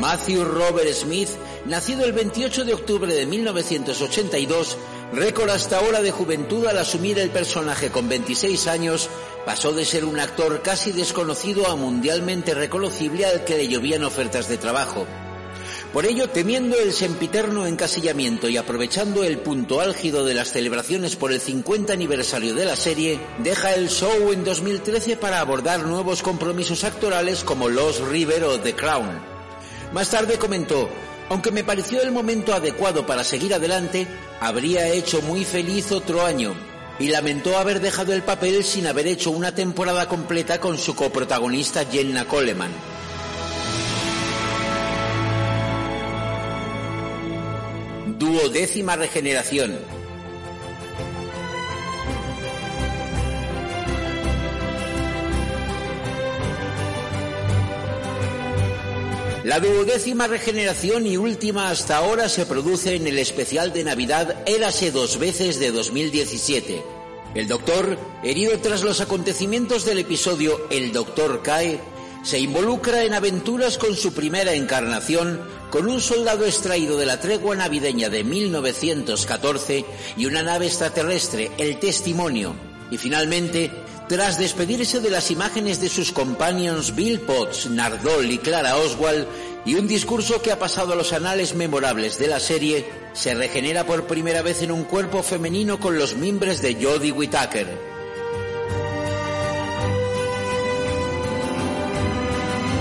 Matthew 0.00 0.44
Robert 0.44 0.92
Smith, 0.92 1.30
nacido 1.64 2.04
el 2.04 2.12
28 2.12 2.64
de 2.64 2.74
octubre 2.74 3.12
de 3.12 3.26
1982, 3.26 4.76
récord 5.12 5.50
hasta 5.50 5.78
ahora 5.78 6.02
de 6.02 6.10
juventud 6.10 6.66
al 6.66 6.78
asumir 6.78 7.18
el 7.18 7.30
personaje 7.30 7.90
con 7.90 8.08
26 8.08 8.66
años, 8.66 9.08
pasó 9.44 9.72
de 9.72 9.84
ser 9.84 10.04
un 10.04 10.20
actor 10.20 10.60
casi 10.62 10.92
desconocido 10.92 11.66
a 11.68 11.76
mundialmente 11.76 12.54
reconocible 12.54 13.24
al 13.24 13.44
que 13.44 13.56
le 13.56 13.68
llovían 13.68 14.04
ofertas 14.04 14.48
de 14.48 14.58
trabajo. 14.58 15.06
Por 15.92 16.04
ello, 16.04 16.28
temiendo 16.28 16.78
el 16.78 16.92
sempiterno 16.92 17.66
encasillamiento 17.66 18.48
y 18.48 18.58
aprovechando 18.58 19.24
el 19.24 19.38
punto 19.38 19.80
álgido 19.80 20.24
de 20.26 20.34
las 20.34 20.52
celebraciones 20.52 21.16
por 21.16 21.32
el 21.32 21.40
50 21.40 21.92
aniversario 21.92 22.54
de 22.54 22.66
la 22.66 22.76
serie, 22.76 23.18
deja 23.38 23.72
el 23.74 23.88
show 23.88 24.32
en 24.32 24.44
2013 24.44 25.16
para 25.16 25.40
abordar 25.40 25.86
nuevos 25.86 26.22
compromisos 26.22 26.84
actorales 26.84 27.44
como 27.44 27.68
Lost 27.68 28.02
River 28.10 28.44
o 28.44 28.60
The 28.60 28.74
Crown. 28.74 29.35
Más 29.96 30.10
tarde 30.10 30.36
comentó, 30.36 30.90
aunque 31.30 31.50
me 31.50 31.64
pareció 31.64 32.02
el 32.02 32.12
momento 32.12 32.52
adecuado 32.52 33.06
para 33.06 33.24
seguir 33.24 33.54
adelante, 33.54 34.06
habría 34.40 34.88
hecho 34.88 35.22
muy 35.22 35.46
feliz 35.46 35.90
otro 35.90 36.22
año, 36.22 36.54
y 36.98 37.08
lamentó 37.08 37.56
haber 37.56 37.80
dejado 37.80 38.12
el 38.12 38.22
papel 38.22 38.62
sin 38.62 38.86
haber 38.86 39.06
hecho 39.06 39.30
una 39.30 39.54
temporada 39.54 40.06
completa 40.06 40.60
con 40.60 40.76
su 40.76 40.94
coprotagonista 40.94 41.86
Jenna 41.86 42.26
Coleman. 42.26 42.72
Duodécima 48.18 48.96
regeneración. 48.96 49.95
La 59.46 59.60
duodécima 59.60 60.26
regeneración 60.26 61.06
y 61.06 61.16
última 61.16 61.70
hasta 61.70 61.98
ahora 61.98 62.28
se 62.28 62.46
produce 62.46 62.96
en 62.96 63.06
el 63.06 63.16
especial 63.16 63.72
de 63.72 63.84
Navidad 63.84 64.42
Érase 64.44 64.90
dos 64.90 65.20
veces 65.20 65.60
de 65.60 65.70
2017. 65.70 66.82
El 67.36 67.46
Doctor, 67.46 67.96
herido 68.24 68.58
tras 68.58 68.82
los 68.82 69.00
acontecimientos 69.00 69.84
del 69.84 69.98
episodio 69.98 70.66
El 70.68 70.90
Doctor 70.90 71.44
cae, 71.44 71.78
se 72.24 72.40
involucra 72.40 73.04
en 73.04 73.14
aventuras 73.14 73.78
con 73.78 73.94
su 73.94 74.12
primera 74.12 74.52
encarnación, 74.54 75.40
con 75.70 75.86
un 75.88 76.00
soldado 76.00 76.44
extraído 76.44 76.98
de 76.98 77.06
la 77.06 77.20
tregua 77.20 77.54
navideña 77.54 78.08
de 78.08 78.24
1914 78.24 79.84
y 80.16 80.26
una 80.26 80.42
nave 80.42 80.66
extraterrestre, 80.66 81.52
el 81.58 81.78
Testimonio. 81.78 82.75
Y 82.90 82.98
finalmente, 82.98 83.70
tras 84.08 84.38
despedirse 84.38 85.00
de 85.00 85.10
las 85.10 85.30
imágenes 85.30 85.80
de 85.80 85.88
sus 85.88 86.12
companions 86.12 86.94
Bill 86.94 87.20
Potts, 87.20 87.68
Nardole 87.70 88.34
y 88.34 88.38
Clara 88.38 88.76
Oswald, 88.76 89.26
y 89.64 89.74
un 89.74 89.88
discurso 89.88 90.40
que 90.40 90.52
ha 90.52 90.58
pasado 90.58 90.92
a 90.92 90.96
los 90.96 91.12
anales 91.12 91.54
memorables 91.54 92.18
de 92.18 92.28
la 92.28 92.38
serie, 92.38 92.86
se 93.14 93.34
regenera 93.34 93.84
por 93.84 94.06
primera 94.06 94.42
vez 94.42 94.62
en 94.62 94.70
un 94.70 94.84
cuerpo 94.84 95.22
femenino 95.22 95.80
con 95.80 95.98
los 95.98 96.14
mimbres 96.14 96.62
de 96.62 96.74
Jodie 96.74 97.10
Whittaker. 97.10 97.95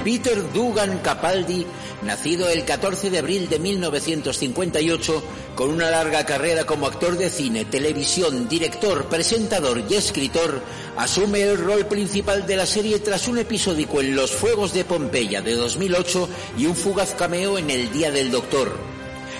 Peter 0.05 0.53
Dugan 0.53 0.99
Capaldi, 0.99 1.65
nacido 2.03 2.47
el 2.47 2.63
14 2.63 3.09
de 3.09 3.17
abril 3.17 3.49
de 3.49 3.57
1958, 3.57 5.23
con 5.55 5.71
una 5.71 5.89
larga 5.89 6.27
carrera 6.27 6.63
como 6.63 6.85
actor 6.85 7.17
de 7.17 7.31
cine, 7.31 7.65
televisión, 7.65 8.47
director, 8.47 9.09
presentador 9.09 9.83
y 9.89 9.95
escritor, 9.95 10.61
asume 10.95 11.41
el 11.41 11.57
rol 11.57 11.87
principal 11.87 12.45
de 12.45 12.55
la 12.55 12.67
serie 12.67 12.99
tras 12.99 13.27
un 13.27 13.39
episódico 13.39 13.99
en 13.99 14.15
Los 14.15 14.29
Fuegos 14.29 14.75
de 14.75 14.85
Pompeya 14.85 15.41
de 15.41 15.55
2008 15.55 16.29
y 16.59 16.67
un 16.67 16.75
fugaz 16.75 17.15
cameo 17.15 17.57
en 17.57 17.71
El 17.71 17.91
Día 17.91 18.11
del 18.11 18.29
Doctor. 18.29 18.77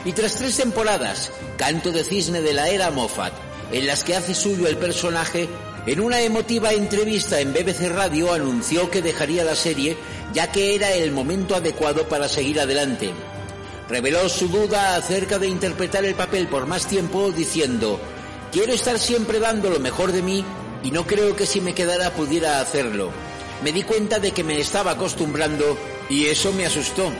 Y 0.03 0.13
tras 0.13 0.33
tres 0.33 0.57
temporadas, 0.57 1.31
Canto 1.59 1.91
de 1.91 2.03
Cisne 2.03 2.41
de 2.41 2.53
la 2.53 2.69
era 2.69 2.89
Moffat, 2.89 3.33
en 3.71 3.85
las 3.85 4.03
que 4.03 4.15
hace 4.15 4.33
suyo 4.33 4.67
el 4.67 4.77
personaje, 4.77 5.47
en 5.87 5.99
una 5.99 6.21
emotiva 6.21 6.73
entrevista 6.73 7.39
en 7.39 7.53
BBC 7.53 7.89
Radio 7.89 8.33
anunció 8.33 8.89
que 8.89 9.03
dejaría 9.03 9.43
la 9.43 9.55
serie 9.55 9.97
ya 10.33 10.51
que 10.51 10.75
era 10.75 10.91
el 10.91 11.11
momento 11.11 11.55
adecuado 11.55 12.07
para 12.07 12.27
seguir 12.27 12.59
adelante. 12.59 13.11
Reveló 13.87 14.27
su 14.27 14.47
duda 14.47 14.95
acerca 14.95 15.37
de 15.37 15.47
interpretar 15.47 16.03
el 16.03 16.15
papel 16.15 16.47
por 16.47 16.65
más 16.65 16.87
tiempo 16.87 17.31
diciendo, 17.31 17.99
quiero 18.51 18.73
estar 18.73 18.97
siempre 18.97 19.39
dando 19.39 19.69
lo 19.69 19.79
mejor 19.79 20.11
de 20.11 20.23
mí 20.23 20.43
y 20.83 20.89
no 20.89 21.05
creo 21.05 21.35
que 21.35 21.45
si 21.45 21.61
me 21.61 21.75
quedara 21.75 22.11
pudiera 22.11 22.59
hacerlo. 22.59 23.11
Me 23.63 23.71
di 23.71 23.83
cuenta 23.83 24.19
de 24.19 24.31
que 24.31 24.43
me 24.43 24.59
estaba 24.59 24.91
acostumbrando 24.91 25.77
y 26.09 26.25
eso 26.25 26.51
me 26.51 26.65
asustó. 26.65 27.11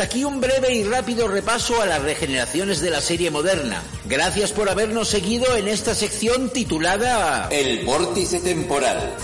Hasta 0.00 0.14
aquí 0.14 0.24
un 0.24 0.40
breve 0.40 0.72
y 0.72 0.82
rápido 0.82 1.28
repaso 1.28 1.82
a 1.82 1.84
las 1.84 2.00
regeneraciones 2.00 2.80
de 2.80 2.88
la 2.88 3.02
serie 3.02 3.30
moderna. 3.30 3.82
Gracias 4.06 4.50
por 4.50 4.70
habernos 4.70 5.08
seguido 5.08 5.54
en 5.56 5.68
esta 5.68 5.94
sección 5.94 6.48
titulada 6.48 7.48
El 7.50 7.84
vórtice 7.84 8.40
temporal. 8.40 9.14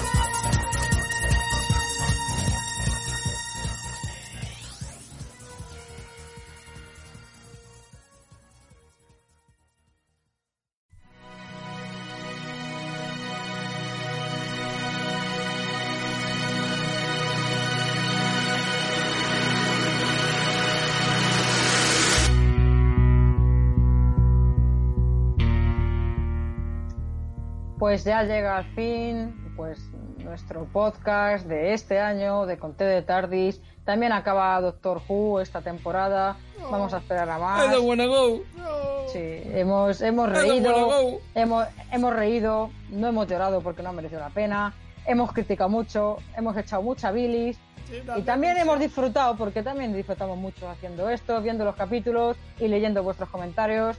Pues 27.87 28.03
ya 28.03 28.25
llega 28.25 28.57
al 28.57 28.65
fin 28.75 29.33
pues 29.55 29.79
nuestro 30.19 30.65
podcast 30.65 31.47
de 31.47 31.73
este 31.73 32.01
año 32.01 32.45
de 32.45 32.59
Conté 32.59 32.83
de 32.83 33.01
Tardis. 33.01 33.61
También 33.85 34.11
acaba 34.11 34.61
Doctor 34.61 35.01
Who 35.09 35.39
esta 35.39 35.61
temporada. 35.61 36.37
Vamos 36.69 36.93
a 36.95 36.97
esperar 36.97 37.31
a 37.31 37.39
más. 37.39 37.65
I 37.65 37.71
don't 37.71 37.87
wanna 37.87 38.07
go. 38.07 38.41
Sí, 39.13 39.41
hemos, 39.55 40.03
hemos 40.03 40.31
I 40.31 40.33
don't 40.33 40.49
wanna 40.49 40.73
reído, 40.73 40.87
go. 40.87 41.21
hemos, 41.37 41.67
hemos 41.93 42.13
reído, 42.13 42.71
no 42.91 43.07
hemos 43.07 43.29
llorado 43.29 43.61
porque 43.61 43.85
no 43.85 43.91
ha 43.91 43.93
merecido 43.93 44.19
la 44.19 44.31
pena, 44.31 44.75
hemos 45.07 45.31
criticado 45.31 45.71
mucho, 45.71 46.17
hemos 46.37 46.57
echado 46.57 46.83
mucha 46.83 47.13
bilis 47.13 47.57
y 48.17 48.23
también 48.23 48.57
hemos 48.57 48.81
disfrutado 48.81 49.37
porque 49.37 49.63
también 49.63 49.95
disfrutamos 49.95 50.37
mucho 50.37 50.69
haciendo 50.69 51.09
esto, 51.09 51.41
viendo 51.41 51.65
los 51.65 51.77
capítulos 51.77 52.37
y 52.59 52.67
leyendo 52.67 53.05
vuestros 53.05 53.29
comentarios. 53.29 53.97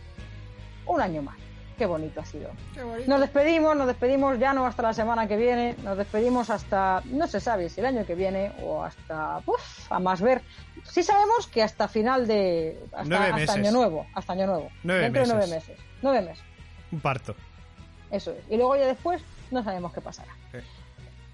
Un 0.85 0.99
año 0.99 1.21
más. 1.21 1.46
Qué 1.77 1.85
bonito 1.85 2.19
ha 2.19 2.25
sido. 2.25 2.49
Nos 3.05 3.19
despedimos, 3.19 3.75
nos 3.75 3.87
despedimos 3.87 4.39
ya 4.39 4.53
no 4.53 4.65
hasta 4.65 4.81
la 4.81 4.93
semana 4.93 5.27
que 5.27 5.37
viene, 5.37 5.75
nos 5.83 5.97
despedimos 5.97 6.49
hasta, 6.49 7.01
no 7.05 7.27
se 7.27 7.39
sabe 7.39 7.69
si 7.69 7.79
el 7.79 7.85
año 7.85 8.05
que 8.05 8.15
viene 8.15 8.51
o 8.63 8.83
hasta, 8.83 9.41
uf, 9.45 9.91
a 9.91 9.99
más 9.99 10.21
ver. 10.21 10.41
Sí 10.83 11.03
sabemos 11.03 11.47
que 11.47 11.61
hasta 11.61 11.87
final 11.87 12.27
de, 12.27 12.79
hasta, 12.91 13.03
Nueve 13.03 13.43
hasta 13.43 13.53
año 13.53 13.71
nuevo, 13.71 14.07
hasta 14.13 14.33
año 14.33 14.47
nuevo. 14.47 14.69
Nueve 14.83 15.03
Dentro 15.03 15.21
de 15.21 15.27
nueve 15.27 15.47
meses. 15.47 15.79
Nueve 16.01 16.21
meses, 16.21 16.43
Un 16.91 16.99
parto. 16.99 17.35
eso 18.11 18.31
es. 18.31 18.43
Y 18.49 18.57
luego 18.57 18.75
ya 18.75 18.87
después 18.87 19.21
no 19.51 19.63
sabemos 19.63 19.93
qué 19.93 20.01
pasará. 20.01 20.31
Sí. 20.51 20.57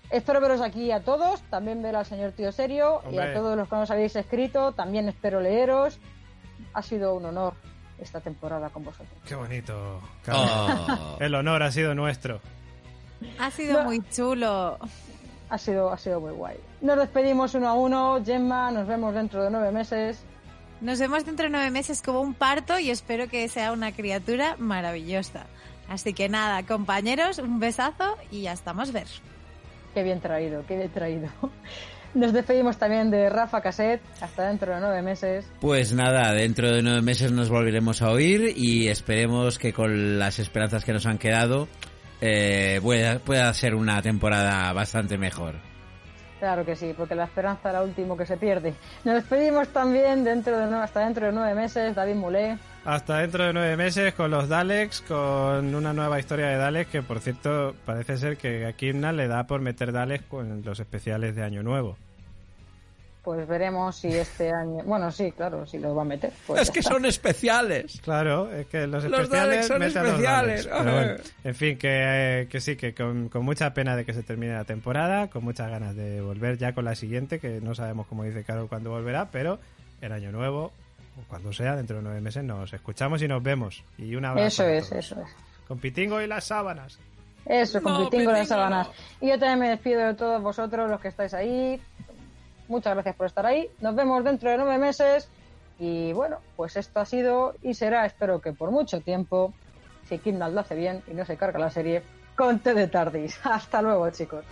Espero 0.10 0.42
veros 0.42 0.62
aquí 0.62 0.92
a 0.92 1.00
todos, 1.00 1.42
también 1.44 1.82
ver 1.82 1.96
al 1.96 2.06
señor 2.06 2.34
Tío 2.34 2.52
Serio 2.52 3.02
y 3.12 3.18
a 3.18 3.34
todos 3.34 3.58
los 3.58 3.68
que 3.68 3.76
nos 3.76 3.90
habéis 3.90 4.16
escrito, 4.16 4.74
también 4.74 5.10
espero 5.10 5.42
leeros. 5.42 6.00
Ha 6.74 6.82
sido 6.84 7.16
un 7.16 7.26
honor 7.26 7.56
esta 8.00 8.20
temporada 8.22 8.70
con 8.70 8.84
vosotros. 8.84 9.10
Qué 9.28 9.36
bonito. 9.36 10.02
Oh. 10.32 11.18
El 11.20 11.36
honor 11.36 11.64
ha 11.64 11.72
sido 11.72 11.94
nuestro. 11.96 12.42
Ha 13.40 13.52
sido 13.52 13.80
No. 13.80 13.86
muy 13.86 14.02
chulo. 14.10 14.78
Ha 15.50 15.58
sido, 15.58 15.92
ha 15.92 15.98
sido 15.98 16.20
muy 16.20 16.32
guay. 16.34 16.58
Nos 16.82 16.98
despedimos 16.98 17.54
uno 17.54 17.68
a 17.70 17.74
uno. 17.74 18.22
Gemma, 18.26 18.72
nos 18.72 18.88
vemos 18.88 19.14
dentro 19.14 19.44
de 19.44 19.52
nueve 19.52 19.72
meses. 19.72 20.24
Nos 20.82 21.00
vemos 21.00 21.26
dentro 21.26 21.46
de 21.46 21.50
nueve 21.52 21.70
meses 21.72 22.02
como 22.02 22.20
un 22.22 22.34
parto 22.34 22.78
y 22.80 22.90
espero 22.90 23.28
que 23.30 23.48
sea 23.48 23.72
una 23.72 23.92
criatura 23.94 24.56
maravillosa. 24.58 25.46
Así 25.88 26.14
que 26.14 26.28
nada, 26.28 26.64
compañeros, 26.64 27.38
un 27.40 27.60
besazo 27.60 28.18
y 28.32 28.42
ya 28.42 28.54
estamos 28.54 28.92
ver. 28.92 29.08
Qué 29.94 30.02
bien 30.04 30.20
traído, 30.20 30.66
qué 30.68 30.76
bien 30.78 30.90
traído. 30.92 31.30
Nos 32.14 32.32
despedimos 32.32 32.77
también 32.77 33.09
de 33.09 33.30
Rafa 33.30 33.61
Caset. 33.61 34.01
Hasta 34.22 34.48
dentro 34.48 34.74
de 34.74 34.80
nueve 34.80 35.01
meses. 35.01 35.45
Pues 35.59 35.93
nada, 35.93 36.32
dentro 36.33 36.72
de 36.72 36.83
nueve 36.83 37.01
meses 37.01 37.32
nos 37.32 37.50
volveremos 37.50 38.01
a 38.01 38.11
oír 38.11 38.53
y 38.56 38.88
esperemos 38.88 39.58
que 39.58 39.74
con 39.74 40.19
las 40.19 40.38
esperanzas 40.40 40.85
que 40.85 40.93
nos 40.93 41.06
han 41.08 41.17
quedado 41.17 41.67
eh, 42.22 42.80
pueda, 42.83 43.19
pueda 43.19 43.51
ser 43.53 43.74
una 43.74 44.01
temporada 44.01 44.72
bastante 44.74 45.17
mejor. 45.17 45.56
Claro 46.40 46.66
que 46.66 46.75
sí, 46.75 46.93
porque 46.95 47.16
la 47.16 47.24
esperanza 47.24 47.69
es 47.69 47.74
la 47.74 47.83
último 47.83 48.17
que 48.17 48.25
se 48.25 48.38
pierde. 48.38 48.74
Nos 49.06 49.16
despedimos 49.16 49.69
también 49.69 50.24
dentro 50.24 50.58
de, 50.58 50.75
hasta 50.75 51.00
dentro 51.00 51.25
de 51.25 51.32
nueve 51.32 51.56
meses. 51.56 51.95
David 51.95 52.16
Mulé. 52.16 52.58
Hasta 52.86 53.20
dentro 53.20 53.45
de 53.45 53.53
nueve 53.53 53.78
meses 53.78 54.14
con 54.14 54.30
los 54.30 54.50
Daleks, 54.50 55.02
con 55.02 55.74
una 55.74 55.94
nueva 55.94 56.20
historia 56.20 56.48
de 56.48 56.58
Daleks 56.58 56.92
que, 56.92 57.02
por 57.02 57.22
cierto, 57.22 57.74
parece 57.86 58.18
ser 58.18 58.36
que 58.36 58.66
a 58.66 58.74
Kimna 58.74 59.14
le 59.14 59.28
da 59.30 59.48
por 59.48 59.62
meter 59.62 59.94
Daleks 59.94 60.26
con 60.26 60.64
los 60.66 60.82
especiales 60.82 61.34
de 61.36 61.44
Año 61.44 61.64
Nuevo. 61.64 61.98
Pues 63.24 63.48
veremos 63.48 63.95
si 63.95 64.10
este 64.10 64.52
año. 64.52 64.84
Bueno, 64.84 65.10
sí, 65.10 65.32
claro, 65.32 65.66
si 65.66 65.78
lo 65.80 65.95
va 65.95 66.02
a 66.02 66.06
meter. 66.06 66.34
Pues 66.45 66.64
es 66.64 66.72
que 66.72 66.80
está. 66.80 66.92
son 66.92 67.06
especiales. 67.06 68.02
Claro, 68.03 68.52
es 68.52 68.68
que 68.68 68.86
los 68.86 69.06
Los 69.06 69.30
Daleks 69.30 69.62
especiales 69.62 69.68
son 69.68 69.80
meten 69.80 69.98
a 69.98 70.03
los 70.03 70.12
especiales. 70.12 70.66
Daleks. 70.66 70.84
Pero 70.84 70.94
bueno, 70.94 71.24
en 71.45 71.56
fin, 71.56 71.78
que, 71.78 72.48
que 72.52 72.60
sí, 72.60 72.76
que 72.76 72.94
con, 72.94 73.30
con 73.30 73.45
mucha 73.45 73.74
pena 73.74 73.95
de 73.95 74.03
que 74.03 74.14
se 74.14 74.24
termine 74.24 74.52
la 74.52 74.66
temporada, 74.66 75.30
con 75.30 75.45
muchas 75.45 75.72
ganas 75.72 75.95
de 75.95 76.20
volver 76.20 76.58
ya 76.58 76.74
con 76.74 76.84
la 76.84 76.95
siguiente, 76.95 77.40
que 77.40 77.62
no 77.62 77.76
sabemos, 77.76 78.08
como 78.08 78.26
dice 78.26 78.44
Carol, 78.44 78.68
cuándo 78.68 78.90
volverá, 78.90 79.30
pero 79.32 79.58
el 80.02 80.12
año 80.12 80.34
nuevo, 80.34 80.74
o 81.19 81.27
cuando 81.27 81.53
sea, 81.53 81.75
dentro 81.75 81.98
de 81.98 82.03
nueve 82.03 82.22
meses, 82.22 82.43
nos 82.43 82.74
escuchamos 82.74 83.22
y 83.22 83.27
nos 83.27 83.42
vemos. 83.43 83.83
Y 83.98 84.16
un 84.16 84.25
abrazo. 84.25 84.64
Eso 84.64 84.67
es, 84.67 84.92
eso 84.92 85.22
es. 85.22 85.30
Con 85.67 85.80
Pitingo 85.80 86.22
y 86.22 86.27
las 86.27 86.45
sábanas. 86.45 87.00
Eso, 87.45 87.80
No, 87.82 87.83
con 87.83 88.06
Pitingo 88.06 88.32
las 88.32 88.42
Pitingo, 88.42 88.56
sábanas. 88.61 88.90
Y 89.22 89.27
yo 89.27 89.40
también 89.40 89.59
me 89.59 89.69
despido 89.69 90.01
de 90.01 90.14
todos 90.14 90.42
vosotros, 90.42 90.90
los 90.90 91.00
que 91.00 91.09
estáis 91.09 91.33
ahí. 91.33 91.82
Muchas 92.67 92.93
gracias 92.93 93.16
por 93.16 93.27
estar 93.27 93.45
ahí. 93.45 93.69
Nos 93.82 93.95
vemos 93.95 94.24
dentro 94.24 94.50
de 94.50 94.58
nueve 94.58 94.77
meses. 94.77 95.30
Y 95.80 96.14
bueno, 96.14 96.38
pues 96.56 96.75
esto 96.77 97.00
ha 97.00 97.06
sido 97.06 97.56
y 97.61 97.74
será, 97.74 98.06
espero 98.06 98.40
que 98.40 98.53
por 98.53 98.72
mucho 98.72 99.01
tiempo, 99.01 99.53
si 100.08 100.19
Kindle 100.19 100.51
lo 100.51 100.61
hace 100.61 100.75
bien 100.75 101.03
y 101.08 101.14
no 101.14 101.25
se 101.25 101.35
carga 101.35 101.59
la 101.59 101.69
serie, 101.69 102.03
Conte 102.35 102.74
de 102.74 102.88
Tardis. 102.88 103.40
Hasta 103.43 103.82
luego, 103.82 104.09
chicos. 104.11 104.45